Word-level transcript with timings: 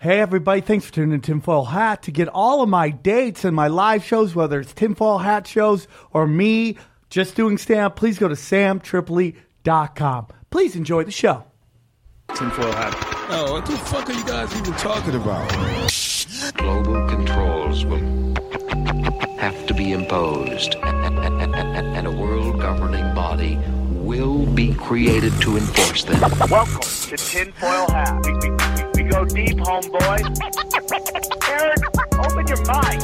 Hey, 0.00 0.20
everybody, 0.20 0.60
thanks 0.60 0.84
for 0.86 0.92
tuning 0.92 1.14
in 1.14 1.20
to 1.22 1.26
Tinfoil 1.32 1.64
Hat. 1.64 2.04
To 2.04 2.12
get 2.12 2.28
all 2.28 2.62
of 2.62 2.68
my 2.68 2.90
dates 2.90 3.44
and 3.44 3.56
my 3.56 3.66
live 3.66 4.04
shows, 4.04 4.32
whether 4.32 4.60
it's 4.60 4.72
Tinfoil 4.72 5.18
Hat 5.18 5.44
shows 5.44 5.88
or 6.12 6.24
me 6.24 6.76
just 7.10 7.34
doing 7.34 7.58
stand 7.58 7.96
please 7.96 8.16
go 8.16 8.28
to 8.28 8.36
samtripoli.com. 8.36 10.26
Please 10.50 10.76
enjoy 10.76 11.02
the 11.02 11.10
show. 11.10 11.42
Tinfoil 12.32 12.70
hat. 12.70 12.94
Oh, 13.28 13.54
what 13.54 13.66
the 13.66 13.72
fuck 13.72 14.08
are 14.08 14.12
you 14.12 14.24
guys 14.24 14.54
even 14.56 14.72
talking 14.74 15.16
about? 15.16 15.48
Global 16.54 17.08
controls 17.08 17.84
will 17.84 18.36
have 19.38 19.66
to 19.66 19.74
be 19.74 19.90
imposed, 19.90 20.76
and 20.76 22.06
a 22.06 22.12
world 22.12 22.60
governing 22.60 23.12
body 23.16 23.56
will 23.90 24.46
be 24.46 24.74
created 24.74 25.32
to 25.40 25.56
enforce 25.56 26.04
them. 26.04 26.20
Welcome 26.48 26.82
to 26.82 27.16
Tinfoil 27.16 27.90
Hat. 27.90 28.77
We, 28.98 29.04
go 29.04 29.24
deep, 29.24 29.56
homeboy. 29.58 30.18
Aaron, 31.48 31.78
open 32.18 32.48
your 32.48 32.64
mind. 32.66 33.00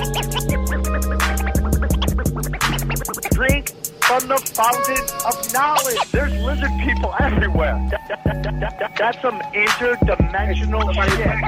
Drink 3.31 3.69
from 4.03 4.27
the 4.27 4.39
fountain 4.55 5.05
of 5.25 5.53
knowledge. 5.53 6.11
There's 6.11 6.33
lizard 6.43 6.73
people 6.83 7.15
everywhere. 7.21 7.79
That- 7.93 8.09
that- 8.09 8.25
that- 8.25 8.43
that- 8.43 8.79
that- 8.81 8.97
that's 8.99 9.23
some 9.23 9.41
interdimensional 9.55 10.93
shit. 10.95 11.39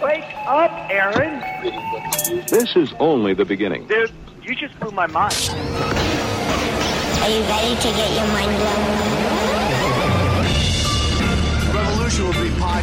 Wake 0.00 0.24
up, 0.46 0.70
Aaron. 0.88 1.40
This 2.46 2.76
is 2.76 2.94
only 3.00 3.34
the 3.34 3.44
beginning. 3.44 3.88
Dude, 3.88 4.12
you 4.44 4.54
just 4.54 4.78
blew 4.78 4.92
my 4.92 5.08
mind. 5.08 5.34
Are 7.22 7.28
you 7.28 7.42
ready 7.42 7.74
to 7.74 7.88
get 7.88 8.10
your 8.12 8.26
mind 8.28 8.56
blown? 8.56 9.53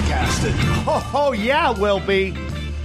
Be 0.01 0.07
podcasted. 0.07 0.71
Oh, 0.87 1.11
oh, 1.13 1.31
yeah, 1.31 1.69
will 1.77 1.99
be. 1.99 2.35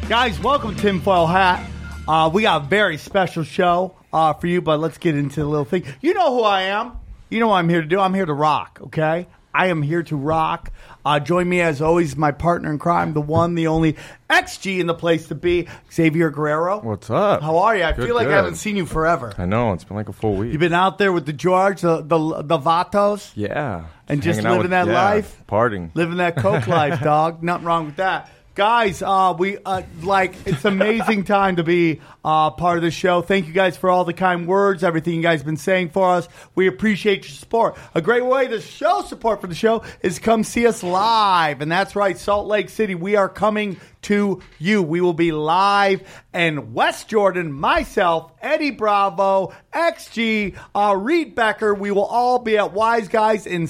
Guys, 0.08 0.38
welcome 0.38 0.74
to 0.76 0.80
Tinfoil 0.80 1.26
Hat. 1.26 1.68
Uh, 2.06 2.30
we 2.32 2.42
got 2.42 2.62
a 2.62 2.64
very 2.66 2.98
special 2.98 3.42
show 3.42 3.96
uh, 4.12 4.34
for 4.34 4.46
you, 4.46 4.60
but 4.60 4.80
let's 4.80 4.98
get 4.98 5.16
into 5.16 5.40
the 5.40 5.46
little 5.46 5.64
thing. 5.64 5.84
You 6.02 6.12
know 6.12 6.34
who 6.34 6.42
I 6.42 6.62
am. 6.62 6.98
You 7.30 7.40
know 7.40 7.48
what 7.48 7.56
I'm 7.56 7.68
here 7.70 7.80
to 7.80 7.86
do. 7.86 7.98
I'm 7.98 8.12
here 8.12 8.26
to 8.26 8.34
rock, 8.34 8.80
okay? 8.84 9.26
I 9.54 9.68
am 9.68 9.80
here 9.80 10.02
to 10.04 10.16
rock. 10.16 10.70
Uh, 11.06 11.20
join 11.20 11.48
me, 11.48 11.60
as 11.60 11.80
always, 11.80 12.16
my 12.16 12.32
partner 12.32 12.68
in 12.68 12.80
crime, 12.80 13.12
the 13.12 13.20
one, 13.20 13.54
the 13.54 13.68
only 13.68 13.96
XG 14.28 14.80
in 14.80 14.88
the 14.88 14.94
place 14.94 15.28
to 15.28 15.36
be, 15.36 15.68
Xavier 15.92 16.30
Guerrero. 16.30 16.80
What's 16.80 17.08
up? 17.10 17.42
How 17.42 17.58
are 17.58 17.76
you? 17.76 17.84
I 17.84 17.92
Good, 17.92 18.06
feel 18.06 18.16
like 18.16 18.26
good. 18.26 18.32
I 18.32 18.36
haven't 18.38 18.56
seen 18.56 18.76
you 18.76 18.86
forever. 18.86 19.32
I 19.38 19.44
know 19.46 19.72
it's 19.72 19.84
been 19.84 19.96
like 19.96 20.08
a 20.08 20.12
full 20.12 20.34
week. 20.34 20.50
You've 20.50 20.58
been 20.58 20.72
out 20.72 20.98
there 20.98 21.12
with 21.12 21.24
the 21.24 21.32
George, 21.32 21.82
the 21.82 21.98
the, 22.02 22.42
the 22.42 22.58
Vatos, 22.58 23.30
yeah, 23.36 23.84
And 24.08 24.20
just 24.20 24.42
living 24.42 24.58
with- 24.62 24.70
that 24.70 24.88
yeah, 24.88 24.92
life? 25.10 25.42
partying. 25.48 25.92
living 25.94 26.16
that 26.16 26.36
coke 26.38 26.66
life, 26.80 27.00
dog. 27.00 27.40
Nothing 27.40 27.66
wrong 27.66 27.86
with 27.86 27.96
that. 27.96 28.28
Guys, 28.56 29.02
uh, 29.02 29.34
we 29.38 29.58
uh, 29.66 29.82
like 30.00 30.34
it's 30.46 30.64
amazing 30.64 31.24
time 31.36 31.56
to 31.56 31.62
be 31.62 32.00
uh, 32.24 32.50
part 32.50 32.78
of 32.78 32.82
the 32.82 32.90
show. 32.90 33.20
Thank 33.20 33.46
you 33.48 33.52
guys 33.52 33.76
for 33.76 33.90
all 33.90 34.06
the 34.06 34.14
kind 34.14 34.48
words, 34.48 34.82
everything 34.82 35.12
you 35.12 35.20
guys 35.20 35.42
been 35.42 35.58
saying 35.58 35.90
for 35.90 36.12
us. 36.12 36.26
We 36.54 36.66
appreciate 36.66 37.24
your 37.24 37.34
support. 37.34 37.76
A 37.94 38.00
great 38.00 38.24
way 38.24 38.48
to 38.48 38.62
show 38.62 39.02
support 39.02 39.42
for 39.42 39.46
the 39.46 39.54
show 39.54 39.82
is 40.00 40.18
come 40.18 40.42
see 40.42 40.66
us 40.66 40.82
live, 40.82 41.60
and 41.60 41.70
that's 41.70 41.94
right, 41.94 42.16
Salt 42.16 42.46
Lake 42.46 42.70
City. 42.70 42.94
We 42.94 43.14
are 43.14 43.28
coming 43.28 43.76
to 44.02 44.40
you. 44.58 44.82
We 44.82 45.02
will 45.02 45.12
be 45.12 45.32
live 45.32 46.02
in 46.32 46.72
West 46.72 47.08
Jordan. 47.10 47.52
Myself, 47.52 48.32
Eddie 48.40 48.70
Bravo, 48.70 49.52
XG, 49.74 50.56
uh, 50.74 50.96
Reed 50.96 51.34
Becker. 51.34 51.74
We 51.74 51.90
will 51.90 52.06
all 52.06 52.38
be 52.38 52.56
at 52.56 52.72
Wise 52.72 53.08
Guys 53.08 53.46
in 53.46 53.66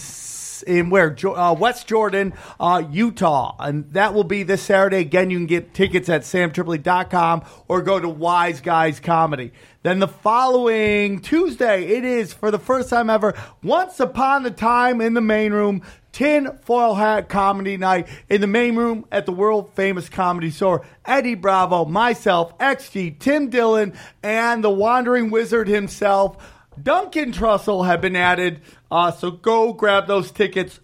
in 0.63 0.91
where 0.91 1.11
Jo- 1.11 1.35
uh, 1.35 1.53
West 1.55 1.87
Jordan, 1.87 2.33
uh, 2.59 2.83
Utah, 2.91 3.55
and 3.59 3.93
that 3.93 4.15
will 4.15 4.25
be 4.25 4.43
this 4.43 4.63
Saturday. 4.63 4.99
Again, 4.99 5.31
you 5.31 5.39
can 5.39 5.47
get 5.47 5.75
tickets 5.75 6.09
at 6.09 6.23
samtripoli.com 6.23 7.45
or 7.69 7.83
go 7.83 8.01
to 8.01 8.09
Wise 8.09 8.61
Guys 8.61 9.01
Comedy. 9.01 9.53
Then 9.83 9.99
the 10.01 10.09
following 10.09 11.21
Tuesday, 11.21 11.85
it 11.85 12.05
is 12.05 12.33
for 12.33 12.51
the 12.51 12.59
first 12.59 12.91
time 12.91 13.09
ever. 13.09 13.35
Once 13.63 14.01
upon 14.01 14.45
a 14.47 14.51
time 14.51 15.01
in 15.01 15.15
the 15.15 15.21
main 15.21 15.53
room. 15.53 15.83
Tin 16.13 16.59
foil 16.63 16.95
hat 16.95 17.29
comedy 17.29 17.77
night 17.77 18.09
in 18.31 18.41
the 18.41 18.47
main 18.47 18.75
room 18.75 19.05
at 19.13 19.27
the 19.27 19.33
world 19.33 19.75
famous 19.75 20.09
comedy 20.09 20.51
store. 20.51 20.87
Eddie 21.05 21.35
Bravo, 21.35 21.85
myself, 21.85 22.57
XG, 22.57 23.19
Tim 23.19 23.51
Dillon, 23.51 23.93
and 24.23 24.65
the 24.65 24.71
wandering 24.71 25.29
wizard 25.29 25.69
himself. 25.69 26.39
Duncan 26.83 27.33
Trussell 27.33 27.87
have 27.87 28.01
been 28.01 28.17
added, 28.17 28.63
uh, 28.91 29.11
so 29.11 29.31
go 29.31 29.73
grab 29.73 30.07
those 30.07 30.31
tickets. 30.31 30.81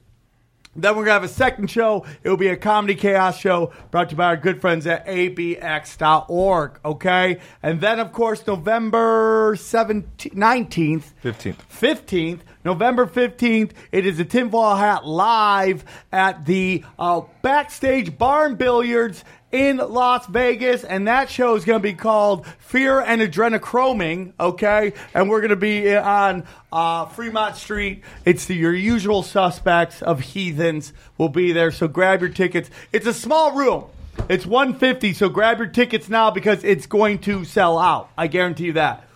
Then 0.75 0.97
we're 0.97 1.05
gonna 1.05 1.13
have 1.13 1.25
a 1.25 1.29
second 1.29 1.71
show. 1.71 2.07
It 2.23 2.31
will 2.31 2.39
be 2.39 2.49
a 2.49 2.57
comedy 2.57 2.95
chaos 2.95 3.39
show 3.39 3.73
brought 3.91 4.09
to 4.09 4.15
you 4.15 4.17
by 4.17 4.25
our 4.25 4.39
good 4.39 4.63
friends 4.63 4.87
at 4.87 5.07
abx.org. 5.07 6.81
Okay, 6.83 7.41
and 7.63 7.81
then 7.81 8.01
of 8.01 8.13
course 8.13 8.47
November 8.47 9.55
17th, 9.55 10.35
19th, 10.35 11.13
15th. 11.23 11.57
15th, 11.71 12.41
November 12.65 13.07
15th, 13.07 13.73
it 13.91 14.07
is 14.07 14.19
a 14.19 14.25
tinfoil 14.25 14.77
hat 14.77 15.07
live 15.07 15.85
at 16.11 16.47
the 16.47 16.83
uh, 16.99 17.21
backstage 17.43 18.17
barn 18.17 18.55
billiards 18.55 19.25
in 19.53 19.77
Las 19.77 20.27
Vegas, 20.27 20.83
and 20.83 21.07
that 21.07 21.29
show 21.31 21.55
is 21.55 21.65
going 21.65 21.79
to 21.79 21.83
be 21.83 21.93
called 21.93 22.47
Fear 22.59 23.01
and 23.01 23.21
Adrenochroming, 23.21 24.33
okay? 24.41 24.95
And 25.15 25.29
we're 25.29 25.41
going 25.41 25.51
to 25.51 25.57
be 25.57 25.95
on 25.95 26.45
uh, 26.73 27.07
Fremont 27.07 27.57
Street. 27.57 28.03
It's 28.25 28.47
the, 28.47 28.55
your 28.55 28.75
usual 28.75 29.23
suspects 29.23 30.01
of 30.03 30.21
heathens 30.21 30.95
will 31.19 31.29
be 31.29 31.53
there, 31.53 31.71
so 31.71 31.87
grab 31.87 32.23
your 32.23 32.31
tickets. 32.31 32.71
It's 32.93 33.07
a 33.07 33.15
small 33.15 33.53
room. 33.53 33.85
It's 34.29 34.47
150, 34.47 35.13
so 35.13 35.29
grab 35.29 35.59
your 35.59 35.69
tickets 35.69 36.09
now 36.09 36.31
because 36.31 36.65
it's 36.65 36.87
going 36.87 37.19
to 37.21 37.45
sell 37.45 37.79
out. 37.79 38.11
I 38.17 38.27
guarantee 38.27 38.65
you 38.65 38.73
that. 38.75 39.07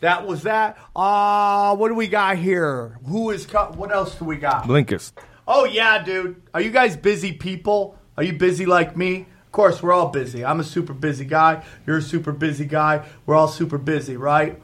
That 0.00 0.26
was 0.26 0.42
that. 0.42 0.76
Uh, 0.94 1.74
what 1.76 1.88
do 1.88 1.94
we 1.94 2.06
got 2.06 2.36
here? 2.36 2.98
Who 3.06 3.30
is 3.30 3.46
co- 3.46 3.72
what 3.76 3.90
else 3.90 4.14
do 4.16 4.26
we 4.26 4.36
got? 4.36 4.64
Blinkist. 4.64 5.12
Oh 5.48 5.64
yeah, 5.64 6.02
dude. 6.02 6.42
Are 6.52 6.60
you 6.60 6.70
guys 6.70 6.96
busy 6.96 7.32
people? 7.32 7.98
Are 8.16 8.22
you 8.22 8.34
busy 8.34 8.66
like 8.66 8.96
me? 8.96 9.26
Of 9.56 9.58
course, 9.58 9.82
we're 9.82 9.94
all 9.94 10.08
busy. 10.08 10.44
I'm 10.44 10.60
a 10.60 10.64
super 10.64 10.92
busy 10.92 11.24
guy. 11.24 11.62
You're 11.86 11.96
a 11.96 12.02
super 12.02 12.30
busy 12.30 12.66
guy. 12.66 13.06
We're 13.24 13.36
all 13.36 13.48
super 13.48 13.78
busy, 13.78 14.18
right? 14.18 14.60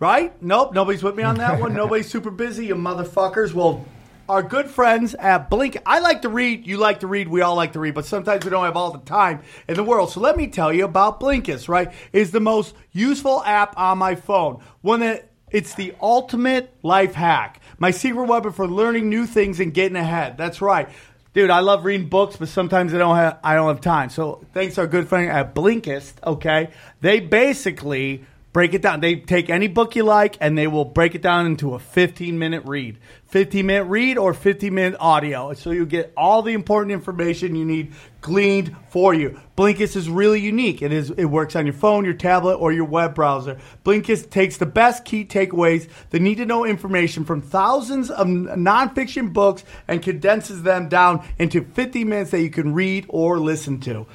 Right? 0.00 0.42
Nope, 0.42 0.74
nobody's 0.74 1.04
with 1.04 1.14
me 1.14 1.22
on 1.22 1.36
that 1.36 1.60
one. 1.60 1.72
Nobody's 1.76 2.10
super 2.10 2.32
busy, 2.32 2.66
you 2.66 2.74
motherfuckers. 2.74 3.54
Well, 3.54 3.86
our 4.28 4.42
good 4.42 4.68
friends 4.68 5.14
at 5.14 5.48
Blink. 5.48 5.76
I 5.86 6.00
like 6.00 6.22
to 6.22 6.28
read. 6.28 6.66
You 6.66 6.78
like 6.78 6.98
to 7.00 7.06
read. 7.06 7.28
We 7.28 7.42
all 7.42 7.54
like 7.54 7.74
to 7.74 7.78
read, 7.78 7.94
but 7.94 8.04
sometimes 8.04 8.44
we 8.44 8.50
don't 8.50 8.64
have 8.64 8.76
all 8.76 8.90
the 8.90 8.98
time 8.98 9.42
in 9.68 9.76
the 9.76 9.84
world. 9.84 10.10
So 10.10 10.18
let 10.18 10.36
me 10.36 10.48
tell 10.48 10.72
you 10.72 10.84
about 10.84 11.20
Blinkist. 11.20 11.68
Right, 11.68 11.92
is 12.12 12.32
the 12.32 12.40
most 12.40 12.74
useful 12.90 13.40
app 13.44 13.78
on 13.78 13.98
my 13.98 14.16
phone. 14.16 14.64
One 14.80 14.98
that 14.98 15.30
it's 15.52 15.74
the 15.74 15.94
ultimate 16.00 16.74
life 16.82 17.14
hack. 17.14 17.60
My 17.78 17.92
secret 17.92 18.24
weapon 18.24 18.52
for 18.52 18.66
learning 18.66 19.08
new 19.08 19.26
things 19.26 19.60
and 19.60 19.72
getting 19.72 19.96
ahead. 19.96 20.38
That's 20.38 20.60
right. 20.60 20.88
Dude, 21.34 21.48
I 21.48 21.60
love 21.60 21.86
reading 21.86 22.08
books, 22.08 22.36
but 22.36 22.48
sometimes 22.48 22.92
I 22.92 22.98
don't 22.98 23.16
have 23.16 23.38
I 23.42 23.54
don't 23.54 23.68
have 23.68 23.80
time. 23.80 24.10
So 24.10 24.44
thanks 24.52 24.74
to 24.74 24.82
our 24.82 24.86
good 24.86 25.08
friend 25.08 25.30
at 25.30 25.54
Blinkist, 25.54 26.14
okay? 26.24 26.70
They 27.00 27.20
basically 27.20 28.26
break 28.52 28.74
it 28.74 28.82
down. 28.82 29.00
They 29.00 29.16
take 29.16 29.50
any 29.50 29.68
book 29.68 29.96
you 29.96 30.04
like 30.04 30.36
and 30.40 30.56
they 30.56 30.66
will 30.66 30.84
break 30.84 31.14
it 31.14 31.22
down 31.22 31.46
into 31.46 31.74
a 31.74 31.78
15 31.78 32.38
minute 32.38 32.64
read. 32.66 32.98
15 33.28 33.64
minute 33.64 33.84
read 33.84 34.18
or 34.18 34.34
15 34.34 34.74
minute 34.74 34.96
audio. 35.00 35.54
So 35.54 35.70
you 35.70 35.86
get 35.86 36.12
all 36.16 36.42
the 36.42 36.52
important 36.52 36.92
information 36.92 37.56
you 37.56 37.64
need 37.64 37.92
gleaned 38.20 38.76
for 38.90 39.14
you. 39.14 39.40
Blinkist 39.56 39.96
is 39.96 40.08
really 40.08 40.40
unique. 40.40 40.82
It 40.82 40.92
is 40.92 41.10
it 41.10 41.24
works 41.24 41.56
on 41.56 41.66
your 41.66 41.72
phone, 41.74 42.04
your 42.04 42.14
tablet, 42.14 42.56
or 42.56 42.72
your 42.72 42.84
web 42.84 43.14
browser. 43.14 43.58
Blinkist 43.84 44.30
takes 44.30 44.58
the 44.58 44.66
best 44.66 45.04
key 45.04 45.24
takeaways, 45.24 45.88
the 46.10 46.20
need 46.20 46.36
to 46.36 46.46
know 46.46 46.64
information 46.64 47.24
from 47.24 47.40
thousands 47.40 48.10
of 48.10 48.26
nonfiction 48.26 49.32
books 49.32 49.64
and 49.88 50.02
condenses 50.02 50.62
them 50.62 50.88
down 50.88 51.26
into 51.38 51.64
50 51.64 52.04
minutes 52.04 52.30
that 52.30 52.42
you 52.42 52.50
can 52.50 52.74
read 52.74 53.06
or 53.08 53.38
listen 53.38 53.80
to. 53.80 54.06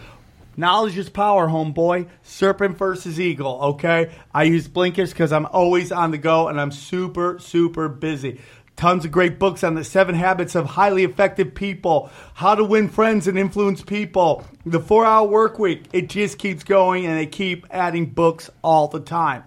Knowledge 0.59 0.97
is 0.97 1.07
power, 1.07 1.47
homeboy. 1.47 2.09
Serpent 2.23 2.79
versus 2.79 3.19
eagle, 3.19 3.59
okay? 3.61 4.11
I 4.33 4.43
use 4.43 4.67
Blinkist 4.67 5.11
because 5.11 5.31
I'm 5.31 5.45
always 5.45 5.91
on 5.91 6.09
the 6.09 6.17
go 6.17 6.47
and 6.47 6.59
I'm 6.59 6.71
super, 6.71 7.37
super 7.37 7.87
busy. 7.87 8.41
Tons 8.75 9.05
of 9.05 9.11
great 9.11 9.37
books 9.37 9.63
on 9.63 9.75
the 9.75 9.83
seven 9.83 10.15
habits 10.15 10.55
of 10.55 10.65
highly 10.65 11.03
effective 11.03 11.53
people, 11.53 12.09
how 12.33 12.55
to 12.55 12.63
win 12.63 12.89
friends 12.89 13.27
and 13.27 13.37
influence 13.37 13.83
people, 13.83 14.43
the 14.65 14.79
four 14.79 15.05
hour 15.05 15.27
work 15.27 15.59
week. 15.59 15.85
It 15.93 16.09
just 16.09 16.39
keeps 16.39 16.63
going 16.63 17.05
and 17.05 17.17
they 17.17 17.27
keep 17.27 17.67
adding 17.69 18.07
books 18.07 18.49
all 18.63 18.87
the 18.87 18.99
time. 18.99 19.43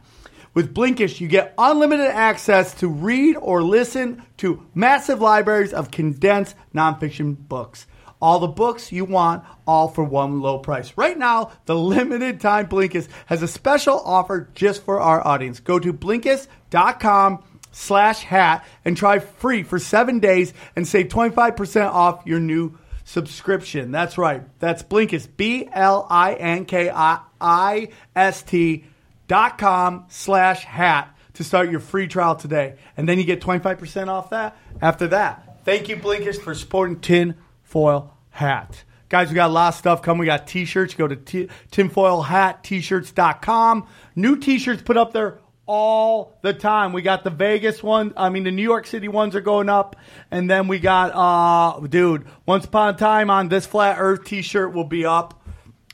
With 0.54 0.74
Blinkist, 0.74 1.20
you 1.20 1.26
get 1.26 1.54
unlimited 1.58 2.06
access 2.06 2.74
to 2.74 2.88
read 2.88 3.36
or 3.36 3.62
listen 3.62 4.24
to 4.38 4.66
massive 4.74 5.20
libraries 5.20 5.72
of 5.72 5.90
condensed 5.90 6.56
nonfiction 6.74 7.36
books. 7.36 7.86
All 8.20 8.38
the 8.38 8.48
books 8.48 8.92
you 8.92 9.04
want, 9.04 9.44
all 9.66 9.88
for 9.88 10.04
one 10.04 10.40
low 10.40 10.58
price. 10.58 10.92
Right 10.96 11.16
now, 11.16 11.52
the 11.64 11.74
limited 11.74 12.40
time 12.40 12.68
Blinkist 12.68 13.08
has 13.26 13.42
a 13.42 13.48
special 13.48 13.98
offer 13.98 14.48
just 14.54 14.84
for 14.84 15.00
our 15.00 15.26
audience. 15.26 15.60
Go 15.60 15.78
to 15.78 15.92
Blinkist.com 15.92 17.44
slash 17.72 18.22
hat 18.22 18.66
and 18.84 18.96
try 18.96 19.18
free 19.18 19.62
for 19.62 19.78
seven 19.78 20.18
days 20.18 20.52
and 20.76 20.86
save 20.86 21.08
25% 21.08 21.86
off 21.86 22.26
your 22.26 22.40
new 22.40 22.78
subscription. 23.04 23.90
That's 23.90 24.18
right. 24.18 24.42
That's 24.58 24.82
Blinkist. 24.82 25.28
B 25.36 25.68
L 25.72 26.06
I 26.08 26.34
N 26.34 26.64
K 26.64 26.90
I 26.90 27.88
S 28.14 28.42
T 28.42 28.84
dot 29.28 29.58
com 29.58 30.06
slash 30.08 30.64
hat 30.64 31.16
to 31.34 31.44
start 31.44 31.70
your 31.70 31.80
free 31.80 32.06
trial 32.06 32.36
today. 32.36 32.76
And 32.96 33.08
then 33.08 33.18
you 33.18 33.24
get 33.24 33.40
25% 33.40 34.08
off 34.08 34.30
that 34.30 34.56
after 34.82 35.08
that. 35.08 35.64
Thank 35.64 35.88
you, 35.88 35.96
Blinkist, 35.96 36.42
for 36.42 36.54
supporting 36.54 37.00
Tin 37.00 37.34
Foil 37.70 38.14
Hat. 38.30 38.82
Guys, 39.08 39.28
we 39.28 39.36
got 39.36 39.50
a 39.50 39.52
lot 39.52 39.68
of 39.68 39.76
stuff 39.76 40.02
coming. 40.02 40.18
We 40.18 40.26
got 40.26 40.48
t 40.48 40.64
shirts. 40.64 40.94
Go 40.94 41.06
to 41.06 41.14
t- 41.14 41.48
tinfoilhatt-shirts.com. 41.70 43.86
New 44.16 44.36
t 44.36 44.58
shirts 44.58 44.82
put 44.82 44.96
up 44.96 45.12
there 45.12 45.38
all 45.66 46.36
the 46.42 46.52
time. 46.52 46.92
We 46.92 47.00
got 47.00 47.22
the 47.22 47.30
Vegas 47.30 47.80
one. 47.80 48.12
I 48.16 48.28
mean, 48.28 48.42
the 48.42 48.50
New 48.50 48.64
York 48.64 48.88
City 48.88 49.06
ones 49.06 49.36
are 49.36 49.40
going 49.40 49.68
up. 49.68 49.94
And 50.32 50.50
then 50.50 50.66
we 50.66 50.80
got, 50.80 51.12
uh, 51.14 51.78
dude, 51.86 52.26
Once 52.44 52.64
Upon 52.64 52.92
a 52.92 52.98
Time 52.98 53.30
on 53.30 53.48
this 53.48 53.66
Flat 53.66 53.98
Earth 54.00 54.24
t 54.24 54.42
shirt 54.42 54.74
will 54.74 54.82
be 54.82 55.06
up. 55.06 55.40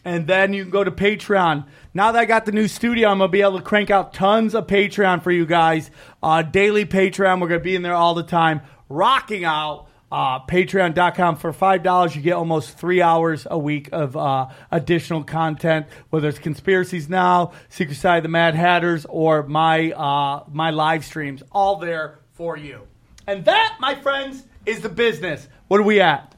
And 0.03 0.27
then 0.27 0.55
you 0.55 0.63
can 0.63 0.71
go 0.71 0.83
to 0.83 0.91
Patreon. 0.91 1.67
Now 1.93 2.13
that 2.13 2.19
I 2.19 2.25
got 2.25 2.47
the 2.47 2.53
new 2.53 2.69
studio, 2.69 3.11
I'm 3.11 3.19
going 3.19 3.29
to 3.29 3.33
be 3.33 3.43
able 3.43 3.59
to 3.59 3.65
crank 3.65 3.91
out 3.91 4.15
tons 4.15 4.55
of 4.55 4.67
Patreon 4.67 5.23
for 5.23 5.31
you 5.31 5.45
guys. 5.45 5.91
Uh, 6.23 6.41
daily 6.41 6.87
Patreon. 6.87 7.39
We're 7.41 7.49
going 7.49 7.61
to 7.61 7.65
be 7.65 7.77
in 7.77 7.83
there 7.83 7.95
all 7.95 8.15
the 8.15 8.23
time, 8.23 8.63
rocking 8.89 9.45
out. 9.45 9.86
Uh, 10.11 10.39
Patreon.com 10.47 11.37
for 11.37 11.53
$5. 11.53 12.15
You 12.15 12.23
get 12.23 12.35
almost 12.35 12.79
three 12.79 13.03
hours 13.03 13.47
a 13.51 13.59
week 13.59 13.89
of 13.93 14.17
uh, 14.17 14.49
additional 14.71 15.25
content, 15.25 15.87
whether 16.11 16.29
it's 16.29 16.39
Conspiracies 16.39 17.09
Now, 17.09 17.53
Secret 17.69 17.97
Side 17.97 18.19
of 18.19 18.23
the 18.23 18.29
Mad 18.29 18.55
Hatters, 18.55 19.05
or 19.09 19.43
my, 19.43 19.91
uh, 19.93 20.45
my 20.51 20.71
live 20.71 21.05
streams. 21.05 21.43
All 21.51 21.77
there 21.77 22.21
for 22.35 22.57
you. 22.57 22.87
And 23.27 23.45
that, 23.47 23.79
my 23.81 23.97
friends, 23.97 24.45
is 24.65 24.81
the 24.81 24.89
business. 24.89 25.49
What 25.69 25.81
are 25.81 25.85
we 25.85 26.01
at? 26.01 26.35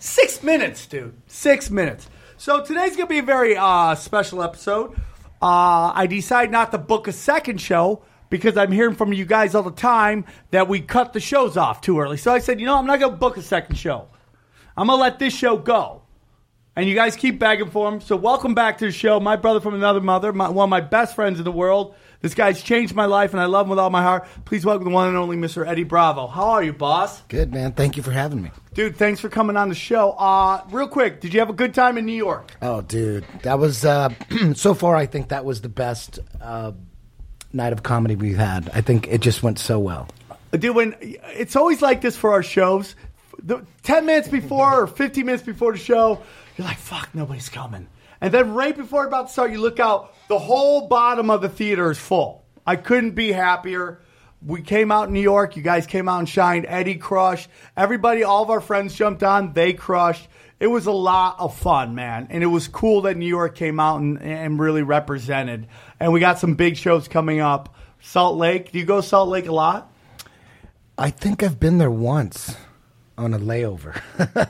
Six 0.00 0.42
minutes, 0.42 0.86
dude. 0.86 1.14
Six 1.26 1.70
minutes. 1.70 2.08
So 2.36 2.62
today's 2.62 2.96
gonna 2.96 3.08
be 3.08 3.18
a 3.18 3.22
very 3.22 3.56
uh, 3.56 3.94
special 3.94 4.42
episode. 4.42 4.92
Uh, 5.40 5.92
I 5.94 6.06
decided 6.08 6.50
not 6.50 6.72
to 6.72 6.78
book 6.78 7.08
a 7.08 7.12
second 7.12 7.60
show 7.60 8.02
because 8.34 8.56
I'm 8.56 8.72
hearing 8.72 8.96
from 8.96 9.12
you 9.12 9.24
guys 9.24 9.54
all 9.54 9.62
the 9.62 9.70
time 9.70 10.24
that 10.50 10.66
we 10.66 10.80
cut 10.80 11.12
the 11.12 11.20
shows 11.20 11.56
off 11.56 11.80
too 11.80 12.00
early. 12.00 12.16
So 12.16 12.32
I 12.32 12.40
said, 12.40 12.58
you 12.58 12.66
know, 12.66 12.76
I'm 12.76 12.84
not 12.84 12.98
gonna 12.98 13.14
book 13.14 13.36
a 13.36 13.42
second 13.42 13.76
show. 13.76 14.08
I'm 14.76 14.88
gonna 14.88 15.00
let 15.00 15.20
this 15.20 15.32
show 15.32 15.56
go. 15.56 16.02
And 16.74 16.88
you 16.88 16.96
guys 16.96 17.14
keep 17.14 17.38
begging 17.38 17.70
for 17.70 17.88
him. 17.88 18.00
So 18.00 18.16
welcome 18.16 18.52
back 18.52 18.78
to 18.78 18.86
the 18.86 18.90
show. 18.90 19.20
My 19.20 19.36
brother 19.36 19.60
from 19.60 19.74
another 19.74 20.00
mother, 20.00 20.32
my, 20.32 20.48
one 20.48 20.64
of 20.64 20.70
my 20.70 20.80
best 20.80 21.14
friends 21.14 21.38
in 21.38 21.44
the 21.44 21.52
world. 21.52 21.94
This 22.22 22.34
guy's 22.34 22.60
changed 22.60 22.96
my 22.96 23.04
life, 23.04 23.30
and 23.34 23.40
I 23.40 23.44
love 23.44 23.66
him 23.66 23.70
with 23.70 23.78
all 23.78 23.90
my 23.90 24.02
heart. 24.02 24.26
Please 24.44 24.64
welcome 24.64 24.84
the 24.84 24.90
one 24.90 25.06
and 25.06 25.16
only 25.16 25.36
Mr. 25.36 25.64
Eddie 25.64 25.84
Bravo. 25.84 26.26
How 26.26 26.48
are 26.48 26.62
you, 26.64 26.72
boss? 26.72 27.22
Good, 27.28 27.54
man. 27.54 27.70
Thank 27.74 27.96
you 27.96 28.02
for 28.02 28.10
having 28.10 28.42
me. 28.42 28.50
Dude, 28.72 28.96
thanks 28.96 29.20
for 29.20 29.28
coming 29.28 29.56
on 29.56 29.68
the 29.68 29.76
show. 29.76 30.10
Uh, 30.12 30.64
real 30.70 30.88
quick, 30.88 31.20
did 31.20 31.32
you 31.32 31.38
have 31.38 31.50
a 31.50 31.54
good 31.54 31.72
time 31.72 31.98
in 31.98 32.04
New 32.04 32.16
York? 32.16 32.50
Oh, 32.60 32.80
dude. 32.80 33.24
That 33.42 33.60
was, 33.60 33.84
uh, 33.84 34.08
so 34.54 34.74
far, 34.74 34.96
I 34.96 35.06
think 35.06 35.28
that 35.28 35.44
was 35.44 35.60
the 35.60 35.68
best 35.68 36.18
uh, 36.40 36.72
night 37.54 37.72
of 37.72 37.82
comedy 37.82 38.16
we've 38.16 38.36
had. 38.36 38.70
I 38.74 38.80
think 38.80 39.08
it 39.08 39.20
just 39.20 39.42
went 39.42 39.58
so 39.58 39.78
well. 39.78 40.08
Dude, 40.52 40.74
when 40.74 40.94
it's 41.00 41.56
always 41.56 41.80
like 41.80 42.00
this 42.00 42.16
for 42.16 42.32
our 42.32 42.42
shows. 42.42 42.94
The, 43.42 43.66
Ten 43.82 44.06
minutes 44.06 44.28
before 44.28 44.82
or 44.82 44.86
fifteen 44.86 45.26
minutes 45.26 45.42
before 45.42 45.72
the 45.72 45.78
show, 45.78 46.22
you're 46.56 46.66
like, 46.66 46.78
"Fuck, 46.78 47.14
nobody's 47.14 47.48
coming." 47.48 47.88
And 48.20 48.32
then 48.32 48.54
right 48.54 48.74
before 48.74 49.00
we're 49.00 49.08
about 49.08 49.26
to 49.26 49.32
start, 49.32 49.50
you 49.50 49.60
look 49.60 49.80
out. 49.80 50.14
The 50.28 50.38
whole 50.38 50.88
bottom 50.88 51.28
of 51.28 51.42
the 51.42 51.50
theater 51.50 51.90
is 51.90 51.98
full. 51.98 52.44
I 52.66 52.76
couldn't 52.76 53.10
be 53.10 53.32
happier. 53.32 54.00
We 54.46 54.62
came 54.62 54.90
out 54.90 55.08
in 55.08 55.14
New 55.14 55.20
York. 55.20 55.56
You 55.56 55.62
guys 55.62 55.86
came 55.86 56.08
out 56.08 56.20
and 56.20 56.28
shined. 56.28 56.64
Eddie 56.66 56.94
crushed. 56.94 57.50
Everybody, 57.76 58.22
all 58.22 58.42
of 58.42 58.50
our 58.50 58.60
friends 58.60 58.94
jumped 58.94 59.22
on. 59.22 59.52
They 59.52 59.74
crushed. 59.74 60.28
It 60.60 60.68
was 60.68 60.86
a 60.86 60.92
lot 60.92 61.36
of 61.40 61.54
fun, 61.56 61.94
man. 61.94 62.28
And 62.30 62.42
it 62.42 62.46
was 62.46 62.68
cool 62.68 63.02
that 63.02 63.16
New 63.18 63.26
York 63.26 63.56
came 63.56 63.80
out 63.80 64.00
and, 64.00 64.22
and 64.22 64.58
really 64.58 64.82
represented. 64.82 65.66
And 66.04 66.12
we 66.12 66.20
got 66.20 66.38
some 66.38 66.52
big 66.54 66.76
shows 66.76 67.08
coming 67.08 67.40
up. 67.40 67.74
Salt 68.02 68.36
Lake. 68.36 68.70
Do 68.70 68.78
you 68.78 68.84
go 68.84 69.00
Salt 69.00 69.30
Lake 69.30 69.46
a 69.46 69.52
lot? 69.52 69.90
I 70.98 71.08
think 71.08 71.42
I've 71.42 71.58
been 71.58 71.78
there 71.78 71.90
once 71.90 72.54
on 73.16 73.32
a 73.32 73.38
layover. 73.38 73.98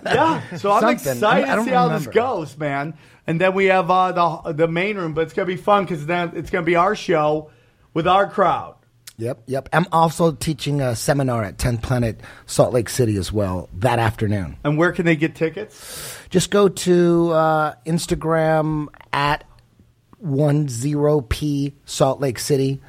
Yeah, 0.05 0.43
so 0.57 0.73
I'm 0.73 0.81
Something. 0.81 1.13
excited 1.13 1.45
I 1.45 1.51
to 1.51 1.55
don't 1.55 1.65
see 1.67 1.71
how 1.71 1.97
this 1.97 2.09
goes, 2.09 2.59
man. 2.59 2.99
And 3.29 3.41
then 3.41 3.55
we 3.55 3.67
have 3.67 3.89
uh, 3.89 4.41
the 4.43 4.53
the 4.55 4.67
main 4.67 4.97
room, 4.97 5.15
but 5.15 5.21
it's 5.21 5.33
gonna 5.33 5.47
be 5.47 5.55
fun 5.57 5.85
because 5.85 6.05
then 6.07 6.33
it's 6.35 6.51
gonna 6.51 6.67
be 6.67 6.75
our 6.75 6.97
show 6.97 7.53
with 7.95 8.09
our 8.09 8.29
crowd. 8.29 8.75
yep, 9.17 9.41
yep. 9.47 9.69
I'm 9.73 9.87
also 9.93 10.33
teaching 10.33 10.81
a 10.81 10.97
seminar 10.97 11.45
at 11.45 11.57
10th 11.57 11.83
Planet 11.83 12.21
Salt 12.47 12.73
Lake 12.75 12.89
City 12.89 13.17
as 13.17 13.31
well 13.33 13.69
that 13.75 14.01
afternoon. 14.01 14.57
And 14.65 14.77
where 14.77 14.91
can 14.91 15.05
they 15.07 15.15
get 15.15 15.37
tickets? 15.37 16.19
Just 16.31 16.51
go 16.51 16.69
to 16.69 17.31
uh, 17.31 17.75
Instagram 17.87 18.89
at 19.13 19.45
10P 20.25 21.73
Salt 21.85 22.21
Lake 22.21 22.39
City, 22.39 22.81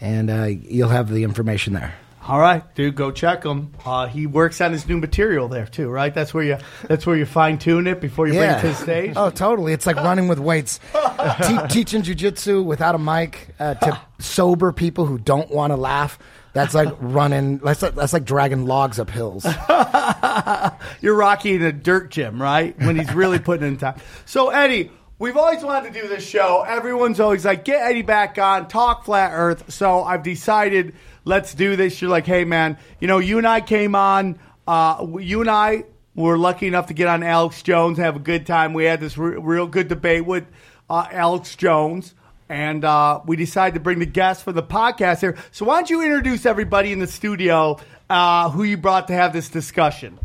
and 0.00 0.30
uh, 0.30 0.44
you'll 0.44 0.88
have 0.88 1.10
the 1.10 1.24
information 1.24 1.72
there. 1.72 1.94
All 2.26 2.38
right, 2.38 2.62
dude, 2.74 2.94
go 2.94 3.10
check 3.10 3.44
him. 3.44 3.72
Uh, 3.84 4.06
he 4.06 4.26
works 4.26 4.62
on 4.62 4.72
his 4.72 4.88
new 4.88 4.96
material 4.96 5.48
there 5.48 5.66
too, 5.66 5.90
right? 5.90 6.12
That's 6.12 6.32
where 6.32 6.42
you 6.42 6.58
that's 6.88 7.04
where 7.04 7.16
you 7.16 7.26
fine 7.26 7.58
tune 7.58 7.86
it 7.86 8.00
before 8.00 8.26
you 8.26 8.32
bring 8.32 8.50
it 8.50 8.60
to 8.62 8.68
the 8.68 8.74
stage. 8.74 9.12
Oh, 9.14 9.28
totally. 9.28 9.74
It's 9.74 9.86
like 9.86 9.96
running 9.96 10.26
with 10.26 10.38
weights. 10.38 10.80
Te- 10.94 11.66
teaching 11.68 12.00
jujitsu 12.00 12.64
without 12.64 12.94
a 12.94 12.98
mic 12.98 13.48
uh, 13.60 13.74
to 13.74 14.00
sober 14.20 14.72
people 14.72 15.04
who 15.04 15.18
don't 15.18 15.50
want 15.50 15.72
to 15.72 15.76
laugh. 15.76 16.18
That's 16.54 16.72
like 16.72 16.94
running. 17.00 17.58
That's 17.58 17.82
like, 17.82 17.94
that's 17.94 18.14
like 18.14 18.24
dragging 18.24 18.64
logs 18.64 18.98
up 18.98 19.10
hills. 19.10 19.44
You're 21.02 21.16
rocking 21.16 21.62
a 21.62 21.72
dirt 21.72 22.10
gym, 22.10 22.40
right? 22.40 22.78
When 22.78 22.96
he's 22.96 23.12
really 23.12 23.38
putting 23.38 23.66
in 23.66 23.76
time. 23.76 24.00
So, 24.24 24.48
Eddie, 24.48 24.90
we've 25.18 25.36
always 25.36 25.62
wanted 25.62 25.92
to 25.92 26.00
do 26.00 26.08
this 26.08 26.26
show. 26.26 26.64
Everyone's 26.66 27.20
always 27.20 27.44
like, 27.44 27.64
get 27.64 27.82
Eddie 27.82 28.02
back 28.02 28.38
on, 28.38 28.68
talk 28.68 29.04
flat 29.04 29.30
earth. 29.32 29.72
So, 29.72 30.02
I've 30.02 30.22
decided, 30.22 30.94
let's 31.24 31.54
do 31.54 31.76
this. 31.76 32.00
You're 32.00 32.10
like, 32.10 32.26
hey, 32.26 32.44
man, 32.44 32.78
you 33.00 33.08
know, 33.08 33.18
you 33.18 33.38
and 33.38 33.46
I 33.46 33.60
came 33.60 33.94
on, 33.94 34.38
uh, 34.66 35.06
you 35.20 35.40
and 35.40 35.50
I 35.50 35.84
were 36.14 36.38
lucky 36.38 36.66
enough 36.66 36.86
to 36.86 36.94
get 36.94 37.08
on 37.08 37.22
Alex 37.22 37.62
Jones, 37.62 37.98
have 37.98 38.16
a 38.16 38.20
good 38.20 38.46
time. 38.46 38.72
We 38.72 38.84
had 38.84 39.00
this 39.00 39.18
re- 39.18 39.36
real 39.36 39.66
good 39.66 39.88
debate 39.88 40.24
with 40.24 40.44
uh, 40.88 41.06
Alex 41.10 41.56
Jones. 41.56 42.14
And 42.48 42.84
uh, 42.84 43.20
we 43.26 43.36
decided 43.36 43.74
to 43.74 43.80
bring 43.80 44.00
the 44.00 44.06
guest 44.06 44.44
for 44.44 44.52
the 44.52 44.62
podcast 44.62 45.20
here. 45.20 45.36
So, 45.50 45.64
why 45.64 45.76
don't 45.76 45.88
you 45.88 46.02
introduce 46.02 46.44
everybody 46.44 46.92
in 46.92 46.98
the 46.98 47.06
studio 47.06 47.80
uh, 48.10 48.50
who 48.50 48.64
you 48.64 48.76
brought 48.76 49.08
to 49.08 49.14
have 49.14 49.32
this 49.32 49.48
discussion? 49.48 50.18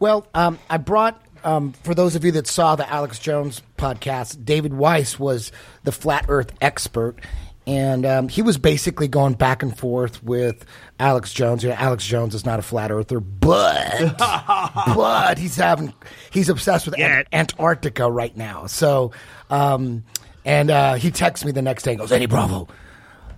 Well, 0.00 0.26
um, 0.32 0.58
I 0.70 0.78
brought, 0.78 1.20
um, 1.44 1.72
for 1.72 1.94
those 1.94 2.14
of 2.16 2.24
you 2.24 2.32
that 2.32 2.46
saw 2.46 2.76
the 2.76 2.90
Alex 2.90 3.18
Jones 3.18 3.62
podcast, 3.76 4.44
David 4.44 4.74
Weiss 4.74 5.18
was 5.18 5.52
the 5.84 5.92
flat 5.92 6.26
earth 6.28 6.52
expert. 6.60 7.20
And 7.66 8.06
um, 8.06 8.28
he 8.30 8.40
was 8.40 8.56
basically 8.56 9.08
going 9.08 9.34
back 9.34 9.62
and 9.62 9.76
forth 9.76 10.22
with 10.22 10.64
Alex 10.98 11.34
Jones. 11.34 11.62
You 11.62 11.68
know, 11.68 11.74
Alex 11.74 12.06
Jones 12.06 12.34
is 12.34 12.46
not 12.46 12.58
a 12.58 12.62
flat 12.62 12.90
earther, 12.90 13.20
but 13.20 14.16
but 14.94 15.36
he's 15.36 15.56
having 15.56 15.92
he's 16.30 16.48
obsessed 16.48 16.86
with 16.86 16.98
Ant- 16.98 17.28
Antarctica 17.30 18.10
right 18.10 18.34
now. 18.34 18.64
So, 18.64 19.12
um, 19.50 20.04
and 20.46 20.70
uh, 20.70 20.94
he 20.94 21.10
texts 21.10 21.44
me 21.44 21.52
the 21.52 21.60
next 21.60 21.82
day 21.82 21.90
and 21.90 22.00
goes, 22.00 22.10
"Eddie 22.10 22.24
Bravo, 22.24 22.68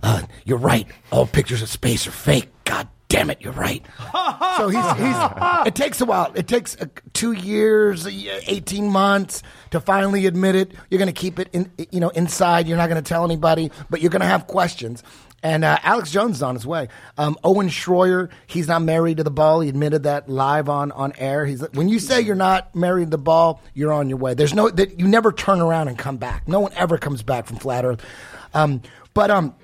uh, 0.01 0.21
you're 0.45 0.57
right. 0.57 0.87
All 1.11 1.27
pictures 1.27 1.61
of 1.61 1.67
space 1.67 2.07
are 2.07 2.11
fake. 2.11 2.49
God 2.63 2.87
damn 3.11 3.29
it, 3.29 3.41
you're 3.41 3.53
right." 3.53 3.85
so 4.57 4.69
he's, 4.69 4.91
he's 4.93 5.15
it 5.67 5.75
takes 5.75 6.01
a 6.01 6.05
while. 6.05 6.31
It 6.35 6.47
takes 6.47 6.75
uh, 6.79 6.85
two 7.13 7.33
years, 7.33 8.05
uh, 8.05 8.09
eighteen 8.47 8.89
months 8.89 9.43
to 9.71 9.79
finally 9.79 10.25
admit 10.25 10.55
it. 10.55 10.73
You're 10.89 10.99
going 10.99 11.13
to 11.13 11.19
keep 11.19 11.39
it 11.39 11.49
in, 11.53 11.71
you 11.91 11.99
know, 11.99 12.09
inside. 12.09 12.67
You're 12.67 12.77
not 12.77 12.89
going 12.89 13.01
to 13.01 13.07
tell 13.07 13.25
anybody, 13.25 13.71
but 13.89 14.01
you're 14.01 14.11
going 14.11 14.21
to 14.21 14.27
have 14.27 14.47
questions. 14.47 15.03
And 15.43 15.63
uh, 15.63 15.77
Alex 15.81 16.11
Jones 16.11 16.37
is 16.37 16.43
on 16.43 16.53
his 16.53 16.67
way. 16.67 16.87
Um, 17.17 17.35
Owen 17.43 17.67
Schroyer, 17.69 18.29
he's 18.45 18.67
not 18.67 18.83
married 18.83 19.17
to 19.17 19.23
the 19.23 19.31
ball. 19.31 19.61
He 19.61 19.69
admitted 19.69 20.03
that 20.03 20.29
live 20.29 20.69
on, 20.69 20.91
on 20.91 21.13
air. 21.17 21.45
He's 21.45 21.61
when 21.71 21.89
you 21.89 21.99
say 21.99 22.21
you're 22.21 22.35
not 22.35 22.75
married 22.75 23.05
to 23.05 23.11
the 23.11 23.17
ball, 23.17 23.61
you're 23.73 23.91
on 23.91 24.07
your 24.07 24.19
way. 24.19 24.35
There's 24.35 24.53
no 24.53 24.69
that 24.69 24.99
you 24.99 25.07
never 25.07 25.31
turn 25.31 25.59
around 25.59 25.87
and 25.87 25.97
come 25.97 26.17
back. 26.17 26.47
No 26.47 26.59
one 26.59 26.73
ever 26.75 26.97
comes 26.97 27.23
back 27.23 27.47
from 27.47 27.57
flat 27.57 27.85
Earth. 27.85 28.05
Um, 28.53 28.81
but 29.13 29.31
um, 29.31 29.55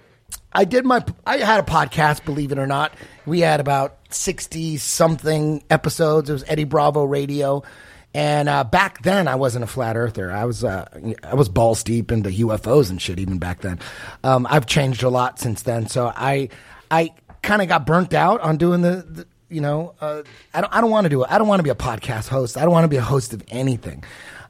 I 0.52 0.66
did 0.66 0.86
my 0.86 1.04
I 1.26 1.38
had 1.38 1.60
a 1.60 1.64
podcast, 1.64 2.26
believe 2.26 2.52
it 2.52 2.58
or 2.58 2.68
not. 2.68 2.94
We 3.26 3.42
had 3.42 3.60
about 3.60 3.98
sixty 4.10 4.78
something 4.78 5.64
episodes. 5.70 6.30
It 6.30 6.34
was 6.34 6.44
Eddie 6.48 6.64
Bravo 6.64 7.04
Radio. 7.04 7.64
And 8.14 8.50
uh, 8.50 8.64
back 8.64 9.04
then, 9.04 9.28
I 9.28 9.36
wasn't 9.36 9.64
a 9.64 9.68
flat 9.68 9.96
earther. 9.96 10.32
I 10.32 10.46
was 10.46 10.64
uh, 10.64 10.88
I 11.24 11.36
was 11.36 11.50
balls 11.50 11.84
deep 11.84 12.12
into 12.12 12.30
UFOs 12.30 12.90
and 12.90 13.00
shit 13.00 13.20
even 13.20 13.38
back 13.38 13.62
then. 13.62 13.80
Um, 14.24 14.48
I've 14.50 14.66
changed 14.66 15.04
a 15.04 15.10
lot 15.10 15.40
since 15.40 15.62
then. 15.62 15.88
So 15.88 16.12
I 16.16 16.50
I 16.90 17.14
kind 17.44 17.62
of 17.62 17.68
got 17.68 17.86
burnt 17.86 18.14
out 18.14 18.42
on 18.42 18.58
doing 18.58 18.82
the, 18.82 19.06
the 19.08 19.28
you 19.50 19.62
know 19.62 19.94
uh, 20.02 20.24
I 20.54 20.62
don't 20.62 20.74
I 20.74 20.82
don't 20.82 20.90
want 20.90 21.06
to 21.06 21.10
do 21.10 21.24
it. 21.24 21.28
I 21.30 21.38
don't 21.38 21.48
want 21.48 21.60
to 21.60 21.64
be 21.64 21.70
a 21.70 21.76
podcast 21.76 22.30
host. 22.30 22.58
I 22.58 22.62
don't 22.62 22.72
want 22.72 22.86
to 22.86 22.90
be 22.90 22.98
a 22.98 23.02
host 23.02 23.34
of 23.34 23.44
anything. 23.50 24.04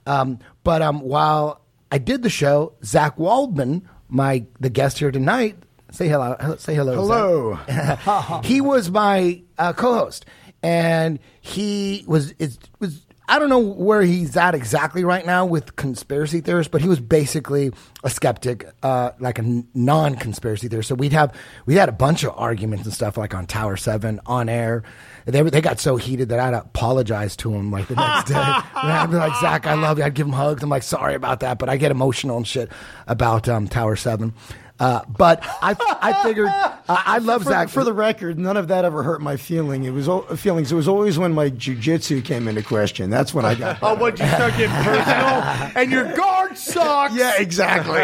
Um, 0.05 0.39
but 0.63 0.81
um, 0.81 1.01
while 1.01 1.59
I 1.91 1.97
did 1.97 2.23
the 2.23 2.29
show, 2.29 2.73
Zach 2.85 3.17
Waldman, 3.17 3.89
my 4.07 4.45
the 4.61 4.69
guest 4.69 4.99
here 4.99 5.11
tonight, 5.11 5.57
say 5.91 6.07
hello. 6.07 6.55
Say 6.57 6.75
hello. 6.75 6.95
Hello. 6.95 8.41
He 8.43 8.61
was 8.61 8.89
my 8.89 9.41
uh, 9.57 9.73
co-host, 9.73 10.25
and 10.63 11.19
he 11.41 12.03
was 12.07 12.33
it 12.39 12.57
was 12.79 13.05
I 13.29 13.39
don't 13.39 13.49
know 13.49 13.59
where 13.59 14.03
he's 14.03 14.37
at 14.37 14.55
exactly 14.55 15.03
right 15.03 15.25
now 15.25 15.45
with 15.45 15.75
conspiracy 15.75 16.39
theorists, 16.39 16.71
but 16.71 16.79
he 16.79 16.87
was 16.87 17.01
basically 17.01 17.71
a 18.01 18.09
skeptic, 18.09 18.65
uh, 18.83 19.11
like 19.19 19.37
a 19.37 19.63
non-conspiracy 19.73 20.69
theorist. 20.69 20.87
So 20.87 20.95
we'd 20.95 21.11
have 21.11 21.35
we 21.65 21.75
had 21.75 21.89
a 21.89 21.93
bunch 21.93 22.23
of 22.23 22.33
arguments 22.37 22.85
and 22.85 22.93
stuff 22.93 23.17
like 23.17 23.33
on 23.33 23.45
Tower 23.45 23.75
Seven 23.75 24.21
on 24.25 24.47
air. 24.47 24.83
They 25.25 25.41
they 25.41 25.59
got 25.59 25.81
so 25.81 25.97
heated 25.97 26.29
that 26.29 26.39
I'd 26.39 26.53
apologize 26.53 27.35
to 27.37 27.53
him 27.53 27.69
like 27.69 27.87
the 27.89 27.95
next 27.95 28.29
day. 28.29 28.35
And 28.77 28.91
I'd 28.93 29.09
be 29.11 29.17
like, 29.17 29.33
Zach, 29.41 29.65
I 29.67 29.73
love 29.73 29.97
you. 29.97 30.05
I'd 30.05 30.13
give 30.13 30.27
him 30.27 30.33
hugs. 30.33 30.63
I'm 30.63 30.69
like, 30.69 30.83
sorry 30.83 31.15
about 31.15 31.41
that, 31.41 31.59
but 31.59 31.67
I 31.67 31.75
get 31.75 31.91
emotional 31.91 32.37
and 32.37 32.47
shit 32.47 32.71
about 33.07 33.49
um, 33.49 33.67
Tower 33.67 33.97
Seven. 33.97 34.33
Uh, 34.79 35.01
but 35.07 35.39
I 35.61 35.75
I 36.01 36.23
figured 36.23 36.47
uh, 36.49 36.75
I 36.87 37.17
love 37.21 37.43
for, 37.43 37.49
Zach 37.49 37.69
for 37.69 37.83
the 37.83 37.93
record, 37.93 38.37
none 38.37 38.57
of 38.57 38.67
that 38.67 38.85
ever 38.85 39.01
hurt 39.01 39.21
my 39.21 39.35
feeling. 39.35 39.85
It 39.85 39.89
was 39.91 40.07
o- 40.07 40.21
feelings. 40.35 40.71
It 40.71 40.75
was 40.75 40.87
always 40.87 41.17
when 41.17 41.33
my 41.33 41.49
jujitsu 41.49 42.23
came 42.23 42.47
into 42.47 42.61
question. 42.61 43.09
That's 43.09 43.33
when 43.33 43.43
I 43.45 43.55
got. 43.55 43.79
Oh, 43.81 43.95
what 43.95 44.19
you 44.19 44.27
start 44.27 44.53
getting 44.55 44.69
personal, 44.83 45.71
and 45.75 45.91
your 45.91 46.13
guard 46.15 46.57
sucks. 46.57 47.15
yeah, 47.15 47.33
exactly. 47.39 48.03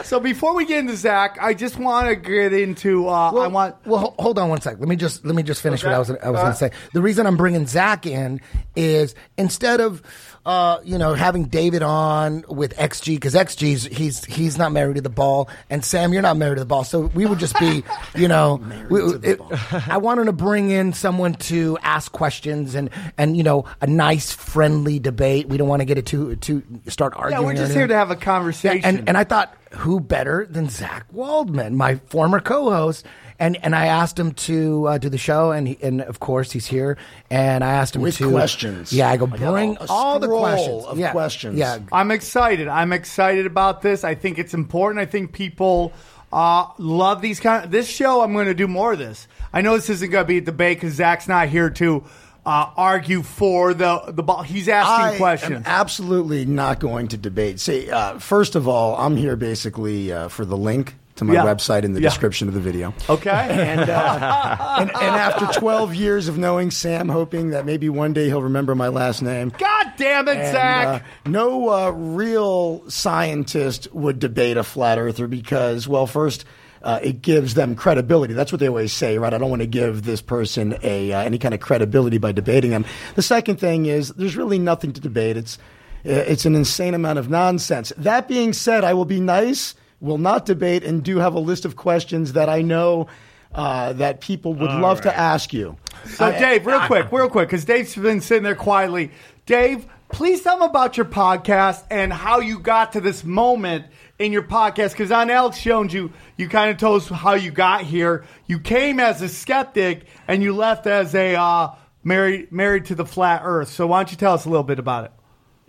So 0.04 0.18
before 0.18 0.54
we 0.56 0.64
get 0.66 0.78
into 0.80 0.96
Zach, 0.96 1.38
I 1.40 1.54
just 1.54 1.78
want 1.78 2.08
to 2.08 2.16
get 2.16 2.52
into. 2.52 3.08
Uh, 3.08 3.30
I 3.32 3.46
want. 3.46 3.76
Well, 3.86 4.14
hold 4.18 4.38
on 4.40 4.48
one 4.48 4.60
sec. 4.60 4.78
Let 4.80 4.88
me 4.88 4.96
just 4.96 5.24
let 5.24 5.36
me 5.36 5.42
just 5.44 5.62
finish 5.62 5.84
what 5.84 5.92
I 5.94 5.98
was 5.98 6.10
I 6.10 6.14
was 6.14 6.40
Uh, 6.40 6.42
going 6.42 6.52
to 6.52 6.58
say. 6.58 6.70
The 6.94 7.00
reason 7.00 7.26
I'm 7.26 7.36
bringing 7.36 7.66
Zach 7.66 8.06
in 8.06 8.40
is 8.74 9.14
instead 9.38 9.80
of 9.80 10.02
uh, 10.46 10.78
you 10.84 10.96
know 10.98 11.14
having 11.14 11.44
David 11.44 11.82
on 11.82 12.44
with 12.48 12.74
XG 12.76 13.14
because 13.16 13.34
XG's 13.34 13.84
he's 13.84 14.24
he's 14.24 14.56
not 14.56 14.72
married 14.72 14.96
to 14.96 15.02
the 15.02 15.10
ball, 15.10 15.48
and 15.68 15.84
Sam 15.84 16.12
you're 16.12 16.22
not 16.22 16.36
married 16.36 16.54
to 16.56 16.60
the 16.60 16.66
ball, 16.66 16.84
so 16.84 17.00
we 17.14 17.26
would 17.26 17.38
just 17.38 17.58
be 17.60 17.82
you 18.14 18.26
know 18.28 18.60
we, 18.90 19.00
it- 19.22 19.40
I 19.88 19.98
wanted 19.98 20.24
to 20.26 20.32
bring 20.32 20.70
in 20.70 20.92
someone 20.92 21.34
to 21.34 21.76
ask 21.82 22.10
questions 22.10 22.74
and 22.74 22.90
and 23.18 23.36
you 23.36 23.42
know 23.42 23.66
a 23.80 23.86
nice 23.86 24.32
friendly 24.32 24.98
debate. 24.98 25.48
We 25.48 25.56
don't 25.58 25.68
want 25.68 25.80
to 25.80 25.86
get 25.86 25.98
it 25.98 26.06
too 26.06 26.36
to 26.36 26.62
start 26.88 27.12
arguing. 27.16 27.42
Yeah, 27.42 27.46
we're 27.46 27.54
just 27.56 27.72
here 27.74 27.86
to 27.86 27.94
have 27.94 28.10
a 28.10 28.16
conversation. 28.16 28.80
And 28.84 29.08
and 29.08 29.18
I 29.18 29.24
thought, 29.24 29.54
who 29.72 30.00
better 30.00 30.46
than 30.48 30.68
Zach 30.70 31.06
Waldman, 31.12 31.76
my 31.76 31.96
former 32.06 32.40
co-host? 32.40 33.04
And 33.40 33.56
and 33.64 33.74
I 33.74 33.86
asked 33.86 34.18
him 34.18 34.32
to 34.32 34.86
uh, 34.86 34.98
do 34.98 35.08
the 35.08 35.18
show, 35.18 35.50
and 35.50 35.66
he, 35.66 35.78
and 35.82 36.02
of 36.02 36.20
course 36.20 36.52
he's 36.52 36.66
here. 36.66 36.98
And 37.30 37.64
I 37.64 37.72
asked 37.72 37.96
him 37.96 38.02
With 38.02 38.18
to 38.18 38.30
questions. 38.30 38.92
Yeah, 38.92 39.08
I 39.08 39.16
go 39.16 39.26
bring 39.26 39.78
a 39.78 39.86
all 39.88 40.18
the 40.18 40.26
scroll 40.26 40.40
questions 40.40 40.84
of 40.84 40.98
yeah, 40.98 41.12
questions. 41.12 41.58
Yeah, 41.58 41.78
I'm 41.90 42.10
excited. 42.10 42.68
I'm 42.68 42.92
excited 42.92 43.46
about 43.46 43.82
this. 43.82 44.04
I 44.04 44.14
think 44.14 44.38
it's 44.38 44.54
important. 44.54 45.00
I 45.00 45.06
think 45.06 45.32
people 45.32 45.92
uh, 46.32 46.66
love 46.78 47.22
these 47.22 47.40
kind. 47.40 47.64
Of, 47.64 47.70
this 47.70 47.88
show. 47.88 48.20
I'm 48.20 48.32
going 48.34 48.46
to 48.46 48.54
do 48.54 48.68
more 48.68 48.92
of 48.92 48.98
this. 48.98 49.26
I 49.52 49.62
know 49.62 49.74
this 49.74 49.90
isn't 49.90 50.10
going 50.10 50.24
to 50.24 50.28
be 50.28 50.38
a 50.38 50.42
debate 50.42 50.76
because 50.78 50.94
Zach's 50.94 51.26
not 51.26 51.48
here 51.48 51.70
to 51.70 52.04
uh, 52.46 52.70
argue 52.76 53.22
for 53.22 53.74
the 53.74 54.02
the 54.08 54.22
ball. 54.22 54.42
He's 54.42 54.68
asking 54.68 55.14
I 55.14 55.16
questions. 55.16 55.56
am 55.56 55.62
absolutely 55.66 56.44
not 56.44 56.78
going 56.78 57.08
to 57.08 57.16
debate. 57.16 57.60
See, 57.60 57.90
uh, 57.90 58.18
first 58.18 58.54
of 58.54 58.68
all, 58.68 58.96
I'm 58.96 59.16
here 59.16 59.36
basically 59.36 60.12
uh, 60.12 60.28
for 60.28 60.44
the 60.44 60.56
link 60.56 60.94
to 61.20 61.24
my 61.24 61.34
Yeah. 61.34 61.44
website 61.44 61.84
in 61.84 61.92
the 61.94 62.00
Yeah. 62.00 62.08
description 62.08 62.48
of 62.48 62.54
the 62.54 62.60
video. 62.60 62.92
okay. 63.08 63.30
And, 63.70 63.88
uh, 63.88 64.56
and, 64.80 64.90
and 64.90 65.16
after 65.16 65.46
12 65.58 65.94
years 65.94 66.28
of 66.28 66.36
knowing 66.36 66.70
Sam, 66.70 67.08
hoping 67.08 67.50
that 67.50 67.64
maybe 67.64 67.88
one 67.88 68.12
day 68.12 68.26
he'll 68.26 68.42
remember 68.42 68.74
my 68.74 68.88
last 68.88 69.22
name. 69.22 69.52
God 69.58 69.92
damn 69.96 70.26
it, 70.28 70.36
And, 70.36 70.52
Zach. 70.52 70.86
uh, 70.86 71.28
no 71.30 71.68
uh, 71.70 71.90
real 71.90 72.82
scientist 72.90 73.88
would 73.92 74.18
debate 74.18 74.56
a 74.56 74.62
flat 74.64 74.98
earther 74.98 75.26
because, 75.28 75.86
well, 75.86 76.06
first, 76.06 76.44
uh, 76.82 76.98
it 77.02 77.20
gives 77.20 77.52
them 77.54 77.74
credibility. 77.74 78.32
That's 78.32 78.50
what 78.52 78.58
they 78.60 78.68
always 78.68 78.92
say, 78.92 79.18
right? 79.18 79.32
I 79.34 79.38
don't 79.38 79.50
want 79.50 79.60
to 79.60 79.66
give 79.66 80.04
this 80.04 80.22
person 80.22 80.76
a 80.82 81.12
uh, 81.12 81.20
any 81.20 81.38
kind 81.38 81.52
of 81.52 81.60
credibility 81.60 82.16
by 82.16 82.32
debating 82.32 82.70
them. 82.70 82.86
The 83.16 83.22
second 83.22 83.56
thing 83.60 83.84
is 83.84 84.08
there's 84.10 84.34
really 84.36 84.58
nothing 84.58 84.92
to 84.94 85.00
debate. 85.00 85.36
It's 85.36 85.58
it's 86.04 86.46
an 86.46 86.54
insane 86.54 86.94
amount 86.94 87.18
of 87.18 87.28
nonsense. 87.28 87.92
That 87.98 88.26
being 88.28 88.54
said, 88.54 88.82
I 88.84 88.94
will 88.94 89.04
be 89.04 89.20
nice, 89.20 89.74
will 90.00 90.18
not 90.18 90.46
debate, 90.46 90.84
and 90.84 91.02
do 91.02 91.18
have 91.18 91.34
a 91.34 91.40
list 91.40 91.64
of 91.64 91.76
questions 91.76 92.32
that 92.34 92.48
I 92.48 92.62
know. 92.62 93.08
Uh, 93.52 93.92
that 93.94 94.20
people 94.20 94.54
would 94.54 94.70
love 94.70 95.00
to 95.00 95.12
ask 95.12 95.52
you. 95.52 95.76
So, 96.06 96.30
Dave, 96.30 96.64
real 96.64 96.78
quick, 96.82 97.10
real 97.10 97.28
quick, 97.28 97.48
because 97.48 97.64
Dave's 97.64 97.96
been 97.96 98.20
sitting 98.20 98.44
there 98.44 98.54
quietly. 98.54 99.10
Dave, 99.44 99.86
please 100.10 100.42
tell 100.42 100.58
them 100.58 100.68
about 100.68 100.96
your 100.96 101.06
podcast 101.06 101.84
and 101.90 102.12
how 102.12 102.38
you 102.38 102.60
got 102.60 102.92
to 102.92 103.00
this 103.00 103.24
moment 103.24 103.86
in 104.20 104.32
your 104.32 104.42
podcast. 104.42 104.92
Because 104.92 105.10
on 105.10 105.30
Alex 105.30 105.60
Jones, 105.60 105.92
you 105.92 106.12
you 106.36 106.48
kind 106.48 106.70
of 106.70 106.76
told 106.76 107.02
us 107.02 107.08
how 107.08 107.34
you 107.34 107.50
got 107.50 107.82
here. 107.82 108.24
You 108.46 108.60
came 108.60 109.00
as 109.00 109.22
a 109.22 109.28
skeptic 109.28 110.06
and 110.28 110.42
you 110.42 110.54
left 110.54 110.86
as 110.86 111.14
a 111.14 111.34
uh, 111.34 111.74
married 112.04 112.52
married 112.52 112.86
to 112.86 112.94
the 112.94 113.04
flat 113.04 113.42
Earth. 113.44 113.68
So, 113.68 113.88
why 113.88 113.98
don't 113.98 114.10
you 114.12 114.16
tell 114.16 114.34
us 114.34 114.44
a 114.44 114.48
little 114.48 114.62
bit 114.62 114.78
about 114.78 115.06
it? 115.06 115.12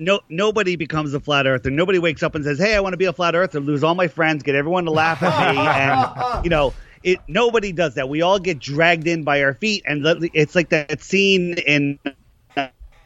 No 0.01 0.19
nobody 0.29 0.75
becomes 0.75 1.13
a 1.13 1.19
flat 1.19 1.45
earther. 1.45 1.69
Nobody 1.69 1.99
wakes 1.99 2.23
up 2.23 2.33
and 2.33 2.43
says, 2.43 2.57
"Hey, 2.57 2.75
I 2.75 2.79
want 2.79 2.93
to 2.93 2.97
be 2.97 3.05
a 3.05 3.13
flat 3.13 3.35
earther." 3.35 3.59
Lose 3.59 3.83
all 3.83 3.93
my 3.93 4.07
friends, 4.07 4.41
get 4.41 4.55
everyone 4.55 4.85
to 4.85 4.91
laugh 4.91 5.21
at 5.21 5.53
me, 5.53 5.61
and 5.61 6.43
you 6.43 6.49
know, 6.49 6.73
it. 7.03 7.19
Nobody 7.27 7.71
does 7.71 7.95
that. 7.95 8.09
We 8.09 8.23
all 8.23 8.39
get 8.39 8.59
dragged 8.59 9.07
in 9.07 9.23
by 9.23 9.43
our 9.43 9.53
feet, 9.53 9.83
and 9.85 10.03
it's 10.33 10.55
like 10.55 10.69
that 10.69 11.01
scene 11.01 11.53
in. 11.59 11.99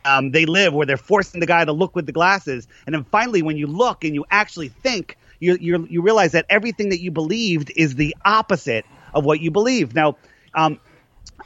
Um, 0.05 0.29
they 0.31 0.45
live 0.45 0.71
where 0.71 0.85
they're 0.85 0.97
forcing 0.97 1.39
the 1.39 1.47
guy 1.47 1.65
to 1.65 1.71
look 1.71 1.95
with 1.95 2.05
the 2.05 2.11
glasses, 2.11 2.67
and 2.85 2.95
then 2.95 3.03
finally, 3.05 3.41
when 3.41 3.57
you 3.57 3.67
look 3.67 4.03
and 4.03 4.13
you 4.13 4.23
actually 4.29 4.69
think, 4.69 5.17
you 5.39 5.57
you 5.59 5.85
you 5.89 6.01
realize 6.01 6.31
that 6.31 6.45
everything 6.49 6.89
that 6.89 7.01
you 7.01 7.11
believed 7.11 7.71
is 7.75 7.95
the 7.95 8.15
opposite 8.23 8.85
of 9.13 9.25
what 9.25 9.41
you 9.41 9.51
believe. 9.51 9.95
Now, 9.95 10.15
um, 10.53 10.79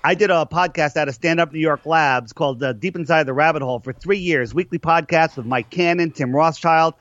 I 0.03 0.15
did 0.15 0.29
a 0.31 0.47
podcast 0.49 0.95
out 0.95 1.07
of 1.09 1.15
Stand 1.15 1.39
Up 1.39 1.51
New 1.51 1.59
York 1.59 1.85
Labs 1.85 2.31
called 2.33 2.63
uh, 2.63 2.73
Deep 2.73 2.95
Inside 2.95 3.23
the 3.23 3.33
Rabbit 3.33 3.61
Hole 3.61 3.79
for 3.79 3.91
three 3.91 4.19
years, 4.19 4.53
weekly 4.53 4.79
podcast 4.79 5.35
with 5.35 5.45
Mike 5.45 5.69
Cannon, 5.69 6.11
Tim 6.11 6.33
Rothschild, 6.33 6.93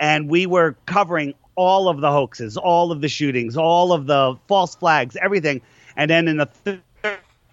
and 0.00 0.28
we 0.28 0.46
were 0.46 0.76
covering 0.86 1.34
all 1.54 1.88
of 1.88 2.00
the 2.00 2.10
hoaxes, 2.10 2.56
all 2.56 2.92
of 2.92 3.00
the 3.00 3.08
shootings, 3.08 3.56
all 3.56 3.92
of 3.92 4.06
the 4.06 4.36
false 4.48 4.74
flags, 4.74 5.16
everything. 5.16 5.60
And 5.96 6.10
then 6.10 6.28
in 6.28 6.36
the 6.36 6.80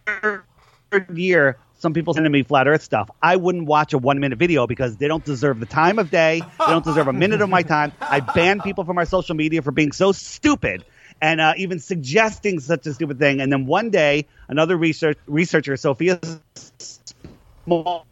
third 0.06 0.44
year, 1.18 1.58
some 1.80 1.94
people 1.94 2.14
sending 2.14 2.32
me 2.32 2.44
flat 2.44 2.68
Earth 2.68 2.82
stuff. 2.82 3.10
I 3.22 3.36
wouldn't 3.36 3.66
watch 3.66 3.92
a 3.92 3.98
one 3.98 4.20
minute 4.20 4.40
video 4.40 4.68
because 4.68 4.96
they 4.98 5.10
don't 5.10 5.26
deserve 5.26 5.60
the 5.60 5.66
time 5.66 6.00
of 6.00 6.10
day. 6.12 6.42
They 6.60 6.66
don't 6.66 6.86
deserve 6.86 7.10
a 7.10 7.14
minute 7.14 7.42
of 7.42 7.50
my 7.50 7.62
time. 7.62 7.92
I 8.00 8.22
ban 8.22 8.62
people 8.62 8.86
from 8.86 8.98
our 8.98 9.06
social 9.06 9.36
media 9.36 9.62
for 9.62 9.72
being 9.72 9.92
so 9.92 10.14
stupid 10.14 10.86
and 11.24 11.40
uh, 11.40 11.54
even 11.56 11.80
suggesting 11.80 12.60
such 12.60 12.86
a 12.86 12.94
stupid 12.94 13.18
thing. 13.18 13.40
And 13.40 13.50
then 13.50 13.66
one 13.66 13.92
day, 13.92 14.28
another 14.50 14.76
research 14.76 15.18
researcher, 15.26 15.78
Sophia 15.78 16.20
Small, 17.64 18.06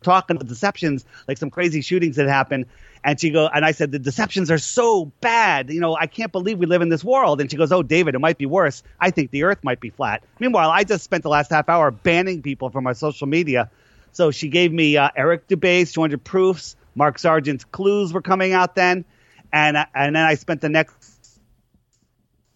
talking 0.00 0.36
about 0.36 0.46
deceptions, 0.48 1.04
like 1.26 1.38
some 1.38 1.50
crazy 1.50 1.80
shootings 1.80 2.14
that 2.16 2.28
happened. 2.28 2.66
And 3.02 3.20
she 3.20 3.30
go, 3.30 3.48
and 3.52 3.64
I 3.64 3.72
said, 3.72 3.90
the 3.90 3.98
deceptions 3.98 4.48
are 4.48 4.58
so 4.58 5.06
bad. 5.20 5.70
You 5.70 5.80
know, 5.80 5.96
I 5.96 6.06
can't 6.06 6.30
believe 6.30 6.60
we 6.60 6.66
live 6.66 6.82
in 6.82 6.88
this 6.88 7.02
world. 7.02 7.40
And 7.40 7.50
she 7.50 7.56
goes, 7.56 7.72
oh, 7.72 7.82
David, 7.82 8.14
it 8.14 8.20
might 8.20 8.38
be 8.38 8.46
worse. 8.46 8.84
I 9.00 9.10
think 9.10 9.32
the 9.32 9.42
earth 9.42 9.64
might 9.64 9.80
be 9.80 9.90
flat. 9.90 10.22
Meanwhile, 10.38 10.70
I 10.70 10.84
just 10.84 11.02
spent 11.02 11.24
the 11.24 11.30
last 11.30 11.50
half 11.50 11.68
hour 11.68 11.90
banning 11.90 12.42
people 12.42 12.70
from 12.70 12.86
our 12.86 12.94
social 12.94 13.26
media. 13.26 13.70
So 14.12 14.30
she 14.30 14.50
gave 14.50 14.72
me 14.72 14.96
uh, 14.96 15.08
Eric 15.16 15.48
Dubay's 15.48 15.90
200 15.92 16.22
Proofs. 16.22 16.76
Mark 16.94 17.18
Sargent's 17.18 17.64
Clues 17.64 18.12
were 18.12 18.22
coming 18.22 18.52
out 18.52 18.76
then. 18.76 19.04
And, 19.52 19.76
uh, 19.76 19.86
and 19.94 20.14
then 20.14 20.24
I 20.24 20.34
spent 20.34 20.60
the 20.60 20.68
next 20.68 20.99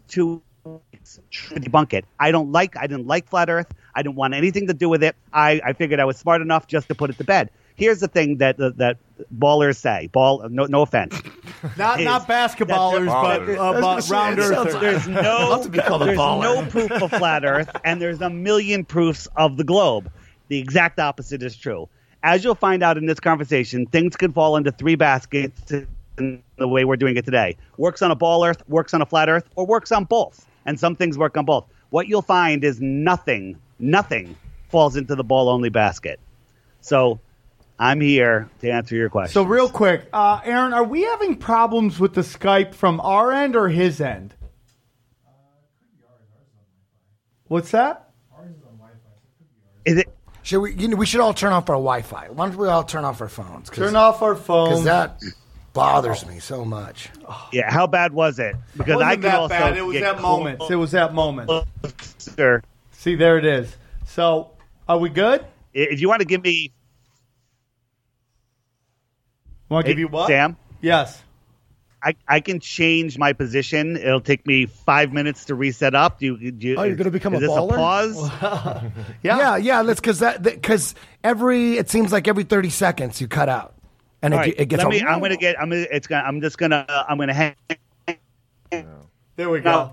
two 0.08 0.42
weeks 0.64 1.20
to 1.30 1.60
debunk 1.60 1.92
it. 1.92 2.04
I 2.18 2.30
don't 2.30 2.52
like, 2.52 2.76
I 2.76 2.86
didn't 2.86 3.06
like 3.06 3.28
flat 3.28 3.50
earth. 3.50 3.72
I 3.94 4.02
didn't 4.02 4.16
want 4.16 4.34
anything 4.34 4.66
to 4.68 4.74
do 4.74 4.88
with 4.88 5.02
it. 5.02 5.14
I, 5.32 5.60
I 5.64 5.72
figured 5.72 6.00
I 6.00 6.04
was 6.04 6.16
smart 6.16 6.42
enough 6.42 6.66
just 6.66 6.88
to 6.88 6.94
put 6.94 7.10
it 7.10 7.18
to 7.18 7.24
bed. 7.24 7.50
Here's 7.76 7.98
the 7.98 8.08
thing 8.08 8.38
that 8.38 8.56
that, 8.58 8.78
that 8.78 8.98
ballers 9.36 9.76
say. 9.76 10.08
Ball, 10.12 10.48
no, 10.48 10.66
no 10.66 10.82
offense. 10.82 11.20
Not 11.76 11.98
Is 11.98 12.04
not 12.04 12.28
basketballers, 12.28 13.06
but, 13.06 13.40
Ballers. 13.40 13.58
uh, 13.58 13.80
but 13.80 14.10
round 14.10 14.38
earthers. 14.38 14.74
There's 14.80 15.08
no, 15.08 15.20
love 15.50 15.62
to 15.64 15.70
be 15.70 15.78
called 15.78 16.02
a 16.02 16.04
there's 16.04 16.18
no 16.18 16.66
proof 16.68 16.90
of 16.92 17.10
flat 17.10 17.44
Earth, 17.44 17.70
and 17.84 18.00
there's 18.02 18.20
a 18.20 18.28
million 18.28 18.84
proofs 18.84 19.26
of 19.36 19.56
the 19.56 19.64
globe. 19.64 20.10
The 20.48 20.58
exact 20.58 21.00
opposite 21.00 21.42
is 21.42 21.56
true. 21.56 21.88
As 22.22 22.44
you'll 22.44 22.54
find 22.54 22.82
out 22.82 22.96
in 22.98 23.06
this 23.06 23.18
conversation, 23.18 23.86
things 23.86 24.14
can 24.16 24.32
fall 24.32 24.56
into 24.56 24.72
three 24.72 24.94
baskets 24.94 25.72
in 26.18 26.42
the 26.56 26.68
way 26.68 26.84
we're 26.84 26.96
doing 26.96 27.16
it 27.16 27.24
today. 27.24 27.56
Works 27.78 28.02
on 28.02 28.10
a 28.10 28.14
ball 28.14 28.44
Earth, 28.44 28.62
works 28.68 28.94
on 28.94 29.02
a 29.02 29.06
flat 29.06 29.28
Earth, 29.28 29.48
or 29.56 29.66
works 29.66 29.92
on 29.92 30.04
both. 30.04 30.46
And 30.66 30.78
some 30.78 30.96
things 30.96 31.18
work 31.18 31.36
on 31.36 31.44
both. 31.44 31.66
What 31.90 32.08
you'll 32.08 32.22
find 32.22 32.64
is 32.64 32.80
nothing, 32.80 33.58
nothing 33.78 34.36
falls 34.70 34.96
into 34.96 35.14
the 35.14 35.24
ball 35.24 35.48
only 35.48 35.68
basket. 35.68 36.18
So 36.80 37.20
I'm 37.78 38.00
here 38.00 38.48
to 38.60 38.70
answer 38.70 38.94
your 38.94 39.10
question. 39.10 39.32
So 39.32 39.42
real 39.42 39.68
quick, 39.68 40.08
uh, 40.12 40.40
Aaron, 40.44 40.72
are 40.72 40.84
we 40.84 41.02
having 41.02 41.36
problems 41.36 42.00
with 42.00 42.14
the 42.14 42.22
Skype 42.22 42.74
from 42.74 43.00
our 43.00 43.32
end 43.32 43.56
or 43.56 43.68
his 43.68 44.00
end? 44.00 44.34
What's 47.46 47.72
that? 47.72 48.04
is 49.84 49.98
it 49.98 50.08
should 50.42 50.60
we? 50.60 50.74
You 50.74 50.88
know, 50.88 50.96
we 50.96 51.06
should 51.06 51.20
all 51.20 51.32
turn 51.34 51.52
off 51.52 51.68
our 51.70 51.76
Wi-Fi. 51.76 52.28
Why 52.30 52.48
don't 52.48 52.58
we 52.58 52.68
all 52.68 52.84
turn 52.84 53.04
off 53.04 53.20
our 53.20 53.28
phones? 53.28 53.70
Turn 53.70 53.96
off 53.96 54.20
our 54.22 54.34
because 54.34 54.46
phones. 54.46 54.84
that 54.84 55.22
bothers 55.74 56.24
me 56.26 56.38
so 56.38 56.64
much. 56.64 57.10
yeah, 57.52 57.70
how 57.70 57.86
bad 57.86 58.14
was 58.14 58.38
it? 58.38 58.56
Because 58.76 58.94
wasn't 58.94 59.10
I 59.10 59.14
can 59.16 59.22
that 59.22 59.34
also 59.34 59.48
bad. 59.54 59.76
It 59.76 59.82
was 59.82 59.92
get 59.98 60.02
at 60.16 60.22
moments. 60.22 60.64
It 60.70 60.76
was 60.76 60.92
that 60.92 61.12
moment. 61.12 61.50
closer. 61.82 62.62
See, 62.92 63.14
there 63.16 63.36
it 63.36 63.44
is. 63.44 63.76
So, 64.06 64.52
are 64.88 64.96
we 64.96 65.10
good? 65.10 65.44
If 65.74 66.00
you 66.00 66.08
want 66.08 66.20
to 66.20 66.26
give 66.26 66.42
me, 66.42 66.72
Want 69.68 69.86
to 69.86 69.92
give 69.92 69.98
you 69.98 70.08
what? 70.08 70.28
Sam? 70.28 70.56
Yes. 70.80 71.20
I, 72.02 72.14
I 72.28 72.40
can 72.40 72.60
change 72.60 73.16
my 73.16 73.32
position. 73.32 73.96
It'll 73.96 74.20
take 74.20 74.46
me 74.46 74.66
five 74.66 75.12
minutes 75.14 75.46
to 75.46 75.54
reset 75.54 75.94
up. 75.94 76.18
Do 76.20 76.26
you? 76.38 76.50
Do 76.52 76.68
you 76.68 76.76
Oh, 76.76 76.82
you're 76.82 76.96
gonna 76.96 77.10
become 77.10 77.32
is 77.34 77.38
a 77.38 77.46
this 77.46 77.50
baller? 77.50 77.72
a 77.72 77.76
pause? 77.76 78.82
Yeah. 79.22 79.38
Yeah, 79.38 79.56
yeah. 79.56 79.80
Let's 79.80 80.00
because 80.00 80.18
that 80.18 80.42
because 80.42 80.94
every 81.24 81.78
it 81.78 81.88
seems 81.88 82.12
like 82.12 82.28
every 82.28 82.44
thirty 82.44 82.68
seconds 82.68 83.22
you 83.22 83.26
cut 83.26 83.48
out, 83.48 83.74
and 84.24 84.34
it, 84.34 84.36
All 84.36 84.40
right, 84.42 84.54
it 84.56 84.66
gets. 84.66 84.82
let 84.82 84.90
me. 84.90 85.02
I'm 85.02 85.20
gonna 85.20 85.36
get. 85.36 85.60
I'm 85.60 85.68
gonna. 85.70 85.86
It's 85.90 86.06
gonna. 86.06 86.24
I'm 86.26 86.40
just 86.40 86.58
gonna. 86.58 86.86
I'm 87.08 87.18
gonna 87.18 87.34
hang. 87.34 87.54
There 89.36 89.50
we 89.50 89.60
go. 89.60 89.90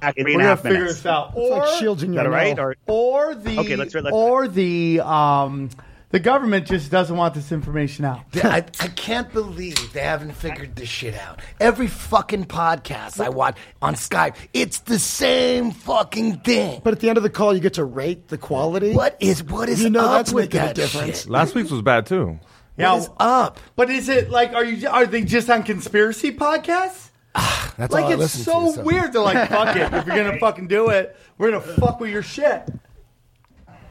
Back 0.00 0.16
in 0.16 0.24
three 0.24 0.34
We're 0.36 0.42
gonna 0.42 0.56
figure 0.56 0.78
minutes. 0.80 0.96
this 0.96 1.06
out. 1.06 1.32
It's 1.36 1.50
Or, 1.50 1.58
like 1.58 1.78
shields 1.78 2.02
in 2.02 2.12
your 2.12 2.24
that 2.24 2.26
all 2.28 2.32
right? 2.32 2.56
know. 2.56 2.62
Or 2.64 3.28
or 3.30 3.34
the 3.36 3.58
Okay, 3.60 3.76
let's- 3.76 3.94
let's- 3.94 4.08
or 4.12 4.48
the 4.48 5.00
um 5.00 5.70
the 6.10 6.18
government 6.18 6.66
just 6.66 6.90
doesn't 6.90 7.16
want 7.16 7.32
this 7.34 7.52
information 7.52 8.04
out. 8.04 8.20
I, 8.42 8.56
I 8.80 8.88
can't 8.88 9.32
believe 9.32 9.92
they 9.94 10.00
haven't 10.00 10.32
figured 10.32 10.74
this 10.76 10.88
shit 10.88 11.14
out. 11.14 11.40
Every 11.60 11.86
fucking 11.86 12.46
podcast 12.46 13.18
I 13.24 13.28
watch 13.30 13.56
on 13.80 13.94
Skype, 13.94 14.34
it's 14.52 14.80
the 14.80 14.98
same 14.98 15.70
fucking 15.70 16.40
thing. 16.40 16.80
But 16.84 16.92
at 16.94 17.00
the 17.00 17.08
end 17.08 17.16
of 17.18 17.22
the 17.22 17.30
call, 17.30 17.54
you 17.54 17.60
get 17.60 17.74
to 17.74 17.84
rate 17.84 18.28
the 18.28 18.36
quality. 18.36 18.94
What 18.94 19.16
is 19.20 19.44
what 19.44 19.68
is 19.68 19.80
You 19.82 19.90
know 19.90 20.00
up 20.06 20.12
that's 20.18 20.32
with 20.32 20.52
making 20.52 20.68
a 20.70 20.74
difference. 20.74 21.20
shit? 21.22 21.30
Last 21.30 21.54
week's 21.54 21.70
was 21.70 21.82
bad 21.82 22.04
too. 22.06 22.40
Yeah. 22.76 22.92
What 22.92 22.98
is 23.02 23.10
up? 23.18 23.60
But 23.76 23.90
is 23.90 24.08
it 24.08 24.30
like 24.30 24.52
are 24.54 24.64
you 24.64 24.88
are 24.88 25.06
they 25.06 25.22
just 25.22 25.50
on 25.50 25.62
conspiracy 25.62 26.32
podcasts? 26.32 27.10
That's 27.34 27.92
Like 27.92 28.04
all 28.04 28.10
I 28.10 28.12
it's 28.12 28.18
listen 28.20 28.42
so, 28.42 28.74
to, 28.74 28.82
weird. 28.82 29.12
They're 29.12 29.22
like, 29.22 29.48
fuck 29.48 29.74
it. 29.76 29.92
If 29.92 30.06
you're 30.06 30.16
gonna 30.16 30.38
fucking 30.38 30.68
do 30.68 30.90
it, 30.90 31.16
we're 31.38 31.50
gonna 31.50 31.62
fuck 31.62 32.00
with 32.00 32.10
your 32.10 32.22
shit. 32.22 32.68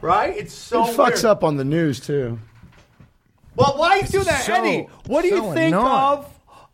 Right? 0.00 0.36
It's 0.36 0.54
so 0.54 0.84
it 0.88 0.96
fucks 0.96 1.14
weird. 1.14 1.24
up 1.26 1.44
on 1.44 1.56
the 1.56 1.64
news 1.64 2.00
too. 2.00 2.38
Well, 3.54 3.74
why 3.76 4.00
do 4.00 4.06
you 4.06 4.12
do 4.20 4.24
that, 4.24 4.42
So- 4.44 4.54
Eddie? 4.54 4.86
What 5.06 5.22
do 5.22 5.28
you 5.28 5.42
think 5.54 5.74
annoying. 5.74 5.86
of 5.92 6.28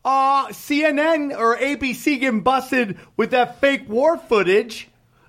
uh, 0.04 0.46
CNN 0.48 1.36
or 1.36 1.56
ABC 1.56 2.20
getting 2.20 2.40
busted 2.40 2.98
with 3.16 3.30
that 3.32 3.60
fake 3.60 3.88
war 3.88 4.16
footage? 4.16 4.88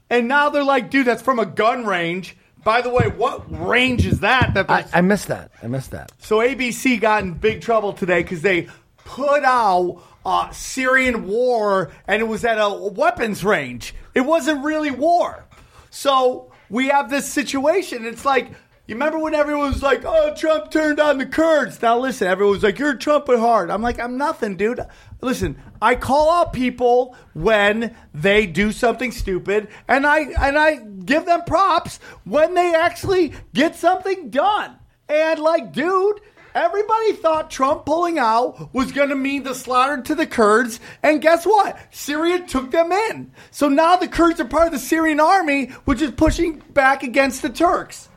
And 0.10 0.28
now 0.28 0.50
they're 0.50 0.64
like, 0.64 0.90
dude, 0.90 1.08
that's 1.08 1.22
from 1.22 1.40
a 1.40 1.46
gun 1.46 1.86
range. 1.86 2.36
By 2.64 2.82
the 2.82 2.90
way, 2.90 3.08
what 3.08 3.46
range 3.50 4.06
is 4.06 4.20
that? 4.20 4.54
That 4.54 4.70
I, 4.70 4.86
I 4.94 5.02
missed 5.02 5.28
that. 5.30 5.52
I 5.64 5.68
missed 5.68 5.92
that. 5.92 6.12
so 6.20 6.40
ABC 6.40 7.00
got 7.00 7.24
in 7.24 7.34
big 7.34 7.62
trouble 7.62 7.94
today 7.94 8.22
because 8.22 8.42
they 8.42 8.68
put 9.06 9.44
out 9.44 10.02
uh, 10.26 10.50
Syrian 10.52 11.28
war, 11.28 11.92
and 12.08 12.22
it 12.22 12.26
was 12.26 12.44
at 12.46 12.58
a 12.58 12.70
weapons 12.70 13.44
range. 13.44 13.96
It 14.14 14.22
wasn't 14.22 14.64
really 14.64 14.92
war. 14.92 15.46
So 15.90 16.52
we 16.70 16.88
have 16.90 17.10
this 17.10 17.28
situation. 17.28 18.06
It's 18.06 18.26
like 18.26 18.52
you 18.90 18.96
remember 18.96 19.20
when 19.20 19.36
everyone 19.36 19.72
was 19.72 19.84
like, 19.84 20.04
"Oh, 20.04 20.34
Trump 20.34 20.72
turned 20.72 21.00
on 21.00 21.20
the 21.20 21.26
Kurds." 21.28 21.80
Now 21.80 22.00
listen, 22.00 22.28
everyone's 22.28 22.64
like, 22.64 22.80
"You're 22.80 22.96
Trump 22.96 23.30
at 23.30 23.38
heart." 23.38 23.70
I'm 23.70 23.84
like, 23.84 24.00
"I'm 24.00 24.18
nothing, 24.18 24.58
dude." 24.58 24.80
Listen, 25.22 25.62
I 25.80 25.94
call 25.94 26.32
out 26.32 26.54
people 26.54 27.16
when 27.34 27.96
they 28.16 28.48
do 28.48 28.72
something 28.72 29.12
stupid, 29.12 29.68
and 29.88 30.08
I 30.08 30.22
and 30.42 30.58
I 30.58 30.78
give 31.06 31.28
them 31.28 31.44
props 31.46 32.00
when 32.24 32.56
they 32.56 32.74
actually 32.74 33.34
get 33.54 33.76
something 33.76 34.32
done. 34.32 34.78
And 35.08 35.40
like, 35.40 35.72
dude, 35.72 36.20
everybody 36.56 37.14
thought 37.14 37.52
Trump 37.52 37.86
pulling 37.86 38.18
out 38.18 38.74
was 38.74 38.92
going 38.92 39.10
to 39.10 39.16
mean 39.16 39.44
the 39.44 39.54
slaughter 39.54 40.02
to 40.02 40.16
the 40.16 40.26
Kurds, 40.26 40.80
and 41.04 41.22
guess 41.22 41.46
what? 41.46 41.78
Syria 41.92 42.40
took 42.40 42.72
them 42.72 42.92
in. 42.92 43.34
So 43.52 43.70
now 43.70 43.98
the 43.98 44.08
Kurds 44.08 44.40
are 44.40 44.46
part 44.46 44.66
of 44.66 44.74
the 44.74 44.80
Syrian 44.80 45.20
army, 45.20 45.68
which 45.86 46.02
is 46.02 46.10
pushing 46.10 46.64
back 46.74 47.04
against 47.04 47.44
the 47.44 47.50
Turks. 47.50 48.09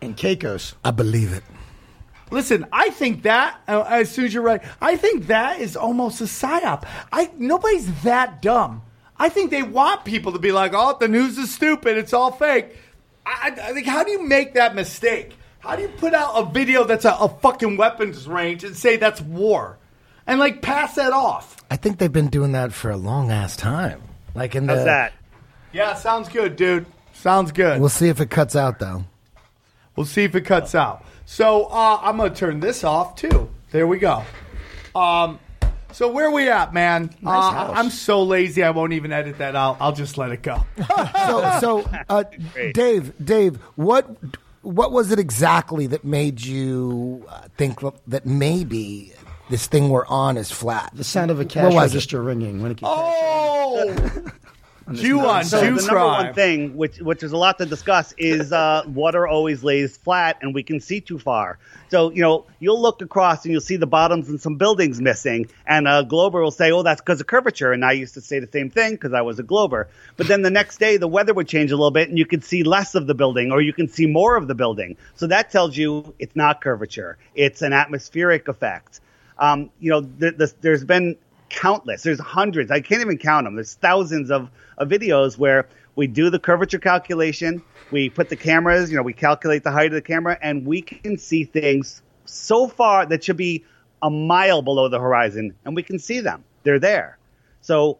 And 0.00 0.16
Caicos. 0.16 0.74
I 0.84 0.90
believe 0.90 1.32
it. 1.32 1.42
Listen, 2.30 2.66
I 2.72 2.90
think 2.90 3.22
that 3.22 3.58
uh, 3.66 3.84
as 3.88 4.10
soon 4.10 4.26
as 4.26 4.34
you're 4.34 4.42
right, 4.42 4.62
I 4.80 4.96
think 4.96 5.28
that 5.28 5.60
is 5.60 5.76
almost 5.76 6.20
a 6.20 6.24
psyop. 6.24 6.86
I 7.10 7.30
nobody's 7.38 8.02
that 8.02 8.42
dumb. 8.42 8.82
I 9.18 9.28
think 9.28 9.50
they 9.50 9.62
want 9.62 10.04
people 10.04 10.32
to 10.32 10.38
be 10.38 10.52
like, 10.52 10.72
"Oh, 10.74 10.96
the 10.98 11.08
news 11.08 11.38
is 11.38 11.52
stupid. 11.52 11.96
It's 11.96 12.12
all 12.12 12.30
fake." 12.30 12.76
I, 13.24 13.50
I 13.56 13.68
I 13.68 13.72
think 13.72 13.86
how 13.86 14.04
do 14.04 14.10
you 14.10 14.22
make 14.22 14.54
that 14.54 14.74
mistake? 14.74 15.36
How 15.60 15.74
do 15.74 15.82
you 15.82 15.88
put 15.88 16.14
out 16.14 16.32
a 16.34 16.44
video 16.50 16.84
that's 16.84 17.04
a, 17.04 17.12
a 17.14 17.28
fucking 17.28 17.76
weapons 17.76 18.28
range 18.28 18.62
and 18.62 18.76
say 18.76 18.96
that's 18.96 19.20
war, 19.20 19.78
and 20.26 20.38
like 20.38 20.60
pass 20.60 20.96
that 20.96 21.12
off? 21.12 21.56
I 21.70 21.76
think 21.76 21.98
they've 21.98 22.12
been 22.12 22.28
doing 22.28 22.52
that 22.52 22.72
for 22.72 22.90
a 22.90 22.96
long 22.96 23.30
ass 23.30 23.56
time. 23.56 24.02
Like 24.34 24.54
in 24.54 24.68
how's 24.68 24.80
the. 24.80 24.84
that? 24.84 25.14
Yeah, 25.72 25.94
sounds 25.94 26.28
good, 26.28 26.56
dude. 26.56 26.86
Sounds 27.14 27.52
good. 27.52 27.80
We'll 27.80 27.88
see 27.88 28.08
if 28.08 28.20
it 28.20 28.30
cuts 28.30 28.54
out 28.54 28.78
though. 28.78 29.04
We'll 29.98 30.06
see 30.06 30.22
if 30.22 30.36
it 30.36 30.42
cuts 30.42 30.76
out. 30.76 31.04
So 31.26 31.64
uh, 31.64 31.98
I'm 32.00 32.18
gonna 32.18 32.32
turn 32.32 32.60
this 32.60 32.84
off 32.84 33.16
too. 33.16 33.50
There 33.72 33.84
we 33.84 33.98
go. 33.98 34.22
Um, 34.94 35.40
so 35.90 36.06
where 36.06 36.30
we 36.30 36.48
at, 36.48 36.72
man? 36.72 37.10
uh, 37.26 37.50
house. 37.50 37.72
I'm 37.76 37.90
so 37.90 38.22
lazy. 38.22 38.62
I 38.62 38.70
won't 38.70 38.92
even 38.92 39.10
edit 39.10 39.38
that 39.38 39.56
out. 39.56 39.78
I'll 39.80 39.92
just 39.92 40.16
let 40.16 40.30
it 40.30 40.42
go. 40.42 40.64
So, 41.26 41.58
so 41.60 41.90
uh, 42.08 42.22
Dave, 42.72 43.12
Dave, 43.22 43.56
what 43.74 44.08
what 44.62 44.92
was 44.92 45.10
it 45.10 45.18
exactly 45.18 45.88
that 45.88 46.04
made 46.04 46.44
you 46.44 47.26
uh, 47.28 47.48
think 47.56 47.80
that 48.06 48.24
maybe 48.24 49.14
this 49.50 49.66
thing 49.66 49.88
we're 49.88 50.06
on 50.06 50.36
is 50.36 50.52
flat? 50.52 50.92
The 50.94 51.02
sound 51.02 51.32
of 51.32 51.40
a 51.40 51.44
cash 51.44 51.74
register 51.74 52.22
ringing 52.22 52.62
when 52.62 52.70
it 52.70 52.76
gets 52.76 52.88
oh, 52.88 54.22
Jew 54.92 55.20
on 55.20 55.44
So 55.44 55.60
Jew 55.60 55.74
the 55.76 55.82
number 55.82 55.92
crime. 55.92 56.24
one 56.26 56.34
thing, 56.34 56.76
which 56.76 56.98
which 56.98 57.22
is 57.22 57.32
a 57.32 57.36
lot 57.36 57.58
to 57.58 57.66
discuss, 57.66 58.14
is 58.16 58.52
uh, 58.52 58.82
water 58.86 59.26
always 59.26 59.62
lays 59.62 59.96
flat, 59.96 60.38
and 60.42 60.54
we 60.54 60.62
can 60.62 60.80
see 60.80 61.00
too 61.00 61.18
far. 61.18 61.58
So 61.90 62.10
you 62.10 62.22
know, 62.22 62.46
you'll 62.60 62.80
look 62.80 63.02
across 63.02 63.44
and 63.44 63.52
you'll 63.52 63.60
see 63.60 63.76
the 63.76 63.86
bottoms 63.86 64.28
and 64.28 64.40
some 64.40 64.56
buildings 64.56 65.00
missing, 65.00 65.48
and 65.66 65.86
a 65.88 66.04
glober 66.04 66.42
will 66.42 66.50
say, 66.50 66.70
"Oh, 66.72 66.82
that's 66.82 67.00
because 67.00 67.20
of 67.20 67.26
curvature." 67.26 67.72
And 67.72 67.84
I 67.84 67.92
used 67.92 68.14
to 68.14 68.20
say 68.20 68.38
the 68.38 68.46
same 68.46 68.70
thing 68.70 68.92
because 68.92 69.12
I 69.12 69.22
was 69.22 69.38
a 69.38 69.42
glober. 69.42 69.88
But 70.16 70.28
then 70.28 70.42
the 70.42 70.50
next 70.50 70.78
day, 70.78 70.96
the 70.96 71.08
weather 71.08 71.34
would 71.34 71.48
change 71.48 71.70
a 71.70 71.76
little 71.76 71.90
bit, 71.90 72.08
and 72.08 72.18
you 72.18 72.26
could 72.26 72.44
see 72.44 72.62
less 72.62 72.94
of 72.94 73.06
the 73.06 73.14
building, 73.14 73.52
or 73.52 73.60
you 73.60 73.72
can 73.72 73.88
see 73.88 74.06
more 74.06 74.36
of 74.36 74.48
the 74.48 74.54
building. 74.54 74.96
So 75.16 75.26
that 75.26 75.50
tells 75.50 75.76
you 75.76 76.14
it's 76.18 76.36
not 76.36 76.60
curvature; 76.60 77.18
it's 77.34 77.62
an 77.62 77.72
atmospheric 77.72 78.48
effect. 78.48 79.00
Um, 79.38 79.70
you 79.78 79.90
know, 79.90 80.02
th- 80.02 80.52
there's 80.60 80.84
been 80.84 81.16
countless. 81.48 82.02
There's 82.02 82.20
hundreds. 82.20 82.70
I 82.70 82.80
can't 82.80 83.00
even 83.00 83.18
count 83.18 83.44
them. 83.44 83.54
There's 83.54 83.74
thousands 83.74 84.30
of, 84.30 84.50
of 84.76 84.88
videos 84.88 85.38
where 85.38 85.68
we 85.96 86.06
do 86.06 86.30
the 86.30 86.38
curvature 86.38 86.78
calculation. 86.78 87.62
We 87.90 88.10
put 88.10 88.28
the 88.28 88.36
cameras, 88.36 88.90
you 88.90 88.96
know, 88.96 89.02
we 89.02 89.12
calculate 89.12 89.64
the 89.64 89.70
height 89.70 89.86
of 89.86 89.94
the 89.94 90.02
camera, 90.02 90.38
and 90.40 90.66
we 90.66 90.82
can 90.82 91.16
see 91.18 91.44
things 91.44 92.02
so 92.24 92.68
far 92.68 93.06
that 93.06 93.24
should 93.24 93.36
be 93.36 93.64
a 94.02 94.10
mile 94.10 94.62
below 94.62 94.88
the 94.88 95.00
horizon, 95.00 95.54
and 95.64 95.74
we 95.74 95.82
can 95.82 95.98
see 95.98 96.20
them. 96.20 96.44
They're 96.62 96.78
there. 96.78 97.18
So, 97.60 97.98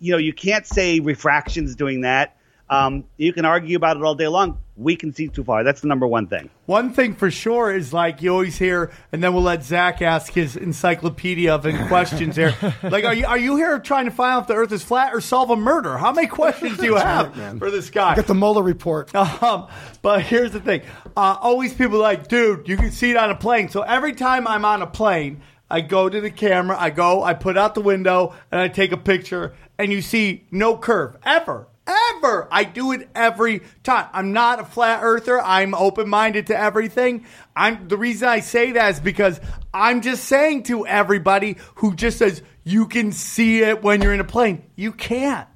you 0.00 0.12
know, 0.12 0.18
you 0.18 0.32
can't 0.32 0.66
say 0.66 1.00
refraction's 1.00 1.76
doing 1.76 2.00
that. 2.00 2.36
Um, 2.68 3.04
you 3.16 3.32
can 3.32 3.44
argue 3.44 3.76
about 3.76 3.96
it 3.96 4.02
all 4.02 4.14
day 4.14 4.26
long. 4.26 4.60
We 4.76 4.94
can 4.96 5.12
see 5.12 5.28
too 5.28 5.42
far. 5.42 5.64
That's 5.64 5.80
the 5.80 5.88
number 5.88 6.06
one 6.06 6.26
thing. 6.26 6.50
One 6.66 6.92
thing 6.92 7.14
for 7.14 7.30
sure 7.30 7.74
is 7.74 7.92
like 7.92 8.20
you 8.20 8.30
always 8.30 8.58
hear, 8.58 8.90
and 9.10 9.24
then 9.24 9.32
we'll 9.32 9.42
let 9.42 9.64
Zach 9.64 10.02
ask 10.02 10.32
his 10.32 10.54
encyclopedia 10.54 11.54
of 11.54 11.62
questions 11.88 12.36
here. 12.36 12.54
Like, 12.82 13.04
are 13.04 13.14
you 13.14 13.26
are 13.26 13.38
you 13.38 13.56
here 13.56 13.78
trying 13.78 14.04
to 14.04 14.10
find 14.10 14.32
out 14.32 14.42
if 14.42 14.46
the 14.48 14.54
Earth 14.54 14.72
is 14.72 14.82
flat 14.82 15.14
or 15.14 15.20
solve 15.20 15.50
a 15.50 15.56
murder? 15.56 15.96
How 15.96 16.12
many 16.12 16.26
questions 16.26 16.76
do 16.76 16.84
you 16.84 16.96
have 16.96 17.34
for 17.58 17.70
this 17.70 17.90
guy? 17.90 18.14
Get 18.14 18.26
the 18.26 18.34
Mueller 18.34 18.62
report. 18.62 19.14
Um, 19.14 19.68
but 20.02 20.22
here's 20.22 20.52
the 20.52 20.60
thing. 20.60 20.82
Uh, 21.16 21.36
always 21.40 21.74
people 21.74 21.96
are 21.96 22.02
like, 22.02 22.28
dude, 22.28 22.68
you 22.68 22.76
can 22.76 22.90
see 22.90 23.10
it 23.10 23.16
on 23.16 23.30
a 23.30 23.34
plane. 23.34 23.68
So 23.68 23.82
every 23.82 24.12
time 24.12 24.46
I'm 24.46 24.64
on 24.64 24.82
a 24.82 24.86
plane, 24.86 25.42
I 25.70 25.80
go 25.80 26.08
to 26.08 26.20
the 26.20 26.30
camera, 26.30 26.76
I 26.78 26.90
go, 26.90 27.22
I 27.22 27.34
put 27.34 27.56
out 27.56 27.74
the 27.74 27.80
window, 27.80 28.34
and 28.50 28.60
I 28.60 28.68
take 28.68 28.92
a 28.92 28.96
picture, 28.96 29.54
and 29.78 29.92
you 29.92 30.00
see 30.00 30.46
no 30.50 30.76
curve 30.76 31.16
ever. 31.24 31.66
Ever. 31.86 32.48
I 32.50 32.64
do 32.64 32.92
it 32.92 33.08
every 33.14 33.62
time. 33.84 34.08
I'm 34.12 34.32
not 34.32 34.58
a 34.60 34.64
flat 34.64 35.00
earther. 35.02 35.40
I'm 35.40 35.74
open 35.74 36.08
minded 36.08 36.48
to 36.48 36.58
everything. 36.58 37.26
I'm 37.54 37.88
the 37.88 37.96
reason 37.96 38.28
I 38.28 38.40
say 38.40 38.72
that 38.72 38.94
is 38.94 39.00
because 39.00 39.40
I'm 39.72 40.00
just 40.00 40.24
saying 40.24 40.64
to 40.64 40.86
everybody 40.86 41.56
who 41.76 41.94
just 41.94 42.18
says 42.18 42.42
you 42.64 42.86
can 42.88 43.12
see 43.12 43.60
it 43.62 43.82
when 43.82 44.02
you're 44.02 44.14
in 44.14 44.20
a 44.20 44.24
plane. 44.24 44.64
You 44.74 44.92
can't. 44.92 45.48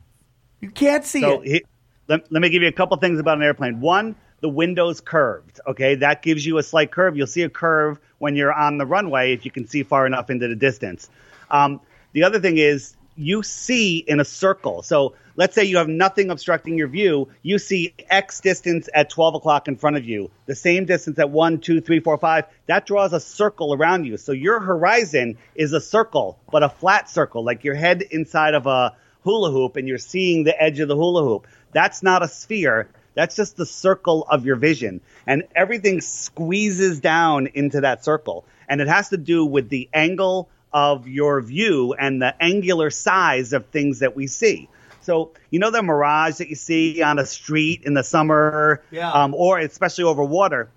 You 0.60 0.70
can't 0.70 1.04
see 1.04 1.22
So 1.22 1.40
it. 1.40 1.48
he, 1.48 1.64
let, 2.06 2.30
let 2.30 2.40
me 2.42 2.50
give 2.50 2.62
you 2.62 2.68
a 2.68 2.72
couple 2.72 2.96
things 2.98 3.18
about 3.18 3.38
an 3.38 3.42
airplane. 3.42 3.80
One, 3.80 4.14
the 4.40 4.48
window's 4.48 5.00
curved. 5.00 5.60
Okay, 5.66 5.96
that 5.96 6.22
gives 6.22 6.46
you 6.46 6.58
a 6.58 6.62
slight 6.62 6.92
curve. 6.92 7.16
You'll 7.16 7.26
see 7.26 7.42
a 7.42 7.50
curve 7.50 7.98
when 8.18 8.36
you're 8.36 8.52
on 8.52 8.78
the 8.78 8.86
runway 8.86 9.32
if 9.32 9.44
you 9.44 9.50
can 9.50 9.66
see 9.66 9.82
far 9.82 10.06
enough 10.06 10.30
into 10.30 10.46
the 10.46 10.56
distance. 10.56 11.10
Um, 11.50 11.80
the 12.12 12.22
other 12.22 12.40
thing 12.40 12.58
is 12.58 12.96
you 13.16 13.42
see 13.42 13.98
in 13.98 14.20
a 14.20 14.24
circle. 14.24 14.82
So 14.82 15.14
let's 15.40 15.54
say 15.54 15.64
you 15.64 15.78
have 15.78 15.88
nothing 15.88 16.28
obstructing 16.28 16.76
your 16.76 16.86
view. 16.86 17.26
You 17.40 17.58
see 17.58 17.94
X 18.10 18.40
distance 18.40 18.90
at 18.92 19.08
12 19.08 19.36
o'clock 19.36 19.68
in 19.68 19.76
front 19.76 19.96
of 19.96 20.04
you, 20.04 20.30
the 20.44 20.54
same 20.54 20.84
distance 20.84 21.18
at 21.18 21.30
1, 21.30 21.60
2, 21.60 21.80
3, 21.80 22.00
4, 22.00 22.18
5. 22.18 22.44
That 22.66 22.84
draws 22.84 23.14
a 23.14 23.20
circle 23.20 23.72
around 23.72 24.04
you. 24.04 24.18
So 24.18 24.32
your 24.32 24.60
horizon 24.60 25.38
is 25.54 25.72
a 25.72 25.80
circle, 25.80 26.38
but 26.52 26.62
a 26.62 26.68
flat 26.68 27.08
circle, 27.08 27.42
like 27.42 27.64
your 27.64 27.74
head 27.74 28.02
inside 28.02 28.52
of 28.52 28.66
a 28.66 28.94
hula 29.24 29.50
hoop 29.50 29.76
and 29.76 29.88
you're 29.88 29.96
seeing 29.96 30.44
the 30.44 30.62
edge 30.62 30.78
of 30.78 30.88
the 30.88 30.94
hula 30.94 31.24
hoop. 31.24 31.46
That's 31.72 32.02
not 32.02 32.22
a 32.22 32.28
sphere. 32.28 32.90
That's 33.14 33.34
just 33.34 33.56
the 33.56 33.64
circle 33.64 34.26
of 34.28 34.44
your 34.44 34.56
vision. 34.56 35.00
And 35.26 35.44
everything 35.56 36.02
squeezes 36.02 37.00
down 37.00 37.46
into 37.46 37.80
that 37.80 38.04
circle. 38.04 38.44
And 38.68 38.82
it 38.82 38.88
has 38.88 39.08
to 39.08 39.16
do 39.16 39.46
with 39.46 39.70
the 39.70 39.88
angle 39.94 40.50
of 40.70 41.08
your 41.08 41.40
view 41.40 41.94
and 41.94 42.20
the 42.20 42.34
angular 42.42 42.90
size 42.90 43.54
of 43.54 43.64
things 43.66 44.00
that 44.00 44.14
we 44.14 44.26
see. 44.26 44.68
So, 45.10 45.32
you 45.50 45.58
know, 45.58 45.72
the 45.72 45.82
mirage 45.82 46.36
that 46.36 46.48
you 46.50 46.54
see 46.54 47.02
on 47.02 47.18
a 47.18 47.26
street 47.26 47.82
in 47.84 47.94
the 47.94 48.04
summer, 48.04 48.80
Yeah. 48.92 49.10
um, 49.10 49.34
or 49.34 49.58
especially 49.58 50.04
over 50.04 50.22
water. 50.22 50.68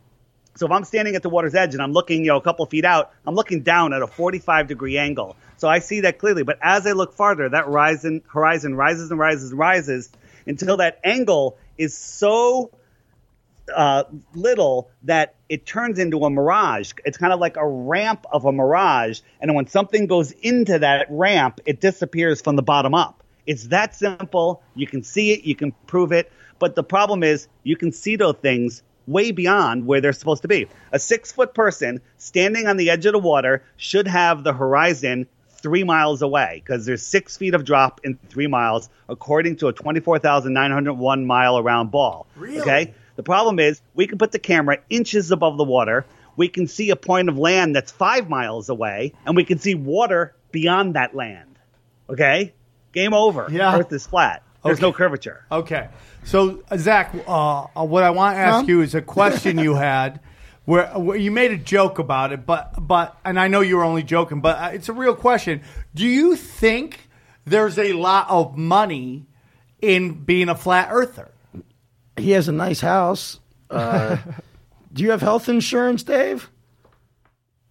So 0.55 0.65
if 0.65 0.71
I'm 0.71 0.85
standing 0.85 1.15
at 1.15 1.21
the 1.21 1.29
water's 1.29 1.53
edge 1.53 1.75
and 1.75 1.83
I'm 1.83 1.91
looking, 1.91 2.21
you 2.25 2.31
know, 2.31 2.37
a 2.37 2.41
couple 2.41 2.65
feet 2.65 2.83
out, 2.83 3.11
I'm 3.27 3.35
looking 3.35 3.61
down 3.61 3.93
at 3.93 4.01
a 4.01 4.07
45 4.07 4.67
degree 4.67 4.97
angle. 4.97 5.35
So 5.57 5.67
I 5.67 5.77
see 5.79 5.99
that 6.01 6.17
clearly. 6.17 6.41
But 6.41 6.57
as 6.63 6.87
I 6.87 6.93
look 6.93 7.13
farther, 7.13 7.47
that 7.47 7.65
horizon 7.65 8.23
horizon 8.27 8.73
rises 8.73 9.11
and 9.11 9.19
rises 9.19 9.51
and 9.51 9.59
rises 9.59 10.09
until 10.47 10.77
that 10.77 10.99
angle 11.03 11.55
is 11.77 11.95
so 11.95 12.71
uh, 13.73 14.05
little 14.33 14.89
that 15.03 15.35
it 15.47 15.67
turns 15.67 15.99
into 15.99 16.17
a 16.25 16.29
mirage. 16.31 16.93
It's 17.05 17.19
kind 17.19 17.33
of 17.33 17.39
like 17.39 17.55
a 17.55 17.67
ramp 17.67 18.25
of 18.31 18.45
a 18.45 18.51
mirage. 18.51 19.19
And 19.39 19.53
when 19.53 19.67
something 19.67 20.07
goes 20.07 20.31
into 20.31 20.79
that 20.79 21.05
ramp, 21.11 21.61
it 21.67 21.79
disappears 21.79 22.41
from 22.41 22.55
the 22.55 22.63
bottom 22.63 22.95
up. 22.95 23.19
It's 23.45 23.67
that 23.67 23.95
simple. 23.95 24.61
You 24.75 24.87
can 24.87 25.03
see 25.03 25.31
it, 25.31 25.43
you 25.43 25.55
can 25.55 25.73
prove 25.87 26.11
it. 26.11 26.31
But 26.59 26.75
the 26.75 26.83
problem 26.83 27.23
is, 27.23 27.47
you 27.63 27.75
can 27.75 27.91
see 27.91 28.15
those 28.15 28.35
things 28.41 28.83
way 29.07 29.31
beyond 29.31 29.85
where 29.85 30.01
they're 30.01 30.13
supposed 30.13 30.43
to 30.43 30.47
be. 30.47 30.67
A 30.91 30.99
six 30.99 31.31
foot 31.31 31.53
person 31.53 32.01
standing 32.17 32.67
on 32.67 32.77
the 32.77 32.89
edge 32.89 33.05
of 33.05 33.13
the 33.13 33.19
water 33.19 33.63
should 33.75 34.07
have 34.07 34.43
the 34.43 34.53
horizon 34.53 35.27
three 35.63 35.83
miles 35.83 36.21
away 36.21 36.61
because 36.63 36.85
there's 36.85 37.01
six 37.01 37.37
feet 37.37 37.53
of 37.53 37.63
drop 37.63 38.01
in 38.03 38.19
three 38.29 38.47
miles, 38.47 38.89
according 39.09 39.55
to 39.57 39.67
a 39.67 39.73
24,901 39.73 41.25
mile 41.25 41.57
around 41.57 41.89
ball. 41.89 42.27
Really? 42.35 42.61
Okay? 42.61 42.93
The 43.15 43.23
problem 43.23 43.59
is 43.59 43.81
we 43.93 44.07
can 44.07 44.17
put 44.17 44.31
the 44.31 44.39
camera 44.39 44.79
inches 44.89 45.31
above 45.31 45.57
the 45.57 45.63
water. 45.63 46.05
We 46.35 46.49
can 46.49 46.67
see 46.67 46.89
a 46.89 46.95
point 46.95 47.29
of 47.29 47.37
land 47.37 47.75
that's 47.75 47.91
five 47.91 48.29
miles 48.29 48.69
away, 48.69 49.13
and 49.25 49.35
we 49.35 49.45
can 49.45 49.59
see 49.59 49.75
water 49.75 50.35
beyond 50.51 50.95
that 50.95 51.15
land. 51.15 51.57
Okay? 52.09 52.53
Game 52.93 53.13
over. 53.13 53.47
Yeah. 53.51 53.77
Earth 53.77 53.91
is 53.91 54.07
flat. 54.07 54.43
There's 54.63 54.77
Okay. 54.77 54.85
no 54.87 54.93
curvature. 54.93 55.45
Okay. 55.51 55.89
So, 56.23 56.63
uh, 56.71 56.77
Zach, 56.77 57.13
uh, 57.27 57.65
uh, 57.75 57.83
what 57.83 58.03
I 58.03 58.11
want 58.11 58.35
to 58.35 58.39
ask 58.39 58.59
Huh? 58.61 58.65
you 58.67 58.81
is 58.81 58.95
a 58.95 59.01
question 59.01 59.57
you 59.57 59.75
had 59.75 60.21
where, 60.63 60.87
where 60.97 61.17
you 61.17 61.31
made 61.31 61.51
a 61.51 61.57
joke 61.57 61.99
about 61.99 62.31
it, 62.31 62.45
but, 62.45 62.73
but, 62.79 63.17
and 63.25 63.37
I 63.37 63.49
know 63.49 63.59
you 63.59 63.75
were 63.75 63.83
only 63.83 64.03
joking, 64.03 64.39
but 64.39 64.57
uh, 64.57 64.69
it's 64.73 64.87
a 64.87 64.93
real 64.93 65.15
question. 65.15 65.61
Do 65.93 66.07
you 66.07 66.37
think 66.37 67.09
there's 67.45 67.77
a 67.77 67.91
lot 67.91 68.29
of 68.29 68.55
money 68.57 69.25
in 69.81 70.23
being 70.23 70.47
a 70.47 70.55
flat 70.55 70.87
earther? 70.91 71.29
He 72.15 72.31
has 72.31 72.47
a 72.47 72.53
nice 72.53 72.79
house. 72.79 73.39
Uh, 73.69 74.15
do 74.93 75.03
you 75.03 75.11
have 75.11 75.19
health 75.21 75.49
insurance, 75.49 76.03
Dave? 76.03 76.49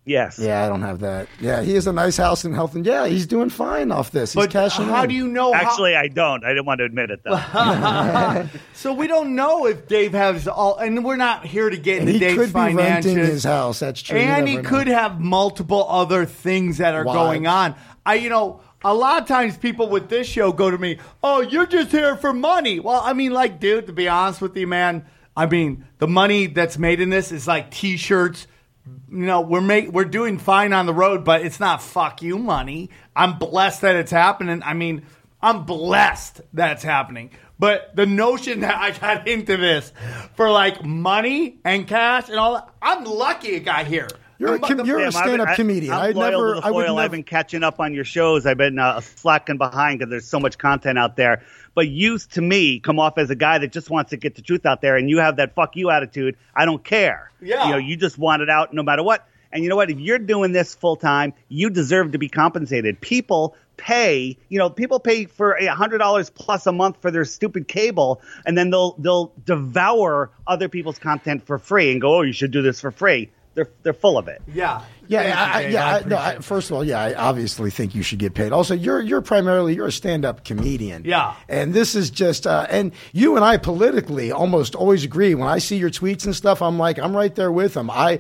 Yes. 0.05 0.37
Yeah, 0.37 0.65
I 0.65 0.69
don't 0.69 0.83
have 0.83 0.99
that. 1.01 1.29
Yeah, 1.41 1.63
he 1.63 1.75
has 1.75 1.87
a 1.87 1.93
nice 1.93 2.17
house 2.17 2.45
and 2.45 2.53
health, 2.55 2.75
and 2.75 2.85
yeah, 2.85 3.07
he's 3.07 3.25
doing 3.25 3.51
fine 3.51 3.93
off 3.93 4.11
this. 4.11 4.33
He's 4.33 4.43
But 4.43 4.51
cashing 4.51 4.87
how 4.87 5.05
in. 5.05 5.09
do 5.11 5.15
you 5.15 5.29
know? 5.29 5.53
how- 5.53 5.61
Actually, 5.61 5.95
I 5.95 6.09
don't. 6.09 6.45
I 6.45 6.49
didn't 6.49 6.67
want 6.67 6.79
to 6.81 6.85
admit 6.87 7.11
it, 7.13 7.21
though. 7.23 7.37
so 8.75 8.93
we 8.93 9.07
don't 9.07 9.37
know 9.37 9.67
if 9.67 9.87
Dave 9.87 10.13
has 10.13 10.49
all, 10.49 10.77
and 10.79 11.05
we're 11.05 11.15
not 11.17 11.47
here 11.47 11.71
to 11.71 11.77
get 11.77 12.01
And 12.01 12.09
into 12.09 12.13
he 12.15 12.19
Dave's 12.19 12.37
could 12.39 12.53
be 12.53 12.59
renting 12.59 12.77
finances. 13.15 13.29
his 13.29 13.45
house. 13.45 13.79
That's 13.79 14.03
true. 14.03 14.19
And 14.19 14.49
he 14.49 14.57
never 14.57 14.63
know. 14.65 14.69
could 14.79 14.87
have 14.89 15.21
multiple 15.21 15.87
other 15.89 16.25
things 16.27 16.79
that 16.79 16.95
are 16.95 17.05
Wives. 17.05 17.17
going 17.17 17.47
on. 17.47 17.77
I, 18.05 18.15
you 18.17 18.29
know, 18.29 18.61
a 18.85 18.93
lot 18.93 19.23
of 19.23 19.29
times 19.29 19.57
people 19.57 19.89
with 19.89 20.09
this 20.09 20.27
show 20.27 20.51
go 20.53 20.69
to 20.69 20.79
me, 20.79 20.99
"Oh, 21.23 21.43
you're 21.43 21.67
just 21.67 21.93
here 21.93 22.17
for 22.17 22.33
money." 22.33 22.81
Well, 22.81 23.01
I 23.05 23.13
mean, 23.13 23.31
like, 23.31 23.61
dude, 23.61 23.87
to 23.87 23.93
be 23.93 24.09
honest 24.09 24.41
with 24.41 24.57
you, 24.57 24.67
man, 24.67 25.07
I 25.37 25.47
mean, 25.47 25.85
the 25.99 26.09
money 26.09 26.49
that's 26.49 26.77
made 26.77 27.01
in 27.01 27.09
this 27.11 27.31
is 27.31 27.47
like 27.47 27.71
T-shirts. 27.71 28.49
You 28.87 29.27
know, 29.27 29.41
we're 29.43 29.61
make 29.61 29.89
we're 29.93 30.05
doing 30.05 30.39
fine 30.39 30.73
on 30.73 30.87
the 30.87 30.95
road, 30.95 31.25
but 31.25 31.43
it's 31.43 31.61
not 31.61 31.81
fuck 31.83 32.21
you 32.23 32.39
money. 32.39 32.91
I'm 33.15 33.39
blessed 33.39 33.83
that 33.83 33.95
it's 33.97 34.11
happening. 34.11 34.63
I 34.65 34.75
mean, 34.75 35.03
I'm 35.41 35.65
blessed 35.65 36.41
that 36.55 36.73
it's 36.73 36.83
happening. 36.83 37.31
But 37.59 37.95
the 37.95 38.07
notion 38.07 38.61
that 38.61 38.75
I 38.77 38.91
got 38.91 39.29
into 39.35 39.57
this 39.57 39.93
for 40.35 40.51
like 40.51 40.85
money 40.85 41.59
and 41.65 41.87
cash 41.87 42.29
and 42.29 42.39
all 42.39 42.55
that, 42.55 42.69
I'm 42.83 43.05
lucky 43.05 43.49
it 43.51 43.61
got 43.61 43.87
here. 43.87 44.09
You're 44.39 44.57
a, 44.57 44.61
I'm- 44.65 44.77
com- 44.79 44.87
you're 44.87 44.99
Damn, 44.99 45.05
a 45.05 45.07
I've 45.07 45.13
been- 45.13 45.23
stand-up 45.23 45.49
I- 45.51 45.55
comedian. 45.55 45.93
I'm 45.93 46.01
I 46.01 46.11
loyal 46.11 46.31
never. 46.33 46.55
to 46.55 46.61
the 46.63 46.67
I 46.67 46.71
would 46.73 46.87
foil. 46.87 46.95
never. 46.97 47.05
I've 47.05 47.11
been 47.13 47.23
catching 47.23 47.63
up 47.63 47.79
on 47.79 47.95
your 47.95 48.05
shows. 48.05 48.47
I've 48.47 48.57
been 48.59 48.81
uh, 48.81 49.01
slacking 49.01 49.59
behind 49.59 50.01
because 50.01 50.11
there's 50.11 50.27
so 50.27 50.41
much 50.41 50.59
content 50.59 50.99
out 50.99 51.15
there. 51.15 51.43
But 51.75 51.89
you, 51.89 52.19
to 52.19 52.41
me, 52.41 52.81
come 52.81 52.99
off 52.99 53.19
as 53.19 53.31
a 53.31 53.35
guy 53.35 53.59
that 53.59 53.73
just 53.73 53.89
wants 53.89 54.11
to 54.11 54.17
get 54.17 54.35
the 54.35 54.43
truth 54.43 54.67
out 54.67 54.81
there, 54.81 54.97
and 54.97 55.09
you 55.09 55.19
have 55.19 55.37
that 55.37 55.55
"fuck 55.55 55.77
you" 55.77 55.91
attitude. 55.91 56.37
I 56.55 56.65
don't 56.65 56.83
care. 56.85 57.31
Yeah. 57.41 57.67
You 57.67 57.73
know, 57.73 57.79
you 57.79 57.97
just 57.97 58.19
want 58.19 58.43
it 58.43 58.51
out 58.51 58.75
no 58.75 58.83
matter 58.83 59.03
what. 59.03 59.27
And 59.53 59.63
you 59.63 59.69
know 59.69 59.77
what? 59.77 59.91
If 59.91 60.01
you're 60.01 60.19
doing 60.19 60.53
this 60.53 60.75
full 60.75 60.97
time, 60.97 61.35
you 61.49 61.69
deserve 61.69 62.13
to 62.13 62.19
be 62.19 62.29
compensated. 62.29 63.01
People 63.01 63.55
pay, 63.77 64.39
you 64.49 64.59
know, 64.59 64.71
people 64.71 65.01
pay 65.01 65.27
for 65.27 65.53
a 65.53 65.67
hundred 65.67 65.99
dollars 65.99 66.31
plus 66.31 66.67
a 66.67 66.73
month 66.73 66.99
for 67.03 67.11
their 67.11 67.25
stupid 67.25 67.69
cable, 67.69 68.23
and 68.47 68.57
then 68.57 68.71
they'll 68.71 68.95
they'll 68.99 69.33
devour 69.45 70.31
other 70.47 70.69
people's 70.69 70.99
content 70.99 71.47
for 71.47 71.59
free 71.59 71.93
and 71.93 72.01
go, 72.01 72.19
"Oh, 72.19 72.23
you 72.23 72.33
should 72.33 72.51
do 72.51 72.63
this 72.63 72.81
for 72.81 72.91
free." 72.91 73.31
They're 73.55 73.69
they're 73.83 73.93
full 73.93 74.17
of 74.17 74.29
it. 74.29 74.41
Yeah. 74.53 74.83
Yeah, 75.13 75.27
you, 75.27 75.33
I, 75.33 75.53
I, 75.53 75.67
yeah. 75.69 75.87
I 75.97 76.09
no, 76.09 76.17
I, 76.17 76.39
first 76.39 76.71
of 76.71 76.77
all, 76.77 76.85
yeah, 76.85 77.01
I 77.01 77.15
obviously 77.15 77.71
think 77.71 77.95
you 77.95 78.03
should 78.03 78.19
get 78.19 78.35
paid. 78.35 78.53
Also, 78.53 78.75
you're 78.75 79.01
you're 79.01 79.23
primarily 79.23 79.75
you're 79.75 79.87
a 79.87 79.93
stand-up 79.93 80.45
comedian. 80.45 81.05
Yeah. 81.05 81.35
and 81.49 81.75
this 81.75 81.95
is 81.95 82.11
just 82.11 82.47
uh, 82.47 82.67
and 82.71 82.93
you 83.13 83.37
and 83.37 83.45
I 83.45 83.57
politically 83.57 84.33
almost 84.33 84.75
always 84.75 85.05
agree. 85.05 85.35
When 85.35 85.49
I 85.49 85.59
see 85.59 85.77
your 85.77 85.91
tweets 85.91 86.25
and 86.25 86.35
stuff, 86.35 86.63
I'm 86.63 86.79
like, 86.79 86.99
I'm 86.99 87.15
right 87.17 87.35
there 87.35 87.53
with 87.53 87.75
them. 87.75 87.91
I. 87.91 88.19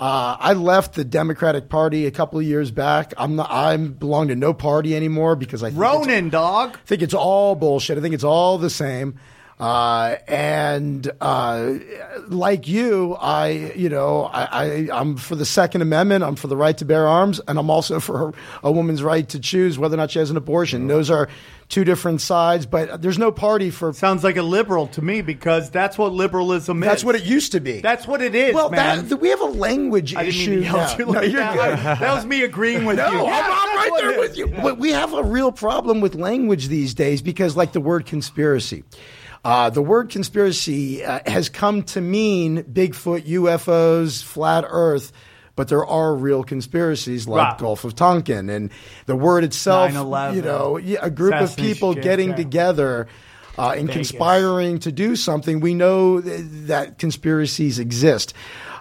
Uh, 0.00 0.36
I 0.40 0.54
left 0.54 0.94
the 0.94 1.04
Democratic 1.04 1.68
Party 1.68 2.06
a 2.06 2.10
couple 2.10 2.40
of 2.40 2.44
years 2.44 2.72
back. 2.72 3.14
I'm 3.16 3.36
not. 3.36 3.52
I 3.52 3.76
belong 3.76 4.28
to 4.28 4.34
no 4.34 4.52
party 4.52 4.96
anymore 4.96 5.36
because 5.36 5.62
I 5.62 5.70
think 5.70 5.78
it's- 6.08 6.30
dog. 6.32 6.74
I 6.74 6.86
think 6.86 7.02
it's 7.02 7.14
all 7.14 7.54
bullshit. 7.54 7.98
I 7.98 8.00
think 8.00 8.12
it's 8.12 8.24
all 8.24 8.58
the 8.58 8.70
same. 8.70 9.20
Uh, 9.62 10.16
and 10.26 11.08
uh, 11.20 11.74
like 12.26 12.66
you, 12.66 13.14
I 13.20 13.72
you 13.76 13.88
know 13.88 14.24
I, 14.24 14.42
I 14.50 14.88
I'm 14.92 15.16
for 15.16 15.36
the 15.36 15.44
Second 15.44 15.82
Amendment. 15.82 16.24
I'm 16.24 16.34
for 16.34 16.48
the 16.48 16.56
right 16.56 16.76
to 16.78 16.84
bear 16.84 17.06
arms, 17.06 17.40
and 17.46 17.56
I'm 17.60 17.70
also 17.70 18.00
for 18.00 18.34
a 18.64 18.72
woman's 18.72 19.04
right 19.04 19.28
to 19.28 19.38
choose 19.38 19.78
whether 19.78 19.94
or 19.94 19.98
not 19.98 20.10
she 20.10 20.18
has 20.18 20.30
an 20.30 20.36
abortion. 20.36 20.88
Those 20.88 21.10
are 21.10 21.28
two 21.68 21.84
different 21.84 22.20
sides, 22.20 22.66
but 22.66 23.02
there's 23.02 23.18
no 23.20 23.30
party 23.30 23.70
for. 23.70 23.92
Sounds 23.92 24.24
like 24.24 24.36
a 24.36 24.42
liberal 24.42 24.88
to 24.88 25.00
me 25.00 25.22
because 25.22 25.70
that's 25.70 25.96
what 25.96 26.12
liberalism 26.12 26.82
is. 26.82 26.88
That's 26.88 27.04
what 27.04 27.14
it 27.14 27.22
used 27.22 27.52
to 27.52 27.60
be. 27.60 27.80
That's 27.80 28.08
what 28.08 28.20
it 28.20 28.34
is, 28.34 28.54
well, 28.54 28.68
man. 28.68 29.06
that, 29.06 29.20
we 29.20 29.28
have 29.28 29.40
a 29.42 29.44
language 29.44 30.12
issue 30.12 30.50
mean 30.50 30.58
to 30.58 30.64
yell 30.64 30.76
now. 30.78 30.82
at 30.92 30.98
No, 30.98 31.04
like 31.06 31.30
you're 31.30 31.40
that. 31.40 32.00
That 32.00 32.14
was 32.16 32.26
me 32.26 32.42
agreeing 32.42 32.84
with 32.84 32.96
No, 32.96 33.12
you. 33.12 33.26
I'm, 33.26 33.28
I'm 33.28 33.76
right 33.76 34.00
there 34.00 34.18
with 34.18 34.36
you. 34.36 34.48
But 34.48 34.78
we 34.78 34.90
have 34.90 35.14
a 35.14 35.22
real 35.22 35.52
problem 35.52 36.00
with 36.00 36.16
language 36.16 36.66
these 36.66 36.94
days 36.94 37.22
because, 37.22 37.56
like 37.56 37.72
the 37.72 37.80
word 37.80 38.06
conspiracy, 38.06 38.82
uh, 39.44 39.70
the 39.70 39.82
word 39.82 40.10
conspiracy 40.10 41.04
uh, 41.04 41.20
has 41.26 41.48
come 41.48 41.82
to 41.82 42.00
mean 42.00 42.62
Bigfoot, 42.64 43.22
UFOs, 43.26 44.22
flat 44.22 44.64
Earth. 44.68 45.12
But 45.54 45.68
there 45.68 45.84
are 45.84 46.14
real 46.14 46.44
conspiracies 46.44 47.28
like 47.28 47.46
Right. 47.46 47.58
Gulf 47.58 47.84
of 47.84 47.94
Tonkin, 47.94 48.48
and 48.48 48.70
the 49.04 49.14
word 49.16 49.44
itself. 49.44 49.90
You 50.34 50.40
know, 50.42 50.78
a 50.78 51.10
group 51.10 51.34
of 51.34 51.56
people 51.56 51.94
getting 51.94 52.34
together. 52.34 53.06
Uh, 53.58 53.72
and 53.76 53.86
Vegas. 53.86 54.08
conspiring 54.08 54.78
to 54.78 54.90
do 54.90 55.14
something, 55.14 55.60
we 55.60 55.74
know 55.74 56.22
th- 56.22 56.40
that 56.68 56.98
conspiracies 56.98 57.78
exist. 57.78 58.32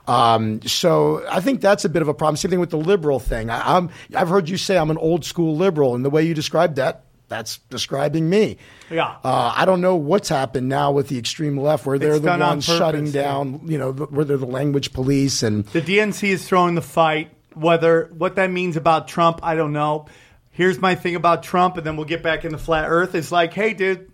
Um, 0.08 0.62
so 0.62 1.26
I 1.30 1.42
think 1.42 1.60
that's 1.60 1.84
a 1.84 1.90
bit 1.90 2.02
of 2.02 2.08
a 2.08 2.14
problem. 2.14 2.38
Same 2.38 2.52
thing 2.52 2.62
with 2.62 2.70
the 2.70 2.78
liberal 2.78 3.20
thing. 3.20 3.50
I, 3.50 3.76
I'm, 3.76 3.90
I've 4.16 4.30
heard 4.30 4.48
you 4.48 4.56
say 4.56 4.78
I'm 4.78 4.90
an 4.90 4.98
old 4.98 5.26
school 5.26 5.58
liberal, 5.58 5.94
and 5.94 6.06
the 6.06 6.10
way 6.10 6.24
you 6.24 6.34
described 6.34 6.78
that, 6.78 7.04
that's 7.32 7.60
describing 7.70 8.30
me. 8.30 8.58
Yeah. 8.90 9.16
Uh, 9.24 9.54
I 9.56 9.64
don't 9.64 9.80
know 9.80 9.96
what's 9.96 10.28
happened 10.28 10.68
now 10.68 10.92
with 10.92 11.08
the 11.08 11.18
extreme 11.18 11.58
left, 11.58 11.86
where 11.86 11.98
they're 11.98 12.12
It's 12.12 12.20
the 12.20 12.28
done 12.28 12.42
on 12.42 12.50
ones 12.50 12.66
purpose, 12.66 12.78
shutting 12.78 13.06
yeah. 13.08 13.24
down. 13.24 13.62
You 13.66 13.78
know, 13.78 13.94
the, 13.94 14.06
where 14.06 14.26
they're 14.26 14.38
the 14.38 14.46
language 14.46 14.92
police 14.92 15.42
and 15.42 15.66
The 15.68 15.82
DNC 15.82 16.28
is 16.28 16.46
throwing 16.46 16.76
the 16.76 16.82
fight. 16.82 17.32
Whether 17.54 18.10
what 18.18 18.36
that 18.36 18.52
means 18.52 18.76
about 18.76 19.08
Trump, 19.08 19.40
I 19.44 19.56
don't 19.56 19.74
know. 19.74 20.08
Here's 20.52 20.80
my 20.80 20.96
thing 20.96 21.16
about 21.16 21.44
Trump, 21.44 21.78
and 21.78 21.86
then 21.86 21.96
we'll 21.96 22.06
get 22.06 22.22
back 22.22 22.44
into 22.44 22.58
flat 22.58 22.86
Earth. 22.88 23.16
It's 23.16 23.32
like, 23.32 23.54
hey, 23.54 23.74
dude, 23.74 24.12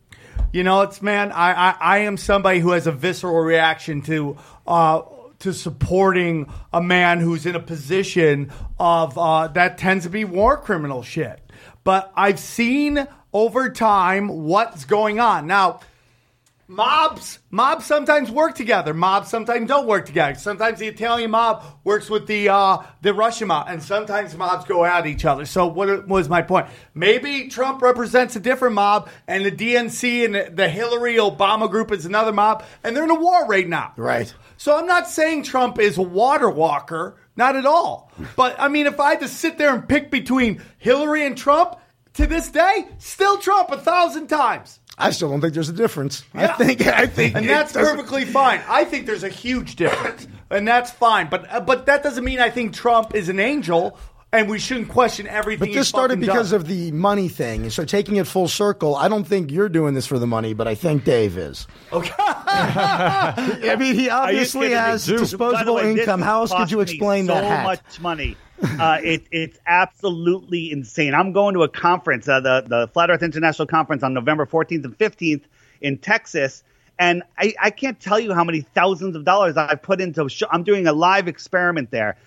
you 0.53 0.63
know, 0.63 0.83
it's 0.83 1.01
man. 1.01 1.31
I 1.31 1.69
I, 1.69 1.75
I 1.79 1.97
am 1.99 2.17
somebody 2.17 2.59
who 2.59 2.71
has 2.71 2.87
a 2.87 2.91
visceral 2.91 3.39
reaction 3.41 4.01
to. 4.03 4.37
Uh, 4.65 5.01
to 5.39 5.53
supporting 5.53 6.51
a 6.73 6.81
man 6.81 7.19
who's 7.19 7.45
in 7.45 7.55
a 7.55 7.59
position 7.59 8.51
of 8.79 9.15
uh, 9.19 9.47
that 9.49 9.77
tends 9.77 10.03
to 10.03 10.09
be 10.09 10.25
war 10.25 10.57
criminal 10.57 11.03
shit. 11.03 11.46
But 11.87 12.11
I've 12.17 12.37
seen 12.37 13.07
over 13.31 13.69
time 13.69 14.43
what's 14.43 14.83
going 14.83 15.21
on. 15.21 15.47
Now, 15.47 15.79
mobs 16.67 17.39
mobs 17.49 17.85
sometimes 17.85 18.29
work 18.29 18.55
together. 18.55 18.93
Mobs 18.93 19.29
sometimes 19.29 19.67
don't 19.67 19.87
work 19.87 20.05
together. 20.05 20.35
Sometimes 20.35 20.79
the 20.79 20.87
Italian 20.87 21.31
mob 21.31 21.63
works 21.83 22.09
with 22.09 22.27
the 22.27 22.49
uh, 22.49 22.83
the 23.01 23.13
Russian 23.13 23.47
mob, 23.47 23.67
and 23.69 23.81
sometimes 23.81 24.35
mobs 24.35 24.65
go 24.65 24.83
at 24.85 25.07
each 25.07 25.25
other. 25.25 25.45
So 25.45 25.67
what 25.67 26.07
was 26.07 26.29
my 26.29 26.41
point? 26.41 26.67
Maybe 26.93 27.47
Trump 27.47 27.81
represents 27.81 28.35
a 28.35 28.39
different 28.39 28.75
mob, 28.75 29.09
and 29.27 29.45
the 29.45 29.51
DNC 29.51 30.25
and 30.25 30.35
the, 30.35 30.51
the 30.53 30.69
Hillary 30.69 31.15
Obama 31.15 31.69
group 31.69 31.91
is 31.91 32.05
another 32.05 32.33
mob, 32.33 32.63
and 32.83 32.95
they're 32.95 33.05
in 33.05 33.11
a 33.11 33.19
war 33.19 33.45
right 33.47 33.67
now. 33.67 33.93
Right. 33.95 34.33
So 34.57 34.77
I'm 34.77 34.87
not 34.87 35.07
saying 35.07 35.43
Trump 35.43 35.79
is 35.79 35.97
a 35.97 36.01
water 36.01 36.49
walker, 36.49 37.17
not 37.35 37.55
at 37.55 37.65
all. 37.65 38.11
But 38.35 38.55
I 38.59 38.67
mean, 38.67 38.87
if 38.87 38.99
I 38.99 39.11
had 39.11 39.19
to 39.21 39.27
sit 39.27 39.57
there 39.57 39.73
and 39.73 39.87
pick 39.87 40.11
between 40.11 40.61
Hillary 40.79 41.25
and 41.25 41.37
Trump, 41.37 41.77
to 42.17 42.25
this 42.25 42.49
day, 42.49 42.87
still 42.97 43.37
Trump 43.37 43.69
a 43.69 43.77
thousand 43.77 44.25
times. 44.25 44.79
I 44.97 45.11
still 45.11 45.29
don't 45.29 45.41
think 45.41 45.53
there's 45.53 45.69
a 45.69 45.73
difference. 45.73 46.23
I 46.33 46.47
think 46.47 46.85
I 46.87 47.05
think 47.05 47.35
and 47.35 47.47
that's 47.47 47.73
doesn't- 47.73 47.97
perfectly 47.97 48.25
fine. 48.25 48.61
I 48.67 48.83
think 48.83 49.05
there's 49.05 49.23
a 49.23 49.29
huge 49.29 49.75
difference, 49.75 50.27
and 50.49 50.67
that's 50.67 50.89
fine. 50.91 51.29
But 51.29 51.51
uh, 51.51 51.59
but 51.59 51.85
that 51.85 52.01
doesn't 52.03 52.23
mean 52.23 52.39
I 52.39 52.49
think 52.49 52.73
Trump 52.73 53.13
is 53.13 53.29
an 53.29 53.39
angel, 53.39 53.97
and 54.31 54.49
we 54.49 54.57
shouldn't 54.57 54.89
question 54.89 55.27
everything. 55.27 55.69
But 55.69 55.75
this 55.75 55.87
started 55.87 56.19
because 56.19 56.51
of 56.51 56.67
the 56.67 56.91
money 56.91 57.27
thing. 57.29 57.69
So 57.69 57.85
taking 57.85 58.15
it 58.15 58.25
full 58.25 58.47
circle, 58.47 58.95
I 58.95 59.07
don't 59.07 59.23
think 59.25 59.51
you're 59.51 59.69
doing 59.69 59.93
this 59.93 60.07
for 60.07 60.17
the 60.17 60.27
money, 60.27 60.53
but 60.53 60.67
I 60.67 60.73
think 60.73 61.03
Dave 61.03 61.37
is. 61.37 61.67
Okay. 61.93 62.13
I 62.17 63.75
mean, 63.77 63.93
he 63.93 64.09
obviously 64.09 64.71
has 64.71 65.05
disposable 65.05 65.75
way, 65.75 65.91
income. 65.91 66.21
How 66.21 66.41
else 66.41 66.53
could 66.53 66.71
you 66.71 66.77
me 66.77 66.83
explain 66.83 67.27
so 67.27 67.35
that 67.35 67.43
hat? 67.43 67.63
much 67.65 68.01
money. 68.01 68.35
Uh, 68.61 68.99
it, 69.03 69.23
it's 69.31 69.59
absolutely 69.67 70.71
insane. 70.71 71.13
I'm 71.13 71.31
going 71.31 71.53
to 71.53 71.63
a 71.63 71.69
conference, 71.69 72.27
uh, 72.27 72.39
the 72.39 72.61
the 72.67 72.87
Flat 72.93 73.09
Earth 73.09 73.23
International 73.23 73.67
Conference, 73.67 74.03
on 74.03 74.13
November 74.13 74.45
14th 74.45 74.83
and 74.83 74.97
15th 74.97 75.43
in 75.81 75.97
Texas, 75.99 76.63
and 76.97 77.23
I, 77.37 77.53
I 77.61 77.69
can't 77.69 77.99
tell 77.99 78.19
you 78.19 78.33
how 78.33 78.43
many 78.43 78.61
thousands 78.61 79.15
of 79.15 79.23
dollars 79.23 79.57
I've 79.57 79.81
put 79.81 80.01
into. 80.01 80.27
Sh- 80.29 80.43
I'm 80.51 80.63
doing 80.63 80.87
a 80.87 80.93
live 80.93 81.27
experiment 81.27 81.91
there. 81.91 82.17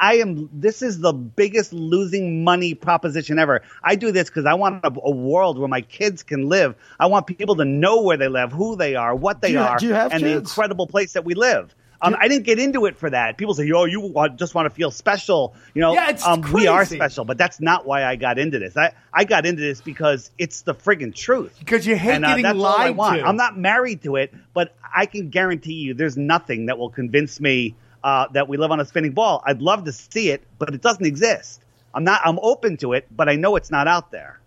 I 0.00 0.14
am. 0.16 0.48
This 0.52 0.80
is 0.82 1.00
the 1.00 1.12
biggest 1.12 1.72
losing 1.72 2.42
money 2.42 2.74
proposition 2.74 3.38
ever. 3.38 3.62
I 3.84 3.94
do 3.94 4.10
this 4.10 4.28
because 4.28 4.46
I 4.46 4.54
want 4.54 4.84
a, 4.84 4.90
a 5.04 5.10
world 5.10 5.58
where 5.58 5.68
my 5.68 5.82
kids 5.82 6.22
can 6.22 6.48
live. 6.48 6.74
I 6.98 7.06
want 7.06 7.26
people 7.26 7.56
to 7.56 7.64
know 7.64 8.00
where 8.02 8.16
they 8.16 8.28
live, 8.28 8.52
who 8.52 8.74
they 8.74 8.94
are, 8.96 9.14
what 9.14 9.42
they 9.42 9.52
you- 9.52 9.60
are, 9.60 9.76
do 9.78 9.86
you 9.86 9.92
have 9.94 10.12
and 10.12 10.22
the 10.24 10.32
incredible 10.38 10.86
place 10.86 11.12
that 11.12 11.24
we 11.24 11.34
live. 11.34 11.74
Um, 12.00 12.16
I 12.18 12.28
didn't 12.28 12.44
get 12.44 12.58
into 12.58 12.86
it 12.86 12.96
for 12.96 13.10
that. 13.10 13.38
People 13.38 13.54
say, 13.54 13.70
"Oh, 13.72 13.84
you 13.84 14.00
want, 14.00 14.36
just 14.38 14.54
want 14.54 14.66
to 14.66 14.70
feel 14.70 14.90
special." 14.90 15.54
You 15.74 15.80
know, 15.80 15.94
Yeah, 15.94 16.10
it's 16.10 16.24
um, 16.24 16.42
we 16.52 16.66
are 16.66 16.84
special, 16.84 17.24
but 17.24 17.38
that's 17.38 17.60
not 17.60 17.86
why 17.86 18.04
I 18.04 18.16
got 18.16 18.38
into 18.38 18.58
this. 18.58 18.76
I, 18.76 18.92
I 19.12 19.24
got 19.24 19.46
into 19.46 19.62
this 19.62 19.80
because 19.80 20.30
it's 20.38 20.62
the 20.62 20.74
friggin' 20.74 21.14
truth. 21.14 21.56
Because 21.58 21.86
you 21.86 21.96
hate 21.96 22.14
and 22.14 22.24
uh, 22.24 22.28
getting 22.28 22.42
that's 22.44 22.58
all 22.58 22.66
I 22.66 22.90
want. 22.90 23.18
to. 23.18 23.26
I'm 23.26 23.36
not 23.36 23.58
married 23.58 24.02
to 24.02 24.16
it, 24.16 24.34
but 24.52 24.74
I 24.94 25.06
can 25.06 25.30
guarantee 25.30 25.74
you, 25.74 25.94
there's 25.94 26.16
nothing 26.16 26.66
that 26.66 26.78
will 26.78 26.90
convince 26.90 27.40
me 27.40 27.74
uh, 28.04 28.28
that 28.32 28.48
we 28.48 28.56
live 28.56 28.70
on 28.70 28.80
a 28.80 28.84
spinning 28.84 29.12
ball. 29.12 29.42
I'd 29.46 29.62
love 29.62 29.84
to 29.84 29.92
see 29.92 30.30
it, 30.30 30.42
but 30.58 30.74
it 30.74 30.82
doesn't 30.82 31.04
exist. 31.04 31.62
I'm 31.94 32.04
not. 32.04 32.20
I'm 32.24 32.38
open 32.40 32.76
to 32.78 32.92
it, 32.92 33.06
but 33.10 33.28
I 33.28 33.36
know 33.36 33.56
it's 33.56 33.70
not 33.70 33.88
out 33.88 34.10
there. 34.10 34.38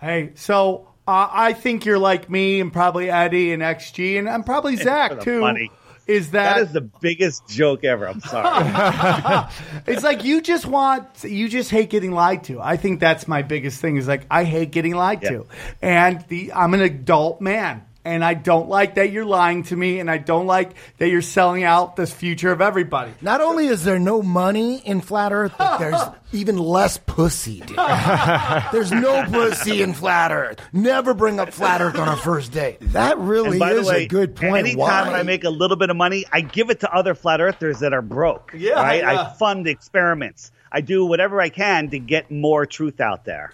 Hey, 0.00 0.32
so 0.34 0.88
uh, 1.06 1.28
I 1.30 1.52
think 1.52 1.84
you're 1.84 1.98
like 1.98 2.30
me 2.30 2.60
and 2.60 2.72
probably 2.72 3.10
Eddie 3.10 3.52
and 3.52 3.62
XG 3.62 4.18
and 4.18 4.28
I'm 4.28 4.44
probably 4.44 4.76
Zach 4.88 5.20
too. 5.20 5.40
money. 5.40 5.70
Is 6.06 6.32
that, 6.32 6.56
That 6.56 6.62
is 6.62 6.72
the 6.72 6.80
biggest 6.80 7.46
joke 7.48 7.84
ever. 7.84 8.08
I'm 8.08 8.20
sorry. 8.20 9.48
it's 9.86 10.02
like 10.02 10.24
you 10.24 10.40
just 10.40 10.66
want 10.66 11.06
you 11.22 11.48
just 11.48 11.70
hate 11.70 11.90
getting 11.90 12.10
lied 12.12 12.44
to. 12.44 12.60
I 12.60 12.76
think 12.76 13.00
that's 13.00 13.28
my 13.28 13.42
biggest 13.42 13.80
thing 13.80 13.96
is 13.96 14.08
like 14.08 14.26
I 14.30 14.44
hate 14.44 14.70
getting 14.72 14.94
lied 14.94 15.22
Yeah. 15.22 15.30
to. 15.30 15.46
And 15.80 16.24
the 16.28 16.52
I'm 16.52 16.74
an 16.74 16.80
adult 16.80 17.40
man 17.40 17.84
and 18.04 18.24
I 18.24 18.34
don't 18.34 18.68
like 18.68 18.94
that 18.94 19.10
you're 19.10 19.24
lying 19.24 19.64
to 19.64 19.76
me 19.76 20.00
and 20.00 20.10
I 20.10 20.18
don't 20.18 20.46
like 20.46 20.72
that 20.98 21.08
you're 21.08 21.22
selling 21.22 21.64
out 21.64 21.96
this 21.96 22.12
future 22.12 22.50
of 22.50 22.60
everybody. 22.60 23.12
Not 23.20 23.40
only 23.40 23.66
is 23.66 23.84
there 23.84 23.98
no 23.98 24.22
money 24.22 24.78
in 24.78 25.00
flat 25.00 25.32
Earth, 25.32 25.54
but 25.58 25.78
there's 25.78 26.00
even 26.32 26.56
less 26.56 26.98
pussy. 26.98 27.60
Dude. 27.60 27.76
there's 28.72 28.92
no 28.92 29.24
pussy 29.30 29.82
in 29.82 29.92
flat 29.92 30.32
Earth. 30.32 30.60
Never 30.72 31.12
bring 31.14 31.38
up 31.38 31.52
flat 31.52 31.80
Earth 31.80 31.96
on 31.96 32.08
our 32.08 32.16
first 32.16 32.52
date. 32.52 32.78
That 32.80 33.18
really 33.18 33.58
by 33.58 33.72
is 33.72 33.86
the 33.86 33.92
way, 33.92 34.04
a 34.04 34.08
good 34.08 34.34
point. 34.34 34.56
Anytime 34.56 34.78
Why? 34.78 35.06
when 35.06 35.20
I 35.20 35.22
make 35.22 35.44
a 35.44 35.50
little 35.50 35.76
bit 35.76 35.90
of 35.90 35.96
money, 35.96 36.24
I 36.32 36.40
give 36.40 36.70
it 36.70 36.80
to 36.80 36.92
other 36.92 37.14
flat 37.14 37.40
earthers 37.40 37.80
that 37.80 37.92
are 37.92 38.02
broke. 38.02 38.52
Yeah, 38.56 38.72
right? 38.74 39.02
yeah. 39.02 39.22
I 39.22 39.32
fund 39.34 39.66
experiments. 39.66 40.52
I 40.72 40.80
do 40.80 41.04
whatever 41.04 41.40
I 41.40 41.48
can 41.48 41.90
to 41.90 41.98
get 41.98 42.30
more 42.30 42.64
truth 42.64 43.00
out 43.00 43.24
there. 43.24 43.52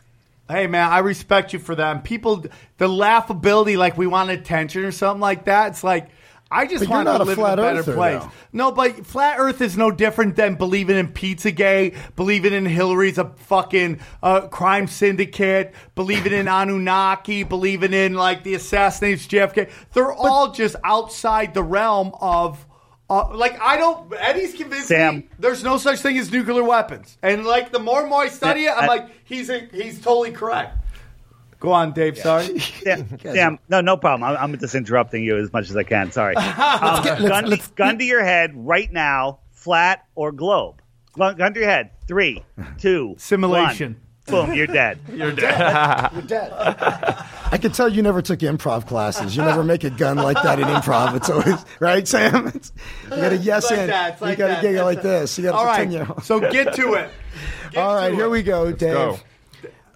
Hey 0.48 0.66
man, 0.66 0.90
I 0.90 0.98
respect 0.98 1.52
you 1.52 1.58
for 1.58 1.74
that. 1.74 1.96
And 1.96 2.04
people, 2.04 2.44
the 2.78 2.88
laughability, 2.88 3.76
like 3.76 3.98
we 3.98 4.06
want 4.06 4.30
attention 4.30 4.84
or 4.84 4.92
something 4.92 5.20
like 5.20 5.46
that. 5.46 5.72
It's 5.72 5.84
like 5.84 6.10
I 6.48 6.66
just 6.66 6.84
But 6.84 6.90
want 6.90 7.08
to 7.08 7.24
live 7.24 7.34
flat 7.36 7.58
in 7.58 7.64
a 7.64 7.82
better 7.82 7.92
place. 7.92 8.22
No, 8.52 8.70
but 8.70 9.04
flat 9.04 9.36
Earth 9.40 9.60
is 9.60 9.76
no 9.76 9.90
different 9.90 10.36
than 10.36 10.54
believing 10.54 10.96
in 10.96 11.08
pizza 11.08 11.50
Pizzagate, 11.50 11.96
believing 12.14 12.52
in 12.52 12.66
Hillary's 12.66 13.18
a 13.18 13.30
fucking 13.30 13.98
uh, 14.22 14.42
crime 14.42 14.86
syndicate, 14.86 15.74
believing 15.96 16.32
in 16.32 16.46
Anunnaki, 16.48 17.42
believing 17.42 17.92
in 17.92 18.14
like 18.14 18.44
the 18.44 18.54
assassinates 18.54 19.26
JFK. 19.26 19.70
They're 19.92 20.12
all 20.12 20.52
just 20.52 20.76
outside 20.84 21.54
the 21.54 21.62
realm 21.62 22.12
of. 22.20 22.64
Uh, 23.08 23.32
like 23.34 23.58
I 23.60 23.76
don't, 23.76 24.12
Eddie's 24.18 24.54
convinced 24.54 24.88
Sam. 24.88 25.16
me 25.18 25.28
there's 25.38 25.62
no 25.62 25.76
such 25.78 26.00
thing 26.00 26.18
as 26.18 26.32
nuclear 26.32 26.64
weapons, 26.64 27.18
and 27.22 27.44
like 27.44 27.70
the 27.70 27.78
more 27.78 28.00
and 28.00 28.10
more 28.10 28.22
I 28.22 28.28
study 28.28 28.64
it, 28.64 28.72
I'm 28.76 28.84
I- 28.84 28.86
like 28.86 29.08
he's 29.24 29.48
a, 29.48 29.60
he's 29.72 30.00
totally 30.00 30.32
correct. 30.32 30.76
Go 31.60 31.72
on, 31.72 31.92
Dave. 31.92 32.18
Sorry. 32.18 32.58
Sam, 32.58 33.18
Sam, 33.20 33.58
no, 33.68 33.80
no 33.80 33.96
problem. 33.96 34.28
I'm, 34.28 34.36
I'm 34.52 34.58
just 34.58 34.74
interrupting 34.74 35.24
you 35.24 35.38
as 35.38 35.50
much 35.52 35.70
as 35.70 35.76
I 35.76 35.84
can. 35.84 36.10
Sorry. 36.12 36.34
Um, 36.36 37.02
get- 37.02 37.20
let's- 37.20 37.28
gun, 37.28 37.44
let's- 37.46 37.68
gun 37.68 37.98
to 37.98 38.04
your 38.04 38.22
head 38.24 38.50
right 38.54 38.92
now, 38.92 39.38
flat 39.52 40.04
or 40.16 40.32
globe. 40.32 40.82
Gun, 41.16 41.36
gun 41.36 41.54
to 41.54 41.60
your 41.60 41.68
head. 41.68 41.90
Three, 42.06 42.42
two, 42.78 43.14
Simulation. 43.18 43.92
one. 43.94 44.02
Boom, 44.26 44.52
you're 44.54 44.66
dead. 44.66 44.98
You're 45.12 45.30
dead. 45.32 46.10
You're 46.12 46.22
dead. 46.22 46.52
I 47.52 47.58
can 47.60 47.70
tell 47.72 47.88
you 47.88 48.02
never 48.02 48.20
took 48.22 48.40
improv 48.40 48.86
classes. 48.86 49.36
You 49.36 49.42
never 49.42 49.62
make 49.62 49.84
a 49.84 49.90
gun 49.90 50.16
like 50.16 50.42
that 50.42 50.58
in 50.58 50.66
improv. 50.66 51.14
It's 51.14 51.30
always 51.30 51.64
right, 51.78 52.06
Sam. 52.08 52.48
It's, 52.48 52.72
you 53.04 53.10
got 53.10 53.32
a 53.32 53.36
yes 53.36 53.62
It's 53.64 53.70
like 53.70 53.80
and 53.80 53.90
that, 53.90 54.12
it's 54.14 54.20
you 54.20 54.26
like 54.26 54.38
got 54.38 54.46
to 54.48 54.52
that. 54.54 54.62
giggle 54.62 54.84
like 54.84 55.02
this. 55.02 55.38
You 55.38 55.44
got 55.44 55.52
to 55.52 55.58
All 55.58 55.64
right. 55.64 55.88
you're. 55.90 56.06
So 56.22 56.40
get 56.40 56.74
to 56.74 56.94
it. 56.94 57.10
Get 57.72 57.78
All 57.82 57.94
right, 57.94 58.12
here 58.14 58.24
it. 58.26 58.30
we 58.30 58.42
go, 58.42 58.72
Dave. 58.72 58.94
go. 58.94 59.18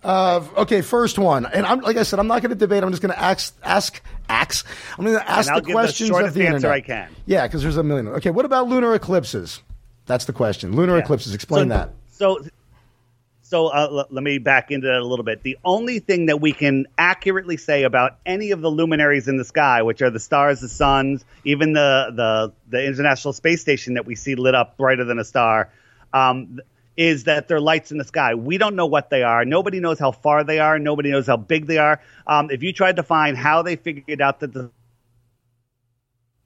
Uh, 0.03 0.47
okay, 0.59 0.81
first 0.83 1.19
one, 1.19 1.47
and 1.47 1.65
I'm 1.67 1.81
like 1.81 1.97
I 1.97 2.03
said, 2.05 2.19
I'm 2.19 2.27
not 2.27 2.41
going 2.43 2.51
to 2.51 2.57
debate. 2.57 2.83
I'm 2.83 2.91
just 2.91 3.03
going 3.03 3.13
to 3.15 3.21
ask, 3.21 3.57
ask, 3.63 4.01
ask. 4.29 4.67
I'm 4.99 5.05
going 5.05 5.17
to 5.19 5.31
ask 5.31 5.51
I'll 5.51 5.57
the 5.57 5.61
give 5.63 5.67
the 5.69 5.73
questions 5.73 6.09
shortest 6.09 6.29
of 6.29 6.35
the 6.35 6.47
answer 6.47 6.57
internet. 6.57 6.73
I 6.77 6.81
can. 6.81 7.09
Yeah, 7.27 7.47
because 7.47 7.63
there's 7.63 7.77
a 7.77 7.83
million. 7.83 8.09
Okay, 8.09 8.31
what 8.31 8.45
about 8.45 8.69
lunar 8.69 8.95
eclipses? 8.95 9.61
That's 10.07 10.25
the 10.25 10.33
question. 10.33 10.75
Lunar 10.77 10.97
Yeah. 10.97 11.03
eclipses. 11.03 11.35
Explain 11.35 11.65
so, 11.67 11.75
that. 11.75 11.91
So, 12.11 12.45
so 13.51 13.67
uh, 13.67 13.89
l- 13.91 14.07
let 14.11 14.23
me 14.23 14.39
back 14.39 14.71
into 14.71 14.87
that 14.87 15.01
a 15.01 15.05
little 15.05 15.25
bit. 15.25 15.43
The 15.43 15.59
only 15.65 15.99
thing 15.99 16.27
that 16.27 16.41
we 16.41 16.53
can 16.53 16.87
accurately 16.97 17.57
say 17.57 17.83
about 17.83 18.17
any 18.25 18.53
of 18.53 18.61
the 18.61 18.71
luminaries 18.71 19.27
in 19.27 19.37
the 19.37 19.45
sky, 19.45 19.83
which 19.83 20.03
are 20.03 20.11
the 20.11 20.21
stars, 20.21 20.61
the 20.61 20.69
suns, 20.69 21.25
even 21.45 21.73
the 21.73 22.13
the, 22.15 22.53
the 22.69 22.87
International 22.87 23.33
Space 23.33 23.61
Station 23.61 23.95
that 23.95 24.07
we 24.07 24.15
see 24.15 24.37
lit 24.37 24.55
up 24.55 24.77
brighter 24.77 25.05
than 25.05 25.19
a 25.19 25.25
star, 25.25 25.69
um, 26.13 26.61
is 26.97 27.25
that 27.25 27.49
they're 27.49 27.61
lights 27.61 27.91
in 27.91 27.99
the 27.99 28.05
sky. 28.05 28.37
We 28.37 28.57
don't 28.57 28.77
know 28.77 28.87
what 28.87 29.11
they 29.11 29.25
are. 29.25 29.45
Nobody 29.45 29.81
knows 29.81 29.99
how 29.99 30.13
far 30.13 30.45
they 30.45 30.61
are. 30.61 30.79
Nobody 30.79 31.11
knows 31.11 31.27
how 31.27 31.37
big 31.37 31.67
they 31.67 31.79
are. 31.79 32.01
Um, 32.29 32.51
if 32.53 32.63
you 32.63 32.73
tried 32.73 32.97
to 32.97 33.03
find 33.03 33.37
how 33.37 33.63
they 33.63 33.75
figured 33.75 34.21
out 34.21 34.41
that 34.41 34.53
the 34.53 34.71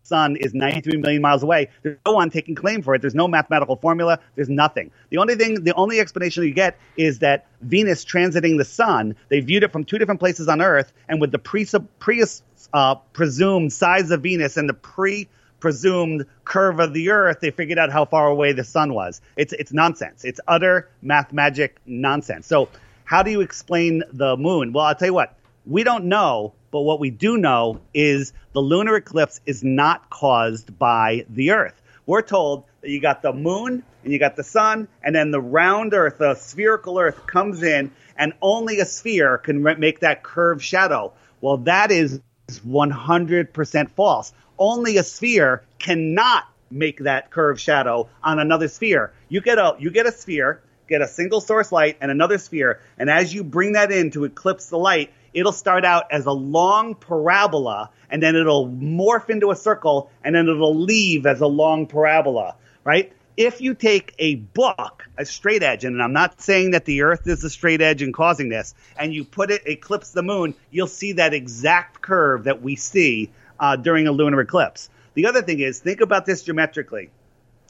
sun 0.04 0.36
is 0.36 0.54
93 0.54 0.98
million 0.98 1.22
miles 1.22 1.42
away. 1.42 1.68
There's 1.82 1.98
no 2.06 2.12
one 2.12 2.30
taking 2.30 2.54
claim 2.54 2.82
for 2.82 2.94
it. 2.94 3.00
There's 3.00 3.14
no 3.14 3.26
mathematical 3.26 3.76
formula. 3.76 4.20
There's 4.36 4.48
nothing. 4.48 4.90
The 5.10 5.18
only 5.18 5.34
thing, 5.34 5.64
the 5.64 5.74
only 5.74 5.98
explanation 5.98 6.44
you 6.44 6.54
get 6.54 6.78
is 6.96 7.18
that 7.20 7.46
Venus 7.62 8.04
transiting 8.04 8.58
the 8.58 8.64
sun, 8.64 9.16
they 9.28 9.40
viewed 9.40 9.62
it 9.62 9.72
from 9.72 9.84
two 9.84 9.98
different 9.98 10.20
places 10.20 10.48
on 10.48 10.60
Earth, 10.60 10.92
and 11.08 11.20
with 11.20 11.32
the 11.32 11.38
pre, 11.38 11.66
pre 11.98 12.24
uh, 12.72 12.94
presumed 13.12 13.72
size 13.72 14.10
of 14.10 14.22
Venus 14.22 14.56
and 14.56 14.68
the 14.68 14.74
pre 14.74 15.28
presumed 15.60 16.26
curve 16.44 16.78
of 16.78 16.92
the 16.92 17.08
Earth, 17.10 17.40
they 17.40 17.50
figured 17.50 17.78
out 17.78 17.90
how 17.90 18.04
far 18.04 18.28
away 18.28 18.52
the 18.52 18.64
sun 18.64 18.92
was. 18.92 19.22
It's 19.36 19.54
it's 19.54 19.72
nonsense. 19.72 20.24
It's 20.24 20.40
utter 20.46 20.90
math 21.00 21.32
magic 21.32 21.80
nonsense. 21.86 22.46
So 22.46 22.68
how 23.04 23.22
do 23.22 23.30
you 23.30 23.40
explain 23.40 24.02
the 24.12 24.36
moon? 24.36 24.72
Well, 24.72 24.84
I'll 24.84 24.94
tell 24.94 25.08
you 25.08 25.14
what. 25.14 25.38
We 25.66 25.82
don't 25.82 26.06
know, 26.06 26.54
but 26.70 26.80
what 26.80 27.00
we 27.00 27.10
do 27.10 27.38
know 27.38 27.80
is 27.94 28.32
the 28.52 28.60
lunar 28.60 28.96
eclipse 28.96 29.40
is 29.46 29.64
not 29.64 30.10
caused 30.10 30.78
by 30.78 31.24
the 31.30 31.52
Earth. 31.52 31.80
We're 32.06 32.22
told 32.22 32.64
that 32.82 32.90
you 32.90 33.00
got 33.00 33.22
the 33.22 33.32
moon 33.32 33.82
and 34.02 34.12
you 34.12 34.18
got 34.18 34.36
the 34.36 34.44
sun, 34.44 34.88
and 35.02 35.14
then 35.14 35.30
the 35.30 35.40
round 35.40 35.94
Earth, 35.94 36.18
the 36.18 36.34
spherical 36.34 36.98
Earth, 36.98 37.26
comes 37.26 37.62
in, 37.62 37.90
and 38.16 38.34
only 38.42 38.80
a 38.80 38.84
sphere 38.84 39.38
can 39.38 39.62
make 39.62 40.00
that 40.00 40.22
curved 40.22 40.62
shadow. 40.62 41.14
Well, 41.40 41.56
that 41.58 41.90
is 41.90 42.20
100% 42.48 43.90
false. 43.92 44.32
Only 44.58 44.98
a 44.98 45.02
sphere 45.02 45.64
cannot 45.78 46.44
make 46.70 47.00
that 47.00 47.30
curved 47.30 47.60
shadow 47.60 48.08
on 48.22 48.38
another 48.38 48.68
sphere. 48.68 49.12
You 49.28 49.40
get 49.40 49.58
a 49.58 49.76
you 49.78 49.90
get 49.90 50.06
a 50.06 50.12
sphere, 50.12 50.62
get 50.88 51.00
a 51.00 51.08
single 51.08 51.40
source 51.40 51.72
light 51.72 51.96
and 52.00 52.10
another 52.10 52.38
sphere, 52.38 52.80
and 52.98 53.08
as 53.08 53.32
you 53.32 53.44
bring 53.44 53.72
that 53.72 53.90
in 53.90 54.10
to 54.10 54.24
eclipse 54.24 54.66
the 54.66 54.78
light, 54.78 55.10
it'll 55.34 55.52
start 55.52 55.84
out 55.84 56.10
as 56.12 56.26
a 56.26 56.32
long 56.32 56.94
parabola 56.94 57.90
and 58.08 58.22
then 58.22 58.36
it'll 58.36 58.68
morph 58.68 59.28
into 59.28 59.50
a 59.50 59.56
circle 59.56 60.10
and 60.22 60.34
then 60.34 60.48
it'll 60.48 60.76
leave 60.76 61.26
as 61.26 61.40
a 61.40 61.46
long 61.46 61.86
parabola, 61.86 62.54
right? 62.84 63.12
If 63.36 63.60
you 63.60 63.74
take 63.74 64.14
a 64.20 64.36
book, 64.36 65.08
a 65.18 65.24
straight 65.24 65.64
edge, 65.64 65.84
and 65.84 66.00
I'm 66.00 66.12
not 66.12 66.40
saying 66.40 66.70
that 66.70 66.84
the 66.84 67.02
Earth 67.02 67.26
is 67.26 67.42
a 67.42 67.50
straight 67.50 67.80
edge 67.80 68.00
and 68.00 68.14
causing 68.14 68.48
this, 68.48 68.76
and 68.96 69.12
you 69.12 69.24
put 69.24 69.50
it 69.50 69.62
eclipse 69.66 70.12
the 70.12 70.22
moon, 70.22 70.54
you'll 70.70 70.86
see 70.86 71.14
that 71.14 71.34
exact 71.34 72.00
curve 72.00 72.44
that 72.44 72.62
we 72.62 72.76
see 72.76 73.32
uh, 73.58 73.74
during 73.74 74.06
a 74.06 74.12
lunar 74.12 74.40
eclipse. 74.40 74.88
The 75.14 75.26
other 75.26 75.42
thing 75.42 75.58
is, 75.58 75.80
think 75.80 76.00
about 76.00 76.26
this 76.26 76.44
geometrically. 76.44 77.10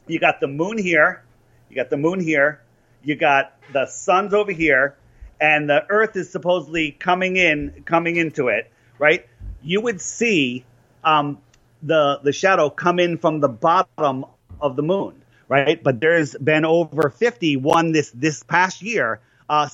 You 0.06 0.18
got 0.18 0.40
the 0.40 0.48
moon 0.48 0.76
here, 0.76 1.24
you 1.70 1.76
got 1.76 1.88
the 1.88 1.96
moon 1.96 2.20
here, 2.20 2.60
you 3.02 3.16
got 3.16 3.56
the 3.72 3.86
sun's 3.86 4.34
over 4.34 4.52
here, 4.52 4.96
and 5.40 5.68
the 5.68 5.84
Earth 5.88 6.16
is 6.16 6.30
supposedly 6.30 6.92
coming 6.92 7.36
in, 7.36 7.82
coming 7.84 8.16
into 8.16 8.48
it, 8.48 8.70
right? 8.98 9.26
You 9.62 9.80
would 9.80 10.00
see 10.00 10.64
um, 11.02 11.38
the 11.82 12.20
the 12.22 12.32
shadow 12.32 12.70
come 12.70 12.98
in 12.98 13.18
from 13.18 13.40
the 13.40 13.48
bottom 13.48 14.24
of 14.60 14.76
the 14.76 14.82
moon, 14.82 15.22
right? 15.48 15.82
But 15.82 16.00
there's 16.00 16.34
been 16.34 16.64
over 16.64 17.10
50 17.10 17.56
one 17.58 17.92
this 17.92 18.10
this 18.10 18.42
past 18.42 18.82
year 18.82 19.20
uh, 19.48 19.68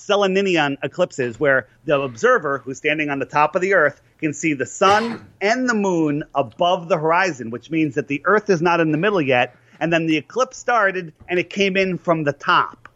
eclipses 0.83 1.39
where 1.39 1.69
the 1.85 2.01
observer 2.01 2.59
who's 2.59 2.79
standing 2.79 3.11
on 3.11 3.19
the 3.19 3.27
top 3.27 3.55
of 3.55 3.63
the 3.63 3.75
Earth 3.75 4.01
can 4.19 4.33
see 4.33 4.55
the 4.55 4.67
sun 4.67 5.27
and 5.41 5.69
the 5.69 5.75
moon 5.75 6.25
above 6.35 6.89
the 6.89 6.99
horizon, 6.99 7.51
which 7.51 7.71
means 7.71 7.95
that 7.95 8.09
the 8.09 8.23
Earth 8.25 8.51
is 8.51 8.61
not 8.61 8.81
in 8.81 8.93
the 8.93 8.99
middle 8.99 9.23
yet. 9.23 9.57
And 9.79 9.93
then 9.93 10.07
the 10.07 10.17
eclipse 10.17 10.59
started 10.59 11.13
and 11.29 11.39
it 11.39 11.49
came 11.49 11.77
in 11.77 11.99
from 11.99 12.25
the 12.25 12.33
top. 12.33 12.89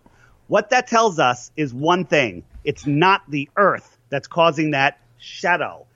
What 0.49 0.71
that 0.71 0.87
tells 0.87 1.19
us 1.19 1.51
is 1.57 1.73
one 1.73 2.05
thing 2.05 2.45
it's 2.65 2.87
not 2.87 3.23
the 3.29 3.49
Earth 3.57 3.99
that's 4.09 4.27
causing 4.27 4.73
that 4.73 4.99
shadow. 5.19 5.87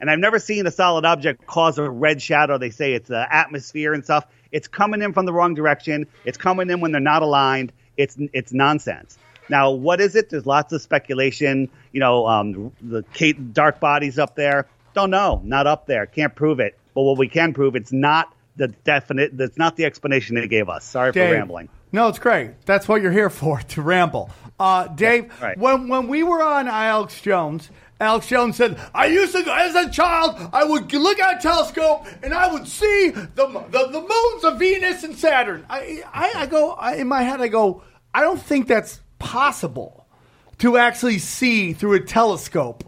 And 0.00 0.10
I've 0.10 0.18
never 0.18 0.38
seen 0.38 0.66
a 0.66 0.70
solid 0.70 1.04
object 1.04 1.46
cause 1.46 1.78
a 1.78 1.88
red 1.88 2.20
shadow. 2.20 2.58
They 2.58 2.70
say 2.70 2.94
it's 2.94 3.08
the 3.08 3.26
atmosphere 3.34 3.94
and 3.94 4.04
stuff. 4.04 4.26
It's 4.50 4.68
coming 4.68 5.02
in 5.02 5.12
from 5.12 5.26
the 5.26 5.32
wrong 5.32 5.54
direction. 5.54 6.06
It's 6.24 6.36
coming 6.36 6.68
in 6.70 6.80
when 6.80 6.92
they're 6.92 7.00
not 7.00 7.22
aligned. 7.22 7.72
It's 7.96 8.16
it's 8.32 8.52
nonsense. 8.52 9.18
Now, 9.48 9.70
what 9.72 10.00
is 10.00 10.14
it? 10.14 10.30
There's 10.30 10.46
lots 10.46 10.72
of 10.72 10.82
speculation. 10.82 11.68
You 11.92 12.00
know, 12.00 12.26
um, 12.26 12.72
the 12.80 13.02
Kate 13.12 13.52
dark 13.52 13.80
bodies 13.80 14.18
up 14.18 14.34
there. 14.34 14.66
Don't 14.94 15.10
know. 15.10 15.40
Not 15.44 15.66
up 15.66 15.86
there. 15.86 16.06
Can't 16.06 16.34
prove 16.34 16.60
it. 16.60 16.78
But 16.94 17.02
what 17.02 17.18
we 17.18 17.28
can 17.28 17.52
prove, 17.52 17.76
it's 17.76 17.92
not 17.92 18.34
the 18.56 18.68
definite. 18.68 19.36
That's 19.36 19.58
not 19.58 19.76
the 19.76 19.84
explanation 19.84 20.36
they 20.36 20.48
gave 20.48 20.68
us. 20.68 20.84
Sorry 20.84 21.12
Dave. 21.12 21.30
for 21.30 21.34
rambling. 21.34 21.68
No, 21.92 22.08
it's 22.08 22.18
great. 22.18 22.50
That's 22.66 22.88
what 22.88 23.02
you're 23.02 23.12
here 23.12 23.30
for, 23.30 23.60
to 23.60 23.82
ramble. 23.82 24.30
Uh, 24.58 24.86
Dave, 24.88 25.32
right. 25.42 25.58
when 25.58 25.88
when 25.88 26.06
we 26.06 26.22
were 26.22 26.42
on 26.42 26.68
Alex 26.68 27.20
Jones, 27.20 27.70
Alex 28.00 28.28
Jones 28.28 28.56
said, 28.56 28.80
I 28.94 29.06
used 29.06 29.32
to, 29.32 29.38
as 29.52 29.74
a 29.74 29.90
child, 29.90 30.36
I 30.52 30.64
would 30.64 30.92
look 30.92 31.18
at 31.20 31.38
a 31.38 31.42
telescope 31.42 32.06
and 32.22 32.34
I 32.34 32.52
would 32.52 32.66
see 32.66 33.10
the 33.10 33.46
the, 33.70 33.86
the 33.88 34.00
moons 34.00 34.44
of 34.44 34.58
Venus 34.58 35.02
and 35.04 35.16
Saturn. 35.16 35.64
I, 35.68 36.02
I, 36.12 36.32
I 36.36 36.46
go, 36.46 36.72
I, 36.72 36.96
in 36.96 37.08
my 37.08 37.22
head, 37.22 37.40
I 37.40 37.48
go, 37.48 37.82
I 38.12 38.20
don't 38.20 38.40
think 38.40 38.68
that's 38.68 39.00
possible 39.18 40.06
to 40.58 40.76
actually 40.76 41.18
see 41.18 41.72
through 41.72 41.94
a 41.94 42.00
telescope 42.00 42.84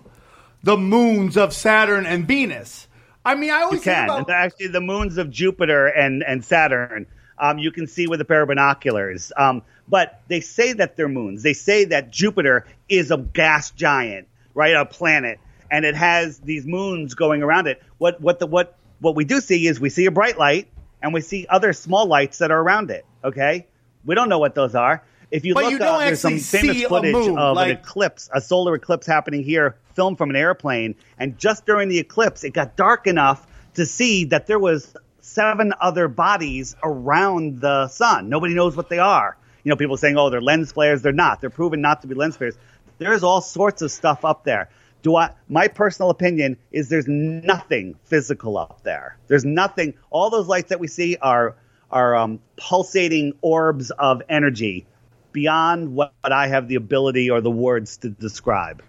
the 0.62 0.76
moons 0.76 1.36
of 1.36 1.52
Saturn 1.52 2.06
and 2.06 2.26
Venus. 2.26 2.88
I 3.24 3.34
mean, 3.34 3.50
I 3.50 3.62
always 3.62 3.82
think 3.82 3.96
can. 3.96 4.04
about 4.04 4.30
actually, 4.30 4.68
the 4.68 4.80
moons 4.80 5.18
of 5.18 5.30
Jupiter 5.30 5.86
and, 5.86 6.22
and 6.22 6.44
Saturn, 6.44 7.06
um, 7.38 7.58
you 7.58 7.70
can 7.72 7.86
see 7.86 8.06
with 8.06 8.20
a 8.20 8.24
pair 8.24 8.42
of 8.42 8.48
binoculars. 8.48 9.32
Um, 9.36 9.62
but 9.88 10.20
they 10.28 10.40
say 10.40 10.72
that 10.74 10.96
they're 10.96 11.08
moons. 11.08 11.42
They 11.42 11.52
say 11.52 11.86
that 11.86 12.10
Jupiter 12.10 12.66
is 12.88 13.10
a 13.10 13.16
gas 13.16 13.70
giant, 13.70 14.28
right? 14.54 14.74
A 14.74 14.84
planet, 14.84 15.38
and 15.70 15.84
it 15.84 15.94
has 15.94 16.38
these 16.38 16.66
moons 16.66 17.14
going 17.14 17.42
around 17.42 17.66
it. 17.66 17.82
What 17.98 18.20
what 18.20 18.38
the 18.38 18.46
what 18.46 18.76
what 19.00 19.14
we 19.14 19.24
do 19.24 19.40
see 19.40 19.66
is 19.66 19.80
we 19.80 19.90
see 19.90 20.06
a 20.06 20.10
bright 20.10 20.38
light, 20.38 20.68
and 21.02 21.12
we 21.14 21.20
see 21.20 21.46
other 21.48 21.72
small 21.72 22.06
lights 22.06 22.38
that 22.38 22.50
are 22.50 22.60
around 22.60 22.90
it. 22.90 23.04
Okay, 23.24 23.66
we 24.04 24.14
don't 24.14 24.28
know 24.28 24.38
what 24.38 24.54
those 24.54 24.74
are. 24.74 25.02
If 25.30 25.44
you 25.44 25.54
But 25.54 25.64
look 25.64 25.72
you 25.72 25.78
up, 25.78 26.00
there's 26.00 26.20
some 26.20 26.38
famous 26.38 26.82
footage 26.84 27.12
moon, 27.12 27.36
of 27.36 27.56
like- 27.56 27.72
an 27.72 27.78
eclipse, 27.78 28.30
a 28.32 28.40
solar 28.40 28.74
eclipse 28.76 29.06
happening 29.06 29.42
here, 29.42 29.76
filmed 29.94 30.18
from 30.18 30.30
an 30.30 30.36
airplane. 30.36 30.94
And 31.18 31.36
just 31.36 31.66
during 31.66 31.88
the 31.88 31.98
eclipse, 31.98 32.44
it 32.44 32.50
got 32.50 32.76
dark 32.76 33.06
enough 33.08 33.46
to 33.74 33.84
see 33.86 34.26
that 34.26 34.46
there 34.46 34.58
was 34.58 34.94
seven 35.20 35.74
other 35.80 36.06
bodies 36.06 36.76
around 36.84 37.60
the 37.60 37.88
sun. 37.88 38.28
Nobody 38.28 38.54
knows 38.54 38.76
what 38.76 38.88
they 38.88 39.00
are. 39.00 39.36
You 39.66 39.70
know, 39.70 39.76
people 39.76 39.96
saying, 39.96 40.16
"Oh, 40.16 40.30
they're 40.30 40.40
lens 40.40 40.70
flares." 40.70 41.02
They're 41.02 41.10
not. 41.12 41.40
They're 41.40 41.50
proven 41.50 41.80
not 41.80 42.02
to 42.02 42.06
be 42.06 42.14
lens 42.14 42.36
flares. 42.36 42.54
There's 42.98 43.24
all 43.24 43.40
sorts 43.40 43.82
of 43.82 43.90
stuff 43.90 44.24
up 44.24 44.44
there. 44.44 44.68
Do 45.02 45.16
I? 45.16 45.30
My 45.48 45.66
personal 45.66 46.10
opinion 46.10 46.56
is 46.70 46.88
there's 46.88 47.08
nothing 47.08 47.96
physical 48.04 48.58
up 48.58 48.84
there. 48.84 49.18
There's 49.26 49.44
nothing. 49.44 49.94
All 50.08 50.30
those 50.30 50.46
lights 50.46 50.68
that 50.68 50.78
we 50.78 50.86
see 50.86 51.16
are 51.16 51.56
are 51.90 52.14
um, 52.14 52.38
pulsating 52.56 53.32
orbs 53.40 53.90
of 53.90 54.22
energy 54.28 54.86
beyond 55.32 55.96
what 55.96 56.12
I 56.22 56.46
have 56.46 56.68
the 56.68 56.76
ability 56.76 57.30
or 57.30 57.40
the 57.40 57.50
words 57.50 57.96
to 57.98 58.08
describe. 58.08 58.84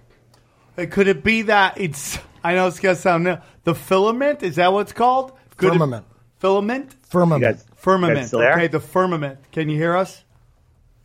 Could 0.76 1.08
it 1.08 1.24
be 1.24 1.42
that 1.44 1.82
it's? 1.82 2.20
I 2.44 2.54
know 2.54 2.68
it's 2.68 2.80
gonna 2.80 2.96
sound. 2.96 3.42
The 3.64 3.74
filament 3.74 4.44
is 4.44 4.58
that 4.58 4.72
what 4.72 4.82
it's 4.82 4.94
called? 4.94 5.32
Could 5.58 5.70
it- 5.70 5.72
Firmament. 5.80 6.06
filament. 6.38 6.96
Firmament. 7.02 7.42
Guys- 7.42 7.66
Firmament. 7.78 8.20
guys 8.20 8.28
still 8.28 8.40
there? 8.42 8.54
Okay, 8.54 8.68
the 8.68 8.80
firmament. 8.80 9.40
Can 9.52 9.70
you 9.70 9.76
hear 9.76 9.96
us? 9.98 10.24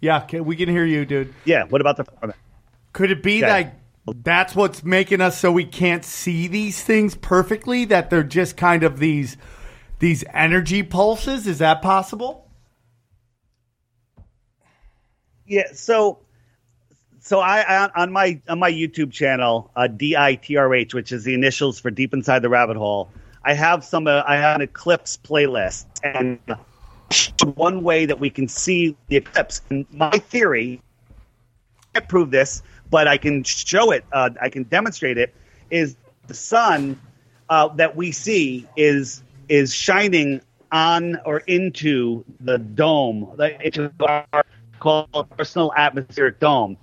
Yeah, 0.03 0.21
can, 0.21 0.45
we 0.45 0.57
can 0.57 0.69
hear 0.69 0.85
you, 0.85 1.07
dude. 1.07 1.33
Yeah. 1.45 1.65
What 1.65 1.81
about 1.81 1.97
the? 1.97 2.05
format? 2.05 2.37
Could 2.93 3.11
it 3.13 3.23
be 3.23 3.43
Okay. 3.43 3.51
like 3.51 3.73
that's 4.25 4.55
what's 4.57 4.83
making 4.83 5.21
us 5.21 5.39
so 5.39 5.53
we 5.53 5.65
can't 5.65 6.05
see 6.05 6.49
these 6.49 6.83
things 6.83 7.15
perfectly? 7.15 7.85
That 7.87 8.11
they're 8.11 8.25
just 8.25 8.57
kind 8.57 8.83
of 8.83 8.99
these 8.99 9.37
these 10.01 10.25
energy 10.35 10.83
pulses. 10.83 11.47
Is 11.47 11.59
that 11.59 11.83
possible? 11.83 12.51
Yeah. 15.47 15.73
So, 15.73 16.19
so 17.21 17.39
I, 17.39 17.61
I 17.61 17.91
on 17.95 18.13
my 18.13 18.41
on 18.49 18.59
my 18.59 18.73
YouTube 18.73 19.13
channel, 19.13 19.71
uh, 19.77 19.89
DITRH, 19.89 20.95
which 20.95 21.13
is 21.13 21.23
the 21.23 21.35
initials 21.35 21.79
for 21.79 21.93
Deep 21.93 22.13
Inside 22.13 22.41
the 22.41 22.49
Rabbit 22.49 22.77
Hole. 22.77 23.09
I 23.45 23.55
have 23.55 23.85
some. 23.85 24.09
Uh, 24.09 24.23
I 24.27 24.37
have 24.37 24.57
an 24.57 24.63
eclipse 24.63 25.17
playlist, 25.17 25.87
and 26.03 26.39
one 27.55 27.83
way 27.83 28.07
that 28.07 28.19
we 28.19 28.31
can 28.31 28.49
see 28.49 28.97
the 29.09 29.17
eclipse. 29.17 29.63
And 29.71 29.87
my 29.93 30.11
theory, 30.11 30.81
I 31.95 31.99
can't 31.99 32.09
prove 32.09 32.31
this, 32.31 32.63
but 32.91 33.09
I 33.09 33.17
can 33.17 33.45
show 33.45 33.91
it. 33.91 34.05
Uh, 34.13 34.31
I 34.41 34.49
can 34.49 34.65
demonstrate 34.65 35.19
it. 35.19 35.35
Is 35.71 35.97
the 36.27 36.35
sun 36.35 37.01
uh, 37.49 37.69
that 37.69 37.97
we 37.97 38.13
see 38.13 38.67
is 38.77 39.23
is 39.49 39.75
shining 39.75 40.41
on 40.71 41.19
or 41.27 41.39
into 41.41 42.25
the 42.41 42.59
dome, 42.59 43.39
into 43.61 43.93
our 44.01 44.45
called 44.81 45.29
personal 45.37 45.73
atmospheric 45.77 46.41
dome. 46.41 46.77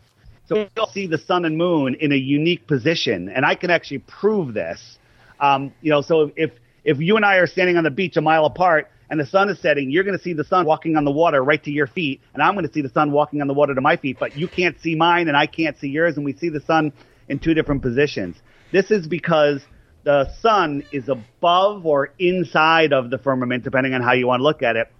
So 0.46 0.68
we'll 0.76 0.88
see 0.88 1.06
the 1.06 1.18
sun 1.18 1.46
and 1.46 1.58
moon 1.58 1.96
in 1.96 2.12
a 2.12 2.15
unique 2.15 2.65
position, 2.65 3.30
and 3.30 3.46
I 3.46 3.56
can 3.56 3.70
actually 3.70 4.00
prove 4.00 4.54
this. 4.54 4.98
Um, 5.39 5.74
you 5.82 5.92
know, 5.92 6.02
so 6.02 6.32
if 6.36 6.52
if 6.84 7.00
you 7.00 7.15
and 7.15 7.26
I 7.26 7.36
are 7.38 7.48
standing 7.48 7.78
on 7.78 7.84
the 7.84 7.92
beach 7.92 8.18
a 8.18 8.22
mile 8.22 8.46
apart 8.46 8.89
and 9.10 9.19
the 9.19 9.26
sun 9.26 9.50
is 9.50 9.60
setting, 9.60 9.89
you're 9.89 10.04
going 10.04 10.17
to 10.17 10.24
see 10.24 10.34
the 10.34 10.43
sun 10.43 10.65
walking 10.65 10.95
on 10.95 11.04
the 11.04 11.12
water 11.12 11.43
right 11.43 11.63
to 11.63 11.72
your 11.72 11.88
feet, 11.88 12.22
and 12.34 12.43
I'm 12.43 12.54
going 12.54 12.67
to 12.67 12.74
see 12.74 12.82
the 12.82 12.89
sun 12.89 13.12
walking 13.12 13.41
on 13.41 13.48
the 13.48 13.54
water 13.54 13.74
to 13.74 13.82
my 13.82 13.98
feet. 13.98 14.17
But 14.19 14.38
you 14.38 14.48
can't 14.48 14.80
see 14.80 14.95
mine, 14.95 15.28
and 15.28 15.36
I 15.36 15.48
can't 15.48 15.78
see 15.78 15.88
yours, 15.88 16.15
and 16.15 16.26
we 16.26 16.34
see 16.34 16.50
the 16.50 16.62
sun 16.62 16.93
in 17.28 17.39
two 17.39 17.54
different 17.54 17.82
positions. 17.82 18.36
This 18.72 18.91
is 18.91 19.08
because 19.08 19.62
the 20.04 20.32
sun 20.41 20.84
is 20.91 21.10
above 21.10 21.86
or 21.86 22.13
inside 22.19 22.93
of 22.93 23.10
the 23.10 23.17
firmament, 23.17 23.63
depending 23.63 23.93
on 23.93 24.02
how 24.02 24.13
you 24.13 24.28
want 24.28 24.39
to 24.39 24.43
look 24.43 24.62
at 24.62 24.76
it, 24.76 24.91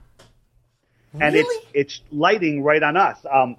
and 1.20 1.36
it's 1.36 1.56
it's 1.74 2.02
lighting 2.12 2.64
right 2.64 2.82
on 2.82 2.98
us. 2.98 3.18
Um, 3.32 3.58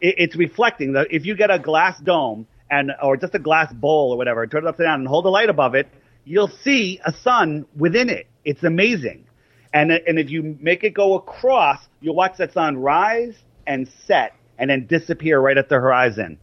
it, 0.00 0.14
it's 0.18 0.36
reflecting. 0.36 0.92
The, 0.92 1.06
if 1.14 1.26
you 1.26 1.36
get 1.36 1.50
a 1.50 1.58
glass 1.58 1.98
dome 2.00 2.46
and 2.70 2.92
or 3.02 3.16
just 3.16 3.34
a 3.34 3.38
glass 3.38 3.72
bowl 3.72 4.12
or 4.12 4.16
whatever, 4.16 4.46
turn 4.46 4.64
it 4.64 4.68
upside 4.68 4.86
down 4.86 5.00
and 5.00 5.08
hold 5.08 5.24
the 5.24 5.30
light 5.30 5.48
above 5.48 5.74
it, 5.74 5.88
you'll 6.24 6.50
see 6.62 7.00
a 7.04 7.12
sun 7.12 7.66
within 7.76 8.08
it. 8.08 8.26
It's 8.44 8.62
amazing. 8.62 9.26
And 9.72 9.92
and 9.92 10.18
if 10.18 10.30
you 10.30 10.56
make 10.60 10.84
it 10.84 10.94
go 10.94 11.14
across, 11.14 11.88
you'll 12.00 12.16
watch 12.16 12.36
that 12.38 12.52
sun 12.52 12.76
rise 12.78 13.36
and 13.66 13.88
set 14.06 14.34
and 14.58 14.70
then 14.70 14.86
disappear 14.86 15.40
right 15.40 15.56
at 15.56 15.68
the 15.68 15.76
horizon. 15.76 16.38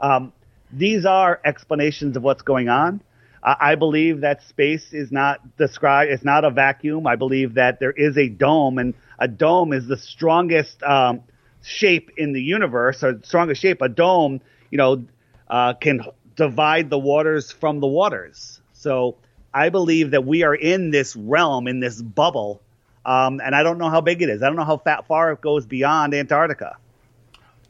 Um, 0.00 0.32
these 0.72 1.04
are 1.04 1.40
explanations 1.44 2.16
of 2.16 2.22
what's 2.22 2.42
going 2.42 2.68
on. 2.68 3.02
I 3.44 3.74
believe 3.74 4.20
that 4.20 4.44
space 4.44 4.92
is 4.92 5.10
not 5.10 5.56
described. 5.56 6.12
It's 6.12 6.24
not 6.24 6.44
a 6.44 6.50
vacuum. 6.50 7.08
I 7.08 7.16
believe 7.16 7.54
that 7.54 7.80
there 7.80 7.90
is 7.90 8.16
a 8.16 8.28
dome, 8.28 8.78
and 8.78 8.94
a 9.18 9.26
dome 9.26 9.72
is 9.72 9.88
the 9.88 9.96
strongest 9.96 10.80
um, 10.84 11.22
shape 11.60 12.10
in 12.16 12.32
the 12.32 12.40
universe, 12.40 13.02
or 13.02 13.20
strongest 13.24 13.60
shape. 13.60 13.82
A 13.82 13.88
dome, 13.88 14.40
you 14.70 14.78
know, 14.78 15.04
uh, 15.48 15.74
can 15.74 16.02
divide 16.36 16.88
the 16.88 16.98
waters 17.00 17.50
from 17.50 17.80
the 17.80 17.88
waters. 17.88 18.60
So 18.74 19.16
I 19.54 19.68
believe 19.68 20.12
that 20.12 20.24
we 20.24 20.42
are 20.42 20.54
in 20.54 20.90
this 20.90 21.14
realm, 21.14 21.68
in 21.68 21.80
this 21.80 22.00
bubble, 22.00 22.62
um, 23.04 23.40
and 23.44 23.54
I 23.54 23.62
don't 23.62 23.78
know 23.78 23.90
how 23.90 24.00
big 24.00 24.22
it 24.22 24.28
is. 24.28 24.42
I 24.42 24.46
don't 24.46 24.56
know 24.56 24.64
how 24.64 24.78
fat, 24.78 25.06
far 25.06 25.32
it 25.32 25.40
goes 25.40 25.66
beyond 25.66 26.14
Antarctica. 26.14 26.76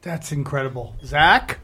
That's 0.02 0.32
incredible, 0.32 0.94
Zach. 1.04 1.58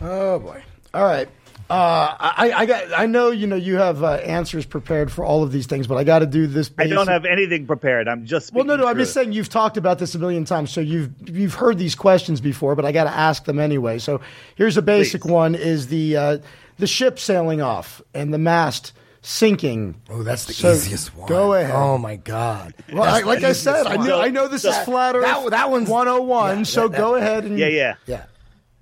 Oh 0.00 0.38
boy. 0.38 0.62
All 0.94 1.04
right. 1.04 1.28
Uh, 1.68 2.16
I, 2.18 2.52
I 2.52 2.66
got. 2.66 2.84
I 2.98 3.06
know 3.06 3.30
you 3.30 3.46
know 3.46 3.54
you 3.54 3.76
have 3.76 4.02
uh, 4.02 4.14
answers 4.14 4.66
prepared 4.66 5.12
for 5.12 5.24
all 5.24 5.44
of 5.44 5.52
these 5.52 5.66
things, 5.66 5.86
but 5.86 5.98
I 5.98 6.04
got 6.04 6.18
to 6.18 6.26
do 6.26 6.48
this. 6.48 6.68
I 6.76 6.88
don't 6.88 7.06
have 7.06 7.24
anything 7.24 7.66
prepared. 7.68 8.08
I'm 8.08 8.26
just 8.26 8.52
Well, 8.52 8.64
no, 8.64 8.74
no. 8.74 8.78
speaking 8.78 8.88
I'm 8.90 8.98
just 8.98 9.14
saying 9.14 9.32
you've 9.32 9.50
talked 9.50 9.76
about 9.76 10.00
this 10.00 10.16
a 10.16 10.18
million 10.18 10.44
times, 10.44 10.72
so 10.72 10.80
you've 10.80 11.12
you've 11.28 11.54
heard 11.54 11.78
these 11.78 11.94
questions 11.94 12.40
before, 12.40 12.74
but 12.74 12.84
I 12.84 12.90
got 12.90 13.04
to 13.04 13.10
ask 13.10 13.44
them 13.44 13.60
anyway. 13.60 14.00
So 14.00 14.20
here's 14.56 14.76
a 14.78 14.82
basic 14.82 15.22
Please. 15.22 15.30
one: 15.30 15.54
is 15.54 15.86
the 15.86 16.16
uh, 16.16 16.38
the 16.78 16.88
ship 16.88 17.20
sailing 17.20 17.62
off 17.62 18.02
and 18.14 18.34
the 18.34 18.38
mast 18.38 18.92
sinking? 19.22 20.00
Oh, 20.10 20.22
that's 20.22 20.44
the 20.46 20.52
So, 20.52 20.72
easiest 20.72 21.14
one. 21.16 21.28
Go 21.28 21.54
ahead. 21.54 21.74
Oh 21.74 21.98
my 21.98 22.16
god. 22.16 22.74
Well, 22.92 23.02
I, 23.02 23.20
like 23.20 23.42
I 23.44 23.52
said, 23.52 23.86
I 23.86 23.96
one. 23.96 24.06
know, 24.08 24.20
I 24.20 24.28
know 24.28 24.48
this 24.48 24.64
is 24.64 24.72
That- 24.72 24.84
flat 24.84 25.14
Earth. 25.16 25.24
that- 25.24 25.50
that 25.50 25.70
one's- 25.70 25.88
101. 25.88 26.58
yeah, 26.58 26.62
so 26.64 26.88
that- 26.88 26.96
go 26.98 27.14
ahead 27.16 27.44
and 27.44 27.58
Yeah, 27.58 27.66
yeah. 27.68 27.94
Yeah. 28.06 28.22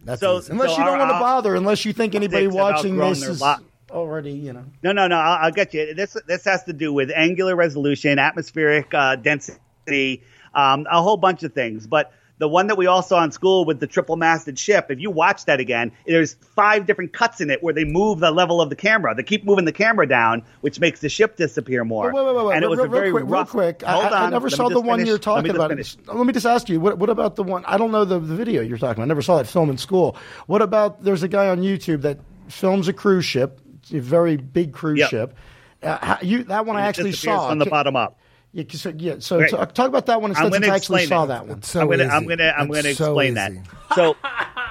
That's 0.05 0.20
So- 0.20 0.39
easy. 0.39 0.53
Unless 0.53 0.70
So 0.70 0.78
you 0.78 0.84
don't 0.84 0.95
our- 0.95 0.99
want 1.01 1.11
to 1.11 1.18
bother, 1.18 1.55
unless 1.55 1.84
you 1.84 1.93
think 1.93 2.14
anybody 2.14 2.47
watching 2.47 2.97
this 2.97 3.20
their 3.20 3.30
is 3.30 3.41
lot. 3.41 3.62
already, 3.91 4.32
you 4.32 4.53
know. 4.53 4.64
No, 4.82 4.93
no, 4.93 5.07
no. 5.09 5.16
I'll, 5.16 5.47
I'll 5.47 5.51
get 5.53 5.74
you. 5.74 5.93
This 5.95 6.16
this 6.26 6.45
has 6.45 6.62
to 6.64 6.72
do 6.72 6.93
with 6.93 7.11
angular 7.14 7.57
resolution, 7.57 8.18
atmospheric 8.18 8.93
uh, 8.95 9.16
density, 9.16 10.22
um, 10.55 10.86
a 10.91 11.03
whole 11.03 11.16
bunch 11.16 11.43
of 11.43 11.53
things. 11.53 11.86
But 11.86 12.12
the 12.39 12.49
one 12.49 12.68
that 12.68 12.76
we 12.76 12.86
all 12.86 13.03
saw 13.03 13.22
in 13.24 13.30
school 13.32 13.64
with 13.64 13.80
the 13.80 13.86
triple 13.86 14.16
masted 14.16 14.59
ship, 14.59 14.86
if 14.91 15.01
you 15.01 15.11
watch 15.11 15.45
that 15.47 15.61
again, 15.61 15.93
there's 16.07 16.34
five 16.55 16.86
different 16.86 17.12
cuts 17.12 17.41
in 17.41 17.51
it 17.51 17.62
where 17.62 17.74
they 17.74 17.84
move 17.84 18.20
the 18.20 18.30
level 18.30 18.61
of 18.61 18.70
the 18.70 18.76
camera. 18.76 19.14
They 19.14 19.22
keep 19.24 19.45
moving 19.45 19.64
the 19.64 19.72
camera 19.72 20.07
down, 20.09 20.45
which 20.61 20.78
makes 20.80 21.01
the 21.01 21.09
ship 21.09 21.36
disappear 21.36 21.84
more. 21.84 22.12
Wait, 22.12 22.24
wait, 22.24 22.34
wait, 22.36 22.47
wait. 22.47 22.55
And 22.57 22.64
it 22.64 22.68
real, 22.68 22.70
was 22.70 22.78
a 22.78 22.82
real 22.82 22.91
very 22.93 23.11
quick, 23.11 23.24
rough. 23.26 23.55
real 23.55 23.62
quick. 23.64 23.82
Hold 23.82 24.05
I, 24.07 24.26
I 24.26 24.30
never 24.30 24.49
Let 24.49 24.57
saw 24.57 24.68
the 24.68 24.80
one 24.80 24.99
finish. 24.99 25.09
you're 25.09 25.18
talking 25.18 25.51
about. 25.51 25.70
finish. 25.70 25.97
Let 26.07 26.26
me 26.26 26.32
just 26.32 26.47
ask 26.47 26.68
you. 26.68 26.80
What, 26.80 26.99
what 26.99 27.11
about 27.11 27.36
the 27.36 27.43
one? 27.43 27.64
I 27.66 27.76
don't 27.76 27.91
know 27.91 28.05
the, 28.05 28.18
the 28.18 28.34
video 28.34 28.62
you're 28.62 28.78
talking 28.78 29.03
about. 29.03 29.03
I 29.03 29.07
never 29.07 29.22
saw 29.22 29.36
that 29.39 29.47
film 29.47 29.68
in 29.70 29.76
school. 29.78 30.16
What 30.47 30.62
about? 30.62 31.03
There's 31.03 31.22
a 31.22 31.28
guy 31.28 31.49
on 31.49 31.61
YouTube 31.61 32.03
that 32.03 32.18
films 32.49 32.89
a 32.89 32.93
cruise 32.93 33.24
ship, 33.24 33.61
a 33.93 33.99
very 33.99 34.36
big 34.36 34.72
cruise 34.72 34.99
Yep. 35.01 35.11
ship. 35.11 35.34
Uh, 35.82 36.16
you 36.22 36.43
that 36.45 36.66
one 36.66 36.76
I 36.76 36.80
And 36.80 36.86
it 36.86 36.89
actually 36.89 37.12
saw 37.12 37.49
from 37.51 37.59
the 37.59 37.66
bottom 37.66 37.95
up. 37.95 38.18
Yeah, 38.53 38.64
so, 38.70 38.92
yeah, 38.96 39.16
so 39.18 39.38
Right. 39.40 39.51
talk, 39.51 39.74
talk 39.74 39.88
about 39.88 40.07
that 40.07 40.22
one 40.22 40.30
I'm 40.30 40.46
instead 40.46 40.53
since 40.55 40.64
gonna 40.64 40.72
I 40.72 40.76
actually 40.76 41.03
explain 41.03 41.09
saw 41.09 41.24
it. 41.24 41.26
that 41.28 41.46
one. 41.46 41.62
So 41.62 41.80
I'm 41.80 41.86
gonna, 41.90 42.05
easy. 42.05 42.12
I'm 42.12 42.26
gonna, 42.26 42.55
I'm 42.57 42.68
That's 42.68 42.82
gonna 42.82 42.94
so 42.94 43.05
explain 43.05 43.26
easy. 43.32 43.34
that. 43.34 43.94
So. 43.94 44.16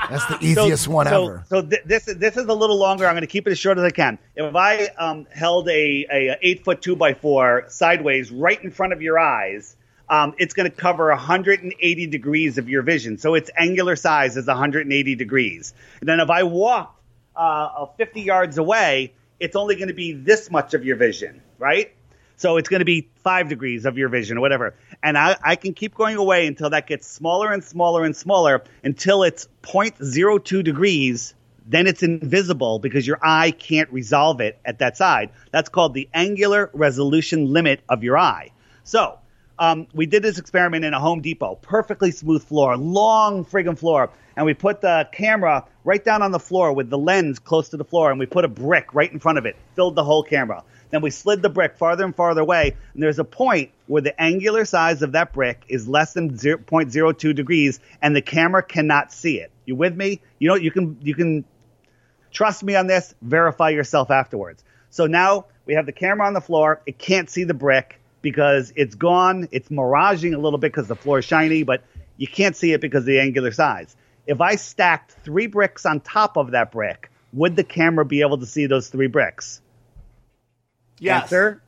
That's 0.09 0.25
the 0.27 0.33
So- 0.39 0.39
easiest 0.63 0.87
one 0.87 1.05
so, 1.07 1.23
ever. 1.25 1.43
So 1.49 1.61
th- 1.61 1.81
this 1.85 2.05
this 2.05 2.37
is 2.37 2.45
a 2.45 2.53
little 2.53 2.77
longer. 2.77 3.05
I'm 3.07 3.13
going 3.13 3.21
to 3.21 3.27
keep 3.27 3.45
it 3.45 3.51
as 3.51 3.59
short 3.59 3.77
as 3.77 3.83
I 3.83 3.89
can. 3.89 4.17
If 4.37 4.55
I 4.55 4.85
um, 4.97 5.27
held 5.33 5.67
a, 5.67 6.05
a 6.09 6.37
eight 6.41 6.63
foot 6.63 6.81
two 6.81 6.95
by 6.95 7.13
four 7.13 7.65
sideways 7.67 8.31
right 8.31 8.61
in 8.63 8.71
front 8.71 8.93
of 8.93 9.01
your 9.01 9.19
eyes, 9.19 9.75
um, 10.07 10.33
it's 10.37 10.53
going 10.53 10.69
to 10.69 10.73
cover 10.75 11.09
180 11.09 12.07
degrees 12.07 12.57
of 12.57 12.69
your 12.69 12.83
vision. 12.83 13.17
So 13.17 13.33
its 13.35 13.51
angular 13.57 13.97
size 13.97 14.37
is 14.37 14.47
180 14.47 15.15
degrees. 15.15 15.73
And 15.99 16.07
then 16.07 16.21
if 16.21 16.29
I 16.29 16.43
walk 16.43 16.97
uh, 17.35 17.87
50 17.97 18.21
yards 18.21 18.57
away, 18.57 19.13
it's 19.41 19.57
only 19.57 19.75
going 19.75 19.89
to 19.89 19.93
be 19.93 20.13
this 20.13 20.49
much 20.49 20.73
of 20.73 20.85
your 20.85 20.95
vision, 20.95 21.41
right? 21.59 21.91
So 22.37 22.55
it's 22.55 22.69
going 22.69 22.79
to 22.79 22.85
be 22.85 23.09
five 23.27 23.49
degrees 23.49 23.83
of 23.83 23.97
your 23.97 24.07
vision 24.07 24.37
or 24.37 24.39
whatever. 24.39 24.73
And 25.03 25.17
I, 25.17 25.35
I 25.43 25.57
can 25.57 25.73
keep 25.73 25.93
going 25.93 26.15
away 26.15 26.47
until 26.47 26.69
that 26.69 26.87
gets 26.87 27.05
smaller 27.05 27.51
and 27.51 27.61
smaller 27.61 28.05
and 28.05 28.15
smaller 28.15 28.63
until 28.85 29.23
it's 29.23 29.49
0.02 29.63 30.63
degrees. 30.63 31.33
Then 31.65 31.87
it's 31.87 32.03
invisible 32.03 32.79
because 32.79 33.05
your 33.05 33.19
eye 33.21 33.51
can't 33.51 33.91
resolve 33.91 34.39
it 34.39 34.57
at 34.63 34.79
that 34.79 34.95
side. 34.95 35.31
That's 35.51 35.67
called 35.67 35.93
the 35.93 36.07
angular 36.13 36.69
resolution 36.71 37.51
limit 37.51 37.81
of 37.89 38.01
your 38.01 38.17
eye. 38.17 38.51
So 38.85 39.19
um, 39.59 39.87
we 39.93 40.05
did 40.05 40.23
this 40.23 40.37
experiment 40.37 40.85
in 40.85 40.93
a 40.93 40.99
Home 41.01 41.19
Depot, 41.19 41.55
perfectly 41.55 42.11
smooth 42.11 42.45
floor, 42.45 42.77
long 42.77 43.43
friggin' 43.43 43.77
floor, 43.77 44.09
and 44.37 44.45
we 44.45 44.53
put 44.53 44.79
the 44.79 45.09
camera 45.11 45.65
right 45.83 46.05
down 46.05 46.21
on 46.21 46.31
the 46.31 46.39
floor 46.39 46.71
with 46.71 46.89
the 46.89 46.97
lens 46.97 47.39
close 47.39 47.67
to 47.69 47.77
the 47.77 47.83
floor, 47.83 48.09
and 48.09 48.21
we 48.21 48.25
put 48.25 48.45
a 48.45 48.47
brick 48.47 48.93
right 48.93 49.11
in 49.11 49.19
front 49.19 49.37
of 49.37 49.45
it, 49.45 49.57
filled 49.75 49.95
the 49.95 50.03
whole 50.05 50.23
camera. 50.23 50.63
Then 50.89 51.01
we 51.01 51.09
slid 51.09 51.41
the 51.41 51.49
brick 51.49 51.77
farther 51.77 52.05
and 52.05 52.15
farther 52.15 52.41
away, 52.41 52.75
and 52.93 53.03
there's 53.03 53.19
a 53.19 53.25
point 53.25 53.71
where 53.87 54.01
the 54.01 54.19
angular 54.21 54.65
size 54.65 55.01
of 55.01 55.11
that 55.13 55.33
brick 55.33 55.63
is 55.67 55.87
less 55.87 56.13
than 56.13 56.37
0.02 56.37 57.35
degrees, 57.35 57.79
and 58.01 58.15
the 58.15 58.21
camera 58.21 58.63
cannot 58.63 59.11
see 59.11 59.39
it. 59.39 59.51
You 59.65 59.75
with 59.75 59.95
me? 59.95 60.21
You 60.39 60.49
know 60.49 60.55
you 60.55 60.71
can 60.71 60.97
you 61.01 61.13
can 61.13 61.43
Trust 62.31 62.63
me 62.63 62.75
on 62.75 62.85
this. 62.85 63.15
Verify 63.21 63.69
yourself 63.69 64.11
afterwards. 64.11 64.63
So 64.89 65.07
now 65.07 65.45
we 65.65 65.73
have 65.73 65.85
the 65.85 65.91
camera 65.91 66.27
on 66.27 66.33
the 66.33 66.41
floor. 66.41 66.81
It 66.85 66.97
can't 66.97 67.29
see 67.29 67.43
the 67.45 67.53
brick 67.53 67.99
because 68.21 68.71
it's 68.75 68.95
gone. 68.95 69.47
It's 69.51 69.71
miraging 69.71 70.33
a 70.33 70.37
little 70.37 70.59
bit 70.59 70.71
because 70.71 70.87
the 70.87 70.95
floor 70.95 71.19
is 71.19 71.25
shiny, 71.25 71.63
but 71.63 71.83
you 72.17 72.27
can't 72.27 72.55
see 72.55 72.73
it 72.73 72.81
because 72.81 73.01
of 73.01 73.07
the 73.07 73.19
angular 73.19 73.51
size. 73.51 73.95
If 74.25 74.41
I 74.41 74.55
stacked 74.55 75.15
three 75.23 75.47
bricks 75.47 75.85
on 75.85 75.99
top 75.99 76.37
of 76.37 76.51
that 76.51 76.71
brick, 76.71 77.09
would 77.33 77.55
the 77.55 77.63
camera 77.63 78.05
be 78.05 78.21
able 78.21 78.37
to 78.39 78.45
see 78.45 78.67
those 78.67 78.89
three 78.89 79.07
bricks? 79.07 79.61
Yes. 80.99 81.23
Answer, 81.23 81.61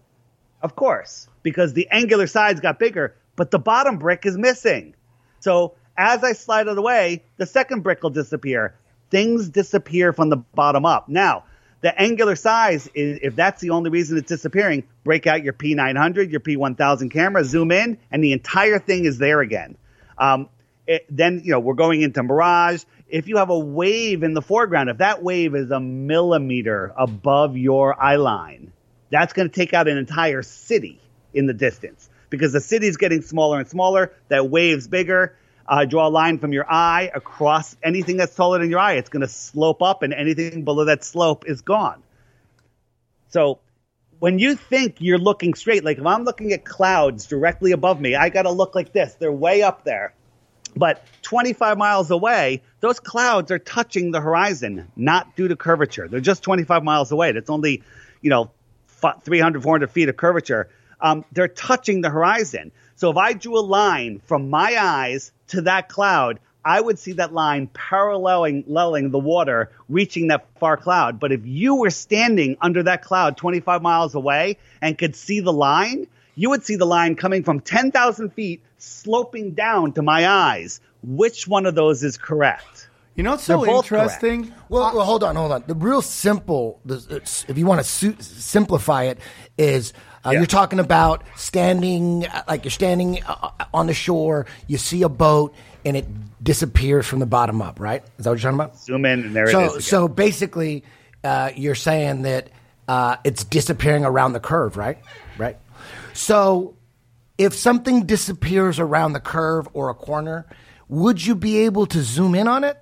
of 0.62 0.76
course, 0.76 1.28
because 1.44 1.74
the 1.74 1.88
angular 1.92 2.28
sides 2.28 2.60
got 2.60 2.80
bigger, 2.80 3.16
but 3.36 3.52
the 3.52 3.60
bottom 3.60 3.98
brick 3.98 4.26
is 4.26 4.38
missing. 4.38 4.96
So 5.40 5.76
as 5.98 6.24
I 6.24 6.34
slide 6.34 6.68
it 6.68 6.78
away, 6.78 7.24
the 7.38 7.46
second 7.46 7.82
brick 7.82 8.04
will 8.04 8.10
disappear. 8.10 8.76
Things 9.10 9.50
disappear 9.50 10.14
from 10.14 10.30
the 10.30 10.38
bottom 10.38 10.86
up. 10.86 11.10
Now, 11.10 11.44
the 11.82 12.00
angular 12.00 12.36
size, 12.36 12.90
is, 12.94 13.20
if 13.22 13.36
that's 13.36 13.62
the 13.62 13.70
only 13.70 13.90
reason 13.90 14.18
it's 14.18 14.28
disappearing, 14.28 14.84
break 15.04 15.28
out 15.28 15.44
your 15.44 15.54
P900, 15.54 16.30
your 16.30 16.42
P1000 16.42 17.12
camera, 17.12 17.44
zoom 17.44 17.72
in, 17.72 17.98
and 18.12 18.24
the 18.24 18.34
entire 18.34 18.80
thing 18.80 19.06
is 19.06 19.18
there 19.18 19.40
again. 19.42 19.78
Um, 20.18 20.50
it, 20.88 21.06
then 21.10 21.42
you 21.44 21.52
know 21.52 21.60
we're 21.60 21.76
going 21.76 22.02
into 22.02 22.22
mirage. 22.24 22.84
If 23.08 23.28
you 23.28 23.38
have 23.38 23.50
a 23.50 23.58
wave 23.58 24.24
in 24.24 24.34
the 24.34 24.42
foreground, 24.42 24.90
if 24.90 24.98
that 24.98 25.24
wave 25.24 25.56
is 25.56 25.72
a 25.72 25.80
millimeter 25.80 26.94
above 26.98 27.56
your 27.56 28.02
eye 28.02 28.18
line, 28.18 28.72
that's 29.10 29.34
going 29.34 29.50
to 29.50 29.54
take 29.54 29.74
out 29.74 29.88
an 29.88 29.98
entire 29.98 30.42
city 30.42 31.00
in 31.34 31.46
the 31.46 31.54
distance 31.54 32.10
because 32.30 32.54
the 32.54 32.62
city's 32.62 32.98
getting 32.98 33.22
smaller 33.22 33.60
and 33.60 33.68
smaller. 33.68 34.14
That 34.28 34.50
wave's 34.50 34.88
bigger. 34.88 35.36
Uh, 35.68 35.86
draw 35.86 36.08
a 36.08 36.10
line 36.10 36.40
from 36.40 36.52
your 36.52 36.66
eye 36.70 37.12
across 37.14 37.76
anything 37.84 38.18
that's 38.18 38.34
taller 38.34 38.58
than 38.60 38.72
your 38.72 38.80
eye. 38.80 38.94
It's 38.94 39.10
going 39.10 39.22
to 39.22 39.28
slope 39.28 39.84
up, 39.84 40.02
and 40.02 40.14
anything 40.14 40.64
below 40.64 40.86
that 40.86 41.04
slope 41.04 41.46
is 41.48 41.62
gone. 41.62 42.02
So 43.28 43.60
when 44.18 44.40
you 44.40 44.56
think 44.56 44.96
you're 45.00 45.20
looking 45.20 45.54
straight, 45.54 45.84
like 45.84 46.00
if 46.00 46.06
I'm 46.06 46.24
looking 46.24 46.54
at 46.54 46.66
clouds 46.66 47.28
directly 47.28 47.72
above 47.72 48.02
me, 48.02 48.16
I 48.16 48.30
got 48.30 48.44
to 48.44 48.52
look 48.52 48.74
like 48.74 48.92
this. 48.94 49.14
They're 49.14 49.32
way 49.32 49.62
up 49.62 49.84
there. 49.84 50.14
But 50.76 51.04
25 51.24 51.78
miles 51.78 52.12
away, 52.12 52.62
those 52.80 53.00
clouds 53.00 53.52
are 53.52 53.60
touching 53.60 54.12
the 54.12 54.22
horizon, 54.22 54.92
not 54.96 55.36
due 55.36 55.48
to 55.48 55.56
curvature. 55.56 56.08
They're 56.08 56.20
just 56.20 56.44
25 56.44 56.84
miles 56.84 57.12
away. 57.12 57.32
That's 57.32 57.50
only, 57.50 57.84
you 58.22 58.30
know, 58.30 58.52
300, 59.24 59.64
400 59.64 59.92
feet 59.92 60.10
of 60.10 60.18
curvature. 60.18 60.70
Um, 61.02 61.26
they're 61.32 61.48
touching 61.48 62.02
the 62.02 62.10
horizon. 62.10 62.72
So 62.96 63.10
if 63.10 63.18
I 63.18 63.34
drew 63.34 63.58
a 63.58 63.62
line 63.62 64.22
from 64.26 64.50
my 64.50 64.76
eyes 64.78 65.32
to 65.50 65.62
that 65.62 65.88
cloud, 65.90 66.40
I 66.66 66.82
would 66.82 67.00
see 67.00 67.14
that 67.14 67.34
line 67.34 67.68
paralleling 67.68 68.66
leveling 68.68 69.12
the 69.12 69.20
water, 69.20 69.72
reaching 69.88 70.28
that 70.28 70.46
far 70.60 70.76
cloud. 70.76 71.20
But 71.20 71.32
if 71.32 71.46
you 71.46 71.76
were 71.76 71.90
standing 71.90 72.58
under 72.62 72.84
that 72.84 73.02
cloud 73.02 73.38
25 73.38 73.82
miles 73.82 74.16
away 74.16 74.58
and 74.82 74.98
could 74.98 75.16
see 75.16 75.40
the 75.40 75.54
line, 75.54 76.08
you 76.36 76.50
would 76.50 76.66
see 76.66 76.76
the 76.76 76.86
line 76.86 77.16
coming 77.16 77.44
from 77.44 77.62
10,000 77.62 78.34
feet 78.34 78.62
sloping 78.78 79.52
down 79.52 79.94
to 79.94 80.02
my 80.02 80.28
eyes. 80.28 80.82
Which 81.02 81.48
one 81.48 81.66
of 81.66 81.76
those 81.76 82.04
is 82.04 82.18
correct? 82.18 82.89
You 83.20 83.24
know 83.24 83.34
it's 83.34 83.44
so 83.44 83.58
They're 83.58 83.66
both 83.66 83.84
interesting? 83.84 84.54
Well, 84.70 84.96
well, 84.96 85.04
hold 85.04 85.26
on, 85.26 85.36
hold 85.36 85.52
on. 85.52 85.66
The 85.68 85.76
real 85.76 86.02
simple, 86.02 86.80
the, 86.86 87.20
if 87.50 87.58
you 87.58 87.66
want 87.66 87.82
to 87.82 87.84
su- 87.84 88.16
simplify 88.22 89.04
it, 89.04 89.20
is 89.58 89.92
uh, 90.24 90.30
Yeah. 90.30 90.38
you're 90.40 90.46
talking 90.48 90.80
about 90.80 91.26
standing, 91.36 92.26
uh, 92.28 92.44
like 92.48 92.64
you're 92.64 92.72
standing 92.72 93.22
uh, 93.28 93.50
on 93.74 93.88
the 93.88 93.94
shore, 93.94 94.46
you 94.68 94.78
see 94.78 95.02
a 95.04 95.10
boat, 95.10 95.54
and 95.84 95.98
it 95.98 96.06
disappears 96.42 97.08
from 97.08 97.20
the 97.20 97.26
bottom 97.26 97.62
up, 97.62 97.82
right? 97.82 98.04
Is 98.20 98.24
that 98.24 98.30
what 98.30 98.42
you're 98.42 98.54
talking 98.54 98.66
about? 98.66 98.80
Zoom 98.80 99.04
in, 99.04 99.26
and 99.26 99.36
there 99.36 99.50
it 99.50 99.52
so, 99.52 99.64
is. 99.66 99.72
again. 99.72 99.82
so 99.82 100.08
basically, 100.08 100.86
uh, 101.26 101.52
you're 101.58 101.76
saying 101.76 102.22
that 102.22 102.50
uh, 102.88 103.18
it's 103.26 103.44
disappearing 103.44 104.06
around 104.06 104.32
the 104.32 104.40
curve, 104.40 104.78
right? 104.78 104.98
Right. 105.38 105.58
So, 106.14 106.78
if 107.38 107.54
something 107.54 108.06
disappears 108.06 108.80
around 108.80 109.12
the 109.12 109.20
curve 109.20 109.68
or 109.74 109.90
a 109.90 109.94
corner, 109.94 110.46
would 110.88 111.26
you 111.26 111.36
be 111.36 111.66
able 111.66 111.86
to 111.88 112.02
zoom 112.02 112.34
in 112.34 112.48
on 112.48 112.64
it? 112.64 112.78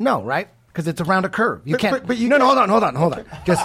No, 0.00 0.22
right? 0.22 0.48
Because 0.68 0.88
it's 0.88 1.00
around 1.00 1.24
a 1.26 1.28
curve. 1.28 1.60
You 1.64 1.74
But- 1.74 1.80
can't. 1.80 1.92
but- 1.94 2.06
but 2.08 2.16
you 2.16 2.28
no, 2.28 2.38
no, 2.38 2.46
can't- 2.52 2.70
hold 2.70 2.82
on, 2.84 2.94
hold 2.94 3.14
on, 3.14 3.14
hold 3.14 3.14
on. 3.14 3.24
Just 3.46 3.64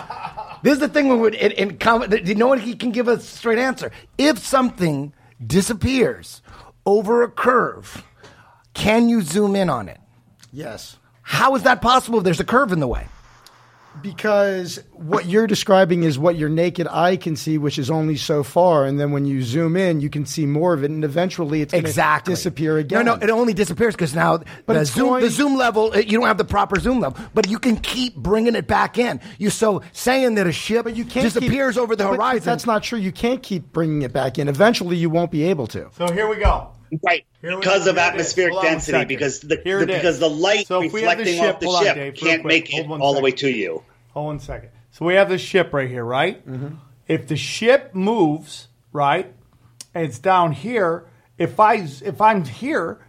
this 0.61 0.73
is 0.73 0.79
the 0.79 0.87
thing 0.89 1.07
when 1.07 1.19
we 1.19 1.35
in, 1.37 1.51
in 1.53 1.77
com- 1.77 2.03
you 2.23 2.35
know 2.35 2.47
what 2.47 2.59
he 2.59 2.75
can 2.75 2.91
give 2.91 3.07
a 3.07 3.19
straight 3.19 3.57
answer. 3.57 3.91
If 4.17 4.39
something 4.39 5.13
disappears 5.45 6.41
over 6.85 7.23
a 7.23 7.29
curve, 7.29 8.03
can 8.73 9.07
you 9.09 9.21
zoom 9.21 9.55
in 9.55 9.69
on 9.69 9.87
it? 9.89 9.99
Yes. 10.51 10.97
How 11.21 11.55
is 11.55 11.63
that 11.63 11.81
possible 11.81 12.19
if 12.19 12.23
there's 12.25 12.39
a 12.39 12.45
curve 12.45 12.71
in 12.71 12.79
the 12.79 12.87
way? 12.87 13.07
Because 14.01 14.81
what 14.91 15.25
you're 15.25 15.47
describing 15.47 16.03
is 16.03 16.17
what 16.19 16.35
your 16.35 16.49
naked 16.49 16.87
eye 16.87 17.15
can 17.17 17.35
see, 17.35 17.57
which 17.57 17.79
is 17.79 17.89
only 17.89 18.15
so 18.17 18.43
far, 18.43 18.85
and 18.85 18.99
then 18.99 19.11
when 19.11 19.25
you 19.25 19.41
zoom 19.41 19.75
in, 19.75 19.99
you 19.99 20.09
can 20.09 20.25
see 20.25 20.45
more 20.45 20.73
of 20.73 20.83
it, 20.83 20.91
and 20.91 21.03
eventually 21.03 21.61
it's 21.61 21.71
going 21.71 21.83
to 21.83 21.89
Exactly. 21.89 22.33
disappear 22.33 22.77
again. 22.77 23.05
No, 23.05 23.15
no, 23.15 23.21
it 23.23 23.29
only 23.29 23.53
disappears 23.53 23.95
because 23.95 24.13
now 24.13 24.39
But 24.65 24.73
the 24.73 24.85
zoom, 24.85 25.09
going- 25.09 25.23
the 25.23 25.29
zoom 25.29 25.55
level, 25.57 25.91
uh, 25.93 25.97
you 25.97 26.17
don't 26.19 26.27
have 26.27 26.37
the 26.37 26.45
proper 26.45 26.79
zoom 26.79 26.99
level, 26.99 27.17
but 27.33 27.49
you 27.49 27.57
can 27.59 27.77
keep 27.77 28.15
bringing 28.15 28.55
it 28.55 28.67
back 28.67 28.97
in. 28.97 29.19
You're 29.37 29.51
so 29.51 29.81
saying 29.91 30.35
that 30.35 30.45
a 30.47 30.51
ship 30.51 30.83
but 30.85 30.95
you 30.95 31.05
can't 31.05 31.23
disappears 31.23 31.75
keep- 31.75 31.83
over 31.83 31.95
the 31.95 32.03
but 32.05 32.15
horizon. 32.15 32.45
That's 32.45 32.65
not 32.65 32.83
true. 32.83 32.99
You 32.99 33.11
can't 33.11 33.41
keep 33.41 33.71
bringing 33.73 34.01
it 34.03 34.13
back 34.13 34.37
in. 34.37 34.47
Eventually, 34.47 34.97
you 34.97 35.09
won't 35.09 35.31
be 35.31 35.43
able 35.45 35.67
to. 35.67 35.87
So 35.97 36.11
here 36.11 36.27
we 36.27 36.35
go. 36.37 36.69
Right. 37.03 37.25
Here 37.41 37.57
because 37.57 37.87
of 37.87 37.95
here 37.95 38.03
it 38.03 38.07
is. 38.07 38.11
atmospheric 38.11 38.53
Hold 38.53 38.65
on 38.65 38.71
one 38.71 38.73
density, 38.73 39.05
because 39.05 39.39
the, 39.41 39.61
Here 39.63 39.79
the 39.79 39.85
because 39.87 40.19
the 40.19 40.29
light 40.29 40.67
So 40.67 40.81
if 40.81 40.93
we 40.93 41.01
have 41.01 41.17
the 41.17 41.23
reflecting 41.23 41.39
ship- 41.41 41.55
off 41.55 41.59
the 41.59 41.65
hold 41.67 41.77
on, 41.77 41.83
ship 41.83 41.95
Dave, 41.95 42.15
can't 42.15 42.41
quick. 42.41 42.45
make 42.45 42.69
it 42.69 42.75
Hold 42.77 42.89
one 42.89 43.01
all 43.01 43.13
the 43.13 43.21
way 43.21 43.31
to 43.31 43.49
you. 43.49 43.83
Hold 44.13 44.25
one 44.27 44.39
second. 44.39 44.69
So 44.91 45.05
we 45.05 45.15
have 45.15 45.29
the 45.29 45.37
ship 45.37 45.73
right 45.73 45.89
here, 45.89 46.05
right? 46.05 46.47
Mm-hmm. 46.47 46.75
If 47.07 47.27
the 47.27 47.35
ship 47.35 47.93
moves, 47.93 48.67
right, 48.93 49.33
and 49.93 50.05
it's 50.05 50.19
down 50.19 50.53
here, 50.53 51.05
if 51.37 51.59
I 51.59 51.75
if 51.75 52.21
I'm 52.21 52.45
here 52.45 52.99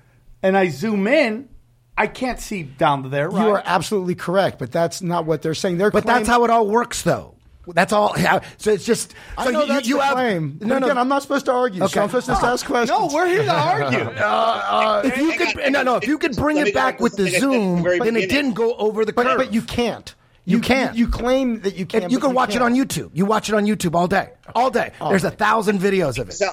and 0.42 0.56
I 0.56 0.68
zoom 0.68 1.06
in, 1.06 1.48
I 1.96 2.08
can't 2.08 2.40
see 2.40 2.62
down 2.64 3.08
there, 3.10 3.30
right? 3.30 3.42
You 3.44 3.50
are 3.52 3.62
absolutely 3.64 4.16
correct, 4.16 4.58
but 4.58 4.72
that's 4.72 5.00
not 5.00 5.24
what 5.26 5.42
they're 5.42 5.54
saying. 5.54 5.78
They're 5.78 5.90
but 5.90 6.04
that's 6.04 6.28
how 6.28 6.44
it 6.44 6.50
all 6.50 6.66
works, 6.66 7.02
though. 7.02 7.35
That's 7.74 7.92
all. 7.92 8.14
So 8.58 8.72
it's 8.72 8.84
just. 8.84 9.14
I 9.36 9.44
so 9.46 9.50
know 9.50 9.62
you, 9.62 9.66
that's 9.68 9.88
you 9.88 9.96
the 9.96 10.02
have 10.04 10.14
claim. 10.14 10.58
No, 10.60 10.78
no. 10.78 10.86
again, 10.86 10.98
I'm 10.98 11.08
not 11.08 11.22
supposed 11.22 11.46
to 11.46 11.52
argue. 11.52 11.82
Okay. 11.84 11.92
So 11.94 12.02
I'm 12.02 12.08
supposed 12.08 12.26
to 12.26 12.32
just 12.32 12.44
ask 12.44 12.66
questions. 12.66 12.98
no, 12.98 13.08
we're 13.12 13.26
here 13.26 13.42
to 13.44 13.52
argue. 13.54 13.98
Uh, 14.16 14.22
uh, 14.24 15.02
if 15.04 15.16
you 15.18 15.32
could, 15.32 15.48
on, 15.48 15.62
hang 15.62 15.72
no, 15.72 15.82
no. 15.82 15.96
If 15.96 16.06
you 16.06 16.18
could 16.18 16.36
bring 16.36 16.56
it 16.58 16.72
back 16.74 16.94
back 16.94 17.00
with 17.00 17.16
the 17.16 17.28
something 17.30 17.78
I 17.78 17.82
said 17.82 17.90
at 17.90 17.90
the 17.90 17.96
zoom, 17.98 18.04
then 18.04 18.16
it 18.16 18.30
didn't 18.30 18.54
go 18.54 18.74
over 18.76 19.04
the 19.04 19.12
but, 19.12 19.26
curve. 19.26 19.38
but 19.38 19.52
you 19.52 19.62
can't. 19.62 20.14
You 20.44 20.60
can't. 20.60 20.96
You 20.96 21.08
claim 21.08 21.60
that 21.62 21.74
you 21.74 21.82
If 21.82 21.88
can. 21.88 22.10
you 22.10 22.18
but 22.20 22.26
can 22.28 22.34
watch 22.34 22.54
it 22.54 22.62
on. 22.62 22.74
YouTube. 22.74 23.10
You 23.14 23.24
watch 23.26 23.48
it 23.48 23.54
on 23.54 23.66
YouTube 23.66 23.94
all 23.94 24.06
day, 24.06 24.30
all 24.54 24.70
day. 24.70 24.92
There's 25.00 25.24
a 25.24 25.30
thousand 25.30 25.80
videos 25.80 26.18
of 26.18 26.28
it. 26.28 26.34
So 26.34 26.50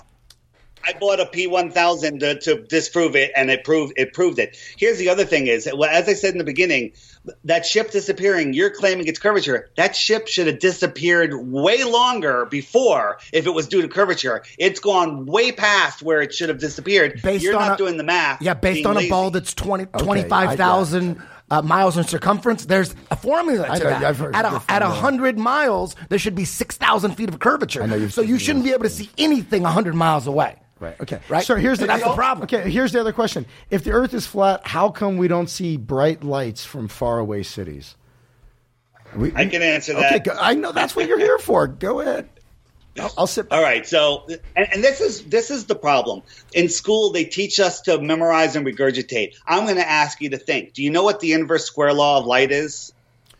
I 0.86 0.94
bought 0.94 1.20
a 1.20 1.26
P1000 1.26 2.20
to, 2.20 2.40
to 2.40 2.64
disprove 2.64 3.16
it, 3.16 3.32
and 3.36 3.50
it 3.50 3.64
proved 3.64 3.94
it 3.96 4.14
proved 4.14 4.40
it. 4.40 4.58
Here's 4.78 4.98
the 4.98 5.10
other 5.10 5.26
thing: 5.26 5.48
is 5.48 5.70
well, 5.74 5.90
as 5.90 6.08
I 6.08 6.14
said 6.14 6.32
in 6.34 6.38
the 6.38 6.44
beginning, 6.44 6.94
that 7.46 7.66
ship 7.66 7.92
disappearing. 7.92 8.54
You're 8.54 8.70
claiming 8.70 9.08
it's 9.08 9.20
curvature. 9.20 9.70
That 9.78 9.96
ship 9.96 10.28
should 10.28 10.48
have 10.48 10.60
disappeared 10.60 11.34
way 11.34 11.84
longer 11.84 12.46
before 12.46 13.20
if 13.32 13.46
it 13.46 13.52
was 13.52 13.68
due 13.68 13.82
to 13.82 13.88
curvature. 13.88 14.44
It's 14.58 14.80
gone 14.80 15.26
way 15.26 15.52
past 15.52 16.02
where 16.02 16.22
it 16.22 16.34
should 16.34 16.50
have 16.50 16.60
disappeared. 16.60 17.22
Based 17.22 17.44
You're 17.44 17.56
on 17.56 17.68
not 17.70 17.74
a- 17.80 17.84
doing 17.84 17.98
the 17.98 18.04
math. 18.04 18.42
Yeah, 18.42 18.54
based 18.54 18.76
being 18.76 18.88
on 18.88 18.96
lazy. 18.96 19.08
a 19.08 19.12
ball 19.12 19.32
that's 19.32 19.54
20, 19.54 19.88
I- 19.94 19.98
25,000 20.00 21.22
uh, 21.50 21.62
miles 21.62 21.98
in 21.98 22.04
circumference. 22.04 22.66
There's 22.66 22.96
a 23.12 23.16
formula 23.16 23.68
I 23.70 23.78
to 23.78 23.84
know, 23.84 23.90
that. 23.90 24.04
I've 24.04 24.18
heard 24.18 24.36
at 24.36 24.44
the 24.44 24.58
a, 24.58 24.64
at 24.70 24.82
100 24.82 25.38
miles, 25.38 25.96
there 26.10 26.20
should 26.20 26.36
be 26.36 26.46
6,000 26.46 27.16
feet 27.16 27.30
of 27.30 27.40
curvature. 27.40 27.84
I 27.84 27.86
know 27.86 27.96
you've 27.96 28.14
so 28.14 28.22
you 28.22 28.40
shouldn't 28.40 28.66
be 28.66 28.72
able 28.72 28.84
to 28.84 28.90
see 28.90 29.10
anything 29.18 29.64
100 29.64 29.96
miles 29.96 30.28
away. 30.28 30.58
Right. 30.84 31.00
Okay. 31.00 31.20
Right? 31.30 31.46
So 31.46 31.56
here's 31.56 31.80
the 31.80 31.88
that's 31.88 32.04
the 32.04 32.14
problem. 32.14 32.44
Okay. 32.44 32.70
Here's 32.70 32.92
the 32.92 33.00
other 33.00 33.14
question: 33.14 33.46
If 33.70 33.84
the 33.84 33.92
Earth 33.92 34.14
is 34.14 34.28
flat, 34.28 34.68
how 34.68 34.90
come 34.90 35.18
we 35.18 35.28
don't 35.30 35.50
see 35.50 35.78
bright 35.78 36.24
lights 36.24 36.66
from 36.66 36.88
faraway 36.88 37.44
cities? 37.44 37.96
We, 39.16 39.34
I 39.36 39.46
can 39.46 39.62
answer 39.62 39.94
Okay. 39.94 40.02
that. 40.02 40.24
Go, 40.26 40.36
I 40.40 40.56
know 40.56 40.72
that's 40.72 40.96
what 40.96 41.08
you're 41.08 41.20
here 41.20 41.38
for. 41.40 41.68
Go 41.68 42.02
ahead. 42.02 42.28
I'll, 43.00 43.12
I'll 43.20 43.28
sit. 43.28 43.52
All 43.52 43.62
right, 43.62 43.86
so 43.88 44.28
and, 44.56 44.68
and 44.74 44.84
this 44.84 45.02
is 45.02 45.24
this 45.26 45.50
is 45.50 45.66
the 45.66 45.76
problem. 45.76 46.22
In 46.54 46.70
school, 46.70 47.12
they 47.12 47.26
teach 47.26 47.60
us 47.60 47.82
to 47.82 48.00
memorize 48.00 48.56
and 48.56 48.66
regurgitate. 48.66 49.36
I'm 49.48 49.64
going 49.64 49.78
to 49.78 49.90
ask 49.90 50.22
you 50.22 50.30
to 50.32 50.38
think. 50.38 50.74
Do 50.74 50.84
you 50.84 50.92
know 50.92 51.04
what 51.04 51.20
the 51.20 51.34
inverse 51.34 51.66
square 51.66 51.94
law 51.94 52.20
of 52.20 52.26
light 52.26 52.52
is? 52.52 52.93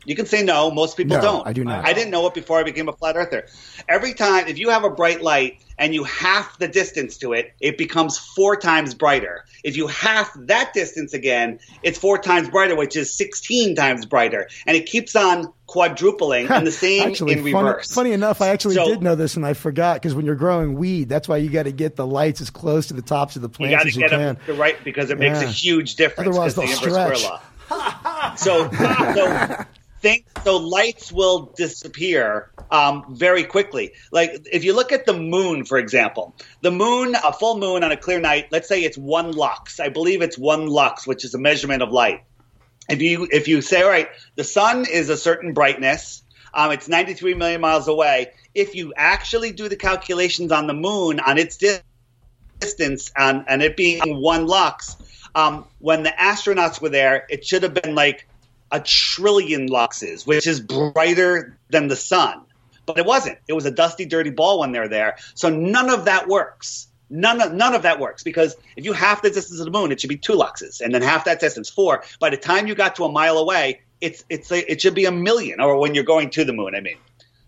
You 0.06 0.16
can 0.16 0.26
say 0.26 0.44
no. 0.44 0.70
Most 0.72 0.98
people 0.98 1.16
No, 1.18 1.22
don't. 1.24 1.48
I 1.48 1.54
do 1.54 1.64
not. 1.64 1.86
I 1.86 1.94
didn't 1.94 2.12
know 2.12 2.28
it 2.28 2.34
before 2.34 2.60
I 2.60 2.64
became 2.64 2.90
a 2.90 2.94
flat 2.94 3.16
earther. 3.16 3.48
Every 3.88 4.14
time, 4.14 4.48
if 4.48 4.58
you 4.58 4.70
have 4.70 4.84
a 4.84 4.90
bright 4.90 5.22
light 5.22 5.62
and 5.78 5.94
you 5.94 6.04
half 6.04 6.58
the 6.60 6.68
distance 6.68 7.18
to 7.18 7.34
it, 7.34 7.54
it 7.60 7.78
becomes 7.78 8.18
four 8.18 8.56
times 8.58 8.94
brighter. 8.94 9.46
If 9.64 9.78
you 9.78 9.88
half 9.88 10.32
that 10.48 10.74
distance 10.74 11.14
again, 11.14 11.60
it's 11.84 11.98
four 11.98 12.18
times 12.18 12.50
brighter, 12.50 12.76
which 12.76 12.96
is 12.98 13.14
16 13.14 13.76
times 13.76 14.06
brighter. 14.06 14.50
And 14.68 14.76
it 14.76 14.86
keeps 14.86 15.16
on 15.16 15.54
quadrupling 15.68 16.48
and 16.50 16.68
the 16.68 16.72
same 16.72 17.08
actually, 17.08 17.34
in 17.34 17.40
funny, 17.40 17.54
reverse. 17.54 17.92
funny 17.94 18.12
enough, 18.12 18.42
I 18.42 18.50
actually 18.50 18.76
So- 18.76 18.86
did 18.86 19.02
know 19.02 19.16
this, 19.16 19.38
and 19.38 19.46
I 19.46 19.54
forgot 19.54 19.96
because 20.02 20.14
when 20.14 20.26
you're 20.26 20.36
growing 20.36 20.76
weed, 20.76 21.08
that's 21.10 21.28
why 21.30 21.38
you 21.38 21.50
got 21.50 21.64
to 21.64 21.72
get 21.72 21.96
the 21.96 22.06
lights 22.06 22.42
as 22.42 22.50
close 22.50 22.88
to 22.88 22.94
the 22.94 23.02
tops 23.02 23.36
of 23.38 23.42
the 23.42 23.50
plants 23.50 23.72
You 23.72 23.78
plants 23.78 23.84
got 23.84 23.84
to 23.84 23.90
as 23.90 23.96
you 23.96 24.02
get 24.02 24.10
can. 24.10 24.20
them 24.20 24.38
the 24.48 24.54
right 24.62 24.84
because 24.84 25.10
it 25.12 25.18
makes 25.18 25.42
a 25.42 25.48
huge 25.48 25.96
difference. 25.96 26.28
Otherwise 26.30 26.56
the 26.56 26.62
they'll 26.62 26.72
inverse 26.72 27.22
stretch. 27.22 27.42
So, 28.38 28.70
so 28.70 29.66
think 30.04 30.28
so 30.44 30.58
lights 30.58 31.12
will 31.12 31.54
disappear 31.56 32.52
um, 32.70 33.16
very 33.16 33.46
quickly. 33.46 33.94
Like 34.12 34.46
if 34.52 34.66
you 34.66 34.76
look 34.76 34.92
at 34.92 35.06
the 35.06 35.14
moon, 35.14 35.64
for 35.64 35.78
example, 35.78 36.36
the 36.62 36.72
moon, 36.72 37.16
a 37.16 37.32
full 37.32 37.58
moon 37.58 37.84
on 37.84 37.92
a 37.92 37.98
clear 37.98 38.20
night. 38.20 38.48
Let's 38.52 38.68
say 38.68 38.84
it's 38.84 38.98
one 38.98 39.32
lux. 39.32 39.80
I 39.80 39.90
believe 39.90 40.22
it's 40.22 40.38
one 40.38 40.68
lux, 40.68 41.08
which 41.08 41.24
is 41.24 41.34
a 41.34 41.40
measurement 41.40 41.82
of 41.82 41.92
light. 41.92 42.26
If 42.90 43.02
you 43.02 43.28
if 43.32 43.48
you 43.48 43.62
say, 43.62 43.82
all 43.82 43.90
right, 43.90 44.10
the 44.36 44.44
sun 44.44 44.86
is 44.86 45.10
a 45.10 45.18
certain 45.18 45.54
brightness. 45.54 46.22
Um, 46.54 46.72
it's 46.72 46.88
93 46.88 47.34
million 47.34 47.62
miles 47.62 47.88
away. 47.88 48.34
If 48.54 48.76
you 48.76 48.94
actually 48.96 49.54
do 49.54 49.70
the 49.70 49.78
calculations 49.78 50.52
on 50.52 50.68
the 50.68 50.74
moon 50.74 51.20
on 51.20 51.40
its 51.40 51.58
di- 51.58 51.80
distance 52.60 53.12
and, 53.18 53.46
and 53.48 53.64
it 53.64 53.76
being 53.76 54.22
one 54.22 54.46
lux, 54.46 54.96
um, 55.34 55.66
when 55.80 56.04
the 56.04 56.12
astronauts 56.12 56.80
were 56.80 56.90
there, 56.90 57.26
it 57.30 57.44
should 57.44 57.64
have 57.64 57.74
been 57.74 57.96
like 57.96 58.28
a 58.74 58.82
trillion 58.82 59.70
luxes, 59.70 60.28
which 60.28 60.48
is 60.48 60.60
brighter 60.60 61.58
than 61.70 61.88
the 61.88 61.96
sun. 61.96 62.42
But 62.86 62.98
it 62.98 63.06
wasn't. 63.06 63.38
It 63.48 63.54
was 63.54 63.66
a 63.66 63.72
dusty, 63.72 64.04
dirty 64.06 64.32
ball 64.32 64.60
when 64.60 64.74
they're 64.74 64.90
there. 64.90 65.16
So 65.36 65.50
none 65.50 65.90
of 65.90 66.06
that 66.06 66.28
works. 66.28 66.88
None 67.10 67.40
of 67.40 67.54
none 67.54 67.76
of 67.76 67.84
that 67.84 68.00
works 68.00 68.24
because 68.24 68.56
if 68.76 68.84
you 68.84 68.92
half 68.92 69.22
the 69.22 69.30
distance 69.30 69.60
of 69.60 69.66
the 69.66 69.72
moon, 69.72 69.92
it 69.92 70.02
should 70.02 70.10
be 70.10 70.18
two 70.18 70.34
luxes, 70.34 70.82
and 70.82 70.94
then 70.94 71.04
half 71.04 71.26
that 71.26 71.40
distance 71.40 71.70
four. 71.70 72.04
By 72.20 72.32
the 72.32 72.38
time 72.38 72.66
you 72.66 72.74
got 72.74 72.96
to 72.96 73.04
a 73.04 73.12
mile 73.12 73.38
away, 73.38 73.82
it's 74.02 74.26
it's 74.30 74.52
a, 74.52 74.72
it 74.72 74.82
should 74.82 74.96
be 74.96 75.06
a 75.06 75.12
million, 75.12 75.62
or 75.62 75.80
when 75.80 75.94
you're 75.94 76.06
going 76.06 76.32
to 76.32 76.44
the 76.44 76.54
moon. 76.54 76.74
I 76.76 76.82
mean, 76.82 76.98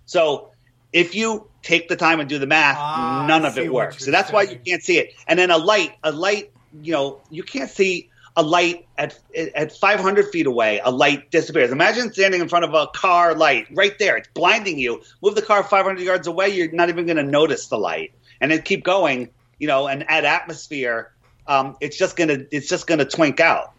so 0.05 0.51
if 0.93 1.15
you 1.15 1.47
take 1.63 1.89
the 1.89 1.95
time 1.95 2.19
and 2.19 2.29
do 2.29 2.37
the 2.37 2.45
math, 2.45 2.77
Ah, 2.79 3.25
none 3.27 3.45
of 3.45 3.57
it 3.57 3.73
works. 3.73 4.05
So 4.05 4.11
that's 4.11 4.31
why 4.31 4.43
you 4.43 4.59
can't 4.63 4.83
see 4.83 4.99
it. 4.99 5.13
And 5.27 5.39
then 5.39 5.49
a 5.49 5.57
light, 5.57 5.93
a 6.03 6.11
light, 6.11 6.51
you 6.83 6.93
know, 6.93 7.21
you 7.31 7.41
can't 7.41 7.69
see 7.69 8.11
a 8.37 8.43
light 8.43 8.87
at 8.97 9.17
at 9.55 9.71
500 9.71 10.29
feet 10.29 10.45
away. 10.45 10.81
A 10.83 10.91
light 10.91 11.31
disappears. 11.31 11.71
Imagine 11.71 12.11
standing 12.11 12.41
in 12.41 12.49
front 12.49 12.65
of 12.65 12.73
a 12.73 12.87
car 12.87 13.33
light 13.33 13.67
right 13.71 13.97
there. 13.97 14.17
It's 14.17 14.27
blinding 14.33 14.77
you. 14.77 15.01
Move 15.21 15.35
the 15.35 15.41
car 15.41 15.63
500 15.63 16.01
yards 16.01 16.27
away, 16.27 16.49
you're 16.49 16.71
not 16.71 16.89
even 16.89 17.05
going 17.05 17.17
to 17.17 17.23
notice 17.23 17.67
the 17.67 17.77
light. 17.77 18.13
And 18.41 18.51
then 18.51 18.61
keep 18.61 18.83
going, 18.83 19.29
you 19.57 19.67
know, 19.67 19.87
and 19.87 20.05
add 20.09 20.25
atmosphere. 20.25 21.13
Um, 21.47 21.77
it's 21.79 21.97
just 21.97 22.17
gonna 22.17 22.39
it's 22.51 22.67
just 22.67 22.87
gonna 22.87 23.05
twink 23.05 23.39
out. 23.39 23.73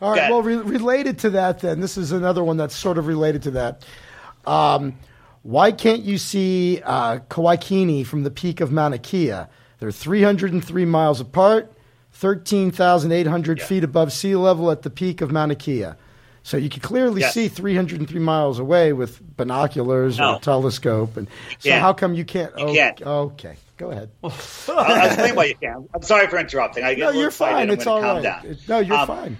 All 0.00 0.12
right. 0.12 0.30
Well, 0.30 0.42
re- 0.42 0.56
related 0.56 1.20
to 1.20 1.30
that, 1.30 1.60
then 1.60 1.80
this 1.80 1.96
is 1.96 2.12
another 2.12 2.44
one 2.44 2.56
that's 2.56 2.76
sort 2.76 2.98
of 2.98 3.06
related 3.06 3.42
to 3.44 3.50
that. 3.52 3.84
Um, 4.46 4.96
why 5.42 5.72
can't 5.72 6.02
you 6.02 6.18
see 6.18 6.80
uh, 6.84 7.18
Kawaikini 7.28 8.06
from 8.06 8.22
the 8.22 8.30
peak 8.30 8.60
of 8.60 8.72
Mauna 8.72 8.98
Kea? 8.98 9.44
They're 9.78 9.92
303 9.92 10.84
miles 10.86 11.20
apart, 11.20 11.72
13,800 12.14 13.60
feet 13.60 13.84
above 13.84 14.12
sea 14.12 14.36
level 14.36 14.70
at 14.70 14.82
the 14.82 14.90
peak 14.90 15.20
of 15.20 15.30
Mauna 15.30 15.54
Kea. 15.54 15.88
So 16.42 16.56
you 16.56 16.68
can 16.68 16.80
clearly 16.80 17.22
Yes. 17.22 17.34
see 17.34 17.48
303 17.48 18.20
miles 18.20 18.58
away 18.58 18.92
with 18.92 19.20
binoculars 19.36 20.20
or 20.20 20.36
a 20.36 20.38
telescope. 20.38 21.16
And 21.16 21.26
so, 21.58 21.70
can't. 21.70 21.80
how 21.80 21.92
come 21.92 22.14
you 22.14 22.24
can't? 22.24 22.52
You 22.58 22.64
oh, 22.66 22.74
can't. 22.74 23.02
Okay, 23.02 23.56
go 23.78 23.90
ahead. 23.90 24.10
I'll, 24.22 24.30
I'll 24.68 25.06
explain 25.06 25.34
why 25.34 25.44
you 25.46 25.54
can't. 25.54 25.88
I'm 25.94 26.02
sorry 26.02 26.26
for 26.26 26.38
interrupting. 26.38 26.84
I 26.84 26.94
No, 26.94 27.10
you're 27.10 27.30
fine. 27.30 27.70
It's 27.70 27.86
all 27.86 28.00
down. 28.20 28.56
No, 28.68 28.78
you're 28.78 28.96
Um, 28.96 29.06
fine. 29.06 29.36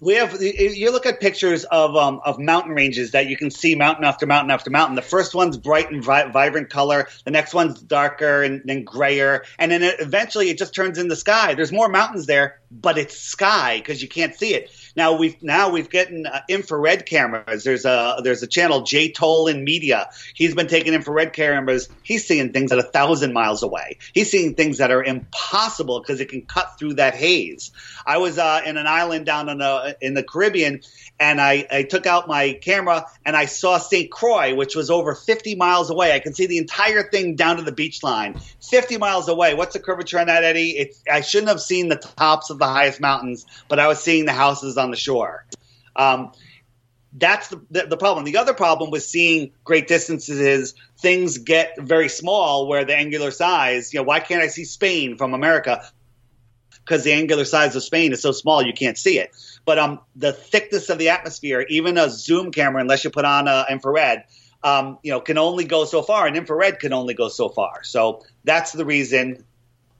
We 0.00 0.14
have 0.14 0.40
you 0.40 0.92
look 0.92 1.06
at 1.06 1.20
pictures 1.20 1.64
of 1.64 1.96
um, 1.96 2.20
of 2.24 2.38
mountain 2.38 2.72
ranges 2.74 3.12
that 3.12 3.28
you 3.28 3.36
can 3.36 3.50
see 3.50 3.74
mountain 3.74 4.04
after 4.04 4.26
mountain 4.26 4.50
after 4.50 4.70
mountain. 4.70 4.94
The 4.94 5.02
first 5.02 5.34
one's 5.34 5.56
bright 5.56 5.90
and 5.90 6.04
vi- 6.04 6.30
vibrant 6.30 6.68
color. 6.70 7.08
The 7.24 7.30
next 7.30 7.54
one's 7.54 7.80
darker 7.80 8.42
and 8.42 8.62
then 8.64 8.84
grayer, 8.84 9.44
and 9.58 9.72
then 9.72 9.82
it, 9.82 9.96
eventually 10.00 10.50
it 10.50 10.58
just 10.58 10.74
turns 10.74 10.98
in 10.98 11.08
the 11.08 11.16
sky. 11.16 11.54
There's 11.54 11.72
more 11.72 11.88
mountains 11.88 12.26
there, 12.26 12.60
but 12.70 12.98
it's 12.98 13.18
sky 13.18 13.78
because 13.78 14.02
you 14.02 14.08
can't 14.08 14.34
see 14.34 14.54
it. 14.54 14.70
Now 14.96 15.16
we've 15.16 15.40
now 15.42 15.70
we've 15.70 15.90
gotten 15.90 16.26
uh, 16.26 16.40
infrared 16.48 17.06
cameras. 17.06 17.64
There's 17.64 17.84
a 17.84 18.20
there's 18.22 18.42
a 18.42 18.46
channel 18.46 18.82
J 18.82 19.12
Tolan 19.12 19.62
Media. 19.62 20.08
He's 20.34 20.54
been 20.54 20.68
taking 20.68 20.94
infrared 20.94 21.32
cameras. 21.32 21.88
He's 22.02 22.26
seeing 22.26 22.52
things 22.52 22.72
at 22.72 22.78
a 22.78 22.82
thousand 22.82 23.32
miles 23.32 23.62
away. 23.62 23.98
He's 24.14 24.30
seeing 24.30 24.54
things 24.54 24.78
that 24.78 24.90
are 24.90 25.04
impossible 25.04 26.00
because 26.00 26.20
it 26.20 26.30
can 26.30 26.42
cut 26.42 26.78
through 26.78 26.94
that 26.94 27.14
haze. 27.14 27.72
I 28.06 28.18
was 28.18 28.38
uh, 28.38 28.62
in 28.64 28.76
an 28.76 28.86
island 28.86 29.26
down 29.26 29.48
in 29.48 29.58
the 29.58 29.96
in 30.00 30.14
the 30.14 30.22
Caribbean, 30.22 30.80
and 31.18 31.40
I, 31.40 31.66
I 31.70 31.82
took 31.82 32.06
out 32.06 32.28
my 32.28 32.52
camera 32.52 33.06
and 33.24 33.36
I 33.36 33.46
saw 33.46 33.78
St. 33.78 34.10
Croix, 34.10 34.54
which 34.54 34.76
was 34.76 34.90
over 34.90 35.14
50 35.14 35.54
miles 35.54 35.90
away. 35.90 36.12
I 36.12 36.18
can 36.18 36.34
see 36.34 36.46
the 36.46 36.58
entire 36.58 37.02
thing 37.02 37.36
down 37.36 37.56
to 37.56 37.62
the 37.62 37.72
beach 37.72 38.02
line, 38.02 38.38
50 38.60 38.98
miles 38.98 39.28
away. 39.28 39.54
What's 39.54 39.72
the 39.72 39.80
curvature 39.80 40.18
on 40.18 40.26
that, 40.26 40.44
Eddie? 40.44 40.76
It's, 40.76 41.02
I 41.10 41.22
shouldn't 41.22 41.48
have 41.48 41.60
seen 41.60 41.88
the 41.88 41.96
tops 41.96 42.50
of 42.50 42.58
the 42.58 42.66
highest 42.66 43.00
mountains, 43.00 43.46
but 43.68 43.78
I 43.78 43.88
was 43.88 44.02
seeing 44.02 44.26
the 44.26 44.32
houses 44.32 44.76
on 44.76 44.85
the 44.90 44.96
shore. 44.96 45.46
Um, 45.94 46.32
that's 47.12 47.48
the, 47.48 47.62
the 47.70 47.86
the 47.86 47.96
problem. 47.96 48.24
The 48.24 48.36
other 48.36 48.54
problem 48.54 48.90
with 48.90 49.02
seeing 49.02 49.52
great 49.64 49.88
distances 49.88 50.38
is 50.38 50.74
things 50.98 51.38
get 51.38 51.76
very 51.78 52.08
small 52.08 52.68
where 52.68 52.84
the 52.84 52.94
angular 52.94 53.30
size. 53.30 53.92
You 53.92 54.00
know, 54.00 54.04
why 54.04 54.20
can't 54.20 54.42
I 54.42 54.48
see 54.48 54.64
Spain 54.64 55.16
from 55.16 55.32
America? 55.32 55.82
Because 56.84 57.04
the 57.04 57.12
angular 57.12 57.44
size 57.44 57.74
of 57.74 57.82
Spain 57.82 58.12
is 58.12 58.22
so 58.22 58.32
small, 58.32 58.62
you 58.62 58.72
can't 58.72 58.98
see 58.98 59.18
it. 59.18 59.34
But 59.64 59.78
um, 59.78 60.00
the 60.14 60.32
thickness 60.32 60.88
of 60.90 60.98
the 60.98 61.08
atmosphere, 61.08 61.66
even 61.68 61.98
a 61.98 62.08
zoom 62.10 62.52
camera, 62.52 62.80
unless 62.80 63.02
you 63.02 63.10
put 63.10 63.24
on 63.24 63.48
a 63.48 63.66
infrared, 63.68 64.24
um, 64.62 64.98
you 65.02 65.10
know, 65.10 65.20
can 65.20 65.38
only 65.38 65.64
go 65.64 65.84
so 65.84 66.02
far, 66.02 66.26
and 66.26 66.36
infrared 66.36 66.78
can 66.78 66.92
only 66.92 67.14
go 67.14 67.28
so 67.28 67.48
far. 67.48 67.82
So 67.82 68.24
that's 68.44 68.72
the 68.72 68.84
reason, 68.84 69.44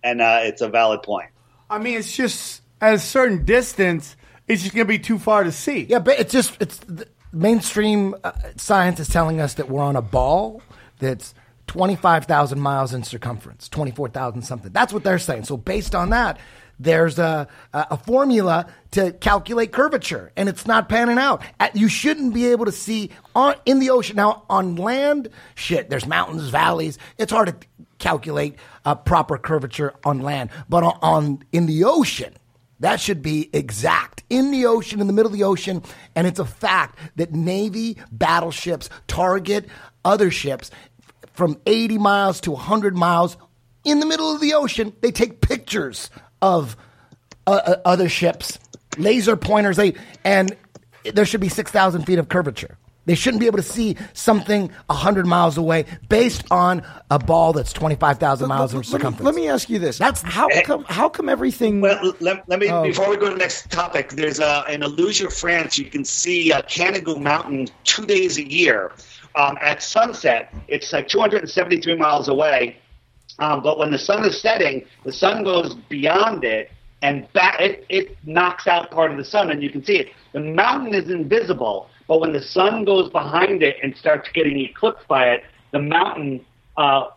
and 0.03 0.21
uh, 0.21 0.41
it's 0.43 0.61
a 0.61 0.69
valid 0.69 1.03
point. 1.03 1.31
I 1.69 1.79
mean, 1.79 1.99
it's 1.99 2.15
just 2.15 2.63
at 2.81 2.95
a 2.95 2.99
certain 2.99 3.45
distance, 3.45 4.17
it's 4.49 4.63
just 4.63 4.75
going 4.75 4.87
to 4.87 4.89
be 4.89 4.99
too 4.99 5.19
far 5.19 5.45
to 5.45 5.53
see. 5.53 5.85
Yeah, 5.85 5.99
but 5.99 6.19
it's 6.19 6.33
just 6.33 6.57
it's 6.61 6.81
mainstream 7.33 8.15
uh, 8.25 8.33
science 8.57 9.01
is 9.01 9.09
telling 9.09 9.41
us 9.41 9.55
that 9.55 9.69
we're 9.69 9.83
on 9.83 9.97
a 9.97 10.03
ball 10.03 10.63
that's 10.99 11.35
25,000 11.67 12.61
miles 12.61 12.95
in 12.95 13.03
circumference, 13.03 13.69
24,000 13.69 14.43
something. 14.43 14.73
That's 14.73 14.93
what 14.93 15.05
they're 15.05 15.19
saying. 15.19 15.45
So 15.45 15.57
based 15.57 15.95
on 15.95 16.11
that, 16.11 16.39
there's 16.79 17.19
a, 17.19 17.49
a 17.73 17.87
a 17.93 17.97
formula 17.97 18.67
to 18.93 19.13
calculate 19.13 19.73
curvature, 19.73 20.33
and 20.37 20.49
it's 20.49 20.67
not 20.67 20.89
panning 20.89 21.19
out. 21.19 21.43
You 21.75 21.89
shouldn't 21.89 22.35
be 22.35 22.49
able 22.49 22.67
to 22.67 22.73
see 22.73 23.11
on 23.35 23.55
in 23.65 23.79
the 23.79 23.91
ocean 23.91 24.17
now 24.17 24.45
on 24.51 24.77
land. 24.77 25.31
Shit, 25.55 25.89
there's 25.89 26.07
mountains, 26.07 26.49
valleys. 26.49 26.99
It's 27.19 27.33
hard 27.33 27.49
to 27.49 27.67
calculate 27.99 28.57
uh, 28.85 28.95
proper 28.95 29.39
curvature 29.39 29.95
on 30.05 30.21
land, 30.21 30.51
but 30.69 30.83
on, 30.83 30.99
on 31.01 31.45
in 31.53 31.65
the 31.67 31.85
ocean, 31.85 32.35
that 32.81 33.01
should 33.01 33.23
be 33.23 33.49
exact 33.53 34.23
in 34.29 34.51
the 34.51 34.67
ocean, 34.67 35.01
in 35.01 35.07
the 35.07 35.13
middle 35.13 35.31
of 35.31 35.37
the 35.37 35.45
ocean. 35.45 35.83
And 36.15 36.27
it's 36.27 36.39
a 36.39 36.45
fact 36.45 36.99
that 37.17 37.33
Navy 37.33 37.97
battleships 38.13 38.91
target 39.07 39.67
other 40.05 40.31
ships 40.31 40.71
from 41.33 41.61
80 41.67 41.99
miles 41.99 42.41
to 42.43 42.53
100 42.53 42.97
miles 42.97 43.37
in 43.85 44.01
the 44.01 44.07
middle 44.07 44.35
of 44.35 44.41
the 44.41 44.55
ocean. 44.55 44.93
They 45.01 45.13
take 45.13 45.41
pictures 45.41 46.11
of 46.43 46.77
uh, 47.47 47.51
uh, 47.65 47.77
other 47.85 48.09
ships, 48.09 48.59
laser 48.99 49.37
pointers, 49.37 49.77
they, 49.77 49.95
and 50.25 50.55
there 51.15 51.25
should 51.25 51.41
be 51.41 51.49
6,000 51.49 52.05
feet 52.05 52.19
of 52.19 52.29
curvature. 52.29 52.77
They 53.07 53.15
shouldn't 53.15 53.41
be 53.41 53.47
able 53.47 53.59
to 53.59 53.63
see 53.63 53.97
something 54.13 54.69
100 54.87 55.27
miles 55.27 55.57
away 55.57 55.87
based 56.09 56.45
on 56.51 56.83
a 57.11 57.19
ball 57.19 57.53
that's 57.53 57.73
25,000 57.73 58.49
miles 58.49 58.73
in 58.73 58.79
Let 58.79 58.87
me, 58.87 58.91
circumference. 58.91 59.25
let 59.25 59.35
me 59.35 59.49
ask 59.49 59.71
you 59.71 59.79
this: 59.79 59.99
That's- 59.99 60.23
how 60.23 60.49
come? 60.65 60.85
How 60.89 61.09
come 61.09 61.29
everything? 61.29 61.81
Well, 61.81 62.15
let, 62.21 62.49
let 62.49 62.59
me 62.59 62.69
Oh. 62.69 62.83
before 62.83 63.09
we 63.09 63.17
go 63.17 63.27
to 63.29 63.33
the 63.35 63.39
next 63.39 63.71
topic. 63.71 64.11
There's 64.11 64.41
a 64.41 64.65
in 64.69 64.83
Illusion, 64.83 65.31
France. 65.31 65.79
You 65.79 65.87
can 65.87 66.05
see 66.05 66.53
uh, 66.53 66.63
Canigou 66.63 67.21
Mountain 67.21 67.69
two 67.85 68.05
days 68.07 68.39
a 68.39 68.49
year 68.51 68.91
um, 69.37 69.57
at 69.61 69.83
sunset. 69.83 70.53
It's 70.67 70.93
like 70.93 71.07
273 71.07 71.95
miles 71.97 72.27
away, 72.29 72.77
um, 73.39 73.63
but 73.63 73.79
when 73.79 73.93
the 73.93 73.99
sun 73.99 74.25
is 74.25 74.41
setting, 74.41 74.85
the 75.05 75.13
sun 75.13 75.45
goes 75.45 75.75
beyond 75.89 76.43
it 76.43 76.73
and 77.03 77.33
back. 77.35 77.61
It, 77.61 77.85
it 77.89 78.17
knocks 78.25 78.67
out 78.67 78.91
part 78.91 79.13
of 79.13 79.17
the 79.17 79.25
sun, 79.25 79.51
and 79.51 79.63
you 79.63 79.71
can 79.71 79.85
see 79.85 79.97
it. 79.99 80.09
The 80.33 80.41
mountain 80.41 80.93
is 80.93 81.09
invisible, 81.09 81.89
but 82.09 82.21
when 82.21 82.33
the 82.33 82.43
sun 82.43 82.85
goes 82.85 83.11
behind 83.11 83.63
it 83.63 83.77
and 83.83 83.97
starts 83.97 84.29
getting 84.33 84.59
eclipsed 84.61 85.07
by 85.09 85.31
it, 85.31 85.45
the 85.73 85.81
mountain. 85.81 86.45
Uh, 86.77 87.09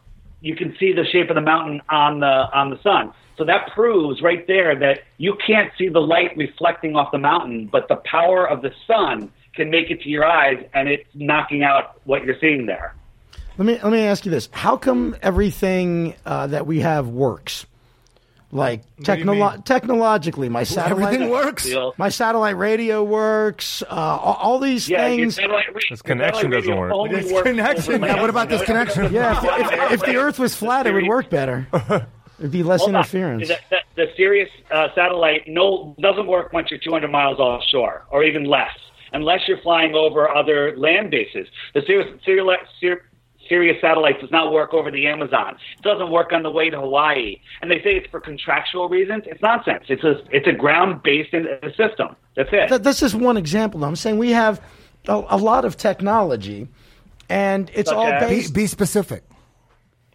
you 0.42 0.56
can 0.56 0.76
see 0.80 0.94
the 0.94 1.06
shape 1.06 1.30
of 1.30 1.36
the 1.36 1.42
mountain 1.42 1.82
on 1.90 2.22
the 2.22 2.26
on 2.26 2.70
the 2.70 2.82
sun. 2.82 3.14
So 3.38 3.46
that 3.46 3.72
proves 3.74 4.22
right 4.22 4.46
there 4.48 4.78
that 4.80 5.00
you 5.18 5.38
can't 5.46 5.72
see 5.78 5.88
the 5.88 6.02
light 6.02 6.36
reflecting 6.36 6.96
off 6.96 7.12
the 7.12 7.18
mountain, 7.18 7.68
but 7.72 7.88
the 7.88 7.96
power 7.98 8.48
of 8.48 8.62
the 8.62 8.72
sun 8.86 9.32
can 9.56 9.70
make 9.70 9.90
it 9.90 10.02
to 10.02 10.10
your 10.10 10.26
eyes, 10.26 10.64
and 10.74 10.90
it's 10.90 11.08
knocking 11.14 11.64
out 11.64 12.02
what 12.04 12.24
you're 12.26 12.40
seeing 12.40 12.66
there. 12.66 12.94
Let 13.58 13.66
me 13.66 13.80
let 13.82 13.92
me 13.92 14.02
ask 14.02 14.26
you 14.26 14.32
this: 14.32 14.50
How 14.52 14.78
come 14.78 15.16
everything 15.22 16.16
uh, 16.26 16.48
that 16.48 16.68
we 16.68 16.80
have 16.82 17.08
works? 17.08 17.66
Like 18.52 18.82
do 18.98 19.04
technolo- 19.04 19.64
technologically, 19.64 20.50
my 20.50 20.64
satellite 20.64 21.04
Everything 21.14 21.30
works. 21.32 21.70
My 21.98 22.10
satellite 22.10 22.58
radio 22.58 23.04
works. 23.04 23.84
Uh, 23.84 23.94
all, 23.94 24.34
all 24.36 24.60
these 24.60 24.90
Yeah, 24.90 25.06
your 25.08 25.18
things. 25.26 25.36
satellite 25.36 25.72
ra- 25.74 25.80
This 25.90 26.02
connection 26.02 26.50
doesn't 26.50 26.76
work. 26.76 26.92
only 26.92 27.22
This 27.22 27.32
works 27.32 27.48
connection- 27.48 27.94
over 27.96 28.08
yeah, 28.08 28.20
what 28.22 28.30
about 28.32 28.50
this 28.50 28.64
connection? 28.64 29.14
Yeah, 29.14 29.38
if, 29.38 29.72
if, 29.84 29.92
if 29.94 30.00
the 30.02 30.16
Earth 30.16 30.40
was 30.40 30.56
flat, 30.56 30.88
it 30.88 30.94
would 30.94 31.06
work 31.08 31.30
better. 31.30 31.68
It'd 32.40 32.52
be 32.52 32.64
less 32.64 32.80
Hold 32.82 32.96
on. 32.96 33.02
interference. 33.02 33.50
The, 33.50 33.58
the, 33.70 33.78
the 33.96 34.06
Sirius 34.18 34.50
uh, 34.72 34.88
satellite 34.96 35.44
no 35.48 35.96
doesn't 36.00 36.26
work 36.26 36.52
once 36.54 36.72
you're 36.72 36.80
200 36.80 37.12
miles 37.12 37.38
offshore, 37.38 38.06
or 38.10 38.24
even 38.24 38.46
less, 38.46 38.72
unless 39.14 39.42
you're 39.48 39.62
flying 39.62 39.94
over 39.94 40.28
other 40.30 40.76
land 40.78 41.12
bases. 41.12 41.48
The 41.74 41.82
Sirius, 41.86 42.20
Sirius, 42.26 42.46
Sirius, 42.80 43.04
Sirius 43.50 43.82
satellite 43.82 44.22
does 44.22 44.32
not 44.32 44.54
work 44.54 44.74
over 44.74 44.92
the 44.92 45.08
Amazon. 45.08 45.58
It 45.78 45.82
doesn't 45.84 46.12
work 46.12 46.32
on 46.32 46.44
the 46.44 46.52
way 46.52 46.70
to 46.70 46.80
Hawaii, 46.80 47.38
and 47.62 47.70
they 47.70 47.82
say 47.82 47.96
it's 47.98 48.08
for 48.10 48.20
contractual 48.20 48.88
reasons. 48.88 49.24
It's 49.26 49.42
nonsense. 49.42 49.86
It's 49.90 50.04
a 50.04 50.22
it's 50.32 50.48
a 50.48 50.54
ground 50.54 51.02
based 51.04 51.32
system. 51.32 52.16
That's 52.36 52.50
it. 52.54 52.70
That, 52.70 52.84
that's 52.84 53.00
just 53.00 53.16
one 53.16 53.36
example. 53.38 53.84
I'm 53.84 53.96
saying 53.96 54.18
we 54.20 54.32
have 54.32 54.62
a, 55.08 55.24
a 55.30 55.38
lot 55.38 55.66
of 55.66 55.76
technology, 55.78 56.68
and 57.28 57.70
it's 57.74 57.90
Such 57.90 57.98
all 57.98 58.08
as? 58.08 58.30
Be, 58.30 58.36
based 58.36 58.54
be 58.54 58.68
specific. 58.68 59.24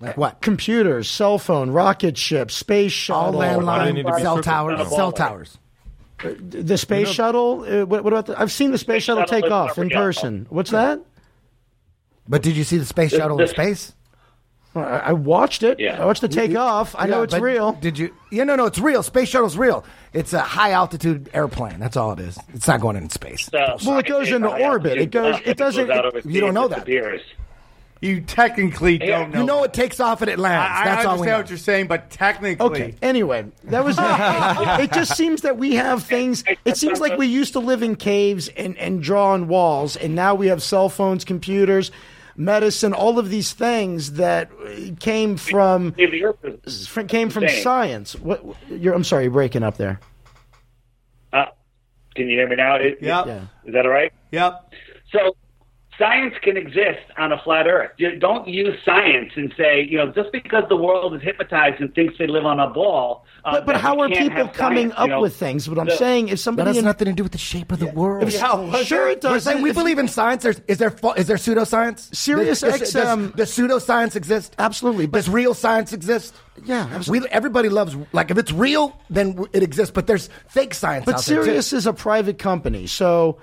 Like 0.01 0.17
what? 0.17 0.41
computers, 0.41 1.09
cell 1.09 1.39
phone, 1.39 1.71
rocket 1.71 2.17
ships, 2.19 2.55
space 2.55 2.93
shuttle, 2.93 3.39
Why 3.39 3.55
do 3.55 3.61
to 3.61 3.67
landline, 3.67 4.21
cell 4.21 4.43
towers, 4.43 4.79
Not 4.79 4.91
cell 4.91 5.13
towers. 5.13 5.59
the 6.23 6.77
space 6.79 7.09
shuttle. 7.09 7.65
Uh, 7.65 7.87
what, 7.87 8.05
what 8.05 8.13
about 8.13 8.27
the? 8.27 8.41
I've 8.41 8.53
seen 8.53 8.71
the 8.71 8.79
space, 8.79 9.05
Space 9.05 9.05
shuttle 9.05 9.25
shuttle 9.25 9.41
take 9.41 9.51
off 9.51 9.79
in 9.79 9.89
not 9.89 9.95
real. 9.95 10.03
person. 10.07 10.47
What's 10.51 10.71
that? 10.71 11.01
But 12.29 12.43
did 12.43 12.57
you 12.57 12.65
see 12.65 12.79
the 12.79 12.85
space 12.87 13.11
shuttle 13.13 13.39
in 13.39 13.43
this- 13.45 13.51
space? 13.51 13.93
Well, 14.73 14.85
I, 14.85 14.99
I 14.99 15.13
watched 15.13 15.63
it. 15.63 15.79
Yeah. 15.79 16.03
I 16.03 16.05
watched 16.05 16.21
the 16.23 16.27
takeoff. 16.29 16.97
I 16.99 17.07
know 17.07 17.19
Yeah, 17.19 17.23
it's 17.25 17.35
but 17.35 17.43
real. 17.43 17.73
Did 17.73 17.97
you? 17.97 18.13
Yeah, 18.33 18.43
no, 18.43 18.57
no, 18.57 18.67
it's 18.67 18.79
real. 18.81 19.05
Space 19.05 19.29
shuttle's 19.29 19.57
real. 19.57 19.85
It's 20.13 20.33
a 20.33 20.41
high 20.41 20.73
altitude 20.73 21.31
airplane. 21.33 21.79
That's 21.79 21.97
all 21.97 22.13
it 22.13 22.19
is. 22.19 22.37
It's 22.55 22.67
not 22.67 22.81
going 22.81 22.97
into 22.97 23.13
space. 23.15 23.45
So, 23.53 23.77
Well, 23.87 23.99
it 23.99 24.07
goes 24.07 24.33
into 24.33 24.49
orbit. 24.49 24.99
It 24.99 25.13
goes- 25.13 25.41
it 25.45 25.57
doesn't- 25.57 25.91
out 25.93 26.07
over 26.07 26.21
you 26.29 26.41
don't 26.41 26.55
know 26.55 26.67
that. 26.67 26.85
disappears. 26.87 27.21
You 28.01 28.21
technically 28.21 28.99
don't 28.99 29.33
know. 29.33 29.41
You 29.41 29.47
know 29.47 29.63
it 29.63 29.73
takes 29.73 29.99
off 30.01 30.21
and 30.21 30.31
it 30.31 30.39
lands. 30.39 30.71
I, 30.77 30.83
I 30.83 30.85
That's 30.97 31.07
all 31.07 31.13
we 31.15 31.29
understand 31.29 31.31
know. 31.31 31.39
what 31.39 31.49
you're 31.51 31.59
saying, 31.59 31.87
but 31.87 32.11
technically, 32.11 32.67
Okay. 32.67 32.95
Anyway, 33.01 33.47
that 33.65 33.83
was. 33.85 33.97
it 34.83 34.93
just 34.93 35.17
seems 35.17 35.43
that 35.43 35.57
we 35.57 35.77
have 35.77 36.03
things. 36.03 36.43
It 36.65 36.77
seems 36.77 37.01
like 37.01 37.17
we 37.17 37.29
used 37.29 37.53
to 37.55 37.61
live 37.61 37.83
in 37.83 37.95
caves 37.97 38.49
and, 38.49 38.77
and 38.77 39.01
draw 39.03 39.33
on 39.33 39.47
walls, 39.49 39.95
and 39.97 40.15
now 40.17 40.35
we 40.35 40.49
have 40.49 40.63
cell 40.63 40.89
phones, 40.91 41.25
computers, 41.25 41.93
medicine, 42.37 42.93
all 42.93 43.19
of 43.19 43.31
these 43.31 43.53
things 43.53 44.13
that 44.13 44.51
came 45.01 45.37
from 45.37 45.95
See, 45.97 46.07
the 46.07 46.25
Earth 46.25 46.37
is- 46.65 46.89
came 47.09 47.31
from 47.31 47.49
science. 47.49 48.15
What? 48.17 48.45
You're, 48.69 48.95
I'm 48.95 49.05
sorry, 49.05 49.25
you're 49.25 49.33
breaking 49.33 49.63
up 49.63 49.77
there. 49.77 50.01
Uh, 51.33 51.47
can 52.15 52.29
you 52.29 52.37
hear 52.37 52.49
me 52.49 52.57
now? 52.57 52.77
Is, 52.77 52.95
Yep. 53.01 53.27
Yeah. 53.27 53.41
is 53.65 53.73
that 53.75 53.87
all 53.87 53.93
right? 53.93 54.13
Yep. 54.33 54.73
So 55.13 55.37
science 55.99 56.35
can 56.43 56.57
exist 56.57 57.01
on 57.19 57.33
a 57.33 57.39
flat 57.43 57.67
Earth. 57.67 57.93
You 57.99 58.19
don't 58.19 58.47
use 58.49 58.75
science 58.85 59.33
and 59.37 59.53
say, 59.57 59.83
you 59.83 59.97
know, 59.99 60.11
just 60.13 60.33
because 60.33 60.65
the 60.69 60.77
world 60.77 61.15
is 61.15 61.23
hypnotized 61.23 61.81
and 61.81 61.95
thinks 61.95 62.15
they 62.19 62.27
live 62.27 62.45
on 62.47 62.59
a 62.61 62.69
ball. 62.69 63.25
Uh, 63.45 63.53
But, 63.53 63.67
but 63.67 63.77
how 63.77 64.01
are 64.01 64.09
people 64.09 64.49
coming 64.49 64.89
science, 64.89 64.95
up 64.97 65.07
you 65.07 65.11
know? 65.15 65.21
with 65.21 65.37
things? 65.37 65.69
What 65.69 65.79
I'm 65.79 65.87
The- 65.87 65.97
saying, 65.97 66.29
if 66.29 66.33
That 66.33 66.37
somebody 66.39 66.69
has 66.69 66.79
in- 66.79 66.85
nothing 66.85 67.07
to 67.07 67.13
do 67.13 67.23
with 67.23 67.33
the 67.33 67.39
shape 67.39 67.71
of 67.73 67.79
the 67.79 67.87
world. 67.87 68.33
Yeah, 68.33 68.55
was 68.55 68.87
sure 68.87 69.09
it 69.09 69.21
does. 69.21 69.31
We're 69.33 69.41
saying 69.41 69.63
we 69.63 69.73
believe 69.73 69.99
in 69.99 70.09
science. 70.09 70.43
There's, 70.43 70.61
is 70.67 70.79
there 70.79 70.91
fa- 70.91 71.15
is 71.17 71.27
there 71.27 71.37
pseudoscience? 71.37 72.15
Sirius 72.15 72.61
does, 72.61 72.79
does, 72.81 72.95
XM 72.95 73.37
does, 73.37 73.51
pseudoscience 73.57 74.17
exist? 74.17 74.55
Absolutely, 74.59 75.07
but- 75.07 75.19
Does 75.19 75.29
real 75.29 75.55
science 75.55 75.93
exist? 75.93 76.35
Yeah, 76.65 76.89
absolutely. 76.93 77.29
We, 77.29 77.33
everybody 77.33 77.69
loves 77.69 77.97
like 78.13 78.31
if 78.31 78.39
it's 78.39 78.53
real, 78.53 78.99
then 79.11 79.45
it 79.53 79.63
exists. 79.63 79.93
But 79.93 80.07
there's 80.07 80.29
fake 80.49 80.73
science. 80.75 81.05
But 81.05 81.17
out 81.17 81.25
there, 81.25 81.39
too. 81.39 81.45
Sirius 81.45 81.73
is 81.73 81.87
a 81.87 81.93
private 81.93 82.39
company, 82.39 82.87
so 82.87 83.39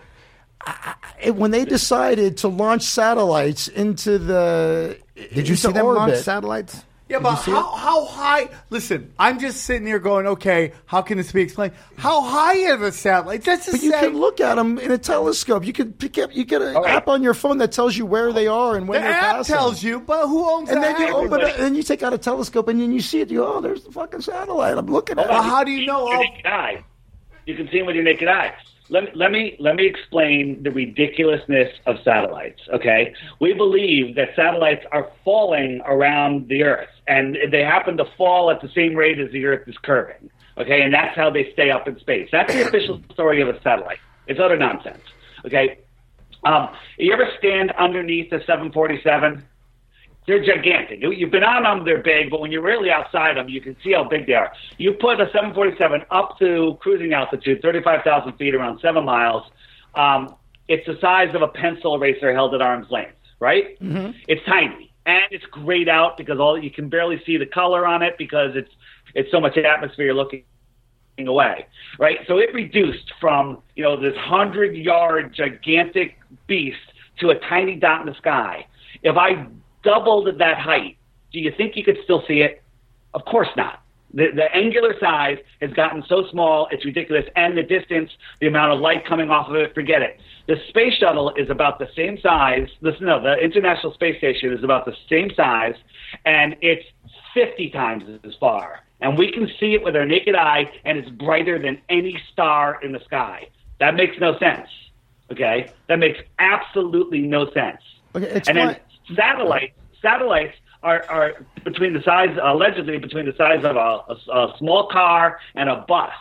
I, 0.66 0.96
I, 1.26 1.30
when 1.32 1.52
they 1.52 1.66
decided 1.66 2.38
to 2.38 2.48
launch 2.48 2.84
satellites 2.84 3.68
into 3.68 4.18
the 4.18 4.98
Did 5.34 5.48
you 5.48 5.56
see 5.56 5.72
them 5.72 5.86
orbit, 5.86 6.00
launch 6.00 6.18
satellites? 6.24 6.84
Yeah, 7.10 7.18
Did 7.18 7.24
but 7.24 7.32
you 7.32 7.44
see 7.44 7.52
how, 7.52 7.72
how 7.76 8.06
high? 8.06 8.50
Listen, 8.70 9.12
I'm 9.20 9.38
just 9.38 9.64
sitting 9.66 9.86
here 9.86 10.00
going, 10.00 10.26
okay, 10.28 10.72
how 10.86 11.02
can 11.02 11.18
this 11.18 11.32
be 11.34 11.42
explained? 11.42 11.74
How 11.98 12.22
high 12.22 12.72
are 12.72 12.78
the 12.78 12.92
satellites? 12.94 13.46
That's 13.46 13.70
But 13.70 13.82
you 13.84 13.92
saying- 13.92 14.04
can 14.12 14.18
look 14.18 14.40
at 14.40 14.56
them 14.56 14.78
in 14.80 14.92
a 14.92 14.98
telescope. 14.98 15.66
You 15.66 15.74
can 15.74 15.92
pick 15.92 16.18
up. 16.18 16.34
You 16.34 16.46
get 16.46 16.62
an 16.62 16.74
All 16.76 16.84
right. 16.84 16.96
app 16.96 17.10
on 17.10 17.22
your 17.22 17.34
phone 17.34 17.58
that 17.58 17.74
tells 17.74 17.98
you 17.98 18.06
where 18.06 18.32
they 18.32 18.48
are 18.48 18.78
and 18.78 18.88
The 18.88 18.92
when 18.92 19.02
they're 19.02 19.12
app 19.12 19.36
passing. 19.38 19.56
tells 19.56 19.84
you, 19.84 20.00
but 20.00 20.28
who 20.28 20.50
owns 20.50 20.70
And 20.70 20.78
the 20.78 20.82
then 20.88 21.02
you 21.02 21.14
open 21.14 21.42
it, 21.42 21.60
and 21.60 21.76
you 21.76 21.84
take 21.84 22.02
out 22.02 22.14
a 22.14 22.18
telescope, 22.18 22.70
and 22.70 22.80
then 22.80 22.94
you 22.94 23.02
see 23.02 23.20
it. 23.20 23.30
You 23.30 23.40
go, 23.40 23.56
oh, 23.56 23.62
there's 23.62 23.84
the 23.84 23.92
fucking 23.92 24.22
satellite. 24.22 24.78
I'm 24.78 24.86
looking 24.88 25.20
oh, 25.20 25.24
at 25.24 25.30
Well, 25.30 25.42
it. 25.42 25.46
how 25.46 25.64
do 25.66 25.72
you 25.72 25.86
know? 25.86 26.10
How, 26.10 26.22
naked 26.22 26.46
eye. 26.46 26.84
You 27.46 27.56
can 27.58 27.68
see 27.70 27.80
them 27.80 27.88
with 27.88 27.96
your 27.96 28.06
naked 28.06 28.30
eye. 28.30 28.54
Let 28.92 29.04
me, 29.06 29.10
let 29.16 29.32
me 29.32 29.56
let 29.58 29.76
me 29.78 29.86
explain 29.88 30.62
the 30.64 30.70
ridiculousness 30.70 31.70
of 31.86 31.96
satellites. 32.04 32.60
Okay, 32.74 33.14
we 33.40 33.54
believe 33.54 34.16
that 34.16 34.36
satellites 34.36 34.86
are 34.92 35.10
falling 35.24 35.80
around 35.86 36.50
the 36.50 36.64
Earth, 36.64 36.90
and 37.08 37.38
they 37.52 37.62
happen 37.64 37.96
to 37.98 38.06
fall 38.18 38.52
at 38.52 38.62
the 38.62 38.68
same 38.76 38.94
rate 38.94 39.18
as 39.18 39.32
the 39.32 39.46
Earth 39.46 39.66
is 39.68 39.78
curving. 39.82 40.30
Okay, 40.58 40.82
and 40.82 40.94
that's 40.94 41.16
how 41.16 41.30
they 41.30 41.54
stay 41.54 41.72
up 41.72 41.88
in 41.88 41.98
space. 42.02 42.28
That's 42.34 42.54
the 42.54 42.64
official 42.68 43.02
story 43.14 43.42
of 43.42 43.48
a 43.48 43.62
satellite. 43.62 44.00
It's 44.28 44.42
utter 44.44 44.58
nonsense. 44.58 45.02
Okay, 45.46 45.80
Um, 46.44 46.70
you 46.98 47.14
ever 47.14 47.28
stand 47.40 47.72
underneath 47.80 48.32
a 48.34 48.40
747? 48.46 49.46
They're 50.32 50.40
gigantic. 50.56 51.02
You- 51.02 51.12
You've 51.12 51.30
been 51.30 51.44
on 51.44 51.64
them, 51.64 51.84
they're 51.84 51.98
big, 52.02 52.30
but 52.30 52.40
when 52.40 52.54
you're 52.54 52.62
really 52.62 52.90
outside 52.90 53.36
them, 53.36 53.50
you 53.50 53.60
can 53.60 53.76
see 53.84 53.92
how 53.92 54.06
big 54.06 54.28
they 54.28 54.34
are. 54.34 54.50
You 54.78 54.94
put 54.94 55.20
a 55.20 55.26
747 55.34 56.04
up 56.10 56.40
to 56.40 56.78
cruising 56.80 57.12
altitude, 57.12 57.62
35,000 57.62 58.32
feet, 58.38 58.56
around 58.56 58.80
seven 58.80 59.04
miles. 59.04 59.44
Um, 59.94 60.34
it's 60.70 60.86
the 60.88 60.98
size 61.02 61.36
of 61.36 61.42
a 61.42 61.50
pencil 61.50 61.96
eraser 61.96 62.32
held 62.32 62.56
at 62.56 62.62
arm's 62.62 62.90
length, 62.90 63.18
right? 63.42 63.76
It's 64.30 64.42
tiny, 64.46 64.94
and 65.06 65.24
it's 65.32 65.44
grayed 65.48 65.90
out 65.90 66.16
because 66.16 66.40
all 66.40 66.58
you 66.58 66.72
can 66.72 66.88
barely 66.88 67.22
see 67.26 67.36
the 67.36 67.46
color 67.46 67.86
on 67.86 68.02
it 68.02 68.18
because 68.18 68.56
it's 68.56 68.72
it's 69.14 69.30
so 69.32 69.42
much 69.42 69.58
atmosphere 69.58 70.06
you're 70.06 70.14
looking 70.14 70.44
away, 71.20 71.66
right? 72.00 72.20
So 72.26 72.38
it 72.38 72.54
reduced 72.54 73.12
from 73.20 73.62
you 73.76 73.84
know 73.84 73.98
this 74.00 74.16
hundred 74.16 74.78
yard 74.78 75.34
gigantic 75.34 76.18
beast 76.48 76.78
to 77.20 77.32
a 77.32 77.36
tiny 77.50 77.76
dot 77.76 78.00
in 78.00 78.06
the 78.08 78.16
sky. 78.16 78.66
If 79.04 79.18
I 79.18 79.46
doubled 79.84 80.28
that 80.40 80.58
height, 80.58 80.98
do 81.32 81.40
you 81.40 81.52
think 81.56 81.76
you 81.76 81.84
could 81.84 81.98
still 82.04 82.24
see 82.28 82.42
it? 82.42 82.62
Of 83.14 83.26
course 83.26 83.50
not. 83.56 83.82
The, 84.14 84.28
the 84.36 84.54
angular 84.54 84.94
size 85.00 85.38
has 85.62 85.72
gotten 85.72 86.04
so 86.08 86.26
small, 86.32 86.68
it's 86.72 86.84
ridiculous. 86.84 87.26
And 87.36 87.58
the 87.58 87.64
distance, 87.64 88.12
the 88.42 88.48
amount 88.48 88.74
of 88.74 88.80
light 88.80 89.06
coming 89.06 89.30
off 89.30 89.48
of 89.48 89.56
it, 89.56 89.74
forget 89.74 90.02
it. 90.02 90.20
The 90.48 90.56
space 90.70 90.94
shuttle 90.96 91.34
is 91.38 91.50
about 91.50 91.80
the 91.80 91.88
same 91.96 92.20
size. 92.22 92.68
This, 92.82 92.96
no, 93.00 93.22
the 93.22 93.36
International 93.36 93.94
Space 93.94 94.18
Station 94.18 94.52
is 94.52 94.64
about 94.64 94.86
the 94.86 94.94
same 95.10 95.30
size, 95.36 95.76
and 96.26 96.56
it's 96.62 96.86
50 97.34 97.70
times 97.70 98.04
as 98.26 98.34
far. 98.40 98.82
And 99.00 99.18
we 99.18 99.32
can 99.32 99.50
see 99.60 99.74
it 99.74 99.84
with 99.84 99.96
our 99.96 100.06
naked 100.06 100.36
eye, 100.36 100.70
and 100.84 100.98
it's 100.98 101.10
brighter 101.10 101.58
than 101.58 101.80
any 101.90 102.22
star 102.34 102.80
in 102.84 102.92
the 102.92 103.00
sky. 103.06 103.48
That 103.80 103.96
makes 103.96 104.18
no 104.20 104.38
sense. 104.40 104.68
Okay? 105.32 105.72
That 105.88 106.00
makes 106.00 106.20
absolutely 106.38 107.22
no 107.22 107.50
sense. 107.52 107.82
Okay, 108.14 108.30
explain. 108.30 108.68
then 108.68 108.76
satellites 109.16 109.74
satellites 110.02 110.56
are, 110.84 111.06
are 111.10 111.46
between 111.64 111.94
the 111.94 112.02
size 112.04 112.36
allegedly 112.42 112.98
between 112.98 113.26
the 113.26 113.36
size 113.38 113.64
of 113.64 113.76
a, 113.76 113.80
a, 113.80 114.38
a 114.38 114.56
small 114.58 114.88
car 114.90 115.40
and 115.56 115.70
a 115.70 115.86
bus 115.88 116.12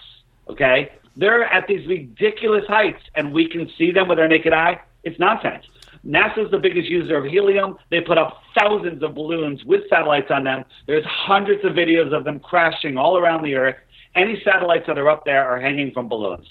okay 0.48 0.92
they're 1.16 1.44
at 1.44 1.66
these 1.66 1.86
ridiculous 1.86 2.64
heights 2.68 3.02
and 3.14 3.32
we 3.32 3.48
can 3.48 3.70
see 3.76 3.90
them 3.90 4.08
with 4.08 4.18
our 4.18 4.28
naked 4.28 4.52
eye 4.52 4.80
it's 5.04 5.18
nonsense 5.18 5.64
NASA's 6.06 6.50
the 6.50 6.58
biggest 6.58 6.88
user 6.88 7.18
of 7.18 7.24
helium. 7.26 7.76
They 7.90 8.00
put 8.00 8.16
up 8.16 8.40
thousands 8.58 9.02
of 9.02 9.14
balloons 9.14 9.64
with 9.64 9.82
satellites 9.90 10.30
on 10.30 10.44
them. 10.44 10.64
There's 10.86 11.04
hundreds 11.04 11.64
of 11.64 11.72
videos 11.72 12.16
of 12.16 12.24
them 12.24 12.40
crashing 12.40 12.96
all 12.96 13.18
around 13.18 13.44
the 13.44 13.54
Earth. 13.54 13.76
Any 14.14 14.40
satellites 14.44 14.84
that 14.86 14.98
are 14.98 15.10
up 15.10 15.24
there 15.24 15.46
are 15.46 15.60
hanging 15.60 15.92
from 15.92 16.08
balloons. 16.08 16.46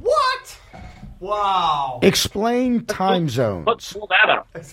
What? 0.00 0.27
Wow. 1.20 2.00
Explain 2.02 2.84
time 2.84 3.28
zones. 3.28 3.66
Let's 3.66 3.92
pull 3.92 4.08
that 4.08 4.30
up. 4.30 4.48
That's, 4.52 4.72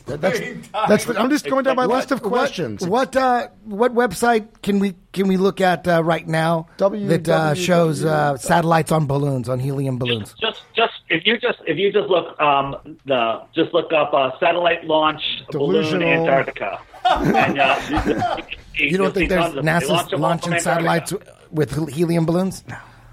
that's 0.87 1.05
the, 1.05 1.19
I'm 1.19 1.29
just 1.29 1.45
going 1.45 1.63
down 1.63 1.75
my 1.75 1.85
list 1.85 2.11
of 2.11 2.21
questions. 2.21 2.87
What 2.87 3.15
uh, 3.15 3.47
what 3.63 3.93
website 3.93 4.61
can 4.61 4.79
we 4.79 4.95
can 5.11 5.27
we 5.27 5.37
look 5.37 5.59
at 5.59 5.87
uh, 5.87 6.03
right 6.03 6.27
now 6.27 6.67
that 6.77 7.27
uh, 7.27 7.53
shows 7.55 8.05
uh, 8.05 8.37
satellites 8.37 8.91
on 8.91 9.07
balloons 9.07 9.49
on 9.49 9.59
helium 9.59 9.97
balloons? 9.97 10.35
just 10.39 10.61
just 10.75 10.93
if 11.09 11.25
you 11.25 11.37
just 11.37 11.59
if 11.65 11.77
you 11.77 11.91
just 11.91 12.09
look 12.09 12.39
um 12.39 12.75
the 13.05 13.41
just 13.55 13.73
look 13.73 13.91
up 13.91 14.13
uh, 14.13 14.31
satellite 14.39 14.85
launch 14.85 15.21
balloon 15.51 15.83
Delusional. 15.83 16.07
Antarctica. 16.07 16.79
and, 17.05 17.59
uh, 17.59 17.79
you, 17.89 17.95
you, 17.95 18.85
You 18.85 18.89
you'll 18.91 19.03
don't 19.03 19.13
think 19.13 19.29
there's 19.29 19.43
tons 19.43 19.57
of 19.57 19.63
them. 19.63 19.65
They 19.65 19.71
NASA's 19.71 19.89
launch 19.89 20.09
them 20.11 20.23
all 20.23 20.29
launching 20.29 20.59
satellites 20.59 21.13
with 21.51 21.89
helium 21.89 22.25
balloons? 22.25 22.63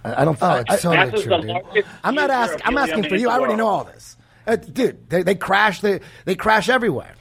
I 0.05 0.25
don't. 0.25 0.39
Oh, 0.41 0.47
I- 0.47 0.61
it's 0.61 0.83
totally 0.83 0.97
NASA's 0.97 1.23
true, 1.23 1.31
the 1.31 1.39
dude. 1.43 1.51
largest 1.51 1.89
I'm 2.05 2.15
not 2.15 2.31
asking. 2.31 2.61
I'm 2.65 2.79
asking 2.79 3.05
for 3.09 3.17
you. 3.17 3.29
I 3.31 3.39
already 3.39 3.57
know 3.57 3.67
all 3.69 3.85
this, 3.85 4.17
uh, 4.47 4.57
dude. 4.57 5.09
They, 5.09 5.23
they 5.23 5.35
crash. 5.35 5.81
They 5.81 6.01
they 6.25 6.35
crash 6.35 6.69
everywhere. 6.69 7.15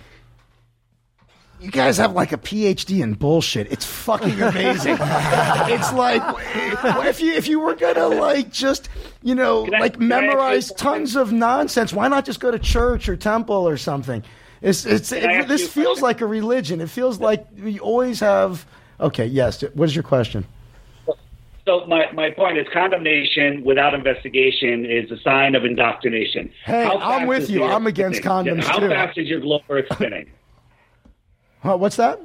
You 1.59 1.69
guys 1.69 1.97
have 1.97 2.13
like 2.13 2.31
a 2.31 2.37
PhD 2.37 3.03
in 3.03 3.13
bullshit. 3.13 3.71
It's 3.71 3.85
fucking 3.85 4.41
amazing. 4.41 4.97
it's 4.99 5.93
like 5.93 6.23
if 7.05 7.21
you 7.21 7.33
if 7.33 7.47
you 7.47 7.59
were 7.59 7.75
gonna 7.75 8.07
like 8.07 8.51
just 8.51 8.89
you 9.21 9.35
know 9.35 9.67
I- 9.67 9.79
like 9.79 9.93
can 9.99 10.11
I 10.11 10.15
ask 10.15 10.21
you 10.23 10.27
memorize 10.29 10.71
tons 10.71 11.15
of 11.15 11.31
nonsense, 11.31 11.93
why 11.93 12.07
not 12.07 12.25
just 12.25 12.39
go 12.39 12.49
to 12.49 12.57
church 12.57 13.07
or 13.07 13.15
temple 13.15 13.67
or 13.67 13.77
something? 13.77 14.23
It's 14.63 14.85
it's 14.87 15.11
it, 15.11 15.47
this 15.47 15.71
feels 15.71 16.01
like 16.01 16.21
a 16.21 16.25
religion. 16.25 16.81
It 16.81 16.89
feels 16.89 17.19
like 17.19 17.45
we 17.61 17.79
always 17.79 18.19
have. 18.21 18.65
Okay, 18.99 19.25
yes. 19.27 19.61
What 19.75 19.85
is 19.85 19.95
your 19.95 20.03
question? 20.03 20.45
So 21.65 21.85
my, 21.85 22.11
my 22.11 22.31
point 22.31 22.57
is 22.57 22.65
condemnation 22.73 23.63
without 23.63 23.93
investigation 23.93 24.85
is 24.85 25.11
a 25.11 25.17
sign 25.21 25.53
of 25.53 25.63
indoctrination. 25.63 26.51
Hey, 26.65 26.85
I'm 26.85 27.27
with 27.27 27.49
you. 27.49 27.63
I'm 27.63 27.85
against 27.85 28.19
spinning? 28.23 28.55
condoms, 28.57 28.63
How 28.63 28.79
too. 28.79 28.89
fast 28.89 29.17
is 29.17 29.27
your 29.27 29.39
globe 29.41 29.61
Earth 29.69 29.85
spinning? 29.93 30.29
Huh, 31.63 31.77
what's 31.77 31.95
that? 31.97 32.19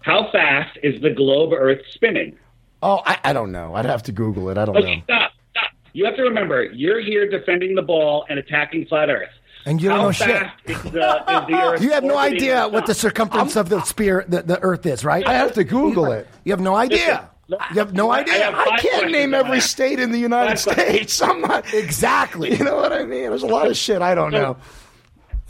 How 0.00 0.30
fast 0.32 0.78
is 0.82 1.02
the 1.02 1.10
globe 1.10 1.52
Earth 1.52 1.82
spinning? 1.90 2.38
Oh, 2.82 3.02
I, 3.04 3.18
I 3.24 3.32
don't 3.34 3.52
know. 3.52 3.74
I'd 3.74 3.84
have 3.84 4.02
to 4.04 4.12
Google 4.12 4.48
it. 4.48 4.56
I 4.56 4.64
don't 4.64 4.72
But 4.74 4.84
know. 4.84 4.94
stop, 5.04 5.32
stop. 5.50 5.70
You 5.92 6.06
have 6.06 6.16
to 6.16 6.22
remember, 6.22 6.64
you're 6.64 7.00
here 7.00 7.28
defending 7.28 7.74
the 7.74 7.82
ball 7.82 8.24
and 8.30 8.38
attacking 8.38 8.86
flat 8.86 9.10
Earth. 9.10 9.28
And 9.66 9.82
you 9.82 9.90
don't 9.90 9.98
How 9.98 10.04
know 10.06 10.12
shit. 10.12 10.42
Is 10.64 10.82
the, 10.84 10.88
is 10.88 10.92
the 10.92 11.76
You 11.82 11.90
have 11.90 12.04
no 12.04 12.16
idea 12.16 12.66
what 12.66 12.86
the 12.86 12.94
sun? 12.94 13.10
circumference 13.10 13.54
of 13.54 13.68
the 13.68 13.82
sphere, 13.82 14.24
the, 14.26 14.40
the 14.40 14.60
Earth 14.62 14.86
is, 14.86 15.04
right? 15.04 15.26
I 15.28 15.34
have 15.34 15.52
to 15.52 15.64
Google 15.64 16.10
it. 16.12 16.26
You 16.44 16.52
have 16.52 16.60
no 16.60 16.74
idea. 16.74 17.28
You 17.48 17.56
have 17.78 17.94
no 17.94 18.10
idea. 18.10 18.34
have 18.34 18.54
I 18.54 18.78
can't 18.78 19.10
name 19.12 19.32
every 19.32 19.58
that. 19.58 19.62
state 19.62 20.00
in 20.00 20.10
the 20.10 20.18
United 20.18 20.58
Five. 20.58 20.74
States. 20.74 21.22
I'm 21.22 21.40
not 21.40 21.72
Exactly. 21.72 22.56
You 22.56 22.64
know 22.64 22.76
what 22.76 22.92
I 22.92 23.04
mean? 23.04 23.30
There's 23.30 23.44
a 23.44 23.46
lot 23.46 23.68
of 23.68 23.76
shit 23.76 24.02
I 24.02 24.14
don't 24.14 24.32
know. 24.32 24.56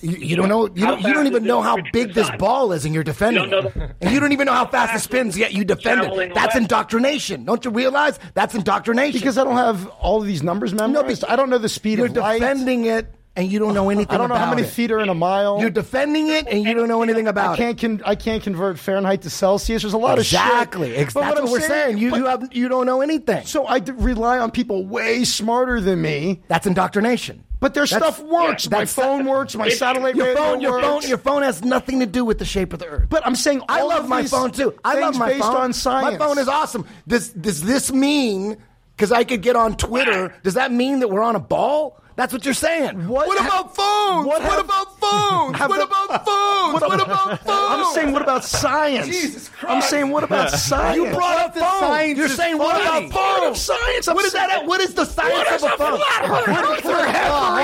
You, 0.01 0.11
you 0.11 0.36
don't 0.36 0.51
know. 0.51 0.66
You 0.66 0.86
don't, 0.86 1.01
you 1.01 1.14
don't 1.14 1.26
even 1.26 1.44
know 1.44 1.62
how 1.62 1.78
big 1.90 2.12
this 2.12 2.30
ball 2.32 2.72
is, 2.72 2.84
and 2.84 2.92
you're 2.92 3.03
defending 3.03 3.44
You 3.44 3.51
don't 3.51 3.76
it. 3.76 3.97
And 4.03 4.12
you 4.12 4.20
don't 4.20 4.32
even 4.32 4.44
know 4.44 4.53
how 4.53 4.66
fast 4.66 4.94
it 4.94 5.01
spins, 5.01 5.38
yet 5.38 5.55
you 5.55 5.64
defend 5.64 6.03
it. 6.03 6.34
That's 6.34 6.55
indoctrination. 6.55 7.47
Don't 7.47 7.64
you 7.64 7.70
realize 7.70 8.18
that's 8.34 8.55
indoctrination? 8.55 9.18
Because 9.18 9.38
I 9.38 9.44
don't 9.44 9.57
have 9.57 9.86
all 9.88 10.20
of 10.20 10.26
these 10.26 10.42
numbers 10.42 10.74
memorized. 10.74 11.24
I 11.24 11.34
don't 11.34 11.49
know 11.49 11.57
the 11.57 11.70
speed 11.70 11.97
you're 11.97 12.09
of 12.09 12.16
light. 12.16 12.40
defending 12.40 12.84
it, 12.84 13.07
and 13.37 13.51
you 13.53 13.59
don't 13.59 13.74
know 13.74 13.91
anything. 13.91 14.14
I 14.14 14.18
don't 14.18 14.28
know 14.28 14.34
how 14.37 14.51
many 14.51 14.62
it. 14.62 14.70
feet 14.70 14.91
are 14.91 14.99
in 14.99 15.09
a 15.09 15.14
mile. 15.14 15.61
You're 15.61 15.70
defending 15.70 16.28
it, 16.28 16.47
and 16.49 16.64
you 16.64 16.74
don't 16.74 16.89
know 16.89 17.03
anything 17.03 17.28
about 17.28 17.51
I 17.53 17.57
can't 17.57 17.78
con- 17.80 18.03
I 18.05 18.14
can't 18.14 18.43
convert 18.43 18.78
Fahrenheit 18.78 19.22
to 19.22 19.30
Celsius. 19.30 19.82
There's 19.82 19.93
a 19.95 19.99
lot 19.99 20.18
exactly. 20.18 20.91
of 20.91 20.95
shit. 20.95 21.03
Ex- 21.03 21.14
But 21.14 21.20
That's 21.20 21.34
what, 21.41 21.45
I'm 21.47 21.53
we're 21.53 21.61
saying. 21.61 21.99
You 21.99 22.11
but- 22.11 22.16
you 22.18 22.26
have 22.26 22.49
you 22.53 22.68
don't 22.68 22.87
know 22.87 23.01
anything. 23.03 23.45
so 23.47 23.66
I 23.66 23.78
d- 23.80 23.93
rely 23.93 24.39
on 24.39 24.51
people 24.51 24.87
way 24.87 25.24
smarter 25.24 25.80
than 25.80 26.01
me. 26.03 26.43
That's 26.49 26.66
indoctrination. 26.66 27.45
But 27.59 27.72
their 27.72 27.87
That's- 27.87 28.16
stuff 28.16 28.26
works. 28.28 28.66
yeah, 28.70 28.78
my 28.78 28.84
phone 28.84 29.24
works. 29.24 29.55
My 29.57 29.64
It's- 29.66 29.78
satellite 29.78 30.14
Your 30.14 30.26
radio 30.26 30.43
phone, 30.43 30.61
your 30.61 30.72
works. 30.72 30.87
phone, 30.87 31.03
your 31.09 31.18
phone 31.18 31.43
has 31.43 31.64
nothing 31.64 32.01
to 32.01 32.07
do 32.07 32.22
with 32.24 32.39
the 32.39 32.45
shape 32.45 32.72
of 32.74 32.80
the 32.80 32.87
Earth. 32.87 33.07
But 33.09 33.26
I'm 33.26 33.34
saying 33.34 33.62
I 33.68 33.82
love 33.82 34.09
my 34.09 34.24
phone 34.24 34.51
too. 34.51 34.74
I 34.84 35.01
love 35.01 35.16
my 35.18 35.28
based 35.28 35.41
phone. 35.43 35.57
on 35.57 35.72
science. 35.72 36.18
My 36.18 36.26
phone 36.26 36.39
is 36.39 36.49
awesome. 36.49 36.84
Does 37.09 37.30
does 37.30 37.62
this 37.62 37.91
mean 37.93 38.57
because 38.95 39.11
I 39.12 39.24
could 39.24 39.41
get 39.43 39.57
on 39.57 39.76
Twitter? 39.76 40.34
Does 40.43 40.55
that 40.55 40.70
mean 40.70 41.01
that 41.01 41.09
we're 41.09 41.22
on 41.22 41.34
a 41.37 41.41
ball? 41.41 41.99
That's 42.16 42.32
what 42.32 42.46
you're 42.46 42.54
saying. 42.54 43.06
What 43.08 43.38
ha- 43.38 43.46
about 43.46 43.76
phones? 43.76 44.26
what 44.26 44.40
have- 44.40 44.64
about 44.64 44.98
phones? 44.98 45.58
what 45.60 45.68
the- 45.68 45.84
about 45.84 46.24
phones? 46.24 46.72
What, 46.80 47.00
about 47.02 47.40
phones? 47.44 47.46
I'm 47.46 47.94
saying 47.94 48.12
what 48.12 48.22
about 48.22 48.42
science? 48.44 49.06
Jesus 49.06 49.50
Christ. 49.50 49.70
I'm 49.74 49.82
saying 49.82 50.08
what 50.10 50.24
about 50.24 50.50
science? 50.58 50.96
You 50.96 51.10
brought 51.14 51.38
up 51.38 51.52
the 51.54 51.60
science. 51.60 52.18
You're 52.18 52.28
saying 52.28 52.56
what 52.56 52.80
about 52.80 53.02
phones? 53.12 53.12
What 53.12 53.56
science? 53.58 54.08
I'm 54.08 54.14
What 54.16 54.24
is 54.24 54.32
that? 54.32 54.50
saying- 54.50 54.66
What 54.66 54.80
is 54.80 54.94
the 54.94 55.04
science 55.04 55.34
What 55.34 55.62
of 55.62 55.62
a 55.62 55.66
a 55.66 55.76
phone? 55.76 55.98
flat? 55.98 56.30
What 56.30 56.48
oh, 56.48 56.80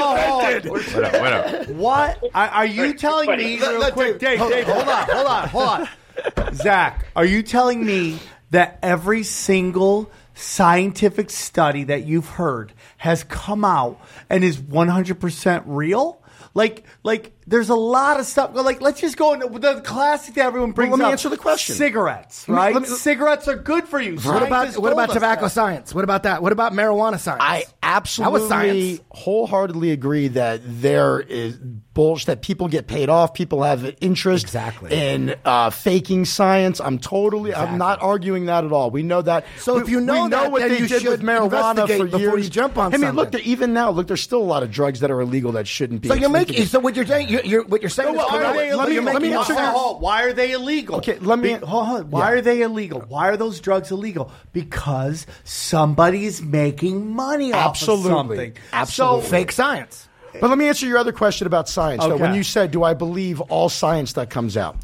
oh, 0.05 0.67
oh. 0.67 1.63
up, 1.63 1.69
what 1.71 2.19
are, 2.35 2.49
are 2.49 2.67
you 2.67 2.93
telling 2.93 3.31
me? 3.37 3.59
Real 3.59 3.91
quick, 3.91 4.19
Dave, 4.19 4.39
Dave, 4.39 4.67
hold 4.67 4.89
on, 4.89 5.07
hold 5.09 5.27
on, 5.27 5.49
hold 5.49 5.69
on. 5.69 6.55
Zach, 6.55 7.07
are 7.17 7.25
you 7.25 7.43
telling 7.43 7.85
me 7.85 8.19
that 8.51 8.79
every 8.83 9.23
single 9.23 10.11
scientific 10.35 11.31
study 11.31 11.85
that 11.85 12.05
you've 12.05 12.29
heard 12.29 12.73
has 12.99 13.25
come 13.25 13.65
out 13.65 14.01
and 14.29 14.45
is 14.45 14.59
100% 14.59 15.63
real? 15.67 16.23
Like, 16.55 16.85
like, 17.03 17.33
there's 17.53 17.69
a 17.69 17.75
lot 17.75 18.19
of 18.19 18.25
stuff. 18.25 18.51
Like, 18.55 18.81
let's 18.81 18.99
just 19.01 19.17
go 19.19 19.35
into 19.35 19.47
the 19.59 19.83
classic 19.83 20.35
that 20.37 20.47
everyone 20.47 20.73
brings 20.73 20.91
let 20.93 20.99
me 20.99 21.05
up. 21.05 21.13
answer 21.13 21.29
the 21.29 21.37
question. 21.37 21.75
Cigarettes, 21.77 22.49
Let 22.49 22.55
me- 22.55 22.59
right? 22.59 22.75
let 22.75 22.83
me- 22.85 22.89
Cigarettes 22.89 23.47
are 23.47 23.57
good 23.57 23.87
for 23.87 24.01
you. 24.01 24.17
What 24.19 24.43
about 24.43 24.77
what 24.79 24.93
about 24.93 25.11
tobacco 25.11 25.43
that. 25.43 25.51
science? 25.51 25.95
What 25.95 26.03
about 26.05 26.23
that? 26.23 26.43
What 26.43 26.53
about 26.53 26.73
marijuana 26.73 27.21
science? 27.21 27.43
I 27.45 27.65
absolutely 27.83 28.49
science. 28.49 29.01
wholeheartedly 29.11 29.91
agree 29.91 30.29
that 30.29 30.61
there 30.65 31.21
is 31.21 31.59
bullshit 31.95 32.27
that 32.29 32.41
people 32.41 32.69
get 32.69 32.87
paid 32.87 33.11
off. 33.11 33.35
People 33.35 33.63
have 33.65 33.85
an 33.85 33.95
interest 34.01 34.45
Exactly. 34.47 34.91
in 34.95 35.35
uh, 35.45 35.69
faking 35.69 36.25
science. 36.25 36.81
I'm 36.81 36.99
totally. 36.99 37.55
I'm 37.55 37.77
not 37.77 38.01
arguing 38.01 38.47
that 38.47 38.65
at 38.65 38.73
all. 38.73 38.91
We 38.91 39.03
know 39.03 39.21
that. 39.21 39.45
So 39.59 39.75
We- 39.75 39.83
if 39.83 39.89
you 39.91 40.01
know 40.01 40.15
we 40.25 40.29
know 40.31 40.43
that, 40.45 40.53
what 40.53 40.61
then 40.61 40.71
they 40.71 40.79
you 40.79 40.89
did 40.89 41.03
with 41.07 41.21
should 41.21 41.27
marijuana 41.27 41.71
investigate 41.73 41.99
for 42.01 42.05
before 42.07 42.21
years. 42.39 42.45
you 42.45 42.51
jump 42.51 42.79
on 42.79 42.95
I 42.95 42.97
mean, 42.97 43.11
look, 43.15 43.27
something. 43.27 43.41
there, 43.43 43.47
even 43.53 43.75
now, 43.75 43.91
look, 43.91 44.07
there's 44.07 44.23
still 44.23 44.41
a 44.41 44.43
lot 44.43 44.63
of 44.63 44.71
drugs 44.71 45.01
that 45.01 45.11
are 45.11 45.21
illegal 45.21 45.53
that 45.53 45.69
shouldn't 45.69 46.01
be. 46.01 46.09
so 46.09 46.15
you're 46.15 46.31
making. 46.31 46.65
So 46.65 46.81
what 46.81 46.97
you're 46.97 47.05
saying? 47.07 47.29
You're, 47.29 47.42
you're, 47.45 47.65
what 47.65 47.81
you're 47.83 47.91
saying? 47.91 48.15
Is 48.15 48.17
why 48.19 48.45
are 48.45 48.55
they 48.55 48.75
let 48.75 48.89
me- 48.89 49.01
let 49.01 49.23
me 49.23 49.33
answer 49.35 49.53
your-. 49.53 49.63
Hold 49.63 50.01
Why 50.03 50.23
are 50.25 50.33
they 50.33 50.53
illegal? 50.53 50.97
Okay, 50.97 51.19
let 51.21 51.39
me- 51.39 51.55
Be- 51.59 51.65
hold 51.67 51.89
on. 51.89 52.11
Why 52.11 52.21
Yeah. 52.21 52.39
are 52.39 52.41
they 52.41 52.63
illegal? 52.63 53.05
Why 53.09 53.29
are 53.29 53.37
those 53.37 53.61
drugs 53.61 53.91
illegal? 53.91 54.31
Because 54.53 55.27
somebody's 55.45 56.43
making 56.43 57.15
money 57.15 57.53
off 57.53 57.71
Absolutely. 57.71 58.11
of 58.11 58.17
something. 58.17 58.53
Absolutely. 58.73 59.23
So, 59.25 59.29
Fake 59.31 59.53
science. 59.53 60.09
But 60.41 60.49
let 60.49 60.59
me 60.59 60.67
answer 60.69 60.87
your 60.87 60.99
other 60.99 61.13
question 61.13 61.47
about 61.47 61.69
science. 61.69 62.03
Okay. 62.03 62.21
when 62.21 62.35
you 62.35 62.43
said, 62.43 62.71
"Do 62.71 62.83
I 62.85 62.95
believe 62.95 63.41
all 63.43 63.69
science 63.69 64.15
that 64.15 64.31
comes 64.31 64.57
out?" 64.57 64.77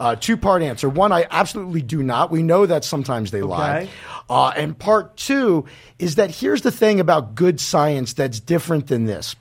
Uh, 0.00 0.16
two 0.16 0.36
part 0.36 0.60
answer. 0.62 0.88
One, 0.88 1.12
I 1.12 1.26
absolutely 1.30 1.82
do 1.82 2.02
not. 2.02 2.30
We 2.30 2.42
know 2.42 2.66
that 2.66 2.84
sometimes 2.84 3.30
they 3.30 3.42
lie. 3.42 3.88
Uh, 4.28 4.48
and 4.56 4.76
part 4.76 5.16
two 5.16 5.66
is 5.98 6.14
that 6.16 6.30
here's 6.30 6.62
the 6.62 6.72
thing 6.72 6.98
about 7.00 7.34
good 7.34 7.60
science 7.60 8.12
that's 8.14 8.40
different 8.40 8.86
than 8.88 9.04
this. 9.04 9.36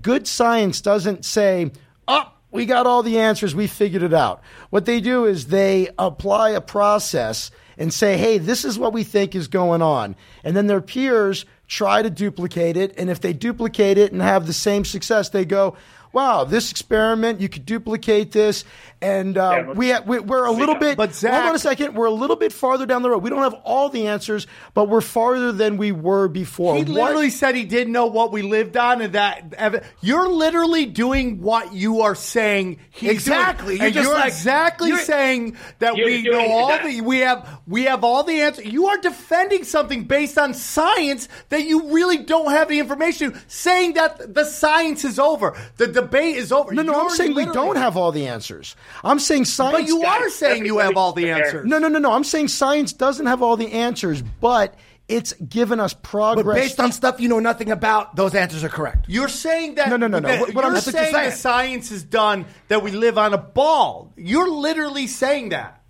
Good 0.00 0.26
science 0.26 0.80
doesn't 0.80 1.24
say, 1.24 1.70
"Oh, 2.08 2.30
we 2.50 2.66
got 2.66 2.86
all 2.86 3.02
the 3.02 3.18
answers. 3.18 3.54
We 3.54 3.66
figured 3.66 4.02
it 4.02 4.14
out." 4.14 4.42
What 4.70 4.84
they 4.84 5.00
do 5.00 5.24
is 5.24 5.46
they 5.46 5.88
apply 5.98 6.50
a 6.50 6.60
process 6.60 7.50
and 7.78 7.92
say, 7.92 8.16
"Hey, 8.16 8.38
this 8.38 8.64
is 8.64 8.78
what 8.78 8.92
we 8.92 9.04
think 9.04 9.34
is 9.34 9.48
going 9.48 9.82
on," 9.82 10.16
and 10.44 10.56
then 10.56 10.66
their 10.66 10.80
peers 10.80 11.44
try 11.66 12.02
to 12.02 12.10
duplicate 12.10 12.76
it. 12.76 12.94
And 12.98 13.08
if 13.08 13.20
they 13.20 13.32
duplicate 13.32 13.96
it 13.96 14.12
and 14.12 14.20
have 14.20 14.46
the 14.46 14.52
same 14.52 14.84
success, 14.84 15.30
they 15.30 15.46
go, 15.46 15.74
wow, 16.12 16.44
this 16.44 16.70
experiment, 16.70 17.40
you 17.40 17.48
could 17.48 17.66
duplicate 17.66 18.32
this. 18.32 18.64
And 19.02 19.36
uh, 19.36 19.64
but- 19.66 19.76
we, 19.76 19.90
ha- 19.90 20.02
we, 20.06 20.20
we're 20.20 20.44
a 20.44 20.52
little 20.52 20.76
bit, 20.76 20.96
But 20.96 21.10
hold 21.20 21.34
on 21.34 21.54
a 21.54 21.58
second, 21.58 21.94
we're 21.94 22.06
a 22.06 22.10
little 22.12 22.36
bit 22.36 22.52
farther 22.52 22.86
down 22.86 23.02
the 23.02 23.10
road. 23.10 23.22
We 23.22 23.30
don't 23.30 23.42
have 23.42 23.54
all 23.64 23.88
the 23.88 24.06
answers, 24.06 24.46
but 24.74 24.88
we're 24.88 25.00
farther 25.00 25.50
than 25.50 25.76
we 25.76 25.90
were 25.92 26.28
before. 26.28 26.76
He 26.76 26.82
What- 26.84 26.88
literally 26.90 27.30
said 27.30 27.56
he 27.56 27.64
didn't 27.64 27.92
know 27.92 28.06
what 28.06 28.30
we 28.32 28.42
lived 28.42 28.76
on, 28.76 29.02
and 29.02 29.12
that 29.14 29.84
you're 30.00 30.28
literally 30.28 30.86
doing 30.86 31.40
what 31.42 31.72
you 31.74 32.02
are 32.02 32.14
saying. 32.14 32.78
He's 32.90 33.10
Exactly. 33.10 33.76
doing. 33.78 33.82
You're 33.82 33.90
just 33.90 34.08
you're 34.08 34.14
like- 34.14 34.26
exactly 34.28 34.88
you're- 34.90 35.02
saying 35.02 35.56
that 35.80 35.96
You're 35.96 36.06
we 36.06 36.22
doing 36.22 36.38
know 36.38 36.52
all 36.52 36.68
that. 36.68 36.84
the 36.84 37.00
we 37.00 37.18
have 37.18 37.48
we 37.66 37.84
have 37.84 38.04
all 38.04 38.22
the 38.22 38.40
answers. 38.40 38.66
You 38.66 38.86
are 38.86 38.98
defending 38.98 39.64
something 39.64 40.04
based 40.04 40.38
on 40.38 40.54
science 40.54 41.28
that 41.48 41.64
you 41.64 41.92
really 41.92 42.18
don't 42.18 42.50
have 42.52 42.68
the 42.68 42.78
information. 42.78 43.38
Saying 43.48 43.94
that 43.94 44.32
the 44.34 44.44
science 44.44 45.04
is 45.04 45.18
over, 45.18 45.54
the 45.76 45.88
debate 45.88 46.36
is 46.36 46.52
over. 46.52 46.72
no, 46.72 46.82
no, 46.82 47.00
I'm 47.00 47.10
saying 47.10 47.34
we 47.34 47.46
don't 47.46 47.76
have 47.76 47.96
all 47.96 48.12
the 48.12 48.26
answers. 48.28 48.76
I'm 49.04 49.18
saying 49.18 49.44
science. 49.46 49.72
But 49.78 49.86
you 49.88 50.02
are 50.02 50.28
saying 50.30 50.66
you 50.66 50.78
have 50.78 50.96
all 50.96 51.12
the 51.12 51.30
answers. 51.30 51.66
No, 51.66 51.78
no, 51.78 51.88
no, 51.88 51.98
no. 51.98 52.12
I'm 52.12 52.24
saying 52.24 52.48
science 52.48 52.92
doesn't 52.92 53.26
have 53.26 53.42
all 53.42 53.56
the 53.56 53.72
answers, 53.72 54.22
but 54.22 54.74
it's 55.08 55.32
given 55.34 55.80
us 55.80 55.92
progress. 55.94 56.44
But 56.46 56.54
based 56.54 56.80
on 56.80 56.92
stuff 56.92 57.20
you 57.20 57.28
know 57.28 57.40
nothing 57.40 57.70
about, 57.70 58.16
those 58.16 58.34
answers 58.34 58.64
are 58.64 58.68
correct. 58.68 59.06
You're 59.08 59.28
saying 59.28 59.74
that 59.74 59.88
No, 59.90 59.96
no, 59.96 60.06
no, 60.06 60.18
no. 60.20 60.28
What- 60.28 60.54
what 60.54 60.64
you're 60.64 60.72
that's 60.74 60.86
what 60.86 60.94
you're 60.94 61.04
saying 61.12 61.30
the 61.30 61.36
science 61.36 61.90
is 61.90 62.02
done 62.02 62.46
that 62.68 62.82
we 62.82 62.92
live 62.92 63.18
on 63.18 63.34
a 63.34 63.38
ball. 63.38 64.12
You're 64.16 64.48
literally 64.50 65.06
saying 65.06 65.50
that. 65.50 65.80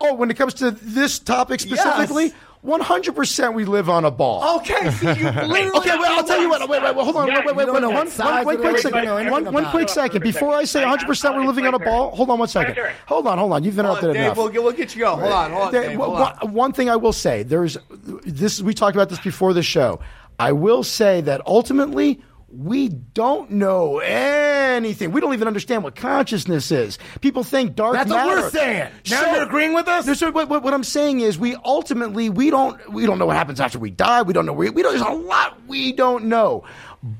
oh, 0.00 0.14
when 0.14 0.30
it 0.30 0.36
comes 0.36 0.54
to 0.54 0.70
this 0.70 1.18
topic 1.18 1.58
specifically, 1.60 2.26
Yes. 2.26 2.32
100% 2.64 3.54
we 3.54 3.64
live 3.64 3.88
on 3.88 4.04
a 4.04 4.10
ball. 4.10 4.58
Okay, 4.58 4.90
so 4.90 5.10
you 5.12 5.24
literally. 5.24 5.70
Okay, 5.78 5.96
well, 5.96 6.18
I'll 6.18 6.24
tell 6.24 6.40
you 6.40 6.48
what. 6.48 6.68
Wait, 6.68 6.82
wait, 6.82 6.94
wait, 6.96 7.04
hold 7.04 7.16
on. 7.16 7.28
Yeah, 7.28 7.38
Wait, 7.38 7.46
wait, 7.46 7.56
wait, 7.56 7.72
wait. 7.72 7.80
know 7.82 7.90
One, 7.90 8.08
one, 8.08 8.44
one 8.44 8.56
quick 8.58 8.78
second. 8.78 9.30
One, 9.30 9.52
one 9.52 9.64
quick 9.66 9.88
second. 9.88 10.22
Before 10.22 10.54
I 10.54 10.64
say 10.64 10.82
100% 10.82 11.36
we're 11.36 11.44
living 11.46 11.66
on 11.66 11.74
a 11.74 11.78
ball, 11.78 12.14
hold 12.14 12.30
on 12.30 12.38
one 12.38 12.48
second. 12.48 12.76
Hold 13.06 13.26
on, 13.26 13.38
hold 13.38 13.52
on. 13.52 13.64
You've 13.64 13.76
been 13.76 13.86
out 13.86 14.00
there 14.00 14.10
enough. 14.10 14.36
we'll, 14.36 14.48
get- 14.48 14.62
we'll 14.62 14.72
get 14.72 14.94
you 14.94 15.00
going. 15.02 15.20
Hold 15.20 15.32
on, 15.32 15.50
hold 15.52 15.62
on. 15.66 15.72
Dave, 15.72 15.96
hold 15.98 16.18
on. 16.20 16.52
one 16.52 16.72
thing 16.72 16.90
I 16.90 16.96
will 16.96 17.12
say, 17.12 17.42
there's 17.42 17.78
this. 17.90 18.60
We 18.60 18.74
talked 18.74 18.96
about 18.96 19.08
this 19.08 19.20
before 19.20 19.52
the 19.52 19.62
show. 19.62 20.00
I 20.40 20.52
will 20.52 20.82
say 20.84 21.20
that 21.22 21.40
ultimately 21.46 22.20
we 22.50 22.88
don't 22.88 23.50
know 23.50 23.98
anything. 23.98 25.12
We 25.12 25.20
don't 25.20 25.34
even 25.34 25.48
understand 25.48 25.84
what 25.84 25.94
consciousness 25.94 26.70
is. 26.70 26.98
People 27.20 27.44
think 27.44 27.74
dark 27.76 27.94
That's 27.94 28.10
what 28.10 28.26
we're 28.26 28.50
saying. 28.50 28.90
Now 29.10 29.34
you're 29.34 29.42
agreeing 29.42 29.74
with 29.74 29.86
us? 29.86 30.06
There's- 30.06 30.22
what, 30.22 30.48
what, 30.48 30.62
what 30.62 30.72
I'm 30.72 30.84
saying 30.84 31.20
is, 31.20 31.38
we 31.38 31.56
ultimately 31.56 32.30
we 32.30 32.50
don't 32.50 32.90
we 32.92 33.04
don't 33.04 33.18
know 33.18 33.26
what 33.26 33.36
happens 33.36 33.60
after 33.60 33.78
we 33.78 33.90
die. 33.90 34.22
We 34.22 34.32
don't 34.32 34.46
know. 34.46 34.54
We, 34.54 34.70
we 34.70 34.82
don't. 34.82 34.92
There's 34.96 35.06
a 35.06 35.12
lot 35.12 35.58
we 35.66 35.92
don't 35.92 36.24
know. 36.26 36.64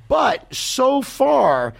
But 0.08 0.52
so 0.54 1.02
far, 1.02 1.74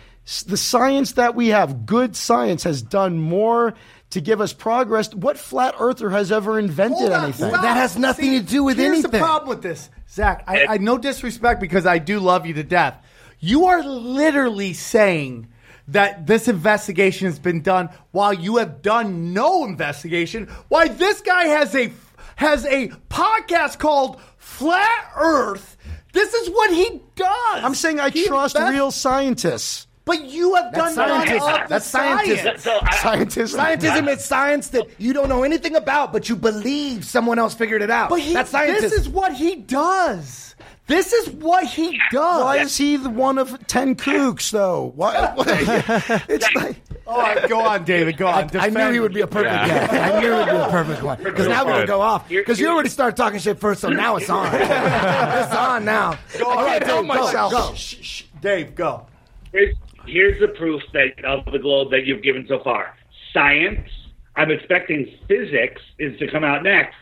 the 0.47 0.57
science 0.57 1.13
that 1.13 1.35
we 1.35 1.49
have, 1.49 1.87
good 1.87 2.17
science, 2.17 2.65
has 2.65 2.83
done 2.83 3.19
more 3.19 3.75
to 4.11 4.21
give 4.21 4.41
us 4.41 4.53
progress. 4.53 5.15
What 5.15 5.39
flat 5.39 5.75
earther 5.79 6.11
has 6.11 6.31
ever 6.31 6.59
invented 6.59 7.13
on, 7.13 7.25
anything? 7.25 7.49
stop. 7.51 7.63
That 7.63 7.77
has 7.77 7.97
nothing 7.97 8.33
to 8.33 8.41
do 8.41 8.63
with 8.63 8.77
here's 8.77 9.03
the 9.03 9.09
anything. 9.09 9.21
problem 9.21 9.49
with 9.49 9.63
this, 9.63 9.89
Zach. 10.11 10.45
I, 10.47 10.67
I 10.67 10.79
no 10.79 10.99
disrespect 10.99 11.61
because 11.61 11.87
I 11.87 11.99
do 11.99 12.21
love 12.21 12.45
you 12.47 12.55
to 12.55 12.63
death. 12.63 13.03
You 13.41 13.67
are 13.67 13.83
literally 13.83 14.73
saying 14.73 15.49
that 15.89 16.27
this 16.27 16.49
investigation 16.49 17.27
has 17.27 17.39
been 17.39 17.63
done 17.63 17.89
while 18.11 18.33
you 18.35 18.57
have 18.57 18.83
done 18.83 19.33
no 19.33 19.65
investigation. 19.65 20.49
Why 20.69 20.89
this 20.89 21.21
guy 21.21 21.45
has 21.47 21.75
a 21.75 21.93
has 22.37 22.65
a 22.67 22.89
podcast 23.11 23.79
called 23.79 24.21
Flat 24.37 25.11
Earth. 25.17 25.77
This 26.13 26.33
is 26.35 26.49
what 26.51 26.73
he 26.73 27.01
does. 27.17 27.65
I'm 27.65 27.75
saying 27.75 28.01
I 28.01 28.11
He 28.11 28.27
trust 28.27 28.57
invest- 28.57 28.73
real 28.73 28.91
scientists. 28.91 29.87
But 30.05 30.25
you 30.25 30.55
have 30.55 30.73
done 30.73 30.95
That's 30.95 30.97
none 30.97 31.09
scientists. 31.27 31.47
of 31.49 31.53
the 31.53 31.67
That's 31.69 31.87
scientists. 31.87 32.43
science. 32.43 32.63
So 32.63 32.79
I, 32.83 32.97
Scientists. 32.97 33.55
Scientism 33.55 34.09
is 34.09 34.25
science 34.25 34.69
that 34.69 34.87
you 34.99 35.13
don't 35.13 35.29
know 35.29 35.43
anything 35.43 35.77
about, 35.77 36.15
but 36.15 36.31
you 36.31 36.37
believe 36.37 37.05
someone 37.05 37.39
else 37.39 37.55
figured 37.55 37.83
it 37.83 37.91
out. 37.91 38.09
But 38.09 38.21
he, 38.21 38.33
That's 38.33 38.49
scientist. 38.51 38.81
this 38.81 38.93
is 38.95 39.07
what 39.09 39.35
he 39.35 39.57
does. 39.57 40.48
This 40.89 41.13
is 41.13 41.29
what 41.29 41.67
he 41.67 42.01
does. 42.11 42.43
Why 42.43 42.57
is 42.61 42.75
he 42.75 42.97
the 42.97 43.11
one 43.11 43.37
of 43.37 43.67
ten 43.67 43.95
kooks 43.95 44.51
though? 44.51 44.93
Why? 44.97 45.35
it's 46.29 46.55
like 46.55 46.77
oh, 47.07 47.13
All 47.13 47.21
right, 47.21 47.47
go 47.47 47.61
on, 47.61 47.85
David. 47.85 48.17
Go 48.17 48.27
on. 48.27 48.51
I 48.57 48.71
knew 48.71 48.91
he 48.93 48.99
would 48.99 49.13
be 49.13 49.21
a 49.21 49.27
perfect 49.27 49.67
guest. 49.67 49.93
I 49.93 50.19
knew 50.19 50.33
he 50.33 50.39
would 50.39 50.47
be 50.47 50.57
a 50.57 50.69
perfect 50.71 51.03
one. 51.03 51.23
Because 51.23 51.47
now 51.47 51.65
we're 51.67 51.73
going 51.73 51.81
to 51.83 51.87
go 51.87 52.01
off. 52.01 52.27
Because 52.27 52.59
you 52.59 52.69
already 52.69 52.89
started 52.89 53.19
talking 53.19 53.39
shit 53.39 53.61
first, 53.61 53.83
so 53.83 53.91
now 53.91 54.17
it's 54.17 54.31
on. 54.31 54.47
it's 54.55 55.55
on 55.55 55.85
now. 55.85 56.19
Go 56.39 56.51
I 56.51 56.57
on, 56.57 56.67
can't 56.67 56.85
help 56.85 57.07
Dave, 57.07 57.13
go, 57.13 57.23
myself. 57.23 57.53
go. 57.53 57.75
Shh, 57.75 57.97
shh. 58.01 58.23
Dave, 58.41 58.75
go. 58.75 59.07
here's, 59.53 59.77
here's 60.07 60.41
the 60.41 60.49
proof 60.49 60.81
that 60.95 61.23
of 61.23 61.45
the 61.53 61.59
globe 61.59 61.91
that 61.91 62.07
you've 62.07 62.23
given 62.23 62.47
so 62.49 62.63
far. 62.65 62.97
Science. 63.35 63.89
I'm 64.37 64.51
expecting 64.51 65.13
physics 65.27 65.83
is 65.99 66.19
to 66.21 66.31
come 66.31 66.45
out 66.45 66.63
next, 66.63 66.95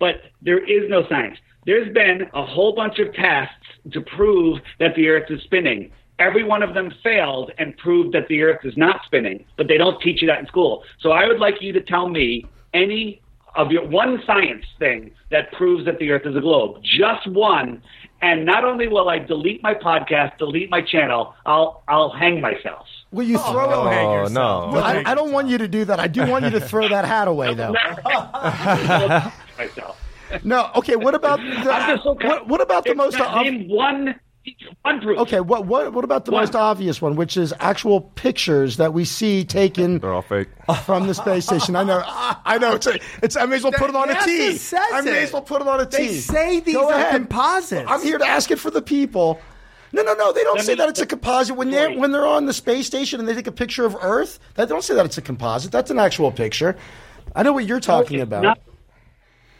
but 0.00 0.16
there 0.42 0.58
is 0.58 0.90
no 0.90 1.06
science. 1.08 1.38
There's 1.66 1.92
been 1.94 2.28
a 2.34 2.44
whole 2.44 2.74
bunch 2.74 2.98
of 2.98 3.12
tests 3.14 3.54
to 3.92 4.00
prove 4.00 4.60
that 4.80 4.94
the 4.96 5.08
Earth 5.08 5.30
is 5.30 5.40
spinning. 5.42 5.90
Every 6.18 6.44
one 6.44 6.62
of 6.62 6.74
them 6.74 6.92
failed 7.02 7.50
and 7.58 7.76
proved 7.76 8.14
that 8.14 8.28
the 8.28 8.42
Earth 8.42 8.60
is 8.64 8.76
not 8.76 9.00
spinning, 9.06 9.44
but 9.56 9.66
they 9.68 9.76
don't 9.78 10.00
teach 10.00 10.22
you 10.22 10.28
that 10.28 10.38
in 10.40 10.46
school. 10.46 10.84
So 11.00 11.10
I 11.10 11.26
would 11.26 11.40
like 11.40 11.60
you 11.60 11.72
to 11.72 11.80
tell 11.80 12.08
me 12.08 12.46
any 12.72 13.20
of 13.56 13.70
your 13.70 13.86
one 13.86 14.20
science 14.26 14.64
thing 14.78 15.10
that 15.30 15.50
proves 15.52 15.84
that 15.86 15.98
the 15.98 16.10
Earth 16.10 16.22
is 16.26 16.36
a 16.36 16.40
globe, 16.40 16.80
just 16.82 17.26
one. 17.28 17.82
And 18.22 18.44
not 18.46 18.64
only 18.64 18.88
will 18.88 19.08
I 19.08 19.18
delete 19.18 19.62
my 19.62 19.74
podcast, 19.74 20.38
delete 20.38 20.70
my 20.70 20.80
channel, 20.82 21.34
I'll 21.46 21.82
I'll 21.88 22.10
hang 22.10 22.40
myself. 22.40 22.86
will 23.12 23.26
you 23.26 23.36
throw 23.38 23.68
Don't 23.70 23.92
hang 23.92 24.06
Oh, 24.06 24.14
yourself. 24.22 24.72
no. 24.74 24.80
I, 24.80 25.02
I 25.04 25.14
don't 25.14 25.30
want 25.32 25.48
you 25.48 25.58
to 25.58 25.68
do 25.68 25.84
that. 25.84 26.00
I 26.00 26.06
do 26.08 26.26
want 26.26 26.44
you 26.44 26.50
to 26.52 26.60
throw 26.60 26.88
that 26.88 27.04
hat 27.04 27.28
away, 27.28 27.54
though. 27.54 27.72
myself. 29.58 30.00
No, 30.42 30.70
okay. 30.76 30.96
What 30.96 31.14
about 31.14 31.40
I'm 31.40 31.50
the, 31.50 31.56
just 31.94 32.02
so 32.04 32.14
what, 32.14 32.48
what 32.48 32.60
about 32.60 32.84
the 32.84 32.94
most? 32.94 33.18
not- 33.18 33.28
ob- 33.34 33.44
name 33.44 33.68
one 33.68 34.14
one 34.82 35.00
proof. 35.00 35.18
okay, 35.20 35.40
what 35.40 35.64
what 35.66 35.92
what 35.94 36.04
about 36.04 36.26
the 36.26 36.30
One. 36.30 36.42
most 36.42 36.54
obvious 36.54 37.00
one, 37.00 37.16
which 37.16 37.36
is 37.36 37.54
actual 37.60 38.02
pictures 38.02 38.76
that 38.76 38.92
we 38.92 39.04
see 39.06 39.42
taken 39.44 39.98
They're 40.00 40.12
all 40.12 40.20
fake. 40.20 40.48
from 40.84 41.06
the 41.06 41.14
space 41.14 41.46
station? 41.46 41.76
I 41.76 41.82
know, 41.82 42.02
I 42.06 42.58
know. 42.58 42.74
It's, 42.74 42.86
a, 42.86 42.98
it's 43.22 43.36
I 43.36 43.46
may 43.46 43.56
as 43.56 43.62
well 43.62 43.72
put 43.72 43.88
it 43.88 43.96
on 43.96 44.10
a 44.10 44.14
NASA 44.14 44.24
T. 44.26 44.56
says 44.56 44.80
I 44.92 45.00
may 45.00 45.22
as 45.22 45.32
well 45.32 45.40
put 45.40 45.62
it 45.62 45.68
on 45.68 45.80
a 45.80 45.86
T. 45.86 45.96
They 45.96 46.14
say 46.18 46.60
these 46.60 46.74
Go 46.74 46.88
are 46.90 46.92
ahead. 46.92 47.12
composites. 47.12 47.90
I'm 47.90 48.02
here 48.02 48.18
to 48.18 48.26
ask 48.26 48.50
it 48.50 48.58
for 48.58 48.70
the 48.70 48.82
people. 48.82 49.40
No, 49.92 50.02
no, 50.02 50.12
no. 50.12 50.32
They 50.32 50.42
don't 50.42 50.56
Let 50.56 50.66
say 50.66 50.74
that 50.74 50.88
it's 50.90 51.00
a 51.00 51.06
composite 51.06 51.56
when 51.56 51.70
they're 51.70 51.96
when 51.96 52.10
they're 52.10 52.26
on 52.26 52.44
the 52.44 52.52
space 52.52 52.86
station 52.86 53.20
and 53.20 53.28
they 53.28 53.34
take 53.34 53.46
a 53.46 53.52
picture 53.52 53.86
of 53.86 53.96
Earth. 54.02 54.40
They 54.56 54.66
don't 54.66 54.82
say 54.84 54.94
that 54.94 55.06
it's 55.06 55.16
a 55.16 55.22
composite. 55.22 55.72
That's 55.72 55.90
an 55.90 55.98
actual 55.98 56.30
picture. 56.32 56.76
I 57.34 57.44
know 57.44 57.52
what 57.54 57.64
you're 57.64 57.80
talking 57.80 58.18
it's 58.18 58.24
about. 58.24 58.42
not. 58.42 58.60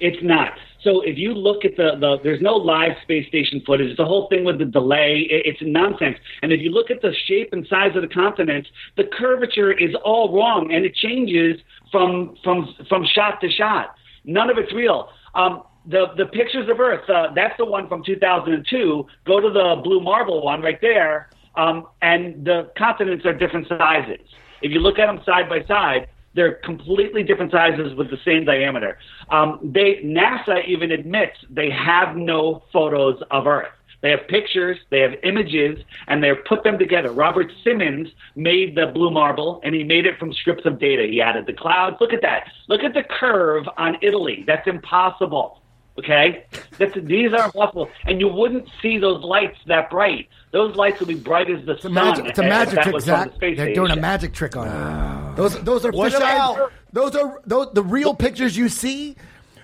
It's 0.00 0.22
not. 0.22 0.52
So 0.82 1.00
if 1.00 1.16
you 1.16 1.32
look 1.32 1.64
at 1.64 1.76
the, 1.76 1.96
the 1.98 2.18
there's 2.22 2.42
no 2.42 2.54
live 2.54 2.92
space 3.02 3.26
station 3.28 3.62
footage. 3.64 3.88
It's 3.88 3.96
the 3.96 4.04
whole 4.04 4.28
thing 4.28 4.44
with 4.44 4.58
the 4.58 4.66
delay. 4.66 5.26
It, 5.30 5.46
it's 5.46 5.58
nonsense. 5.62 6.18
And 6.42 6.52
if 6.52 6.60
you 6.60 6.70
look 6.70 6.90
at 6.90 7.00
the 7.00 7.12
shape 7.26 7.52
and 7.52 7.66
size 7.68 7.96
of 7.96 8.02
the 8.02 8.08
continents, 8.08 8.68
the 8.96 9.04
curvature 9.04 9.72
is 9.72 9.94
all 10.04 10.36
wrong, 10.36 10.72
and 10.72 10.84
it 10.84 10.94
changes 10.94 11.60
from 11.90 12.36
from 12.44 12.74
from 12.88 13.06
shot 13.14 13.40
to 13.40 13.50
shot. 13.50 13.94
None 14.24 14.50
of 14.50 14.58
it's 14.58 14.72
real. 14.74 15.08
Um, 15.34 15.62
the 15.86 16.06
the 16.16 16.26
pictures 16.26 16.68
of 16.68 16.78
Earth. 16.80 17.08
Uh, 17.08 17.28
that's 17.34 17.56
the 17.56 17.64
one 17.64 17.88
from 17.88 18.02
2002. 18.04 19.06
Go 19.26 19.40
to 19.40 19.50
the 19.50 19.80
blue 19.82 20.00
marble 20.00 20.44
one 20.44 20.60
right 20.60 20.80
there. 20.80 21.30
Um, 21.56 21.86
and 22.02 22.44
the 22.44 22.72
continents 22.76 23.24
are 23.24 23.32
different 23.32 23.68
sizes. 23.68 24.26
If 24.60 24.72
you 24.72 24.80
look 24.80 24.98
at 24.98 25.06
them 25.06 25.20
side 25.24 25.48
by 25.48 25.64
side, 25.66 26.08
they're 26.34 26.54
completely 26.56 27.22
different 27.22 27.52
sizes 27.52 27.94
with 27.94 28.10
the 28.10 28.18
same 28.24 28.44
diameter. 28.44 28.98
Um, 29.30 29.60
they 29.62 30.00
NASA 30.04 30.66
even 30.66 30.90
admits 30.90 31.36
they 31.50 31.70
have 31.70 32.16
no 32.16 32.62
photos 32.72 33.22
of 33.30 33.46
Earth. 33.46 33.68
They 34.02 34.10
have 34.10 34.28
pictures, 34.28 34.76
they 34.90 35.00
have 35.00 35.14
images, 35.22 35.78
and 36.08 36.22
they've 36.22 36.44
put 36.46 36.62
them 36.62 36.78
together. 36.78 37.10
Robert 37.10 37.50
Simmons 37.64 38.08
made 38.36 38.76
the 38.76 38.88
blue 38.88 39.10
marble, 39.10 39.62
and 39.64 39.74
he 39.74 39.82
made 39.82 40.04
it 40.04 40.18
from 40.18 40.30
strips 40.30 40.66
of 40.66 40.78
data. 40.78 41.06
He 41.10 41.22
added 41.22 41.46
the 41.46 41.54
clouds. 41.54 41.96
Look 42.00 42.12
at 42.12 42.20
that. 42.20 42.52
Look 42.68 42.82
at 42.82 42.92
the 42.92 43.02
curve 43.02 43.64
on 43.78 43.96
Italy. 44.02 44.44
That's 44.46 44.68
impossible. 44.68 45.62
Okay, 45.96 46.44
That's, 46.76 46.92
these 47.02 47.32
are 47.32 47.44
impossible, 47.44 47.88
and 48.04 48.18
you 48.20 48.26
wouldn't 48.26 48.68
see 48.82 48.98
those 48.98 49.22
lights 49.22 49.58
that 49.66 49.90
bright. 49.90 50.28
Those 50.50 50.74
lights 50.74 50.98
would 50.98 51.08
be 51.08 51.14
bright 51.14 51.48
as 51.48 51.64
the 51.66 51.72
It's 51.74 51.80
a 51.80 51.82
sun. 51.84 51.94
magic, 51.94 52.24
it's 52.26 52.38
a 52.40 52.42
magic 52.42 52.80
trick, 52.82 52.94
was 52.94 53.04
Zach. 53.04 53.30
the 53.38 53.54
They're 53.54 53.74
doing 53.74 53.92
a 53.92 53.96
magic 53.96 54.32
trick 54.32 54.56
on 54.56 54.66
you. 54.66 54.72
Ah. 54.74 55.32
Those, 55.36 55.62
those 55.62 55.84
are 55.84 55.92
What 55.92 56.12
fisheye. 56.12 56.16
about- 56.16 56.72
Those 56.92 57.14
are 57.14 57.40
those, 57.46 57.72
the 57.74 57.82
real 57.84 58.12
pictures 58.14 58.56
you 58.56 58.68
see. 58.68 59.14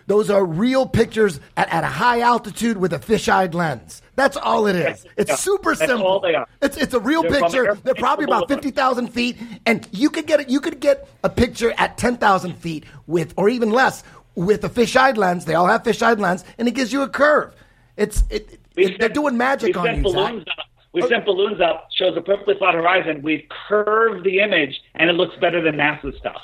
Those 0.07 0.29
are 0.31 0.45
real 0.45 0.87
pictures 0.89 1.39
at, 1.57 1.69
at 1.73 1.85
a 1.85 1.89
high 1.89 2.21
altitude 2.21 2.77
with 2.77 2.93
a 2.93 2.99
fisheye 2.99 3.53
lens. 3.55 4.03
That's 4.17 4.37
all 4.37 4.67
it 4.67 4.75
is. 4.75 5.07
It's 5.17 5.31
Yeah, 5.31 5.37
super 5.37 5.75
that's 5.77 5.89
simple. 5.89 6.07
all 6.07 6.19
they 6.21 6.35
are. 6.35 6.47
It's 6.63 6.77
it's 6.77 6.95
a 6.95 6.99
real 7.01 7.23
They're 7.23 7.41
picture. 7.41 7.57
airplanes 7.67 7.83
They're 7.83 7.95
probably 7.95 8.25
about 8.25 8.49
fifty 8.49 8.73
thousand 8.73 9.09
feet, 9.09 9.37
and 9.67 9.87
you 9.93 10.11
could 10.11 10.27
get 10.27 10.41
it. 10.41 10.49
You 10.49 10.61
could 10.61 10.81
get 10.81 11.09
a 11.23 11.29
picture 11.29 11.73
at 11.79 11.97
ten 11.97 12.17
thousand 12.17 12.55
feet 12.55 12.85
with, 13.07 13.35
or 13.37 13.49
even 13.49 13.71
less, 13.71 14.03
with 14.35 14.65
a 14.65 14.69
fisheye 14.69 15.17
lens. 15.17 15.45
They 15.45 15.55
all 15.55 15.67
have 15.67 15.83
fisheye 15.83 16.19
lens, 16.19 16.45
and 16.59 16.69
it 16.69 16.73
gives 16.73 16.93
you 16.93 17.03
a 17.03 17.09
curve. 17.09 17.55
It's 17.97 18.25
it. 18.31 18.59
It- 18.77 18.99
they're 18.99 19.09
doing 19.09 19.37
magic 19.37 19.77
on 19.77 19.85
sent 19.85 19.99
you, 19.99 20.05
Zach. 20.05 20.15
balloons 20.15 20.45
up. 20.59 20.67
We've 20.93 21.05
oh. 21.05 21.09
sent 21.09 21.25
balloons 21.25 21.61
up, 21.61 21.89
shows 21.97 22.17
a 22.17 22.21
perfectly 22.21 22.55
flat 22.59 22.75
horizon. 22.75 23.23
We've 23.23 23.45
curved 23.69 24.25
the 24.25 24.41
image, 24.41 24.81
and 24.95 25.09
it 25.09 25.13
looks 25.13 25.37
better 25.41 25.63
than 25.63 25.77
NASA 25.77 26.17
stuff. 26.19 26.41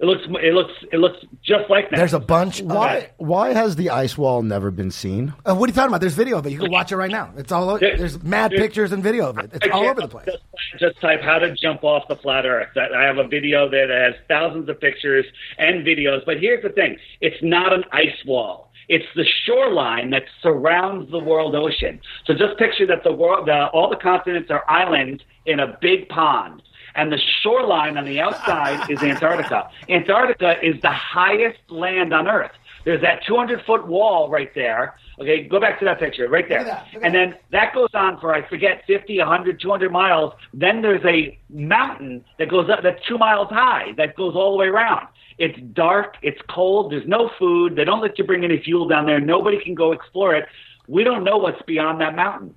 It 0.00 0.06
looks, 0.06 0.22
it 0.42 0.54
looks, 0.54 0.72
it 0.92 0.96
looks 0.96 1.18
just 1.44 1.68
like 1.68 1.90
that. 1.90 1.96
There's 1.96 2.14
a 2.14 2.18
bunch. 2.18 2.60
Of, 2.60 2.66
Why? 2.68 3.10
Why 3.18 3.52
has 3.52 3.76
the 3.76 3.90
ice 3.90 4.16
wall 4.16 4.40
never 4.42 4.70
been 4.70 4.90
seen? 4.90 5.34
Uh, 5.44 5.54
what 5.54 5.68
are 5.68 5.70
you 5.70 5.74
talking 5.74 5.88
about? 5.88 6.00
There's 6.00 6.14
video 6.14 6.38
of 6.38 6.46
it. 6.46 6.52
You 6.52 6.58
can 6.58 6.70
watch 6.70 6.90
it 6.90 6.96
right 6.96 7.10
now. 7.10 7.32
It's 7.36 7.52
all. 7.52 7.76
There- 7.78 7.98
There's 7.98 8.22
mad 8.22 8.50
there- 8.50 8.60
pictures 8.60 8.92
and 8.92 9.02
video 9.02 9.28
of 9.28 9.36
it. 9.38 9.50
It's 9.52 9.66
I 9.66 9.70
all 9.70 9.84
over 9.86 10.00
the 10.00 10.08
place. 10.08 10.24
Just, 10.24 10.38
just 10.78 11.00
type 11.02 11.20
how 11.20 11.38
to 11.38 11.54
jump 11.54 11.84
off 11.84 12.08
the 12.08 12.16
flat 12.16 12.46
Earth. 12.46 12.68
I 12.76 12.88
I 12.96 13.02
have 13.04 13.18
a 13.18 13.28
video 13.28 13.68
there 13.68 13.86
that 13.88 14.12
has 14.12 14.14
thousands 14.26 14.70
of 14.70 14.80
pictures 14.80 15.26
and 15.58 15.84
videos. 15.86 16.24
But 16.24 16.40
here's 16.40 16.62
the 16.62 16.70
thing: 16.70 16.96
it's 17.20 17.36
not 17.42 17.74
an 17.74 17.84
ice 17.92 18.24
wall. 18.24 18.70
It's 18.88 19.04
the 19.14 19.26
shoreline 19.44 20.10
that 20.10 20.22
surrounds 20.42 21.10
the 21.12 21.18
world 21.20 21.54
ocean. 21.54 22.00
So 22.24 22.32
just 22.32 22.58
picture 22.58 22.86
that 22.86 23.04
the 23.04 23.12
world, 23.12 23.46
the, 23.46 23.66
all 23.66 23.88
the 23.88 23.96
continents 23.96 24.50
are 24.50 24.64
islands 24.68 25.22
in 25.46 25.60
a 25.60 25.78
big 25.80 26.08
pond. 26.08 26.62
And 26.94 27.12
the 27.12 27.18
shoreline 27.42 27.96
on 27.96 28.04
the 28.04 28.20
outside 28.20 28.90
is 28.90 29.02
Antarctica. 29.02 29.70
Antarctica 29.88 30.56
is 30.62 30.80
the 30.82 30.90
highest 30.90 31.58
land 31.68 32.12
on 32.12 32.28
Earth. 32.28 32.52
There's 32.84 33.02
that 33.02 33.24
200 33.26 33.62
foot 33.66 33.86
wall 33.86 34.30
right 34.30 34.50
there. 34.54 34.96
Okay, 35.20 35.44
go 35.44 35.60
back 35.60 35.78
to 35.80 35.84
that 35.84 35.98
picture 35.98 36.28
right 36.28 36.48
there. 36.48 36.60
Look 36.60 36.68
at 36.68 36.84
that, 36.84 36.94
look 36.94 37.02
at 37.02 37.06
and 37.06 37.14
then 37.14 37.38
that 37.52 37.74
goes 37.74 37.90
on 37.92 38.18
for, 38.20 38.34
I 38.34 38.48
forget, 38.48 38.84
50, 38.86 39.18
100, 39.18 39.60
200 39.60 39.92
miles. 39.92 40.32
Then 40.54 40.80
there's 40.80 41.04
a 41.04 41.38
mountain 41.50 42.24
that 42.38 42.48
goes 42.48 42.70
up, 42.70 42.80
that's 42.82 43.04
two 43.06 43.18
miles 43.18 43.48
high, 43.50 43.92
that 43.98 44.16
goes 44.16 44.34
all 44.34 44.52
the 44.52 44.56
way 44.56 44.66
around. 44.66 45.08
It's 45.38 45.58
dark, 45.74 46.16
it's 46.22 46.40
cold, 46.48 46.92
there's 46.92 47.06
no 47.06 47.30
food, 47.38 47.76
they 47.76 47.84
don't 47.84 48.00
let 48.00 48.18
you 48.18 48.24
bring 48.24 48.44
any 48.44 48.62
fuel 48.62 48.88
down 48.88 49.06
there, 49.06 49.20
nobody 49.20 49.62
can 49.62 49.74
go 49.74 49.92
explore 49.92 50.34
it. 50.34 50.46
We 50.88 51.04
don't 51.04 51.22
know 51.22 51.36
what's 51.36 51.62
beyond 51.62 52.00
that 52.00 52.16
mountain. 52.16 52.54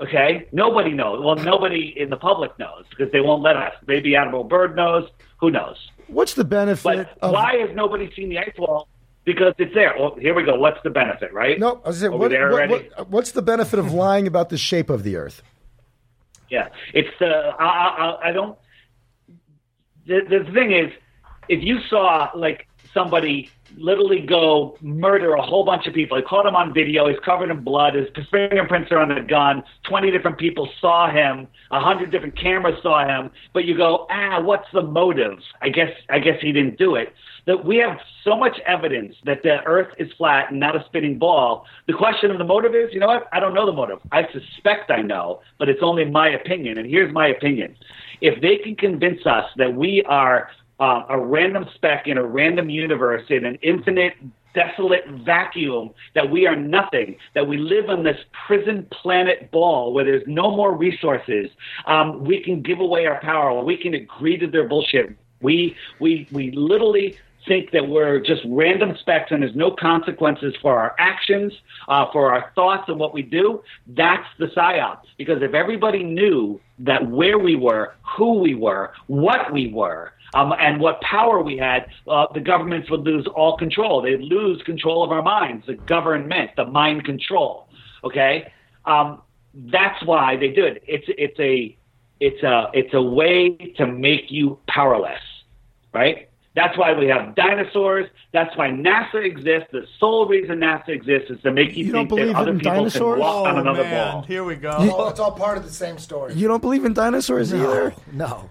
Okay? 0.00 0.46
Nobody 0.52 0.92
knows. 0.92 1.22
Well, 1.24 1.36
nobody 1.36 1.94
in 1.96 2.10
the 2.10 2.16
public 2.16 2.58
knows 2.58 2.84
because 2.90 3.12
they 3.12 3.20
won't 3.20 3.42
let 3.42 3.56
us. 3.56 3.74
Maybe 3.86 4.16
Admiral 4.16 4.44
Byrd 4.44 4.74
knows. 4.76 5.08
Who 5.40 5.50
knows? 5.50 5.76
What's 6.08 6.34
the 6.34 6.44
benefit 6.44 6.82
But 6.82 7.18
of? 7.22 7.32
why 7.32 7.56
has 7.56 7.70
nobody 7.74 8.10
seen 8.14 8.28
the 8.30 8.38
ice 8.38 8.52
wall? 8.58 8.88
Because 9.24 9.54
it's 9.58 9.74
there. 9.74 9.94
Well, 9.98 10.16
here 10.18 10.34
we 10.34 10.42
go. 10.44 10.58
What's 10.58 10.82
the 10.82 10.90
benefit, 10.90 11.32
right? 11.32 11.58
No, 11.58 11.80
I 11.84 11.88
was 11.88 12.00
saying, 12.00 12.12
what, 12.18 12.30
there 12.30 12.50
what, 12.50 12.68
what- 12.70 13.10
what's 13.10 13.32
the 13.32 13.42
benefit 13.42 13.78
of 13.78 13.92
lying 14.04 14.26
about 14.26 14.48
the 14.48 14.58
shape 14.58 14.90
of 14.90 15.02
the 15.02 15.16
Earth? 15.16 15.42
Yeah, 16.48 16.68
it's 16.94 17.08
uh, 17.20 17.26
the 17.26 17.54
I, 17.60 17.64
I, 17.64 18.28
I 18.28 18.32
don't. 18.32 18.58
The, 20.06 20.20
the 20.28 20.50
thing 20.52 20.72
is, 20.72 20.90
if 21.48 21.62
you 21.62 21.78
saw 21.88 22.30
like 22.34 22.66
somebody 22.92 23.50
literally 23.76 24.20
go 24.20 24.76
murder 24.80 25.34
a 25.34 25.42
whole 25.42 25.64
bunch 25.64 25.86
of 25.86 25.94
people, 25.94 26.16
he 26.16 26.22
caught 26.22 26.46
him 26.46 26.56
on 26.56 26.72
video. 26.74 27.08
He's 27.08 27.18
covered 27.24 27.50
in 27.50 27.62
blood. 27.62 27.94
His 27.94 28.08
fingerprints 28.30 28.90
are 28.92 28.98
on 28.98 29.08
the 29.08 29.20
gun. 29.20 29.62
Twenty 29.88 30.10
different 30.10 30.38
people 30.38 30.68
saw 30.80 31.10
him. 31.10 31.46
A 31.70 31.80
hundred 31.80 32.10
different 32.10 32.38
cameras 32.38 32.76
saw 32.82 33.06
him. 33.06 33.30
But 33.52 33.64
you 33.64 33.76
go, 33.76 34.06
ah, 34.10 34.40
what's 34.40 34.66
the 34.72 34.82
motive? 34.82 35.38
I 35.62 35.68
guess 35.68 35.90
I 36.08 36.18
guess 36.18 36.40
he 36.40 36.52
didn't 36.52 36.78
do 36.78 36.94
it. 36.94 37.12
That 37.46 37.64
we 37.64 37.78
have 37.78 37.98
so 38.22 38.36
much 38.36 38.58
evidence 38.66 39.16
that 39.24 39.42
the 39.42 39.62
Earth 39.64 39.88
is 39.98 40.10
flat 40.18 40.50
and 40.50 40.60
not 40.60 40.76
a 40.76 40.84
spinning 40.86 41.18
ball. 41.18 41.64
The 41.86 41.94
question 41.94 42.30
of 42.30 42.38
the 42.38 42.44
motive 42.44 42.74
is, 42.74 42.90
you 42.92 43.00
know 43.00 43.06
what? 43.06 43.28
I 43.32 43.40
don't 43.40 43.54
know 43.54 43.66
the 43.66 43.72
motive. 43.72 43.98
I 44.12 44.24
suspect 44.32 44.90
I 44.90 45.00
know, 45.00 45.40
but 45.58 45.68
it's 45.68 45.80
only 45.82 46.04
my 46.04 46.28
opinion. 46.28 46.78
And 46.78 46.86
here's 46.88 47.12
my 47.12 47.28
opinion: 47.28 47.76
if 48.20 48.40
they 48.42 48.56
can 48.56 48.76
convince 48.76 49.24
us 49.26 49.46
that 49.56 49.74
we 49.74 50.02
are 50.06 50.48
uh, 50.80 51.04
a 51.08 51.18
random 51.18 51.66
speck 51.74 52.06
in 52.06 52.18
a 52.18 52.24
random 52.24 52.70
universe 52.70 53.24
in 53.28 53.44
an 53.44 53.58
infinite 53.62 54.14
desolate 54.54 55.06
vacuum 55.24 55.90
that 56.14 56.28
we 56.28 56.46
are 56.46 56.56
nothing 56.56 57.16
that 57.34 57.46
we 57.46 57.56
live 57.56 57.88
on 57.88 58.02
this 58.02 58.18
prison 58.46 58.86
planet 58.90 59.50
ball 59.50 59.92
where 59.92 60.04
there's 60.04 60.26
no 60.26 60.50
more 60.50 60.74
resources. 60.74 61.48
Um, 61.86 62.24
we 62.24 62.42
can 62.42 62.60
give 62.62 62.80
away 62.80 63.06
our 63.06 63.20
power. 63.20 63.62
We 63.62 63.76
can 63.76 63.94
agree 63.94 64.36
to 64.38 64.46
their 64.46 64.68
bullshit. 64.68 65.16
We 65.40 65.76
we 66.00 66.28
we 66.32 66.50
literally 66.50 67.16
think 67.46 67.70
that 67.72 67.88
we're 67.88 68.20
just 68.20 68.42
random 68.46 68.96
specks 69.00 69.30
and 69.30 69.42
there's 69.42 69.54
no 69.56 69.70
consequences 69.70 70.54
for 70.60 70.78
our 70.78 70.94
actions, 70.98 71.52
uh, 71.88 72.06
for 72.12 72.32
our 72.32 72.52
thoughts 72.54 72.84
and 72.88 72.98
what 72.98 73.14
we 73.14 73.22
do, 73.22 73.62
that's 73.88 74.26
the 74.38 74.46
psyops. 74.46 75.04
Because 75.18 75.42
if 75.42 75.54
everybody 75.54 76.02
knew 76.02 76.60
that 76.80 77.08
where 77.10 77.38
we 77.38 77.56
were, 77.56 77.94
who 78.16 78.40
we 78.40 78.54
were, 78.54 78.92
what 79.06 79.52
we 79.52 79.72
were, 79.72 80.12
um, 80.34 80.54
and 80.60 80.80
what 80.80 81.00
power 81.00 81.42
we 81.42 81.56
had, 81.56 81.86
uh, 82.08 82.26
the 82.32 82.40
governments 82.40 82.90
would 82.90 83.00
lose 83.00 83.26
all 83.34 83.56
control. 83.56 84.00
They'd 84.02 84.20
lose 84.20 84.62
control 84.62 85.02
of 85.02 85.10
our 85.10 85.22
minds, 85.22 85.66
the 85.66 85.74
government, 85.74 86.52
the 86.56 86.66
mind 86.66 87.04
control. 87.04 87.66
Okay, 88.04 88.52
um, 88.84 89.22
that's 89.54 90.02
why 90.04 90.36
they 90.36 90.48
do 90.48 90.64
it. 90.64 90.82
It's 90.86 91.06
it's 91.08 91.38
a 91.40 91.76
it's 92.20 92.42
a 92.42 92.70
it's 92.72 92.94
a 92.94 93.02
way 93.02 93.50
to 93.76 93.86
make 93.86 94.30
you 94.30 94.58
powerless, 94.68 95.20
right? 95.92 96.29
That's 96.56 96.76
why 96.76 96.92
we 96.98 97.06
have 97.06 97.36
dinosaurs. 97.36 98.06
That's 98.32 98.56
why 98.56 98.70
NASA 98.70 99.24
exists. 99.24 99.68
The 99.70 99.86
sole 100.00 100.26
reason 100.26 100.58
NASA 100.58 100.88
exists 100.88 101.30
is 101.30 101.40
to 101.42 101.52
make 101.52 101.76
you, 101.76 101.84
You 101.86 101.92
don't 101.92 102.08
think 102.08 102.20
that 102.32 102.34
other 102.36 102.54
people 102.54 102.72
dinosaurs? 102.72 103.18
can 103.18 103.20
walk 103.20 103.46
on 103.46 103.56
Oh, 103.56 103.60
another 103.60 103.84
man. 103.84 104.12
ball. 104.12 104.22
Here 104.22 104.42
we 104.42 104.56
go. 104.56 104.74
Oh, 104.76 105.08
it's 105.08 105.20
all 105.20 105.30
part 105.32 105.56
of 105.58 105.64
the 105.64 105.70
same 105.70 105.96
story. 105.98 106.34
You 106.34 106.48
don't 106.48 106.60
believe 106.60 106.84
in 106.84 106.92
dinosaurs 106.92 107.54
either? 107.54 107.94
No. 108.12 108.50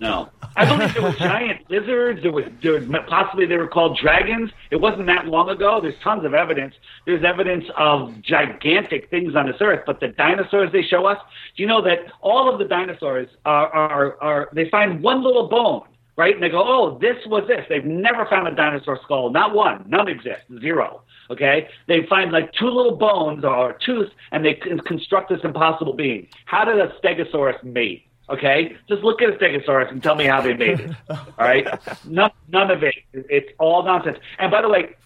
No, 0.00 0.30
I 0.56 0.64
believe 0.64 0.94
there 0.94 1.02
were 1.02 1.12
giant 1.18 1.70
lizards. 1.70 2.22
There 2.22 2.32
was, 2.32 2.44
there 2.62 2.72
was 2.80 2.84
possibly 3.08 3.44
they 3.46 3.56
were 3.56 3.68
called 3.68 3.98
dragons. 3.98 4.50
It 4.70 4.80
wasn't 4.80 5.06
that 5.06 5.26
long 5.26 5.48
ago. 5.50 5.78
There's 5.80 5.94
tons 6.02 6.24
of 6.24 6.32
evidence. 6.34 6.74
There's 7.06 7.22
evidence 7.22 7.66
of 7.76 8.20
gigantic 8.22 9.10
things 9.10 9.36
on 9.36 9.46
this 9.46 9.56
earth. 9.60 9.82
But 9.86 10.00
the 10.00 10.08
dinosaurs 10.08 10.72
they 10.72 10.82
show 10.82 11.04
us, 11.06 11.18
do 11.56 11.62
you 11.62 11.68
know 11.68 11.82
that 11.82 11.98
all 12.22 12.50
of 12.50 12.58
the 12.58 12.64
dinosaurs 12.64 13.28
are 13.44 13.68
are, 13.68 14.16
are 14.22 14.48
they 14.54 14.68
find 14.70 15.02
one 15.02 15.22
little 15.22 15.48
bone, 15.48 15.82
right? 16.20 16.34
And 16.34 16.42
they 16.42 16.50
go, 16.50 16.62
oh, 16.62 16.98
this 16.98 17.16
was 17.26 17.44
this. 17.48 17.64
They've 17.70 17.84
never 17.84 18.26
found 18.26 18.46
a 18.46 18.54
dinosaur 18.54 19.00
skull. 19.02 19.30
Not 19.30 19.54
one. 19.54 19.84
None 19.88 20.06
exist. 20.06 20.42
Zero. 20.60 21.02
Okay, 21.30 21.68
they 21.86 22.04
find 22.08 22.30
like 22.30 22.52
two 22.52 22.68
little 22.68 22.96
bones 22.96 23.44
or 23.44 23.70
a 23.70 23.78
tooth, 23.78 24.10
and 24.32 24.44
they 24.44 24.54
construct 24.54 25.30
this 25.30 25.40
impossible 25.44 25.94
being. 25.94 26.28
How 26.44 26.64
did 26.64 26.78
a 26.78 26.88
stegosaurus 27.00 27.62
mate? 27.62 28.02
Okay, 28.28 28.76
just 28.88 29.02
look 29.02 29.22
at 29.22 29.30
a 29.30 29.32
stegosaurus 29.32 29.90
and 29.90 30.02
tell 30.02 30.16
me 30.16 30.24
how 30.24 30.40
they 30.40 30.54
made 30.54 30.80
it. 30.80 30.90
All 31.08 31.18
right, 31.38 31.66
none, 32.04 32.32
none 32.48 32.70
of 32.70 32.82
it. 32.82 32.96
It's 33.12 33.48
all 33.58 33.82
nonsense. 33.84 34.18
And 34.38 34.50
by 34.50 34.60
the 34.60 34.68
way, 34.68 34.96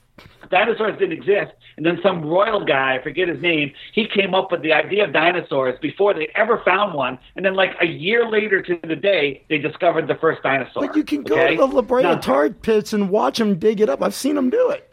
dinosaurs 0.51 0.99
didn't 0.99 1.13
exist, 1.13 1.53
and 1.77 1.85
then 1.85 1.99
some 2.03 2.25
royal 2.25 2.65
guy, 2.65 2.97
I 2.99 3.03
forget 3.03 3.29
his 3.29 3.41
name, 3.41 3.73
he 3.93 4.07
came 4.07 4.35
up 4.35 4.53
with 4.53 4.63
the 4.63 4.73
idea 4.73 5.05
of 5.05 5.13
dinosaurs 5.13 5.79
before 5.81 6.15
they 6.15 6.29
ever 6.35 6.63
found 6.65 6.95
one, 6.95 7.19
and 7.37 7.45
then 7.45 7.55
like 7.55 7.71
a 7.81 7.87
year 7.87 8.29
later 8.29 8.63
to 8.63 8.79
the 8.87 8.97
day, 8.97 9.45
they 9.49 9.59
discovered 9.59 10.07
the 10.07 10.15
first 10.15 10.43
dinosaur. 10.43 10.87
But 10.87 10.97
you 10.97 11.05
can 11.05 11.23
go 11.23 11.35
okay? 11.35 11.57
to 11.57 11.67
the 11.67 11.67
La 11.67 11.83
Brea 11.83 12.03
Now, 12.03 12.17
tar 12.17 12.51
pits 12.51 12.93
and 12.93 13.11
watch 13.11 13.39
them 13.39 13.59
dig 13.59 13.81
it 13.81 13.89
up. 13.89 14.03
I've 14.03 14.15
seen 14.15 14.37
them 14.37 14.51
do 14.51 14.71
it. 14.71 14.93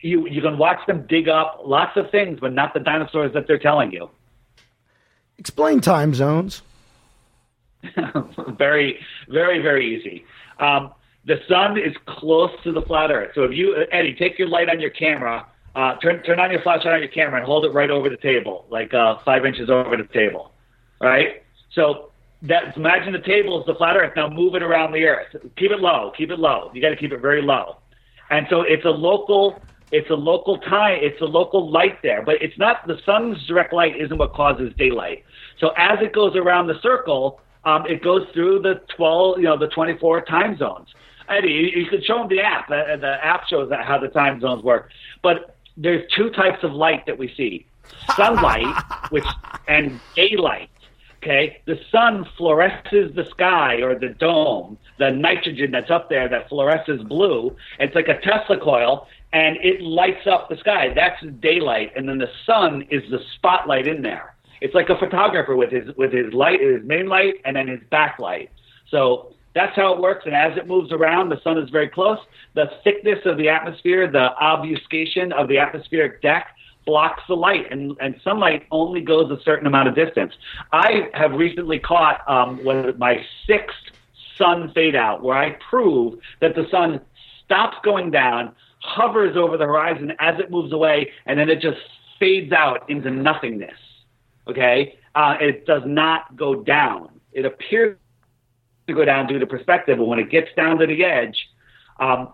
You 0.00 0.28
you 0.28 0.42
can 0.42 0.58
watch 0.58 0.86
them 0.86 1.06
dig 1.08 1.28
up 1.28 1.62
lots 1.64 1.96
of 1.96 2.10
things, 2.10 2.38
but 2.38 2.52
not 2.52 2.74
the 2.74 2.80
dinosaurs 2.80 3.32
that 3.32 3.46
they're 3.46 3.58
telling 3.58 3.90
you. 3.90 4.10
Explain 5.38 5.80
time 5.80 6.12
zones. 6.12 6.62
very, 8.58 8.98
very, 9.28 9.60
very 9.60 9.96
easy. 9.96 10.24
Um, 10.58 10.92
the 11.26 11.36
sun 11.48 11.78
is 11.78 11.94
close 12.06 12.50
to 12.64 12.72
the 12.72 12.82
flat 12.82 13.10
Earth. 13.10 13.32
So 13.34 13.44
if 13.44 13.52
you, 13.52 13.84
Eddie, 13.90 14.14
take 14.14 14.38
your 14.38 14.48
light 14.48 14.68
on 14.68 14.80
your 14.80 14.90
camera, 14.90 15.46
uh, 15.74 15.96
turn 15.96 16.22
turn 16.22 16.38
on 16.38 16.50
your 16.50 16.62
flashlight 16.62 16.94
on 16.94 17.00
your 17.00 17.08
camera, 17.08 17.38
and 17.38 17.46
hold 17.46 17.64
it 17.64 17.70
right 17.70 17.90
over 17.90 18.08
the 18.08 18.16
table, 18.16 18.66
like 18.70 18.92
uh, 18.94 19.16
five 19.24 19.44
inches 19.44 19.70
over 19.70 19.96
the 19.96 20.08
table. 20.12 20.52
All 21.00 21.08
right. 21.08 21.42
So 21.74 22.10
that 22.42 22.76
imagine 22.76 23.12
the 23.12 23.20
table 23.20 23.60
is 23.60 23.66
the 23.66 23.74
flat 23.74 23.96
Earth. 23.96 24.12
Now 24.16 24.28
move 24.28 24.54
it 24.54 24.62
around 24.62 24.92
the 24.92 25.04
Earth. 25.04 25.34
Keep 25.56 25.72
it 25.72 25.80
low. 25.80 26.12
Keep 26.16 26.30
it 26.30 26.38
low. 26.38 26.70
You 26.74 26.82
got 26.82 26.90
to 26.90 26.96
keep 26.96 27.12
it 27.12 27.20
very 27.20 27.42
low. 27.42 27.78
And 28.30 28.46
so 28.50 28.62
it's 28.62 28.84
a 28.84 28.90
local. 28.90 29.60
It's 29.92 30.10
a 30.10 30.14
local 30.14 30.58
time. 30.58 30.98
It's 31.02 31.20
a 31.20 31.26
local 31.26 31.70
light 31.70 32.02
there, 32.02 32.22
but 32.22 32.36
it's 32.40 32.58
not 32.58 32.86
the 32.86 32.98
sun's 33.06 33.46
direct 33.46 33.72
light 33.72 33.96
isn't 33.96 34.18
what 34.18 34.32
causes 34.32 34.72
daylight. 34.76 35.24
So 35.60 35.68
as 35.76 35.98
it 36.00 36.12
goes 36.12 36.34
around 36.34 36.66
the 36.66 36.80
circle, 36.82 37.40
um, 37.64 37.86
it 37.86 38.02
goes 38.02 38.26
through 38.32 38.62
the 38.62 38.80
12, 38.96 39.38
you 39.38 39.44
know, 39.44 39.56
the 39.56 39.68
24 39.68 40.22
time 40.22 40.58
zones. 40.58 40.88
Eddie, 41.28 41.72
you, 41.74 41.86
could 41.86 42.04
show 42.04 42.18
them 42.18 42.28
the 42.28 42.40
app. 42.40 42.70
Uh, 42.70 42.96
the 42.96 43.18
app 43.22 43.46
shows 43.46 43.68
that 43.70 43.84
how 43.84 43.98
the 43.98 44.08
time 44.08 44.40
zones 44.40 44.62
work. 44.62 44.90
But 45.22 45.56
there's 45.76 46.02
two 46.14 46.30
types 46.30 46.62
of 46.62 46.72
light 46.72 47.06
that 47.06 47.18
we 47.18 47.32
see: 47.36 47.66
sunlight, 48.16 48.74
which 49.10 49.24
and 49.68 50.00
daylight. 50.14 50.70
Okay, 51.22 51.62
the 51.64 51.80
sun 51.90 52.26
fluoresces 52.38 53.14
the 53.14 53.24
sky 53.30 53.76
or 53.76 53.98
the 53.98 54.10
dome, 54.10 54.76
the 54.98 55.10
nitrogen 55.10 55.70
that's 55.70 55.90
up 55.90 56.10
there 56.10 56.28
that 56.28 56.50
fluoresces 56.50 57.06
blue. 57.08 57.56
It's 57.78 57.94
like 57.94 58.08
a 58.08 58.20
Tesla 58.20 58.60
coil, 58.60 59.06
and 59.32 59.56
it 59.62 59.80
lights 59.80 60.26
up 60.26 60.50
the 60.50 60.56
sky. 60.58 60.92
That's 60.94 61.24
daylight, 61.40 61.92
and 61.96 62.06
then 62.06 62.18
the 62.18 62.30
sun 62.44 62.82
is 62.90 63.02
the 63.10 63.20
spotlight 63.36 63.86
in 63.86 64.02
there. 64.02 64.34
It's 64.60 64.74
like 64.74 64.90
a 64.90 64.98
photographer 64.98 65.56
with 65.56 65.70
his 65.70 65.94
with 65.96 66.12
his 66.12 66.32
light, 66.34 66.60
his 66.60 66.84
main 66.84 67.06
light, 67.06 67.34
and 67.46 67.56
then 67.56 67.68
his 67.68 67.80
backlight. 67.90 68.50
So 68.90 69.33
that's 69.54 69.74
how 69.76 69.94
it 69.94 70.00
works. 70.00 70.26
And 70.26 70.34
as 70.34 70.56
it 70.56 70.66
moves 70.66 70.92
around, 70.92 71.28
the 71.28 71.40
sun 71.42 71.58
is 71.58 71.70
very 71.70 71.88
close. 71.88 72.18
The 72.54 72.70
thickness 72.82 73.20
of 73.24 73.38
the 73.38 73.48
atmosphere, 73.48 74.10
the 74.10 74.36
obfuscation 74.38 75.32
of 75.32 75.48
the 75.48 75.58
atmospheric 75.58 76.20
deck 76.22 76.48
blocks 76.84 77.22
the 77.28 77.34
light, 77.34 77.70
and, 77.70 77.96
and 78.00 78.20
sunlight 78.22 78.66
only 78.70 79.00
goes 79.00 79.30
a 79.30 79.42
certain 79.42 79.66
amount 79.66 79.88
of 79.88 79.94
distance. 79.94 80.34
I 80.72 81.08
have 81.14 81.32
recently 81.32 81.78
caught 81.78 82.20
um, 82.28 82.60
my 82.98 83.24
sixth 83.46 83.76
sun 84.36 84.70
fade 84.74 84.96
out, 84.96 85.22
where 85.22 85.36
I 85.36 85.56
prove 85.70 86.18
that 86.40 86.54
the 86.54 86.66
sun 86.70 87.00
stops 87.44 87.76
going 87.84 88.10
down, 88.10 88.54
hovers 88.80 89.36
over 89.36 89.56
the 89.56 89.64
horizon 89.64 90.12
as 90.18 90.38
it 90.38 90.50
moves 90.50 90.72
away, 90.72 91.10
and 91.26 91.38
then 91.38 91.48
it 91.48 91.60
just 91.60 91.78
fades 92.18 92.52
out 92.52 92.88
into 92.90 93.10
nothingness. 93.10 93.78
Okay? 94.48 94.98
Uh, 95.14 95.36
it 95.40 95.64
does 95.64 95.82
not 95.86 96.36
go 96.36 96.62
down. 96.62 97.08
It 97.32 97.46
appears 97.46 97.96
to 98.86 98.94
go 98.94 99.04
down 99.04 99.26
due 99.26 99.38
to 99.38 99.46
perspective, 99.46 99.98
but 99.98 100.04
when 100.04 100.18
it 100.18 100.30
gets 100.30 100.48
down 100.56 100.78
to 100.78 100.86
the 100.86 101.04
edge, 101.04 101.36
um, 101.98 102.32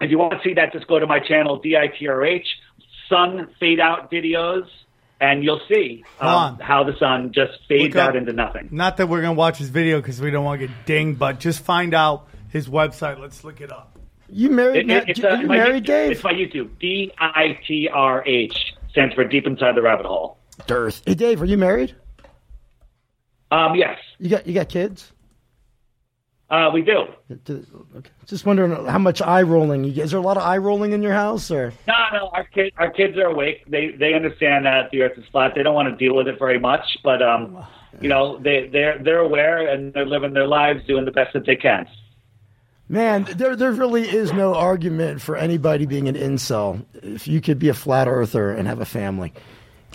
if 0.00 0.10
you 0.10 0.18
want 0.18 0.32
to 0.34 0.40
see 0.46 0.54
that, 0.54 0.72
just 0.72 0.86
go 0.86 0.98
to 0.98 1.06
my 1.06 1.20
channel, 1.20 1.60
DITRH, 1.62 2.44
sun 3.08 3.48
fade 3.58 3.80
out 3.80 4.10
videos, 4.10 4.66
and 5.20 5.42
you'll 5.42 5.60
see 5.68 6.04
um, 6.20 6.58
how 6.60 6.84
the 6.84 6.94
sun 6.98 7.32
just 7.32 7.52
fades 7.68 7.94
Look 7.94 8.02
up- 8.02 8.08
out 8.10 8.16
into 8.16 8.32
nothing. 8.32 8.68
Not 8.70 8.98
that 8.98 9.08
we're 9.08 9.22
gonna 9.22 9.32
watch 9.32 9.56
his 9.58 9.70
video 9.70 9.98
because 10.00 10.20
we 10.20 10.30
don't 10.30 10.44
want 10.44 10.60
to 10.60 10.66
get 10.66 10.76
dinged, 10.84 11.18
but 11.18 11.40
just 11.40 11.64
find 11.64 11.94
out 11.94 12.28
his 12.50 12.68
website. 12.68 13.18
Let's 13.18 13.42
look 13.42 13.60
it 13.62 13.72
up. 13.72 13.98
You 14.28 14.50
married? 14.50 14.80
It- 14.80 14.86
now- 14.86 14.96
it- 14.98 15.08
it's, 15.08 15.20
are 15.24 15.28
uh, 15.30 15.40
you 15.40 15.46
my 15.46 15.56
married, 15.56 15.84
YouTube- 15.84 15.86
Dave? 15.86 16.10
It's 16.12 16.24
my 16.24 16.32
YouTube. 16.34 16.68
D 16.78 17.12
I 17.18 17.58
T 17.66 17.88
R 17.90 18.22
H 18.26 18.74
stands 18.90 19.14
for 19.14 19.24
Deep 19.24 19.46
Inside 19.46 19.74
the 19.76 19.82
Rabbit 19.82 20.04
Hole. 20.04 20.36
Dearth. 20.66 21.02
Hey, 21.06 21.14
Dave, 21.14 21.40
are 21.40 21.46
you 21.46 21.56
married? 21.56 21.94
Um, 23.50 23.76
yes, 23.76 23.98
You 24.18 24.28
got 24.28 24.46
you 24.46 24.52
got 24.54 24.68
kids? 24.68 25.12
Uh, 26.50 26.70
we 26.72 26.82
do. 26.82 27.06
Just 28.26 28.46
wondering 28.46 28.86
how 28.86 28.98
much 28.98 29.20
eye 29.20 29.42
rolling 29.42 29.82
you 29.84 29.92
get. 29.92 30.04
Is 30.04 30.10
there 30.12 30.20
a 30.20 30.22
lot 30.22 30.36
of 30.36 30.44
eye 30.44 30.58
rolling 30.58 30.92
in 30.92 31.02
your 31.02 31.12
house, 31.12 31.50
or 31.50 31.72
No, 31.88 31.94
no, 32.12 32.28
our 32.28 32.44
kids, 32.44 32.70
our 32.78 32.90
kids 32.90 33.16
are 33.18 33.26
awake. 33.26 33.64
They 33.68 33.90
they 33.98 34.14
understand 34.14 34.64
that 34.66 34.90
the 34.92 35.02
Earth 35.02 35.18
is 35.18 35.24
flat. 35.32 35.52
They 35.56 35.62
don't 35.62 35.74
want 35.74 35.88
to 35.88 35.96
deal 35.96 36.16
with 36.16 36.28
it 36.28 36.38
very 36.38 36.58
much, 36.60 36.84
but 37.02 37.20
um, 37.20 37.64
you 38.00 38.08
know, 38.08 38.38
they 38.38 38.68
they're 38.68 38.98
they're 39.02 39.18
aware 39.20 39.66
and 39.66 39.92
they're 39.92 40.06
living 40.06 40.34
their 40.34 40.46
lives, 40.46 40.86
doing 40.86 41.04
the 41.04 41.10
best 41.10 41.32
that 41.32 41.46
they 41.46 41.56
can. 41.56 41.88
man? 42.88 43.26
There 43.36 43.56
there 43.56 43.72
really 43.72 44.08
is 44.08 44.32
no 44.32 44.54
argument 44.54 45.20
for 45.20 45.36
anybody 45.36 45.86
being 45.86 46.06
an 46.08 46.14
incel. 46.14 46.84
If 47.02 47.26
you 47.26 47.40
could 47.40 47.58
be 47.58 47.68
a 47.70 47.74
flat 47.74 48.06
earther 48.06 48.52
and 48.52 48.68
have 48.68 48.80
a 48.80 48.84
family, 48.86 49.32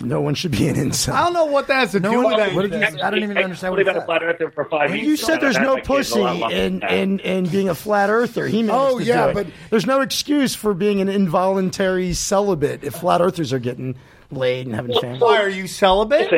no 0.02 0.20
one 0.20 0.34
should 0.34 0.52
be 0.52 0.68
an 0.68 0.76
incel. 0.76 1.12
I 1.14 1.24
don't 1.24 1.32
know 1.32 1.46
what 1.46 1.68
that 1.68 1.74
has 1.74 1.92
to 1.92 2.00
do 2.00 2.10
with 2.10 2.24
what 2.24 2.40
anything. 2.40 3.00
I 3.00 3.10
don't 3.10 3.22
even 3.22 3.38
understand 3.38 3.72
what 3.72 3.80
I've 3.80 3.94
he 3.94 4.00
a 4.00 4.04
flat 4.04 4.22
earther 4.22 4.50
for 4.50 4.64
five 4.64 4.94
years. 4.94 5.06
You 5.06 5.16
said 5.16 5.40
there's 5.40 5.58
no 5.58 5.76
had 5.76 5.78
my 5.78 5.80
kids 5.80 5.88
a 5.88 5.92
pussy 5.92 6.20
lot 6.20 6.36
longer 6.36 6.56
in, 6.56 6.82
in, 6.82 7.18
in 7.20 7.46
being 7.48 7.68
a 7.68 7.74
flat 7.74 8.10
earther. 8.10 8.46
He 8.46 8.68
Oh, 8.70 8.98
yeah, 8.98 9.32
but- 9.32 9.46
there's 9.70 9.86
no 9.86 10.00
excuse 10.00 10.54
for 10.54 10.74
being 10.74 11.00
an 11.00 11.08
involuntary 11.08 12.12
celibate 12.12 12.84
if 12.84 12.94
flat 12.94 13.20
earthers 13.20 13.52
are 13.52 13.58
getting 13.58 13.96
laid 14.32 14.66
and 14.66 14.74
having 14.74 14.98
families. 15.00 15.20
Why 15.20 15.38
are 15.42 15.48
you 15.48 15.66
celibate? 15.66 16.28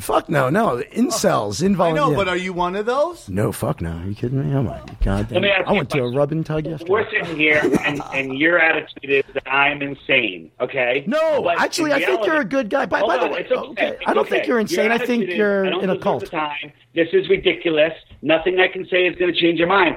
Fuck 0.00 0.28
no, 0.28 0.50
no. 0.50 0.82
Incels, 0.92 1.62
I 1.62 1.66
involuntary. 1.66 2.10
know, 2.10 2.16
but 2.16 2.28
are 2.28 2.36
you 2.36 2.52
one 2.52 2.76
of 2.76 2.86
those? 2.86 3.28
No, 3.28 3.52
fuck 3.52 3.80
no. 3.80 3.92
Are 3.98 4.04
you 4.06 4.14
kidding 4.14 4.48
me? 4.48 4.54
Oh 4.54 4.62
my 4.62 4.80
god! 5.02 5.30
Let 5.30 5.42
me 5.42 5.48
ask 5.50 5.66
I 5.68 5.72
you 5.72 5.76
went 5.78 5.90
to 5.90 5.98
a 5.98 6.00
question. 6.02 6.16
rub 6.18 6.32
and 6.32 6.46
tug 6.46 6.66
yesterday. 6.66 6.90
we're 6.90 7.10
sitting 7.10 7.36
here, 7.36 7.60
and, 7.84 8.02
and 8.12 8.38
your 8.38 8.58
attitude 8.58 9.10
is 9.10 9.24
that 9.34 9.48
I'm 9.50 9.82
insane. 9.82 10.50
Okay? 10.60 11.04
No, 11.06 11.42
But 11.42 11.58
actually, 11.60 11.90
in 11.90 11.96
I 11.96 11.98
think 11.98 12.08
reality- 12.08 12.26
you're 12.30 12.40
a 12.40 12.44
good 12.44 12.70
guy. 12.70 12.86
By, 12.86 12.98
Hold 13.00 13.10
by 13.10 13.16
the 13.18 13.24
on, 13.24 13.30
way, 13.32 13.40
it's 13.40 13.52
okay. 13.52 13.68
okay, 13.70 13.88
It's 13.88 14.02
I 14.06 14.14
don't 14.14 14.22
okay. 14.26 14.30
think 14.36 14.46
you're 14.46 14.60
insane. 14.60 14.84
Your 14.84 14.92
I 14.94 14.98
think 14.98 15.08
attitude 15.24 15.28
is, 15.30 15.36
you're 15.38 15.66
I 15.66 15.70
don't 15.70 15.84
in 15.84 15.90
a 15.90 15.94
deserve 15.94 16.02
cult. 16.02 16.20
The 16.24 16.26
time. 16.30 16.72
This 16.94 17.08
is 17.12 17.28
ridiculous. 17.28 17.92
Nothing 18.22 18.60
I 18.60 18.68
can 18.68 18.86
say 18.88 19.06
is 19.06 19.16
going 19.16 19.32
to 19.32 19.40
change 19.40 19.58
your 19.58 19.68
mind. 19.68 19.96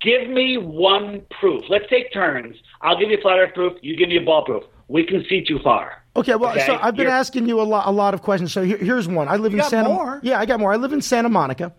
Give 0.00 0.28
me 0.28 0.56
one 0.58 1.22
proof. 1.38 1.62
Let's 1.68 1.84
take 1.88 2.12
turns. 2.12 2.56
I'll 2.80 2.98
give 2.98 3.08
you 3.10 3.18
flat 3.22 3.38
Earth 3.38 3.54
proof. 3.54 3.74
You 3.82 3.96
give 3.96 4.08
me 4.08 4.16
a 4.16 4.20
ball 4.24 4.44
proof. 4.44 4.64
We 4.88 5.04
can 5.06 5.24
see 5.28 5.44
too 5.44 5.60
far. 5.62 6.01
Okay, 6.14 6.34
well, 6.34 6.50
Okay, 6.50 6.66
so 6.66 6.78
I've 6.80 6.94
been 6.94 7.06
asking 7.06 7.48
you 7.48 7.60
a 7.60 7.62
lot, 7.62 7.86
a 7.88 7.90
lot 7.90 8.12
of 8.12 8.20
questions. 8.22 8.52
So 8.52 8.62
here, 8.62 8.76
here's 8.76 9.08
one. 9.08 9.28
I 9.28 9.36
live 9.36 9.52
in 9.52 9.60
got 9.60 9.70
Santa. 9.70 9.88
more. 9.88 10.20
Yeah, 10.22 10.38
I 10.38 10.44
got 10.46 10.60
more. 10.60 10.72
I 10.72 10.76
live 10.76 10.92
in 10.92 11.00
Santa 11.00 11.30
Monica, 11.30 11.72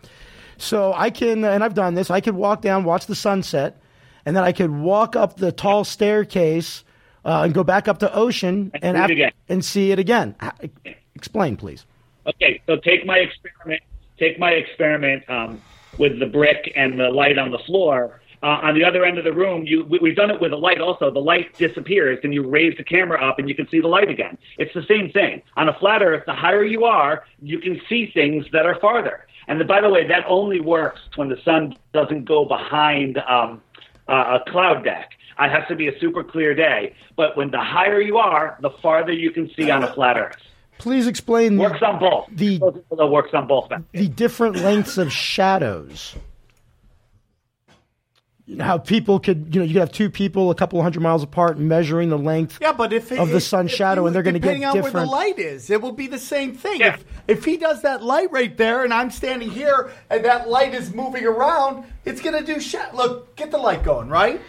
so 0.57 0.91
I 0.93 1.11
can, 1.11 1.43
and 1.45 1.63
I've 1.63 1.75
done 1.75 1.93
this. 1.93 2.09
I 2.09 2.19
could 2.19 2.35
walk 2.35 2.61
down, 2.61 2.83
watch 2.83 3.05
the 3.05 3.15
sunset, 3.15 3.79
and 4.25 4.35
then 4.35 4.43
I 4.43 4.51
could 4.51 4.71
walk 4.71 5.15
up 5.15 5.37
the 5.37 5.51
tall 5.51 5.83
staircase 5.83 6.83
uh, 7.25 7.43
and 7.43 7.53
go 7.53 7.63
back 7.63 7.87
up 7.87 7.99
to 7.99 8.11
Ocean 8.13 8.71
and 8.81 8.97
see 8.97 9.03
it 9.03 9.11
again. 9.11 9.31
and 9.49 9.65
see 9.65 9.91
it 9.91 9.99
again. 9.99 10.35
Explain, 11.15 11.55
please. 11.55 11.85
Okay, 12.25 12.61
so 12.65 12.77
take 12.77 13.05
my 13.05 13.17
experiment. 13.17 13.81
Take 14.17 14.39
my 14.39 14.51
experiment 14.51 15.29
um, 15.29 15.61
with 15.97 16.19
the 16.19 16.25
brick 16.25 16.71
and 16.75 16.99
the 16.99 17.09
light 17.09 17.37
on 17.37 17.51
the 17.51 17.59
floor. 17.59 18.19
Uh, 18.43 18.59
on 18.61 18.75
the 18.77 18.83
other 18.83 19.05
end 19.05 19.17
of 19.17 19.23
the 19.23 19.31
room, 19.31 19.65
you 19.65 19.85
we, 19.85 19.99
we've 19.99 20.15
done 20.17 20.29
it 20.29 20.41
with 20.41 20.51
a 20.51 20.57
light. 20.57 20.81
Also, 20.81 21.09
the 21.09 21.19
light 21.19 21.57
disappears, 21.57 22.19
and 22.23 22.33
you 22.33 22.45
raise 22.45 22.75
the 22.75 22.83
camera 22.83 23.23
up, 23.25 23.39
and 23.39 23.47
you 23.47 23.55
can 23.55 23.65
see 23.69 23.79
the 23.79 23.87
light 23.87 24.09
again. 24.09 24.37
It's 24.57 24.73
the 24.73 24.83
same 24.85 25.09
thing. 25.11 25.41
On 25.55 25.69
a 25.69 25.73
flat 25.79 26.03
Earth, 26.03 26.23
the 26.25 26.33
higher 26.33 26.65
you 26.65 26.83
are, 26.83 27.23
you 27.41 27.59
can 27.59 27.79
see 27.87 28.11
things 28.13 28.45
that 28.51 28.65
are 28.65 28.77
farther. 28.81 29.25
And 29.47 29.65
by 29.65 29.79
the 29.79 29.89
way, 29.89 30.05
that 30.07 30.25
only 30.27 30.59
works 30.59 30.99
when 31.15 31.29
the 31.29 31.37
sun 31.45 31.75
doesn't 31.93 32.25
go 32.25 32.43
behind 32.43 33.17
um, 33.19 33.61
uh, 34.09 34.39
a 34.45 34.51
cloud 34.51 34.83
deck. 34.83 35.11
It 35.39 35.49
has 35.49 35.67
to 35.69 35.75
be 35.75 35.87
a 35.87 35.97
super 35.99 36.23
clear 36.23 36.53
day. 36.53 36.93
But 37.15 37.37
when 37.37 37.49
the 37.49 37.59
higher 37.61 38.01
you 38.01 38.17
are, 38.17 38.57
the 38.61 38.71
farther 38.81 39.13
you 39.13 39.31
can 39.31 39.49
see 39.55 39.71
on 39.71 39.83
a 39.83 39.93
flat 39.93 40.17
Earth. 40.17 40.35
Please 40.79 41.07
explain 41.07 41.57
Works 41.57 41.81
on 41.81 41.97
both. 41.97 42.27
The- 42.33 42.59
works 43.07 43.33
on 43.33 43.47
both. 43.47 43.71
the 43.93 44.07
different 44.09 44.57
lengths 44.57 44.97
of 44.97 45.13
shadows. 45.13 46.15
You 48.45 48.57
know, 48.57 48.65
how 48.65 48.77
people 48.77 49.19
could, 49.21 49.55
you 49.55 49.61
know, 49.61 49.65
you 49.65 49.73
could 49.73 49.79
have 49.79 49.91
two 49.93 50.09
people 50.09 50.51
a 50.51 50.55
couple 50.55 50.81
hundred 50.81 50.99
miles 51.01 51.23
apart 51.23 51.57
measuring 51.57 52.09
the 52.09 52.17
length 52.17 52.57
Yeah, 52.61 52.73
but 52.73 52.91
if 52.91 53.09
it, 53.09 53.17
of 53.17 53.29
the 53.29 53.37
if- 53.37 53.43
sun 53.43 53.67
if 53.67 53.71
shadow, 53.71 54.01
you- 54.01 54.07
and 54.07 54.15
they're 54.15 54.21
going 54.21 54.33
to 54.33 54.39
get 54.39 54.47
depending 54.59 54.65
on 54.65 54.73
where 54.73 54.83
different. 54.83 55.07
the 55.07 55.11
light 55.11 55.39
is, 55.39 55.69
it 55.69 55.81
will 55.81 55.93
be 55.93 56.07
the 56.07 56.19
same 56.19 56.53
thing. 56.53 56.81
Yeah. 56.81 56.95
If 56.95 57.05
if 57.25 57.45
he 57.45 57.55
does 57.55 57.81
that 57.83 58.03
light 58.03 58.31
right 58.33 58.55
there, 58.57 58.83
and 58.83 58.93
I'm 58.93 59.11
standing 59.11 59.49
here, 59.49 59.91
and 60.09 60.25
that 60.25 60.49
light 60.49 60.73
is 60.73 60.93
moving 60.93 61.25
around, 61.25 61.85
it's 62.03 62.19
going 62.19 62.37
to 62.37 62.43
do 62.53 62.59
shit. 62.59 62.93
Look, 62.93 63.33
get 63.37 63.49
the 63.49 63.57
light 63.57 63.81
going, 63.83 64.09
right? 64.09 64.41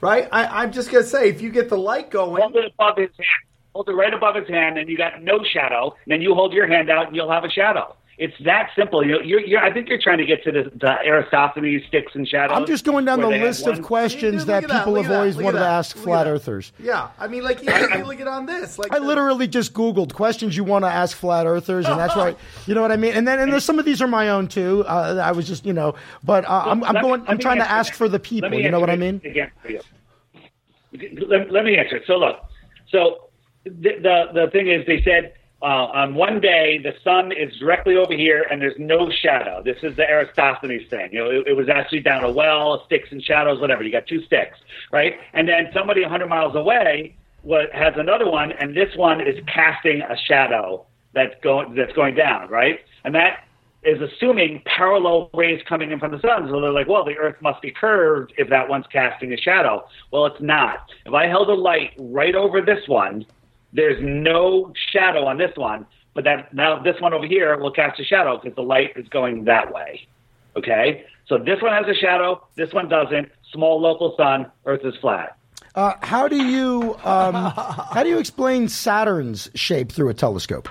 Right. 0.00 0.26
I, 0.32 0.62
I'm 0.62 0.72
just 0.72 0.90
going 0.90 1.04
to 1.04 1.10
say, 1.10 1.28
if 1.28 1.40
you 1.42 1.50
get 1.50 1.68
the 1.68 1.76
light 1.78 2.10
going, 2.10 2.40
Hold 2.40 2.56
it 2.56 2.72
above 2.78 2.96
his 2.96 3.10
hand. 3.16 3.26
Hold 3.74 3.88
it 3.90 3.92
right 3.92 4.14
above 4.14 4.36
his 4.36 4.48
hand, 4.48 4.78
and 4.78 4.88
you 4.88 4.96
got 4.96 5.22
no 5.22 5.44
shadow. 5.44 5.94
And 6.04 6.12
then 6.12 6.22
you 6.22 6.34
hold 6.34 6.54
your 6.54 6.66
hand 6.66 6.88
out, 6.90 7.08
and 7.08 7.16
you'll 7.16 7.30
have 7.30 7.44
a 7.44 7.50
shadow. 7.50 7.94
It's 8.18 8.32
that 8.44 8.70
simple. 8.74 9.06
You're, 9.06 9.22
you're, 9.22 9.40
you're, 9.40 9.60
I 9.62 9.70
think 9.70 9.90
you're 9.90 10.00
trying 10.00 10.16
to 10.18 10.24
get 10.24 10.42
to 10.44 10.50
the, 10.50 10.70
the 10.74 10.94
Aristophanes 11.06 11.82
sticks 11.86 12.12
and 12.14 12.26
shadows. 12.26 12.56
I'm 12.56 12.64
just 12.66 12.82
going 12.84 13.04
down 13.04 13.20
the 13.20 13.28
where 13.28 13.36
they 13.38 13.40
had 13.40 13.48
list 13.48 13.66
of 13.66 13.82
questions 13.82 14.42
Dude, 14.42 14.48
that 14.48 14.62
look 14.62 14.70
that, 14.70 14.78
people 14.78 14.94
have 14.94 15.08
that, 15.08 15.18
always 15.18 15.36
look 15.36 15.44
wanted 15.44 15.58
at 15.58 15.64
to 15.64 15.68
ask 15.68 15.96
look 15.96 16.04
flat 16.06 16.24
that. 16.24 16.30
earthers. 16.30 16.72
yeah, 16.78 17.10
I 17.18 17.26
mean, 17.28 17.44
like, 17.44 17.62
you 17.62 17.70
you 17.70 18.04
look 18.04 18.18
at 18.18 18.26
on 18.26 18.46
this, 18.46 18.78
like, 18.78 18.90
I 18.90 18.98
literally 18.98 19.46
just 19.46 19.74
Googled 19.74 20.14
questions 20.14 20.56
you 20.56 20.64
want 20.64 20.84
to 20.86 20.88
ask 20.90 21.14
flat 21.14 21.46
earthers, 21.46 21.84
and 21.86 22.00
that's 22.00 22.16
right. 22.16 22.38
You 22.66 22.74
know 22.74 22.80
what 22.82 22.90
I 22.90 22.96
mean? 22.96 23.12
And 23.12 23.28
then, 23.28 23.38
and 23.38 23.52
there's 23.52 23.64
some 23.64 23.78
of 23.78 23.84
these 23.84 24.00
are 24.00 24.08
my 24.08 24.30
own 24.30 24.48
too. 24.48 24.82
Uh, 24.86 25.20
I 25.22 25.32
was 25.32 25.46
just, 25.46 25.66
you 25.66 25.72
know, 25.74 25.94
but 26.24 26.44
uh, 26.46 26.62
I'm, 26.66 26.82
I'm 26.84 26.94
Let 26.94 27.02
me- 27.04 27.08
going. 27.10 27.24
I'm 27.28 27.38
trying 27.38 27.58
to 27.58 27.70
ask 27.70 27.92
for 27.92 28.08
the 28.08 28.18
people. 28.18 28.54
You 28.54 28.70
know 28.70 28.80
what 28.80 28.88
I 28.90 28.96
mean? 28.96 29.20
Again 29.24 29.50
for 29.62 29.70
you. 29.70 29.80
Let, 31.28 31.50
let 31.52 31.64
me 31.64 31.76
answer 31.76 31.96
it. 31.96 32.04
So 32.06 32.14
look, 32.16 32.36
so 32.90 33.28
the 33.64 33.70
the, 34.00 34.24
the 34.32 34.50
thing 34.52 34.68
is, 34.68 34.86
they 34.86 35.02
said 35.02 35.34
uh, 35.62 35.64
on 35.64 36.14
one 36.14 36.40
day 36.40 36.78
the 36.82 36.92
sun 37.02 37.32
is 37.32 37.56
directly 37.58 37.96
over 37.96 38.14
here 38.14 38.46
and 38.50 38.60
there's 38.60 38.78
no 38.78 39.10
shadow. 39.22 39.62
This 39.62 39.78
is 39.82 39.96
the 39.96 40.08
Aristophanes 40.08 40.88
thing. 40.90 41.10
You 41.12 41.18
know, 41.18 41.30
it, 41.30 41.48
it 41.48 41.56
was 41.56 41.68
actually 41.68 42.00
down 42.00 42.24
a 42.24 42.30
well, 42.30 42.82
sticks 42.86 43.08
and 43.10 43.22
shadows, 43.22 43.60
whatever. 43.60 43.82
You 43.82 43.92
got 43.92 44.06
two 44.06 44.22
sticks, 44.24 44.58
right? 44.92 45.14
And 45.32 45.48
then 45.48 45.70
somebody 45.72 46.02
100 46.02 46.26
miles 46.26 46.54
away 46.54 47.16
what 47.46 47.72
has 47.72 47.94
another 47.96 48.28
one, 48.28 48.50
and 48.50 48.76
this 48.76 48.94
one 48.96 49.20
is 49.20 49.36
casting 49.46 50.02
a 50.02 50.16
shadow 50.26 50.84
that's 51.14 51.34
going 51.44 51.76
that's 51.76 51.92
going 51.92 52.16
down, 52.16 52.48
right? 52.50 52.80
And 53.04 53.14
that 53.14 53.44
is 53.84 54.00
assuming 54.02 54.62
parallel 54.66 55.30
rays 55.32 55.62
coming 55.68 55.92
in 55.92 56.00
from 56.00 56.10
the 56.10 56.18
sun. 56.18 56.48
So 56.50 56.60
they're 56.60 56.72
like, 56.72 56.88
well, 56.88 57.04
the 57.04 57.16
Earth 57.16 57.36
must 57.40 57.62
be 57.62 57.70
curved 57.70 58.32
if 58.36 58.48
that 58.50 58.68
one's 58.68 58.86
casting 58.92 59.32
a 59.32 59.36
shadow. 59.36 59.86
Well, 60.10 60.26
it's 60.26 60.40
not. 60.40 60.90
If 61.06 61.14
I 61.14 61.28
held 61.28 61.48
a 61.48 61.54
light 61.54 61.92
right 61.98 62.34
over 62.34 62.60
this 62.60 62.88
one, 62.88 63.24
there's 63.76 64.02
no 64.02 64.72
shadow 64.90 65.26
on 65.26 65.36
this 65.36 65.52
one, 65.54 65.86
but 66.14 66.24
that 66.24 66.52
now 66.52 66.82
this 66.82 67.00
one 67.00 67.12
over 67.12 67.26
here 67.26 67.56
will 67.58 67.70
cast 67.70 68.00
a 68.00 68.04
shadow 68.04 68.38
because 68.38 68.56
the 68.56 68.62
light 68.62 68.92
is 68.96 69.06
going 69.08 69.44
that 69.44 69.72
way. 69.72 70.08
Okay, 70.56 71.04
So 71.28 71.36
this 71.36 71.60
one 71.60 71.72
has 71.72 71.84
a 71.86 71.98
shadow, 71.98 72.42
this 72.54 72.72
one 72.72 72.88
doesn't. 72.88 73.28
Small 73.52 73.78
local 73.78 74.14
sun, 74.16 74.50
Earth 74.64 74.80
is 74.84 74.94
flat. 75.02 75.36
Uh, 75.74 75.92
how 76.00 76.26
do 76.26 76.42
you 76.42 76.96
um, 77.04 77.34
how 77.92 78.02
do 78.02 78.08
you 78.08 78.18
explain 78.18 78.66
Saturn's 78.68 79.50
shape 79.54 79.92
through 79.92 80.08
a 80.08 80.14
telescope? 80.14 80.70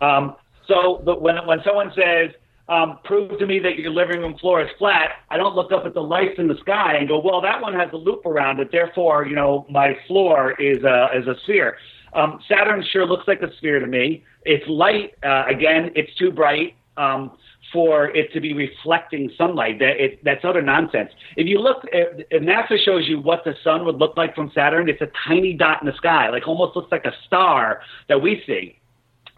Um, 0.00 0.36
so 0.68 1.02
the, 1.04 1.16
when 1.16 1.44
when 1.46 1.60
someone 1.64 1.92
says, 1.96 2.30
um, 2.68 2.98
"Prove 3.04 3.38
to 3.38 3.46
me 3.46 3.58
that 3.60 3.78
your 3.78 3.92
living 3.92 4.20
room 4.20 4.36
floor 4.38 4.62
is 4.62 4.68
flat," 4.78 5.10
I 5.30 5.36
don't 5.36 5.54
look 5.54 5.72
up 5.72 5.84
at 5.86 5.94
the 5.94 6.02
lights 6.02 6.38
in 6.38 6.48
the 6.48 6.56
sky 6.58 6.96
and 6.96 7.08
go, 7.08 7.18
"Well, 7.18 7.40
that 7.40 7.60
one 7.60 7.74
has 7.74 7.88
a 7.92 7.96
loop 7.96 8.26
around 8.26 8.60
it, 8.60 8.70
therefore, 8.72 9.26
you 9.26 9.36
know, 9.36 9.66
my 9.70 9.96
floor 10.06 10.52
is 10.60 10.82
a 10.84 11.08
is 11.14 11.26
a 11.26 11.34
sphere." 11.44 11.76
Um, 12.12 12.40
Saturn 12.48 12.84
sure 12.92 13.06
looks 13.06 13.26
like 13.26 13.42
a 13.42 13.54
sphere 13.56 13.80
to 13.80 13.86
me. 13.86 14.24
It's 14.44 14.66
light. 14.68 15.14
Uh, 15.22 15.44
again, 15.48 15.90
it's 15.94 16.14
too 16.16 16.30
bright. 16.30 16.74
Um, 16.96 17.32
for 17.74 18.06
it 18.16 18.32
to 18.32 18.40
be 18.40 18.54
reflecting 18.54 19.30
sunlight. 19.36 19.80
That 19.80 20.02
it, 20.02 20.24
that's 20.24 20.44
utter 20.44 20.62
nonsense. 20.62 21.10
If 21.36 21.46
you 21.46 21.58
look, 21.58 21.78
if, 21.92 22.24
if 22.30 22.42
NASA 22.42 22.82
shows 22.82 23.06
you 23.08 23.20
what 23.20 23.42
the 23.44 23.54
sun 23.64 23.84
would 23.84 23.96
look 23.96 24.16
like 24.16 24.34
from 24.34 24.50
Saturn, 24.54 24.88
it's 24.88 25.02
a 25.02 25.08
tiny 25.26 25.52
dot 25.54 25.82
in 25.82 25.86
the 25.86 25.96
sky, 25.96 26.30
like 26.30 26.46
almost 26.46 26.76
looks 26.76 26.90
like 26.92 27.04
a 27.04 27.12
star 27.26 27.80
that 28.08 28.22
we 28.22 28.42
see. 28.46 28.78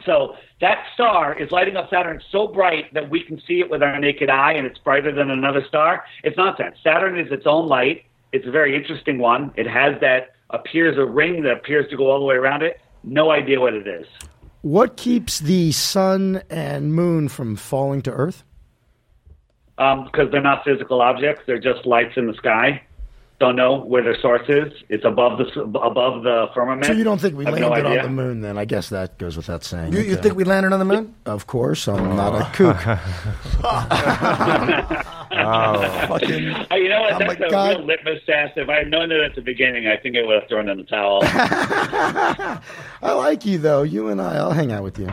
So 0.04 0.34
that 0.60 0.84
star 0.94 1.38
is 1.40 1.50
lighting 1.50 1.76
up 1.76 1.88
Saturn 1.90 2.20
so 2.30 2.46
bright 2.46 2.92
that 2.94 3.08
we 3.10 3.22
can 3.22 3.40
see 3.46 3.60
it 3.60 3.70
with 3.70 3.82
our 3.82 3.98
naked 3.98 4.28
eye, 4.28 4.52
and 4.52 4.66
it's 4.66 4.78
brighter 4.78 5.12
than 5.12 5.30
another 5.30 5.64
star. 5.66 6.04
It's 6.22 6.36
nonsense. 6.36 6.76
Saturn 6.84 7.18
is 7.18 7.32
its 7.32 7.46
own 7.46 7.68
light. 7.68 8.04
It's 8.32 8.46
a 8.46 8.50
very 8.50 8.76
interesting 8.76 9.18
one. 9.18 9.52
It 9.56 9.66
has 9.66 9.98
that 10.00 10.34
appears 10.50 10.98
a 10.98 11.04
ring 11.04 11.42
that 11.42 11.52
appears 11.52 11.88
to 11.90 11.96
go 11.96 12.10
all 12.10 12.18
the 12.18 12.24
way 12.24 12.36
around 12.36 12.62
it. 12.62 12.80
No 13.02 13.30
idea 13.30 13.60
what 13.60 13.74
it 13.74 13.86
is. 13.86 14.06
What 14.62 14.96
keeps 14.96 15.38
the 15.38 15.72
sun 15.72 16.42
and 16.50 16.92
moon 16.92 17.28
from 17.28 17.56
falling 17.56 18.02
to 18.02 18.10
Earth? 18.10 18.44
Um, 19.78 20.04
because 20.04 20.30
they're 20.32 20.42
not 20.42 20.64
physical 20.64 21.00
objects; 21.00 21.42
they're 21.46 21.60
just 21.60 21.86
lights 21.86 22.16
in 22.16 22.26
the 22.26 22.34
sky. 22.34 22.82
Don't 23.38 23.54
know 23.54 23.80
where 23.84 24.02
their 24.02 24.18
source 24.20 24.48
is. 24.48 24.72
It's 24.88 25.04
above 25.04 25.36
the 25.38 25.60
above 25.60 26.22
the 26.22 26.46
firmament. 26.54 26.86
So 26.86 26.92
you 26.92 27.04
don't 27.04 27.20
think 27.20 27.36
we 27.36 27.44
landed 27.44 27.60
no 27.84 27.98
on 27.98 28.02
the 28.04 28.08
moon? 28.08 28.40
Then 28.40 28.56
I 28.56 28.64
guess 28.64 28.88
that 28.88 29.18
goes 29.18 29.36
without 29.36 29.62
saying. 29.62 29.92
You, 29.92 30.00
you 30.00 30.12
Okay. 30.14 30.22
think 30.22 30.36
we 30.36 30.44
landed 30.44 30.72
on 30.72 30.78
the 30.78 30.86
moon? 30.86 31.14
Of 31.26 31.46
course, 31.46 31.86
I'm 31.86 32.16
not 32.16 32.34
a 32.34 32.44
kook. 32.56 32.76
Fucking, 35.36 36.48
Uh, 36.70 36.74
you 36.76 36.88
know 36.88 37.00
what? 37.02 37.12
Oh 37.14 37.18
That's 37.18 37.38
my 37.40 37.46
a 37.46 37.50
God. 37.50 37.76
real 37.78 37.86
litmus 37.86 38.20
test. 38.26 38.56
If 38.56 38.68
I 38.68 38.78
had 38.78 38.90
known 38.90 39.08
that 39.10 39.20
at 39.20 39.34
the 39.34 39.42
beginning, 39.42 39.86
I 39.86 39.96
think 39.96 40.16
I 40.16 40.22
would 40.26 40.40
have 40.40 40.48
thrown 40.48 40.68
in 40.68 40.78
the 40.78 40.84
towel. 40.84 41.20
I 41.24 42.60
like 43.02 43.44
you 43.44 43.58
though. 43.58 43.82
You 43.82 44.08
and 44.08 44.20
I, 44.20 44.36
I'll 44.36 44.52
hang 44.52 44.72
out 44.72 44.82
with 44.82 44.98
you. 44.98 45.08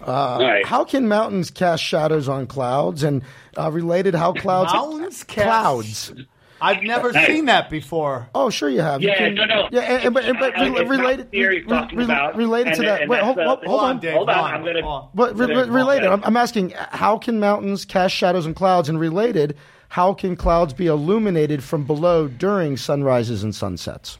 Uh, 0.00 0.04
All 0.06 0.40
right. 0.42 0.64
How 0.66 0.84
can 0.84 1.08
mountains 1.08 1.50
cast 1.50 1.82
shadows 1.82 2.28
on 2.28 2.46
clouds? 2.46 3.02
And 3.02 3.22
uh, 3.56 3.70
related, 3.70 4.14
how 4.14 4.32
clouds 4.32 4.72
Mountains 4.72 5.24
cast- 5.24 5.46
clouds? 5.46 6.12
I've 6.60 6.82
never 6.82 7.12
Nice. 7.12 7.26
seen 7.26 7.44
that 7.46 7.70
before. 7.70 8.28
Oh, 8.34 8.50
sure 8.50 8.68
you 8.68 8.80
have. 8.80 9.00
You 9.00 9.08
Yeah, 9.10 9.16
can- 9.18 9.34
no, 9.34 9.44
no. 9.44 9.68
Yeah, 9.70 9.80
and, 9.82 10.04
and- 10.06 10.14
but, 10.14 10.24
and- 10.24 10.38
but 10.38 10.58
Uh, 10.58 10.64
re- 10.64 10.84
related, 10.84 11.28
re- 11.32 11.46
re- 11.46 12.04
about, 12.04 12.36
related 12.36 12.74
to 12.74 12.78
and- 12.80 12.88
that. 12.88 13.00
and 13.02 13.10
Wait, 13.10 13.20
hold, 13.22 13.36
hold, 13.36 13.46
hold 13.46 13.64
Hold 13.66 13.80
on. 13.80 13.90
on, 13.90 13.98
Dave. 14.00 14.12
Hold 14.14 14.28
on, 14.28 14.34
hold 14.36 14.46
I'm 14.46 14.64
gonna- 14.64 14.82
hold 14.82 15.02
on. 15.04 15.08
But 15.14 15.34
re- 15.38 15.46
Related. 15.46 15.68
re- 15.70 15.74
related, 15.80 16.06
I'm, 16.08 16.24
I'm 16.24 16.36
asking, 16.36 16.70
how 16.76 17.16
can 17.18 17.38
mountains 17.40 17.84
cast 17.84 18.14
shadows 18.14 18.44
and 18.46 18.56
clouds? 18.56 18.88
And 18.88 18.98
related, 18.98 19.56
how 19.90 20.12
can 20.14 20.36
clouds 20.36 20.72
be 20.74 20.86
illuminated 20.86 21.62
from 21.62 21.84
below 21.84 22.26
during 22.28 22.76
sunrises 22.76 23.42
and 23.44 23.54
sunsets? 23.54 24.18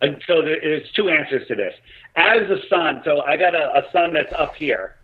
And 0.00 0.22
so 0.26 0.42
there's 0.42 0.88
two 0.92 1.08
answers 1.08 1.46
to 1.48 1.54
this. 1.56 1.74
As 2.16 2.46
the 2.48 2.60
sun, 2.70 3.02
so 3.04 3.20
I 3.22 3.36
got 3.36 3.54
a, 3.54 3.78
a 3.78 3.90
sun 3.92 4.12
that's 4.12 4.32
up 4.32 4.54
here. 4.54 4.94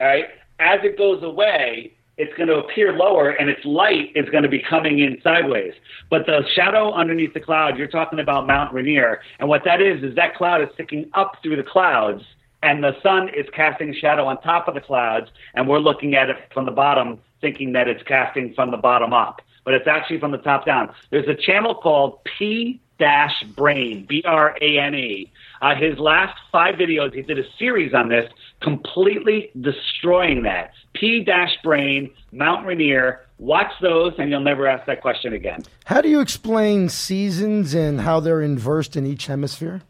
All 0.00 0.06
right. 0.06 0.28
As 0.60 0.80
it 0.82 0.96
goes 0.96 1.22
away, 1.22 1.92
it's 2.16 2.32
going 2.36 2.48
to 2.48 2.56
appear 2.56 2.92
lower, 2.92 3.30
and 3.30 3.50
its 3.50 3.64
light 3.64 4.12
is 4.14 4.28
going 4.30 4.44
to 4.44 4.48
be 4.48 4.60
coming 4.60 5.00
in 5.00 5.20
sideways. 5.22 5.74
But 6.10 6.26
the 6.26 6.44
shadow 6.54 6.92
underneath 6.92 7.34
the 7.34 7.40
cloud, 7.40 7.76
you're 7.76 7.88
talking 7.88 8.20
about 8.20 8.46
Mount 8.46 8.72
Rainier, 8.72 9.20
and 9.38 9.48
what 9.48 9.64
that 9.64 9.80
is 9.80 10.02
is 10.02 10.14
that 10.14 10.34
cloud 10.36 10.62
is 10.62 10.68
sticking 10.74 11.10
up 11.14 11.36
through 11.42 11.56
the 11.56 11.64
clouds, 11.64 12.22
and 12.62 12.82
the 12.82 12.96
sun 13.02 13.28
is 13.28 13.46
casting 13.52 13.94
shadow 13.94 14.26
on 14.26 14.40
top 14.42 14.68
of 14.68 14.74
the 14.74 14.80
clouds, 14.80 15.30
and 15.54 15.68
we're 15.68 15.80
looking 15.80 16.14
at 16.14 16.30
it 16.30 16.36
from 16.52 16.64
the 16.64 16.70
bottom, 16.70 17.18
thinking 17.40 17.72
that 17.72 17.88
it's 17.88 18.02
casting 18.04 18.54
from 18.54 18.70
the 18.70 18.76
bottom 18.76 19.12
up, 19.12 19.42
but 19.64 19.74
it's 19.74 19.86
actually 19.86 20.20
from 20.20 20.30
the 20.30 20.38
top 20.38 20.64
down. 20.64 20.94
There's 21.10 21.28
a 21.28 21.34
channel 21.34 21.74
called 21.74 22.22
P 22.24 22.80
Dash 22.98 23.42
Brane, 23.56 24.06
B 24.06 24.22
R 24.24 24.56
A 24.60 24.78
N 24.78 24.94
E. 24.94 25.32
Uh, 25.64 25.74
his 25.74 25.98
last 25.98 26.38
five 26.52 26.74
videos, 26.74 27.14
he 27.14 27.22
did 27.22 27.38
a 27.38 27.44
series 27.58 27.94
on 27.94 28.10
this, 28.10 28.30
completely 28.60 29.50
destroying 29.62 30.42
that. 30.42 30.72
P 30.92 31.24
Dash 31.24 31.56
Brane, 31.62 32.10
Mount 32.32 32.66
Rainier. 32.66 33.22
Watch 33.38 33.72
those, 33.80 34.12
and 34.18 34.28
you'll 34.28 34.40
never 34.40 34.66
ask 34.66 34.84
that 34.84 35.00
question 35.00 35.32
again. 35.32 35.62
How 35.86 36.02
do 36.02 36.10
you 36.10 36.20
explain 36.20 36.90
seasons 36.90 37.72
and 37.72 38.02
how 38.02 38.20
they're 38.20 38.42
inversed 38.42 38.94
in 38.94 39.06
each 39.06 39.26
hemisphere? 39.26 39.80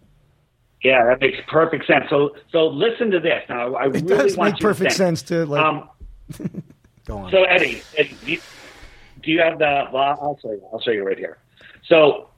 Yeah, 0.85 1.07
that 1.07 1.21
makes 1.21 1.39
perfect 1.49 1.89
sense. 1.89 2.05
So, 2.09 2.37
so 2.53 2.69
listen 2.69 3.11
to 3.11 3.19
this. 3.19 3.43
Now, 3.49 3.75
I 3.75 3.87
It 3.87 3.95
really 3.95 4.07
does 4.07 4.37
want 4.37 4.53
make 4.53 4.61
you 4.61 4.69
perfect 4.69 4.93
to 4.93 4.97
sense 4.97 5.23
to 5.23 5.45
like. 5.45 5.61
Um, 5.61 5.89
go 7.05 7.19
on. 7.19 7.33
So 7.33 7.43
Eddie, 7.43 7.83
Eddie 7.99 8.17
do, 8.25 8.33
you, 8.33 8.41
do 9.25 9.31
you 9.33 9.41
have 9.41 9.59
the? 9.59 9.89
Well, 9.93 10.19
I'll 10.23 10.39
show 10.41 10.53
you. 10.53 10.63
I'll 10.73 10.81
show 10.81 10.93
you 10.93 11.05
right 11.05 11.19
here. 11.19 11.39
So 11.89 12.29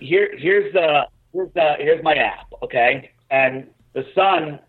here, 0.00 0.36
here's 0.36 0.72
the 0.72 1.06
here's 1.32 1.52
the 1.54 1.74
here's 1.78 2.02
my 2.02 2.14
app. 2.14 2.52
Okay, 2.62 3.10
and 3.30 3.66
the 3.94 4.04
sun, 4.14 4.60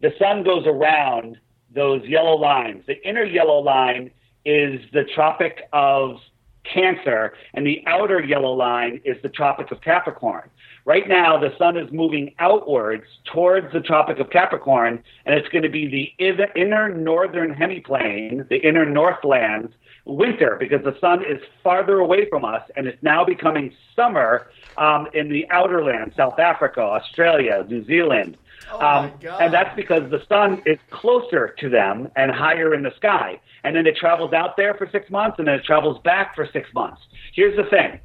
the 0.00 0.12
sun 0.18 0.44
goes 0.44 0.66
around 0.66 1.38
those 1.74 2.02
yellow 2.04 2.36
lines. 2.36 2.84
The 2.86 3.02
inner 3.06 3.24
yellow 3.24 3.58
line 3.58 4.10
is 4.44 4.80
the 4.92 5.04
Tropic 5.14 5.62
of 5.72 6.16
Cancer, 6.72 7.34
and 7.52 7.66
the 7.66 7.82
outer 7.86 8.22
yellow 8.22 8.52
line 8.52 9.00
is 9.04 9.16
the 9.22 9.28
Tropic 9.28 9.70
of 9.70 9.80
Capricorn. 9.80 10.48
Right 10.86 11.08
now, 11.08 11.38
the 11.38 11.54
sun 11.58 11.76
is 11.76 11.90
moving 11.92 12.34
outwards 12.38 13.04
towards 13.32 13.72
the 13.72 13.80
Tropic 13.80 14.18
of 14.18 14.30
Capricorn, 14.30 15.02
and 15.24 15.34
it's 15.34 15.48
going 15.48 15.62
to 15.62 15.70
be 15.70 15.88
the 15.88 16.24
inner- 16.54 16.94
northern 16.94 17.54
hemiplane, 17.54 18.48
the 18.48 18.56
inner 18.56 18.84
Northlands, 18.84 19.72
winter, 20.04 20.56
because 20.58 20.82
the 20.84 20.98
sun 21.00 21.24
is 21.24 21.40
farther 21.62 21.98
away 21.98 22.28
from 22.28 22.44
us, 22.44 22.62
and 22.76 22.86
it's 22.86 23.02
now 23.02 23.24
becoming 23.24 23.74
summer 23.96 24.48
um, 24.76 25.08
in 25.14 25.28
the 25.28 25.46
outer 25.50 25.82
land, 25.84 26.12
South 26.16 26.38
Africa, 26.38 26.80
Australia, 26.80 27.64
New 27.68 27.84
Zealand. 27.84 28.36
Um, 28.72 29.12
and 29.40 29.52
that's 29.52 29.74
because 29.76 30.10
the 30.10 30.22
sun 30.28 30.62
is 30.66 30.78
closer 30.90 31.54
to 31.58 31.68
them 31.68 32.10
and 32.16 32.30
higher 32.30 32.74
in 32.74 32.82
the 32.82 32.92
sky. 32.96 33.40
And 33.62 33.76
then 33.76 33.86
it 33.86 33.96
travels 33.96 34.32
out 34.32 34.56
there 34.56 34.74
for 34.74 34.88
six 34.90 35.10
months, 35.10 35.38
and 35.38 35.48
then 35.48 35.56
it 35.56 35.64
travels 35.64 35.98
back 36.02 36.34
for 36.34 36.48
six 36.52 36.72
months. 36.74 37.00
Here's 37.34 37.56
the 37.56 37.64
thing. 37.64 38.00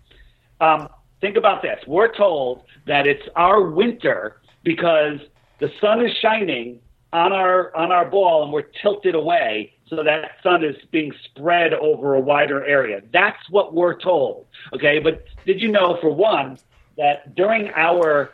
Um, 0.62 0.90
think 1.22 1.38
about 1.38 1.62
this. 1.62 1.80
We're 1.88 2.14
told 2.14 2.64
that 2.88 3.08
it's 3.08 3.28
our 3.36 3.62
winter 3.62 4.42
because 4.64 5.20
the 5.60 5.72
sun 5.82 6.06
is 6.06 6.16
shining 6.22 6.80
on 7.12 7.34
our 7.34 7.76
on 7.76 7.92
our 7.92 8.06
ball 8.06 8.44
and 8.44 8.54
we're 8.54 8.70
tilted 8.82 9.16
away 9.16 9.74
so 9.90 10.04
that 10.04 10.32
sun 10.44 10.64
is 10.64 10.76
being 10.92 11.12
spread 11.26 11.74
over 11.74 12.16
a 12.16 12.20
wider 12.20 12.64
area. 12.64 13.02
That's 13.12 13.50
what 13.50 13.74
we're 13.74 13.98
told. 14.00 14.46
Okay, 14.74 15.00
but 15.00 15.26
did 15.46 15.62
you 15.62 15.72
know 15.72 15.98
for 16.00 16.12
one 16.12 16.58
that 16.98 17.36
during 17.36 17.70
our 17.76 18.32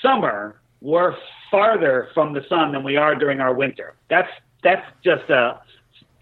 summer 0.00 0.60
we're 0.80 1.16
farther 1.50 2.08
from 2.14 2.32
the 2.32 2.44
sun 2.48 2.72
than 2.72 2.84
we 2.84 2.96
are 2.96 3.14
during 3.14 3.40
our 3.40 3.54
winter? 3.54 3.94
That's 4.08 4.30
that's 4.62 4.86
just 5.02 5.28
a 5.30 5.60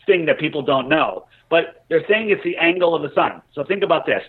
thing 0.06 0.26
that 0.26 0.38
people 0.38 0.62
don't 0.62 0.88
know. 0.88 1.26
But 1.48 1.84
they're 1.88 2.06
saying 2.08 2.30
it's 2.30 2.42
the 2.42 2.56
angle 2.56 2.94
of 2.94 3.02
the 3.02 3.14
sun. 3.14 3.42
So 3.54 3.62
think 3.62 3.82
about 3.82 4.06
this 4.06 4.22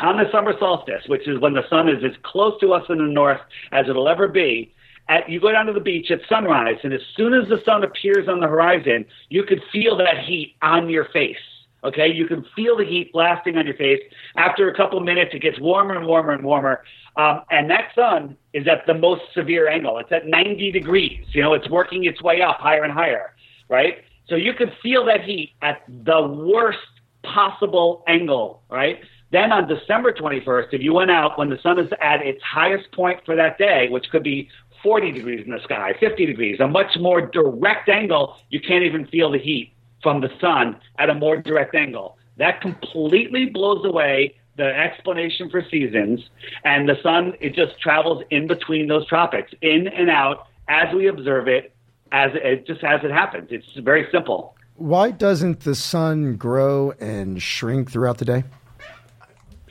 on 0.00 0.16
the 0.16 0.30
summer 0.30 0.54
solstice, 0.58 1.04
which 1.06 1.26
is 1.26 1.38
when 1.38 1.54
the 1.54 1.66
sun 1.68 1.88
is 1.88 2.04
as 2.04 2.12
close 2.22 2.58
to 2.60 2.72
us 2.72 2.84
in 2.88 2.98
the 2.98 3.04
north 3.04 3.40
as 3.72 3.88
it'll 3.88 4.08
ever 4.08 4.28
be, 4.28 4.72
at, 5.08 5.28
you 5.28 5.40
go 5.40 5.52
down 5.52 5.66
to 5.66 5.72
the 5.72 5.80
beach 5.80 6.10
at 6.10 6.20
sunrise, 6.28 6.78
and 6.82 6.92
as 6.92 7.00
soon 7.16 7.34
as 7.34 7.48
the 7.48 7.60
sun 7.64 7.84
appears 7.84 8.28
on 8.28 8.40
the 8.40 8.46
horizon, 8.46 9.04
you 9.28 9.42
could 9.42 9.62
feel 9.72 9.96
that 9.98 10.18
heat 10.24 10.54
on 10.62 10.88
your 10.88 11.06
face. 11.06 11.36
Okay, 11.84 12.06
you 12.06 12.26
can 12.26 12.46
feel 12.54 12.76
the 12.76 12.84
heat 12.84 13.12
blasting 13.12 13.56
on 13.56 13.66
your 13.66 13.74
face. 13.74 14.00
After 14.36 14.70
a 14.70 14.76
couple 14.76 15.00
minutes, 15.00 15.32
it 15.34 15.42
gets 15.42 15.58
warmer 15.58 15.96
and 15.96 16.06
warmer 16.06 16.32
and 16.32 16.44
warmer. 16.44 16.84
Um, 17.16 17.42
and 17.50 17.68
that 17.70 17.90
sun 17.94 18.36
is 18.52 18.68
at 18.68 18.86
the 18.86 18.94
most 18.94 19.22
severe 19.34 19.68
angle. 19.68 19.98
It's 19.98 20.12
at 20.12 20.26
90 20.26 20.70
degrees. 20.70 21.26
You 21.32 21.42
know, 21.42 21.54
it's 21.54 21.68
working 21.68 22.04
its 22.04 22.22
way 22.22 22.40
up 22.40 22.58
higher 22.60 22.84
and 22.84 22.92
higher, 22.92 23.34
right? 23.68 23.96
So 24.28 24.36
you 24.36 24.54
can 24.54 24.70
feel 24.80 25.04
that 25.06 25.22
heat 25.24 25.54
at 25.60 25.82
the 25.88 26.22
worst 26.22 26.78
possible 27.24 28.04
angle, 28.06 28.62
right? 28.70 29.00
Then 29.32 29.50
on 29.50 29.66
December 29.66 30.12
21st, 30.12 30.68
if 30.72 30.82
you 30.82 30.92
went 30.92 31.10
out 31.10 31.38
when 31.38 31.48
the 31.48 31.58
sun 31.62 31.78
is 31.78 31.90
at 32.00 32.20
its 32.24 32.42
highest 32.42 32.92
point 32.92 33.20
for 33.24 33.34
that 33.34 33.58
day, 33.58 33.88
which 33.90 34.08
could 34.10 34.22
be 34.22 34.48
40 34.82 35.12
degrees 35.12 35.44
in 35.44 35.52
the 35.52 35.60
sky, 35.62 35.94
50 35.98 36.26
degrees, 36.26 36.60
a 36.60 36.66
much 36.66 36.96
more 36.98 37.20
direct 37.20 37.88
angle, 37.88 38.36
you 38.50 38.60
can't 38.60 38.84
even 38.84 39.06
feel 39.06 39.30
the 39.30 39.38
heat 39.38 39.72
from 40.02 40.20
the 40.20 40.30
sun 40.40 40.80
at 40.98 41.10
a 41.10 41.14
more 41.14 41.36
direct 41.36 41.74
angle. 41.74 42.18
That 42.38 42.60
completely 42.60 43.46
blows 43.46 43.84
away 43.84 44.34
the 44.56 44.66
explanation 44.66 45.48
for 45.48 45.64
seasons, 45.70 46.20
and 46.64 46.88
the 46.88 46.96
sun, 47.02 47.34
it 47.40 47.54
just 47.54 47.80
travels 47.80 48.22
in 48.30 48.46
between 48.46 48.88
those 48.88 49.06
tropics, 49.06 49.52
in 49.62 49.88
and 49.88 50.10
out, 50.10 50.48
as 50.68 50.94
we 50.94 51.06
observe 51.06 51.48
it, 51.48 51.74
as 52.10 52.32
it 52.34 52.66
just 52.66 52.84
as 52.84 53.00
it 53.02 53.10
happens. 53.10 53.48
It's 53.50 53.72
very 53.76 54.06
simple. 54.12 54.54
why 54.76 55.10
doesn't 55.10 55.60
the 55.60 55.74
sun 55.74 56.36
grow 56.36 56.92
and 57.00 57.40
shrink 57.40 57.90
throughout 57.90 58.18
the 58.18 58.24
day? 58.24 58.44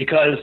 because 0.02 0.40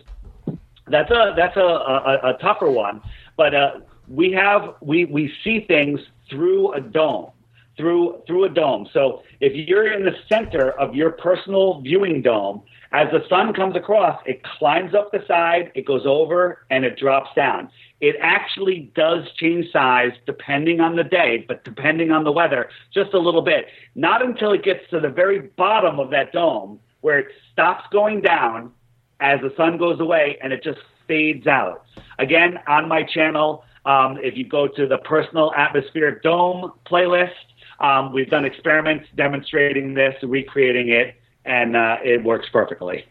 that's 0.86 1.10
a 1.10 1.34
that's 1.36 1.56
a, 1.56 1.60
a, 1.60 2.20
a 2.30 2.38
tougher 2.40 2.70
one. 2.70 3.02
But 3.36 3.54
uh, 3.54 3.80
we 4.08 4.32
have 4.32 4.74
we 4.80 5.04
we 5.04 5.32
see 5.44 5.64
things 5.66 6.00
through 6.30 6.72
a 6.72 6.80
dome, 6.80 7.30
through 7.76 8.22
through 8.26 8.44
a 8.44 8.48
dome. 8.48 8.88
So 8.92 9.22
if 9.40 9.52
you're 9.68 9.92
in 9.92 10.04
the 10.04 10.16
center 10.28 10.70
of 10.72 10.94
your 10.94 11.10
personal 11.12 11.80
viewing 11.80 12.22
dome, 12.22 12.62
as 12.92 13.08
the 13.10 13.22
sun 13.28 13.52
comes 13.52 13.76
across, 13.76 14.20
it 14.24 14.42
climbs 14.42 14.94
up 14.94 15.12
the 15.12 15.22
side, 15.26 15.70
it 15.74 15.84
goes 15.84 16.06
over, 16.06 16.64
and 16.70 16.84
it 16.84 16.98
drops 16.98 17.30
down. 17.36 17.70
It 18.00 18.16
actually 18.20 18.90
does 18.94 19.30
change 19.36 19.70
size 19.72 20.12
depending 20.24 20.80
on 20.80 20.96
the 20.96 21.04
day, 21.04 21.44
but 21.46 21.64
depending 21.64 22.10
on 22.10 22.24
the 22.24 22.32
weather, 22.32 22.70
just 22.94 23.12
a 23.12 23.18
little 23.18 23.42
bit. 23.42 23.66
Not 23.94 24.24
until 24.24 24.52
it 24.52 24.62
gets 24.62 24.88
to 24.90 25.00
the 25.00 25.10
very 25.10 25.40
bottom 25.40 25.98
of 25.98 26.10
that 26.10 26.32
dome 26.32 26.80
where 27.00 27.18
it 27.18 27.26
stops 27.52 27.84
going 27.92 28.22
down 28.22 28.72
as 29.20 29.40
the 29.40 29.52
sun 29.56 29.76
goes 29.76 30.00
away 30.00 30.38
and 30.42 30.52
it 30.52 30.62
just 30.62 30.78
fades 31.06 31.46
out. 31.46 31.84
Again, 32.18 32.58
on 32.66 32.88
my 32.88 33.02
channel, 33.02 33.64
um, 33.88 34.18
if 34.22 34.36
you 34.36 34.46
go 34.46 34.68
to 34.68 34.86
the 34.86 34.98
personal 34.98 35.52
atmospheric 35.56 36.22
dome 36.22 36.72
playlist, 36.86 37.32
um, 37.80 38.12
we've 38.12 38.28
done 38.28 38.44
experiments 38.44 39.06
demonstrating 39.16 39.94
this, 39.94 40.14
recreating 40.22 40.90
it, 40.90 41.16
and 41.46 41.74
uh, 41.74 41.96
it 42.04 42.22
works 42.22 42.48
perfectly. 42.52 43.06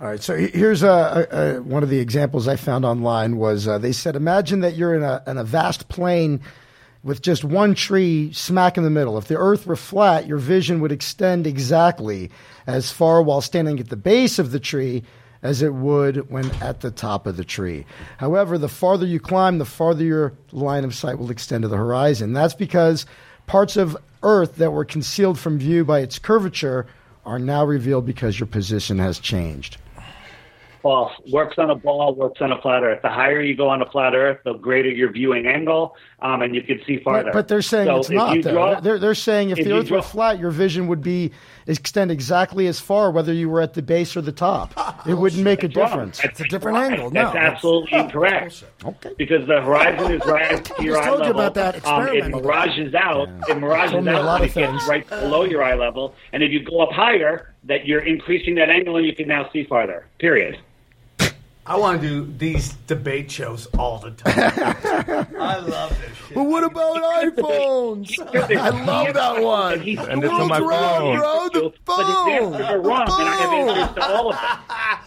All 0.00 0.08
right, 0.08 0.20
so 0.20 0.36
here's 0.36 0.82
a, 0.82 1.28
a, 1.30 1.62
one 1.62 1.84
of 1.84 1.90
the 1.90 2.00
examples 2.00 2.48
I 2.48 2.56
found 2.56 2.84
online 2.84 3.36
was 3.36 3.68
uh, 3.68 3.78
they 3.78 3.92
said 3.92 4.16
imagine 4.16 4.60
that 4.60 4.74
you're 4.74 4.96
in 4.96 5.04
a, 5.04 5.22
in 5.28 5.38
a 5.38 5.44
vast 5.44 5.88
plain 5.88 6.40
with 7.04 7.22
just 7.22 7.44
one 7.44 7.74
tree 7.74 8.32
smack 8.32 8.76
in 8.76 8.82
the 8.82 8.90
middle. 8.90 9.16
If 9.16 9.28
the 9.28 9.38
earth 9.38 9.64
were 9.66 9.76
flat, 9.76 10.26
your 10.26 10.38
vision 10.38 10.80
would 10.80 10.90
extend 10.90 11.46
exactly 11.46 12.30
as 12.66 12.90
far 12.90 13.22
while 13.22 13.40
standing 13.40 13.78
at 13.78 13.90
the 13.90 13.96
base 13.96 14.40
of 14.40 14.50
the 14.50 14.58
tree 14.58 15.04
as 15.44 15.60
it 15.62 15.74
would 15.74 16.28
when 16.30 16.50
at 16.62 16.80
the 16.80 16.90
top 16.90 17.26
of 17.26 17.36
the 17.36 17.44
tree. 17.44 17.84
However, 18.16 18.58
the 18.58 18.68
farther 18.68 19.06
you 19.06 19.20
climb, 19.20 19.58
the 19.58 19.64
farther 19.64 20.02
your 20.02 20.32
line 20.50 20.84
of 20.84 20.94
sight 20.94 21.18
will 21.18 21.30
extend 21.30 21.62
to 21.62 21.68
the 21.68 21.76
horizon. 21.76 22.32
That's 22.32 22.54
because 22.54 23.06
parts 23.46 23.76
of 23.76 23.96
earth 24.22 24.56
that 24.56 24.72
were 24.72 24.86
concealed 24.86 25.38
from 25.38 25.58
view 25.58 25.84
by 25.84 26.00
its 26.00 26.18
curvature 26.18 26.86
are 27.26 27.38
now 27.38 27.64
revealed 27.64 28.06
because 28.06 28.40
your 28.40 28.46
position 28.46 28.98
has 28.98 29.18
changed. 29.18 29.76
False. 30.84 31.12
Works 31.32 31.54
on 31.56 31.70
a 31.70 31.74
ball, 31.74 32.14
works 32.14 32.42
on 32.42 32.52
a 32.52 32.60
flat 32.60 32.82
earth. 32.82 33.00
The 33.00 33.08
higher 33.08 33.40
you 33.40 33.56
go 33.56 33.70
on 33.70 33.80
a 33.80 33.86
flat 33.90 34.14
earth, 34.14 34.40
the 34.44 34.52
greater 34.52 34.90
your 34.90 35.10
viewing 35.10 35.46
angle, 35.46 35.96
um, 36.20 36.42
and 36.42 36.54
you 36.54 36.60
can 36.60 36.78
see 36.86 36.98
farther. 37.02 37.24
But, 37.24 37.32
but 37.32 37.48
they're 37.48 37.62
saying 37.62 37.86
So 37.86 37.96
it's 38.00 38.10
if 38.10 38.14
not. 38.14 38.36
you 38.36 38.42
draw- 38.42 38.80
they're, 38.80 38.98
they're 38.98 39.14
saying 39.14 39.48
if, 39.48 39.58
if 39.60 39.64
the 39.64 39.70
you 39.70 39.76
Earth 39.80 39.90
were 39.90 40.02
flat, 40.02 40.38
your 40.38 40.50
vision 40.50 40.86
would 40.88 41.00
be 41.00 41.32
extend 41.66 42.10
exactly 42.10 42.66
as 42.66 42.78
far, 42.80 43.10
whether 43.10 43.32
you 43.32 43.48
were 43.48 43.62
at 43.62 43.72
the 43.72 43.80
base 43.80 44.14
or 44.14 44.20
the 44.20 44.30
top. 44.32 44.74
It 45.06 45.14
wouldn't 45.14 45.42
make 45.42 45.62
a 45.62 45.68
difference. 45.68 46.18
That's 46.22 46.40
a 46.40 46.44
different 46.44 46.76
incorrect. 46.78 46.92
angle. 47.00 47.10
No, 47.10 47.22
That's 47.22 47.32
that's- 47.34 47.52
absolutely 47.54 47.98
incorrect. 47.98 48.64
Okay. 48.84 49.10
Because 49.18 49.46
the 49.46 49.60
horizon 49.62 50.12
is 50.12 50.24
right 50.26 50.64
to 50.76 50.82
your 50.82 50.94
just 50.96 51.06
eye 51.06 51.10
told 51.10 51.20
you 51.20 51.26
level. 51.32 51.40
about 51.40 51.54
that 51.54 51.74
um, 51.86 52.08
it 52.08 52.16
experiment. 52.16 52.44
mirages 52.44 52.94
out. 52.94 53.28
It 53.48 53.58
mirages 53.58 53.92
Told 53.92 54.06
a 54.08 54.10
out 54.12 54.24
lot 54.24 54.40
when 54.40 54.48
of 54.50 54.56
it 54.56 54.60
gets 54.72 54.88
right 54.88 55.08
below 55.08 55.44
your 55.44 55.62
eye 55.62 55.74
level. 55.74 56.14
And 56.32 56.42
if 56.42 56.50
you 56.52 56.62
go 56.62 56.80
up 56.80 56.90
higher, 56.92 57.54
that 57.64 57.86
you're 57.86 58.00
increasing 58.04 58.54
that 58.56 58.68
angle, 58.70 58.96
and 58.96 59.06
you 59.06 59.14
can 59.14 59.28
now 59.28 59.48
see 59.52 59.64
farther. 59.64 60.06
Period. 60.18 60.58
I 61.66 61.76
want 61.78 62.02
to 62.02 62.06
do 62.26 62.32
these 62.38 62.74
debate 62.86 63.30
shows 63.30 63.66
all 63.78 63.98
the 63.98 64.10
time. 64.10 64.34
I 65.40 65.58
love 65.58 65.90
this 65.98 66.16
shit. 66.26 66.34
But 66.34 66.44
what 66.44 66.62
about 66.62 66.96
iPhones? 67.24 68.18
I 68.56 68.68
love 68.84 69.14
that 69.14 69.42
one. 69.42 69.80
He's 69.80 69.98
And 69.98 70.22
it's 70.22 70.32
on 70.32 70.48
my 70.48 70.58
phone. 70.58 71.16
bro, 71.16 71.48
the 71.52 71.72
But 71.86 72.04
his 72.06 72.42
answers 72.42 72.60
are 72.66 72.80
wrong, 72.80 73.02
and 73.08 73.28
I 73.28 73.36
have 73.36 73.52
answers 73.78 73.94
to 73.94 74.06
all 74.06 74.32
of 74.34 74.38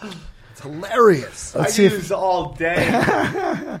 them. 0.02 0.18
It's 0.50 0.60
hilarious. 0.62 1.54
I 1.54 1.58
Let's 1.60 1.76
do 1.76 1.82
see 1.82 1.86
if- 1.94 2.00
this 2.02 2.10
all 2.10 2.52
day. 2.54 3.78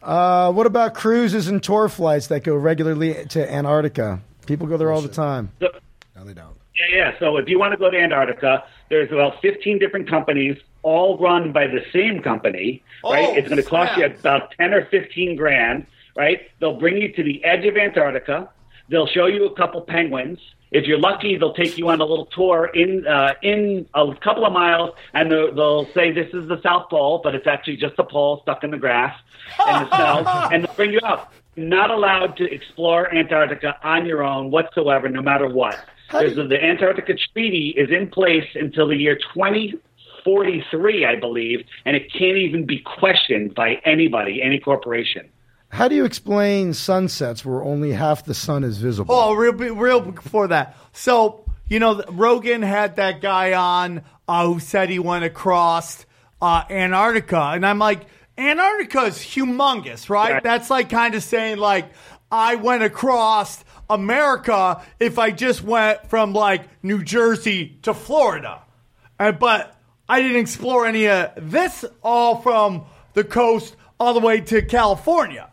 Uh, 0.00 0.52
what 0.52 0.66
about 0.66 0.94
cruises 0.94 1.48
and 1.48 1.60
tour 1.62 1.88
flights 1.88 2.28
that 2.28 2.44
go 2.44 2.54
regularly 2.54 3.24
to 3.30 3.52
Antarctica? 3.52 4.20
People 4.46 4.66
go 4.68 4.76
there 4.76 4.92
all 4.92 5.00
the 5.00 5.08
time. 5.08 5.50
So, 5.60 5.68
No, 6.16 6.24
they 6.24 6.34
don't. 6.34 6.56
Yeah, 6.90 6.96
yeah. 6.96 7.18
So 7.18 7.36
if 7.36 7.48
you 7.48 7.58
want 7.58 7.72
to 7.72 7.76
go 7.78 7.90
to 7.90 7.96
Antarctica, 7.98 8.64
there's 8.90 9.10
about 9.12 9.40
15 9.42 9.78
different 9.80 10.08
companies, 10.08 10.56
all 10.82 11.18
run 11.18 11.52
by 11.52 11.66
the 11.66 11.84
same 11.92 12.22
company, 12.22 12.82
right? 13.04 13.28
Oh, 13.28 13.34
it's 13.34 13.48
going 13.48 13.62
to 13.62 13.68
cost 13.68 13.96
you 13.96 14.04
about 14.06 14.52
10 14.58 14.74
or 14.74 14.86
15 14.86 15.36
grand, 15.36 15.86
right? 16.16 16.42
They'll 16.60 16.78
bring 16.78 16.96
you 16.96 17.12
to 17.12 17.22
the 17.22 17.42
edge 17.44 17.64
of 17.66 17.76
Antarctica. 17.76 18.50
They'll 18.88 19.06
show 19.06 19.26
you 19.26 19.46
a 19.46 19.54
couple 19.54 19.80
penguins. 19.82 20.38
If 20.72 20.86
you're 20.86 20.98
lucky, 20.98 21.36
they'll 21.36 21.54
take 21.54 21.76
you 21.76 21.88
on 21.90 22.00
a 22.00 22.04
little 22.04 22.26
tour 22.26 22.70
in 22.74 23.06
uh, 23.06 23.34
in 23.42 23.86
a 23.94 24.14
couple 24.22 24.46
of 24.46 24.52
miles, 24.52 24.94
and 25.12 25.30
they'll, 25.30 25.54
they'll 25.54 25.86
say 25.92 26.12
this 26.12 26.32
is 26.32 26.48
the 26.48 26.60
South 26.62 26.88
Pole, 26.88 27.20
but 27.22 27.34
it's 27.34 27.46
actually 27.46 27.76
just 27.76 27.94
a 27.98 28.04
pole 28.04 28.40
stuck 28.42 28.64
in 28.64 28.70
the 28.70 28.78
grass 28.78 29.18
and 29.66 29.86
the 29.86 29.96
snow, 29.96 30.48
and 30.52 30.64
they'll 30.64 30.74
bring 30.74 30.92
you 30.92 31.00
up. 31.00 31.32
Not 31.56 31.90
allowed 31.90 32.38
to 32.38 32.50
explore 32.50 33.14
Antarctica 33.14 33.76
on 33.82 34.06
your 34.06 34.22
own 34.22 34.50
whatsoever, 34.50 35.10
no 35.10 35.20
matter 35.20 35.46
what. 35.46 35.78
There's 36.10 36.38
a, 36.38 36.46
the 36.46 36.62
Antarctica 36.62 37.14
Treaty 37.32 37.74
is 37.76 37.90
in 37.90 38.08
place 38.08 38.48
until 38.54 38.88
the 38.88 38.96
year 38.96 39.18
2043, 40.24 41.04
I 41.04 41.16
believe, 41.18 41.64
and 41.84 41.96
it 41.96 42.12
can't 42.12 42.36
even 42.36 42.66
be 42.66 42.80
questioned 42.80 43.54
by 43.54 43.80
anybody, 43.84 44.42
any 44.42 44.58
corporation. 44.58 45.28
How 45.68 45.88
do 45.88 45.94
you 45.94 46.04
explain 46.04 46.74
sunsets 46.74 47.44
where 47.44 47.62
only 47.62 47.92
half 47.92 48.24
the 48.24 48.34
sun 48.34 48.62
is 48.62 48.78
visible? 48.78 49.14
Oh, 49.14 49.32
real, 49.34 49.54
real 49.54 50.00
before 50.00 50.48
that. 50.48 50.76
So 50.92 51.42
you 51.72 51.78
know, 51.78 52.02
Rogan 52.10 52.60
had 52.60 52.96
that 52.96 53.22
guy 53.22 53.54
on 53.54 54.02
uh, 54.28 54.46
who 54.46 54.60
said 54.60 54.90
he 54.90 54.98
went 54.98 55.24
across 55.24 56.04
uh, 56.42 56.64
Antarctica, 56.68 57.52
and 57.54 57.64
I'm 57.64 57.78
like, 57.78 58.04
Antarctica 58.36 59.04
is 59.04 59.16
humongous, 59.16 60.10
right? 60.10 60.32
Right. 60.32 60.42
That's 60.42 60.68
like 60.68 60.90
kind 60.90 61.14
of 61.14 61.22
saying 61.22 61.56
like 61.56 61.86
I 62.30 62.56
went 62.56 62.82
across 62.82 63.64
America 63.88 64.82
if 65.00 65.18
I 65.18 65.30
just 65.30 65.62
went 65.62 66.10
from 66.10 66.34
like 66.34 66.62
New 66.82 67.02
Jersey 67.02 67.78
to 67.82 67.94
Florida, 67.94 68.62
and 69.18 69.38
but 69.38 69.74
I 70.12 70.20
didn't 70.20 70.42
explore 70.42 70.84
any 70.84 71.08
of 71.08 71.30
this 71.38 71.86
all 72.02 72.42
from 72.42 72.84
the 73.14 73.24
coast 73.24 73.76
all 73.98 74.12
the 74.12 74.20
way 74.20 74.42
to 74.42 74.60
California, 74.60 75.48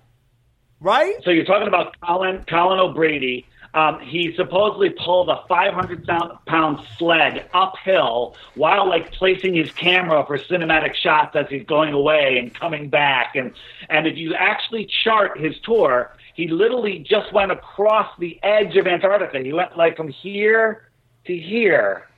right? 0.81 1.15
So 1.23 1.31
you're 1.31 1.45
talking 1.45 1.69
about 1.69 1.97
Colin 2.01 2.43
Colin 2.43 2.77
O'Brady. 2.77 3.45
Um, 3.73 4.01
he 4.01 4.33
supposedly 4.35 4.89
pulled 4.89 5.29
a 5.29 5.45
500 5.47 6.05
pound 6.45 6.85
sled 6.97 7.49
uphill 7.53 8.35
while 8.55 8.85
like 8.85 9.13
placing 9.13 9.55
his 9.55 9.71
camera 9.71 10.25
for 10.27 10.37
cinematic 10.37 10.93
shots 10.93 11.37
as 11.37 11.45
he's 11.47 11.65
going 11.65 11.93
away 11.93 12.37
and 12.37 12.53
coming 12.53 12.89
back. 12.89 13.37
And 13.37 13.53
and 13.89 14.07
if 14.07 14.17
you 14.17 14.33
actually 14.33 14.89
chart 15.05 15.39
his 15.39 15.57
tour, 15.63 16.11
he 16.33 16.49
literally 16.49 16.99
just 16.99 17.31
went 17.31 17.53
across 17.53 18.11
the 18.19 18.37
edge 18.43 18.75
of 18.75 18.87
Antarctica. 18.87 19.39
He 19.39 19.53
went 19.53 19.77
like 19.77 19.95
from 19.95 20.09
here 20.09 20.89
to 21.27 21.37
here, 21.37 22.09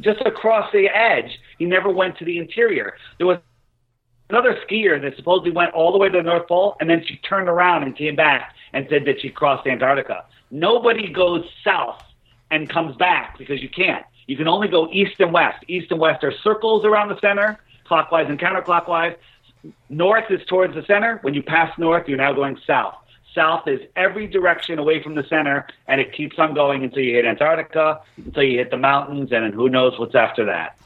just 0.00 0.20
across 0.22 0.72
the 0.72 0.88
edge. 0.88 1.38
He 1.58 1.64
never 1.64 1.88
went 1.88 2.18
to 2.18 2.24
the 2.24 2.38
interior. 2.38 2.94
There 3.18 3.26
was 3.26 3.38
another 4.30 4.58
skier 4.66 5.00
that 5.00 5.16
supposedly 5.16 5.50
went 5.50 5.72
all 5.74 5.92
the 5.92 5.98
way 5.98 6.08
to 6.08 6.18
the 6.18 6.22
North 6.22 6.48
Pole, 6.48 6.76
and 6.80 6.88
then 6.88 7.04
she 7.06 7.16
turned 7.16 7.48
around 7.48 7.82
and 7.82 7.96
came 7.96 8.16
back 8.16 8.54
and 8.72 8.86
said 8.88 9.04
that 9.04 9.20
she 9.20 9.30
crossed 9.30 9.66
Antarctica. 9.66 10.24
Nobody 10.50 11.12
goes 11.12 11.44
south 11.62 12.02
and 12.50 12.68
comes 12.68 12.96
back 12.96 13.38
because 13.38 13.62
you 13.62 13.68
can't. 13.68 14.04
You 14.26 14.36
can 14.36 14.48
only 14.48 14.68
go 14.68 14.88
east 14.90 15.20
and 15.20 15.32
west. 15.32 15.64
East 15.68 15.90
and 15.90 16.00
west 16.00 16.24
are 16.24 16.32
circles 16.42 16.84
around 16.84 17.08
the 17.08 17.20
center, 17.20 17.58
clockwise 17.84 18.28
and 18.28 18.38
counterclockwise. 18.38 19.16
North 19.88 20.30
is 20.30 20.40
towards 20.46 20.74
the 20.74 20.84
center. 20.84 21.18
When 21.22 21.34
you 21.34 21.42
pass 21.42 21.76
north, 21.78 22.08
you're 22.08 22.18
now 22.18 22.32
going 22.32 22.58
south. 22.66 22.96
South 23.34 23.66
is 23.66 23.80
every 23.96 24.26
direction 24.26 24.78
away 24.78 25.02
from 25.02 25.14
the 25.16 25.24
center, 25.24 25.66
and 25.88 26.00
it 26.00 26.12
keeps 26.12 26.38
on 26.38 26.54
going 26.54 26.84
until 26.84 27.02
you 27.02 27.14
hit 27.14 27.26
Antarctica, 27.26 28.00
until 28.16 28.44
you 28.44 28.58
hit 28.58 28.70
the 28.70 28.76
mountains, 28.76 29.32
and 29.32 29.52
who 29.52 29.68
knows 29.68 29.98
what's 29.98 30.14
after 30.14 30.44
that. 30.44 30.78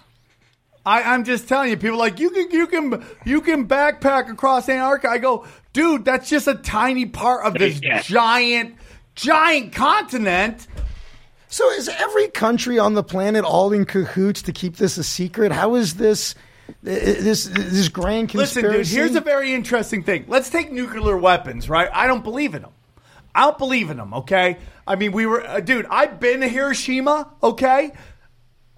I, 0.88 1.02
I'm 1.14 1.24
just 1.24 1.48
telling 1.48 1.68
you, 1.68 1.76
people 1.76 1.96
are 1.96 1.98
like 1.98 2.18
you 2.18 2.30
can 2.30 2.50
you 2.50 2.66
can 2.66 3.04
you 3.26 3.40
can 3.42 3.68
backpack 3.68 4.30
across 4.30 4.68
Antarctica. 4.70 5.10
I 5.12 5.18
go, 5.18 5.44
dude, 5.74 6.04
that's 6.06 6.30
just 6.30 6.48
a 6.48 6.54
tiny 6.54 7.04
part 7.04 7.44
of 7.44 7.52
this 7.54 7.80
Yeah. 7.82 8.00
giant 8.00 8.76
giant 9.14 9.74
continent. 9.74 10.66
So 11.48 11.70
is 11.72 11.88
every 11.88 12.28
country 12.28 12.78
on 12.78 12.94
the 12.94 13.02
planet 13.02 13.44
all 13.44 13.72
in 13.72 13.84
cahoots 13.84 14.42
to 14.42 14.52
keep 14.52 14.76
this 14.76 14.96
a 14.96 15.04
secret? 15.04 15.52
How 15.52 15.74
is 15.74 15.94
this 15.94 16.34
this 16.82 17.44
this 17.44 17.88
grand 17.88 18.34
Listen, 18.34 18.62
dude, 18.62 18.86
here's 18.86 19.14
a 19.14 19.20
very 19.20 19.52
interesting 19.52 20.02
thing. 20.02 20.24
Let's 20.26 20.48
take 20.48 20.72
nuclear 20.72 21.16
weapons, 21.18 21.68
right? 21.68 21.90
I 21.92 22.06
don't 22.06 22.24
believe 22.24 22.54
in 22.54 22.62
them. 22.62 22.72
I 23.34 23.42
don't 23.42 23.58
believe 23.58 23.90
in 23.90 23.98
them, 23.98 24.14
okay? 24.14 24.56
I 24.86 24.96
mean, 24.96 25.12
we 25.12 25.26
were, 25.26 25.46
uh, 25.46 25.60
dude, 25.60 25.86
I've 25.90 26.18
been 26.18 26.40
to 26.40 26.48
Hiroshima, 26.48 27.30
okay? 27.42 27.92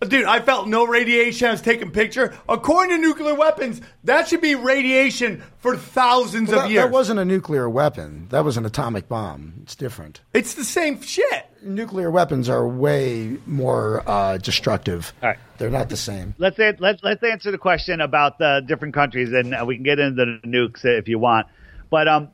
Dude, 0.09 0.24
I 0.24 0.40
felt 0.40 0.66
no 0.66 0.86
radiation. 0.86 1.48
I 1.48 1.51
was 1.51 1.60
taking 1.60 1.90
picture. 1.90 2.32
According 2.48 2.97
to 2.97 3.02
nuclear 3.02 3.35
weapons, 3.35 3.82
that 4.05 4.28
should 4.28 4.40
be 4.40 4.55
radiation 4.55 5.43
for 5.59 5.77
thousands 5.77 6.48
Well, 6.48 6.60
of 6.60 6.64
that, 6.64 6.70
years. 6.70 6.85
that 6.85 6.90
wasn't 6.90 7.20
a 7.20 7.24
nuclear 7.27 7.68
weapon. 7.68 8.27
That 8.31 8.43
was 8.43 8.56
an 8.56 8.64
atomic 8.64 9.09
bomb. 9.09 9.52
It's 9.62 9.74
different. 9.77 10.22
it's 10.32 10.55
the 10.55 10.64
same 10.64 11.02
shit. 11.02 11.47
Nuclear 11.62 12.10
weapons 12.10 12.48
are 12.48 12.66
way 12.66 13.36
more 13.44 14.02
uh, 14.06 14.39
destructive. 14.39 15.12
All 15.22 15.28
right. 15.28 15.39
They're 15.59 15.68
not 15.68 15.90
the 15.90 15.98
same. 15.98 16.35
let's 16.39 16.59
a- 16.59 16.77
let's 16.78 17.02
let's 17.02 17.22
answer 17.22 17.51
the 17.51 17.59
question 17.59 18.01
about 18.01 18.39
the 18.39 18.62
different 18.66 18.94
countries, 18.94 19.31
and 19.35 19.55
uh, 19.55 19.64
we 19.66 19.74
can 19.74 19.85
get 19.85 19.98
into 19.98 20.24
the 20.24 20.48
nukes 20.48 20.82
if 20.86 21.09
you 21.09 21.18
want. 21.18 21.47
But 21.90 22.09
um, 22.09 22.28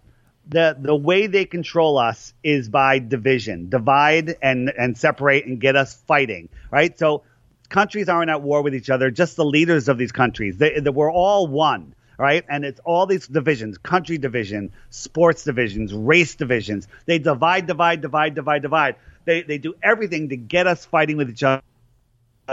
the 0.48 0.76
the 0.78 0.94
way 0.94 1.26
they 1.26 1.44
control 1.46 1.98
us 1.98 2.32
is 2.44 2.68
by 2.68 3.00
division, 3.00 3.68
divide 3.70 4.36
and 4.40 4.72
and 4.78 4.96
separate 4.96 5.46
and 5.46 5.60
get 5.60 5.74
us 5.74 5.96
fighting, 6.06 6.48
right? 6.70 6.96
So 6.96 7.24
countries 7.66 8.08
aren't 8.08 8.30
at 8.30 8.42
war 8.42 8.62
with 8.62 8.74
each 8.74 8.90
other; 8.90 9.10
just 9.10 9.36
the 9.36 9.44
leaders 9.44 9.88
of 9.88 9.98
these 9.98 10.12
countries. 10.12 10.56
They, 10.58 10.80
they, 10.80 10.90
we're 10.90 11.12
all 11.12 11.46
one. 11.46 11.94
Right, 12.18 12.44
and 12.48 12.64
it's 12.64 12.80
all 12.80 13.04
these 13.04 13.28
divisions: 13.28 13.76
country 13.76 14.16
division, 14.16 14.72
sports 14.88 15.44
divisions, 15.44 15.92
race 15.92 16.34
divisions. 16.34 16.88
They 17.04 17.18
divide, 17.18 17.66
divide, 17.66 18.00
divide, 18.00 18.34
divide, 18.34 18.62
divide. 18.62 18.96
They 19.26 19.42
they 19.42 19.58
do 19.58 19.74
everything 19.82 20.30
to 20.30 20.36
get 20.36 20.66
us 20.66 20.86
fighting 20.86 21.18
with 21.18 21.28
each 21.28 21.42
other 21.42 21.62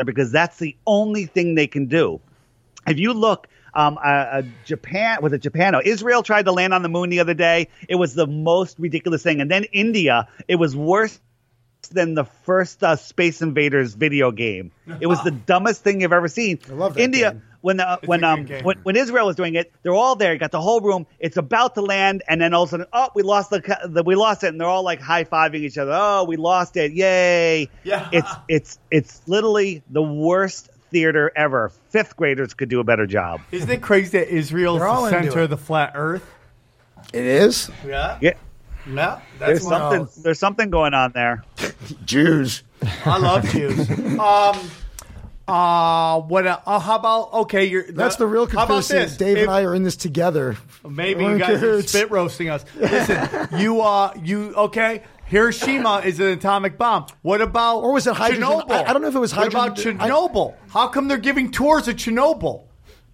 because 0.06 0.32
that's 0.34 0.58
the 0.58 0.76
only 0.86 1.28
thing 1.28 1.56
they 1.56 1.68
can 1.68 1.86
do. 1.86 2.20
If 2.86 3.00
you 3.00 3.14
look, 3.14 3.48
um, 3.74 3.98
uh, 4.04 4.42
Japan 4.66 5.20
was 5.22 5.34
it 5.34 5.40
Japan? 5.40 5.74
No, 5.74 5.82
Israel 5.84 6.24
tried 6.24 6.46
to 6.46 6.52
land 6.52 6.74
on 6.74 6.82
the 6.84 6.90
moon 6.90 7.10
the 7.10 7.22
other 7.22 7.34
day. 7.34 7.70
It 7.88 7.96
was 7.96 8.14
the 8.14 8.28
most 8.28 8.78
ridiculous 8.80 9.24
thing, 9.24 9.42
and 9.42 9.50
then 9.50 9.64
India. 9.72 10.28
It 10.48 10.56
was 10.56 10.76
worse 10.76 11.20
than 11.90 12.14
the 12.14 12.26
first 12.26 12.84
uh, 12.84 12.96
Space 12.96 13.42
Invaders 13.42 13.94
video 13.94 14.32
game. 14.32 14.72
It 15.00 15.08
was 15.08 15.22
the 15.24 15.32
dumbest 15.46 15.84
thing 15.84 16.02
you've 16.02 16.14
ever 16.14 16.28
seen. 16.28 16.60
I 16.70 16.74
love 16.74 16.96
that 16.96 17.02
India. 17.02 17.32
game. 17.32 17.44
When 17.62 17.78
the, 17.78 18.00
It's 18.02 18.08
when 18.10 18.26
um 18.26 18.46
when, 18.64 18.78
when 18.84 18.96
Israel 18.98 19.26
was 19.26 19.38
doing 19.38 19.56
it, 19.56 19.72
they're 19.84 19.94
all 19.94 20.18
there. 20.18 20.34
You 20.34 20.40
got 20.40 20.52
the 20.52 20.60
whole 20.60 20.82
room. 20.82 21.08
It's 21.18 21.38
about 21.38 21.76
to 21.76 21.82
land, 21.82 22.22
and 22.28 22.42
then 22.42 22.54
all 22.54 22.64
of 22.64 22.70
a 22.70 22.72
sudden, 22.72 22.86
oh, 22.92 23.08
we 23.16 23.24
lost 23.24 23.52
the, 23.52 23.78
the 23.88 24.04
we 24.04 24.16
lost 24.16 24.44
it, 24.44 24.48
and 24.48 24.60
they're 24.60 24.68
all 24.68 24.84
like 24.84 25.00
high 25.00 25.24
fiving 25.24 25.62
each 25.62 25.78
other. 25.78 25.94
Oh, 25.96 26.26
we 26.26 26.36
lost 26.36 26.76
it! 26.76 26.92
Yay! 26.92 27.70
Yeah. 27.86 28.10
It's 28.12 28.32
it's 28.50 28.80
it's 28.92 29.22
literally 29.28 29.82
the 29.90 30.02
worst 30.02 30.72
theater 30.92 31.32
ever. 31.38 31.72
Fifth 31.90 32.18
graders 32.18 32.54
could 32.54 32.68
do 32.68 32.82
a 32.82 32.84
better 32.84 33.08
job. 33.08 33.40
Isn't 33.52 33.70
it 33.70 33.82
crazy 33.82 34.18
that 34.20 34.28
Israel's 34.28 34.82
the 34.82 35.10
center 35.10 35.40
of 35.40 35.50
the 35.50 35.58
flat 35.58 35.94
Earth? 35.96 36.30
It 37.14 37.26
is 37.26 37.70
Yeah. 37.86 38.18
Yeah, 38.22 38.34
No, 38.86 39.20
there's 39.40 39.60
that's 39.60 39.68
something 39.68 40.24
there's 40.24 40.40
something 40.40 40.70
going 40.70 40.94
on 40.94 41.12
there. 41.14 41.44
Jews. 42.06 42.64
I 43.06 43.18
love 43.18 43.46
Jews. 43.50 43.90
um, 44.20 44.60
uh, 45.48 46.20
what? 46.22 46.46
Uh, 46.48 46.80
how 46.80 46.96
about 46.98 47.34
okay? 47.34 47.66
You're 47.66 47.92
That's 47.92 48.16
the 48.18 48.28
real 48.28 48.46
How 48.48 48.66
conspiracy. 48.66 49.18
Dave 49.18 49.38
If- 49.38 49.44
and 49.44 49.52
I 49.52 49.64
are 49.64 49.76
in 49.76 49.84
this 49.84 49.96
together. 49.96 50.58
Maybe 50.88 51.24
We're 51.24 51.34
you 51.34 51.40
guys 51.40 51.64
are 51.64 51.82
spit 51.82 52.12
roasting 52.12 52.50
us. 52.50 52.66
Listen, 52.76 53.48
you 53.60 53.82
uh, 53.82 54.14
you 54.22 54.54
okay? 54.56 55.04
Hiroshima 55.26 56.00
is 56.06 56.20
an 56.20 56.28
atomic 56.28 56.78
bomb. 56.78 57.08
What 57.22 57.42
about 57.42 57.80
Or 57.80 57.94
was 57.94 58.06
it 58.08 58.16
hydrogen? 58.16 58.44
Chernobyl? 58.50 58.72
I- 58.72 58.84
I 58.84 58.94
don't 58.94 59.02
know 59.02 59.08
if 59.08 59.16
it 59.16 59.20
was 59.20 59.32
hydrogen. 59.32 59.58
What 59.60 59.66
about 59.68 59.78
hydrogen- 59.78 60.02
I- 60.02 60.10
Chernobyl? 60.10 60.56
How 60.70 60.88
come 60.90 61.08
they're 61.08 61.18
giving 61.18 61.52
tours 61.52 61.88
of 61.88 61.96
Chernobyl? 61.96 62.64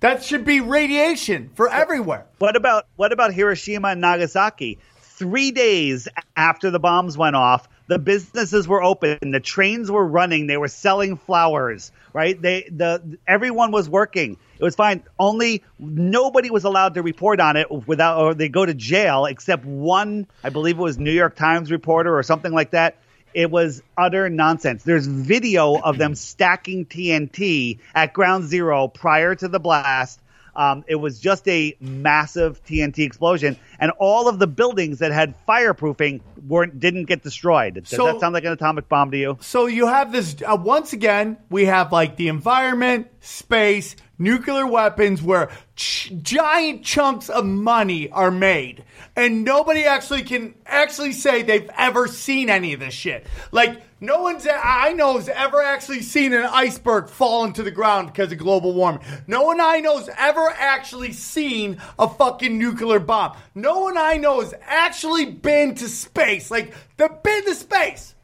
That 0.01 0.23
should 0.23 0.45
be 0.45 0.61
radiation 0.61 1.49
for 1.55 1.69
everywhere. 1.69 2.25
What 2.39 2.55
about 2.55 2.87
what 2.95 3.11
about 3.11 3.33
Hiroshima 3.33 3.89
and 3.89 4.01
Nagasaki? 4.01 4.79
Three 5.19 5.51
days 5.51 6.07
after 6.37 6.71
the 6.71 6.79
bombs 6.79 7.17
went 7.17 7.35
off, 7.35 7.67
the 7.87 7.99
businesses 7.99 8.69
were 8.69 8.81
open, 8.81 9.17
the 9.31 9.41
trains 9.41 9.91
were 9.91 10.07
running, 10.07 10.47
they 10.47 10.55
were 10.55 10.69
selling 10.69 11.17
flowers, 11.17 11.91
right? 12.13 12.41
They 12.41 12.69
the 12.71 13.17
everyone 13.27 13.71
was 13.71 13.89
working. 13.89 14.37
It 14.57 14.63
was 14.63 14.75
fine. 14.75 15.03
Only 15.19 15.61
nobody 15.77 16.49
was 16.49 16.63
allowed 16.63 16.93
to 16.93 17.01
report 17.01 17.41
on 17.41 17.57
it 17.57 17.69
without 17.85 18.17
or 18.17 18.33
they 18.33 18.47
go 18.47 18.65
to 18.65 18.73
jail 18.73 19.25
except 19.25 19.65
one, 19.65 20.25
I 20.41 20.51
believe 20.51 20.79
it 20.79 20.81
was 20.81 20.97
New 20.97 21.11
York 21.11 21.35
Times 21.35 21.69
reporter 21.69 22.17
or 22.17 22.23
something 22.23 22.53
like 22.53 22.71
that. 22.71 22.95
It 23.33 23.51
was 23.51 23.83
utter 23.97 24.29
nonsense. 24.29 24.83
There's 24.83 25.05
video 25.05 25.75
of 25.75 25.97
them 25.97 26.15
stacking 26.15 26.85
TNT 26.85 27.79
at 27.93 28.13
ground 28.13 28.45
zero 28.45 28.87
prior 28.87 29.35
to 29.35 29.49
the 29.49 29.59
blast. 29.59 30.21
Um, 30.59 30.83
it 30.87 30.95
was 30.95 31.21
just 31.21 31.47
a 31.47 31.73
massive 31.79 32.61
TNT 32.65 33.05
explosion, 33.05 33.55
and 33.79 33.91
all 33.97 34.27
of 34.27 34.39
the 34.39 34.45
buildings 34.47 34.99
that 34.99 35.13
had 35.13 35.33
fireproofing 35.47 36.19
weren't 36.47 36.81
didn't 36.81 37.05
get 37.05 37.23
destroyed. 37.23 37.75
Does 37.75 37.87
So- 37.87 38.05
that 38.07 38.19
sound 38.19 38.33
like 38.33 38.43
an 38.43 38.51
atomic 38.51 38.89
bomb 38.89 39.09
to 39.11 39.17
you? 39.17 39.37
So 39.39 39.67
you 39.67 39.87
have 39.87 40.11
this 40.11 40.35
uh, 40.45 40.57
once 40.59 40.91
again. 40.91 41.37
We 41.49 41.63
have 41.65 41.93
like 41.93 42.17
the 42.17 42.27
environment, 42.27 43.07
space, 43.21 43.95
nuclear 44.19 44.67
weapons, 44.67 45.23
where 45.23 45.49
ch- 45.75 46.11
giant 46.21 46.83
chunks 46.83 47.29
of 47.29 47.45
money 47.45 48.09
are 48.11 48.29
made, 48.29 48.83
and 49.15 49.43
nobody 49.43 49.85
actually 49.85 50.23
can 50.23 50.53
actually 50.65 51.13
say 51.13 51.41
they've 51.41 51.69
ever 51.77 52.07
seen 52.07 52.49
any 52.49 52.73
of 52.73 52.79
this 52.79 52.93
shit. 52.93 53.25
Like 53.51 53.81
no 54.01 54.21
one's 54.21 54.47
I 54.49 54.93
know 54.93 55.17
has 55.17 55.27
ever 55.27 55.61
actually 55.61 56.01
seen 56.01 56.33
an 56.33 56.45
iceberg 56.45 57.09
fall 57.09 57.43
into 57.43 57.63
the 57.63 57.71
ground 57.71 58.07
because 58.07 58.31
of 58.31 58.37
global 58.37 58.73
warming. 58.73 59.01
No 59.27 59.43
one 59.43 59.59
I 59.59 59.79
know 59.79 59.97
has 59.97 60.09
ever 60.17 60.47
actually 60.55 61.11
seen 61.11 61.81
a 61.97 62.07
fucking 62.07 62.57
nuclear 62.57 62.99
bomb. 62.99 63.35
No 63.55 63.79
one 63.79 63.97
I 63.97 64.15
know 64.15 64.39
has 64.39 64.53
actually 64.61 65.25
been 65.25 65.75
to 65.75 65.89
space. 65.89 66.49
Like 66.49 66.73
they've 66.95 67.23
been 67.23 67.45
to 67.45 67.55
space 67.55 68.15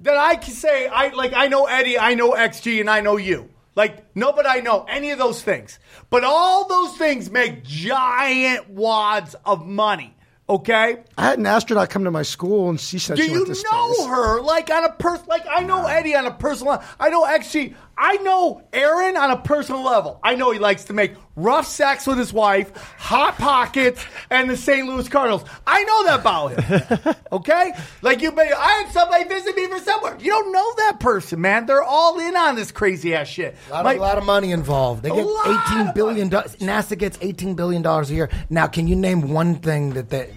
that 0.00 0.16
I 0.16 0.34
can 0.36 0.54
say 0.54 0.88
I 0.88 1.08
like 1.08 1.32
I 1.34 1.46
know 1.46 1.66
Eddie, 1.66 1.98
I 1.98 2.14
know 2.14 2.32
XG, 2.32 2.80
and 2.80 2.90
I 2.90 3.00
know 3.00 3.16
you. 3.16 3.48
Like 3.74 4.14
nobody 4.14 4.48
I 4.48 4.60
know 4.60 4.84
any 4.88 5.10
of 5.10 5.18
those 5.18 5.42
things. 5.42 5.78
But 6.10 6.24
all 6.24 6.68
those 6.68 6.96
things 6.96 7.30
make 7.30 7.64
giant 7.64 8.70
wads 8.70 9.34
of 9.44 9.66
money. 9.66 10.14
Okay? 10.48 11.02
I 11.16 11.24
had 11.24 11.38
an 11.38 11.46
astronaut 11.46 11.88
come 11.88 12.04
to 12.04 12.10
my 12.10 12.22
school 12.24 12.68
and 12.68 12.78
she 12.78 12.98
said 12.98 13.16
Do 13.16 13.22
she 13.22 13.30
you 13.30 13.46
know 13.46 13.54
space. 13.54 14.06
her 14.06 14.40
like 14.42 14.70
on 14.70 14.84
a 14.84 14.92
person? 14.92 15.24
Like 15.28 15.44
I 15.48 15.62
know 15.62 15.86
Eddie 15.86 16.14
on 16.14 16.26
a 16.26 16.32
personal. 16.32 16.82
I 17.00 17.08
know 17.08 17.24
XG. 17.24 17.74
I 18.04 18.16
know 18.16 18.60
Aaron 18.72 19.16
on 19.16 19.30
a 19.30 19.36
personal 19.36 19.84
level. 19.84 20.18
I 20.24 20.34
know 20.34 20.50
he 20.50 20.58
likes 20.58 20.84
to 20.86 20.92
make 20.92 21.12
rough 21.36 21.68
sex 21.68 22.04
with 22.04 22.18
his 22.18 22.32
wife, 22.32 22.76
hot 22.98 23.36
pockets, 23.38 24.04
and 24.28 24.50
the 24.50 24.56
St. 24.56 24.88
Louis 24.88 25.08
Cardinals. 25.08 25.44
I 25.68 25.84
know 25.84 26.04
that 26.06 26.20
about 26.20 26.48
him. 27.04 27.14
Okay, 27.32 27.72
like 28.02 28.20
you. 28.20 28.30
I 28.38 28.82
had 28.84 28.92
somebody 28.92 29.24
visit 29.24 29.56
me 29.56 29.66
from 29.68 29.80
somewhere. 29.80 30.18
You 30.20 30.30
don't 30.32 30.52
know 30.52 30.74
that 30.78 31.00
person, 31.00 31.40
man. 31.40 31.64
They're 31.64 31.82
all 31.82 32.18
in 32.20 32.36
on 32.36 32.56
this 32.56 32.70
crazy 32.70 33.14
ass 33.14 33.26
shit. 33.28 33.56
A 33.68 33.72
lot, 33.72 33.84
Like- 33.86 33.96
of, 33.96 34.02
lot 34.02 34.18
of 34.18 34.24
money 34.24 34.50
involved. 34.50 35.02
They 35.02 35.08
get 35.10 35.26
eighteen 35.46 35.92
billion. 35.94 36.28
Do- 36.28 36.36
NASA 36.60 36.98
gets 36.98 37.16
eighteen 37.22 37.54
billion 37.54 37.80
dollars 37.80 38.10
a 38.10 38.14
year. 38.14 38.28
Now, 38.50 38.66
can 38.66 38.86
you 38.86 38.96
name 38.96 39.30
one 39.30 39.54
thing 39.54 39.94
that 39.94 40.10
they 40.10 40.34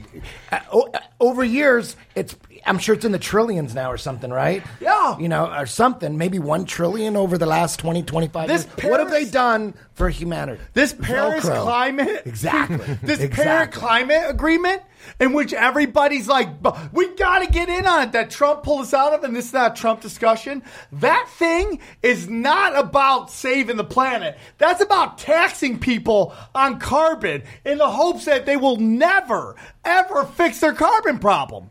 uh, 0.54 0.60
uh, 0.72 1.00
over 1.20 1.44
years? 1.44 1.98
It's 2.16 2.34
I'm 2.66 2.80
sure 2.80 2.96
it's 2.96 3.06
in 3.06 3.12
the 3.12 3.20
trillions 3.20 3.76
now 3.76 3.92
or 3.92 3.98
something, 3.98 4.32
right? 4.32 4.64
Yeah. 4.80 5.18
you 5.20 5.30
know, 5.30 5.46
or 5.54 5.66
something. 5.68 6.18
Maybe 6.18 6.40
one 6.40 6.66
trillion 6.66 7.16
over 7.16 7.38
the 7.38 7.46
last 7.46 7.80
20, 7.80 8.04
25 8.04 8.48
This 8.48 8.66
years. 8.66 8.90
what 8.92 9.00
have 9.00 9.12
they 9.12 9.26
done 9.26 9.74
for 9.94 10.10
humanity? 10.10 10.60
This 10.74 10.92
Paris 10.94 11.46
Velcro. 11.46 11.62
climate, 11.62 12.22
Exactly. 12.26 12.78
this 13.04 13.28
Paris 13.36 13.76
climate 13.76 14.24
agreement, 14.28 14.82
in 15.20 15.34
which 15.34 15.54
everybody's 15.54 16.28
like, 16.28 16.50
we 16.92 17.14
got 17.16 17.40
to 17.40 17.48
get 17.52 17.70
in 17.70 17.86
on 17.86 18.02
it. 18.08 18.12
That 18.14 18.32
Trump 18.32 18.64
pulled 18.64 18.82
us 18.82 18.94
out 18.96 19.14
of, 19.14 19.24
and 19.24 19.36
this 19.36 19.46
is 19.46 19.54
not 19.54 19.76
Trump 19.76 20.02
discussion. 20.02 20.64
That 20.94 21.28
thing 21.38 21.80
is 22.02 22.28
not 22.28 22.76
about 22.76 23.30
saving 23.30 23.78
the 23.78 23.84
planet. 23.84 24.38
That's 24.58 24.82
about 24.82 25.20
taxing 25.20 25.78
people 25.78 26.34
on 26.56 26.80
carbon 26.80 27.44
in 27.64 27.78
the 27.78 27.90
hopes 27.92 28.26
that 28.26 28.48
they 28.48 28.58
will 28.58 28.78
never, 28.78 29.56
ever 29.84 30.26
fix 30.26 30.60
their 30.62 30.74
carbon 30.74 31.20
problem. 31.20 31.70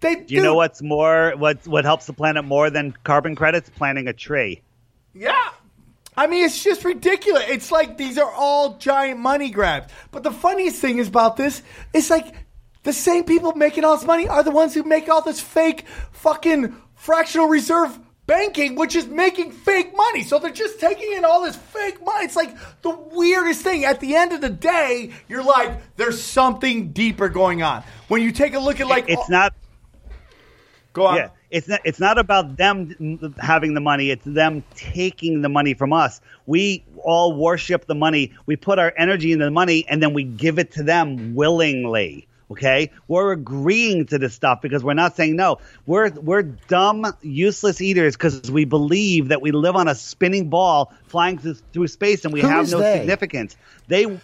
They 0.00 0.16
Do 0.16 0.34
you 0.34 0.42
know 0.42 0.54
what's 0.54 0.82
more 0.82 1.32
what 1.36 1.66
what 1.66 1.84
helps 1.84 2.06
the 2.06 2.12
planet 2.12 2.44
more 2.44 2.70
than 2.70 2.94
carbon 3.04 3.34
credits? 3.34 3.70
Planting 3.70 4.08
a 4.08 4.12
tree. 4.12 4.62
Yeah. 5.14 5.50
I 6.18 6.26
mean, 6.26 6.44
it's 6.44 6.62
just 6.62 6.84
ridiculous. 6.84 7.44
It's 7.48 7.70
like 7.70 7.98
these 7.98 8.18
are 8.18 8.30
all 8.30 8.78
giant 8.78 9.20
money 9.20 9.50
grabs. 9.50 9.92
But 10.10 10.22
the 10.22 10.30
funniest 10.30 10.80
thing 10.80 10.98
is 10.98 11.08
about 11.08 11.36
this 11.36 11.62
is 11.92 12.08
like 12.10 12.34
the 12.84 12.92
same 12.92 13.24
people 13.24 13.52
making 13.54 13.84
all 13.84 13.96
this 13.96 14.06
money 14.06 14.28
are 14.28 14.42
the 14.42 14.50
ones 14.50 14.72
who 14.74 14.82
make 14.82 15.08
all 15.08 15.20
this 15.20 15.40
fake 15.40 15.84
fucking 16.12 16.74
fractional 16.94 17.48
reserve 17.48 17.98
banking, 18.26 18.74
which 18.76 18.96
is 18.96 19.06
making 19.06 19.52
fake 19.52 19.94
money. 19.94 20.22
So 20.22 20.38
they're 20.38 20.50
just 20.50 20.80
taking 20.80 21.12
in 21.12 21.24
all 21.24 21.42
this 21.42 21.56
fake 21.56 22.04
money. 22.04 22.24
It's 22.24 22.36
like 22.36 22.56
the 22.82 22.90
weirdest 22.90 23.62
thing. 23.62 23.84
At 23.84 24.00
the 24.00 24.16
end 24.16 24.32
of 24.32 24.40
the 24.40 24.50
day, 24.50 25.12
you're 25.28 25.44
like, 25.44 25.96
there's 25.96 26.20
something 26.20 26.92
deeper 26.92 27.28
going 27.28 27.62
on. 27.62 27.82
When 28.08 28.22
you 28.22 28.32
take 28.32 28.54
a 28.54 28.58
look 28.58 28.80
at 28.80 28.88
like, 28.88 29.06
It's 29.08 29.28
not 29.28 29.54
go 30.96 31.06
on. 31.06 31.16
Yeah, 31.16 31.28
it's 31.50 31.68
not. 31.68 31.80
It's 31.84 32.00
not 32.00 32.18
about 32.18 32.56
them 32.56 33.34
having 33.38 33.74
the 33.74 33.80
money. 33.80 34.10
It's 34.10 34.24
them 34.24 34.64
taking 34.74 35.42
the 35.42 35.48
money 35.48 35.74
from 35.74 35.92
us. 35.92 36.20
We 36.46 36.84
all 37.04 37.34
worship 37.34 37.86
the 37.86 37.94
money. 37.94 38.32
We 38.46 38.56
put 38.56 38.78
our 38.78 38.92
energy 38.96 39.32
into 39.32 39.44
the 39.44 39.50
money, 39.50 39.84
and 39.88 40.02
then 40.02 40.14
we 40.14 40.24
give 40.24 40.58
it 40.58 40.72
to 40.72 40.82
them 40.82 41.34
willingly. 41.34 42.26
Okay, 42.48 42.92
we're 43.08 43.32
agreeing 43.32 44.06
to 44.06 44.18
this 44.18 44.32
stuff 44.32 44.62
because 44.62 44.84
we're 44.84 44.94
not 44.94 45.16
saying 45.16 45.34
no. 45.34 45.58
We're 45.84 46.10
we're 46.10 46.42
dumb, 46.42 47.04
useless 47.20 47.80
eaters 47.80 48.14
because 48.16 48.50
we 48.50 48.64
believe 48.64 49.28
that 49.28 49.42
we 49.42 49.50
live 49.50 49.74
on 49.74 49.88
a 49.88 49.96
spinning 49.96 50.48
ball 50.48 50.92
flying 51.08 51.38
through, 51.38 51.54
through 51.72 51.88
space 51.88 52.24
and 52.24 52.32
we 52.32 52.40
Who 52.42 52.46
have 52.46 52.66
is 52.66 52.72
no 52.72 52.78
they? 52.78 52.98
significance. 52.98 53.56
They, 53.88 54.20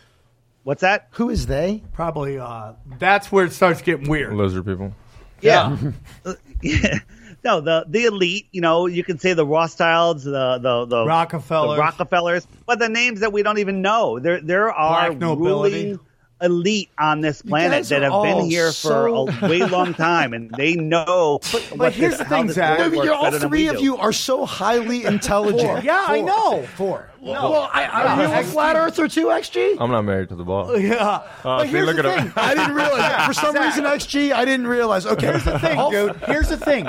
what's 0.63 0.83
that? 0.83 1.09
Who 1.13 1.31
is 1.31 1.47
they? 1.47 1.83
Probably. 1.93 2.39
Uh, 2.39 2.75
that's 3.01 3.33
where 3.33 3.45
it 3.45 3.53
starts 3.53 3.83
getting 3.83 4.09
weird. 4.09 4.33
Lizard 4.35 4.67
people. 4.67 4.95
Yeah. 5.43 5.77
Uh, 6.25 6.35
yeah. 6.63 6.99
No, 7.45 7.61
the 7.61 7.85
the 7.89 8.05
elite, 8.05 8.47
you 8.53 8.61
know, 8.61 8.87
you 8.87 9.03
can 9.03 9.19
say 9.19 9.33
the 9.33 9.45
Rothschilds, 9.45 10.23
the 10.23 10.59
the 10.59 10.85
the 10.87 11.05
Rockefellers. 11.05 11.77
the 11.77 11.81
Rockefellers, 11.81 12.47
but 12.67 12.79
the 12.79 12.89
names 12.89 13.21
that 13.21 13.33
we 13.33 13.43
don't 13.43 13.59
even 13.59 13.83
know. 13.83 14.21
There 14.21 14.41
there 14.41 14.71
are 14.73 15.09
Black 15.09 15.19
nobility. 15.19 15.85
ruling 15.87 16.01
elite 16.43 16.91
on 16.99 17.21
this 17.21 17.43
planet 17.43 17.87
that 17.89 18.03
have 18.03 18.23
been 18.23 18.35
all 18.35 18.45
here 18.45 18.73
for 18.73 19.07
a 19.07 19.23
way 19.49 19.61
long 19.61 19.95
time, 20.09 20.33
and 20.33 20.51
they 20.51 20.75
know. 20.75 21.41
But, 21.77 21.93
here's 21.93 22.19
the 22.19 22.25
thing, 22.25 22.51
Zach. 22.51 22.79
No, 22.79 22.91
but 22.91 23.05
you're, 23.05 23.15
all 23.15 23.31
three 23.31 23.69
of 23.69 23.81
you 23.81 23.97
are 23.97 24.13
so 24.13 24.45
highly 24.45 25.05
intelligent. 25.05 25.85
Yeah, 25.85 26.05
I 26.07 26.21
know. 26.21 26.67
Four. 26.77 27.09
Well, 27.21 27.71
I, 27.73 27.87
are 27.87 28.23
you 28.27 28.33
a 28.33 28.43
flat 28.43 28.75
earther 28.75 29.07
too, 29.07 29.27
XG? 29.27 29.77
I'm 29.79 29.91
not 29.91 30.03
married 30.03 30.29
to 30.31 30.35
the 30.35 30.45
ball. 30.45 30.77
Yeah. 30.83 30.99
Uh, 31.09 31.23
but 31.45 31.69
here's 31.69 31.87
look 31.87 31.97
the 31.97 32.09
at 32.09 32.23
thing. 32.23 32.33
I 32.37 32.55
didn't 32.55 32.75
realize 32.75 32.99
that. 32.99 33.27
For 33.29 33.35
some 33.35 33.53
Zach. 33.53 33.65
reason, 33.67 33.85
XG, 33.85 34.33
I 34.33 34.45
didn't 34.45 34.67
realize. 34.67 35.07
Okay. 35.07 35.27
Here's 35.27 35.45
the 35.45 35.59
thing, 35.61 35.91
dude. 35.91 36.17
Here's 36.27 36.49
the 36.49 36.57
thing. 36.57 36.89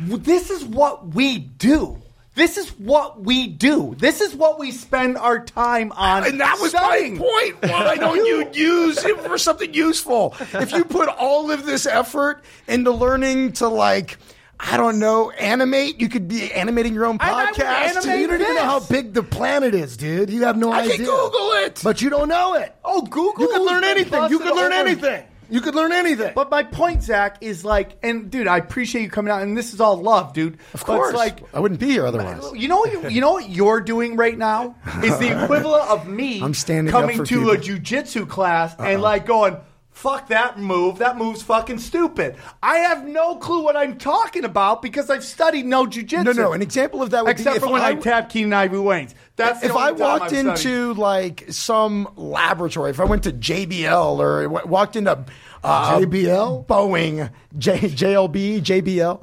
This 0.00 0.50
is 0.50 0.64
what 0.64 1.14
we 1.14 1.38
do. 1.38 2.00
This 2.36 2.56
is 2.56 2.68
what 2.78 3.20
we 3.22 3.48
do. 3.48 3.94
This 3.98 4.20
is 4.20 4.34
what 4.34 4.58
we 4.58 4.70
spend 4.70 5.18
our 5.18 5.44
time 5.44 5.92
on. 5.92 6.24
And 6.26 6.40
that 6.40 6.58
was 6.60 6.70
studying. 6.70 7.18
my 7.18 7.24
point. 7.60 7.70
Why 7.72 7.96
don't 8.00 8.24
you 8.24 8.48
use 8.52 9.04
it 9.04 9.18
for 9.20 9.36
something 9.36 9.74
useful? 9.74 10.34
If 10.54 10.72
you 10.72 10.84
put 10.84 11.08
all 11.08 11.50
of 11.50 11.66
this 11.66 11.86
effort 11.86 12.42
into 12.68 12.92
learning 12.92 13.52
to 13.54 13.68
like, 13.68 14.16
I 14.60 14.76
don't 14.76 14.98
know, 15.00 15.30
animate, 15.32 16.00
you 16.00 16.08
could 16.08 16.28
be 16.28 16.52
animating 16.52 16.94
your 16.94 17.06
own 17.06 17.16
I- 17.20 17.46
I 17.46 17.52
podcast. 17.52 17.94
You 18.18 18.26
don't 18.28 18.34
even 18.38 18.40
know 18.54 18.62
how 18.64 18.80
big 18.80 19.12
the 19.12 19.22
planet 19.24 19.74
is, 19.74 19.96
dude. 19.96 20.30
You 20.30 20.44
have 20.44 20.56
no 20.56 20.70
I 20.70 20.80
idea. 20.82 20.96
can 20.96 21.04
Google 21.06 21.52
it. 21.64 21.80
But 21.82 22.00
you 22.00 22.10
don't 22.10 22.28
know 22.28 22.54
it. 22.54 22.74
Oh, 22.84 23.02
Google. 23.02 23.42
you 23.42 23.48
could 23.48 23.62
learn 23.62 23.84
anything. 23.84 24.30
You 24.30 24.38
could 24.38 24.54
learn 24.54 24.72
anything. 24.72 25.24
You 25.50 25.60
could 25.60 25.74
learn 25.74 25.92
anything. 25.92 26.32
But 26.34 26.50
my 26.50 26.62
point, 26.62 27.02
Zach, 27.02 27.38
is 27.40 27.64
like, 27.64 27.98
and 28.02 28.30
dude, 28.30 28.46
I 28.46 28.58
appreciate 28.58 29.02
you 29.02 29.10
coming 29.10 29.32
out, 29.32 29.42
and 29.42 29.56
this 29.56 29.74
is 29.74 29.80
all 29.80 29.96
love, 29.96 30.32
dude. 30.32 30.58
of 30.74 30.84
course, 30.84 31.14
like, 31.14 31.42
I 31.54 31.60
wouldn't 31.60 31.80
be 31.80 31.88
here 31.88 32.06
otherwise. 32.06 32.42
you 32.54 32.68
know 32.68 32.78
what 32.78 32.92
you, 32.92 33.08
you 33.08 33.20
know 33.20 33.32
what 33.32 33.50
you're 33.50 33.80
doing 33.80 34.16
right 34.16 34.36
now 34.36 34.76
is 35.02 35.18
the 35.18 35.42
equivalent 35.44 35.90
of 35.90 36.08
me 36.08 36.40
I'm 36.42 36.54
standing 36.54 36.92
coming 36.92 37.24
to 37.24 37.50
a 37.50 37.58
people. 37.58 37.76
jujitsu 37.78 38.28
class 38.28 38.74
and 38.78 39.02
like 39.02 39.26
going. 39.26 39.56
Fuck 39.92 40.28
that 40.28 40.58
move. 40.58 40.98
That 41.00 41.18
move's 41.18 41.42
fucking 41.42 41.78
stupid. 41.78 42.36
I 42.62 42.76
have 42.76 43.06
no 43.06 43.36
clue 43.36 43.62
what 43.62 43.76
I'm 43.76 43.98
talking 43.98 44.44
about 44.44 44.80
because 44.80 45.10
I've 45.10 45.24
studied 45.24 45.66
no 45.66 45.84
jujitsu. 45.84 46.24
No, 46.24 46.32
no. 46.32 46.52
An 46.52 46.62
example 46.62 47.02
of 47.02 47.10
that 47.10 47.24
would 47.24 47.32
Except 47.32 47.56
be 47.56 47.60
for 47.60 47.72
when 47.72 47.82
I, 47.82 47.88
I, 47.88 47.94
tapped 47.96 48.32
Keenen 48.32 48.54
Ivory 48.54 48.78
Wayans. 48.78 49.12
That's 49.40 49.60
the 49.60 49.66
if 49.66 49.72
only 49.72 49.82
I 49.82 49.90
time 49.90 49.98
walked 49.98 50.22
I've 50.22 50.30
studied. 50.30 50.48
into 50.50 50.94
like 50.94 51.44
some 51.50 52.08
laboratory, 52.16 52.90
if 52.90 53.00
I 53.00 53.04
went 53.04 53.24
to 53.24 53.32
JBL 53.32 54.18
or 54.18 54.42
w- 54.44 54.66
walked 54.66 54.96
into 54.96 55.24
uh, 55.64 55.98
JBL? 55.98 56.66
Boeing, 56.66 57.30
J, 57.58 57.78
JLB, 57.78 58.60
JBL. 58.62 59.22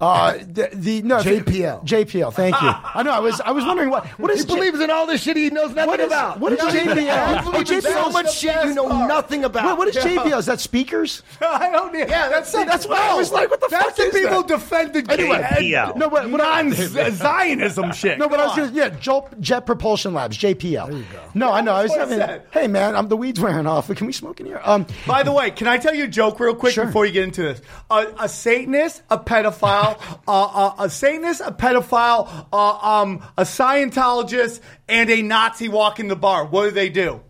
Uh, 0.00 0.34
the, 0.52 0.70
the 0.74 1.02
no 1.02 1.18
JPL. 1.18 1.84
JPL. 1.84 2.32
Thank 2.32 2.54
you. 2.62 2.68
I 2.94 3.02
know. 3.02 3.10
I 3.10 3.18
was 3.18 3.40
I 3.40 3.50
was 3.50 3.64
wondering 3.64 3.90
what 3.90 4.06
what 4.18 4.30
is 4.30 4.40
He 4.42 4.46
believes 4.46 4.78
in 4.78 4.90
all 4.90 5.06
this 5.08 5.22
shit 5.22 5.36
he 5.36 5.50
knows 5.50 5.74
nothing 5.74 5.88
What 5.88 5.98
is- 6.00 6.06
about. 6.06 6.38
what 6.38 6.52
is 6.52 6.60
He 6.60 6.78
JBL? 6.80 6.84
believes 6.86 7.08
Oh, 7.10 7.58
in 7.58 7.64
JBL 7.64 7.82
so 8.04 8.10
much 8.10 8.32
shit 8.32 8.64
you 8.66 8.74
know 8.74 8.88
part. 8.88 9.08
nothing 9.08 9.42
about. 9.44 9.66
Wait, 9.66 9.78
what 9.78 9.88
is 9.88 9.96
Yeah. 10.04 10.04
JBL? 10.04 10.38
Is 10.38 10.46
that 10.46 10.60
speakers? 10.60 11.24
I 11.40 11.70
don't 11.70 11.92
need. 11.92 12.08
Yeah, 12.08 12.28
that's- 12.28 12.52
that's 12.52 12.86
what 12.86 12.98
I 13.00 13.14
was 13.16 13.32
like, 13.32 13.50
what 13.50 13.60
the 13.60 13.66
That's 13.70 13.86
fuck 13.86 13.96
the 13.96 14.02
is 14.04 14.14
people 14.14 14.42
that? 14.42 14.48
defend 14.48 14.92
the 14.94 15.12
Anyway, 15.12 15.42
JPL. 15.42 15.96
no, 15.96 16.08
but 16.10 16.28
non-Zionism 16.30 17.92
shit. 17.92 18.18
No, 18.18 18.28
but 18.28 18.40
I 18.40 18.44
was 18.46 18.54
Come 18.54 18.64
on. 18.64 18.74
gonna, 18.74 18.76
yeah, 18.92 18.98
Jet, 19.00 19.40
Jet 19.40 19.66
Propulsion 19.66 20.14
Labs, 20.14 20.36
JPL. 20.38 20.88
There 20.90 20.98
you 20.98 21.04
go. 21.12 21.20
No, 21.34 21.52
I 21.52 21.60
know. 21.60 21.72
I 21.72 21.82
was 21.82 21.92
That's 21.94 22.10
what 22.10 22.20
I 22.20 22.26
having. 22.26 22.42
Hey, 22.50 22.66
man, 22.68 22.94
I'm 22.96 23.08
the 23.08 23.16
weeds 23.16 23.40
wearing 23.40 23.66
off. 23.66 23.88
Can 23.94 24.06
we 24.06 24.12
smoke 24.12 24.40
in 24.40 24.46
here? 24.46 24.60
Um, 24.64 24.86
By 25.06 25.22
the 25.22 25.32
way, 25.32 25.50
can 25.50 25.66
I 25.66 25.78
tell 25.78 25.94
you 25.94 26.04
a 26.04 26.08
joke 26.08 26.40
real 26.40 26.54
quick 26.54 26.74
before 26.74 27.06
you 27.06 27.12
get 27.12 27.24
into 27.24 27.42
this? 27.42 27.60
A, 27.90 28.06
a 28.20 28.28
Satanist, 28.28 29.02
a 29.10 29.18
pedophile, 29.18 29.87
uh, 30.26 30.44
uh, 30.44 30.74
a 30.78 30.90
Satanist, 30.90 31.40
a 31.44 31.52
pedophile, 31.52 32.46
uh, 32.52 32.78
um, 32.78 33.22
a 33.36 33.42
Scientologist, 33.42 34.60
and 34.88 35.10
a 35.10 35.22
Nazi 35.22 35.68
walk 35.68 36.00
in 36.00 36.08
the 36.08 36.16
bar. 36.16 36.44
What 36.44 36.64
do 36.64 36.70
they 36.70 36.88
do? 36.88 37.22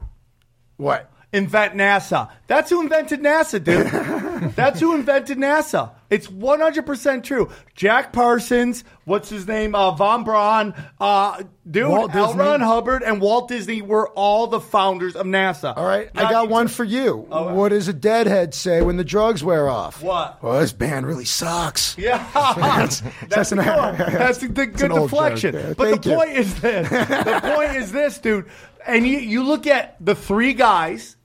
what? 0.76 1.10
Invent 1.30 1.74
NASA. 1.74 2.30
That's 2.46 2.70
who 2.70 2.80
invented 2.80 3.20
NASA, 3.20 3.62
dude. 3.62 4.52
That's 4.56 4.80
who 4.80 4.94
invented 4.94 5.36
NASA. 5.36 5.90
It's 6.10 6.26
100% 6.26 7.22
true. 7.22 7.50
Jack 7.74 8.14
Parsons, 8.14 8.82
what's 9.04 9.28
his 9.28 9.46
name? 9.46 9.74
Uh, 9.74 9.90
Von 9.90 10.24
Braun, 10.24 10.72
uh, 10.98 11.42
dude, 11.70 11.88
Walt 11.88 12.14
L. 12.14 12.28
Disney. 12.28 12.40
Ron 12.42 12.60
Hubbard, 12.60 13.02
and 13.02 13.20
Walt 13.20 13.48
Disney 13.48 13.82
were 13.82 14.08
all 14.10 14.46
the 14.46 14.58
founders 14.58 15.16
of 15.16 15.26
NASA. 15.26 15.76
All 15.76 15.84
right, 15.84 16.08
I 16.14 16.30
got 16.30 16.48
one 16.48 16.68
for 16.68 16.84
you. 16.84 17.26
Oh, 17.30 17.54
what 17.54 17.68
does 17.70 17.88
a 17.88 17.92
deadhead 17.92 18.54
say 18.54 18.80
when 18.80 18.96
the 18.96 19.04
drugs 19.04 19.44
wear 19.44 19.68
off? 19.68 20.02
What? 20.02 20.42
Well, 20.42 20.60
this 20.60 20.72
band 20.72 21.06
really 21.06 21.26
sucks. 21.26 21.96
Yeah, 21.98 22.26
That's- 22.34 23.00
that's, 23.28 23.28
that's 23.28 23.50
the 23.50 23.60
an-. 23.60 23.98
That's 23.98 24.38
the, 24.38 24.48
the 24.48 24.62
an 24.62 24.70
good 24.70 24.90
old 24.92 25.10
deflection. 25.10 25.52
joke. 25.52 25.76
But 25.76 25.90
Thank 25.90 26.02
the 26.04 26.10
you. 26.10 26.16
point 26.16 26.30
is 26.30 26.60
this: 26.60 26.88
the 26.88 27.52
point 27.54 27.76
is 27.76 27.92
this, 27.92 28.18
dude. 28.18 28.46
And 28.86 29.06
you 29.06 29.18
you 29.18 29.42
look 29.42 29.66
at 29.66 29.96
the 30.00 30.14
three 30.14 30.54
guys 30.54 31.16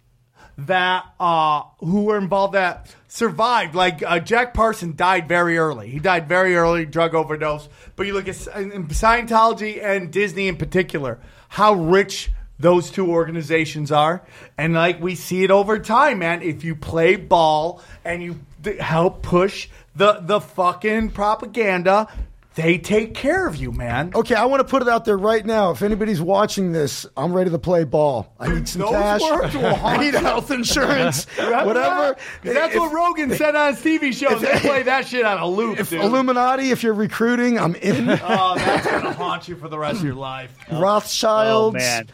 that 0.57 1.05
uh 1.19 1.63
who 1.79 2.03
were 2.03 2.17
involved 2.17 2.53
that 2.55 2.93
survived. 3.13 3.75
Like 3.75 4.01
uh, 4.01 4.19
Jack 4.19 4.55
Parson 4.55 4.95
died 4.95 5.27
very 5.27 5.57
early. 5.57 5.89
He 5.89 5.99
died 5.99 6.27
very 6.27 6.55
early, 6.55 6.85
drug 6.85 7.13
overdose. 7.13 7.69
But 7.95 8.07
you 8.07 8.13
look 8.13 8.27
at 8.27 8.35
Scientology 8.35 9.83
and 9.83 10.11
Disney 10.11 10.47
in 10.47 10.57
particular, 10.57 11.19
how 11.49 11.75
rich 11.75 12.31
those 12.57 12.89
two 12.89 13.11
organizations 13.11 13.91
are, 13.91 14.23
and 14.57 14.73
like 14.73 14.99
we 15.01 15.15
see 15.15 15.43
it 15.43 15.51
over 15.51 15.79
time, 15.79 16.19
man. 16.19 16.41
If 16.41 16.63
you 16.63 16.75
play 16.75 17.15
ball 17.15 17.81
and 18.03 18.23
you 18.23 18.39
help 18.79 19.21
push 19.21 19.67
the 19.95 20.19
the 20.21 20.39
fucking 20.39 21.11
propaganda, 21.11 22.07
they 22.55 22.77
take 22.77 23.15
care 23.15 23.47
of 23.47 23.55
you, 23.55 23.71
man. 23.71 24.11
Okay, 24.13 24.35
I 24.35 24.45
want 24.45 24.59
to 24.61 24.63
put 24.63 24.81
it 24.83 24.87
out 24.87 25.05
there 25.05 25.17
right 25.17 25.43
now. 25.45 25.71
If 25.71 25.81
anybody's 25.81 26.21
watching 26.21 26.71
this, 26.71 27.05
I'm 27.17 27.33
ready 27.33 27.49
to 27.49 27.57
play 27.57 27.83
ball. 27.83 28.31
I 28.39 28.53
need 28.53 28.67
some 28.69 28.81
Those 28.81 28.91
cash. 28.91 29.21
words 29.21 29.55
will 29.55 29.65
I 29.65 29.73
haunt 29.73 30.01
need 30.01 30.13
health 30.13 30.51
insurance. 30.51 31.25
Whatever. 31.37 31.73
that? 31.73 32.19
That's 32.43 32.75
If- 32.75 32.79
what 32.79 32.93
Rogan 32.93 33.35
said 33.35 33.55
on 33.55 33.73
his 33.73 33.83
TV 33.83 34.13
show. 34.13 34.37
They 34.37 34.59
play 34.59 34.83
that 34.83 35.07
shit 35.07 35.25
on 35.25 35.39
a 35.39 35.47
loop, 35.47 35.79
If 35.79 35.89
dude. 35.89 36.01
Illuminati, 36.01 36.69
if 36.69 36.83
you're 36.83 36.93
recruiting, 36.93 37.57
I'm 37.59 37.75
in. 37.75 38.09
oh, 38.09 38.53
that's 38.55 38.85
gonna 38.85 39.13
haunt 39.15 39.47
you 39.47 39.55
for 39.55 39.67
the 39.67 39.79
rest 39.79 39.99
of 39.99 40.05
your 40.05 40.13
life. 40.15 40.55
Rothschilds, 40.71 41.75
Oh, 41.75 41.77
man. 41.77 42.07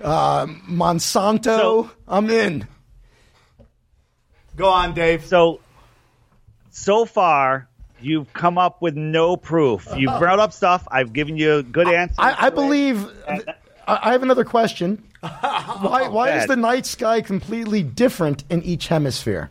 uh, 0.00 0.46
Monsanto, 0.70 1.44
So- 1.44 1.90
I'm 2.08 2.30
in. 2.30 2.66
Go 4.56 4.68
on, 4.68 4.94
Dave. 4.94 5.24
So, 5.24 5.60
so 6.70 7.04
far, 7.04 7.68
you've 8.04 8.32
come 8.32 8.58
up 8.58 8.82
with 8.82 8.96
no 8.96 9.36
proof. 9.36 9.88
You've 9.96 10.18
brought 10.18 10.38
up 10.38 10.52
stuff. 10.52 10.86
I've 10.90 11.12
given 11.12 11.36
you 11.36 11.62
good 11.62 11.88
answers. 11.88 12.18
I, 12.18 12.46
I 12.46 12.50
believe. 12.50 13.08
I 13.28 13.40
I 13.86 14.12
have 14.12 14.22
another 14.22 14.44
question. 14.44 15.02
Why, 15.22 16.08
why 16.08 16.38
is 16.38 16.48
the 16.48 16.56
night 16.56 16.84
sky 16.84 17.20
completely 17.20 17.84
different 17.84 18.42
in 18.50 18.60
each 18.62 18.88
hemisphere? 18.88 19.50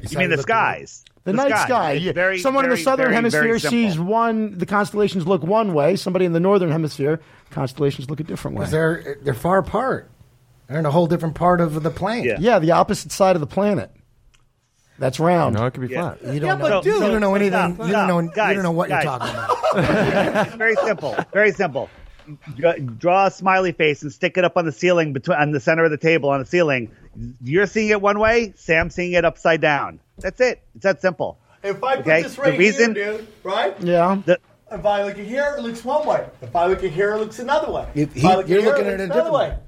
you 0.00 0.18
mean 0.18 0.30
the 0.30 0.38
skies? 0.38 1.04
The, 1.24 1.32
night 1.32 1.48
sky. 1.48 1.64
sky. 1.64 1.92
It's 1.92 2.04
yeah. 2.04 2.12
very, 2.12 2.38
Someone 2.38 2.64
in 2.64 2.70
the 2.70 2.76
southern 2.76 3.06
very, 3.06 3.14
hemisphere 3.16 3.42
very 3.42 3.58
sees 3.58 3.98
one. 3.98 4.56
The 4.56 4.66
constellations 4.66 5.26
look 5.26 5.42
one 5.42 5.74
way. 5.74 5.96
Somebody 5.96 6.26
in 6.26 6.32
the 6.32 6.38
northern 6.38 6.70
hemisphere, 6.70 7.20
constellations 7.50 8.08
look 8.08 8.20
a 8.20 8.24
different 8.24 8.56
way. 8.56 8.60
Because 8.60 8.70
they're 8.70 9.18
they're 9.22 9.34
far 9.34 9.58
apart. 9.58 10.08
They're 10.68 10.78
in 10.78 10.86
a 10.86 10.90
whole 10.92 11.08
different 11.08 11.34
part 11.34 11.60
of 11.60 11.82
the 11.82 11.90
plane. 11.90 12.24
Yeah. 12.24 12.36
yeah, 12.38 12.58
the 12.60 12.70
opposite 12.70 13.10
side 13.10 13.34
of 13.34 13.40
the 13.40 13.46
planet. 13.46 13.90
That's 15.00 15.18
round. 15.18 15.56
No, 15.56 15.66
it 15.66 15.72
could 15.74 15.80
be 15.88 15.92
Yeah. 15.92 16.14
flat. 16.14 16.34
You 16.34 16.40
don't 16.40 16.48
Yeah, 16.48 16.54
know. 16.68 16.68
but 16.76 16.82
dude- 16.84 16.94
you 16.94 17.00
don't 17.00 17.20
know 17.20 17.34
anything. 17.34 17.74
Stop, 17.74 17.86
you 17.88 17.92
don't 17.92 18.06
know. 18.06 18.22
stop. 18.22 18.34
Guys, 18.34 18.48
you 18.50 18.54
don't 18.54 18.62
know 18.62 18.70
what 18.70 18.88
guys. 18.88 19.04
you're 19.04 19.18
talking 19.18 19.34
about. 19.34 20.46
It's 20.46 20.54
very 20.56 20.76
simple. 20.76 21.16
Very 21.32 21.52
simple. 21.52 21.90
Dra- 22.56 22.78
Draw 22.78 23.26
a 23.26 23.30
smiley 23.30 23.72
face 23.72 24.02
and 24.02 24.12
stick 24.12 24.36
it 24.36 24.44
up 24.44 24.56
on 24.56 24.64
the 24.66 24.70
ceiling 24.72 25.12
between 25.12 25.36
on 25.38 25.50
the 25.50 25.58
center 25.58 25.82
of 25.84 25.90
the 25.90 25.96
table 25.96 26.28
on 26.28 26.38
the 26.38 26.46
ceiling. 26.46 26.90
You're 27.42 27.66
seeing 27.66 27.88
it 27.88 28.00
one 28.00 28.18
way. 28.20 28.52
Sam's 28.56 28.94
seeing 28.94 29.12
it 29.14 29.24
upside 29.24 29.60
down. 29.60 29.98
That's 30.18 30.40
it. 30.40 30.62
It's 30.76 30.84
that 30.84 31.00
simple. 31.00 31.38
If 31.64 31.82
I 31.82 31.96
put 31.96 32.06
Okay, 32.06 32.22
this 32.22 32.36
the 32.36 32.42
right 32.42 32.58
reason- 32.58 32.94
here, 32.94 33.12
dude, 33.18 33.26
right? 33.42 33.74
Yeah. 33.80 34.20
The, 34.24 34.38
If 34.70 34.86
I 34.86 35.02
look 35.02 35.18
at 35.18 35.24
here, 35.26 35.56
it 35.58 35.62
looks 35.62 35.84
one 35.84 36.06
way. 36.06 36.24
If 36.42 36.54
I 36.54 36.66
look 36.66 36.84
at 36.84 36.90
here, 36.92 37.14
it 37.14 37.18
looks 37.18 37.38
another 37.40 37.72
way. 37.72 37.86
You- 37.94 38.02
If 38.14 38.16
I 38.24 38.28
he- 38.30 38.36
look 38.36 38.48
you're 38.48 38.58
at 38.58 38.64
here, 38.64 38.70
looking 38.72 38.86
it 38.86 38.92
at 38.94 39.00
it 39.00 39.02
looks 39.08 39.16
a 39.16 39.18
another 39.20 39.30
different 39.38 39.52
way. 39.56 39.58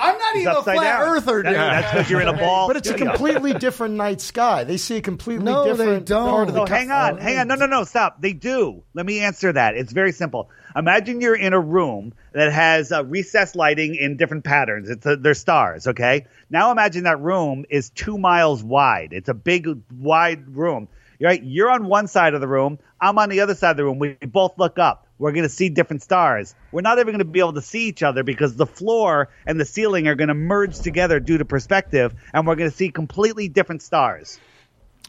I'm 0.00 0.18
not 0.18 0.34
It's 0.36 0.44
the 0.44 0.50
upside 0.52 0.76
flat 0.76 0.98
down. 0.98 1.08
earther, 1.16 1.42
dude. 1.42 1.54
That's 1.54 1.92
because 1.92 2.10
you're 2.10 2.20
in 2.20 2.28
a 2.28 2.32
ball. 2.36 2.66
But 2.68 2.76
it's 2.76 2.88
a 2.90 2.94
completely 2.94 3.52
different 3.54 3.94
night 3.94 4.20
sky. 4.20 4.64
They 4.64 4.76
see 4.76 4.96
a 4.96 5.00
completely 5.02 5.44
No, 5.44 5.64
they 5.64 5.70
different 5.70 6.06
don't. 6.06 6.28
part 6.30 6.48
of 6.48 6.54
the 6.54 6.62
Oh, 6.62 6.66
co- 6.66 6.74
hang 6.74 6.90
on, 6.90 7.18
hang 7.18 7.38
on. 7.38 7.48
No, 7.48 7.54
no, 7.56 7.66
no, 7.66 7.84
stop. 7.84 8.20
They 8.20 8.32
do. 8.32 8.82
Let 8.94 9.06
me 9.06 9.20
answer 9.20 9.52
that. 9.52 9.76
It's 9.76 9.92
very 9.92 10.12
simple. 10.12 10.50
Imagine 10.74 11.20
you're 11.20 11.36
in 11.36 11.52
a 11.52 11.60
room 11.60 12.14
that 12.32 12.52
has 12.52 12.92
uh, 12.92 13.04
recessed 13.04 13.56
lighting 13.56 13.94
in 13.96 14.16
different 14.16 14.44
patterns. 14.44 14.88
It's 14.88 15.04
a, 15.04 15.16
they're 15.16 15.34
stars, 15.34 15.86
okay? 15.88 16.26
Now 16.48 16.70
imagine 16.72 17.04
that 17.04 17.20
room 17.20 17.64
is 17.68 17.90
two 17.90 18.16
miles 18.18 18.62
wide. 18.62 19.08
It's 19.12 19.28
a 19.28 19.34
big, 19.34 19.68
wide 19.92 20.56
room. 20.56 20.88
Right? 21.22 21.42
You're 21.42 21.70
on 21.70 21.84
one 21.86 22.06
side 22.06 22.32
of 22.32 22.40
the 22.40 22.48
room. 22.48 22.78
I'm 22.98 23.18
on 23.18 23.28
the 23.28 23.40
other 23.40 23.54
side 23.54 23.72
of 23.72 23.76
the 23.76 23.84
room. 23.84 23.98
We 23.98 24.14
both 24.22 24.58
look 24.58 24.78
up. 24.78 25.06
We're 25.20 25.32
going 25.32 25.44
to 25.44 25.50
see 25.50 25.68
different 25.68 26.02
stars. 26.02 26.54
We're 26.72 26.80
not 26.80 26.98
even 26.98 27.12
going 27.12 27.18
to 27.18 27.24
be 27.26 27.40
able 27.40 27.52
to 27.52 27.62
see 27.62 27.86
each 27.86 28.02
other 28.02 28.22
because 28.22 28.56
the 28.56 28.66
floor 28.66 29.28
and 29.46 29.60
the 29.60 29.66
ceiling 29.66 30.08
are 30.08 30.14
going 30.14 30.28
to 30.28 30.34
merge 30.34 30.78
together 30.78 31.20
due 31.20 31.36
to 31.36 31.44
perspective, 31.44 32.14
and 32.32 32.46
we're 32.46 32.56
going 32.56 32.70
to 32.70 32.76
see 32.76 32.88
completely 32.88 33.46
different 33.46 33.82
stars. 33.82 34.40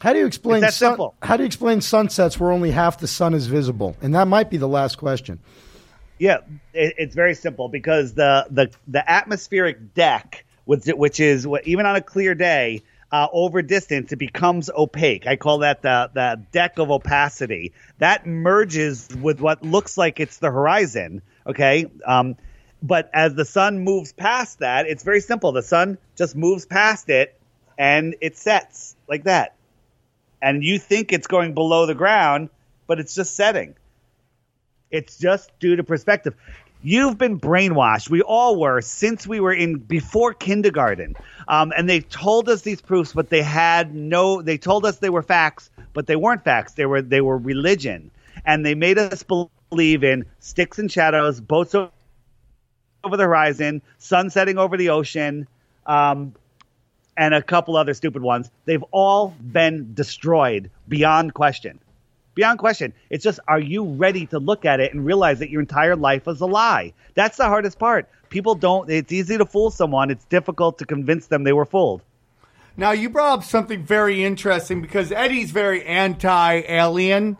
How 0.00 0.12
do 0.12 0.18
you 0.18 0.26
explain 0.26 0.62
It's 0.64 0.76
sun- 0.76 0.90
simple. 0.92 1.14
How 1.22 1.38
do 1.38 1.44
you 1.44 1.46
explain 1.46 1.80
sunsets 1.80 2.38
where 2.38 2.52
only 2.52 2.72
half 2.72 2.98
the 2.98 3.08
sun 3.08 3.32
is 3.32 3.46
visible? 3.46 3.96
And 4.02 4.14
that 4.14 4.28
might 4.28 4.50
be 4.50 4.58
the 4.58 4.68
last 4.68 4.98
question. 4.98 5.38
Yeah, 6.18 6.38
it, 6.74 6.94
it's 6.98 7.14
very 7.14 7.34
simple 7.34 7.70
because 7.70 8.12
the 8.12 8.46
the 8.50 8.70
the 8.86 9.10
atmospheric 9.10 9.94
deck, 9.94 10.44
which 10.66 10.84
which 10.88 11.20
is 11.20 11.46
what, 11.46 11.66
even 11.66 11.86
on 11.86 11.96
a 11.96 12.02
clear 12.02 12.34
day, 12.34 12.82
uh, 13.12 13.28
over 13.30 13.60
distance, 13.60 14.10
it 14.10 14.16
becomes 14.16 14.70
opaque. 14.70 15.26
I 15.26 15.36
call 15.36 15.58
that 15.58 15.82
the 15.82 16.10
the 16.14 16.42
deck 16.50 16.78
of 16.78 16.90
opacity. 16.90 17.72
That 17.98 18.26
merges 18.26 19.08
with 19.20 19.40
what 19.40 19.62
looks 19.62 19.98
like 19.98 20.18
it's 20.18 20.38
the 20.38 20.50
horizon. 20.50 21.20
Okay. 21.46 21.86
Um, 22.06 22.36
but 22.82 23.10
as 23.12 23.34
the 23.34 23.44
sun 23.44 23.80
moves 23.80 24.12
past 24.12 24.60
that, 24.60 24.86
it's 24.86 25.04
very 25.04 25.20
simple. 25.20 25.52
The 25.52 25.62
sun 25.62 25.98
just 26.16 26.34
moves 26.34 26.64
past 26.64 27.10
it, 27.10 27.38
and 27.78 28.16
it 28.20 28.36
sets 28.36 28.96
like 29.06 29.24
that. 29.24 29.54
And 30.40 30.64
you 30.64 30.78
think 30.78 31.12
it's 31.12 31.28
going 31.28 31.54
below 31.54 31.86
the 31.86 31.94
ground, 31.94 32.48
but 32.88 32.98
it's 32.98 33.14
just 33.14 33.36
setting. 33.36 33.76
It's 34.90 35.16
just 35.16 35.50
due 35.60 35.76
to 35.76 35.84
perspective. 35.84 36.34
You've 36.84 37.16
been 37.16 37.38
brainwashed. 37.38 38.10
We 38.10 38.22
all 38.22 38.58
were 38.58 38.80
since 38.80 39.24
we 39.24 39.38
were 39.38 39.52
in 39.52 39.78
before 39.78 40.34
kindergarten. 40.34 41.14
Um, 41.46 41.72
and 41.76 41.88
they 41.88 42.00
told 42.00 42.48
us 42.48 42.62
these 42.62 42.80
proofs, 42.80 43.12
but 43.12 43.30
they 43.30 43.42
had 43.42 43.94
no. 43.94 44.42
They 44.42 44.58
told 44.58 44.84
us 44.84 44.98
they 44.98 45.10
were 45.10 45.22
facts, 45.22 45.70
but 45.92 46.06
they 46.08 46.16
weren't 46.16 46.42
facts. 46.42 46.72
They 46.72 46.86
were 46.86 47.00
they 47.00 47.20
were 47.20 47.38
religion, 47.38 48.10
and 48.44 48.66
they 48.66 48.74
made 48.74 48.98
us 48.98 49.22
believe 49.22 50.02
in 50.02 50.24
sticks 50.40 50.78
and 50.80 50.90
shadows, 50.90 51.40
boats 51.40 51.74
over 51.74 53.16
the 53.16 53.24
horizon, 53.24 53.82
sun 53.98 54.30
setting 54.30 54.58
over 54.58 54.76
the 54.76 54.90
ocean, 54.90 55.46
um, 55.86 56.34
and 57.16 57.32
a 57.32 57.42
couple 57.42 57.76
other 57.76 57.94
stupid 57.94 58.22
ones. 58.22 58.50
They've 58.64 58.84
all 58.90 59.28
been 59.40 59.94
destroyed 59.94 60.70
beyond 60.88 61.32
question 61.32 61.78
beyond 62.34 62.58
question. 62.58 62.92
It's 63.10 63.24
just, 63.24 63.40
are 63.48 63.60
you 63.60 63.84
ready 63.84 64.26
to 64.26 64.38
look 64.38 64.64
at 64.64 64.80
it 64.80 64.92
and 64.94 65.04
realize 65.04 65.38
that 65.40 65.50
your 65.50 65.60
entire 65.60 65.96
life 65.96 66.26
is 66.28 66.40
a 66.40 66.46
lie? 66.46 66.92
That's 67.14 67.36
the 67.36 67.44
hardest 67.44 67.78
part. 67.78 68.08
People 68.28 68.54
don't, 68.54 68.90
it's 68.90 69.12
easy 69.12 69.36
to 69.38 69.44
fool 69.44 69.70
someone. 69.70 70.10
It's 70.10 70.24
difficult 70.24 70.78
to 70.78 70.86
convince 70.86 71.26
them 71.26 71.44
they 71.44 71.52
were 71.52 71.66
fooled. 71.66 72.02
Now 72.76 72.92
you 72.92 73.10
brought 73.10 73.40
up 73.40 73.44
something 73.44 73.84
very 73.84 74.24
interesting 74.24 74.80
because 74.80 75.12
Eddie's 75.12 75.50
very 75.50 75.84
anti-alien, 75.84 77.36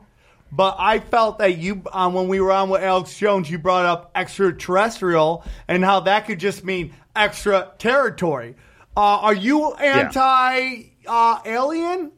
but 0.50 0.76
I 0.78 0.98
felt 0.98 1.38
that 1.38 1.56
you, 1.56 1.82
um, 1.92 2.12
when 2.12 2.28
we 2.28 2.38
were 2.40 2.52
on 2.52 2.68
with 2.68 2.82
Alex 2.82 3.16
Jones, 3.16 3.50
you 3.50 3.58
brought 3.58 3.86
up 3.86 4.10
extraterrestrial 4.14 5.44
and 5.68 5.82
how 5.82 6.00
that 6.00 6.26
could 6.26 6.38
just 6.38 6.62
mean 6.64 6.92
extra 7.16 7.72
territory. 7.78 8.56
Uh, 8.94 9.00
are 9.00 9.32
you 9.32 9.72
anti-alien, 9.72 10.92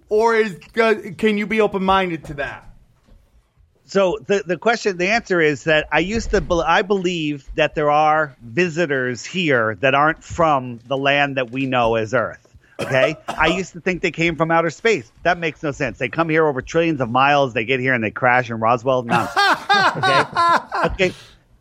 or 0.08 0.34
is 0.34 0.58
uh, 0.76 0.94
can 1.16 1.38
you 1.38 1.46
be 1.46 1.60
open-minded 1.60 2.24
to 2.24 2.34
that? 2.34 2.63
So 3.94 4.18
the 4.26 4.42
the 4.44 4.56
question, 4.56 4.96
the 4.96 5.10
answer 5.10 5.40
is 5.40 5.62
that 5.64 5.86
I 5.92 6.00
used 6.00 6.30
to, 6.30 6.40
bel 6.40 6.62
I 6.62 6.82
believe 6.82 7.48
that 7.54 7.76
there 7.76 7.92
are 7.92 8.34
visitors 8.42 9.24
here 9.24 9.76
that 9.76 9.94
aren't 9.94 10.24
from 10.24 10.80
the 10.88 10.96
land 10.96 11.36
that 11.36 11.52
we 11.52 11.66
know 11.66 11.94
as 11.94 12.12
Earth. 12.12 12.44
Okay, 12.80 13.16
I 13.28 13.46
used 13.46 13.74
to 13.74 13.80
think 13.80 14.02
they 14.02 14.10
came 14.10 14.34
from 14.34 14.50
outer 14.50 14.70
space. 14.70 15.12
That 15.22 15.38
makes 15.38 15.62
no 15.62 15.70
sense. 15.70 15.98
They 15.98 16.08
come 16.08 16.28
here 16.28 16.44
over 16.44 16.60
trillions 16.60 17.00
of 17.00 17.08
miles. 17.08 17.54
They 17.54 17.64
get 17.64 17.78
here 17.78 17.94
and 17.94 18.02
they 18.02 18.10
crash 18.10 18.50
in 18.50 18.58
Roswell. 18.58 19.04
Nonsense. 19.04 19.36
okay, 19.96 21.12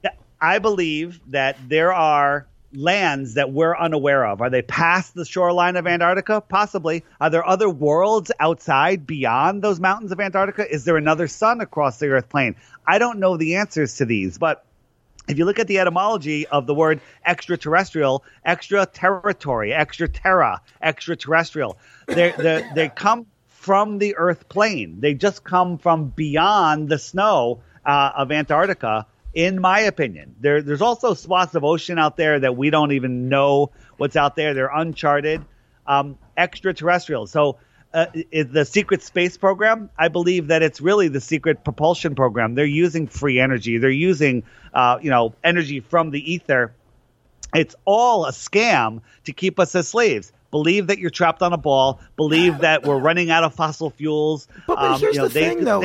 okay. 0.03 0.17
I 0.41 0.57
believe 0.57 1.19
that 1.27 1.57
there 1.69 1.93
are 1.93 2.47
lands 2.75 3.35
that 3.35 3.51
we're 3.51 3.77
unaware 3.77 4.25
of. 4.25 4.41
Are 4.41 4.49
they 4.49 4.61
past 4.61 5.13
the 5.13 5.25
shoreline 5.25 5.75
of 5.75 5.87
Antarctica? 5.87 6.41
Possibly. 6.41 7.03
Are 7.19 7.29
there 7.29 7.45
other 7.45 7.69
worlds 7.69 8.31
outside 8.39 9.05
beyond 9.05 9.61
those 9.61 9.79
mountains 9.79 10.11
of 10.11 10.19
Antarctica? 10.19 10.69
Is 10.69 10.85
there 10.85 10.97
another 10.97 11.27
sun 11.27 11.61
across 11.61 11.99
the 11.99 12.07
Earth 12.07 12.29
plane? 12.29 12.55
I 12.85 12.97
don't 12.97 13.19
know 13.19 13.37
the 13.37 13.55
answers 13.55 13.97
to 13.97 14.05
these, 14.05 14.37
but 14.37 14.65
if 15.27 15.37
you 15.37 15.45
look 15.45 15.59
at 15.59 15.67
the 15.67 15.79
etymology 15.79 16.47
of 16.47 16.67
the 16.67 16.73
word 16.73 16.99
extraterrestrial, 17.25 18.23
extra 18.43 18.85
territory, 18.85 19.73
extra 19.73 20.07
terra, 20.07 20.61
extraterrestrial, 20.81 21.77
they 22.07 22.33
they 22.75 22.89
come 22.89 23.27
from 23.47 23.97
the 23.99 24.17
Earth 24.17 24.49
plane. 24.49 24.99
They 24.99 25.13
just 25.13 25.43
come 25.43 25.77
from 25.77 26.09
beyond 26.09 26.89
the 26.89 26.99
snow 26.99 27.61
uh, 27.85 28.11
of 28.15 28.31
Antarctica. 28.31 29.07
In 29.33 29.59
my 29.59 29.81
opinion, 29.81 30.35
there, 30.39 30.61
there's 30.61 30.81
also 30.81 31.13
swaths 31.15 31.55
of 31.55 31.63
ocean 31.63 31.97
out 31.97 32.17
there 32.17 32.39
that 32.39 32.55
we 32.55 32.69
don't 32.69 32.91
even 32.91 33.29
know 33.29 33.71
what's 33.97 34.15
out 34.15 34.35
there. 34.35 34.53
They're 34.53 34.71
uncharted, 34.73 35.43
um, 35.87 36.17
extraterrestrial. 36.37 37.25
So 37.27 37.57
uh, 37.93 38.07
the 38.31 38.65
secret 38.65 39.03
space 39.03 39.37
program 39.37 39.87
i 39.99 40.07
believe 40.07 40.47
that 40.47 40.63
it's 40.63 40.81
really 40.81 41.09
the 41.09 41.21
secret 41.21 41.63
propulsion 41.63 42.15
program 42.15 42.55
they're 42.55 42.65
using 42.65 43.05
free 43.05 43.39
energy 43.39 43.77
they're 43.77 43.91
using 43.91 44.41
uh, 44.73 44.97
you 44.99 45.11
know 45.11 45.35
energy 45.43 45.79
from 45.79 46.09
the 46.09 46.33
ether 46.33 46.73
it's 47.53 47.75
all 47.85 48.25
a 48.25 48.31
scam 48.31 49.01
to 49.25 49.31
keep 49.31 49.59
us 49.59 49.75
as 49.75 49.87
slaves 49.87 50.33
believe 50.53 50.87
that 50.87 50.99
you're 50.99 51.09
trapped 51.09 51.41
on 51.41 51.51
a 51.51 51.57
ball 51.57 51.99
believe 52.15 52.59
that 52.59 52.83
we're 52.83 52.99
running 52.99 53.29
out 53.31 53.43
of 53.43 53.53
fossil 53.55 53.89
fuels 53.89 54.47
But- 54.67 54.75
but 54.77 54.91
um, 54.91 54.99
here's 55.01 55.17
the 55.17 55.29
thing, 55.29 55.63
though. 55.65 55.81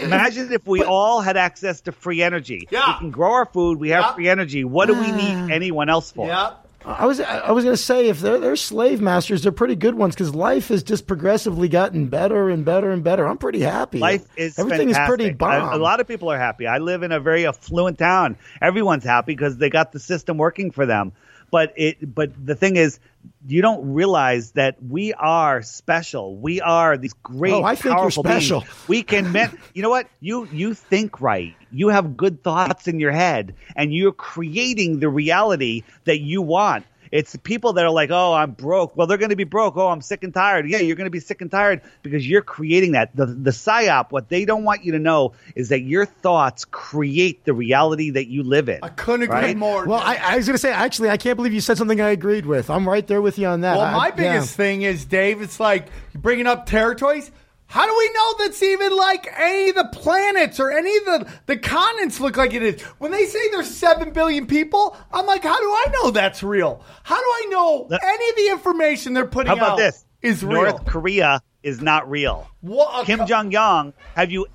imagine 0.00 0.52
if 0.52 0.66
we 0.66 0.82
all 0.82 1.20
had 1.20 1.36
access 1.36 1.80
to 1.82 1.92
free 1.92 2.22
energy 2.22 2.68
Yeah. 2.70 2.86
we 2.94 2.98
can 3.00 3.10
grow 3.10 3.32
our 3.32 3.46
food 3.46 3.78
we 3.78 3.90
have 3.90 4.04
Yeah. 4.04 4.14
free 4.14 4.28
energy 4.28 4.64
what 4.64 4.86
do 4.86 4.94
we 4.94 5.10
need 5.12 5.50
anyone 5.52 5.88
else 5.90 6.12
for 6.12 6.28
Yep. 6.28 6.58
I 6.84 7.06
was 7.06 7.20
I 7.20 7.52
was 7.52 7.62
going 7.62 7.76
to 7.76 7.82
say 7.82 8.08
if 8.08 8.18
they're, 8.20 8.40
they're 8.40 8.56
slave 8.56 9.00
masters, 9.00 9.42
they're 9.44 9.52
pretty 9.52 9.76
good 9.76 9.94
ones 9.94 10.16
because 10.16 10.34
life 10.34 10.66
has 10.66 10.82
just 10.82 11.06
progressively 11.06 11.68
gotten 11.68 12.06
better 12.08 12.50
and 12.50 12.64
better 12.64 12.90
and 12.90 13.04
better. 13.04 13.24
I'm 13.28 13.38
pretty 13.38 13.60
happy. 13.60 13.98
Life 14.00 14.26
is 14.36 14.58
everything 14.58 14.90
is 14.90 14.98
pretty 15.06 15.30
bomb. 15.30 15.72
A, 15.72 15.76
a 15.76 15.78
lot 15.78 16.00
of 16.00 16.08
people 16.08 16.28
are 16.32 16.38
happy. 16.40 16.66
I 16.66 16.78
live 16.78 17.04
in 17.04 17.12
a 17.12 17.20
very 17.20 17.46
affluent 17.46 17.98
town. 17.98 18.36
Everyone's 18.60 19.04
happy 19.04 19.32
because 19.36 19.58
they 19.58 19.70
got 19.70 19.92
the 19.92 20.00
system 20.00 20.38
working 20.38 20.72
for 20.72 20.84
them. 20.84 21.12
But 21.52 21.72
it 21.76 22.12
but 22.14 22.32
the 22.44 22.56
thing 22.56 22.74
is 22.74 22.98
you 23.46 23.60
don't 23.62 23.92
realize 23.92 24.52
that 24.52 24.76
we 24.82 25.12
are 25.14 25.62
special. 25.62 26.36
We 26.36 26.60
are 26.60 26.96
these 26.96 27.12
great 27.22 27.52
Oh, 27.54 27.64
I 27.64 27.74
think 27.74 27.86
you're 27.86 27.94
powerful 27.94 28.22
beings. 28.22 28.46
special. 28.46 28.64
We 28.88 29.02
can 29.02 29.32
men- 29.32 29.56
you 29.74 29.82
know 29.82 29.90
what? 29.90 30.06
You 30.20 30.48
you 30.52 30.74
think 30.74 31.20
right. 31.20 31.54
You 31.70 31.88
have 31.88 32.16
good 32.16 32.42
thoughts 32.44 32.86
in 32.88 33.00
your 33.00 33.12
head 33.12 33.54
and 33.74 33.92
you're 33.92 34.12
creating 34.12 35.00
the 35.00 35.08
reality 35.08 35.82
that 36.04 36.20
you 36.20 36.42
want. 36.42 36.84
It's 37.12 37.36
people 37.36 37.74
that 37.74 37.84
are 37.84 37.90
like, 37.90 38.10
"Oh, 38.10 38.32
I'm 38.32 38.52
broke." 38.52 38.96
Well, 38.96 39.06
they're 39.06 39.18
going 39.18 39.30
to 39.30 39.36
be 39.36 39.44
broke. 39.44 39.76
"Oh, 39.76 39.88
I'm 39.88 40.00
sick 40.00 40.24
and 40.24 40.32
tired." 40.32 40.68
Yeah, 40.68 40.78
you're 40.78 40.96
going 40.96 41.04
to 41.04 41.10
be 41.10 41.20
sick 41.20 41.42
and 41.42 41.50
tired 41.50 41.82
because 42.02 42.26
you're 42.26 42.40
creating 42.42 42.92
that. 42.92 43.14
The 43.14 43.26
the 43.26 43.50
psyop, 43.50 44.10
what 44.12 44.30
they 44.30 44.44
don't 44.46 44.64
want 44.64 44.84
you 44.84 44.92
to 44.92 44.98
know 44.98 45.34
is 45.54 45.68
that 45.68 45.82
your 45.82 46.06
thoughts 46.06 46.64
create 46.64 47.44
the 47.44 47.52
reality 47.52 48.10
that 48.10 48.28
you 48.28 48.42
live 48.42 48.68
in. 48.70 48.78
I 48.82 48.88
couldn't 48.88 49.24
agree 49.24 49.36
Right? 49.36 49.56
more. 49.56 49.84
well, 49.86 50.00
I, 50.00 50.16
I 50.16 50.36
was 50.38 50.46
going 50.46 50.54
to 50.54 50.58
say 50.58 50.72
actually, 50.72 51.10
I 51.10 51.18
can't 51.18 51.36
believe 51.36 51.52
you 51.52 51.60
said 51.60 51.76
something 51.76 52.00
I 52.00 52.10
agreed 52.10 52.46
with. 52.46 52.70
I'm 52.70 52.88
right 52.88 53.06
there 53.06 53.20
with 53.20 53.38
you 53.38 53.46
on 53.46 53.60
that. 53.60 53.76
Well, 53.76 53.84
I- 53.86 53.92
my 53.92 54.06
yeah. 54.08 54.14
biggest 54.14 54.56
thing 54.56 54.80
is, 54.82 55.04
Dave, 55.04 55.42
it's 55.42 55.60
like 55.60 55.88
you're 56.14 56.22
bringing 56.22 56.46
up 56.46 56.64
territories. 56.66 57.30
How 57.72 57.86
do 57.86 57.96
we 57.96 58.10
know 58.12 58.34
that's 58.40 58.62
even 58.62 58.94
like 58.94 59.26
any 59.34 59.70
of 59.70 59.76
the 59.76 59.88
planets 59.92 60.60
or 60.60 60.70
any 60.70 60.94
of 60.98 61.04
the, 61.06 61.32
the 61.46 61.56
continents 61.56 62.20
look 62.20 62.36
like 62.36 62.52
it 62.52 62.62
is? 62.62 62.82
When 62.98 63.10
they 63.12 63.24
say 63.24 63.38
there's 63.50 63.74
7 63.74 64.12
billion 64.12 64.46
people, 64.46 64.94
I'm 65.10 65.24
like, 65.24 65.42
how 65.42 65.58
do 65.58 65.64
I 65.70 65.86
know 65.94 66.10
that's 66.10 66.42
real? 66.42 66.84
How 67.02 67.16
do 67.16 67.24
I 67.24 67.46
know 67.48 67.88
any 67.90 68.28
of 68.28 68.36
the 68.36 68.48
information 68.50 69.14
they're 69.14 69.24
putting 69.26 69.48
How 69.48 69.56
about 69.56 69.70
out 69.70 69.76
this? 69.78 70.04
is 70.20 70.44
real? 70.44 70.64
North 70.64 70.84
Korea 70.84 71.40
is 71.62 71.80
not 71.80 72.10
real. 72.10 72.46
What 72.60 73.06
Kim 73.06 73.20
co- 73.20 73.24
Jong 73.24 73.56
Un, 73.56 73.94
have 74.16 74.30
you 74.30 74.48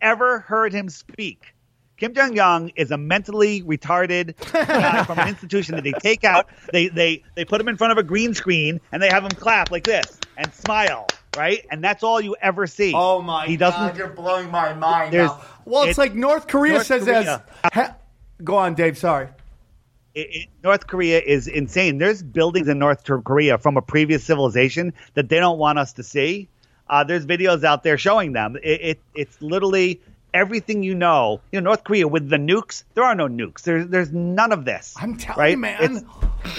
ever 0.00 0.38
heard 0.38 0.72
him 0.72 0.88
speak? 0.90 1.54
Kim 1.96 2.14
Jong 2.14 2.38
Un 2.38 2.70
is 2.76 2.92
a 2.92 2.96
mentally 2.96 3.62
retarded 3.62 4.36
guy 4.52 5.02
from 5.06 5.18
an 5.18 5.26
institution 5.26 5.74
that 5.74 5.82
they 5.82 5.90
take 5.90 6.22
out. 6.22 6.46
They 6.72 6.86
they 6.86 7.24
they 7.34 7.44
put 7.44 7.60
him 7.60 7.66
in 7.66 7.76
front 7.76 7.90
of 7.90 7.98
a 7.98 8.04
green 8.04 8.32
screen 8.32 8.80
and 8.92 9.02
they 9.02 9.08
have 9.08 9.24
him 9.24 9.30
clap 9.32 9.72
like 9.72 9.82
this 9.82 10.20
and 10.36 10.54
smile, 10.54 11.08
right? 11.36 11.64
And 11.70 11.82
that's 11.82 12.02
all 12.02 12.20
you 12.20 12.36
ever 12.40 12.66
see. 12.66 12.92
Oh 12.94 13.20
my 13.22 13.46
He 13.46 13.56
doesn't. 13.56 13.80
God, 13.80 13.96
you're 13.96 14.08
blowing 14.08 14.50
my 14.50 14.72
mind 14.74 15.12
now. 15.12 15.40
Well, 15.64 15.84
it's 15.84 15.98
it- 15.98 16.00
like 16.00 16.14
North 16.14 16.46
Korea 16.48 16.74
North 16.74 16.86
says 16.86 17.04
Korea- 17.04 17.42
as. 17.64 17.72
Ha- 17.72 17.96
go 18.44 18.56
on, 18.56 18.74
Dave. 18.74 18.96
Sorry. 18.98 19.28
it, 20.14 20.28
it, 20.34 20.48
North 20.64 20.86
Korea 20.86 21.20
is 21.20 21.46
insane. 21.48 21.98
There's 21.98 22.22
buildings 22.22 22.68
in 22.68 22.78
North 22.78 23.04
Korea 23.04 23.58
from 23.58 23.76
a 23.76 23.82
previous 23.82 24.24
civilization 24.24 24.92
that 25.14 25.28
they 25.28 25.38
don't 25.38 25.58
want 25.58 25.78
us 25.78 25.92
to 25.94 26.02
see. 26.02 26.48
Uh, 26.88 27.04
there's 27.04 27.26
videos 27.26 27.64
out 27.64 27.82
there 27.82 27.98
showing 27.98 28.32
them. 28.32 28.56
It, 28.62 28.80
it, 28.80 29.00
it's 29.14 29.40
literally 29.42 30.00
everything 30.32 30.82
you 30.82 30.94
know. 30.94 31.40
You 31.52 31.60
know, 31.60 31.66
North 31.70 31.84
Korea 31.84 32.08
with 32.08 32.30
the 32.30 32.36
nukes. 32.38 32.84
There 32.94 33.04
are 33.04 33.14
no 33.14 33.28
nukes. 33.28 33.62
There's 33.62 33.88
there's 33.88 34.10
none 34.12 34.52
of 34.52 34.64
this. 34.64 34.94
I'm 34.98 35.16
telling 35.18 35.38
right? 35.38 35.50
you, 35.50 35.58
man. 35.58 35.82
It's- 35.82 36.04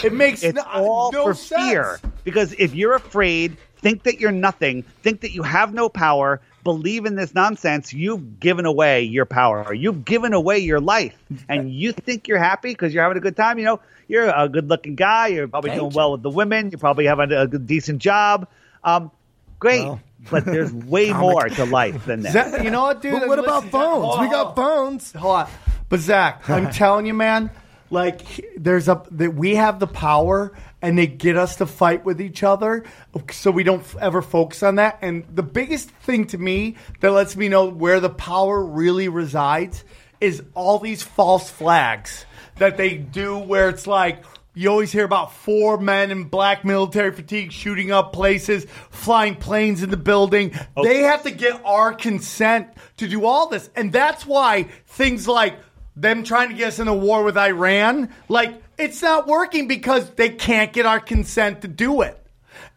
it 0.03 0.13
makes 0.13 0.43
it's 0.43 0.57
no, 0.57 0.63
all 0.63 1.11
no 1.11 1.23
for 1.23 1.33
sense. 1.33 1.69
fear. 1.69 1.99
Because 2.25 2.53
if 2.59 2.75
you're 2.75 2.93
afraid, 2.93 3.57
think 3.81 4.03
that 4.03 4.19
you're 4.19 4.31
nothing, 4.31 4.83
think 5.01 5.21
that 5.21 5.31
you 5.31 5.43
have 5.43 5.73
no 5.73 5.89
power, 5.89 6.41
believe 6.63 7.05
in 7.05 7.15
this 7.15 7.33
nonsense, 7.33 7.93
you've 7.93 8.39
given 8.39 8.65
away 8.65 9.03
your 9.03 9.25
power. 9.25 9.73
You've 9.73 10.05
given 10.05 10.33
away 10.33 10.59
your 10.59 10.79
life. 10.79 11.17
And 11.47 11.71
you 11.71 11.91
think 11.91 12.27
you're 12.27 12.37
happy 12.39 12.69
because 12.69 12.93
you're 12.93 13.03
having 13.03 13.17
a 13.17 13.21
good 13.21 13.35
time. 13.35 13.59
You 13.59 13.65
know, 13.65 13.79
you're 14.07 14.29
a 14.29 14.49
good 14.49 14.67
looking 14.69 14.95
guy. 14.95 15.27
You're 15.27 15.47
probably 15.47 15.71
Thank 15.71 15.81
doing 15.81 15.91
you. 15.91 15.97
well 15.97 16.11
with 16.13 16.23
the 16.23 16.29
women. 16.29 16.71
You're 16.71 16.79
probably 16.79 17.05
having 17.05 17.31
a 17.31 17.47
good, 17.47 17.67
decent 17.67 17.99
job. 17.99 18.47
Um, 18.83 19.11
great. 19.59 19.83
Well. 19.83 20.01
but 20.29 20.45
there's 20.45 20.73
way 20.73 21.13
more 21.13 21.47
to 21.47 21.65
life 21.65 22.05
than 22.05 22.21
that. 22.21 22.33
Zach, 22.33 22.63
you 22.63 22.71
know 22.71 22.83
what, 22.83 23.01
dude? 23.01 23.13
But 23.13 23.27
what 23.27 23.39
about 23.39 23.65
phones? 23.65 24.05
hold 24.05 24.21
We 24.21 24.29
got 24.29 24.55
phones. 24.55 25.11
Hold 25.13 25.35
on. 25.35 25.49
But 25.87 25.99
Zach, 26.01 26.49
I'm 26.49 26.71
telling 26.71 27.05
you, 27.05 27.13
man, 27.13 27.49
like 27.89 28.51
there's 28.57 28.87
a 28.87 29.03
that 29.11 29.33
we 29.33 29.55
have 29.55 29.79
the 29.79 29.87
power 29.87 30.51
and 30.81 30.97
they 30.97 31.07
get 31.07 31.37
us 31.37 31.57
to 31.57 31.65
fight 31.65 32.05
with 32.05 32.21
each 32.21 32.43
other 32.43 32.85
so 33.31 33.51
we 33.51 33.63
don't 33.63 33.83
ever 33.99 34.21
focus 34.21 34.63
on 34.63 34.75
that. 34.75 34.99
And 35.01 35.25
the 35.33 35.43
biggest 35.43 35.89
thing 35.89 36.27
to 36.27 36.37
me 36.37 36.75
that 37.01 37.11
lets 37.11 37.35
me 37.35 37.49
know 37.49 37.65
where 37.65 37.99
the 37.99 38.09
power 38.09 38.63
really 38.63 39.09
resides 39.09 39.83
is 40.21 40.43
all 40.53 40.79
these 40.79 41.01
false 41.01 41.49
flags 41.49 42.25
that 42.57 42.77
they 42.77 42.95
do 42.97 43.37
where 43.37 43.69
it's 43.69 43.87
like 43.87 44.23
you 44.53 44.69
always 44.69 44.91
hear 44.91 45.05
about 45.05 45.33
four 45.33 45.77
men 45.77 46.11
in 46.11 46.25
black 46.25 46.65
military 46.65 47.11
fatigue 47.13 47.51
shooting 47.51 47.91
up 47.91 48.11
places, 48.11 48.65
flying 48.89 49.35
planes 49.35 49.83
in 49.83 49.89
the 49.89 49.97
building. 49.97 50.53
Oh. 50.75 50.83
They 50.83 51.03
have 51.03 51.23
to 51.23 51.31
get 51.31 51.61
our 51.63 51.93
consent 51.93 52.67
to 52.97 53.07
do 53.07 53.25
all 53.25 53.47
this. 53.47 53.69
And 53.75 53.93
that's 53.93 54.25
why 54.25 54.63
things 54.85 55.27
like 55.27 55.57
them 56.01 56.23
trying 56.23 56.49
to 56.49 56.55
get 56.55 56.69
us 56.69 56.79
in 56.79 56.87
a 56.87 56.95
war 56.95 57.23
with 57.23 57.37
Iran, 57.37 58.09
like, 58.27 58.61
it's 58.77 59.01
not 59.01 59.27
working 59.27 59.67
because 59.67 60.09
they 60.11 60.29
can't 60.29 60.71
get 60.71 60.85
our 60.85 60.99
consent 60.99 61.61
to 61.61 61.67
do 61.67 62.01
it. 62.01 62.15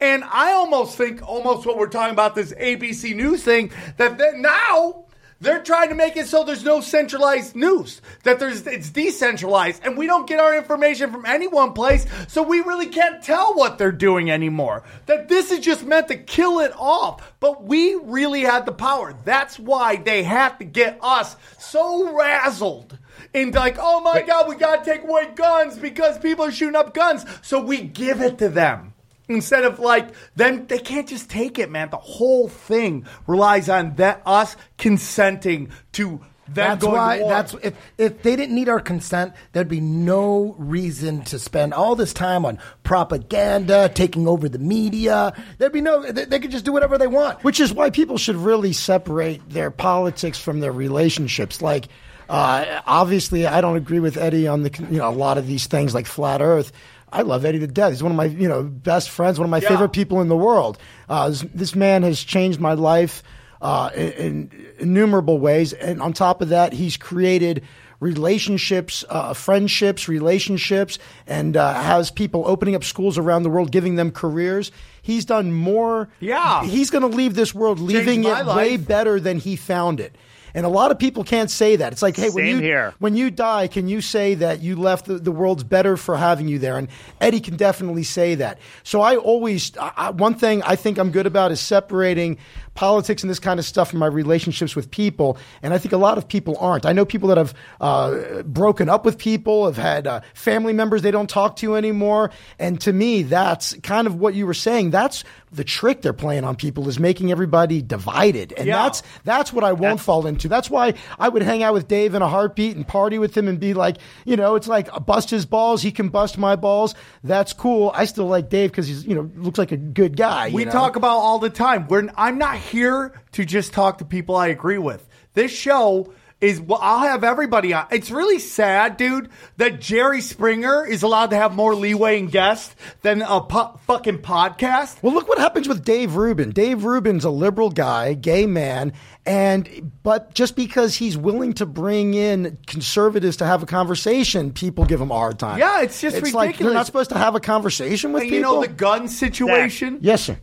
And 0.01 0.24
I 0.24 0.53
almost 0.53 0.97
think, 0.97 1.27
almost 1.27 1.66
what 1.66 1.78
we're 1.78 1.86
talking 1.86 2.12
about, 2.12 2.35
this 2.35 2.53
ABC 2.53 3.15
News 3.15 3.44
thing, 3.44 3.70
that 3.99 4.19
they- 4.19 4.32
now 4.36 5.05
they're 5.40 5.62
trying 5.62 5.89
to 5.89 5.94
make 5.94 6.16
it 6.16 6.28
so 6.28 6.44
there's 6.44 6.65
no 6.65 6.81
centralized 6.81 7.57
news, 7.57 8.01
that 8.23 8.39
there's 8.39 8.65
it's 8.66 8.90
decentralized, 8.90 9.82
and 9.85 9.97
we 9.97 10.07
don't 10.07 10.28
get 10.28 10.39
our 10.39 10.57
information 10.57 11.11
from 11.11 11.27
any 11.27 11.49
one 11.49 11.73
place, 11.73 12.07
so 12.28 12.43
we 12.43 12.61
really 12.61 12.86
can't 12.86 13.23
tell 13.23 13.55
what 13.55 13.77
they're 13.77 13.90
doing 13.90 14.31
anymore. 14.31 14.85
That 15.07 15.28
this 15.28 15.51
is 15.51 15.59
just 15.59 15.85
meant 15.85 16.09
to 16.09 16.16
kill 16.16 16.61
it 16.61 16.73
off, 16.77 17.32
but 17.40 17.65
we 17.65 17.94
really 18.05 18.43
had 18.43 18.66
the 18.66 18.73
power. 18.73 19.15
That's 19.24 19.59
why 19.59 19.97
they 19.97 20.23
have 20.23 20.59
to 20.59 20.65
get 20.65 20.99
us 21.03 21.36
so 21.59 22.12
razzled 22.16 22.99
into 23.34 23.59
like, 23.59 23.76
oh 23.78 24.00
my 24.00 24.22
god, 24.22 24.48
we 24.48 24.56
gotta 24.56 24.84
take 24.84 25.02
away 25.02 25.30
guns 25.34 25.78
because 25.78 26.18
people 26.18 26.44
are 26.44 26.52
shooting 26.52 26.76
up 26.76 26.94
guns, 26.94 27.24
so 27.42 27.62
we 27.62 27.82
give 27.82 28.20
it 28.20 28.38
to 28.38 28.48
them. 28.48 28.94
Instead 29.28 29.64
of 29.64 29.78
like 29.78 30.09
them, 30.36 30.66
they 30.66 30.78
can't 30.78 31.09
just 31.09 31.30
take 31.30 31.59
it, 31.59 31.70
man. 31.70 31.90
The 31.90 31.96
whole 31.96 32.48
thing 32.48 33.06
relies 33.26 33.68
on 33.68 33.94
that 33.96 34.22
us 34.26 34.56
consenting 34.78 35.70
to 35.92 36.20
them 36.46 36.54
That's 36.54 36.82
going 36.82 36.96
why. 36.96 37.18
to 37.18 37.22
war. 37.22 37.30
That's 37.30 37.54
if 37.62 37.74
if 37.98 38.22
they 38.22 38.36
didn't 38.36 38.54
need 38.54 38.68
our 38.68 38.80
consent, 38.80 39.32
there'd 39.52 39.68
be 39.68 39.80
no 39.80 40.54
reason 40.59 41.22
to 41.26 41.38
spend 41.38 41.72
all 41.72 41.96
this 41.96 42.12
time 42.12 42.44
on 42.44 42.59
propaganda, 42.82 43.90
taking 43.94 44.26
over 44.26 44.48
the 44.48 44.59
media. 44.59 45.32
There'd 45.59 45.72
be 45.72 45.80
no. 45.80 46.02
They, 46.10 46.24
they 46.24 46.40
could 46.40 46.50
just 46.50 46.64
do 46.64 46.72
whatever 46.72 46.98
they 46.98 47.06
want. 47.06 47.42
Which 47.44 47.60
is 47.60 47.72
why 47.72 47.90
people 47.90 48.18
should 48.18 48.36
really 48.36 48.72
separate 48.72 49.48
their 49.48 49.70
politics 49.70 50.38
from 50.38 50.60
their 50.60 50.72
relationships. 50.72 51.62
Like, 51.62 51.88
uh, 52.32 52.80
obviously, 52.86 53.46
I 53.46 53.60
don't 53.60 53.76
agree 53.76 54.00
with 54.00 54.16
Eddie 54.16 54.48
on 54.48 54.62
the 54.62 54.70
you 54.90 54.98
know 54.98 55.09
a 55.09 55.12
lot 55.12 55.38
of 55.38 55.46
these 55.46 55.66
things 55.66 55.94
like 55.94 56.06
flat 56.06 56.40
Earth. 56.40 56.72
I 57.12 57.20
love 57.22 57.44
Eddie 57.44 57.59
to 57.59 57.66
death. 57.66 57.92
He's 57.92 58.02
one 58.02 58.10
of 58.12 58.16
my 58.16 58.24
you 58.24 58.48
know 58.48 58.62
best 58.62 59.10
friends, 59.10 59.38
one 59.38 59.44
of 59.44 59.50
my 59.50 59.59
Yeah. 59.60 59.68
favorite 59.68 59.90
people 59.92 60.20
in 60.22 60.28
the 60.28 60.36
world. 60.36 60.78
Uh, 61.09 61.28
this, 61.28 61.44
this 61.54 61.74
man 61.74 62.02
has 62.04 62.22
changed 62.22 62.59
my 62.59 62.72
life 62.72 63.22
uh, 63.60 63.90
in, 63.94 64.12
in 64.12 64.66
innumerable 64.78 65.38
ways, 65.38 65.72
and 65.74 66.00
on 66.00 66.12
top 66.14 66.40
of 66.40 66.48
that, 66.48 66.72
he's 66.72 66.96
created 66.96 67.62
relationships, 68.00 69.04
uh, 69.10 69.32
friendships, 69.32 70.09
relationships, 70.09 70.98
and 71.26 71.56
uh, 71.56 71.74
has 71.74 72.10
people 72.10 72.42
opening 72.46 72.74
up 72.74 72.84
schools 72.84 73.16
around 73.18 73.42
the 73.42 73.50
world, 73.50 73.70
giving 73.70 73.94
them 73.96 74.10
careers. 74.10 74.72
He's 75.02 75.24
done 75.24 75.52
more. 75.52 76.09
Yeah. 76.20 76.64
he's 76.64 76.90
going 76.90 77.09
to 77.09 77.16
leave 77.16 77.34
this 77.34 77.54
world 77.54 77.78
leaving 77.78 78.24
it 78.24 78.46
way 78.46 78.76
better 78.76 79.20
than 79.20 79.38
he 79.38 79.56
found 79.56 80.00
it. 80.00 80.16
And 80.55 80.66
a 80.66 80.69
lot 80.69 80.91
of 80.91 80.99
people 80.99 81.24
can't 81.24 81.51
say 81.51 81.77
that. 81.77 81.93
It's 81.93 82.03
like, 82.03 82.16
hey, 82.16 82.31
when 82.31 82.45
Same 82.45 82.57
you 82.57 82.62
here. 82.62 82.95
when 82.99 83.16
you 83.16 83.31
die, 83.31 83.69
can 83.69 83.89
you 83.89 84.01
say 84.01 84.35
that 84.35 84.61
you 84.61 84.77
left 84.77 85.07
the, 85.07 85.15
the 85.15 85.33
world's 85.33 85.65
better 85.65 85.97
for 85.97 86.16
having 86.16 86.49
you 86.49 86.59
there? 86.59 86.77
And 86.77 86.89
Eddie 87.20 87.41
can 87.41 87.57
definitely 87.57 88.03
say 88.05 88.35
that. 88.37 88.59
So 88.83 89.01
I 89.01 89.16
always 89.16 89.77
I, 89.79 90.11
one 90.11 90.35
thing 90.35 90.62
I 90.62 90.77
think 90.77 90.99
I'm 90.99 91.11
good 91.11 91.27
about 91.27 91.53
is 91.53 91.61
separating 91.61 92.39
politics 92.74 93.23
and 93.23 93.29
this 93.29 93.39
kind 93.39 93.61
of 93.61 93.66
stuff 93.66 93.91
from 93.91 93.99
my 93.99 94.07
relationships 94.07 94.74
with 94.74 94.91
people. 94.91 95.37
And 95.62 95.74
I 95.74 95.79
think 95.79 95.93
a 95.93 95.99
lot 95.99 96.16
of 96.16 96.27
people 96.27 96.57
aren't. 96.59 96.87
I 96.87 96.93
know 96.95 97.05
people 97.05 97.29
that 97.29 97.37
have 97.37 97.53
uh, 97.83 98.43
broken 98.45 98.89
up 98.89 99.05
with 99.05 99.19
people, 99.19 99.66
have 99.66 99.77
had 99.77 100.07
uh, 100.07 100.20
family 100.33 100.73
members 100.73 101.03
they 101.03 101.11
don't 101.11 101.29
talk 101.29 101.57
to 101.57 101.77
anymore. 101.77 102.31
And 102.59 102.81
to 102.81 102.93
me, 102.93 103.24
that's 103.24 103.74
kind 103.83 104.07
of 104.07 104.15
what 104.16 104.33
you 104.35 104.47
were 104.47 104.55
saying. 104.55 104.91
That's 104.91 105.23
the 105.53 105.65
trick 105.65 106.01
they're 106.01 106.15
playing 106.15 106.45
on 106.45 106.57
people 106.57 106.89
is 106.89 106.99
making 106.99 107.31
everybody 107.31 107.83
divided. 107.83 108.55
And 108.57 108.66
Yeah. 108.66 108.85
that's 108.85 109.03
that's 109.24 109.53
what 109.53 109.65
I 109.65 109.73
won't 109.74 110.01
fall 110.01 110.27
into. 110.27 110.41
That's 110.48 110.70
why 110.70 110.94
I 111.19 111.28
would 111.28 111.43
hang 111.43 111.62
out 111.62 111.74
with 111.74 111.89
Dave 111.89 112.14
in 112.14 112.23
a 112.23 112.28
heartbeat 112.28 112.77
and 112.77 112.86
party 112.86 113.19
with 113.19 113.36
him 113.36 113.48
and 113.48 113.59
be 113.59 113.74
like, 113.74 113.97
you 114.24 114.36
know, 114.36 114.55
it's 114.55 114.69
like 114.69 114.89
bust 115.06 115.31
his 115.31 115.47
balls, 115.47 115.82
he 115.82 115.93
can 115.93 116.09
bust 116.09 116.39
my 116.39 116.56
balls. 116.56 116.94
That's 117.24 117.52
cool. 117.52 117.90
I 117.94 118.05
still 118.05 118.27
like 118.27 118.48
Dave 118.48 118.70
because 118.70 118.86
he's, 118.86 119.06
you 119.06 119.14
know, 119.14 119.31
looks 119.36 119.59
like 119.59 119.73
a 119.73 119.77
good 119.77 120.16
guy. 120.16 120.51
we 120.51 120.64
know? 120.64 120.70
talk 120.70 120.97
about 120.97 121.19
all 121.19 121.39
the 121.39 121.51
time. 121.51 121.89
We're, 121.89 122.09
I'm 122.16 122.39
not 122.39 122.56
here 122.56 123.20
to 123.32 123.44
just 123.44 123.73
talk 123.73 123.98
to 123.98 124.05
people 124.05 124.36
I 124.36 124.48
agree 124.48 124.78
with. 124.78 125.06
This 125.35 125.51
show 125.51 126.12
is 126.43 126.60
well, 126.60 126.81
I'll 126.82 126.98
have 126.98 127.24
everybody 127.24 127.73
on. 127.73 127.86
It's 127.90 128.10
really 128.10 128.39
sad, 128.40 128.97
dude, 128.98 129.31
that 129.56 129.81
Jerry 129.81 130.20
Springer 130.20 130.85
is 130.85 131.02
allowed 131.02 131.31
to 131.31 131.36
have 131.36 131.55
more 131.55 131.74
leeway 131.74 132.19
and 132.19 132.31
guests 132.31 132.74
than 133.01 133.23
a 133.23 133.40
pu- 133.40 133.78
fucking 133.86 134.19
podcast. 134.19 135.02
Well, 135.02 135.14
look 135.14 135.28
what 135.28 135.39
happens 135.39 135.69
with 135.69 135.85
Dave 135.85 136.16
Rubin. 136.16 136.51
Dave 136.51 136.85
Rubin's 136.85 137.24
a 137.24 137.31
liberal 137.31 137.70
guy, 137.70 138.14
gay 138.14 138.44
man, 138.47 138.93
and 139.24 139.93
but 140.02 140.35
just 140.35 140.56
because 140.56 140.97
he's 140.97 141.16
willing 141.16 141.52
to 141.55 141.64
bring 141.64 142.14
in 142.14 142.59
conservatives 142.66 143.36
to 143.36 143.47
have 143.47 143.62
a 143.62 143.66
conversation, 143.66 144.52
people 144.52 144.85
give 144.85 145.01
him 145.01 145.12
a 145.12 145.14
hard 145.16 145.39
time. 145.39 145.60
Yeah, 145.60 145.82
it's 145.82 146.01
just 146.01 146.16
it's 146.16 146.35
like 146.35 146.59
you're 146.59 146.74
not 146.74 146.86
supposed 146.86 147.10
to 147.10 147.19
have 147.19 147.36
a 147.36 147.40
conversation 147.40 148.12
with 148.12 148.23
And 148.23 148.31
people. 148.31 148.36
you 148.51 148.56
know 148.56 148.60
the 148.60 148.69
gun 148.73 149.06
situation. 149.06 149.98
yes, 150.02 150.24
sir. 150.24 150.36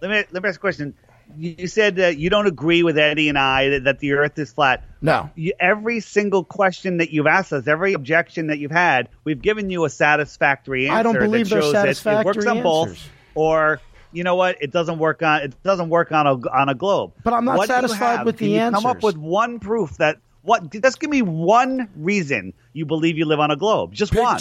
Let 0.00 0.10
me 0.10 0.24
let 0.32 0.42
me 0.42 0.48
ask 0.48 0.58
a 0.58 0.60
question. 0.60 0.94
You 1.36 1.54
you 1.58 1.66
said 1.66 1.96
that 1.96 2.18
you 2.18 2.30
don't 2.30 2.46
agree 2.46 2.82
with 2.82 2.98
Eddie 2.98 3.28
and 3.28 3.38
I 3.38 3.68
that, 3.70 3.84
that 3.84 3.98
the 3.98 4.12
Earth 4.12 4.38
is 4.38 4.52
flat. 4.52 4.84
No. 5.00 5.30
You, 5.34 5.52
every 5.60 6.00
single 6.00 6.44
question 6.44 6.98
that 6.98 7.10
you've 7.10 7.26
asked 7.26 7.52
us, 7.52 7.66
every 7.66 7.92
objection 7.92 8.48
that 8.48 8.58
you've 8.58 8.70
had, 8.70 9.08
we've 9.24 9.40
given 9.40 9.70
you 9.70 9.84
a 9.84 9.90
satisfactory 9.90 10.88
answer. 10.88 10.98
I 10.98 11.02
don't 11.02 11.18
believe 11.18 11.48
that 11.48 11.54
they're 11.54 11.62
shows 11.62 11.72
that 11.72 11.84
it 11.84 11.88
works 11.88 12.00
satisfactory 12.00 12.46
on 12.48 12.62
both, 12.62 12.88
answers. 12.88 13.08
or 13.34 13.80
you 14.12 14.24
know 14.24 14.36
what, 14.36 14.56
it 14.60 14.72
doesn't 14.72 14.98
work 14.98 15.22
on 15.22 15.42
it 15.42 15.62
doesn't 15.62 15.88
work 15.88 16.12
on 16.12 16.26
a 16.26 16.34
on 16.50 16.68
a 16.68 16.74
globe. 16.74 17.12
But 17.22 17.34
I'm 17.34 17.44
not 17.44 17.58
What 17.58 17.68
satisfied 17.68 18.24
with 18.24 18.38
Can 18.38 18.48
the 18.48 18.52
you 18.54 18.70
Come 18.70 18.86
up 18.86 19.02
with 19.02 19.16
one 19.16 19.60
proof 19.60 19.96
that 19.98 20.18
what? 20.42 20.70
Just 20.70 20.98
give 21.00 21.10
me 21.10 21.22
one 21.22 21.88
reason 21.96 22.54
you 22.72 22.86
believe 22.86 23.18
you 23.18 23.26
live 23.26 23.40
on 23.40 23.50
a 23.50 23.56
globe. 23.56 23.92
Just 23.92 24.14
one. 24.14 24.38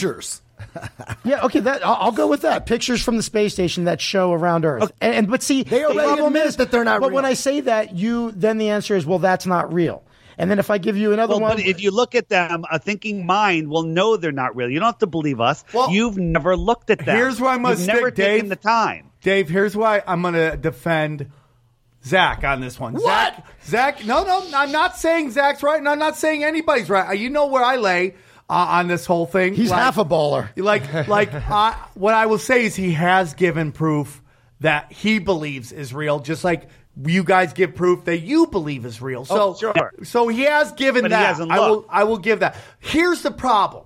Pictures. 0.58 0.90
Yeah, 1.24 1.44
okay, 1.46 1.60
that 1.60 1.86
I'll, 1.86 1.96
I'll 2.00 2.12
go 2.12 2.28
with 2.28 2.42
that. 2.44 2.66
Pictures 2.66 3.02
from 3.04 3.18
the 3.18 3.24
space 3.24 3.54
station 3.54 3.84
that 3.86 4.00
show 4.00 4.32
around 4.32 4.64
Earth. 4.64 4.92
And, 5.02 5.14
and- 5.14 5.28
but 5.30 5.44
see, 5.44 5.64
They 5.64 5.84
the 5.84 5.94
problem 5.94 6.36
is 6.38 6.56
that 6.58 6.72
they're 6.72 6.84
not 6.86 7.02
real. 7.02 7.10
But 7.10 7.16
when. 7.16 7.26
I 7.26 7.34
say 7.34 7.60
that, 7.62 7.96
you 7.96 8.32
then 8.32 8.58
the 8.58 8.70
answer 8.70 8.96
is, 8.96 9.06
well, 9.06 9.20
that's 9.20 9.46
not 9.46 9.74
real. 9.74 10.04
And 10.38 10.50
then 10.52 10.60
if 10.60 10.70
I 10.70 10.78
give 10.78 10.96
you 10.96 11.14
another 11.14 11.34
Well, 11.34 11.42
one, 11.42 11.56
but 11.58 11.66
if 11.66 11.82
you 11.82 11.92
look 11.92 12.14
at 12.16 12.30
them, 12.30 12.64
a 12.72 12.78
thinking 12.80 13.26
mind 13.26 13.70
will 13.70 13.84
know 13.84 14.16
they're 14.18 14.32
not 14.32 14.56
real. 14.56 14.70
You 14.70 14.80
don't 14.80 14.86
have 14.88 15.00
to 15.00 15.08
believe 15.08 15.42
us. 15.42 15.64
Well, 15.74 15.90
You've 15.92 16.18
never 16.18 16.56
looked 16.56 16.90
at 16.92 17.00
them. 17.04 17.18
here's 17.18 17.42
where 17.42 17.50
I 17.52 17.58
must 17.58 17.80
You've 17.80 17.88
never 17.88 18.12
Dave. 18.12 18.26
taken 18.36 18.50
the 18.50 18.56
time. 18.56 19.10
Dave, 19.24 19.50
here's 19.50 19.76
why 19.76 20.04
I'm 20.08 20.22
going 20.22 20.36
to 20.36 20.56
defend 20.56 21.32
Zach 22.06 22.44
on 22.44 22.62
this 22.62 22.80
one. 22.80 22.98
Zach, 23.00 23.46
Zach, 23.66 24.06
no, 24.06 24.24
no, 24.24 24.48
I'm 24.56 24.72
not 24.72 24.96
saying 24.96 25.32
Zach's 25.32 25.62
right, 25.64 25.80
and 25.80 25.90
I'm 25.90 26.00
not 26.00 26.16
saying 26.16 26.44
anybody's 26.44 26.90
right. 26.90 27.10
Uh, 27.10 27.14
You 27.14 27.30
know 27.30 27.48
where 27.48 27.64
I 27.64 27.76
lay 27.78 28.14
on 28.49 28.88
this 28.88 29.06
whole 29.06 29.26
thing. 29.26 29.53
he's 29.53 29.72
Like- 29.72 29.80
half 29.80 29.98
a 29.98 30.06
baller. 30.06 30.49
Like, 30.56 31.07
like, 31.07 31.34
uh, 31.34 31.74
what 31.95 32.14
I 32.14 32.26
will 32.28 32.38
say 32.40 32.65
is 32.65 32.76
he 32.76 32.94
has 32.94 33.34
given 33.34 33.72
proof 33.72 34.22
that 34.61 34.91
he 34.91 35.19
believes 35.19 35.72
is 35.72 35.94
real, 35.94 36.19
just 36.19 36.44
like 36.44 36.69
you 37.06 37.24
guys 37.24 37.53
give 37.53 37.76
proof 37.76 38.06
that 38.06 38.19
you 38.22 38.48
believe 38.48 38.86
is 38.86 39.02
real. 39.02 39.24
So, 39.26 39.40
Oh, 39.40 39.56
sure. 39.56 39.91
so 40.03 40.28
he 40.30 40.44
has 40.44 40.72
given 40.72 41.03
But 41.03 41.11
he 41.11 41.18
that. 41.18 41.26
hasn't 41.28 41.52
I 41.52 41.60
will. 41.60 41.86
I 41.90 42.06
will 42.06 42.18
give 42.18 42.40
that. 42.40 42.56
Here's 42.80 43.22
the 43.22 43.32
problem. 43.32 43.84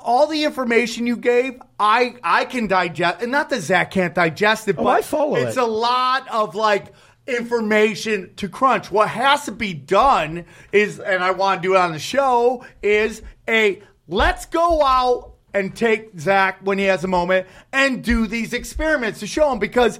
all 0.00 0.26
the 0.26 0.44
information 0.44 1.06
you 1.06 1.16
gave, 1.16 1.60
I 1.78 2.16
I 2.24 2.44
can 2.44 2.66
digest, 2.66 3.22
and 3.22 3.30
not 3.32 3.48
that 3.50 3.60
Zach 3.62 3.90
can't 3.90 4.14
digest 4.14 4.66
it, 4.68 4.76
Oh, 4.78 4.84
but 4.84 4.90
I 4.90 5.00
follow 5.02 5.36
it's 5.36 5.56
it. 5.56 5.62
a 5.62 5.66
lot 5.66 6.26
of 6.30 6.54
like 6.54 6.92
information 7.26 8.30
to 8.36 8.48
crunch. 8.48 8.90
What 8.90 9.08
has 9.08 9.44
to 9.44 9.52
be 9.52 9.72
done 9.74 10.44
is, 10.72 10.98
and 11.00 11.22
I 11.22 11.30
want 11.30 11.62
to 11.62 11.68
do 11.68 11.74
it 11.74 11.78
on 11.78 11.92
the 11.92 11.98
show, 11.98 12.64
is 12.82 13.22
a 13.48 13.82
let's 14.06 14.46
go 14.46 14.84
out 14.84 15.34
and 15.54 15.74
take 15.74 16.18
Zach 16.18 16.58
when 16.62 16.78
he 16.78 16.84
has 16.84 17.04
a 17.04 17.08
moment 17.08 17.46
and 17.72 18.04
do 18.04 18.26
these 18.26 18.52
experiments 18.52 19.20
to 19.20 19.26
show 19.26 19.50
him 19.50 19.58
because 19.58 19.98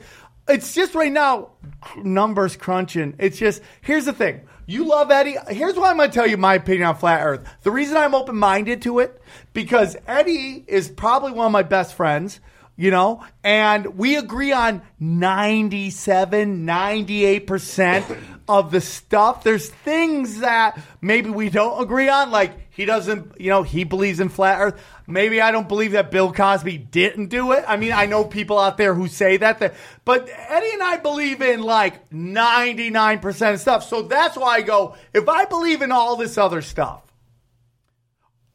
it's 0.48 0.74
just 0.74 0.94
right 0.94 1.12
now 1.12 1.50
numbers 1.96 2.56
crunching. 2.56 3.14
It's 3.18 3.38
just 3.38 3.62
here's 3.80 4.04
the 4.04 4.12
thing. 4.12 4.42
You 4.66 4.84
love 4.84 5.10
Eddie. 5.10 5.36
Here's 5.48 5.76
why 5.76 5.90
I'm 5.90 5.96
going 5.96 6.10
to 6.10 6.14
tell 6.14 6.26
you 6.26 6.36
my 6.36 6.54
opinion 6.54 6.88
on 6.88 6.96
flat 6.96 7.24
Earth. 7.24 7.48
The 7.62 7.70
reason 7.70 7.96
I'm 7.96 8.14
open 8.14 8.36
minded 8.36 8.82
to 8.82 8.98
it 8.98 9.20
because 9.54 9.96
Eddie 10.06 10.64
is 10.66 10.90
probably 10.90 11.32
one 11.32 11.46
of 11.46 11.52
my 11.52 11.62
best 11.62 11.94
friends 11.94 12.40
you 12.78 12.92
know? 12.92 13.22
And 13.44 13.98
we 13.98 14.16
agree 14.16 14.52
on 14.52 14.80
97 15.00 16.66
98% 16.66 18.18
of 18.48 18.70
the 18.70 18.80
stuff. 18.80 19.44
There's 19.44 19.68
things 19.68 20.40
that 20.40 20.80
maybe 21.02 21.28
we 21.28 21.50
don't 21.50 21.82
agree 21.82 22.08
on 22.08 22.30
like 22.30 22.52
he 22.70 22.84
doesn't 22.86 23.38
you 23.40 23.50
know 23.50 23.62
he 23.62 23.84
believes 23.84 24.20
in 24.20 24.30
flat 24.30 24.60
earth. 24.60 24.82
Maybe 25.06 25.40
i 25.40 25.50
don't 25.50 25.68
believe 25.68 25.92
that 25.92 26.10
bill 26.10 26.32
cosby 26.32 26.78
didn't 26.78 27.26
do 27.26 27.52
it. 27.52 27.64
I 27.68 27.76
mean 27.76 27.92
i 27.92 28.06
know 28.06 28.24
people 28.24 28.58
out 28.58 28.78
there 28.78 28.94
who 28.94 29.08
say 29.08 29.36
that, 29.36 29.58
that 29.58 29.74
but 30.06 30.30
eddie 30.30 30.72
and 30.72 30.82
i 30.82 30.96
believe 30.96 31.42
in 31.42 31.62
like 31.62 32.08
99% 32.10 33.52
of 33.54 33.60
stuff. 33.60 33.84
So 33.84 34.02
that's 34.02 34.36
why 34.36 34.56
i 34.56 34.62
go 34.62 34.96
if 35.12 35.28
i 35.28 35.44
believe 35.44 35.82
in 35.82 35.92
all 35.92 36.16
this 36.16 36.38
other 36.38 36.62
stuff 36.62 37.02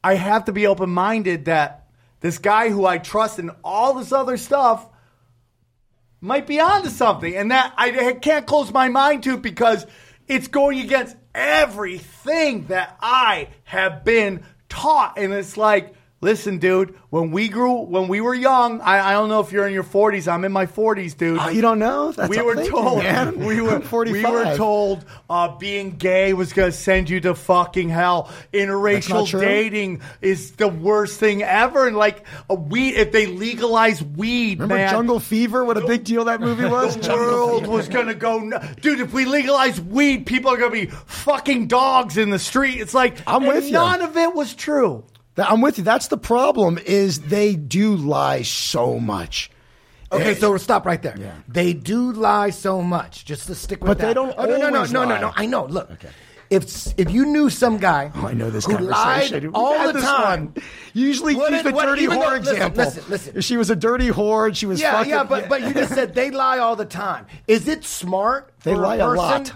I 0.03 0.15
have 0.15 0.45
to 0.45 0.51
be 0.51 0.67
open 0.67 0.89
minded 0.89 1.45
that 1.45 1.82
this 2.23 2.39
guy 2.39 2.69
who 2.69 2.87
I 2.87 2.97
trust 2.97 3.37
in 3.37 3.51
all 3.63 3.93
this 3.93 4.11
other 4.11 4.37
stuff 4.37 4.89
might 6.21 6.47
be 6.47 6.59
onto 6.59 6.89
something, 6.89 7.35
and 7.35 7.51
that 7.51 7.73
I 7.77 8.13
can't 8.13 8.47
close 8.47 8.71
my 8.71 8.87
mind 8.87 9.23
to 9.23 9.37
because 9.37 9.85
it's 10.27 10.47
going 10.47 10.79
against 10.79 11.17
everything 11.35 12.67
that 12.67 12.97
I 13.01 13.49
have 13.65 14.03
been 14.03 14.43
taught, 14.69 15.19
and 15.19 15.31
it's 15.31 15.55
like. 15.55 15.93
Listen, 16.23 16.57
dude. 16.57 16.95
When 17.09 17.31
we 17.31 17.49
grew, 17.49 17.81
when 17.81 18.07
we 18.07 18.21
were 18.21 18.33
young, 18.33 18.79
I, 18.79 19.09
I 19.09 19.11
don't 19.11 19.27
know 19.27 19.41
if 19.41 19.51
you're 19.51 19.67
in 19.67 19.73
your 19.73 19.83
40s. 19.83 20.31
I'm 20.31 20.45
in 20.45 20.53
my 20.53 20.65
40s, 20.65 21.17
dude. 21.17 21.37
Oh, 21.37 21.49
you 21.49 21.61
don't 21.61 21.79
know? 21.79 22.13
That's 22.13 22.29
we 22.29 22.41
were 22.41 22.55
thinking, 22.55 22.71
told. 22.71 22.99
man. 22.99 23.39
We 23.45 23.59
were 23.59 23.75
I'm 23.75 23.81
45. 23.83 24.23
We 24.23 24.31
were 24.31 24.55
told 24.55 25.03
uh, 25.29 25.57
being 25.57 25.97
gay 25.97 26.33
was 26.33 26.53
going 26.53 26.71
to 26.71 26.77
send 26.77 27.09
you 27.09 27.19
to 27.19 27.35
fucking 27.35 27.89
hell. 27.89 28.31
Interracial 28.53 29.29
dating 29.37 30.01
is 30.21 30.51
the 30.51 30.69
worst 30.69 31.19
thing 31.19 31.43
ever. 31.43 31.87
And 31.87 31.97
like 31.97 32.25
a 32.49 32.55
weed, 32.55 32.95
if 32.95 33.11
they 33.11 33.25
legalize 33.25 34.01
weed, 34.01 34.59
Remember 34.59 34.75
man, 34.75 34.91
Jungle 34.91 35.19
Fever? 35.19 35.65
What 35.65 35.77
a 35.77 35.85
big 35.85 36.05
deal 36.05 36.23
that 36.25 36.39
movie 36.39 36.65
was. 36.65 36.95
the 37.01 37.13
world 37.13 37.67
was 37.67 37.89
gonna 37.89 38.15
go, 38.15 38.39
nu- 38.39 38.59
dude. 38.79 39.01
If 39.01 39.11
we 39.11 39.25
legalize 39.25 39.79
weed, 39.81 40.25
people 40.25 40.51
are 40.51 40.57
gonna 40.57 40.71
be 40.71 40.85
fucking 40.85 41.67
dogs 41.67 42.17
in 42.17 42.29
the 42.29 42.39
street. 42.39 42.79
It's 42.79 42.93
like 42.93 43.17
I'm 43.27 43.45
with 43.45 43.65
you. 43.65 43.73
None 43.73 44.01
of 44.01 44.15
it 44.15 44.33
was 44.33 44.53
true. 44.53 45.03
That- 45.35 45.49
I'm 45.51 45.61
with 45.61 45.77
you. 45.77 45.83
That's 45.83 46.07
the 46.07 46.17
problem. 46.17 46.77
Is 46.85 47.19
they 47.21 47.55
do 47.55 47.95
lie 47.95 48.43
so 48.43 48.99
much. 48.99 49.49
Okay, 50.11 50.35
so 50.35 50.51
we'll 50.51 50.59
stop 50.59 50.85
right 50.85 51.01
there. 51.01 51.15
They 51.47 51.73
do 51.73 52.11
lie 52.11 52.51
so 52.51 52.81
much. 52.83 53.25
Just 53.25 53.47
to 53.47 53.55
stick 53.55 53.83
with 53.83 53.87
that. 53.87 53.95
But 53.97 53.97
that. 53.99 54.07
they 54.09 54.13
don't 54.13 54.35
Oh, 54.37 54.45
no, 54.45 54.57
no, 54.57 54.69
no, 54.69 54.83
no, 54.85 55.05
no, 55.05 55.19
no. 55.19 55.31
I 55.35 55.47
know. 55.47 55.65
Look, 55.65 55.89
if 56.51 56.99
if 56.99 57.09
you 57.09 57.25
knew 57.25 57.49
some 57.49 57.79
guy 57.79 58.11
Oh, 58.13 58.27
I 58.27 58.33
know 58.33 58.51
this 58.51 58.65
who 58.65 58.77
lied 58.77 59.49
all 59.55 59.91
the 59.91 59.99
time. 60.01 60.53
one. 60.53 60.63
Usually, 60.93 61.33
What 61.35 61.49
did- 61.49 61.65
the 61.65 61.71
what- 61.71 61.85
dirty 61.87 62.05
though- 62.05 62.17
whore 62.17 62.37
listen, 62.37 62.53
example. 62.53 62.83
listen, 62.83 63.03
listen. 63.09 63.41
She 63.41 63.57
was 63.57 63.71
a 63.71 63.75
dirty 63.75 64.09
whore. 64.09 64.55
She 64.55 64.67
was 64.67 64.79
Yeah, 64.79 64.91
fucking. 64.91 65.09
yeah, 65.09 65.23
but 65.23 65.49
but 65.49 65.61
you 65.63 65.73
just 65.73 65.95
said 65.95 66.13
they 66.13 66.29
lie 66.29 66.59
all 66.59 66.75
the 66.75 66.85
time. 66.85 67.25
Is 67.47 67.67
it 67.67 67.83
smart? 67.83 68.53
They 68.63 68.75
lie 68.75 68.97
a 68.97 68.99
person? 69.07 69.15
lot. 69.17 69.53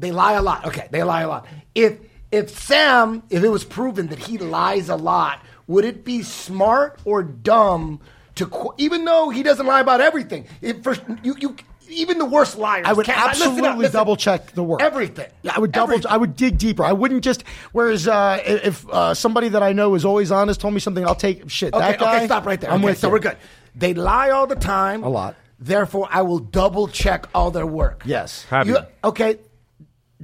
They 0.00 0.10
lie 0.10 0.32
a 0.32 0.42
lot. 0.42 0.66
Okay, 0.66 0.88
they 0.90 1.04
lie 1.04 1.22
a 1.22 1.28
lot. 1.28 1.46
If 1.76 1.98
if 2.32 2.50
Sam, 2.50 3.22
if 3.30 3.42
it 3.44 3.48
was 3.48 3.64
proven 3.64 4.08
that 4.08 4.18
he 4.18 4.38
lies 4.38 4.88
a 4.88 4.96
lot, 4.96 5.40
would 5.66 5.84
it 5.84 6.04
be 6.04 6.22
smart 6.22 6.98
or 7.04 7.22
dumb 7.22 8.00
to 8.36 8.46
qu- 8.46 8.74
even 8.78 9.04
though 9.04 9.30
he 9.30 9.42
doesn't 9.42 9.66
lie 9.66 9.80
about 9.80 10.00
everything? 10.00 10.46
If 10.60 10.82
for, 10.82 10.96
you 11.22 11.36
you 11.38 11.56
even 11.88 12.18
the 12.18 12.24
worst 12.24 12.58
liars. 12.58 12.84
I 12.86 12.92
would 12.92 13.06
can't 13.06 13.16
lie. 13.18 13.26
Listen 13.28 13.42
up, 13.48 13.50
absolutely 13.54 13.78
listen. 13.84 13.92
double 13.92 14.16
check 14.16 14.52
the 14.52 14.62
work. 14.64 14.82
Everything. 14.82 15.28
Yeah, 15.42 15.52
I 15.54 15.60
would 15.60 15.70
double. 15.72 15.92
Everything. 15.94 16.10
I 16.10 16.16
would 16.16 16.34
dig 16.36 16.58
deeper. 16.58 16.82
I 16.84 16.92
wouldn't 16.92 17.22
just. 17.22 17.44
Whereas 17.72 18.08
uh, 18.08 18.40
if 18.44 18.88
uh, 18.88 19.14
somebody 19.14 19.48
that 19.50 19.62
I 19.62 19.72
know 19.72 19.94
is 19.94 20.04
always 20.04 20.32
honest 20.32 20.60
told 20.60 20.74
me 20.74 20.80
something, 20.80 21.06
I'll 21.06 21.14
take 21.14 21.48
shit. 21.48 21.72
Okay, 21.74 21.92
that 21.92 21.98
guy. 22.00 22.16
okay, 22.16 22.26
stop 22.26 22.44
right 22.44 22.60
there. 22.60 22.70
I'm 22.70 22.80
Okay, 22.80 22.86
with 22.86 22.98
so 22.98 23.06
you. 23.06 23.12
we're 23.12 23.18
good. 23.20 23.36
They 23.76 23.94
lie 23.94 24.30
all 24.30 24.46
the 24.46 24.56
time. 24.56 25.04
A 25.04 25.08
lot. 25.08 25.36
Therefore, 25.58 26.08
I 26.10 26.22
will 26.22 26.38
double 26.40 26.88
check 26.88 27.26
all 27.34 27.50
their 27.50 27.66
work. 27.66 28.02
Yes. 28.04 28.44
Have 28.50 28.66
you? 28.68 28.78
okay, 29.04 29.38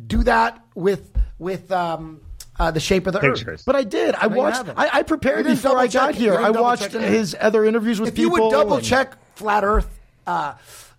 do 0.07 0.23
that 0.25 0.63
with 0.75 1.12
with 1.43 1.71
um, 1.73 2.21
uh, 2.59 2.71
the 2.71 2.81
shape 2.81 3.07
of 3.07 3.13
the 3.13 3.19
earth. 3.25 3.39
Pictures. 3.39 3.63
But 3.65 3.77
I 3.77 3.83
did. 3.85 4.15
I 4.15 4.29
No, 4.29 4.37
watched. 4.37 4.69
I, 4.77 4.89
I 4.99 5.03
prepared 5.03 5.39
didn't 5.45 5.57
before 5.57 5.73
I 5.79 5.87
double-check 5.89 6.03
got 6.03 6.15
here. 6.15 6.39
I 6.39 6.51
watched 6.51 6.93
check 6.93 7.03
his 7.03 7.37
other 7.39 7.65
interviews 7.65 8.01
with 8.01 8.15
people. 8.15 8.35
If 8.37 8.39
you 8.39 8.45
would 8.45 8.51
double 8.53 8.77
and- 8.77 8.85
check 8.85 9.17
flat 9.37 9.65
Earth 9.65 9.89
uh, 10.27 10.55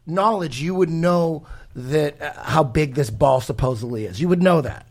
knowledge, 0.06 0.60
you 0.61 0.76
would 0.76 0.90
know 0.90 1.45
that 1.76 2.22
uh, 2.22 2.34
how 2.44 2.64
big 2.64 2.94
this 2.95 3.10
ball 3.10 3.41
supposedly 3.41 4.06
is. 4.06 4.20
You 4.22 4.28
would 4.30 4.44
know 4.44 4.61
that. 4.61 4.86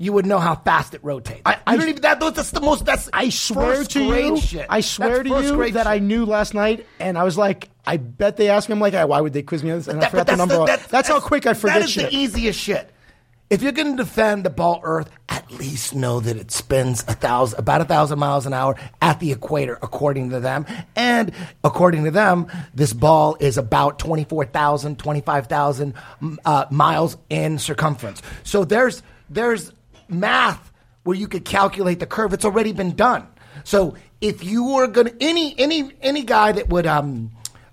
You 0.00 0.12
would 0.12 0.26
know 0.26 0.38
how 0.38 0.54
fast 0.54 0.94
it 0.94 1.02
rotates. 1.02 1.42
I- 1.46 1.58
I- 1.66 1.76
don't 1.76 1.88
even 1.88 2.02
that. 2.02 2.20
That's 2.20 2.50
the 2.50 2.60
most. 2.60 2.84
That's 2.84 3.08
I 3.12 3.28
swear 3.30 3.76
first 3.76 3.90
to 3.92 4.08
grade 4.08 4.24
you, 4.26 4.40
Shit. 4.40 4.66
I 4.68 4.80
swear 4.80 5.08
That's 5.10 5.22
to 5.24 5.28
first 5.30 5.48
you 5.48 5.54
grade 5.56 5.74
that 5.74 5.86
I 5.86 5.98
knew 5.98 6.24
last 6.24 6.54
night, 6.54 6.86
and 7.00 7.16
I 7.18 7.24
was 7.24 7.36
like, 7.38 7.68
I 7.86 7.96
bet 7.96 8.36
they 8.36 8.48
asked 8.48 8.68
me. 8.68 8.74
I'm 8.74 8.80
like, 8.80 8.94
"Ah, 8.94 9.06
why 9.06 9.20
would 9.20 9.32
they 9.32 9.42
quiz 9.42 9.62
me 9.64 9.70
on 9.70 9.78
this? 9.78 9.88
And 9.88 9.98
I 9.98 10.00
That- 10.02 10.10
forgot 10.10 10.26
but 10.26 10.32
the 10.32 10.36
number. 10.46 10.66
that's 10.66 10.86
That's, 10.86 11.08
how 11.08 11.20
quick 11.20 11.46
I 11.46 11.54
forget 11.54 11.80
That 11.80 11.84
is 11.86 11.90
shit. 11.90 12.10
the 12.10 12.16
easiest 12.16 12.58
shit. 12.60 12.90
If 13.50 13.62
you're 13.62 13.72
going 13.72 13.96
to 13.96 14.02
defend 14.02 14.44
the 14.44 14.50
ball 14.50 14.80
Earth, 14.82 15.10
at 15.30 15.50
least 15.50 15.94
know 15.94 16.20
that 16.20 16.36
it 16.36 16.50
spins 16.50 17.02
a 17.08 17.14
thousand, 17.14 17.58
about 17.58 17.80
a 17.80 17.86
thousand 17.86 18.18
miles 18.18 18.44
an 18.44 18.52
hour 18.52 18.76
at 19.00 19.20
the 19.20 19.32
equator, 19.32 19.78
according 19.80 20.30
to 20.30 20.40
them. 20.40 20.66
And 20.94 21.32
according 21.64 22.04
to 22.04 22.10
them, 22.10 22.48
this 22.74 22.92
ball 22.92 23.36
is 23.40 23.56
about 23.56 23.98
24,000, 23.98 24.98
25,000 24.98 25.94
mm, 26.20 26.36
uh, 26.44 26.66
miles 26.70 27.16
in 27.30 27.58
circumference. 27.58 28.20
So 28.42 28.64
there's 28.64 29.02
there's 29.30 29.72
math 30.08 30.72
where 31.04 31.16
you 31.16 31.26
could 31.26 31.46
calculate 31.46 32.00
the 32.00 32.06
curve. 32.06 32.34
It's 32.34 32.44
already 32.44 32.72
been 32.72 32.94
done. 32.94 33.26
So 33.64 33.94
if 34.20 34.44
you 34.44 34.64
were 34.64 34.86
going 34.88 35.06
to 35.06 35.16
any 35.22 35.58
any 35.58 35.90
any 36.02 36.22
guy 36.22 36.52
that 36.52 36.68
would 36.68 36.86
um 36.86 37.30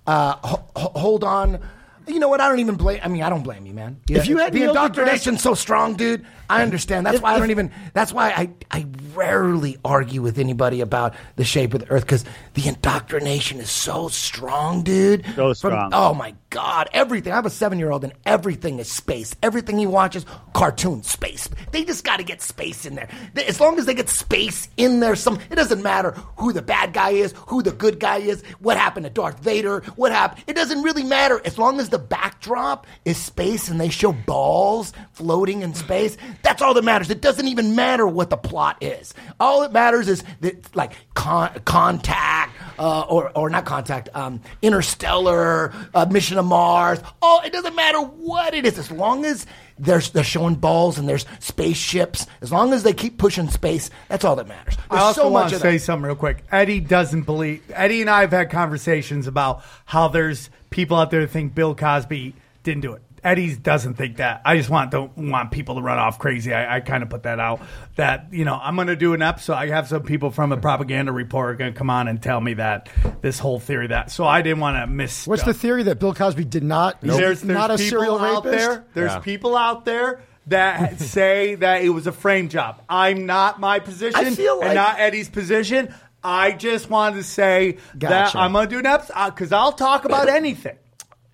uh 0.08 0.36
ho- 0.38 0.66
hold 0.76 1.26
on. 1.26 1.60
You 2.08 2.20
know 2.20 2.28
what? 2.28 2.42
I 2.42 2.48
don't 2.50 2.60
even 2.60 2.76
blame. 2.76 3.00
I 3.04 3.08
mean, 3.08 3.24
I 3.24 3.30
don't 3.30 3.44
blame 3.44 3.66
you, 3.66 3.74
man. 3.74 4.00
If 4.10 4.28
you 4.28 4.38
had 4.38 4.54
the 4.54 4.60
Neil 4.60 4.70
indoctrination's 4.70 5.42
so 5.42 5.54
strong, 5.54 5.96
dude, 5.96 6.26
I 6.50 6.62
understand. 6.62 7.06
That's 7.06 7.18
If- 7.18 7.24
why 7.24 7.34
I 7.34 7.40
don't 7.40 7.52
even. 7.52 7.72
That's 7.94 8.14
why 8.14 8.30
I 8.32 8.50
I 8.72 8.86
rarely 9.14 9.78
argue 9.84 10.22
with 10.22 10.38
anybody 10.38 10.82
about 10.82 11.14
the 11.36 11.44
shape 11.44 11.74
of 11.74 11.82
the 11.82 11.90
Earth 11.90 12.04
because 12.04 12.26
the 12.56 12.68
indoctrination 12.68 13.60
is 13.60 13.70
so 13.70 14.08
strong, 14.08 14.82
dude. 14.82 15.24
So 15.36 15.54
From- 15.54 15.56
strong. 15.56 15.90
oh 15.94 16.14
my 16.14 16.34
god, 16.50 16.90
everything. 16.94 17.34
I 17.34 17.36
have 17.36 17.46
a 17.46 17.50
seven 17.50 17.80
year 17.80 17.92
old, 17.92 18.04
and 18.06 18.14
everything 18.26 18.80
is 18.80 18.90
space. 18.90 19.36
Everything 19.44 19.78
he 19.78 19.86
watches, 19.86 20.26
cartoon 20.54 21.04
space. 21.04 21.50
They 21.72 21.84
just 21.84 22.04
got 22.06 22.18
to 22.18 22.24
get 22.24 22.42
space 22.42 22.86
in 22.86 22.96
there. 22.96 23.10
As 23.36 23.60
long 23.60 23.78
as 23.78 23.86
they 23.86 23.94
get 23.94 24.08
space 24.10 24.70
in 24.78 25.02
there, 25.02 25.16
some 25.18 25.38
it 25.52 25.56
doesn't 25.56 25.84
matter 25.84 26.12
who 26.38 26.54
the 26.54 26.62
bad 26.62 26.94
guy 26.94 27.10
is, 27.12 27.34
who 27.48 27.62
the 27.62 27.74
good 27.74 28.00
guy 28.00 28.18
is, 28.18 28.42
what 28.60 28.78
happened 28.78 29.06
to 29.06 29.10
Darth 29.10 29.40
Vader, 29.40 29.82
what 29.98 30.12
happened. 30.14 30.44
It 30.48 30.56
doesn't 30.56 30.82
really 30.82 31.04
matter 31.04 31.42
as 31.44 31.58
long 31.58 31.80
as 31.82 31.90
the 31.90 32.00
backdrop 32.00 32.88
is 33.04 33.18
space 33.18 33.68
and 33.68 33.80
they 33.82 33.90
show 33.90 34.14
balls 34.14 34.94
floating 35.12 35.62
in 35.62 35.74
space. 35.74 36.16
That's 36.42 36.62
all 36.62 36.74
that 36.74 36.84
matters. 36.86 37.10
It 37.10 37.22
doesn't 37.22 37.48
even 37.50 37.76
matter 37.76 38.08
what 38.08 38.30
the 38.30 38.38
plot 38.38 38.78
is. 38.82 39.14
All 39.42 39.60
that 39.62 39.74
matters 39.74 40.08
is 40.08 40.24
that 40.40 40.74
like 40.74 40.94
con- 41.16 41.52
contact 41.66 42.45
uh, 42.80 43.02
or 43.02 43.32
or 43.38 43.50
not 43.50 43.66
contact, 43.66 44.10
um, 44.14 44.42
interstellar, 44.62 45.74
uh, 45.94 46.06
mission 46.10 46.38
to 46.38 46.44
Mars. 46.44 47.00
Oh, 47.22 47.42
it 47.46 47.54
doesn't 47.54 47.76
matter 47.76 48.00
what 48.00 48.54
it 48.54 48.66
is 48.66 48.78
as 48.78 48.92
long 48.92 49.26
as 49.26 49.46
there's 49.78 50.12
they're 50.12 50.24
showing 50.24 50.56
balls 50.56 50.98
and 50.98 51.08
there's 51.08 51.26
spaceships. 51.40 52.28
As 52.42 52.52
long 52.52 52.74
as 52.74 52.84
they 52.84 52.94
keep 52.94 53.18
pushing 53.18 53.50
space, 53.50 53.90
that's 54.08 54.24
all 54.24 54.36
that 54.38 54.48
matters. 54.48 54.78
I 54.90 55.00
also 55.00 55.24
so 55.24 55.30
want 55.30 55.46
much 55.46 55.54
to 55.54 55.60
say 55.60 55.74
that. 55.74 55.84
something 55.84 56.06
real 56.06 56.16
quick. 56.16 56.44
Eddie 56.52 56.80
doesn't 56.80 57.24
believe. 57.24 57.64
Eddie 57.74 58.02
and 58.02 58.10
I 58.10 58.22
have 58.22 58.32
had 58.32 58.50
conversations 58.50 59.28
about 59.28 59.64
how 59.86 60.08
there's 60.08 60.50
people 60.70 60.98
out 60.98 61.12
there 61.12 61.22
that 61.22 61.28
think 61.32 61.56
Bill 61.56 61.76
Cosby 61.76 62.36
didn't 62.64 62.82
do 62.82 62.94
it. 62.94 63.02
Eddie 63.26 63.56
doesn't 63.56 63.96
think 63.96 64.18
that. 64.18 64.42
I 64.46 64.56
just 64.56 64.70
want 64.70 64.92
don't 64.92 65.18
want 65.18 65.52
people 65.52 65.76
to 65.76 65.82
run 65.82 65.98
off 65.98 66.20
crazy. 66.20 66.54
I, 66.54 66.78
I 66.78 66.80
kind 66.80 67.02
of 67.04 67.10
put 67.10 67.24
that 67.24 67.40
out. 67.40 67.60
That 67.96 68.28
you 68.32 68.46
know 68.46 68.54
I'm 68.62 68.76
going 68.76 68.88
to 68.88 68.96
do 68.96 69.14
an 69.14 69.22
episode. 69.22 69.54
I 69.56 69.68
have 69.68 69.88
some 69.88 70.04
people 70.04 70.30
from 70.32 70.52
the 70.52 70.58
propaganda 70.58 71.12
report 71.12 71.58
going 71.58 71.74
to 71.74 71.78
come 71.78 71.90
on 71.90 72.08
and 72.08 72.22
tell 72.22 72.40
me 72.40 72.54
that 72.54 72.88
this 73.22 73.40
whole 73.40 73.60
theory 73.60 73.88
that. 73.88 74.12
So 74.12 74.26
I 74.26 74.42
didn't 74.44 74.60
want 74.60 74.78
to 74.78 74.88
miss. 74.88 75.26
What's 75.28 75.44
the 75.44 75.54
theory 75.54 75.84
that 75.84 76.00
Bill 76.00 76.14
Cosby 76.14 76.46
did 76.46 76.64
not? 76.64 77.00
he's 77.02 77.18
There's, 77.18 77.42
there's 77.42 77.58
not 77.58 77.72
a 77.72 77.78
people 77.78 77.90
serial 77.90 78.20
out 78.20 78.46
rapist. 78.46 78.66
there. 78.70 78.86
There's 78.94 79.12
Yeah. 79.12 79.20
people 79.20 79.58
out 79.58 79.86
there 79.86 80.22
that 80.48 81.00
say 81.00 81.56
that 81.56 81.82
it 81.82 81.90
was 81.90 82.06
a 82.06 82.12
frame 82.12 82.48
job. 82.50 82.82
I'm 82.88 83.26
not 83.26 83.60
my 83.60 83.80
position 83.80 84.20
I 84.24 84.30
feel 84.36 84.58
like- 84.60 84.68
and 84.68 84.76
not 84.76 85.00
Eddie's 85.00 85.30
position. 85.30 85.94
I 86.24 86.54
just 86.54 86.90
wanted 86.90 87.18
to 87.18 87.24
say 87.24 87.78
that 87.96 88.36
I'm 88.36 88.54
going 88.54 88.68
to 88.68 88.76
do 88.76 88.80
an 88.80 88.86
episode 88.88 89.14
because 89.32 89.52
uh, 89.52 89.60
I'll 89.60 89.72
talk 89.74 90.06
about 90.06 90.28
anything. 90.28 90.76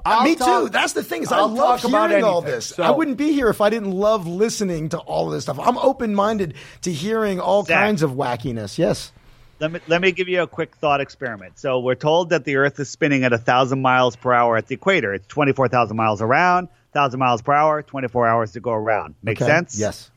Uh, 0.06 0.10
I'll 0.20 0.24
Me 0.24 0.36
talk- 0.36 0.64
too. 0.64 0.70
That's 0.70 0.94
the 0.94 1.04
thing 1.04 1.24
is 1.24 1.32
I 1.32 1.38
I'll 1.38 1.48
love 1.48 1.82
talk 1.82 1.90
about 1.90 2.10
hearing 2.10 2.24
all 2.26 2.42
this. 2.42 2.68
So- 2.68 2.84
I 2.84 2.92
wouldn't 2.92 3.18
be 3.18 3.34
here 3.34 3.50
if 3.50 3.62
I 3.62 3.70
didn't 3.70 3.92
love 3.92 4.26
listening 4.28 4.90
to 4.90 4.98
all 5.00 5.28
of 5.28 5.34
this 5.34 5.44
stuff. 5.44 5.60
I'm 5.60 5.78
open 5.78 6.16
minded 6.16 6.56
to 6.82 6.92
hearing 6.92 7.40
all 7.40 7.64
Zach. 7.64 7.78
kinds 7.80 8.02
of 8.02 8.12
wackiness. 8.12 8.78
Yes. 8.78 9.12
Let 9.60 9.72
me 9.74 9.80
let 9.88 10.02
me 10.02 10.12
give 10.12 10.28
you 10.28 10.42
a 10.42 10.48
quick 10.48 10.76
thought 10.78 11.02
experiment. 11.02 11.60
So 11.60 11.80
we're 11.80 11.94
told 11.94 12.32
that 12.32 12.46
the 12.46 12.56
Earth 12.56 12.80
is 12.80 12.90
spinning 12.90 13.24
at 13.24 13.40
thousand 13.46 13.82
miles 13.84 14.16
per 14.16 14.34
hour 14.34 14.58
at 14.58 14.66
the 14.68 14.74
equator. 14.74 15.14
It's 15.14 15.28
twenty 15.28 15.52
four 15.54 15.68
thousand 15.68 15.98
miles 15.98 16.20
around, 16.20 16.68
thousand 16.94 17.20
miles 17.20 17.44
per 17.44 17.54
hour, 17.54 17.84
twenty 17.84 18.08
four 18.08 18.28
hours 18.28 18.54
to 18.54 18.60
go 18.60 18.72
around. 18.72 19.14
Make 19.22 19.40
Okay. 19.40 19.46
sense? 19.50 19.78
Yes. 19.80 20.10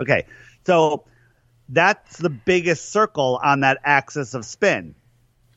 Okay. 0.00 0.26
So 0.64 1.02
that's 1.68 2.18
the 2.18 2.30
biggest 2.30 2.92
circle 2.92 3.40
on 3.42 3.60
that 3.60 3.78
axis 3.84 4.32
of 4.34 4.44
spin. 4.44 4.94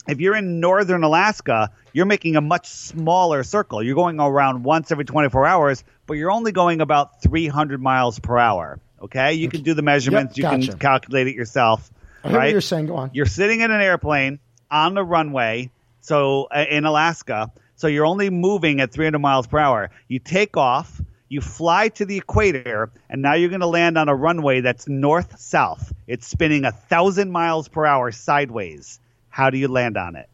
If 0.07 0.19
you're 0.21 0.35
in 0.35 0.59
northern 0.59 1.03
Alaska, 1.03 1.71
you're 1.93 2.05
making 2.05 2.35
a 2.35 2.41
much 2.41 2.67
smaller 2.67 3.43
circle. 3.43 3.83
You're 3.83 3.95
going 3.95 4.19
around 4.19 4.63
once 4.63 4.91
every 4.91 5.05
24 5.05 5.45
hours, 5.45 5.83
but 6.05 6.13
you're 6.13 6.31
only 6.31 6.51
going 6.51 6.81
about 6.81 7.21
300 7.21 7.81
miles 7.81 8.19
per 8.19 8.37
hour. 8.37 8.79
Okay? 9.01 9.33
You 9.33 9.49
can 9.49 9.63
do 9.63 9.73
the 9.73 9.81
measurements, 9.81 10.37
Yep, 10.37 10.51
you 10.51 10.57
gotcha. 10.57 10.71
can 10.71 10.79
calculate 10.79 11.27
it 11.27 11.35
yourself. 11.35 11.91
I 12.23 12.29
hear 12.29 12.37
right? 12.37 12.45
what 12.45 12.51
you're 12.51 12.61
saying. 12.61 12.87
Go 12.87 12.95
on. 12.95 13.11
You're 13.13 13.25
sitting 13.25 13.61
in 13.61 13.69
an 13.71 13.81
airplane 13.81 14.39
on 14.71 14.93
the 14.95 15.03
runway, 15.03 15.71
so 16.01 16.47
uh, 16.55 16.65
in 16.69 16.85
Alaska, 16.85 17.51
so 17.75 17.87
you're 17.87 18.05
only 18.05 18.29
moving 18.29 18.79
at 18.81 18.91
300 18.91 19.19
miles 19.19 19.47
per 19.47 19.59
hour. 19.59 19.91
You 20.07 20.19
take 20.19 20.57
off, 20.57 21.01
you 21.29 21.41
fly 21.41 21.89
to 21.89 22.05
the 22.05 22.17
equator, 22.17 22.91
and 23.09 23.21
now 23.21 23.33
you're 23.33 23.49
going 23.49 23.61
to 23.61 23.67
land 23.67 23.97
on 23.97 24.09
a 24.09 24.15
runway 24.15 24.61
that's 24.61 24.87
north 24.87 25.39
south. 25.39 25.93
It's 26.07 26.25
spinning 26.27 26.65
a 26.65 26.71
thousand 26.71 27.31
miles 27.31 27.67
per 27.67 27.85
hour 27.85 28.11
sideways. 28.11 28.99
How 29.37 29.51
do 29.51 29.59
you 29.59 29.67
land 29.67 29.97
on 29.97 30.15
it? 30.15 30.27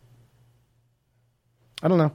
I 1.81 1.89
don't 1.89 1.97
know. 1.97 2.13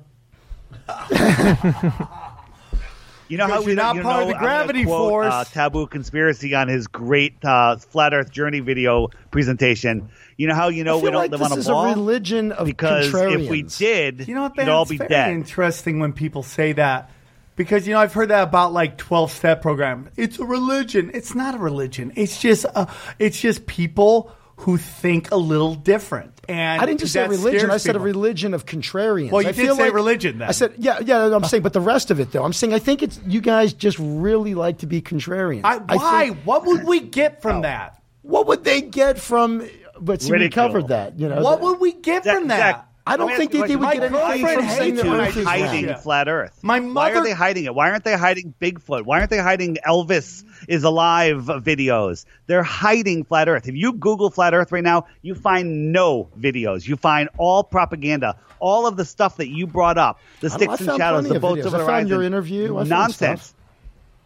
You 3.29 3.37
know 3.37 3.47
how 3.47 3.61
we 3.61 3.73
you're 3.73 3.77
not 3.77 3.95
you 3.95 4.01
part 4.01 4.23
of 4.23 4.29
the 4.29 4.35
gravity 4.37 4.85
quote, 4.87 5.11
force. 5.11 5.35
Uh, 5.35 5.45
Taboo 5.45 5.87
conspiracy 5.87 6.55
on 6.55 6.69
his 6.69 6.87
great 6.87 7.45
uh, 7.45 7.77
flat 7.77 8.15
Earth 8.15 8.31
journey 8.31 8.61
video 8.61 9.09
presentation. 9.31 10.09
You 10.39 10.47
know 10.47 10.55
how 10.55 10.69
you 10.69 10.83
know 10.83 10.99
we 10.99 11.11
don't 11.11 11.17
like 11.17 11.31
live 11.31 11.41
this 11.41 11.51
on 11.53 11.59
a 11.59 11.61
is 11.61 11.67
ball 11.67 11.85
a 11.85 11.91
religion 11.91 12.53
of 12.53 12.65
because 12.65 13.13
if 13.13 13.51
we 13.51 13.65
did, 13.65 14.27
You 14.27 14.35
know 14.35 14.45
what, 14.45 14.57
we'd 14.57 14.71
all 14.71 14.85
it's 14.85 14.91
be 14.93 14.97
very 14.97 15.09
dead. 15.11 15.31
interesting 15.33 16.01
when 16.01 16.15
people 16.15 16.43
say 16.43 16.73
that. 16.73 17.11
Because, 17.55 17.87
you 17.87 17.93
know, 17.93 18.01
I've 18.01 18.15
heard 18.15 18.31
that 18.31 18.45
about 18.45 18.73
like 18.73 18.97
12 18.97 19.31
step 19.31 19.61
program. 19.61 20.09
It's 20.17 20.39
a 20.39 20.45
religion. 20.47 21.11
It's 21.13 21.35
not 21.35 21.55
a 21.55 21.59
religion. 21.59 22.13
It's 22.17 22.41
just, 22.41 22.65
uh, 22.75 22.87
it's 23.19 23.39
just 23.39 23.67
people 23.67 24.33
who 24.59 24.77
think 24.77 25.31
a 25.31 25.37
little 25.37 25.75
different. 25.75 26.33
And 26.49 26.81
I 26.83 26.87
didn't 26.87 27.01
just 27.01 27.13
say 27.13 27.21
that 27.21 27.31
religion. 27.31 27.71
I 27.71 27.77
said 27.77 27.95
a 27.97 28.01
religion 28.01 28.55
of 28.55 28.67
contrarians. 28.67 29.31
Well, 29.31 29.43
you 29.43 29.49
I 29.49 29.53
did 29.53 29.65
feel 29.67 29.77
say 29.77 29.85
like- 29.85 29.93
religion 29.95 30.39
then. 30.39 30.49
I 30.49 30.53
said, 30.53 30.75
yeah, 30.79 30.99
yeah. 31.01 31.35
I'm 31.35 31.45
saying, 31.45 31.63
but 31.63 31.73
the 31.73 31.81
rest 31.81 32.11
of 32.11 32.19
it, 32.21 32.33
though, 32.33 32.43
I'm 32.45 32.53
saying, 32.53 32.75
I 32.75 32.79
think 32.79 33.03
it's 33.03 33.21
you 33.27 33.41
guys 33.41 33.73
just 33.73 33.99
really 34.01 34.55
like 34.55 34.79
to 34.79 34.87
be 34.87 35.01
contrarians. 35.01 35.61
I, 35.65 35.77
why? 35.79 36.25
think- 36.27 36.39
what 36.45 36.67
would 36.67 36.85
we 36.85 37.01
get 37.01 37.41
from 37.43 37.63
that? 37.63 37.95
what 38.23 38.47
would 38.49 38.65
they 38.65 38.83
get 38.83 39.19
from? 39.19 39.67
But 40.01 40.23
see, 40.23 40.33
we 40.33 40.49
covered 40.51 40.89
that. 40.89 41.19
You 41.19 41.29
know, 41.29 41.41
What 41.43 41.61
would 41.61 41.81
we 41.81 41.93
get 41.93 42.25
Zach- 42.25 42.37
from 42.37 42.49
that? 42.49 42.59
Zach, 42.59 42.88
I 43.09 43.17
don't 43.17 43.35
think 43.37 43.53
that 43.53 43.69
they 43.69 43.77
would 43.77 43.93
get 43.93 43.99
My 44.01 44.07
anything 44.07 44.11
girlfriend 44.13 44.61
from 44.61 44.69
saying 44.69 44.91
hates 44.95 45.03
the 45.03 45.09
you. 45.09 45.15
Earth 45.15 45.37
is 45.37 45.47
hiding 45.47 45.87
round. 45.87 46.03
flat 46.03 46.29
Earth. 46.29 46.59
My 46.63 46.81
Why 46.81 47.13
are 47.13 47.23
they 47.25 47.33
hiding 47.33 47.65
it? 47.65 47.75
Why 47.75 47.91
aren't 47.91 48.05
they 48.05 48.17
hiding 48.17 48.55
Bigfoot? 48.61 49.05
Why 49.05 49.19
aren't 49.19 49.31
they 49.31 49.39
hiding 49.39 49.79
Elvis 49.87 50.45
is 50.69 50.85
alive 50.85 51.45
videos? 51.45 52.25
They're 52.47 52.63
hiding 52.63 53.25
flat 53.25 53.49
Earth. 53.49 53.67
If 53.69 53.75
you 53.75 53.93
Google 53.95 54.31
flat 54.31 54.55
Earth 54.55 54.71
right 54.73 54.85
now, 54.85 55.07
you 55.23 55.35
find 55.35 55.93
no 55.93 56.29
videos. 56.39 56.87
You 56.87 56.97
find 56.97 57.29
all 57.39 57.65
propaganda. 57.65 58.37
All 58.61 58.87
of 58.87 58.97
the 58.97 59.05
stuff 59.05 59.37
that 59.39 59.49
you 59.49 59.67
brought 59.67 59.99
up, 59.99 60.21
the 60.41 60.49
I- 60.49 60.53
I 60.53 60.57
sticks 60.57 60.79
and 60.81 60.87
found 60.89 60.99
shadows, 60.99 61.29
the 61.29 61.41
boats 61.41 61.63
videos. 61.63 61.67
over 61.67 61.77
I 61.77 61.79
the 61.81 61.85
horizon. 61.87 62.09
your 62.09 62.23
interview. 62.23 62.75
I 62.75 62.79
found 62.79 62.89
Nonsense. 62.91 63.43
stuff. 63.43 63.55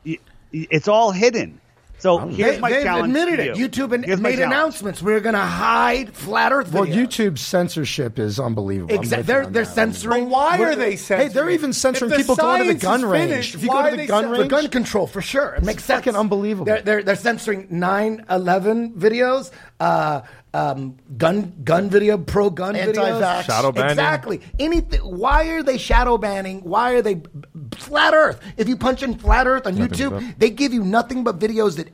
Y- 0.07 0.19
y- 0.53 0.67
It's 0.71 0.89
all 0.89 1.11
hidden. 1.13 1.61
So 2.03 2.19
here's 2.19 2.57
They, 2.57 2.61
my 2.61 2.71
they've 2.73 2.83
challenge 2.83 3.11
admitted 3.17 3.37
to 3.37 3.51
it. 3.53 3.57
you. 3.57 3.69
YouTube 3.69 3.93
an- 3.93 4.21
made 4.23 4.41
announcements. 4.41 5.01
We're 5.01 5.21
going 5.21 5.37
to 5.37 5.41
hide 5.41 6.13
flat 6.13 6.51
Earth 6.53 6.73
Well, 6.73 6.85
videos. 6.85 7.07
YouTube's 7.07 7.41
censorship 7.41 8.19
is 8.19 8.41
unbelievable. 8.41 8.93
Exactly. 8.93 9.23
They're 9.23 9.47
they're 9.47 9.65
censoring. 9.65 10.25
But 10.25 10.31
why 10.31 10.59
What- 10.59 10.67
are 10.69 10.75
they 10.75 10.97
censoring? 10.97 11.29
Hey, 11.29 11.33
they're 11.33 11.51
even 11.51 11.73
censoring 11.73 12.11
the 12.11 12.17
people 12.17 12.35
going 12.35 12.67
to 12.67 12.75
the 12.75 12.75
gun 12.75 13.01
is 13.03 13.07
range. 13.07 13.31
finished, 13.31 13.55
If 13.55 13.63
you 13.63 13.69
go 13.69 13.75
why 13.77 13.83
to 13.83 13.89
are 13.89 13.91
the 13.93 13.97
they 13.99 14.07
gun 14.07 14.25
cen- 14.25 14.33
for 14.35 14.39
range, 14.41 14.51
gun 14.51 14.69
control 14.69 15.07
for 15.07 15.23
sure. 15.23 15.55
It 15.55 15.63
makes 15.63 15.85
sense. 15.85 15.99
fucking 16.01 16.17
unbelievable. 16.17 16.65
They're, 16.67 16.83
they're, 16.83 17.03
they're 17.05 17.15
censoring 17.15 17.69
9-11 17.69 18.95
videos, 18.95 19.53
uh, 19.79 20.23
um, 20.55 20.97
gun 21.17 21.55
gun 21.65 21.89
video, 21.89 22.19
pro 22.19 22.51
gun 22.51 22.77
Anti-vax. 22.77 23.21
videos. 23.21 23.43
Shadow 23.45 23.73
banning. 23.73 23.91
Exactly. 23.91 24.41
Anything. 24.59 25.01
Why 25.01 25.49
are 25.49 25.63
they 25.63 25.79
shadow 25.79 26.19
banning? 26.19 26.61
Why 26.61 26.93
are 26.93 27.03
they 27.03 27.15
b- 27.15 27.31
b- 27.35 27.77
flat 27.79 28.13
Earth? 28.15 28.41
If 28.57 28.69
you 28.69 28.77
punch 28.77 29.03
in 29.03 29.17
flat 29.19 29.47
Earth 29.47 29.67
on 29.67 29.77
Nothing 29.77 30.11
YouTube, 30.11 30.39
they 30.39 30.51
give 30.51 30.73
you 30.75 30.85
nothing 30.85 31.25
but 31.25 31.39
videos 31.39 31.77
that 31.77 31.89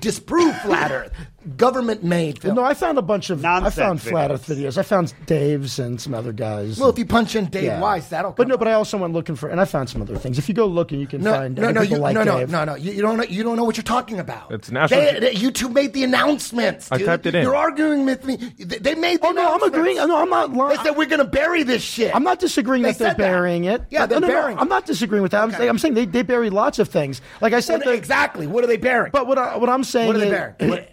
disprove 0.00 0.54
flat 0.60 0.90
Earth, 0.98 1.10
government 1.56 2.02
made. 2.04 2.42
Well, 2.44 2.54
no, 2.54 2.64
I 2.64 2.74
found 2.74 2.98
a 2.98 3.02
bunch 3.02 3.30
of. 3.30 3.40
Nonsense 3.42 3.78
I 3.78 3.82
found 3.82 4.02
flat 4.02 4.30
videos. 4.30 4.34
Earth 4.34 4.46
videos. 4.46 4.78
I 4.78 4.82
found 4.82 5.14
Dave's 5.26 5.78
and 5.78 6.00
some 6.00 6.14
other 6.14 6.32
guys. 6.32 6.78
well, 6.78 6.88
if 6.90 6.98
you 6.98 7.06
punch 7.06 7.34
in 7.36 7.46
Dave 7.46 7.64
Yeah. 7.64 7.80
Weiss, 7.80 8.08
that'll. 8.08 8.32
But 8.32 8.48
no, 8.48 8.54
up. 8.54 8.60
but 8.60 8.68
I 8.68 8.74
also 8.74 8.98
went 8.98 9.12
looking 9.12 9.36
for, 9.36 9.48
and 9.48 9.60
I 9.60 9.64
found 9.64 9.88
some 9.90 10.02
other 10.02 10.16
things. 10.16 10.38
If 10.38 10.48
you 10.48 10.54
go 10.54 10.66
looking, 10.66 11.00
you 11.00 11.06
can 11.06 11.22
No, 11.22 11.32
find 11.32 11.56
no, 11.56 11.70
no, 11.70 11.82
you, 11.82 11.96
like 11.98 12.14
no, 12.14 12.22
no, 12.24 12.38
Dave. 12.38 12.50
no, 12.50 12.64
no. 12.64 12.74
You, 12.74 12.92
you 12.92 13.02
don't 13.02 13.16
know. 13.16 13.24
You 13.24 13.42
don't 13.42 13.56
know 13.56 13.64
what 13.64 13.76
you're 13.76 13.82
talking 13.84 14.18
about. 14.18 14.50
It's 14.52 14.70
national- 14.70 15.00
They, 15.00 15.18
they- 15.20 15.34
YouTube 15.34 15.72
made 15.72 15.92
the 15.92 16.04
announcements. 16.04 16.90
I 16.92 16.98
typed 16.98 17.26
it 17.26 17.34
in. 17.34 17.42
You're 17.42 17.56
arguing 17.56 18.04
with 18.06 18.24
me. 18.24 18.36
They, 18.58 18.78
they 18.78 18.94
made. 18.94 19.20
The 19.20 19.26
Oh 19.28 19.30
no, 19.32 19.54
I'm 19.54 19.62
agreeing. 19.62 19.96
No, 19.96 20.16
I'm 20.22 20.30
not 20.30 20.52
Lying. 20.52 20.76
They 20.76 20.82
said 20.84 20.96
we're 20.96 21.06
going 21.06 21.18
to 21.18 21.24
bury 21.24 21.62
this 21.62 21.82
shit. 21.82 22.14
I'm 22.14 22.24
not 22.24 22.38
disagreeing 22.38 22.82
They 22.82 22.90
that 22.92 22.98
they're 22.98 23.08
said 23.10 23.16
that. 23.18 23.30
burying 23.30 23.64
it. 23.64 23.82
Yeah, 23.90 24.06
they're 24.06 24.20
no, 24.20 24.26
no, 24.26 24.32
burying 24.32 24.58
I'm 24.58 24.68
not 24.68 24.86
disagreeing 24.86 25.22
with 25.22 25.32
that. 25.32 25.42
I'm, 25.42 25.48
Okay. 25.50 25.58
saying, 25.58 25.70
I'm 25.70 25.78
saying 25.78 25.94
they, 25.94 26.04
they 26.06 26.22
bury 26.22 26.50
lots 26.50 26.78
of 26.78 26.88
things. 26.88 27.20
Like 27.40 27.52
I 27.52 27.60
said, 27.60 27.84
What- 27.84 27.94
exactly. 27.94 28.46
What 28.46 28.64
are 28.64 28.66
they 28.66 28.76
burying? 28.76 29.10
But 29.12 29.26
what 29.26 29.38
I, 29.38 29.56
what 29.56 29.68
I'm 29.68 29.84
saying 29.84 30.06
What 30.08 30.16
are 30.16 30.20
they 30.20 30.30
burying? 30.30 30.86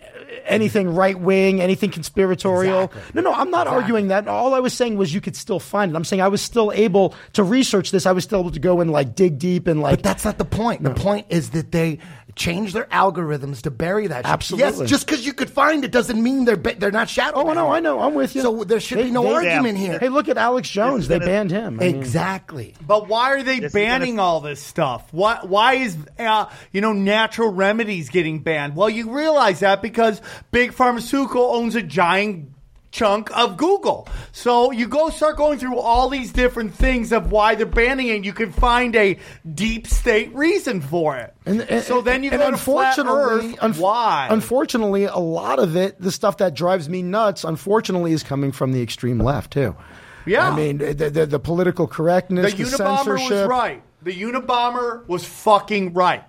What- 0.44 0.52
anything 0.52 0.94
right 0.96 1.20
wing, 1.20 1.62
anything 1.62 1.92
conspiratorial. 1.92 2.84
Exactly. 2.86 3.22
No, 3.22 3.30
no, 3.32 3.34
I'm 3.36 3.50
not 3.52 3.68
Exactly. 3.68 3.82
arguing 3.84 4.08
that. 4.10 4.28
All 4.28 4.54
I 4.54 4.60
was 4.60 4.74
saying 4.74 4.98
was 4.98 5.14
you 5.14 5.22
could 5.22 5.36
still 5.36 5.60
find 5.60 5.92
it. 5.92 5.96
I'm 5.96 6.04
saying 6.06 6.22
I 6.22 6.28
was 6.28 6.42
still 6.42 6.72
able 6.74 7.14
to 7.34 7.44
research 7.44 7.92
this. 7.92 8.06
I 8.06 8.12
was 8.12 8.24
still 8.24 8.40
able 8.40 8.52
to 8.52 8.60
go 8.60 8.82
and 8.82 8.92
like 8.92 9.16
dig 9.16 9.40
deep 9.40 9.68
and 9.68 9.82
like. 9.82 9.98
But 9.98 10.04
that's 10.04 10.26
not 10.26 10.38
the 10.38 10.46
point. 10.46 10.84
The 10.84 10.92
point 10.92 11.28
is 11.30 11.52
that 11.52 11.72
they 11.72 12.00
change 12.36 12.72
their 12.72 12.86
algorithms 12.86 13.64
to 13.64 13.72
bury 13.72 14.08
that. 14.08 14.18
shit. 14.26 14.26
Absolutely. 14.32 14.82
Yes, 14.84 14.90
just 14.90 15.06
because 15.06 15.26
you 15.26 15.34
could 15.34 15.50
find 15.50 15.84
it 15.84 15.92
doesn't 15.92 16.22
mean 16.22 16.46
they're 16.46 16.56
ba- 16.56 16.76
they're 16.78 16.92
not 16.92 17.10
shadow. 17.10 17.36
Oh, 17.36 17.54
no, 17.54 17.70
I 17.70 17.82
know. 17.82 18.00
I'm 18.00 18.14
with 18.14 18.34
you. 18.34 18.42
So 18.44 18.64
there 18.64 18.80
should 18.80 19.00
They- 19.00 19.04
be 19.06 19.12
no 19.12 19.24
they- 19.24 19.34
argument 19.34 19.78
here. 19.78 20.00
Hey, 20.00 20.08
look 20.08 20.30
at 20.30 20.38
Alex 20.38 20.70
Jones. 20.70 21.08
They 21.10 21.20
gonna- 21.20 21.30
banned 21.30 21.52
him. 21.52 21.80
I 21.82 21.86
mean, 21.86 21.96
exactly. 21.98 22.76
But 22.86 23.10
why 23.10 23.32
are 23.34 23.44
they 23.44 23.60
This 23.60 23.74
banning 23.74 24.16
gonna- 24.18 24.28
all 24.28 24.40
this 24.40 24.62
stuff? 24.62 25.04
Why, 25.12 25.40
why 25.44 25.74
is 25.76 25.98
uh, 26.18 26.46
you 26.72 26.80
know 26.80 26.94
natural 26.94 27.52
remedies 27.52 28.08
getting 28.10 28.40
banned? 28.40 28.76
Well, 28.76 28.90
you 28.90 29.10
realize 29.12 29.60
that 29.60 29.82
because 29.82 30.22
big 30.52 30.74
pharmaceutical 30.74 31.42
owns 31.44 31.76
a 31.76 31.82
giant 31.82 32.52
chunk 32.92 33.30
of 33.38 33.56
Google. 33.56 34.08
So 34.32 34.72
you 34.72 34.88
go 34.88 35.10
start 35.12 35.38
going 35.38 35.60
through 35.60 35.78
all 35.78 36.10
these 36.10 36.32
different 36.32 36.74
things 36.74 37.12
of 37.12 37.32
why 37.32 37.54
they're 37.54 37.68
banning 37.68 38.08
it. 38.08 38.26
You 38.26 38.34
can 38.34 38.52
find 38.52 38.96
a 38.96 39.20
deep 39.54 39.86
state 39.86 40.34
reason 40.34 40.82
for 40.82 41.16
it. 41.18 41.36
And, 41.46 41.62
and- 41.62 41.84
so 41.84 42.02
then 42.02 42.24
you 42.24 42.32
and 42.32 42.40
go 42.42 42.50
to 42.50 42.58
flat 42.58 42.98
unfortunately, 42.98 43.52
Earth. 43.54 43.60
unf- 43.60 43.80
why? 43.80 44.28
Unfortunately, 44.32 45.04
a 45.04 45.18
lot 45.18 45.60
of 45.60 45.76
it, 45.76 46.02
the 46.02 46.12
stuff 46.12 46.38
that 46.38 46.56
drives 46.56 46.90
me 46.90 47.04
nuts, 47.04 47.44
unfortunately, 47.44 48.12
is 48.12 48.24
coming 48.24 48.52
from 48.52 48.72
the 48.72 48.82
extreme 48.82 49.20
left 49.20 49.54
too. 49.54 49.76
Yeah. 50.26 50.50
I 50.50 50.56
mean 50.56 50.80
the, 50.80 50.94
the, 51.12 51.26
the 51.28 51.40
political 51.40 51.86
correctness, 51.88 52.54
the 52.54 52.64
the, 52.64 52.70
Unabomber 52.72 53.14
was 53.14 53.22
censorship. 53.22 53.50
right. 53.50 53.84
The 54.02 54.20
Unabomber 54.20 55.08
was 55.08 55.26
fucking 55.26 55.94
right. 55.94 56.24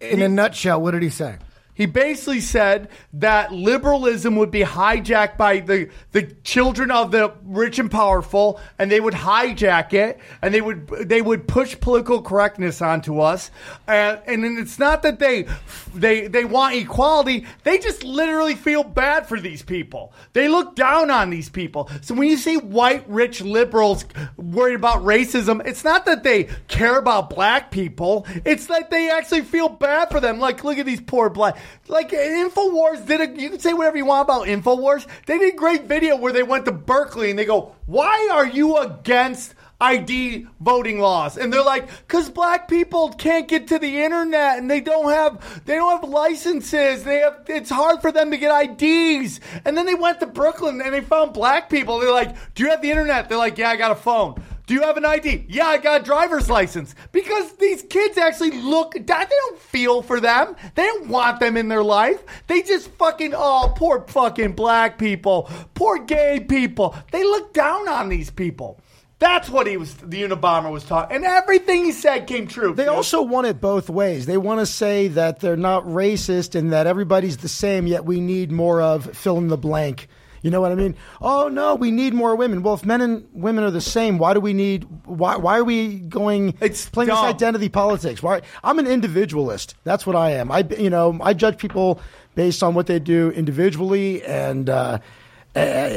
In 0.00 0.22
a 0.22 0.28
nutshell, 0.28 0.80
what 0.80 0.92
did 0.92 1.02
he 1.02 1.10
say? 1.10 1.36
He 1.76 1.84
basically 1.84 2.40
said 2.40 2.88
that 3.12 3.52
liberalism 3.52 4.36
would 4.36 4.50
be 4.50 4.62
hijacked 4.62 5.36
by 5.36 5.60
the, 5.60 5.90
the 6.12 6.22
children 6.42 6.90
of 6.90 7.10
the 7.10 7.34
rich 7.44 7.78
and 7.78 7.90
powerful, 7.90 8.58
and 8.78 8.90
they 8.90 8.98
would 8.98 9.12
hijack 9.12 9.92
it, 9.92 10.18
and 10.40 10.54
they 10.54 10.62
would 10.62 10.88
they 10.88 11.20
would 11.20 11.46
push 11.46 11.78
political 11.78 12.22
correctness 12.22 12.80
onto 12.80 13.20
us. 13.20 13.50
Uh, 13.86 14.16
and, 14.26 14.42
and 14.42 14.58
it's 14.58 14.78
not 14.78 15.02
that 15.02 15.18
they 15.18 15.46
they 15.94 16.28
they 16.28 16.46
want 16.46 16.74
equality; 16.76 17.46
they 17.64 17.76
just 17.78 18.02
literally 18.04 18.54
feel 18.54 18.82
bad 18.82 19.28
for 19.28 19.38
these 19.38 19.62
people. 19.62 20.14
They 20.32 20.48
look 20.48 20.76
down 20.76 21.10
on 21.10 21.28
these 21.28 21.50
people. 21.50 21.90
So 22.00 22.14
when 22.14 22.28
you 22.28 22.38
see 22.38 22.56
white 22.56 23.06
rich 23.06 23.42
liberals 23.42 24.06
worried 24.38 24.76
about 24.76 25.04
racism, 25.04 25.66
it's 25.66 25.84
not 25.84 26.06
that 26.06 26.22
they 26.22 26.44
care 26.68 26.98
about 26.98 27.28
black 27.28 27.70
people; 27.70 28.26
it's 28.46 28.68
that 28.68 28.90
they 28.90 29.10
actually 29.10 29.42
feel 29.42 29.68
bad 29.68 30.08
for 30.08 30.20
them. 30.20 30.38
Like, 30.38 30.64
look 30.64 30.78
at 30.78 30.86
these 30.86 31.02
poor 31.02 31.28
black. 31.28 31.58
Like 31.88 32.10
Infowars 32.10 33.06
did. 33.06 33.20
A, 33.20 33.40
you 33.40 33.50
can 33.50 33.58
say 33.58 33.72
whatever 33.72 33.96
you 33.96 34.06
want 34.06 34.26
about 34.26 34.46
Infowars. 34.46 35.06
They 35.26 35.38
did 35.38 35.54
a 35.54 35.56
great 35.56 35.84
video 35.84 36.16
where 36.16 36.32
they 36.32 36.42
went 36.42 36.64
to 36.66 36.72
Berkeley 36.72 37.30
and 37.30 37.38
they 37.38 37.44
go, 37.44 37.74
"Why 37.86 38.30
are 38.32 38.46
you 38.46 38.76
against 38.78 39.54
ID 39.80 40.46
voting 40.58 41.00
laws, 41.00 41.36
and 41.36 41.52
they're 41.52 41.62
like, 41.62 41.86
because 41.88 42.30
black 42.30 42.66
people 42.66 43.10
can't 43.10 43.46
get 43.46 43.68
to 43.68 43.78
the 43.78 44.02
internet 44.02 44.56
and 44.56 44.70
they 44.70 44.80
don't 44.80 45.10
have 45.10 45.64
they 45.66 45.74
don't 45.74 46.00
have 46.00 46.08
licenses. 46.08 47.04
They 47.04 47.18
have 47.18 47.42
it's 47.46 47.68
hard 47.68 48.00
for 48.00 48.10
them 48.10 48.30
to 48.30 48.38
get 48.38 48.80
IDs. 48.80 49.40
And 49.66 49.76
then 49.76 49.84
they 49.84 49.94
went 49.94 50.20
to 50.20 50.26
Brooklyn 50.26 50.80
and 50.80 50.94
they 50.94 51.02
found 51.02 51.34
black 51.34 51.68
people. 51.68 51.98
They're 51.98 52.10
like, 52.10 52.54
do 52.54 52.64
you 52.64 52.70
have 52.70 52.80
the 52.80 52.90
internet? 52.90 53.28
They're 53.28 53.36
like, 53.36 53.58
yeah, 53.58 53.68
I 53.68 53.76
got 53.76 53.90
a 53.90 53.96
phone. 53.96 54.42
Do 54.66 54.74
you 54.74 54.82
have 54.82 54.96
an 54.96 55.04
ID? 55.04 55.46
Yeah, 55.48 55.66
I 55.66 55.78
got 55.78 56.00
a 56.00 56.04
driver's 56.04 56.50
license. 56.50 56.94
Because 57.12 57.52
these 57.52 57.84
kids 57.84 58.18
actually 58.18 58.50
look, 58.50 58.94
they 58.94 59.00
don't 59.00 59.58
feel 59.58 60.02
for 60.02 60.18
them. 60.20 60.56
They 60.74 60.84
don't 60.84 61.08
want 61.08 61.38
them 61.38 61.56
in 61.56 61.68
their 61.68 61.84
life. 61.84 62.22
They 62.48 62.62
just 62.62 62.88
fucking, 62.92 63.32
oh, 63.34 63.72
poor 63.76 64.04
fucking 64.08 64.52
black 64.52 64.98
people, 64.98 65.48
poor 65.74 66.00
gay 66.00 66.40
people. 66.40 66.96
They 67.12 67.22
look 67.22 67.54
down 67.54 67.88
on 67.88 68.08
these 68.08 68.30
people. 68.30 68.80
That's 69.18 69.48
what 69.48 69.66
he 69.66 69.78
was, 69.78 69.94
the 69.94 70.24
Unabomber 70.24 70.70
was 70.70 70.84
talking. 70.84 71.16
And 71.16 71.24
everything 71.24 71.84
he 71.84 71.92
said 71.92 72.26
came 72.26 72.46
true. 72.46 72.74
They 72.74 72.86
also 72.86 73.22
want 73.22 73.46
it 73.46 73.62
both 73.62 73.88
ways. 73.88 74.26
They 74.26 74.36
want 74.36 74.60
to 74.60 74.66
say 74.66 75.08
that 75.08 75.40
they're 75.40 75.56
not 75.56 75.84
racist 75.84 76.54
and 76.54 76.72
that 76.72 76.86
everybody's 76.86 77.38
the 77.38 77.48
same, 77.48 77.86
yet 77.86 78.04
we 78.04 78.20
need 78.20 78.52
more 78.52 78.82
of 78.82 79.16
fill 79.16 79.38
in 79.38 79.48
the 79.48 79.56
blank. 79.56 80.08
You 80.42 80.50
know 80.50 80.60
what 80.60 80.72
I 80.72 80.74
mean? 80.74 80.96
Oh 81.20 81.48
no, 81.48 81.74
we 81.74 81.90
need 81.90 82.14
more 82.14 82.36
women. 82.36 82.62
Well, 82.62 82.74
if 82.74 82.84
men 82.84 83.00
and 83.00 83.26
women 83.32 83.64
are 83.64 83.70
the 83.70 83.80
same, 83.80 84.18
why 84.18 84.34
do 84.34 84.40
we 84.40 84.52
need? 84.52 84.86
Why 85.04 85.36
why 85.36 85.58
are 85.58 85.64
we 85.64 86.00
going? 86.00 86.56
It's 86.60 86.88
playing 86.88 87.08
dumb. 87.08 87.24
this 87.24 87.34
identity 87.34 87.68
politics. 87.68 88.22
Why? 88.22 88.42
I'm 88.62 88.78
an 88.78 88.86
individualist. 88.86 89.74
That's 89.84 90.06
what 90.06 90.16
I 90.16 90.30
am. 90.32 90.50
I 90.50 90.66
you 90.78 90.90
know 90.90 91.18
I 91.22 91.34
judge 91.34 91.58
people 91.58 92.00
based 92.34 92.62
on 92.62 92.74
what 92.74 92.86
they 92.86 92.98
do 92.98 93.30
individually 93.30 94.22
and. 94.24 94.68
Uh, 94.68 94.98
uh, 95.56 95.88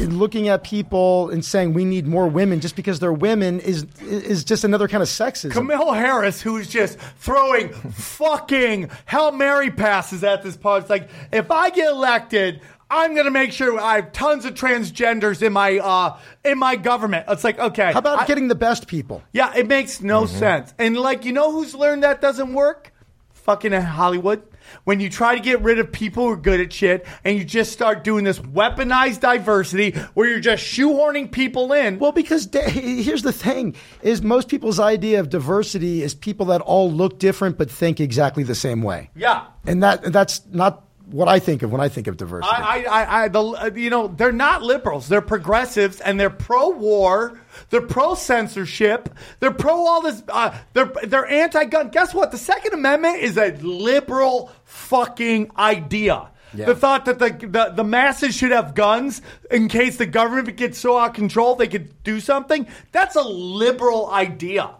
looking 0.00 0.48
at 0.48 0.64
people 0.64 1.30
and 1.30 1.44
saying 1.44 1.72
we 1.72 1.84
need 1.84 2.08
more 2.08 2.26
women 2.26 2.58
just 2.58 2.74
because 2.74 2.98
they're 2.98 3.12
women 3.12 3.60
is 3.60 3.86
is 4.00 4.42
just 4.42 4.64
another 4.64 4.88
kind 4.88 5.00
of 5.00 5.08
sexism. 5.08 5.52
Kamala 5.52 5.96
Harris, 5.96 6.42
who's 6.42 6.66
just 6.66 6.98
throwing 7.18 7.68
fucking 7.68 8.90
Hail 9.06 9.30
Mary 9.30 9.70
passes 9.70 10.24
at 10.24 10.42
this 10.42 10.56
part. 10.56 10.82
It's 10.82 10.90
like, 10.90 11.08
if 11.30 11.52
I 11.52 11.70
get 11.70 11.88
elected, 11.88 12.60
I'm 12.90 13.16
gonna 13.16 13.30
make 13.32 13.52
sure 13.52 13.78
I 13.80 13.96
have 13.96 14.12
tons 14.12 14.44
of 14.44 14.54
transgenders 14.54 15.42
in 15.42 15.52
my 15.52 15.78
uh 15.78 16.18
in 16.44 16.58
my 16.58 16.76
government. 16.76 17.26
It's 17.28 17.42
like, 17.44 17.58
okay. 17.58 17.92
How 17.92 17.98
about 17.98 18.20
I- 18.20 18.26
getting 18.26 18.48
the 18.48 18.54
best 18.54 18.86
people? 18.86 19.22
Yeah, 19.32 19.52
it 19.56 19.66
makes 19.66 20.00
no 20.00 20.26
sense. 20.26 20.72
And 20.78 20.96
like, 20.96 21.24
you 21.24 21.32
know 21.32 21.50
who's 21.52 21.74
learned 21.74 22.02
that 22.04 22.20
doesn't 22.20 22.52
work? 22.52 22.92
Fucking 23.32 23.72
Hollywood. 23.72 24.42
When 24.82 24.98
you 24.98 25.08
try 25.08 25.36
to 25.36 25.40
get 25.40 25.60
rid 25.62 25.78
of 25.78 25.92
people 25.92 26.24
who 26.26 26.32
are 26.32 26.36
good 26.36 26.60
at 26.60 26.72
shit 26.72 27.06
and 27.24 27.38
you 27.38 27.44
just 27.44 27.72
start 27.72 28.02
doing 28.02 28.24
this 28.24 28.40
weaponized 28.40 29.20
diversity 29.20 29.92
where 30.14 30.28
you're 30.28 30.40
just 30.40 30.64
shoehorning 30.64 31.30
people 31.30 31.72
in. 31.72 32.00
Well, 32.00 32.10
because 32.10 32.46
da- 32.46 32.68
here's 32.68 33.22
the 33.22 33.32
thing: 33.32 33.76
is 34.02 34.22
most 34.22 34.48
people's 34.48 34.80
idea 34.80 35.20
of 35.20 35.28
diversity 35.30 36.02
is 36.02 36.14
people 36.14 36.46
that 36.46 36.60
all 36.62 36.90
look 36.90 37.20
different 37.20 37.58
but 37.58 37.70
think 37.70 38.00
exactly 38.00 38.42
the 38.42 38.56
same 38.56 38.82
way. 38.82 39.10
Yeah. 39.14 39.46
and 39.66 39.82
that 39.84 40.12
that's 40.12 40.42
not 40.50 40.82
what 41.10 41.28
I 41.28 41.38
think 41.38 41.62
of 41.62 41.70
when 41.70 41.80
I 41.80 41.88
think 41.88 42.06
of 42.08 42.16
diversity. 42.16 42.52
I, 42.52 42.82
I, 42.82 43.02
I, 43.02 43.24
I 43.24 43.28
the, 43.28 43.42
uh, 43.42 43.70
you 43.74 43.90
know, 43.90 44.08
they're 44.08 44.32
not 44.32 44.62
liberals. 44.62 45.08
They're 45.08 45.20
progressives, 45.20 46.00
and 46.00 46.18
they're 46.18 46.30
pro-war. 46.30 47.40
They're 47.70 47.80
pro-censorship. 47.80 49.08
They're 49.40 49.52
pro 49.52 49.86
all 49.86 50.02
this. 50.02 50.22
Uh, 50.28 50.56
they're 50.72 50.92
they're 51.04 51.26
anti-gun. 51.26 51.90
Guess 51.90 52.12
what? 52.12 52.32
The 52.32 52.38
Second 52.38 52.74
Amendment 52.74 53.18
is 53.18 53.36
a 53.36 53.52
liberal 53.62 54.52
fucking 54.64 55.52
idea. 55.56 56.28
Yeah. 56.54 56.66
The 56.66 56.74
thought 56.74 57.04
that 57.04 57.18
the, 57.18 57.30
the 57.30 57.72
the 57.74 57.84
masses 57.84 58.34
should 58.34 58.52
have 58.52 58.74
guns 58.74 59.22
in 59.50 59.68
case 59.68 59.96
the 59.96 60.06
government 60.06 60.56
gets 60.56 60.78
so 60.78 60.98
out 60.98 61.10
of 61.10 61.14
control 61.14 61.54
they 61.54 61.68
could 61.68 62.02
do 62.02 62.20
something. 62.20 62.66
That's 62.92 63.16
a 63.16 63.22
liberal 63.22 64.10
idea. 64.10 64.70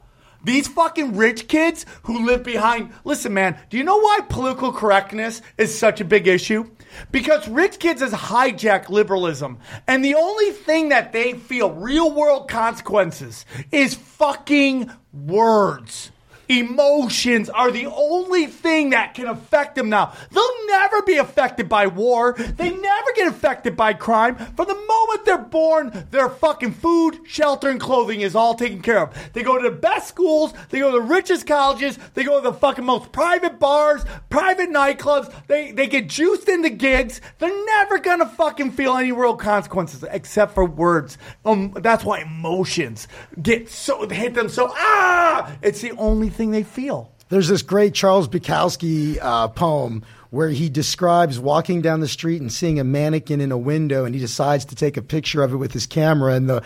These 0.46 0.68
fucking 0.68 1.16
rich 1.16 1.48
kids 1.48 1.84
who 2.04 2.24
live 2.24 2.44
behind. 2.44 2.92
Listen, 3.02 3.34
man, 3.34 3.58
do 3.68 3.76
you 3.76 3.82
know 3.82 3.96
why 3.96 4.20
political 4.28 4.72
correctness 4.72 5.42
is 5.58 5.76
such 5.76 6.00
a 6.00 6.04
big 6.04 6.28
issue? 6.28 6.70
Because 7.10 7.48
rich 7.48 7.80
kids 7.80 8.00
has 8.00 8.12
hijacked 8.12 8.88
liberalism. 8.88 9.58
And 9.88 10.04
the 10.04 10.14
only 10.14 10.52
thing 10.52 10.90
that 10.90 11.12
they 11.12 11.32
feel 11.32 11.72
real 11.72 12.14
world 12.14 12.48
consequences 12.48 13.44
is 13.72 13.94
fucking 13.94 14.88
words. 15.12 16.12
Emotions 16.48 17.50
are 17.50 17.70
the 17.70 17.86
only 17.86 18.46
thing 18.46 18.90
that 18.90 19.14
can 19.14 19.26
affect 19.26 19.74
them 19.74 19.88
now. 19.88 20.12
They'll 20.30 20.66
never 20.66 21.02
be 21.02 21.16
affected 21.16 21.68
by 21.68 21.88
war. 21.88 22.34
They 22.34 22.70
never 22.70 23.12
get 23.16 23.28
affected 23.28 23.76
by 23.76 23.94
crime. 23.94 24.36
From 24.36 24.68
the 24.68 24.74
moment 24.74 25.24
they're 25.24 25.38
born, 25.38 26.06
their 26.10 26.28
fucking 26.28 26.72
food, 26.72 27.20
shelter, 27.26 27.68
and 27.68 27.80
clothing 27.80 28.20
is 28.20 28.36
all 28.36 28.54
taken 28.54 28.80
care 28.80 29.00
of. 29.00 29.32
They 29.32 29.42
go 29.42 29.60
to 29.60 29.68
the 29.68 29.74
best 29.74 30.08
schools, 30.08 30.52
they 30.70 30.78
go 30.78 30.92
to 30.92 30.98
the 30.98 31.06
richest 31.06 31.46
colleges, 31.46 31.98
they 32.14 32.22
go 32.22 32.40
to 32.40 32.50
the 32.50 32.54
fucking 32.54 32.84
most 32.84 33.10
private 33.12 33.58
bars, 33.58 34.04
private 34.30 34.70
nightclubs, 34.70 35.32
they, 35.48 35.72
they 35.72 35.86
get 35.86 36.08
juiced 36.08 36.48
into 36.48 36.70
gigs. 36.70 37.20
They're 37.38 37.64
never 37.66 37.98
gonna 37.98 38.28
fucking 38.28 38.72
feel 38.72 38.96
any 38.96 39.12
real 39.12 39.36
consequences 39.36 40.04
except 40.10 40.54
for 40.54 40.64
words. 40.64 41.18
Um, 41.44 41.72
that's 41.80 42.04
why 42.04 42.20
emotions 42.20 43.08
get 43.42 43.68
so, 43.68 44.08
hit 44.08 44.34
them 44.34 44.48
so, 44.48 44.68
ah! 44.72 45.56
It's 45.62 45.80
the 45.80 45.92
only 45.92 46.30
they 46.50 46.62
feel. 46.62 47.10
There's 47.28 47.48
this 47.48 47.62
great 47.62 47.92
Charles 47.94 48.28
Bukowski 48.28 49.18
uh, 49.20 49.48
poem 49.48 50.04
where 50.30 50.48
he 50.48 50.68
describes 50.68 51.40
walking 51.40 51.82
down 51.82 52.00
the 52.00 52.08
street 52.08 52.40
and 52.40 52.52
seeing 52.52 52.78
a 52.78 52.84
mannequin 52.84 53.40
in 53.40 53.50
a 53.52 53.58
window, 53.58 54.04
and 54.04 54.14
he 54.14 54.20
decides 54.20 54.64
to 54.66 54.74
take 54.74 54.96
a 54.96 55.02
picture 55.02 55.42
of 55.42 55.52
it 55.52 55.56
with 55.56 55.72
his 55.72 55.86
camera, 55.86 56.34
and 56.34 56.48
the 56.48 56.62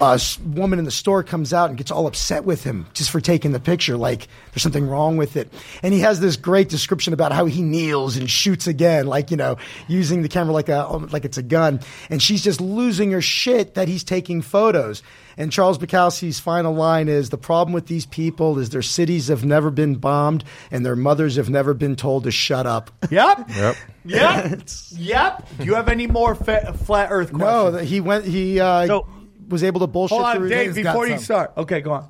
uh, 0.00 0.18
woman 0.44 0.78
in 0.78 0.84
the 0.84 0.90
store 0.90 1.22
comes 1.22 1.52
out 1.52 1.68
and 1.68 1.78
gets 1.78 1.90
all 1.90 2.06
upset 2.06 2.44
with 2.44 2.62
him 2.62 2.86
just 2.94 3.10
for 3.10 3.20
taking 3.20 3.52
the 3.52 3.60
picture, 3.60 3.96
like 3.96 4.28
there's 4.52 4.62
something 4.62 4.88
wrong 4.88 5.16
with 5.16 5.36
it. 5.36 5.52
And 5.82 5.92
he 5.92 6.00
has 6.00 6.20
this 6.20 6.36
great 6.36 6.68
description 6.68 7.12
about 7.12 7.32
how 7.32 7.46
he 7.46 7.62
kneels 7.62 8.16
and 8.16 8.30
shoots 8.30 8.66
again, 8.66 9.06
like 9.06 9.30
you 9.30 9.36
know, 9.36 9.56
using 9.88 10.22
the 10.22 10.28
camera 10.28 10.52
like 10.52 10.68
a 10.68 10.86
like 11.10 11.24
it's 11.24 11.38
a 11.38 11.42
gun. 11.42 11.80
And 12.10 12.22
she's 12.22 12.42
just 12.42 12.60
losing 12.60 13.10
her 13.10 13.20
shit 13.22 13.74
that 13.74 13.88
he's 13.88 14.04
taking 14.04 14.42
photos. 14.42 15.02
And 15.38 15.52
Charles 15.52 15.76
Bukowski's 15.76 16.40
final 16.40 16.72
line 16.74 17.08
is 17.08 17.28
the 17.28 17.36
problem 17.36 17.74
with 17.74 17.86
these 17.86 18.06
people 18.06 18.58
is 18.58 18.70
their 18.70 18.80
cities 18.80 19.28
have 19.28 19.44
never 19.44 19.70
been 19.70 19.96
bombed 19.96 20.44
and 20.70 20.84
their 20.84 20.96
mothers 20.96 21.36
have 21.36 21.50
never 21.50 21.74
been 21.74 21.94
told 21.94 22.24
to 22.24 22.30
shut 22.30 22.66
up. 22.66 22.90
Yep. 23.10 23.48
Yep. 23.50 23.76
Yep. 24.04 24.60
yep. 24.96 25.48
Do 25.58 25.64
you 25.64 25.74
have 25.74 25.88
any 25.88 26.06
more 26.06 26.34
fa- 26.34 26.72
flat 26.72 27.08
Earth 27.10 27.32
questions? 27.32 27.74
No, 27.74 27.78
he 27.78 28.00
went. 28.00 28.24
He 28.24 28.58
uh, 28.60 28.86
So- 28.86 29.06
was 29.48 29.62
able 29.62 29.80
to 29.80 29.86
bullshit 29.86 30.14
Hold 30.16 30.26
on, 30.26 30.36
through. 30.36 30.48
Dave. 30.48 30.74
He's 30.74 30.84
Before 30.86 31.06
you 31.06 31.14
some. 31.16 31.22
start, 31.24 31.52
okay, 31.58 31.80
go 31.80 31.92
on. 31.92 32.08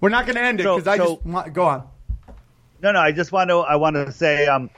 We're 0.00 0.10
not 0.10 0.26
going 0.26 0.36
to 0.36 0.42
end 0.42 0.60
it 0.60 0.64
So- 0.64 0.76
because 0.76 0.88
I 0.88 0.96
so- 0.98 1.14
just 1.16 1.26
want, 1.26 1.52
go 1.54 1.64
on. 1.64 1.88
No, 2.82 2.92
no. 2.92 3.00
I 3.00 3.12
just 3.12 3.32
want 3.32 3.48
to. 3.50 3.58
I 3.60 3.76
want 3.76 3.96
to 3.96 4.12
say. 4.12 4.46
Um, 4.46 4.68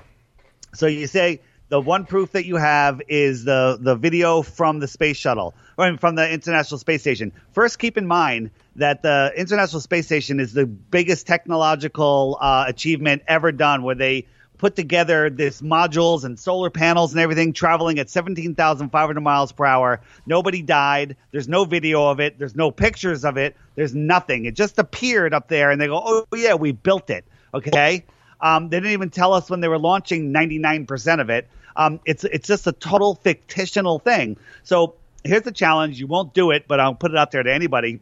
so 0.72 0.86
you 0.86 1.06
say 1.08 1.40
the 1.68 1.80
one 1.80 2.04
proof 2.04 2.32
that 2.32 2.46
you 2.46 2.56
have 2.56 3.02
is 3.08 3.44
the 3.44 3.78
the 3.80 3.96
video 3.96 4.42
from 4.42 4.78
the 4.78 4.88
space 4.88 5.16
shuttle, 5.16 5.54
or 5.76 5.96
from 5.98 6.14
the 6.14 6.30
International 6.30 6.78
Space 6.78 7.00
Station. 7.00 7.32
First, 7.52 7.78
keep 7.78 7.96
in 7.96 8.06
mind 8.06 8.50
that 8.76 9.02
the 9.02 9.32
International 9.36 9.80
Space 9.80 10.06
Station 10.06 10.38
is 10.38 10.52
the 10.52 10.66
biggest 10.66 11.26
technological 11.26 12.38
uh, 12.40 12.64
achievement 12.68 13.22
ever 13.26 13.52
done, 13.52 13.82
where 13.82 13.94
they 13.94 14.26
put 14.58 14.76
together 14.76 15.28
this 15.28 15.60
modules 15.60 16.24
and 16.24 16.38
solar 16.38 16.70
panels 16.70 17.12
and 17.12 17.20
everything 17.20 17.52
traveling 17.52 17.98
at 17.98 18.08
17,500 18.08 19.20
miles 19.20 19.52
per 19.52 19.64
hour. 19.64 20.00
Nobody 20.24 20.62
died. 20.62 21.16
There's 21.30 21.48
no 21.48 21.64
video 21.64 22.08
of 22.08 22.20
it. 22.20 22.38
There's 22.38 22.56
no 22.56 22.70
pictures 22.70 23.24
of 23.24 23.36
it. 23.36 23.56
There's 23.74 23.94
nothing. 23.94 24.46
It 24.46 24.54
just 24.54 24.78
appeared 24.78 25.34
up 25.34 25.48
there 25.48 25.70
and 25.70 25.80
they 25.80 25.88
go, 25.88 26.00
oh, 26.02 26.26
yeah, 26.34 26.54
we 26.54 26.72
built 26.72 27.10
it. 27.10 27.24
Okay. 27.52 28.04
Um, 28.40 28.68
they 28.68 28.78
didn't 28.78 28.92
even 28.92 29.10
tell 29.10 29.32
us 29.32 29.48
when 29.50 29.60
they 29.60 29.68
were 29.68 29.78
launching 29.78 30.32
99% 30.32 31.20
of 31.20 31.30
it. 31.30 31.48
Um, 31.76 32.00
it's, 32.04 32.24
it's 32.24 32.48
just 32.48 32.66
a 32.66 32.72
total 32.72 33.16
fictional 33.16 33.98
thing. 33.98 34.36
So 34.62 34.94
here's 35.24 35.42
the 35.42 35.52
challenge. 35.52 36.00
You 36.00 36.06
won't 36.06 36.32
do 36.34 36.50
it, 36.50 36.66
but 36.68 36.80
I'll 36.80 36.94
put 36.94 37.10
it 37.10 37.16
out 37.16 37.30
there 37.30 37.42
to 37.42 37.52
anybody 37.52 38.00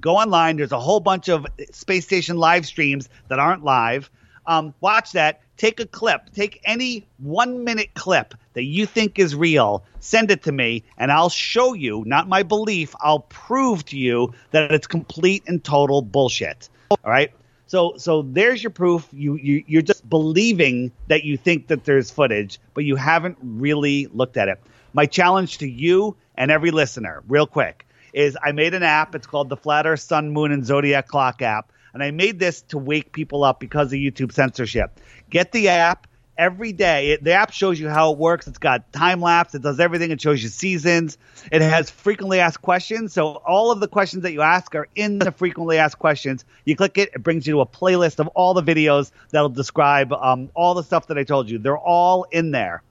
go 0.00 0.16
online. 0.16 0.56
There's 0.56 0.72
a 0.72 0.80
whole 0.80 1.00
bunch 1.00 1.28
of 1.28 1.46
space 1.72 2.04
station 2.04 2.36
live 2.36 2.66
streams 2.66 3.08
that 3.28 3.38
aren't 3.38 3.64
live. 3.64 4.10
Um, 4.46 4.74
watch 4.80 5.12
that. 5.12 5.40
Take 5.56 5.80
a 5.80 5.86
clip. 5.86 6.32
Take 6.32 6.60
any 6.64 7.06
one 7.18 7.64
minute 7.64 7.90
clip 7.94 8.34
that 8.54 8.62
you 8.62 8.86
think 8.86 9.18
is 9.18 9.34
real. 9.34 9.84
Send 10.00 10.30
it 10.30 10.44
to 10.44 10.52
me, 10.52 10.84
and 10.96 11.10
I'll 11.12 11.28
show 11.28 11.74
you, 11.74 12.04
not 12.06 12.28
my 12.28 12.44
belief, 12.44 12.94
I'll 13.00 13.20
prove 13.20 13.84
to 13.86 13.98
you 13.98 14.32
that 14.52 14.72
it's 14.72 14.86
complete 14.86 15.42
and 15.46 15.62
total 15.62 16.00
bullshit. 16.00 16.68
All 16.90 16.98
right? 17.04 17.32
So 17.68 17.94
so 17.98 18.22
there's 18.22 18.62
your 18.62 18.70
proof. 18.70 19.06
You, 19.12 19.36
you 19.36 19.62
you're 19.66 19.82
just 19.82 20.08
believing 20.08 20.90
that 21.06 21.24
you 21.24 21.36
think 21.36 21.68
that 21.68 21.84
there's 21.84 22.10
footage, 22.10 22.58
but 22.74 22.84
you 22.84 22.96
haven't 22.96 23.36
really 23.42 24.06
looked 24.06 24.38
at 24.38 24.48
it. 24.48 24.60
My 24.94 25.04
challenge 25.04 25.58
to 25.58 25.68
you 25.68 26.16
and 26.34 26.50
every 26.50 26.70
listener, 26.70 27.22
real 27.28 27.46
quick, 27.46 27.86
is 28.14 28.38
I 28.42 28.52
made 28.52 28.72
an 28.72 28.82
app. 28.82 29.14
It's 29.14 29.26
called 29.26 29.50
the 29.50 29.56
Flat 29.56 29.86
Earth 29.86 30.00
Sun, 30.00 30.30
Moon, 30.30 30.50
and 30.50 30.64
Zodiac 30.64 31.08
Clock 31.08 31.42
app. 31.42 31.70
And 31.92 32.02
I 32.02 32.10
made 32.10 32.38
this 32.38 32.62
to 32.62 32.78
wake 32.78 33.12
people 33.12 33.44
up 33.44 33.60
because 33.60 33.92
of 33.92 33.98
YouTube 33.98 34.32
censorship. 34.32 34.98
Get 35.28 35.52
the 35.52 35.68
app 35.68 36.06
every 36.38 36.72
day. 36.72 37.10
It, 37.10 37.24
the 37.24 37.32
app 37.32 37.50
shows 37.52 37.78
you 37.78 37.88
how 37.88 38.12
it 38.12 38.18
works. 38.18 38.46
It's 38.46 38.58
got 38.58 38.92
time 38.92 39.20
lapse. 39.20 39.54
It 39.54 39.62
does 39.62 39.80
everything. 39.80 40.12
It 40.12 40.20
shows 40.20 40.42
you 40.42 40.48
seasons. 40.48 41.18
It 41.50 41.60
has 41.60 41.90
frequently 41.90 42.38
asked 42.38 42.62
questions. 42.62 43.12
So 43.12 43.32
all 43.32 43.72
of 43.72 43.80
the 43.80 43.88
questions 43.88 44.22
that 44.22 44.32
you 44.32 44.42
ask 44.42 44.74
are 44.76 44.88
in 44.94 45.18
the 45.18 45.32
frequently 45.32 45.78
asked 45.78 45.98
questions. 45.98 46.44
You 46.64 46.76
click 46.76 46.96
it, 46.96 47.10
it 47.14 47.22
brings 47.22 47.46
you 47.46 47.54
to 47.54 47.60
a 47.60 47.66
playlist 47.66 48.20
of 48.20 48.28
all 48.28 48.54
the 48.54 48.62
videos 48.62 49.10
that'll 49.30 49.48
describe 49.48 50.12
um, 50.12 50.50
all 50.54 50.74
the 50.74 50.84
stuff 50.84 51.08
that 51.08 51.18
I 51.18 51.24
told 51.24 51.50
you. 51.50 51.58
They're 51.58 51.76
all 51.76 52.24
in 52.30 52.52
there. 52.52 52.82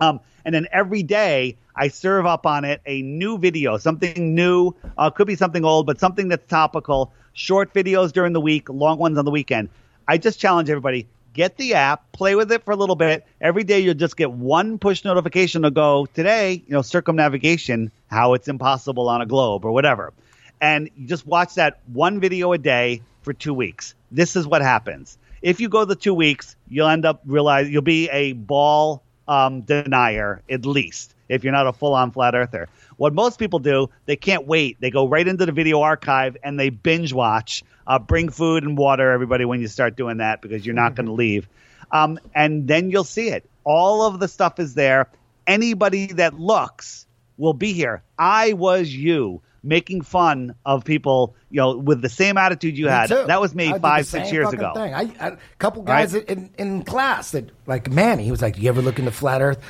Um, 0.00 0.20
and 0.44 0.54
then 0.54 0.66
every 0.72 1.04
day 1.04 1.56
I 1.76 1.88
serve 1.88 2.26
up 2.26 2.46
on 2.46 2.64
it 2.64 2.80
a 2.84 3.02
new 3.02 3.38
video, 3.38 3.78
something 3.78 4.34
new. 4.34 4.74
Uh, 4.98 5.10
could 5.10 5.28
be 5.28 5.36
something 5.36 5.64
old, 5.64 5.86
but 5.86 6.00
something 6.00 6.28
that's 6.28 6.46
topical. 6.48 7.12
Short 7.32 7.72
videos 7.72 8.12
during 8.12 8.32
the 8.32 8.40
week, 8.40 8.68
long 8.68 8.98
ones 8.98 9.16
on 9.16 9.24
the 9.24 9.30
weekend. 9.30 9.68
I 10.08 10.18
just 10.18 10.40
challenge 10.40 10.68
everybody 10.68 11.06
get 11.32 11.56
the 11.56 11.74
app, 11.74 12.12
play 12.12 12.34
with 12.34 12.52
it 12.52 12.64
for 12.64 12.72
a 12.72 12.76
little 12.76 12.96
bit. 12.96 13.26
Every 13.40 13.64
day 13.64 13.80
you'll 13.80 13.94
just 13.94 14.16
get 14.16 14.30
one 14.30 14.78
push 14.78 15.04
notification 15.04 15.62
to 15.62 15.70
go 15.70 16.06
today, 16.06 16.62
you 16.66 16.72
know, 16.72 16.82
circumnavigation, 16.82 17.90
how 18.08 18.34
it's 18.34 18.48
impossible 18.48 19.08
on 19.08 19.20
a 19.22 19.26
globe 19.26 19.64
or 19.64 19.72
whatever. 19.72 20.12
And 20.60 20.90
you 20.96 21.06
just 21.06 21.26
watch 21.26 21.54
that 21.54 21.80
one 21.92 22.20
video 22.20 22.52
a 22.52 22.58
day 22.58 23.02
for 23.22 23.32
two 23.32 23.54
weeks. 23.54 23.94
This 24.10 24.36
is 24.36 24.46
what 24.46 24.62
happens. 24.62 25.18
If 25.40 25.60
you 25.60 25.68
go 25.68 25.84
the 25.84 25.96
two 25.96 26.14
weeks, 26.14 26.54
you'll 26.68 26.88
end 26.88 27.04
up 27.04 27.20
realize 27.26 27.68
you'll 27.68 27.82
be 27.82 28.08
a 28.10 28.32
ball 28.32 29.02
um, 29.26 29.62
denier 29.62 30.42
at 30.48 30.66
least 30.66 31.14
if 31.32 31.44
you're 31.44 31.52
not 31.52 31.66
a 31.66 31.72
full 31.72 31.94
on 31.94 32.10
flat 32.10 32.34
earther. 32.34 32.68
What 32.96 33.14
most 33.14 33.38
people 33.38 33.58
do, 33.58 33.88
they 34.06 34.16
can't 34.16 34.46
wait. 34.46 34.76
They 34.80 34.90
go 34.90 35.08
right 35.08 35.26
into 35.26 35.46
the 35.46 35.52
video 35.52 35.80
archive 35.80 36.36
and 36.42 36.58
they 36.58 36.68
binge 36.70 37.12
watch. 37.12 37.62
Uh, 37.86 37.98
bring 37.98 38.28
food 38.28 38.62
and 38.62 38.78
water, 38.78 39.10
everybody, 39.10 39.44
when 39.44 39.60
you 39.60 39.66
start 39.68 39.96
doing 39.96 40.18
that 40.18 40.40
because 40.42 40.64
you're 40.64 40.74
not 40.74 40.94
going 40.94 41.06
to 41.06 41.12
leave. 41.12 41.48
Um, 41.90 42.18
and 42.34 42.68
then 42.68 42.90
you'll 42.90 43.02
see 43.04 43.28
it. 43.28 43.48
All 43.64 44.02
of 44.06 44.20
the 44.20 44.28
stuff 44.28 44.60
is 44.60 44.74
there. 44.74 45.08
Anybody 45.46 46.06
that 46.14 46.34
looks 46.38 47.06
will 47.36 47.54
be 47.54 47.72
here. 47.72 48.02
I 48.18 48.52
was 48.52 48.94
you 48.94 49.42
making 49.64 50.02
fun 50.02 50.54
of 50.64 50.84
people, 50.84 51.34
you 51.50 51.60
know, 51.60 51.76
with 51.76 52.00
the 52.02 52.08
same 52.08 52.36
attitude 52.38 52.76
you 52.78 52.84
Me 52.86 52.90
had. 52.90 53.08
too. 53.08 53.24
That 53.26 53.40
was 53.40 53.54
me 53.54 53.72
five, 53.78 54.06
six 54.06 54.30
years 54.32 54.52
ago. 54.52 54.72
Thing. 54.74 54.94
I, 54.94 55.00
I, 55.20 55.28
a 55.28 55.36
couple 55.58 55.82
guys 55.82 56.14
Right? 56.14 56.24
in, 56.28 56.50
in 56.58 56.82
class 56.84 57.32
that, 57.32 57.50
like 57.66 57.90
Manny, 57.90 58.24
he 58.24 58.30
was 58.30 58.42
like, 58.42 58.56
"Do 58.56 58.62
"You 58.62 58.68
ever 58.68 58.82
look 58.82 58.98
into 58.98 59.10
flat 59.12 59.40
Earth?" 59.42 59.60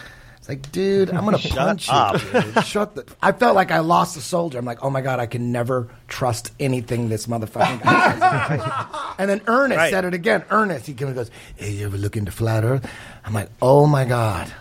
It's 0.42 0.48
like, 0.48 0.72
dude, 0.72 1.10
I'm 1.10 1.24
gonna 1.24 1.38
punch 1.50 1.86
up. 1.88 2.20
you. 2.34 2.40
Dude. 2.42 2.64
Shut 2.64 2.96
the. 2.96 3.06
I 3.22 3.30
felt 3.30 3.54
like 3.54 3.70
I 3.70 3.78
lost 3.78 4.16
a 4.16 4.20
soldier. 4.20 4.58
I'm 4.58 4.64
like, 4.64 4.82
oh 4.82 4.90
my 4.90 5.00
god, 5.00 5.20
I 5.20 5.26
can 5.26 5.52
never 5.52 5.88
trust 6.08 6.50
anything 6.58 7.08
this 7.08 7.28
motherfucking 7.28 7.80
guy. 7.80 8.56
says. 8.58 9.14
and 9.18 9.30
then 9.30 9.40
Ernest 9.46 9.78
Right. 9.78 9.90
said 9.92 10.04
it 10.04 10.14
again. 10.14 10.42
Ernest, 10.50 10.86
he 10.86 10.94
came 10.94 11.06
and 11.06 11.16
goes, 11.16 11.30
"Hey, 11.54 11.70
you 11.70 11.86
ever 11.86 11.96
look 11.96 12.16
into 12.16 12.32
flat 12.32 12.64
Earth?" 12.64 12.84
I'm 13.24 13.32
like, 13.32 13.50
oh 13.62 13.86
my 13.86 14.04
god. 14.04 14.52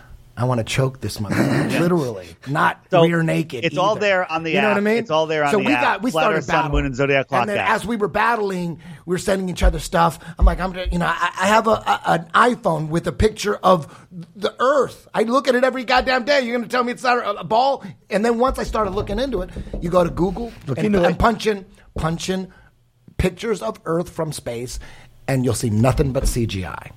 I 0.42 0.44
want 0.44 0.58
to 0.58 0.64
choke 0.64 1.00
this 1.00 1.18
motherfucker, 1.18 1.78
literally, 1.80 2.26
not 2.48 2.84
So, 2.90 3.02
rear 3.02 3.22
naked. 3.22 3.64
it's 3.64 3.78
all 3.78 3.94
there 3.94 4.30
on 4.30 4.42
the 4.42 4.50
You 4.50 4.60
know 4.60 4.68
what 4.70 4.76
I 4.76 4.80
mean? 4.80 4.96
It's 4.96 5.10
all 5.10 5.26
there 5.28 5.44
on 5.44 5.52
so 5.52 5.58
the 5.58 5.64
we 5.66 5.72
app. 5.72 5.82
Got, 5.82 6.02
we 6.02 6.10
Flat 6.10 6.22
started 6.22 6.38
Earth, 6.38 6.44
Sun, 6.46 6.54
battling. 6.56 6.72
Moon, 6.72 6.86
and 6.86 6.96
Zodiac 6.96 7.28
Clock 7.28 7.40
And 7.42 7.50
then 7.50 7.58
app. 7.58 7.70
as 7.70 7.86
we 7.86 7.94
were 7.94 8.08
battling, 8.08 8.80
we 9.06 9.14
were 9.14 9.18
sending 9.18 9.48
each 9.48 9.62
other 9.62 9.78
stuff. 9.78 10.18
I'm 10.36 10.44
like, 10.44 10.58
I'm, 10.58 10.74
you 10.90 10.98
know, 10.98 11.06
I, 11.06 11.30
I 11.42 11.46
have 11.46 11.68
a, 11.68 11.70
a, 11.70 12.00
an 12.06 12.30
iPhone 12.34 12.88
with 12.88 13.06
a 13.06 13.12
picture 13.12 13.54
of 13.54 14.06
the 14.34 14.52
Earth. 14.58 15.06
I 15.14 15.22
look 15.22 15.46
at 15.46 15.54
it 15.54 15.62
every 15.62 15.84
goddamn 15.84 16.24
day. 16.24 16.40
You're 16.40 16.56
going 16.58 16.68
to 16.68 16.68
tell 16.68 16.82
me 16.82 16.90
it's 16.90 17.04
not 17.04 17.18
a, 17.18 17.38
a 17.40 17.44
ball? 17.44 17.84
And 18.10 18.24
then 18.24 18.40
once 18.40 18.58
I 18.58 18.64
started 18.64 18.90
looking 18.90 19.20
into 19.20 19.42
it, 19.42 19.50
you 19.80 19.90
go 19.90 20.02
to 20.02 20.10
Google 20.10 20.52
and, 20.66 20.78
into 20.78 21.04
and 21.04 21.14
it. 21.14 21.18
punching, 21.20 21.66
punching 21.96 22.52
pictures 23.16 23.62
of 23.62 23.80
Earth 23.84 24.10
from 24.10 24.32
space, 24.32 24.80
and 25.28 25.44
you'll 25.44 25.54
see 25.54 25.70
nothing 25.70 26.12
but 26.12 26.24
CGI. 26.24 26.90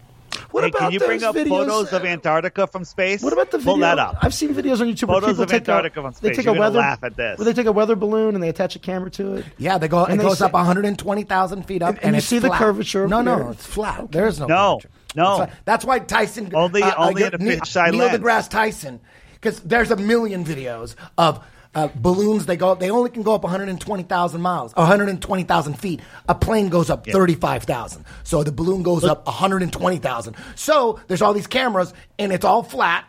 What 0.51 0.63
hey, 0.63 0.69
about 0.69 0.79
can 0.79 0.91
you 0.91 0.99
bring 0.99 1.23
up 1.23 1.35
videos? 1.35 1.49
photos 1.49 1.93
of 1.93 2.05
Antarctica 2.05 2.67
from 2.67 2.83
space? 2.85 3.21
What 3.21 3.33
about 3.33 3.51
the 3.51 3.57
video? 3.57 3.73
Pull 3.73 3.81
that 3.81 3.99
up. 3.99 4.17
I've 4.21 4.33
seen 4.33 4.53
videos 4.53 4.81
on 4.81 4.87
YouTube 4.87 5.07
where 5.09 5.21
Photos 5.21 5.29
people 5.31 5.43
of 5.43 5.49
take 5.49 5.61
Antarctica 5.61 5.99
a, 5.99 6.11
from 6.11 6.13
they 6.21 6.33
take 6.33 6.45
You're 6.45 6.55
a 6.55 6.59
weather 6.59 6.79
laugh 6.79 7.03
at 7.03 7.15
this. 7.15 7.37
Where 7.37 7.45
they 7.45 7.53
take 7.53 7.65
a 7.67 7.71
weather 7.71 7.95
balloon 7.95 8.35
and 8.35 8.43
they 8.43 8.49
attach 8.49 8.75
a 8.75 8.79
camera 8.79 9.09
to 9.11 9.35
it. 9.35 9.45
Yeah, 9.57 9.77
they 9.77 9.87
go. 9.87 10.05
And 10.05 10.15
it 10.15 10.17
they 10.17 10.23
goes 10.23 10.39
say- 10.39 10.45
up 10.45 10.53
120,000 10.53 11.63
feet 11.63 11.81
up, 11.81 11.95
And- 11.95 12.03
and 12.03 12.13
you 12.13 12.17
it's 12.19 12.27
see 12.27 12.39
the 12.39 12.49
curvature 12.49 13.03
of 13.05 13.09
No, 13.09 13.17
the 13.17 13.23
no, 13.37 13.49
it's 13.51 13.65
flat. 13.65 14.11
There's 14.11 14.39
no, 14.39 14.47
No, 14.47 14.71
curvature. 14.81 14.89
no. 15.15 15.29
It's 15.31 15.37
flat. 15.37 15.51
That's 15.65 15.85
why 15.85 15.99
Tyson 15.99 16.51
Only- 16.53 16.83
only 16.83 17.23
uh, 17.23 17.27
at 17.27 17.33
a 17.35 17.37
Neil- 17.37 17.59
fisheye 17.59 17.91
Neil 17.91 18.09
deGrasse 18.09 18.49
Tyson, 18.49 18.99
because 19.33 19.59
there's 19.61 19.91
a 19.91 19.95
million 19.97 20.43
videos 20.45 20.95
of. 21.17 21.43
Uh, 21.75 21.89
balloons 21.95 22.45
they 22.45 22.55
go 22.55 22.73
they 22.73 22.89
only 22.89 23.09
can 23.09 23.21
go 23.21 23.35
up 23.35 23.43
120,000 23.43 24.41
miles 24.41 24.73
120,000 24.75 25.73
feet. 25.73 25.99
A 26.29 26.33
plane 26.33 26.69
goes 26.69 26.89
up 26.89 27.05
35,000 27.05 28.05
so 28.23 28.43
the 28.43 28.51
balloon 28.51 28.81
goes 28.81 29.03
up 29.03 29.25
120,000 29.27 30.35
so 30.55 30.99
there's 31.07 31.21
all 31.21 31.33
these 31.33 31.47
cameras 31.47 31.93
and 32.17 32.31
it's 32.31 32.45
all 32.45 32.63
flat. 32.63 33.05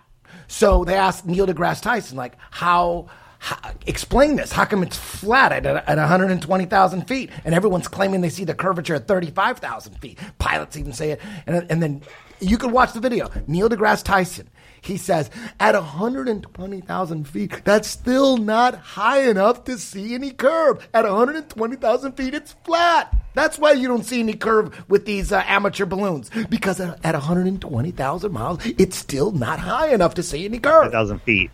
So 0.49 0.85
they 0.85 0.95
asked 0.95 1.27
Neil 1.27 1.47
deGrasse 1.47 1.81
Tyson 1.81 2.17
like 2.17 2.35
how 2.51 3.07
how, 3.47 3.71
explain 3.87 4.35
this. 4.35 4.51
How 4.51 4.65
come 4.65 4.83
it's 4.83 4.97
flat 4.97 5.53
at, 5.53 5.65
at 5.65 5.99
120,000 5.99 7.03
feet 7.07 7.31
and 7.45 7.55
everyone's 7.55 7.87
claiming 7.87 8.21
they 8.21 8.29
see 8.29 8.43
the 8.43 8.55
curvature 8.55 8.97
at 8.97 9.07
35,000 9.07 9.95
feet? 10.01 10.19
Pilots 10.39 10.77
even 10.77 10.93
say 10.93 11.13
it. 11.13 11.21
And, 11.47 11.65
and 11.71 11.81
then 11.81 12.03
you 12.41 12.59
can 12.59 12.73
watch 12.73 12.93
the 12.93 12.99
video. 12.99 13.31
Neil 13.47 13.69
deGrasse 13.69 14.03
Tyson, 14.03 14.51
he 14.81 14.97
says, 14.97 15.31
at 15.61 15.77
120,000 15.77 17.29
feet, 17.29 17.63
that's 17.65 17.89
still 17.89 18.37
not 18.37 18.75
high 18.75 19.31
enough 19.31 19.63
to 19.67 19.79
see 19.79 20.17
any 20.17 20.33
curve. 20.33 20.89
At 20.93 21.05
120,000 21.05 22.13
feet, 22.17 22.35
it's 22.35 22.57
flat. 22.65 23.15
That's 23.35 23.61
why 23.61 23.73
you 23.73 23.87
don't 23.87 24.05
see 24.05 24.19
any 24.19 24.35
curve 24.35 24.85
with 24.89 25.07
these 25.07 25.31
uh, 25.31 25.45
amateur 25.47 25.87
balloons 25.87 26.33
because 26.51 26.81
at, 26.81 26.99
at 27.05 27.15
120,000 27.15 28.33
miles, 28.33 28.67
it's 28.67 28.97
still 28.97 29.31
not 29.31 29.61
high 29.61 29.95
enough 29.95 30.15
to 30.15 30.25
see 30.25 30.47
any 30.47 30.59
curve. 30.59 30.87
1,000 30.87 31.23
feet. 31.23 31.53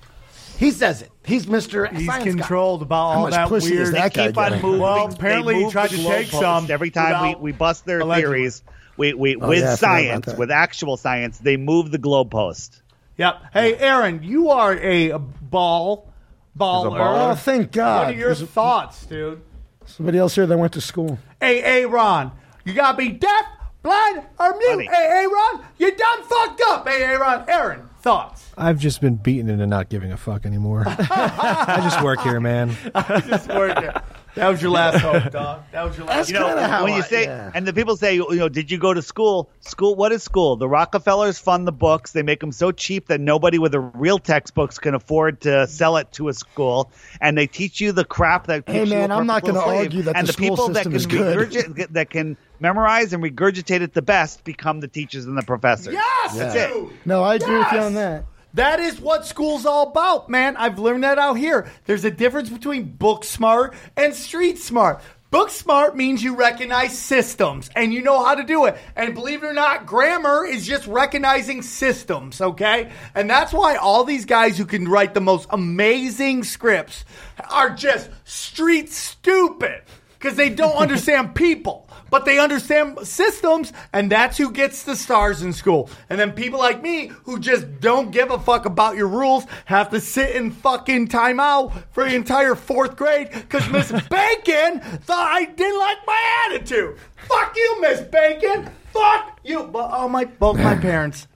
He 0.57 0.71
says 0.71 1.03
it. 1.03 1.12
He's 1.25 1.47
Mr. 1.47 1.91
He's 1.95 2.07
Science 2.07 2.25
guy. 2.25 2.31
controlled 2.33 2.83
about 2.83 3.13
How 3.13 3.19
all 3.19 3.23
much 3.25 3.33
that 3.33 3.49
pussy 3.49 3.75
is 3.75 3.91
weird. 3.91 3.95
that 3.95 4.13
guy 4.15 4.27
Keep 4.29 4.39
on 4.39 4.53
moving. 4.61 4.81
Well, 4.81 5.13
apparently 5.13 5.55
he 5.57 5.63
move 5.65 5.73
tried 5.73 5.91
to 5.91 5.97
take 5.97 6.29
some 6.29 6.69
every 6.71 6.91
time 6.91 7.29
we, 7.29 7.35
we 7.37 7.53
bust 7.53 7.85
their 7.85 8.01
allegedly. 8.01 8.35
theories. 8.39 8.63
We, 8.97 9.15
we 9.15 9.37
Oh, 9.37 9.49
with 9.49 9.61
yeah, 9.61 9.73
I 9.73 9.77
forgot 9.77 10.01
about 10.01 10.25
science, 10.25 10.39
with 10.39 10.51
actual 10.51 10.97
science, 10.97 11.39
they 11.39 11.57
move 11.57 11.91
the 11.91 11.99
globe 11.99 12.31
post. 12.31 12.83
Yep. 13.19 13.35
Hey, 13.53 13.77
Aaron, 13.77 14.23
you 14.23 14.51
are 14.51 14.75
a 14.77 15.17
ball 15.19 16.13
baller. 16.59 16.91
baller? 16.93 17.33
Oh, 17.33 17.35
thank 17.37 17.73
God. 17.73 18.07
What 18.07 18.15
are 18.15 18.19
your 18.19 18.35
thoughts, 18.35 19.07
dude? 19.07 19.41
Somebody 19.87 20.19
else 20.19 20.35
here 20.35 20.47
that 20.47 20.59
went 20.59 20.73
to 20.75 20.81
school. 20.81 21.19
Hey, 21.41 21.61
hey, 21.61 21.87
Ron, 21.87 22.33
you 22.65 22.75
gotta 22.75 22.97
be 22.97 23.09
deaf, 23.11 23.45
blind, 23.83 24.23
or 24.39 24.57
mute. 24.57 24.71
Funny. 24.71 24.87
Hey, 24.87 25.09
hey, 25.09 25.27
Ron, 25.27 25.65
you 25.79 25.95
done 25.97 26.23
fucked 26.25 26.63
up. 26.69 26.87
Hey, 26.89 27.01
hey, 27.05 27.15
Ron, 27.17 27.45
Aaron, 27.49 27.89
thoughts? 28.03 28.51
I've 28.57 28.79
just 28.79 29.01
been 29.01 29.17
beaten 29.17 29.49
into 29.49 29.67
not 29.67 29.89
giving 29.89 30.13
a 30.13 30.17
fuck 30.17 30.45
anymore. 30.45 30.85
I 30.87 31.81
just 31.83 32.03
work 32.03 32.21
here, 32.21 32.41
man. 32.41 32.75
I 32.95 33.21
Just 33.21 33.49
working. 33.49 33.91
That 34.35 34.49
was 34.49 34.63
your 34.63 34.71
last 34.71 35.01
hope, 35.03 35.31
dog. 35.31 35.63
That 35.73 35.83
was 35.85 35.97
your 35.99 36.07
last. 36.07 36.29
You 36.31 36.39
know, 36.39 36.47
kinda 36.47 36.67
how 36.67 36.85
when 36.85 36.95
you 36.95 37.01
I- 37.03 37.07
say, 37.07 37.25
yeah. 37.25 37.51
and 37.55 37.67
the 37.67 37.73
people 37.75 37.97
say, 37.99 38.15
you 38.15 38.35
know, 38.37 38.49
did 38.49 38.71
you 38.71 38.79
go 38.79 38.95
to 38.95 39.03
school? 39.03 39.51
School, 39.61 39.95
what 39.95 40.11
is 40.11 40.23
school? 40.23 40.57
The 40.57 40.67
Rockefellers 40.67 41.39
fund 41.39 41.67
the 41.67 41.73
books. 41.73 42.13
They 42.13 42.23
make 42.23 42.41
them 42.41 42.51
so 42.51 42.73
cheap 42.73 43.09
that 43.09 43.21
nobody 43.21 43.59
with 43.59 43.73
the 43.73 43.81
real 43.81 44.19
textbooks 44.19 44.79
can 44.79 44.95
afford 44.95 45.43
to 45.43 45.67
sell 45.67 45.99
it 45.99 46.11
to 46.13 46.29
a 46.29 46.33
school. 46.33 46.91
And 47.21 47.37
they 47.37 47.47
teach 47.47 47.79
you 47.79 47.93
the 47.93 48.07
crap 48.07 48.47
that 48.47 48.65
Hey, 48.67 48.81
keeps 48.81 48.91
you 48.91 48.97
a 48.97 49.01
man, 49.01 49.13
I'm 49.13 49.27
not 49.27 49.43
gonna 49.45 49.61
slave. 49.63 49.81
argue 49.81 50.03
that 50.03 50.17
and 50.17 50.27
the 50.27 50.33
the, 50.33 50.33
school 50.33 50.49
people 50.51 50.69
that 50.69 50.75
system 50.85 50.93
can 50.93 50.97
is 50.97 51.07
good. 51.07 51.49
regurgi- 51.51 51.89
that 51.93 52.09
can 52.09 52.39
memorize 52.63 53.13
and 53.13 53.23
regurgitate 53.23 53.83
it 53.83 53.93
the 53.93 54.01
best 54.01 54.45
become 54.45 54.81
the 54.81 54.89
teachers 54.89 55.27
and 55.27 55.37
the 55.37 55.43
professors. 55.43 55.93
Yes, 55.93 56.37
That's 56.37 56.55
dude. 56.55 56.91
it. 56.91 56.97
No, 57.05 57.23
I 57.23 57.35
agree 57.35 57.59
with 57.59 57.73
you 57.73 57.79
on 57.79 57.95
that. 57.95 58.25
That 58.55 58.81
is 58.81 59.01
what 59.01 59.27
school's 59.27 59.67
all 59.67 59.89
about, 59.89 60.29
man. 60.29 60.57
I've 60.57 60.79
learned 60.79 61.05
that 61.05 61.19
out 61.19 61.35
here. 61.35 61.71
There's 61.87 62.05
a 62.05 62.11
difference 62.11 62.51
between 62.51 62.85
book 62.85 63.25
smart 63.25 63.75
and 63.97 64.15
street 64.15 64.59
smart. 64.59 65.03
Book 65.31 65.49
smart 65.49 65.97
means 65.97 66.23
you 66.23 66.37
recognize 66.37 66.97
systems 66.99 67.71
and 67.75 67.95
you 67.95 68.03
know 68.03 68.23
how 68.23 68.35
to 68.35 68.45
do 68.45 68.67
it. 68.67 68.77
And 68.95 69.15
believe 69.15 69.43
it 69.43 69.47
or 69.47 69.55
not, 69.55 69.87
grammar 69.87 70.45
is 70.45 70.67
just 70.67 70.87
recognizing 70.87 71.63
systems, 71.63 72.39
okay? 72.43 72.93
And 73.15 73.31
that's 73.31 73.51
why 73.55 73.77
all 73.77 74.05
these 74.05 74.27
guys 74.27 74.59
who 74.59 74.67
can 74.67 74.87
write 74.87 75.15
the 75.15 75.23
most 75.23 75.47
amazing 75.49 76.45
scripts 76.45 77.07
are 77.51 77.71
just 77.71 78.11
street 78.25 78.93
stupid 78.93 79.81
because 80.19 80.37
they 80.37 80.51
don't 80.51 80.77
understand 80.77 81.35
people, 81.35 81.89
but 82.13 82.27
they 82.27 82.39
understand 82.39 82.99
systems, 83.05 83.73
and 83.91 84.13
that's 84.13 84.37
who 84.37 84.53
gets 84.53 84.83
the 84.83 84.95
stars 84.95 85.41
in 85.41 85.51
school. 85.51 85.89
And 86.11 86.21
then 86.21 86.33
people 86.33 86.59
like 86.59 86.83
me 86.83 87.07
who 87.25 87.39
just 87.39 87.81
don't 87.81 88.11
give 88.11 88.31
a 88.31 88.39
fuck 88.39 88.67
about 88.67 88.97
your 88.97 89.09
rules 89.09 89.47
have 89.65 89.89
to 89.93 89.99
sit 89.99 90.37
in 90.37 90.51
fucking 90.51 91.09
timeout 91.09 91.73
for 91.91 92.05
the 92.05 92.15
entire 92.15 92.55
fourth 92.55 92.97
grade 92.97 93.31
because 93.33 93.67
Miss 93.71 93.91
Bacon 94.11 94.81
thought 94.81 95.27
I 95.33 95.47
didn't 95.47 95.79
like 95.79 96.07
my 96.07 96.49
attitude. 96.51 96.99
Fuck 97.27 97.57
you, 97.57 97.81
Miss 97.81 98.03
Bacon. 98.03 98.71
Fuck 98.93 99.41
you. 99.43 99.63
But 99.65 99.91
all 99.91 100.11
my 100.11 100.27
both 100.27 100.59
my 100.59 100.75
parents 100.91 101.27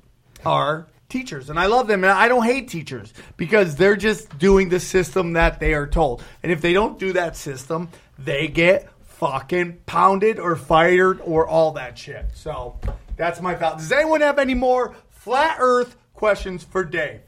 are 0.44 0.88
teachers 1.08 1.48
and 1.48 1.58
I 1.58 1.66
love 1.66 1.86
them 1.86 2.04
and 2.04 2.12
I 2.12 2.28
don't 2.28 2.44
hate 2.44 2.68
teachers 2.68 3.14
because 3.38 3.76
they're 3.76 3.96
just 3.96 4.38
doing 4.38 4.68
the 4.68 4.80
system 4.80 5.32
that 5.32 5.58
they 5.58 5.72
are 5.72 5.86
told. 5.86 6.22
And 6.42 6.52
if 6.52 6.60
they 6.60 6.74
don't 6.74 6.98
do 6.98 7.14
that 7.14 7.34
system, 7.34 7.88
they 8.18 8.48
get 8.48 8.90
fucking 9.18 9.78
pounded 9.86 10.38
or 10.38 10.56
fired 10.56 11.20
or 11.22 11.46
all 11.46 11.72
that 11.72 11.98
shit. 11.98 12.26
So 12.34 12.78
that's 13.16 13.40
my 13.40 13.54
thought. 13.54 13.78
Does 13.78 13.92
anyone 13.92 14.20
have 14.20 14.38
any 14.38 14.54
more 14.54 14.94
Flat 15.26 15.56
Earth 15.58 15.96
questions 16.16 16.64
for 16.64 16.82
Dave. 16.84 17.20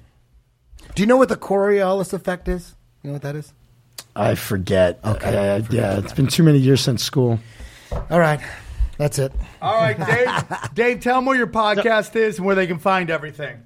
Do 0.94 1.02
you 1.02 1.06
know 1.06 1.16
what 1.16 1.28
the 1.28 1.36
Coriolis 1.36 2.12
effect 2.12 2.48
is? 2.48 2.74
You 3.02 3.08
know 3.08 3.14
what 3.14 3.22
that 3.22 3.34
is? 3.34 3.52
I 4.14 4.34
forget. 4.34 5.00
Okay. 5.04 5.56
Uh, 5.56 5.62
yeah, 5.70 5.98
it's 5.98 6.12
been 6.12 6.28
too 6.28 6.42
many 6.42 6.58
years 6.58 6.80
since 6.80 7.02
school. 7.02 7.40
All 8.10 8.20
right. 8.20 8.40
That's 8.96 9.18
it. 9.18 9.32
All 9.60 9.74
right, 9.74 9.98
Dave. 10.06 10.28
Dave, 10.74 11.00
tell 11.00 11.16
them 11.16 11.24
where 11.24 11.36
your 11.36 11.48
podcast 11.48 12.14
is 12.16 12.38
and 12.38 12.46
where 12.46 12.54
they 12.54 12.68
can 12.68 12.78
find 12.78 13.10
everything. 13.10 13.64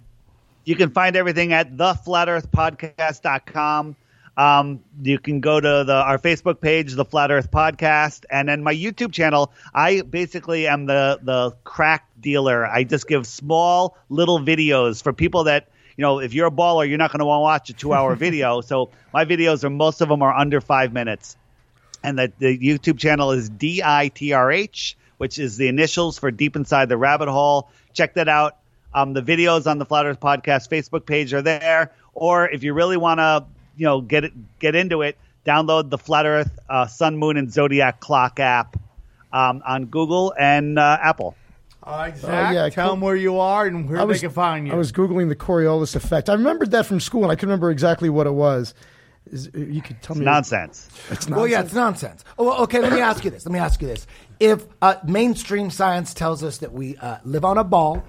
You 0.64 0.76
can 0.76 0.90
find 0.90 1.16
everything 1.16 1.52
at 1.52 1.76
theflatearthpodcast.com. 1.76 3.96
Um, 4.36 4.80
you 5.02 5.18
can 5.18 5.40
go 5.40 5.60
to 5.60 5.84
the 5.86 5.94
our 5.94 6.18
Facebook 6.18 6.60
page, 6.60 6.94
the 6.94 7.04
Flat 7.04 7.30
Earth 7.30 7.50
Podcast, 7.50 8.24
and 8.30 8.48
then 8.48 8.62
my 8.62 8.74
YouTube 8.74 9.12
channel. 9.12 9.52
I 9.74 10.02
basically 10.02 10.66
am 10.66 10.86
the 10.86 11.20
the 11.22 11.56
crack 11.64 12.08
dealer. 12.20 12.66
I 12.66 12.84
just 12.84 13.06
give 13.06 13.26
small 13.26 13.96
little 14.08 14.40
videos 14.40 15.02
for 15.02 15.12
people 15.12 15.44
that 15.44 15.68
you 15.96 16.02
know. 16.02 16.20
If 16.20 16.32
you're 16.32 16.46
a 16.46 16.50
baller, 16.52 16.88
you're 16.88 16.98
not 16.98 17.12
going 17.12 17.18
to 17.18 17.26
want 17.26 17.40
to 17.40 17.42
watch 17.42 17.70
a 17.70 17.72
two 17.74 17.92
hour 17.92 18.14
video. 18.26 18.62
So 18.62 18.90
my 19.12 19.26
videos 19.26 19.64
are 19.64 19.70
most 19.70 20.00
of 20.00 20.08
them 20.08 20.22
are 20.22 20.34
under 20.34 20.60
five 20.62 20.92
minutes, 20.94 21.36
and 22.02 22.18
the 22.18 22.32
the 22.38 22.58
YouTube 22.58 22.98
channel 22.98 23.32
is 23.32 23.50
DITRH, 23.50 24.94
which 25.18 25.38
is 25.38 25.58
the 25.58 25.68
initials 25.68 26.18
for 26.18 26.30
Deep 26.30 26.56
Inside 26.56 26.88
the 26.88 26.96
Rabbit 26.96 27.28
Hole. 27.28 27.70
Check 27.92 28.14
that 28.14 28.28
out. 28.28 28.56
Um, 28.94 29.12
the 29.14 29.22
videos 29.22 29.70
on 29.70 29.78
the 29.78 29.86
Flat 29.86 30.06
Earth 30.06 30.20
Podcast 30.20 30.68
Facebook 30.68 31.06
page 31.06 31.32
are 31.32 31.42
there. 31.42 31.92
Or 32.14 32.48
if 32.48 32.62
you 32.62 32.74
really 32.74 32.96
want 32.96 33.18
to, 33.20 33.46
you 33.76 33.84
know, 33.84 34.00
get 34.00 34.24
it, 34.24 34.58
get 34.58 34.74
into 34.74 35.02
it, 35.02 35.16
download 35.46 35.90
the 35.90 35.98
Flat 35.98 36.26
Earth 36.26 36.58
uh, 36.68 36.86
Sun, 36.86 37.16
Moon, 37.16 37.36
and 37.36 37.52
Zodiac 37.52 38.00
Clock 38.00 38.40
app 38.40 38.76
um, 39.32 39.62
on 39.66 39.86
Google 39.86 40.34
and 40.38 40.78
uh, 40.78 40.98
Apple. 41.00 41.34
All 41.84 41.98
right, 41.98 42.16
Zach, 42.16 42.54
yeah, 42.54 42.68
tell 42.68 42.86
cool. 42.86 42.92
them 42.94 43.00
where 43.00 43.16
you 43.16 43.40
are 43.40 43.66
and 43.66 43.88
where 43.88 44.00
I 44.00 44.04
was, 44.04 44.20
they 44.20 44.26
can 44.28 44.34
find 44.34 44.66
you. 44.68 44.72
I 44.72 44.76
was 44.76 44.92
googling 44.92 45.28
the 45.28 45.36
Coriolis 45.36 45.96
effect. 45.96 46.30
I 46.30 46.34
remembered 46.34 46.70
that 46.70 46.86
from 46.86 47.00
school, 47.00 47.24
and 47.24 47.32
I 47.32 47.34
couldn't 47.34 47.48
remember 47.48 47.72
exactly 47.72 48.08
what 48.08 48.28
it 48.28 48.34
was. 48.34 48.72
Is, 49.26 49.48
uh, 49.48 49.58
you 49.58 49.82
could 49.82 50.00
tell 50.00 50.14
me 50.14 50.24
Nonsense. 50.24 50.88
It's 51.10 51.28
nonsense. 51.28 51.30
Well, 51.30 51.46
yeah, 51.48 51.62
it's 51.62 51.72
nonsense. 51.72 52.24
Oh, 52.38 52.44
well, 52.44 52.62
okay, 52.62 52.80
let 52.80 52.92
me 52.92 53.00
ask 53.00 53.24
you 53.24 53.30
this. 53.30 53.44
Let 53.44 53.52
me 53.52 53.58
ask 53.58 53.80
you 53.82 53.88
this. 53.88 54.06
If 54.38 54.64
uh, 54.80 54.96
mainstream 55.04 55.70
science 55.70 56.14
tells 56.14 56.44
us 56.44 56.58
that 56.58 56.72
we 56.72 56.96
uh, 56.98 57.18
live 57.24 57.44
on 57.44 57.58
a 57.58 57.64
ball 57.64 58.04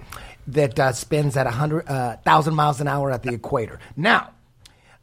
that 0.48 0.78
uh, 0.78 0.92
spins 0.92 1.36
at 1.36 1.46
100, 1.46 1.88
uh, 1.88 2.16
1,000 2.22 2.54
miles 2.54 2.80
an 2.80 2.88
hour 2.88 3.10
at 3.10 3.22
the 3.22 3.32
equator. 3.32 3.80
Now, 3.96 4.33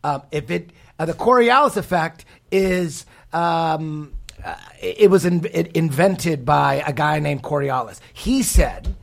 um, 0.04 0.22
if 0.32 0.50
it 0.52 0.72
uh, 1.00 1.06
the 1.06 1.14
Coriolis 1.14 1.78
effect 1.78 2.26
is 2.52 3.06
um, 3.34 4.14
uh, 4.44 4.56
it 4.82 5.10
was 5.10 5.26
in, 5.26 5.46
it 5.54 5.76
invented 5.76 6.46
by 6.46 6.84
a 6.86 6.94
guy 6.94 7.20
named 7.20 7.44
Coriolis. 7.44 8.00
He 8.14 8.44
said 8.44 8.96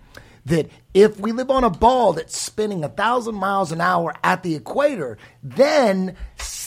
that 0.46 0.70
if 0.94 1.18
we 1.20 1.32
live 1.32 1.50
on 1.50 1.62
a 1.64 1.70
ball 1.70 2.12
that's 2.14 2.36
spinning 2.38 2.82
a 2.84 2.88
thousand 2.88 3.34
miles 3.34 3.70
an 3.72 3.80
hour 3.80 4.14
at 4.24 4.42
the 4.42 4.54
equator, 4.54 5.18
then 5.42 6.16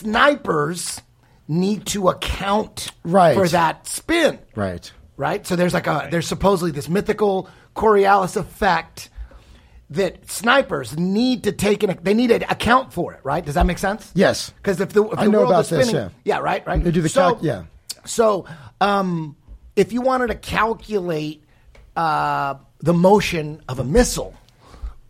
snipers 0.06 1.02
need 1.48 1.86
to 1.88 2.10
account 2.10 2.92
Right. 3.04 3.36
for 3.36 3.48
that 3.50 3.88
spin. 3.88 4.40
Right. 4.56 4.92
Right? 5.18 5.46
So 5.46 5.56
there's 5.56 5.74
like 5.74 5.88
a 5.88 6.08
there's 6.10 6.28
supposedly 6.28 6.72
this 6.72 6.90
mythical 6.90 7.50
Coriolis 7.76 8.36
effect 8.38 9.10
that 9.92 10.30
snipers 10.30 10.98
need 10.98 11.44
to 11.44 11.52
take 11.52 11.84
in 11.84 11.98
they 12.02 12.14
need 12.14 12.28
to 12.28 12.50
account 12.50 12.94
for 12.94 13.14
it, 13.14 13.20
right? 13.24 13.46
Does 13.46 13.56
that 13.56 13.66
make 13.66 13.78
sense? 13.78 14.10
Yes. 14.16 14.52
Because 14.52 14.80
if 14.80 14.94
the, 14.94 15.06
if 15.06 15.20
I 15.20 15.26
the 15.26 15.32
know 15.32 15.40
world 15.40 15.52
about 15.52 15.66
is 15.66 15.70
this, 15.70 15.90
spinning, 15.90 16.12
yeah. 16.24 16.40
right, 16.40 16.66
right. 16.66 16.82
They 16.82 16.92
do 16.92 17.02
the 17.02 17.10
so, 17.10 17.34
calc- 17.34 17.44
yeah. 17.44 17.64
So, 18.06 18.46
um, 18.80 19.36
if 19.76 19.92
you 19.92 20.02
wanted 20.02 20.28
to 20.28 20.36
calculate 20.36 21.44
uh, 21.96 22.56
the 22.80 22.94
motion 22.94 23.62
of 23.68 23.80
a 23.80 23.84
missile, 23.84 24.34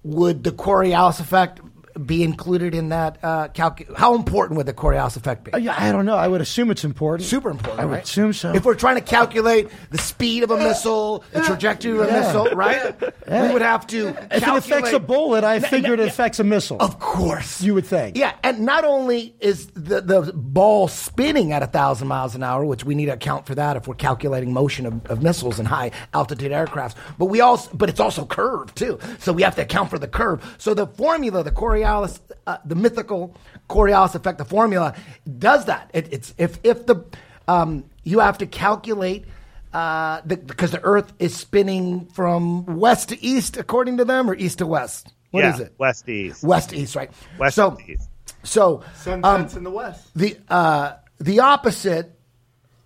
would 0.03 0.44
the 0.44 0.52
Coriolis 0.52 1.20
effect 1.20 1.62
be 2.06 2.24
included 2.24 2.74
in 2.76 2.90
that 2.90 3.18
uh, 3.24 3.48
calcu- 3.50 3.96
How 3.96 4.16
important 4.16 4.58
would 4.58 4.66
the 4.66 4.74
Coriolis 4.74 5.18
effect 5.18 5.44
be? 5.46 5.54
Uh, 5.54 5.58
yeah, 5.58 5.76
I 5.78 5.92
don't 5.92 6.06
know. 6.06 6.16
I 6.16 6.28
would 6.28 6.42
assume 6.42 6.72
it's 6.72 6.84
important. 6.84 7.28
Super 7.28 7.50
important, 7.50 7.80
I 7.80 7.86
would 7.86 7.94
right? 7.94 8.04
assume 8.04 8.34
so. 8.34 8.54
If 8.54 8.66
we're 8.66 8.76
trying 8.76 8.96
to 8.96 9.02
calculate 9.02 9.70
the 9.90 9.98
speed 9.98 10.44
of 10.44 10.52
a 10.52 10.58
missile, 10.58 11.24
the 11.32 11.42
trajectory 11.42 11.92
of 11.92 12.02
a 12.02 12.06
Yeah. 12.08 12.20
missile, 12.20 12.46
right? 12.56 13.00
We 13.02 13.54
would 13.54 13.62
have 13.62 13.86
to. 13.88 14.08
if 14.10 14.16
it 14.18 14.44
affects 14.44 14.68
calculate- 14.68 14.94
a 14.94 15.00
bullet, 15.00 15.44
I 15.44 15.60
figured 15.60 16.00
it 16.00 16.08
affects 16.08 16.40
a 16.40 16.44
missile. 16.44 16.78
Of 16.80 17.00
course. 17.00 17.62
You 17.62 17.74
would 17.74 17.86
think. 17.86 18.18
Yeah, 18.18 18.34
and 18.44 18.60
not 18.62 18.84
only 18.86 19.36
is 19.40 19.68
the, 19.74 20.02
the 20.02 20.32
ball 20.34 20.88
spinning 20.88 21.52
at 21.54 21.64
a 21.64 21.68
thousand 21.68 22.08
miles 22.08 22.36
an 22.36 22.44
hour, 22.44 22.66
which 22.66 22.84
we 22.86 22.96
need 22.96 23.06
to 23.08 23.14
account 23.14 23.46
for 23.46 23.56
that 23.56 23.78
if 23.78 23.88
we're 23.88 23.96
calculating 23.96 24.54
motion 24.54 24.86
of, 24.86 25.06
of 25.08 25.22
missiles 25.24 25.60
and 25.60 25.68
high 25.68 25.92
altitude 26.14 26.52
aircrafts, 26.52 26.96
but 27.18 27.26
we 27.26 27.42
also, 27.42 27.70
but 27.74 27.90
it's 27.90 28.00
also 28.00 28.26
curved 28.26 28.76
too. 28.76 29.00
So 29.20 29.34
we 29.34 29.42
have 29.44 29.56
to 29.56 29.62
account 29.62 29.90
for 29.90 30.00
the 30.00 30.08
curve. 30.08 30.56
So 30.58 30.74
the 30.74 30.88
formula, 30.88 31.44
the 31.44 31.52
Coriolis, 31.52 31.81
uh, 31.84 32.58
the 32.66 32.76
mythical 32.76 33.36
Coriolis 33.70 34.16
effect, 34.16 34.38
the 34.38 34.45
formula 34.45 34.95
does 35.40 35.66
that. 35.66 35.90
It, 35.94 36.08
it's 36.12 36.34
if 36.38 36.60
if 36.64 36.86
the 36.86 37.06
um, 37.48 37.86
you 38.03 38.20
have 38.20 38.38
to 38.40 38.45
calculate. 38.45 39.26
Uh, 39.74 40.20
the, 40.26 40.36
because 40.36 40.72
the 40.72 40.82
Earth 40.84 41.14
is 41.18 41.34
spinning 41.34 42.06
from 42.08 42.66
west 42.66 43.08
to 43.08 43.24
east, 43.24 43.56
according 43.56 43.95
to 43.95 44.03
them, 44.03 44.30
or 44.30 44.36
east 44.36 44.58
to 44.58 44.66
west. 44.66 45.14
What 45.32 45.45
is 45.45 45.60
yeah, 45.60 45.68
it? 45.68 45.76
West 45.78 46.06
to 46.08 46.12
East. 46.12 46.44
West 46.44 46.70
to 46.72 46.76
east, 46.76 46.94
right? 46.94 47.10
West 47.40 47.56
so, 47.56 47.72
to 47.72 47.91
East. 47.91 48.10
so 48.44 48.84
Sun 48.95 49.24
um, 49.24 49.44
sets 49.44 49.56
in 49.56 49.64
the 49.64 49.70
west. 49.70 50.10
the 50.14 50.38
uh, 50.49 50.95
the 51.20 51.40
opposite 51.40 52.20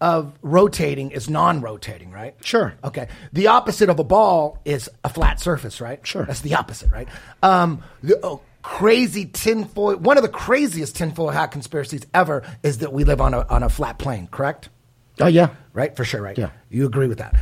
of 0.02 0.38
rotating 0.42 1.12
is 1.12 1.30
non-rotating, 1.30 2.12
right? 2.12 2.36
Sure. 2.44 2.76
Okay. 2.84 3.08
The 3.34 3.48
opposite 3.48 3.90
of 3.90 3.98
a 3.98 4.04
ball 4.04 4.60
is 4.66 4.90
a 5.04 5.10
flat 5.10 5.40
surface, 5.40 5.80
right? 5.82 6.06
Sure. 6.06 6.26
That's 6.26 6.42
the 6.42 6.54
opposite, 6.56 6.92
right? 6.92 7.08
Um, 7.42 7.82
the 8.04 8.20
oh, 8.24 8.42
crazy 8.66 9.26
tinfoil. 9.28 9.98
One 9.98 10.18
of 10.18 10.24
the 10.24 10.30
craziest 10.30 10.96
tinfoil 10.96 11.30
hat 11.30 11.52
conspiracies 11.52 12.06
ever 12.14 12.44
is 12.64 12.80
that 12.80 12.92
we 12.92 13.04
live 13.04 13.22
on 13.22 13.34
a 13.34 13.46
on 13.48 13.62
a 13.64 13.70
flat 13.70 14.00
plane. 14.00 14.28
Correct? 14.28 14.70
Oh 15.22 15.28
yeah. 15.28 15.50
right? 15.74 15.96
For 15.96 16.04
sure, 16.04 16.22
right? 16.22 16.38
Yeah. 16.38 16.50
You 16.70 16.86
agree 16.86 17.08
with 17.08 17.20
that. 17.20 17.36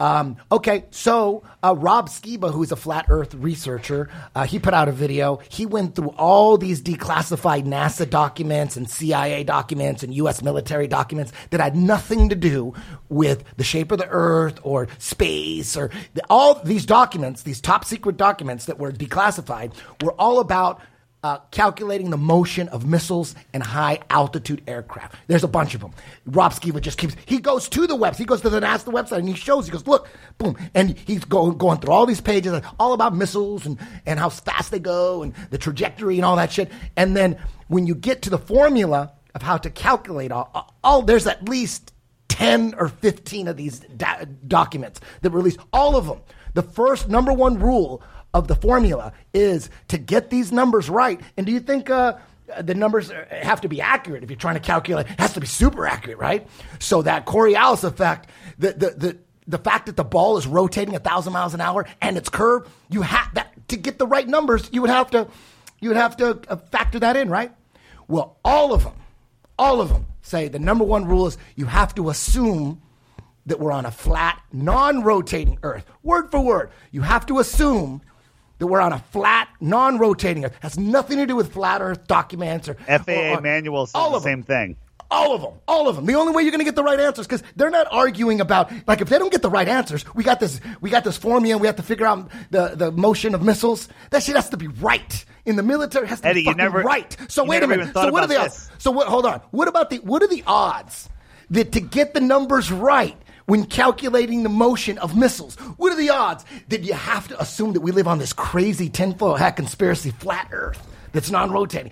Um, 0.00 0.38
okay, 0.50 0.86
so 0.90 1.42
uh, 1.62 1.76
Rob 1.76 2.08
Skiba, 2.08 2.50
who's 2.50 2.72
a 2.72 2.76
flat 2.76 3.04
Earth 3.10 3.34
researcher, 3.34 4.08
uh, 4.34 4.46
he 4.46 4.58
put 4.58 4.72
out 4.72 4.88
a 4.88 4.92
video. 4.92 5.40
He 5.50 5.66
went 5.66 5.94
through 5.94 6.14
all 6.16 6.56
these 6.56 6.82
declassified 6.82 7.66
NASA 7.66 8.08
documents 8.08 8.78
and 8.78 8.88
CIA 8.88 9.44
documents 9.44 10.02
and 10.02 10.14
U.S. 10.14 10.42
military 10.42 10.88
documents 10.88 11.32
that 11.50 11.60
had 11.60 11.76
nothing 11.76 12.30
to 12.30 12.34
do 12.34 12.72
with 13.10 13.44
the 13.58 13.64
shape 13.64 13.92
of 13.92 13.98
the 13.98 14.08
Earth 14.08 14.58
or 14.62 14.88
space 14.96 15.76
or 15.76 15.90
the, 16.14 16.22
all 16.30 16.54
these 16.64 16.86
documents, 16.86 17.42
these 17.42 17.60
top 17.60 17.84
secret 17.84 18.16
documents 18.16 18.64
that 18.64 18.78
were 18.78 18.92
declassified, 18.92 19.74
were 20.02 20.12
all 20.12 20.40
about 20.40 20.80
uh, 21.22 21.38
calculating 21.50 22.10
the 22.10 22.16
motion 22.16 22.68
of 22.68 22.86
missiles 22.86 23.34
and 23.52 23.62
high 23.62 23.98
altitude 24.08 24.62
aircraft. 24.66 25.16
There's 25.26 25.44
a 25.44 25.48
bunch 25.48 25.74
of 25.74 25.80
them. 25.80 25.92
Rob 26.26 26.52
Skiba 26.52 26.80
just 26.80 26.98
keeps, 26.98 27.14
he 27.26 27.38
goes 27.38 27.68
to 27.70 27.86
the 27.86 27.96
website, 27.96 28.16
he 28.16 28.24
goes 28.24 28.40
to 28.40 28.50
the 28.50 28.60
NASA 28.60 28.92
website 28.92 29.18
and 29.18 29.28
he 29.28 29.34
shows, 29.34 29.66
he 29.66 29.72
goes, 29.72 29.86
look, 29.86 30.08
boom. 30.38 30.56
And 30.74 30.96
he's 31.06 31.24
going, 31.24 31.58
going 31.58 31.78
through 31.78 31.92
all 31.92 32.06
these 32.06 32.20
pages, 32.20 32.60
all 32.78 32.92
about 32.92 33.14
missiles 33.14 33.66
and, 33.66 33.78
and 34.06 34.18
how 34.18 34.30
fast 34.30 34.70
they 34.70 34.78
go 34.78 35.22
and 35.22 35.34
the 35.50 35.58
trajectory 35.58 36.16
and 36.16 36.24
all 36.24 36.36
that 36.36 36.52
shit. 36.52 36.70
And 36.96 37.16
then 37.16 37.38
when 37.68 37.86
you 37.86 37.94
get 37.94 38.22
to 38.22 38.30
the 38.30 38.38
formula 38.38 39.12
of 39.34 39.42
how 39.42 39.58
to 39.58 39.70
calculate 39.70 40.32
all, 40.32 40.74
all 40.82 41.02
there's 41.02 41.26
at 41.26 41.48
least 41.48 41.92
10 42.28 42.74
or 42.78 42.88
15 42.88 43.48
of 43.48 43.56
these 43.56 43.80
documents 44.48 45.00
that 45.20 45.30
release 45.30 45.58
all 45.72 45.96
of 45.96 46.06
them. 46.06 46.20
The 46.54 46.62
first 46.62 47.08
number 47.08 47.32
one 47.32 47.58
rule 47.58 48.02
of 48.32 48.48
the 48.48 48.54
formula 48.54 49.12
is 49.34 49.70
to 49.88 49.98
get 49.98 50.30
these 50.30 50.52
numbers 50.52 50.88
right. 50.88 51.20
And 51.36 51.46
do 51.46 51.52
you 51.52 51.60
think 51.60 51.90
uh, 51.90 52.14
the 52.60 52.74
numbers 52.74 53.10
have 53.30 53.60
to 53.62 53.68
be 53.68 53.80
accurate 53.80 54.22
if 54.22 54.30
you're 54.30 54.38
trying 54.38 54.54
to 54.54 54.60
calculate? 54.60 55.06
It 55.10 55.20
has 55.20 55.32
to 55.34 55.40
be 55.40 55.46
super 55.46 55.86
accurate, 55.86 56.18
right? 56.18 56.46
So 56.78 57.02
that 57.02 57.26
Coriolis 57.26 57.84
effect, 57.84 58.30
the 58.58 58.72
the 58.72 58.90
the 58.90 59.18
the 59.46 59.58
fact 59.58 59.86
that 59.86 59.96
the 59.96 60.04
ball 60.04 60.36
is 60.36 60.46
rotating 60.46 60.94
a 60.94 61.00
thousand 61.00 61.32
miles 61.32 61.54
an 61.54 61.60
hour 61.60 61.86
and 62.00 62.16
it's 62.16 62.28
curved, 62.28 62.70
you 62.88 63.02
have 63.02 63.34
that 63.34 63.52
to 63.68 63.76
get 63.76 63.98
the 63.98 64.06
right 64.06 64.26
numbers. 64.26 64.68
You 64.72 64.80
would 64.82 64.90
have 64.90 65.10
to 65.10 65.28
you 65.80 65.88
would 65.88 65.96
have 65.96 66.16
to 66.18 66.40
uh, 66.48 66.56
factor 66.56 66.98
that 67.00 67.16
in, 67.16 67.28
right? 67.30 67.52
Well, 68.06 68.38
all 68.44 68.72
of 68.72 68.84
them, 68.84 68.94
all 69.58 69.80
of 69.80 69.88
them 69.88 70.06
say 70.22 70.48
the 70.48 70.58
number 70.58 70.84
one 70.84 71.06
rule 71.06 71.26
is 71.26 71.38
you 71.56 71.66
have 71.66 71.94
to 71.96 72.10
assume 72.10 72.82
that 73.46 73.58
we're 73.58 73.72
on 73.72 73.86
a 73.86 73.90
flat, 73.90 74.40
non-rotating 74.52 75.58
Earth. 75.62 75.84
Word 76.02 76.30
for 76.30 76.40
word, 76.40 76.70
you 76.90 77.02
have 77.02 77.26
to 77.26 77.38
assume 77.38 78.02
that 78.60 78.66
we're 78.68 78.80
on 78.80 78.92
a 78.92 78.98
flat, 79.10 79.48
non-rotating 79.60 80.44
Earth. 80.44 80.54
Has 80.60 80.78
nothing 80.78 81.16
to 81.18 81.26
do 81.26 81.34
with 81.34 81.52
flat 81.52 81.80
Earth 81.82 82.06
documents 82.06 82.68
or 82.68 82.74
FAA 82.86 83.34
or- 83.36 83.40
manual 83.40 83.86
says 83.86 83.94
all 83.96 84.10
the 84.12 84.18
of 84.18 84.22
same 84.22 84.42
thing. 84.44 84.76
All 85.12 85.34
of 85.34 85.40
them, 85.42 85.54
all 85.66 85.88
of 85.88 85.96
them. 85.96 86.06
The 86.06 86.14
only 86.14 86.32
way 86.32 86.42
you're 86.42 86.52
going 86.52 86.60
to 86.60 86.64
get 86.64 86.76
the 86.76 86.84
right 86.84 87.00
answers 87.00 87.26
because 87.26 87.42
they're 87.56 87.68
not 87.70 87.88
arguing 87.90 88.40
about 88.40 88.70
like 88.86 89.00
if 89.00 89.08
they 89.08 89.18
don't 89.18 89.32
get 89.32 89.42
the 89.42 89.50
right 89.50 89.66
answers, 89.66 90.04
we 90.14 90.22
got 90.22 90.38
this, 90.38 90.60
we 90.80 90.88
got 90.88 91.02
this 91.02 91.16
formula. 91.16 91.58
We 91.58 91.66
have 91.66 91.74
to 91.76 91.82
figure 91.82 92.06
out 92.06 92.30
the 92.52 92.74
the 92.76 92.92
motion 92.92 93.34
of 93.34 93.42
missiles. 93.42 93.88
That 94.10 94.22
shit 94.22 94.36
has 94.36 94.50
to 94.50 94.56
be 94.56 94.68
right 94.68 95.24
in 95.44 95.56
the 95.56 95.64
military. 95.64 96.04
It 96.04 96.10
has 96.10 96.20
to 96.20 96.28
Eddie, 96.28 96.42
be 96.42 96.44
fucking 96.44 96.58
never- 96.58 96.82
right. 96.82 97.16
So 97.26 97.42
wait 97.44 97.64
a 97.64 97.66
minute. 97.66 97.92
So 97.92 98.12
what 98.12 98.22
are 98.22 98.28
the 98.28 98.40
odds? 98.40 98.70
So 98.78 98.92
what? 98.92 99.08
Hold 99.08 99.26
on. 99.26 99.40
What 99.50 99.66
about 99.66 99.90
the? 99.90 99.96
What 99.96 100.22
are 100.22 100.28
the 100.28 100.44
odds 100.46 101.08
that 101.50 101.72
to 101.72 101.80
get 101.80 102.14
the 102.14 102.20
numbers 102.20 102.70
right? 102.70 103.16
When 103.50 103.64
calculating 103.64 104.44
the 104.44 104.48
motion 104.48 104.96
of 104.98 105.16
missiles. 105.16 105.56
What 105.76 105.92
are 105.92 105.96
the 105.96 106.10
odds 106.10 106.44
that 106.68 106.84
you 106.84 106.94
have 106.94 107.26
to 107.26 107.42
assume 107.42 107.72
that 107.72 107.80
we 107.80 107.90
live 107.90 108.06
on 108.06 108.20
this 108.20 108.32
crazy 108.32 108.88
tinfoil 108.88 109.34
hat 109.34 109.56
conspiracy 109.56 110.12
flat 110.12 110.50
Earth 110.52 110.80
that's 111.10 111.32
non-rotating? 111.32 111.90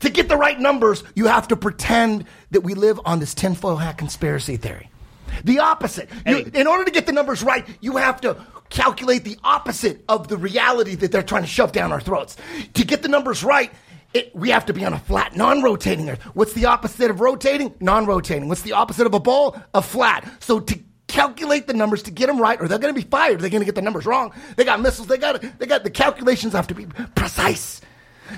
To 0.00 0.10
get 0.10 0.28
the 0.28 0.36
right 0.36 0.60
numbers, 0.60 1.02
you 1.14 1.28
have 1.28 1.48
to 1.48 1.56
pretend 1.56 2.26
that 2.50 2.60
we 2.60 2.74
live 2.74 3.00
on 3.06 3.20
this 3.20 3.32
tinfoil 3.32 3.76
hat 3.76 3.96
conspiracy 3.96 4.58
theory. 4.58 4.90
The 5.44 5.60
opposite. 5.60 6.10
You, 6.26 6.50
in 6.52 6.66
order 6.66 6.84
to 6.84 6.90
get 6.90 7.06
the 7.06 7.12
numbers 7.12 7.42
right, 7.42 7.66
you 7.80 7.96
have 7.96 8.20
to 8.20 8.36
calculate 8.68 9.24
the 9.24 9.38
opposite 9.42 10.04
of 10.10 10.28
the 10.28 10.36
reality 10.36 10.94
that 10.96 11.10
they're 11.10 11.22
trying 11.22 11.44
to 11.44 11.48
shove 11.48 11.72
down 11.72 11.90
our 11.90 12.02
throats. 12.02 12.36
To 12.74 12.84
get 12.84 13.00
the 13.00 13.08
numbers 13.08 13.42
right, 13.42 13.72
it, 14.14 14.34
we 14.34 14.50
have 14.50 14.66
to 14.66 14.72
be 14.72 14.84
on 14.84 14.92
a 14.92 14.98
flat, 14.98 15.36
non-rotating 15.36 16.08
Earth. 16.08 16.22
What's 16.34 16.52
the 16.52 16.66
opposite 16.66 17.10
of 17.10 17.20
rotating? 17.20 17.74
Non-rotating. 17.80 18.48
What's 18.48 18.62
the 18.62 18.72
opposite 18.72 19.06
of 19.06 19.14
a 19.14 19.20
ball? 19.20 19.56
A 19.74 19.82
flat. 19.82 20.30
So 20.40 20.60
to 20.60 20.78
calculate 21.08 21.66
the 21.66 21.74
numbers 21.74 22.02
to 22.04 22.10
get 22.10 22.26
them 22.26 22.40
right, 22.40 22.60
or 22.60 22.68
they're 22.68 22.78
going 22.78 22.94
to 22.94 23.00
be 23.00 23.06
fired. 23.06 23.40
They're 23.40 23.50
going 23.50 23.60
to 23.60 23.66
get 23.66 23.74
the 23.74 23.82
numbers 23.82 24.06
wrong. 24.06 24.32
They 24.56 24.64
got 24.64 24.80
missiles. 24.80 25.08
They 25.08 25.18
got 25.18 25.42
they 25.58 25.66
got 25.66 25.84
the 25.84 25.90
calculations 25.90 26.52
have 26.54 26.66
to 26.68 26.74
be 26.74 26.86
precise. 27.14 27.80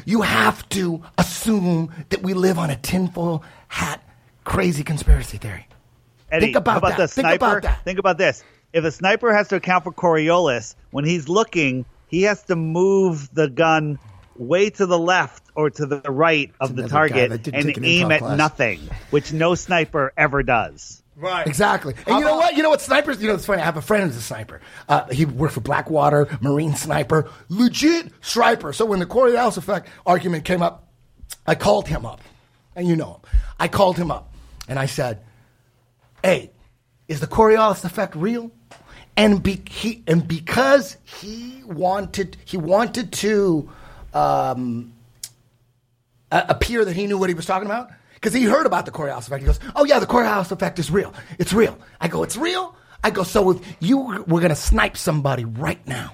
You 0.06 0.22
have 0.22 0.68
to 0.70 1.02
assume 1.18 1.92
that 2.08 2.22
we 2.22 2.34
live 2.34 2.58
on 2.58 2.70
a 2.70 2.76
tinfoil 2.76 3.44
hat, 3.68 4.02
crazy 4.42 4.82
conspiracy 4.82 5.38
theory. 5.38 5.68
Eddie, 6.32 6.46
Think 6.46 6.56
about 6.56 6.78
about 6.78 6.96
that. 6.96 6.96
the 6.98 7.08
Think 7.08 7.26
sniper? 7.26 7.44
about 7.44 7.62
that. 7.62 7.84
Think 7.84 7.98
about 8.00 8.18
this. 8.18 8.42
If 8.72 8.84
a 8.84 8.90
sniper 8.90 9.32
has 9.32 9.46
to 9.48 9.56
account 9.56 9.84
for 9.84 9.92
Coriolis, 9.92 10.74
when 10.90 11.04
he's 11.04 11.28
looking, 11.28 11.84
he 12.08 12.22
has 12.22 12.42
to 12.44 12.56
move 12.56 13.32
the 13.34 13.48
gun 13.48 14.00
way 14.36 14.70
to 14.70 14.86
the 14.86 14.98
left 14.98 15.42
or 15.54 15.70
to 15.70 15.86
the 15.86 16.00
right 16.00 16.52
of 16.60 16.74
the 16.74 16.88
target 16.88 17.46
and 17.48 17.84
aim 17.84 18.10
at 18.10 18.20
class. 18.20 18.38
nothing, 18.38 18.80
which 19.10 19.32
no 19.32 19.54
sniper 19.54 20.12
ever 20.16 20.42
does. 20.42 21.02
Right. 21.16 21.46
Exactly. 21.46 21.94
And 22.06 22.18
you 22.18 22.24
know 22.24 22.36
what? 22.36 22.56
You 22.56 22.62
know 22.64 22.70
what? 22.70 22.80
Snipers, 22.80 23.22
you 23.22 23.28
know, 23.28 23.34
it's 23.34 23.46
funny. 23.46 23.62
I 23.62 23.64
have 23.64 23.76
a 23.76 23.82
friend 23.82 24.02
who's 24.04 24.16
a 24.16 24.20
sniper. 24.20 24.60
Uh, 24.88 25.06
he 25.10 25.24
worked 25.24 25.54
for 25.54 25.60
Blackwater, 25.60 26.26
Marine 26.40 26.74
sniper, 26.74 27.30
legit 27.48 28.10
sniper. 28.20 28.72
So 28.72 28.84
when 28.84 28.98
the 28.98 29.06
Coriolis 29.06 29.56
effect 29.56 29.88
argument 30.04 30.44
came 30.44 30.60
up, 30.60 30.88
I 31.46 31.54
called 31.54 31.86
him 31.86 32.04
up. 32.04 32.20
And 32.74 32.88
you 32.88 32.96
know 32.96 33.14
him. 33.14 33.30
I 33.60 33.68
called 33.68 33.96
him 33.96 34.10
up 34.10 34.34
and 34.66 34.76
I 34.78 34.86
said, 34.86 35.22
Hey, 36.22 36.50
is 37.06 37.20
the 37.20 37.28
Coriolis 37.28 37.84
effect 37.84 38.16
real? 38.16 38.50
And, 39.16 39.40
be, 39.40 39.62
he, 39.70 40.02
and 40.08 40.26
because 40.26 40.96
he 41.04 41.62
wanted, 41.64 42.36
he 42.44 42.56
wanted 42.56 43.12
to 43.12 43.70
um, 44.14 44.92
appear 46.30 46.84
that 46.84 46.94
he 46.94 47.06
knew 47.06 47.18
what 47.18 47.28
he 47.28 47.34
was 47.34 47.46
talking 47.46 47.66
about 47.66 47.90
because 48.14 48.32
he 48.32 48.44
heard 48.44 48.66
about 48.66 48.86
the 48.86 48.92
Coriolis 48.92 49.26
effect. 49.26 49.42
He 49.42 49.46
goes, 49.46 49.60
"Oh 49.76 49.84
yeah, 49.84 49.98
the 49.98 50.06
Coriolis 50.06 50.50
effect 50.50 50.78
is 50.78 50.90
real. 50.90 51.12
It's 51.38 51.52
real." 51.52 51.78
I 52.00 52.08
go, 52.08 52.22
"It's 52.22 52.36
real." 52.36 52.74
I 53.02 53.10
go, 53.10 53.22
"So 53.22 53.50
if 53.50 53.76
you 53.80 53.98
were 53.98 54.40
going 54.40 54.48
to 54.48 54.56
snipe 54.56 54.96
somebody 54.96 55.44
right 55.44 55.84
now, 55.86 56.12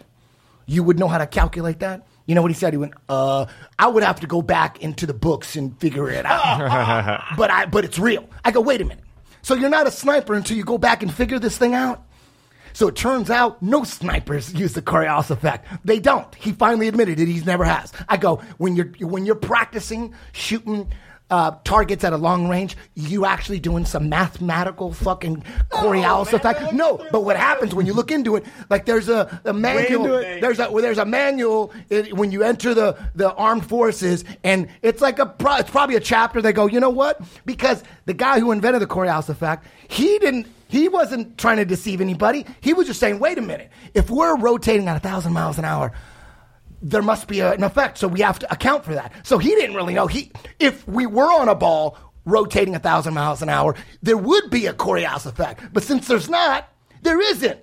you 0.66 0.82
would 0.82 0.98
know 0.98 1.08
how 1.08 1.18
to 1.18 1.26
calculate 1.26 1.80
that." 1.80 2.06
You 2.26 2.34
know 2.34 2.42
what 2.42 2.50
he 2.50 2.56
said? 2.56 2.72
He 2.72 2.78
went, 2.78 2.94
"Uh, 3.08 3.46
I 3.78 3.86
would 3.86 4.02
have 4.02 4.20
to 4.20 4.26
go 4.26 4.42
back 4.42 4.82
into 4.82 5.06
the 5.06 5.14
books 5.14 5.56
and 5.56 5.78
figure 5.78 6.10
it 6.10 6.26
out." 6.26 7.22
but 7.36 7.50
I, 7.50 7.66
but 7.66 7.84
it's 7.84 7.98
real. 7.98 8.28
I 8.44 8.50
go, 8.50 8.60
"Wait 8.60 8.80
a 8.80 8.84
minute. 8.84 9.04
So 9.42 9.54
you're 9.54 9.70
not 9.70 9.86
a 9.86 9.90
sniper 9.90 10.34
until 10.34 10.56
you 10.56 10.64
go 10.64 10.78
back 10.78 11.02
and 11.02 11.12
figure 11.12 11.38
this 11.38 11.56
thing 11.56 11.74
out?" 11.74 12.04
So 12.72 12.88
it 12.88 12.96
turns 12.96 13.30
out 13.30 13.62
no 13.62 13.84
snipers 13.84 14.52
use 14.54 14.74
the 14.74 14.82
Coriolis 14.82 15.30
effect. 15.30 15.66
They 15.84 15.98
don't. 16.00 16.32
He 16.34 16.52
finally 16.52 16.88
admitted 16.88 17.20
it. 17.20 17.28
He's 17.28 17.46
never 17.46 17.64
has. 17.64 17.92
I 18.08 18.16
go 18.16 18.36
when 18.58 18.76
you're 18.76 18.90
when 19.00 19.26
you're 19.26 19.34
practicing 19.34 20.14
shooting 20.32 20.90
uh, 21.30 21.52
targets 21.64 22.02
at 22.04 22.12
a 22.12 22.16
long 22.16 22.48
range, 22.48 22.76
you 22.94 23.24
actually 23.24 23.60
doing 23.60 23.84
some 23.84 24.08
mathematical 24.08 24.92
fucking 24.92 25.42
Coriolis 25.70 26.32
effect. 26.32 26.72
No, 26.72 27.06
but 27.12 27.24
what 27.24 27.36
happens 27.36 27.74
when 27.74 27.86
you 27.86 27.92
look 27.92 28.10
into 28.10 28.36
it? 28.36 28.44
Like 28.68 28.84
there's 28.84 29.08
a, 29.08 29.40
a 29.44 29.52
manual. 29.52 30.04
There's 30.04 30.58
a 30.58 30.70
well, 30.70 30.82
there's 30.82 30.98
a 30.98 31.04
manual 31.04 31.72
it, 31.88 32.12
when 32.14 32.32
you 32.32 32.42
enter 32.42 32.74
the 32.74 32.98
the 33.14 33.32
armed 33.34 33.66
forces, 33.66 34.24
and 34.42 34.68
it's 34.82 35.00
like 35.00 35.18
a 35.18 35.26
pro, 35.26 35.56
it's 35.56 35.70
probably 35.70 35.96
a 35.96 36.00
chapter. 36.00 36.42
They 36.42 36.52
go, 36.52 36.66
you 36.66 36.80
know 36.80 36.90
what? 36.90 37.20
Because 37.46 37.84
the 38.06 38.14
guy 38.14 38.40
who 38.40 38.50
invented 38.50 38.82
the 38.82 38.86
Coriolis 38.86 39.28
effect, 39.28 39.66
he 39.88 40.18
didn't. 40.18 40.46
He 40.70 40.88
wasn't 40.88 41.36
trying 41.36 41.56
to 41.56 41.64
deceive 41.64 42.00
anybody. 42.00 42.46
He 42.60 42.74
was 42.74 42.86
just 42.86 43.00
saying, 43.00 43.18
wait 43.18 43.38
a 43.38 43.42
minute. 43.42 43.70
If 43.92 44.08
we're 44.08 44.36
rotating 44.36 44.86
at 44.86 44.96
a 44.96 45.00
thousand 45.00 45.32
miles 45.32 45.58
an 45.58 45.64
hour, 45.64 45.92
there 46.80 47.02
must 47.02 47.26
be 47.26 47.40
an 47.40 47.64
effect. 47.64 47.98
So 47.98 48.06
we 48.06 48.20
have 48.20 48.38
to 48.38 48.52
account 48.52 48.84
for 48.84 48.94
that. 48.94 49.12
So 49.26 49.38
he 49.38 49.48
didn't 49.48 49.74
really 49.74 49.94
know. 49.94 50.06
He, 50.06 50.30
if 50.60 50.86
we 50.86 51.06
were 51.06 51.30
on 51.32 51.48
a 51.48 51.56
ball 51.56 51.98
rotating 52.24 52.76
a 52.76 52.78
thousand 52.78 53.14
miles 53.14 53.42
an 53.42 53.48
hour, 53.48 53.74
there 54.00 54.16
would 54.16 54.48
be 54.48 54.66
a 54.66 54.72
Coriolis 54.72 55.26
effect. 55.26 55.60
But 55.72 55.82
since 55.82 56.06
there's 56.06 56.28
not, 56.28 56.68
there 57.02 57.20
isn't. 57.20 57.58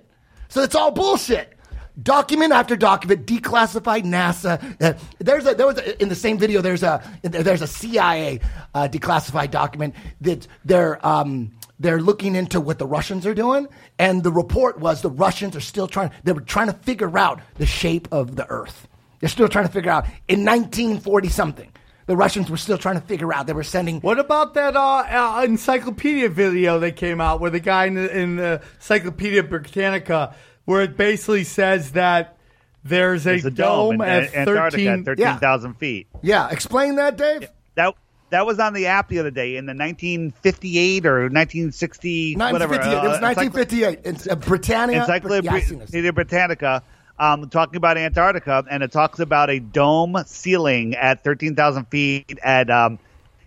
So 0.50 0.62
it's 0.62 0.74
all 0.74 0.90
bullshit. 0.90 1.54
Document 2.02 2.52
after 2.52 2.76
document, 2.76 3.26
declassified 3.26 4.04
NASA. 4.04 4.76
Uh, 4.82 4.98
there's 5.18 5.46
a 5.46 5.54
there 5.54 5.66
was 5.66 5.78
a, 5.78 6.00
in 6.00 6.08
the 6.10 6.14
same 6.14 6.38
video. 6.38 6.60
There's 6.60 6.84
a 6.84 7.02
there's 7.22 7.62
a 7.62 7.66
CIA 7.66 8.38
uh, 8.72 8.86
declassified 8.86 9.50
document 9.50 9.96
that 10.20 10.46
they're 10.64 11.04
um, 11.04 11.57
they're 11.80 12.00
looking 12.00 12.34
into 12.34 12.60
what 12.60 12.78
the 12.78 12.86
Russians 12.86 13.26
are 13.26 13.34
doing, 13.34 13.68
and 13.98 14.22
the 14.22 14.32
report 14.32 14.78
was 14.78 15.02
the 15.02 15.10
Russians 15.10 15.54
are 15.56 15.60
still 15.60 15.86
trying. 15.86 16.10
They 16.24 16.32
were 16.32 16.40
trying 16.40 16.68
to 16.68 16.72
figure 16.72 17.16
out 17.18 17.40
the 17.54 17.66
shape 17.66 18.08
of 18.12 18.36
the 18.36 18.46
Earth. 18.48 18.88
They're 19.20 19.28
still 19.28 19.48
trying 19.48 19.66
to 19.66 19.72
figure 19.72 19.90
out 19.90 20.06
in 20.28 20.44
1940 20.44 21.28
something. 21.28 21.72
The 22.06 22.16
Russians 22.16 22.50
were 22.50 22.56
still 22.56 22.78
trying 22.78 22.98
to 22.98 23.06
figure 23.06 23.34
out. 23.34 23.46
They 23.46 23.52
were 23.52 23.62
sending. 23.62 24.00
What 24.00 24.18
about 24.18 24.54
that 24.54 24.74
uh, 24.76 25.04
uh, 25.40 25.44
encyclopedia 25.44 26.30
video 26.30 26.78
that 26.78 26.96
came 26.96 27.20
out 27.20 27.38
where 27.40 27.50
the 27.50 27.60
guy 27.60 27.84
in 27.84 27.94
the, 27.94 28.18
in 28.18 28.36
the 28.36 28.62
Encyclopedia 28.76 29.42
Britannica, 29.42 30.34
where 30.64 30.82
it 30.82 30.96
basically 30.96 31.44
says 31.44 31.92
that 31.92 32.38
there's 32.82 33.26
a, 33.26 33.30
There's 33.30 33.44
a 33.44 33.50
dome, 33.50 34.00
in 34.00 34.08
at 34.08 34.34
Antarctica 34.34 34.76
13, 34.76 34.88
at 35.00 35.04
13,000 35.04 35.74
feet. 35.74 36.06
Yeah, 36.22 36.48
explain 36.50 36.96
that, 36.96 37.18
Dave. 37.18 37.50
That 37.74 37.94
that 38.30 38.46
was 38.46 38.58
on 38.58 38.74
the 38.74 38.86
app 38.86 39.08
the 39.08 39.18
other 39.20 39.30
day 39.30 39.56
in 39.56 39.66
the 39.66 39.74
1958 39.74 41.06
or 41.06 41.20
1960 41.30 42.36
whatever. 42.36 42.74
1958. 42.74 42.92
it 42.92 43.08
was 43.08 43.18
uh, 43.18 43.20
encycl- 43.20 43.54
1958. 43.54 44.00
It's 44.04 44.28
uh, 44.28 44.36
Britannia. 44.36 45.00
Encyclopedia 45.00 45.50
Yeah, 45.50 45.56
I've 45.56 45.64
seen 45.64 45.78
this. 46.02 46.12
Britannica, 46.12 46.82
um, 47.18 47.48
talking 47.48 47.76
about 47.76 47.96
Antarctica, 47.98 48.64
and 48.70 48.82
it 48.82 48.92
talks 48.92 49.18
about 49.18 49.50
a 49.50 49.58
dome 49.58 50.16
ceiling 50.26 50.94
at 50.94 51.24
13,000 51.24 51.86
feet 51.86 52.38
at 52.42 52.70
um, 52.70 52.98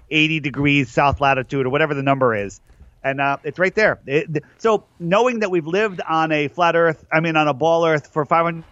80 0.10 0.40
degrees 0.42 0.92
south 0.92 1.22
latitude 1.22 1.66
or 1.66 1.70
whatever 1.70 1.94
the 1.94 2.04
number 2.04 2.36
is. 2.36 2.60
And 3.04 3.20
uh, 3.20 3.38
it's 3.44 3.58
right 3.60 3.74
there. 3.74 4.00
It- 4.06 4.32
th- 4.34 4.46
so 4.58 4.86
knowing 5.00 5.40
that 5.40 5.50
we've 5.52 5.66
lived 5.68 6.02
on 6.02 6.32
a 6.32 6.48
flat 6.50 6.76
Earth, 6.76 7.06
I 7.12 7.20
mean 7.20 7.36
on 7.36 7.48
a 7.48 7.54
ball 7.54 7.86
Earth 7.86 8.08
for 8.08 8.26
500 8.26 8.64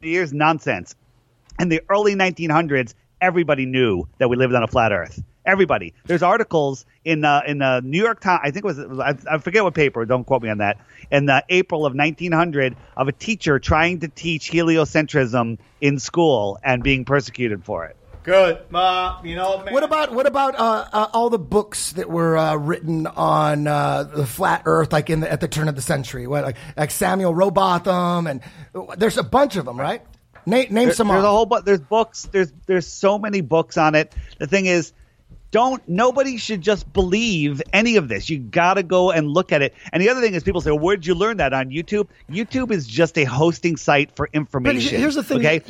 years, 0.00 0.32
nonsense. 0.32 0.94
In 1.58 1.68
the 1.68 1.82
early 1.88 2.14
1900s, 2.14 2.94
everybody 3.20 3.66
knew 3.66 4.04
that 4.18 4.28
we 4.28 4.36
lived 4.36 4.54
on 4.54 4.62
a 4.62 4.68
flat 4.68 4.92
Earth. 4.92 5.22
Everybody. 5.48 5.94
There's 6.04 6.22
articles 6.22 6.84
in 7.06 7.24
uh, 7.24 7.40
in 7.46 7.56
the 7.58 7.80
New 7.82 8.02
York 8.02 8.20
Times. 8.20 8.40
I 8.44 8.50
think 8.50 8.66
it 8.66 8.66
was 8.66 8.78
I, 8.78 9.16
I 9.34 9.38
forget 9.38 9.64
what 9.64 9.72
paper. 9.72 10.04
Don't 10.04 10.24
quote 10.24 10.42
me 10.42 10.50
on 10.50 10.58
that. 10.58 10.76
In 11.10 11.24
the 11.24 11.42
April 11.48 11.86
of 11.86 11.94
1900, 11.94 12.76
of 12.98 13.08
a 13.08 13.12
teacher 13.12 13.58
trying 13.58 14.00
to 14.00 14.08
teach 14.08 14.50
heliocentrism 14.50 15.56
in 15.80 15.98
school 15.98 16.58
and 16.62 16.82
being 16.82 17.06
persecuted 17.06 17.64
for 17.64 17.86
it. 17.86 17.96
Good. 18.24 18.58
Uh, 18.74 19.18
you 19.24 19.36
know, 19.36 19.62
man. 19.64 19.72
What 19.72 19.84
about 19.84 20.12
what 20.12 20.26
about 20.26 20.54
uh, 20.54 20.84
uh, 20.92 21.06
all 21.14 21.30
the 21.30 21.38
books 21.38 21.92
that 21.92 22.10
were 22.10 22.36
uh, 22.36 22.56
written 22.56 23.06
on 23.06 23.66
uh, 23.66 24.02
the 24.02 24.26
flat 24.26 24.64
Earth, 24.66 24.92
like 24.92 25.08
in 25.08 25.20
the, 25.20 25.32
at 25.32 25.40
the 25.40 25.48
turn 25.48 25.66
of 25.68 25.76
the 25.76 25.80
century? 25.80 26.26
What, 26.26 26.44
like, 26.44 26.56
like 26.76 26.90
Samuel 26.90 27.32
Rowbotham, 27.34 28.26
and 28.30 28.42
there's 28.98 29.16
a 29.16 29.22
bunch 29.22 29.56
of 29.56 29.64
them, 29.64 29.80
right? 29.80 30.02
Name, 30.44 30.74
name 30.74 30.86
There- 30.88 30.94
some. 30.94 31.08
There's 31.08 31.24
off. 31.24 31.28
a 31.28 31.30
whole 31.30 31.46
bu- 31.46 31.62
there's 31.62 31.80
books. 31.80 32.28
There's 32.30 32.52
there's 32.66 32.86
so 32.86 33.18
many 33.18 33.40
books 33.40 33.78
on 33.78 33.94
it. 33.94 34.14
The 34.38 34.46
thing 34.46 34.66
is, 34.66 34.92
don't 35.50 35.86
nobody 35.88 36.36
should 36.36 36.60
just 36.60 36.92
believe 36.92 37.62
any 37.72 37.96
of 37.96 38.08
this. 38.08 38.28
You 38.28 38.38
got 38.38 38.74
to 38.74 38.82
go 38.82 39.10
and 39.10 39.28
look 39.30 39.50
at 39.52 39.62
it. 39.62 39.74
And 39.92 40.02
the 40.02 40.10
other 40.10 40.20
thing 40.20 40.34
is, 40.34 40.42
people 40.42 40.60
say, 40.60 40.70
well, 40.70 40.80
"Where'd 40.80 41.06
you 41.06 41.14
learn 41.14 41.38
that 41.38 41.52
on 41.54 41.70
YouTube?" 41.70 42.06
YouTube 42.30 42.70
is 42.70 42.86
just 42.86 43.16
a 43.16 43.24
hosting 43.24 43.76
site 43.76 44.14
for 44.14 44.26
But 44.30 44.36
information. 44.36 44.98
here's 44.98 45.14
the 45.14 45.22
thing: 45.22 45.38
okay? 45.38 45.62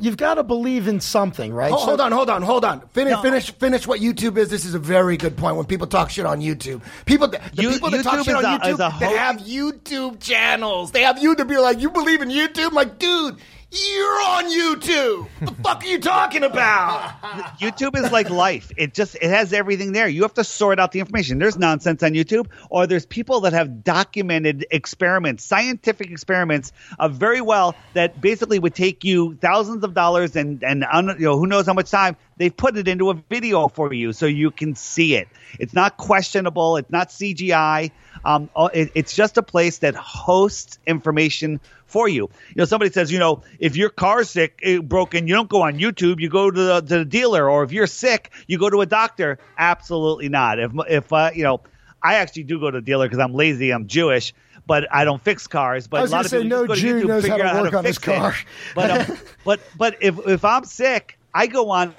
you've 0.00 0.16
got 0.16 0.34
to 0.36 0.42
believe 0.42 0.88
in 0.88 1.00
something, 1.00 1.52
right? 1.52 1.68
Hold, 1.70 1.80
So- 1.82 1.86
hold 1.88 2.00
on, 2.00 2.12
hold 2.12 2.30
on, 2.30 2.42
hold 2.42 2.64
on. 2.64 2.80
Finish, 2.92 3.12
No. 3.12 3.22
finish, 3.22 3.50
finish. 3.52 3.86
What 3.86 4.00
YouTube 4.00 4.36
is? 4.38 4.48
This 4.48 4.64
is 4.64 4.74
a 4.74 4.78
very 4.78 5.16
good 5.16 5.36
point. 5.36 5.56
When 5.56 5.66
people 5.66 5.86
talk 5.86 6.08
shit 6.10 6.24
on 6.24 6.40
YouTube, 6.40 6.80
people, 7.04 7.28
the 7.28 7.40
You- 7.52 7.70
people 7.70 7.90
that 7.90 8.02
talk 8.04 8.24
shit 8.24 8.34
on 8.34 8.44
a- 8.44 8.58
YouTube, 8.58 8.98
they 8.98 9.16
have 9.16 9.36
YouTube 9.38 10.20
channels. 10.20 10.90
They 10.92 11.02
have 11.02 11.16
YouTube. 11.16 11.50
You're 11.50 11.60
like, 11.60 11.80
you 11.80 11.90
believe 11.90 12.22
in 12.22 12.28
YouTube? 12.30 12.68
I'm 12.68 12.74
like, 12.74 12.98
dude, 12.98 13.36
you're 13.70 14.22
on 14.22 14.44
YouTube. 14.46 15.28
What 15.40 15.56
the 15.56 15.62
fuck 15.62 15.84
are 15.84 15.86
you 15.86 15.98
talking 16.00 16.42
about? 16.42 17.20
YouTube 17.60 17.96
is 18.02 18.10
like 18.10 18.30
life. 18.30 18.72
It 18.76 18.94
just 18.94 19.14
it 19.16 19.24
has 19.28 19.52
everything 19.52 19.92
there. 19.92 20.08
You 20.08 20.22
have 20.22 20.34
to 20.34 20.44
sort 20.44 20.78
out 20.78 20.92
the 20.92 21.00
information. 21.00 21.38
There's 21.38 21.58
nonsense 21.58 22.02
on 22.02 22.12
YouTube, 22.12 22.46
or 22.70 22.86
there's 22.86 23.04
people 23.04 23.40
that 23.40 23.52
have 23.52 23.84
documented 23.84 24.66
experiments, 24.70 25.44
scientific 25.44 26.10
experiments, 26.10 26.72
very 27.10 27.42
well 27.42 27.74
that 27.92 28.20
basically 28.20 28.58
would 28.58 28.74
take 28.74 29.04
you 29.04 29.34
thousands 29.34 29.84
of 29.84 29.92
dollars 29.92 30.34
and 30.34 30.64
and 30.64 30.84
un, 30.90 31.08
you 31.18 31.26
know 31.26 31.38
who 31.38 31.46
knows 31.46 31.66
how 31.66 31.74
much 31.74 31.90
time. 31.90 32.16
they've 32.38 32.56
put 32.56 32.76
it 32.76 32.88
into 32.88 33.10
a 33.10 33.14
video 33.14 33.68
for 33.68 33.92
you 33.92 34.12
so 34.12 34.24
you 34.24 34.50
can 34.50 34.74
see 34.76 35.14
it. 35.14 35.28
It's 35.58 35.74
not 35.74 35.98
questionable. 35.98 36.78
It's 36.78 36.90
not 36.90 37.10
CGI. 37.10 37.90
Um, 38.28 38.50
uh, 38.54 38.68
it, 38.74 38.90
it's 38.94 39.14
just 39.14 39.38
a 39.38 39.42
place 39.42 39.78
that 39.78 39.94
hosts 39.94 40.78
information 40.86 41.60
for 41.86 42.06
you. 42.06 42.28
You 42.50 42.56
know, 42.56 42.64
somebody 42.66 42.92
says, 42.92 43.10
you 43.10 43.18
know, 43.18 43.42
if 43.58 43.74
your 43.74 43.88
car's 43.88 44.28
sick, 44.28 44.60
eh, 44.62 44.80
broken, 44.80 45.26
you 45.26 45.34
don't 45.34 45.48
go 45.48 45.62
on 45.62 45.78
YouTube. 45.78 46.20
You 46.20 46.28
go 46.28 46.50
to 46.50 46.60
the, 46.60 46.80
to 46.82 46.98
the 46.98 47.04
dealer, 47.06 47.48
or 47.48 47.62
if 47.62 47.72
you're 47.72 47.86
sick, 47.86 48.30
you 48.46 48.58
go 48.58 48.68
to 48.68 48.82
a 48.82 48.86
doctor. 48.86 49.38
Absolutely 49.56 50.28
not. 50.28 50.58
If 50.58 50.72
if 50.90 51.10
uh, 51.10 51.30
you 51.34 51.42
know, 51.42 51.62
I 52.02 52.16
actually 52.16 52.42
do 52.42 52.60
go 52.60 52.70
to 52.70 52.80
the 52.80 52.84
dealer 52.84 53.06
because 53.06 53.18
I'm 53.18 53.32
lazy. 53.32 53.70
I'm 53.70 53.86
Jewish. 53.86 54.34
But 54.66 54.86
I 54.92 55.06
don't 55.06 55.22
fix 55.22 55.46
cars. 55.46 55.86
But 55.86 56.00
I 56.00 56.02
was 56.02 56.12
a 56.12 56.16
lot 56.16 56.24
of 56.26 56.30
say, 56.30 56.42
people 56.42 56.58
no 56.58 56.66
just 56.66 56.82
go 56.82 56.88
to 56.88 57.00
Jew 57.00 57.08
knows 57.08 57.26
how 57.26 57.34
figure 57.36 57.44
to 57.44 57.50
out 57.50 57.62
work 57.62 57.72
how 57.72 57.78
on 57.78 57.84
to 57.84 57.88
his 57.88 57.96
fix 57.96 58.08
it. 58.08 58.18
car. 58.20 58.34
But 58.74 58.90
um, 58.90 59.18
but 59.46 59.60
but 59.78 59.96
if 60.02 60.18
if 60.26 60.44
I'm 60.44 60.64
sick, 60.66 61.17
I 61.38 61.46
go 61.46 61.70
on 61.70 61.94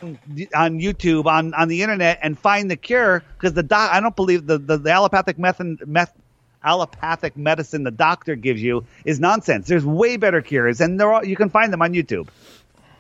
on 0.53 0.80
YouTube 0.82 1.26
on 1.26 1.53
on 1.53 1.70
the 1.70 1.82
internet 1.82 2.20
and 2.22 2.38
find 2.38 2.70
the 2.70 2.76
cure 2.76 3.24
because 3.38 3.53
the 3.53 3.64
doc. 3.64 3.90
I 3.94 4.02
don't 4.02 4.16
believe 4.16 4.45
the 4.45 4.57
the, 4.57 4.78
the 4.78 4.91
allopathic 4.91 5.40
method 5.40 5.88
meth. 5.88 6.14
Allopathic 6.61 7.38
medicine 7.38 7.86
the 7.86 7.91
doctor 7.91 8.36
gives 8.36 8.61
you 8.61 8.84
is 9.06 9.18
nonsense. 9.18 9.66
There's 9.68 9.86
way 9.86 10.18
better 10.18 10.41
cures, 10.41 10.82
and 10.82 10.99
they're 10.99 11.14
all, 11.14 11.24
you 11.24 11.38
can 11.38 11.49
find 11.49 11.72
them 11.72 11.82
on 11.82 11.94
YouTube. 11.94 12.28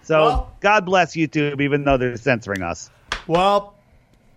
So 0.03 0.21
Well- 0.21 0.55
God 0.61 0.85
bless 0.85 1.13
YouTube, 1.13 1.59
even 1.59 1.83
though 1.83 1.97
they're 1.97 2.15
censoring 2.15 2.61
us. 2.61 2.89
Well, 3.27 3.75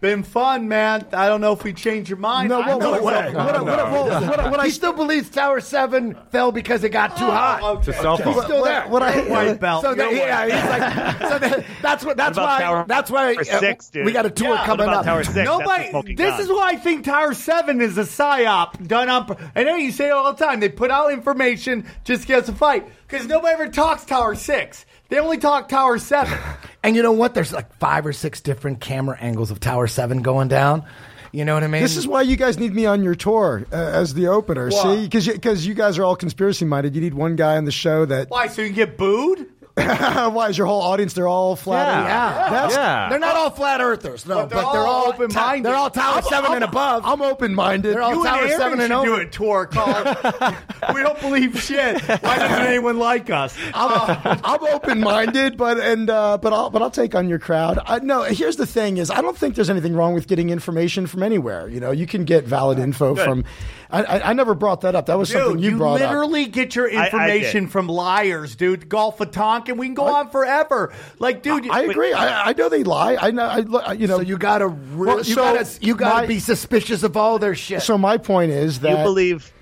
been 0.03 0.25
fun, 0.25 0.67
man. 0.69 1.07
I 1.13 1.29
don't 1.29 1.41
know 1.41 1.53
if 1.53 1.63
we 1.63 1.73
change 1.73 2.11
your 2.11 2.19
mind. 2.19 2.49
No, 2.49 2.61
I 2.61 2.75
whoa, 2.75 2.79
know 2.79 2.91
whoa, 2.91 2.95
it's 2.97 3.05
whoa, 3.05 3.11
up- 3.13 3.35
what- 3.35 3.65
what- 3.65 4.11
what- 4.11 4.23
what- 4.39 4.51
what 4.51 4.61
I 4.61 4.69
still 4.69 4.93
believes 4.93 5.31
Tower 5.31 5.61
Seven 5.61 6.17
fell 6.33 6.51
because 6.51 6.83
it 6.83 6.89
got 6.91 7.17
too 7.17 7.25
hot. 7.25 7.63
okay. 7.63 7.79
It's 7.79 7.89
a 7.99 8.03
cell 8.03 8.17
phone. 8.19 8.35
He's 8.35 8.43
still 8.43 8.65
there. 8.65 8.83
What 8.89 9.03
I- 9.05 9.21
White 9.23 9.61
belt. 9.61 9.85
So 9.85 9.95
that, 9.95 10.11
You're 10.11 10.19
yeah, 10.27 10.41
white. 10.41 10.53
he's 10.53 10.71
like, 10.71 11.31
so 11.31 11.39
that, 11.39 11.65
that's 11.81 12.05
what. 12.05 12.17
That's 12.17 12.37
What 12.37 12.43
about 12.45 12.59
why. 12.59 12.61
Tower- 12.61 12.85
that's 12.89 13.11
why 13.13 13.35
uh, 13.37 13.45
six, 13.61 13.89
dude? 13.91 14.05
we 14.05 14.11
got 14.13 14.27
a 14.27 14.31
tour 14.31 14.55
Yeah, 14.57 14.67
coming 14.67 14.89
up. 14.89 15.05
Tower 15.05 15.23
six? 15.23 15.37
Nobody. 15.37 16.15
This 16.15 16.31
gun. 16.33 16.41
is 16.41 16.49
why 16.49 16.71
I 16.73 16.77
think 16.77 17.05
Tower 17.05 17.33
Seven 17.33 17.81
is 17.81 17.97
a 17.97 18.03
psyop 18.03 18.85
done 18.89 19.09
up. 19.09 19.41
I 19.55 19.63
know 19.63 19.77
you 19.77 19.93
say 19.93 20.09
it 20.09 20.11
all 20.11 20.33
the 20.35 20.45
time. 20.45 20.59
They 20.59 20.69
put 20.69 20.91
out 20.91 21.13
information 21.13 21.87
just 22.03 22.23
to 22.23 22.29
get 22.29 22.43
us 22.43 22.49
a 22.49 22.53
fight 22.55 22.89
because 23.07 23.29
nobody 23.29 23.53
ever 23.55 23.69
talks 23.69 24.05
Tower 24.05 24.35
Six. 24.35 24.85
They 25.13 25.19
only 25.19 25.37
talk 25.37 25.69
Tower 25.69 25.99
Seven. 25.99 26.39
And 26.85 26.97
you 26.97 27.03
know 27.05 27.13
what? 27.13 27.33
There's 27.33 27.53
like 27.53 27.73
five 27.75 28.05
or 28.05 28.13
six 28.13 28.41
different 28.41 28.81
camera 28.81 29.17
angles 29.21 29.53
of 29.53 29.61
Tower 29.61 29.87
Seven 29.87 30.21
going 30.21 30.49
down. 30.49 30.85
You 31.31 31.45
know 31.45 31.55
what 31.55 31.63
I 31.63 31.69
mean? 31.69 31.81
This 31.81 31.97
is 31.97 32.09
why 32.09 32.23
you 32.23 32.35
guys 32.35 32.59
need 32.59 32.75
me 32.75 32.87
on 32.87 33.05
your 33.05 33.15
tour 33.15 33.65
uh, 33.71 33.77
as 33.77 34.15
the 34.15 34.27
opener. 34.27 34.69
Why? 34.69 34.83
See, 34.83 35.05
because 35.05 35.29
because 35.29 35.65
you, 35.65 35.75
guys 35.75 35.97
are 35.97 36.03
all 36.03 36.17
conspiracy 36.17 36.65
minded. 36.65 36.97
You 36.97 37.01
need 37.01 37.15
one 37.15 37.37
guy 37.37 37.57
on 37.57 37.67
the 37.67 37.71
show 37.71 38.05
that. 38.07 38.31
Why? 38.31 38.49
So 38.49 38.63
you 38.63 38.69
can 38.69 38.75
get 38.75 38.99
booed? 38.99 39.47
why 39.77 40.49
is 40.51 40.59
your 40.59 40.67
whole 40.67 40.83
audience? 40.83 41.15
They're 41.15 41.27
all 41.29 41.57
flat. 41.57 41.87
Yeah. 42.05 42.07
Yeah. 42.45 42.51
That's, 42.51 42.75
Yeah. 42.75 43.09
They're 43.09 43.19
not 43.19 43.37
all 43.37 43.49
flat 43.51 43.81
earthers, 43.81 44.27
no, 44.27 44.35
But 44.41 44.51
but 44.51 44.55
they're 44.55 44.73
they're, 44.73 44.81
all 44.83 45.05
all 45.07 45.09
open-minded. 45.09 45.65
They're 45.65 45.75
all 45.75 45.89
Tower 45.89 46.17
I'm- 46.17 46.23
Seven 46.25 46.45
I'm- 46.51 46.55
and 46.57 46.65
above. 46.65 47.03
I'm 47.07 47.23
open 47.23 47.55
minded. 47.55 47.95
They're 47.95 48.03
all 48.03 48.15
You 48.17 48.23
Tower 48.25 48.41
and 48.43 48.49
Aaron 48.51 48.61
Seven 48.61 48.81
and 48.81 48.89
should 48.89 48.93
over. 48.93 49.07
do 49.07 49.15
a 49.17 49.27
tour 49.31 49.65
called 49.67 50.55
"We 50.95 51.03
Don't 51.03 51.19
Believe 51.21 51.59
Shit." 51.63 52.03
Why 52.03 52.37
doesn't 52.39 52.67
anyone 52.67 52.99
like 52.99 53.31
us? 53.31 53.57
I'm, 53.73 54.41
I'm 54.45 54.63
open 54.75 55.01
minded, 55.01 55.57
but 55.57 55.79
and 55.81 56.11
uh, 56.11 56.37
but 56.37 56.53
I'll 56.53 56.69
but 56.69 56.83
I'll 56.83 56.91
take 56.91 57.15
on 57.15 57.29
your 57.31 57.39
crowd. 57.39 57.79
I, 57.87 57.99
no, 58.01 58.25
here's 58.25 58.57
the 58.57 58.67
thing: 58.67 58.99
is 58.99 59.11
I 59.11 59.23
don't 59.23 59.37
think 59.39 59.55
there's 59.55 59.71
anything 59.71 59.95
wrong 59.95 60.13
with 60.13 60.29
getting 60.29 60.51
information 60.51 61.07
from 61.07 61.23
anywhere. 61.23 61.69
You 61.69 61.81
know, 61.81 61.93
you 61.93 62.07
can 62.07 62.25
get 62.25 62.45
valid 62.45 62.79
info 62.79 63.15
from. 63.15 63.45
I, 63.93 64.03
I, 64.03 64.31
I 64.31 64.33
never 64.33 64.55
brought 64.55 64.81
that 64.81 64.95
up. 64.95 65.07
That 65.07 65.19
was 65.19 65.31
something 65.31 65.59
you, 65.59 65.73
you, 65.73 65.77
brought 65.77 66.01
up. 66.01 66.09
literally 66.11 66.47
get 66.47 66.75
your 66.75 66.91
I- 66.91 66.95
I 66.95 67.05
information 67.07 67.69
from 67.69 67.89
liars, 67.89 68.57
dude. 68.57 68.89
Gulf 68.89 69.21
of 69.21 69.31
Tonkin. 69.31 69.77
We 69.77 69.87
can 69.87 69.95
go 69.95 70.07
on 70.07 70.31
forever. 70.31 70.93
Like, 71.19 71.43
dude, 71.43 71.69
I 71.71 71.83
agree. 71.83 72.13
I, 72.13 72.49
I 72.51 72.53
know 72.55 72.69
they 72.69 72.85
lie. 72.85 73.17
I 73.21 73.31
know. 73.31 73.45
I, 73.45 73.93
you 73.93 74.07
know. 74.07 74.17
So 74.17 74.23
you 74.23 74.39
gotta, 74.39 74.67
re- 74.69 75.07
Well, 75.07 75.19
you 75.19 75.25
so 75.25 75.43
gotta, 75.55 75.69
you 75.81 75.95
gotta 75.95 76.23
my- 76.23 76.27
be 76.27 76.39
suspicious 76.39 77.03
of 77.03 77.17
all 77.17 77.39
their 77.39 77.55
shit. 77.55 77.83
So 77.83 77.99
my 77.99 78.17
point 78.17 78.51
is 78.53 78.81
that 78.81 78.99
you 78.99 79.05
believe 79.05 79.53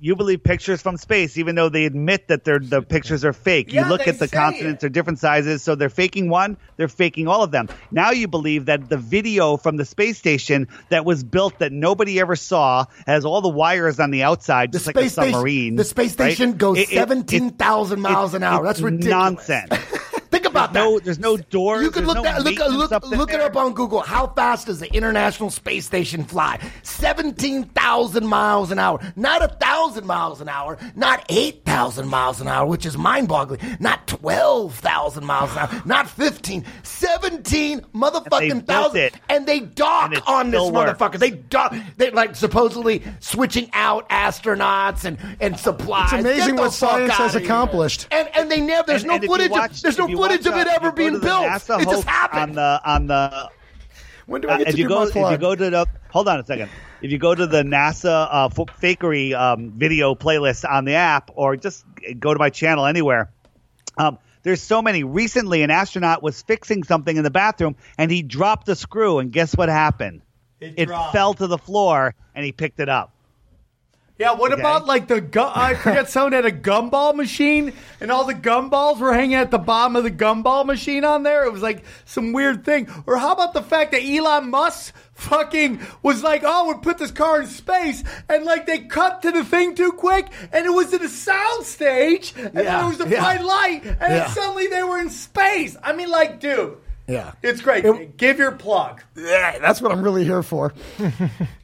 you 0.00 0.16
believe 0.16 0.42
pictures 0.42 0.80
from 0.80 0.96
space, 0.96 1.36
even 1.36 1.54
though 1.54 1.68
they 1.68 1.84
admit 1.84 2.28
that 2.28 2.44
they're 2.44 2.58
the 2.58 2.82
pictures 2.82 3.24
are 3.24 3.32
fake. 3.32 3.72
Yeah, 3.72 3.84
you 3.84 3.88
look 3.88 4.08
at 4.08 4.18
the 4.18 4.28
continents; 4.28 4.78
it. 4.78 4.80
they're 4.80 4.90
different 4.90 5.18
sizes, 5.18 5.62
so 5.62 5.74
they're 5.74 5.90
faking 5.90 6.28
one, 6.30 6.56
they're 6.76 6.88
faking 6.88 7.28
all 7.28 7.42
of 7.42 7.50
them. 7.50 7.68
Now 7.90 8.10
you 8.10 8.26
believe 8.26 8.66
that 8.66 8.88
the 8.88 8.96
video 8.96 9.56
from 9.56 9.76
the 9.76 9.84
space 9.84 10.18
station 10.18 10.68
that 10.88 11.04
was 11.04 11.22
built 11.22 11.58
that 11.58 11.72
nobody 11.72 12.18
ever 12.18 12.36
saw 12.36 12.86
has 13.06 13.24
all 13.24 13.40
the 13.42 13.48
wires 13.48 14.00
on 14.00 14.10
the 14.10 14.22
outside, 14.22 14.72
the 14.72 14.78
just 14.78 14.86
like 14.86 14.96
a 14.96 15.00
space 15.00 15.12
station, 15.12 15.32
submarine. 15.32 15.76
the 15.76 15.84
space 15.84 16.18
right? 16.18 16.32
station 16.32 16.56
goes 16.56 16.78
It- 16.78 16.92
it- 16.92 16.94
seventeen 16.94 17.50
thousand 17.50 18.00
miles 18.00 18.34
an 18.34 18.42
hour. 18.42 18.64
That's 18.64 18.80
ridiculous. 18.80 19.10
Nonsense. 19.10 19.72
About 20.64 20.72
There's 20.72 20.84
no- 20.84 20.94
that. 20.98 21.04
there's 21.04 21.18
no 21.18 21.36
doors, 21.36 21.82
You 21.82 21.90
could 21.90 22.04
there's 22.04 22.06
look 22.08 22.16
no 22.16 22.22
that. 22.22 22.42
Look, 22.44 22.58
look, 22.58 22.92
up 22.92 23.04
look 23.10 23.32
it 23.32 23.40
up 23.40 23.56
on 23.56 23.72
Google. 23.74 24.00
How 24.00 24.26
fast 24.28 24.66
does 24.66 24.80
the 24.80 24.92
International 24.94 25.50
Space 25.50 25.86
Station 25.86 26.24
fly? 26.24 26.58
Seventeen 26.82 27.64
thousand 27.64 28.26
miles 28.26 28.70
an 28.70 28.78
hour. 28.78 29.00
Not 29.16 29.42
a 29.42 29.48
thousand 29.48 30.06
miles 30.06 30.40
an 30.40 30.48
hour. 30.48 30.76
Not 30.94 31.24
eight 31.28 31.64
thousand 31.64 32.08
miles 32.08 32.40
an 32.40 32.48
hour, 32.48 32.66
which 32.66 32.84
is 32.86 32.96
mind-boggling. 32.98 33.60
Not 33.80 34.06
twelve 34.06 34.74
thousand 34.76 35.24
miles 35.24 35.50
an 35.52 35.58
hour. 35.58 35.82
Not 35.86 36.08
fifteen. 36.08 36.64
Seventeen 36.82 37.80
motherfucking 37.94 38.66
thousand. 38.66 39.10
And 39.28 39.46
they 39.46 39.60
dock 39.60 40.12
And 40.12 40.22
on 40.26 40.50
this 40.50 40.70
works. 40.70 40.98
motherfucker. 40.98 41.18
They 41.18 41.30
dock. 41.30 41.74
They 41.96 42.10
like 42.10 42.36
supposedly 42.36 43.02
switching 43.20 43.70
out 43.72 44.08
astronauts 44.10 45.04
and 45.04 45.18
and 45.40 45.58
supplies. 45.58 46.12
It's 46.12 46.20
amazing 46.20 46.56
what 46.56 46.72
science 46.72 47.12
has 47.14 47.34
accomplished. 47.34 48.06
And 48.10 48.28
and 48.36 48.50
they 48.50 48.60
never. 48.60 48.86
There's 48.86 49.02
And- 49.02 49.08
no 49.08 49.14
and 49.16 49.24
footage. 49.26 49.50
watch- 49.50 49.70
of, 49.72 49.82
there's 49.82 49.98
no 49.98 50.08
footage 50.08 50.46
of 50.50 50.56
it 50.60 50.66
uh, 50.66 50.72
ever 50.74 50.88
if 50.88 50.98
you 50.98 51.10
go 51.10 51.10
being 51.10 51.20
built. 51.20 51.44
NASA 51.46 51.80
It 51.82 51.88
just 51.88 52.04
happened. 52.06 52.42
on 52.42 52.52
the 52.54 52.80
on 52.84 53.06
the 53.06 53.50
when 54.26 54.40
do 54.42 54.48
I 54.48 54.54
Uh, 54.54 54.58
get 54.58 54.68
if 54.68 54.74
to 54.74 54.78
you 54.80 54.84
do 54.84 54.88
go 54.88 54.98
my 55.00 55.06
if 55.06 55.30
you 55.32 55.38
go 55.38 55.54
to 55.54 55.70
the 55.70 55.86
hold 56.10 56.28
on 56.28 56.40
a 56.40 56.44
second 56.44 56.70
if 57.02 57.10
you 57.10 57.18
go 57.18 57.34
to 57.34 57.46
the 57.46 57.62
nasa 57.62 58.28
uh, 58.30 58.48
fakery 58.48 59.34
um, 59.34 59.72
video 59.72 60.14
playlist 60.14 60.68
on 60.70 60.84
the 60.84 60.94
app 60.94 61.30
or 61.34 61.56
just 61.56 61.84
go 62.18 62.32
to 62.32 62.38
my 62.38 62.50
channel 62.50 62.84
anywhere 62.86 63.30
um, 63.98 64.18
there's 64.42 64.62
so 64.62 64.80
many 64.82 65.02
recently 65.04 65.62
an 65.62 65.70
astronaut 65.70 66.22
was 66.22 66.40
fixing 66.42 66.82
something 66.84 67.16
in 67.16 67.24
the 67.24 67.30
bathroom 67.30 67.76
and 67.98 68.10
he 68.10 68.22
dropped 68.22 68.68
a 68.68 68.76
screw 68.76 69.18
and 69.18 69.32
guess 69.32 69.56
what 69.56 69.68
happened 69.68 70.22
It 70.60 70.86
dropped. 70.86 71.12
fell 71.12 71.34
to 71.34 71.46
the 71.46 71.58
floor 71.58 72.14
and 72.34 72.44
he 72.44 72.52
picked 72.52 72.80
it 72.80 72.88
up 72.88 73.12
Yeah, 74.20 74.32
what 74.34 74.52
Okay. 74.52 74.60
about 74.60 74.84
like 74.86 75.08
the 75.08 75.22
gu- 75.22 75.40
I 75.54 75.72
forget 75.72 76.10
someone 76.14 76.32
had 76.32 76.44
a 76.44 76.52
gumball 76.52 77.14
machine 77.14 77.72
and 78.02 78.12
all 78.12 78.24
the 78.26 78.34
gumballs 78.34 78.98
were 78.98 79.14
hanging 79.14 79.36
at 79.36 79.50
the 79.50 79.56
bottom 79.58 79.96
of 79.96 80.04
the 80.04 80.10
gumball 80.10 80.66
machine 80.66 81.06
on 81.06 81.22
there. 81.22 81.44
It 81.46 81.52
was 81.54 81.62
like 81.62 81.84
some 82.04 82.34
weird 82.34 82.62
thing. 82.62 82.86
Or 83.06 83.16
how 83.16 83.32
about 83.32 83.54
the 83.54 83.62
fact 83.62 83.92
that 83.92 84.02
Elon 84.02 84.50
Musk 84.50 84.94
fucking 85.14 85.80
was 86.02 86.22
like, 86.22 86.42
"Oh, 86.44 86.68
we 86.68 86.74
put 86.82 86.98
this 86.98 87.10
car 87.10 87.40
in 87.40 87.46
space," 87.46 88.04
and 88.28 88.44
like 88.44 88.66
they 88.66 88.80
cut 88.80 89.22
to 89.22 89.30
the 89.30 89.42
thing 89.42 89.74
too 89.74 89.92
quick, 89.92 90.26
and 90.52 90.66
it 90.66 90.70
was 90.70 90.92
in 90.92 91.02
a 91.02 91.08
sound 91.08 91.64
stage, 91.64 92.34
and 92.36 92.52
then 92.52 92.64
Yeah, 92.64 92.84
it 92.84 92.88
was 92.90 93.00
a 93.00 93.08
yeah. 93.08 93.20
bright 93.20 93.42
light, 93.42 93.80
and 93.84 93.96
Yeah. 94.00 94.08
then 94.08 94.28
suddenly 94.28 94.66
they 94.66 94.82
were 94.82 94.98
in 94.98 95.08
space. 95.08 95.76
I 95.82 95.94
mean, 95.94 96.10
like, 96.10 96.40
dude, 96.40 96.76
Yeah. 97.10 97.32
it's 97.42 97.60
great. 97.60 97.84
It- 97.84 98.16
Give 98.16 98.38
your 98.38 98.52
plug. 98.52 99.02
Yeah, 99.16 99.58
that's 99.58 99.82
what 99.82 99.92
I'm 99.92 100.02
really 100.02 100.24
here 100.24 100.42
for. 100.42 100.72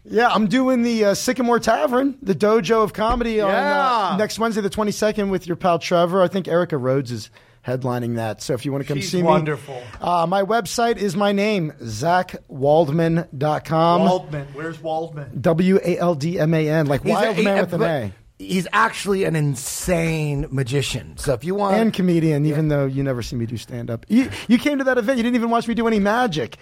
yeah, 0.05 0.29
I'm 0.29 0.47
doing 0.49 0.83
the 0.83 1.05
uh, 1.07 1.15
Sycamore 1.15 1.59
Tavern, 1.61 2.17
the 2.23 2.35
dojo 2.35 2.83
of 2.83 2.93
comedy, 2.93 3.41
on 3.41 3.51
uh, 3.51 4.17
next 4.17 4.39
Wednesday, 4.39 4.61
the 4.61 4.71
22nd, 4.71 5.31
with 5.31 5.47
your 5.47 5.57
pal 5.57 5.79
Trevor. 5.79 6.23
I 6.23 6.29
think 6.29 6.49
Erica 6.49 6.77
Rhodes 6.79 7.11
is 7.13 7.31
headlining 7.67 8.17
that. 8.17 8.43
So 8.43 8.55
if 8.55 8.65
you 8.65 8.73
want 8.73 8.85
to 8.85 8.89
come 8.89 8.99
She's 8.99 9.11
see 9.11 9.23
wonderful. 9.23 9.75
me, 9.75 9.83
uh, 10.01 10.27
my 10.27 10.43
website 10.45 10.97
is 10.99 11.17
my 11.17 11.33
name, 11.33 11.73
ZachWaldman.com. 11.83 14.01
Waldman, 14.03 14.47
where's 14.53 14.81
Waldman? 14.83 15.41
W 15.41 15.79
A 15.85 15.99
L 15.99 16.15
D 16.15 16.39
M 16.39 16.55
A 16.55 16.69
N, 16.69 16.87
like 16.87 17.03
He's 17.03 17.13
wild 17.13 17.39
a- 17.39 17.43
man 17.43 17.61
with 17.61 17.73
an 17.75 17.83
A. 17.83 18.13
He's 18.39 18.67
actually 18.73 19.25
an 19.25 19.35
insane 19.35 20.47
magician. 20.51 21.17
So 21.17 21.33
if 21.33 21.43
you 21.43 21.55
want, 21.55 21.77
And 21.77 21.93
comedian, 21.93 22.45
even 22.45 22.69
though 22.69 22.85
you 22.85 23.03
never 23.03 23.23
see 23.23 23.35
me 23.37 23.47
do 23.47 23.57
stand 23.57 23.91
up. 23.91 24.05
You, 24.09 24.31
you 24.47 24.59
came 24.59 24.77
to 24.79 24.85
that 24.85 24.99
event, 24.99 25.17
you 25.17 25.23
didn't 25.23 25.37
even 25.37 25.49
watch 25.51 25.67
me 25.67 25.75
do 25.75 25.87
any 25.87 26.01
magic. 26.01 26.59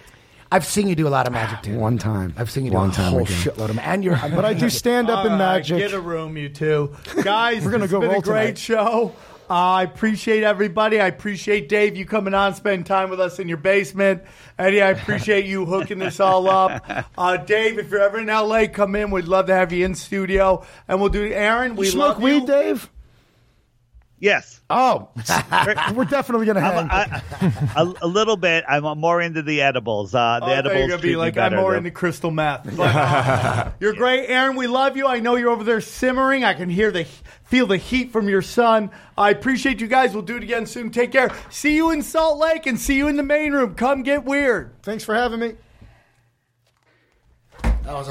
I've 0.51 0.63
seen 0.65 0.87
you 0.87 0.95
do 0.95 1.05
a 1.07 1.09
lot 1.09 1.27
of 1.27 1.33
magic 1.33 1.63
too. 1.63 1.77
One 1.77 1.97
time. 1.97 2.33
I've 2.37 2.49
seen 2.49 2.63
you 2.65 2.71
do 2.71 2.77
One 2.77 2.91
a 2.91 2.93
time 2.93 3.11
whole 3.11 3.23
ago. 3.23 3.33
shitload 3.33 3.69
of, 3.71 3.79
and 3.79 4.03
you're. 4.05 4.15
But 4.15 4.45
I 4.45 4.53
do 4.53 4.69
stand 4.69 5.09
up 5.09 5.19
All 5.19 5.25
in 5.25 5.31
right, 5.33 5.37
magic. 5.37 5.77
Get 5.79 5.91
a 5.93 5.99
room, 5.99 6.37
you 6.37 6.47
two 6.49 6.95
guys. 7.23 7.61
We're 7.65 7.71
gonna 7.71 7.85
it's 7.85 7.91
go 7.91 7.99
been 7.99 8.09
roll 8.11 8.19
a 8.19 8.23
great 8.23 8.55
tonight. 8.55 8.57
show. 8.57 9.15
Uh, 9.49 9.53
I 9.53 9.83
appreciate 9.83 10.43
everybody. 10.43 10.99
I 10.99 11.07
appreciate 11.07 11.69
Dave 11.69 11.95
you 11.95 12.05
coming 12.05 12.33
on, 12.33 12.55
spending 12.55 12.83
time 12.83 13.09
with 13.09 13.19
us 13.19 13.37
in 13.39 13.47
your 13.47 13.57
basement. 13.57 14.23
Eddie, 14.57 14.81
I 14.81 14.89
appreciate 14.89 15.45
you 15.45 15.65
hooking 15.65 15.99
this 15.99 16.19
all 16.19 16.49
up. 16.49 16.83
Uh, 17.17 17.37
Dave, 17.37 17.79
if 17.79 17.89
you're 17.89 18.01
ever 18.01 18.19
in 18.19 18.27
LA, 18.27 18.67
come 18.67 18.95
in. 18.95 19.09
We'd 19.09 19.25
love 19.25 19.47
to 19.47 19.53
have 19.53 19.71
you 19.71 19.85
in 19.85 19.95
studio, 19.95 20.65
and 20.87 20.99
we'll 20.99 21.09
do. 21.09 21.31
Aaron, 21.31 21.75
we 21.75 21.85
you 21.85 21.91
smoke 21.91 22.15
love 22.15 22.21
weed, 22.21 22.41
you. 22.41 22.47
Dave? 22.47 22.89
Yes. 24.25 24.59
Oh, 24.71 25.09
we're 25.93 26.05
definitely 26.05 26.47
gonna 26.47 26.59
have 26.59 26.75
I'm, 26.77 26.89
I, 26.89 27.21
a, 27.79 27.93
a 28.01 28.07
little 28.07 28.35
bit. 28.37 28.63
I'm 28.67 28.97
more 28.97 29.21
into 29.21 29.43
the 29.43 29.61
edibles. 29.61 30.15
Uh, 30.15 30.39
the 30.39 30.45
Oh, 30.47 30.49
I 30.49 30.49
thought 30.49 30.49
you 30.49 30.57
edibles 30.71 30.81
were 30.81 30.87
gonna 30.89 31.01
be 31.03 31.09
me 31.09 31.15
like 31.17 31.37
I'm 31.37 31.55
more 31.55 31.73
though. 31.73 31.77
into 31.77 31.91
crystal 31.91 32.31
meth. 32.31 32.75
But, 32.75 32.95
uh, 32.95 33.71
you're 33.79 33.93
great, 33.93 34.27
Aaron. 34.27 34.55
We 34.55 34.65
love 34.65 34.97
you. 34.97 35.05
I 35.05 35.19
know 35.19 35.35
you're 35.35 35.51
over 35.51 35.63
there 35.63 35.79
simmering. 35.79 36.43
I 36.43 36.55
can 36.55 36.69
hear 36.69 36.89
the 36.89 37.03
feel 37.43 37.67
the 37.67 37.77
heat 37.77 38.11
from 38.11 38.27
your 38.27 38.41
son. 38.41 38.89
I 39.15 39.29
appreciate 39.29 39.79
you 39.79 39.85
guys. 39.85 40.15
We'll 40.15 40.23
do 40.23 40.37
it 40.37 40.43
again 40.43 40.65
soon. 40.65 40.89
Take 40.89 41.11
care. 41.11 41.29
See 41.51 41.75
you 41.75 41.91
in 41.91 42.01
Salt 42.01 42.39
Lake 42.39 42.65
and 42.65 42.79
see 42.79 42.97
you 42.97 43.07
in 43.07 43.17
the 43.17 43.23
main 43.23 43.53
room. 43.53 43.75
Come 43.75 44.01
get 44.01 44.25
weird. 44.25 44.73
Thanks 44.81 45.03
for 45.03 45.13
having 45.13 45.39
me. 45.39 45.53
That 47.61 47.93
was 47.93 48.09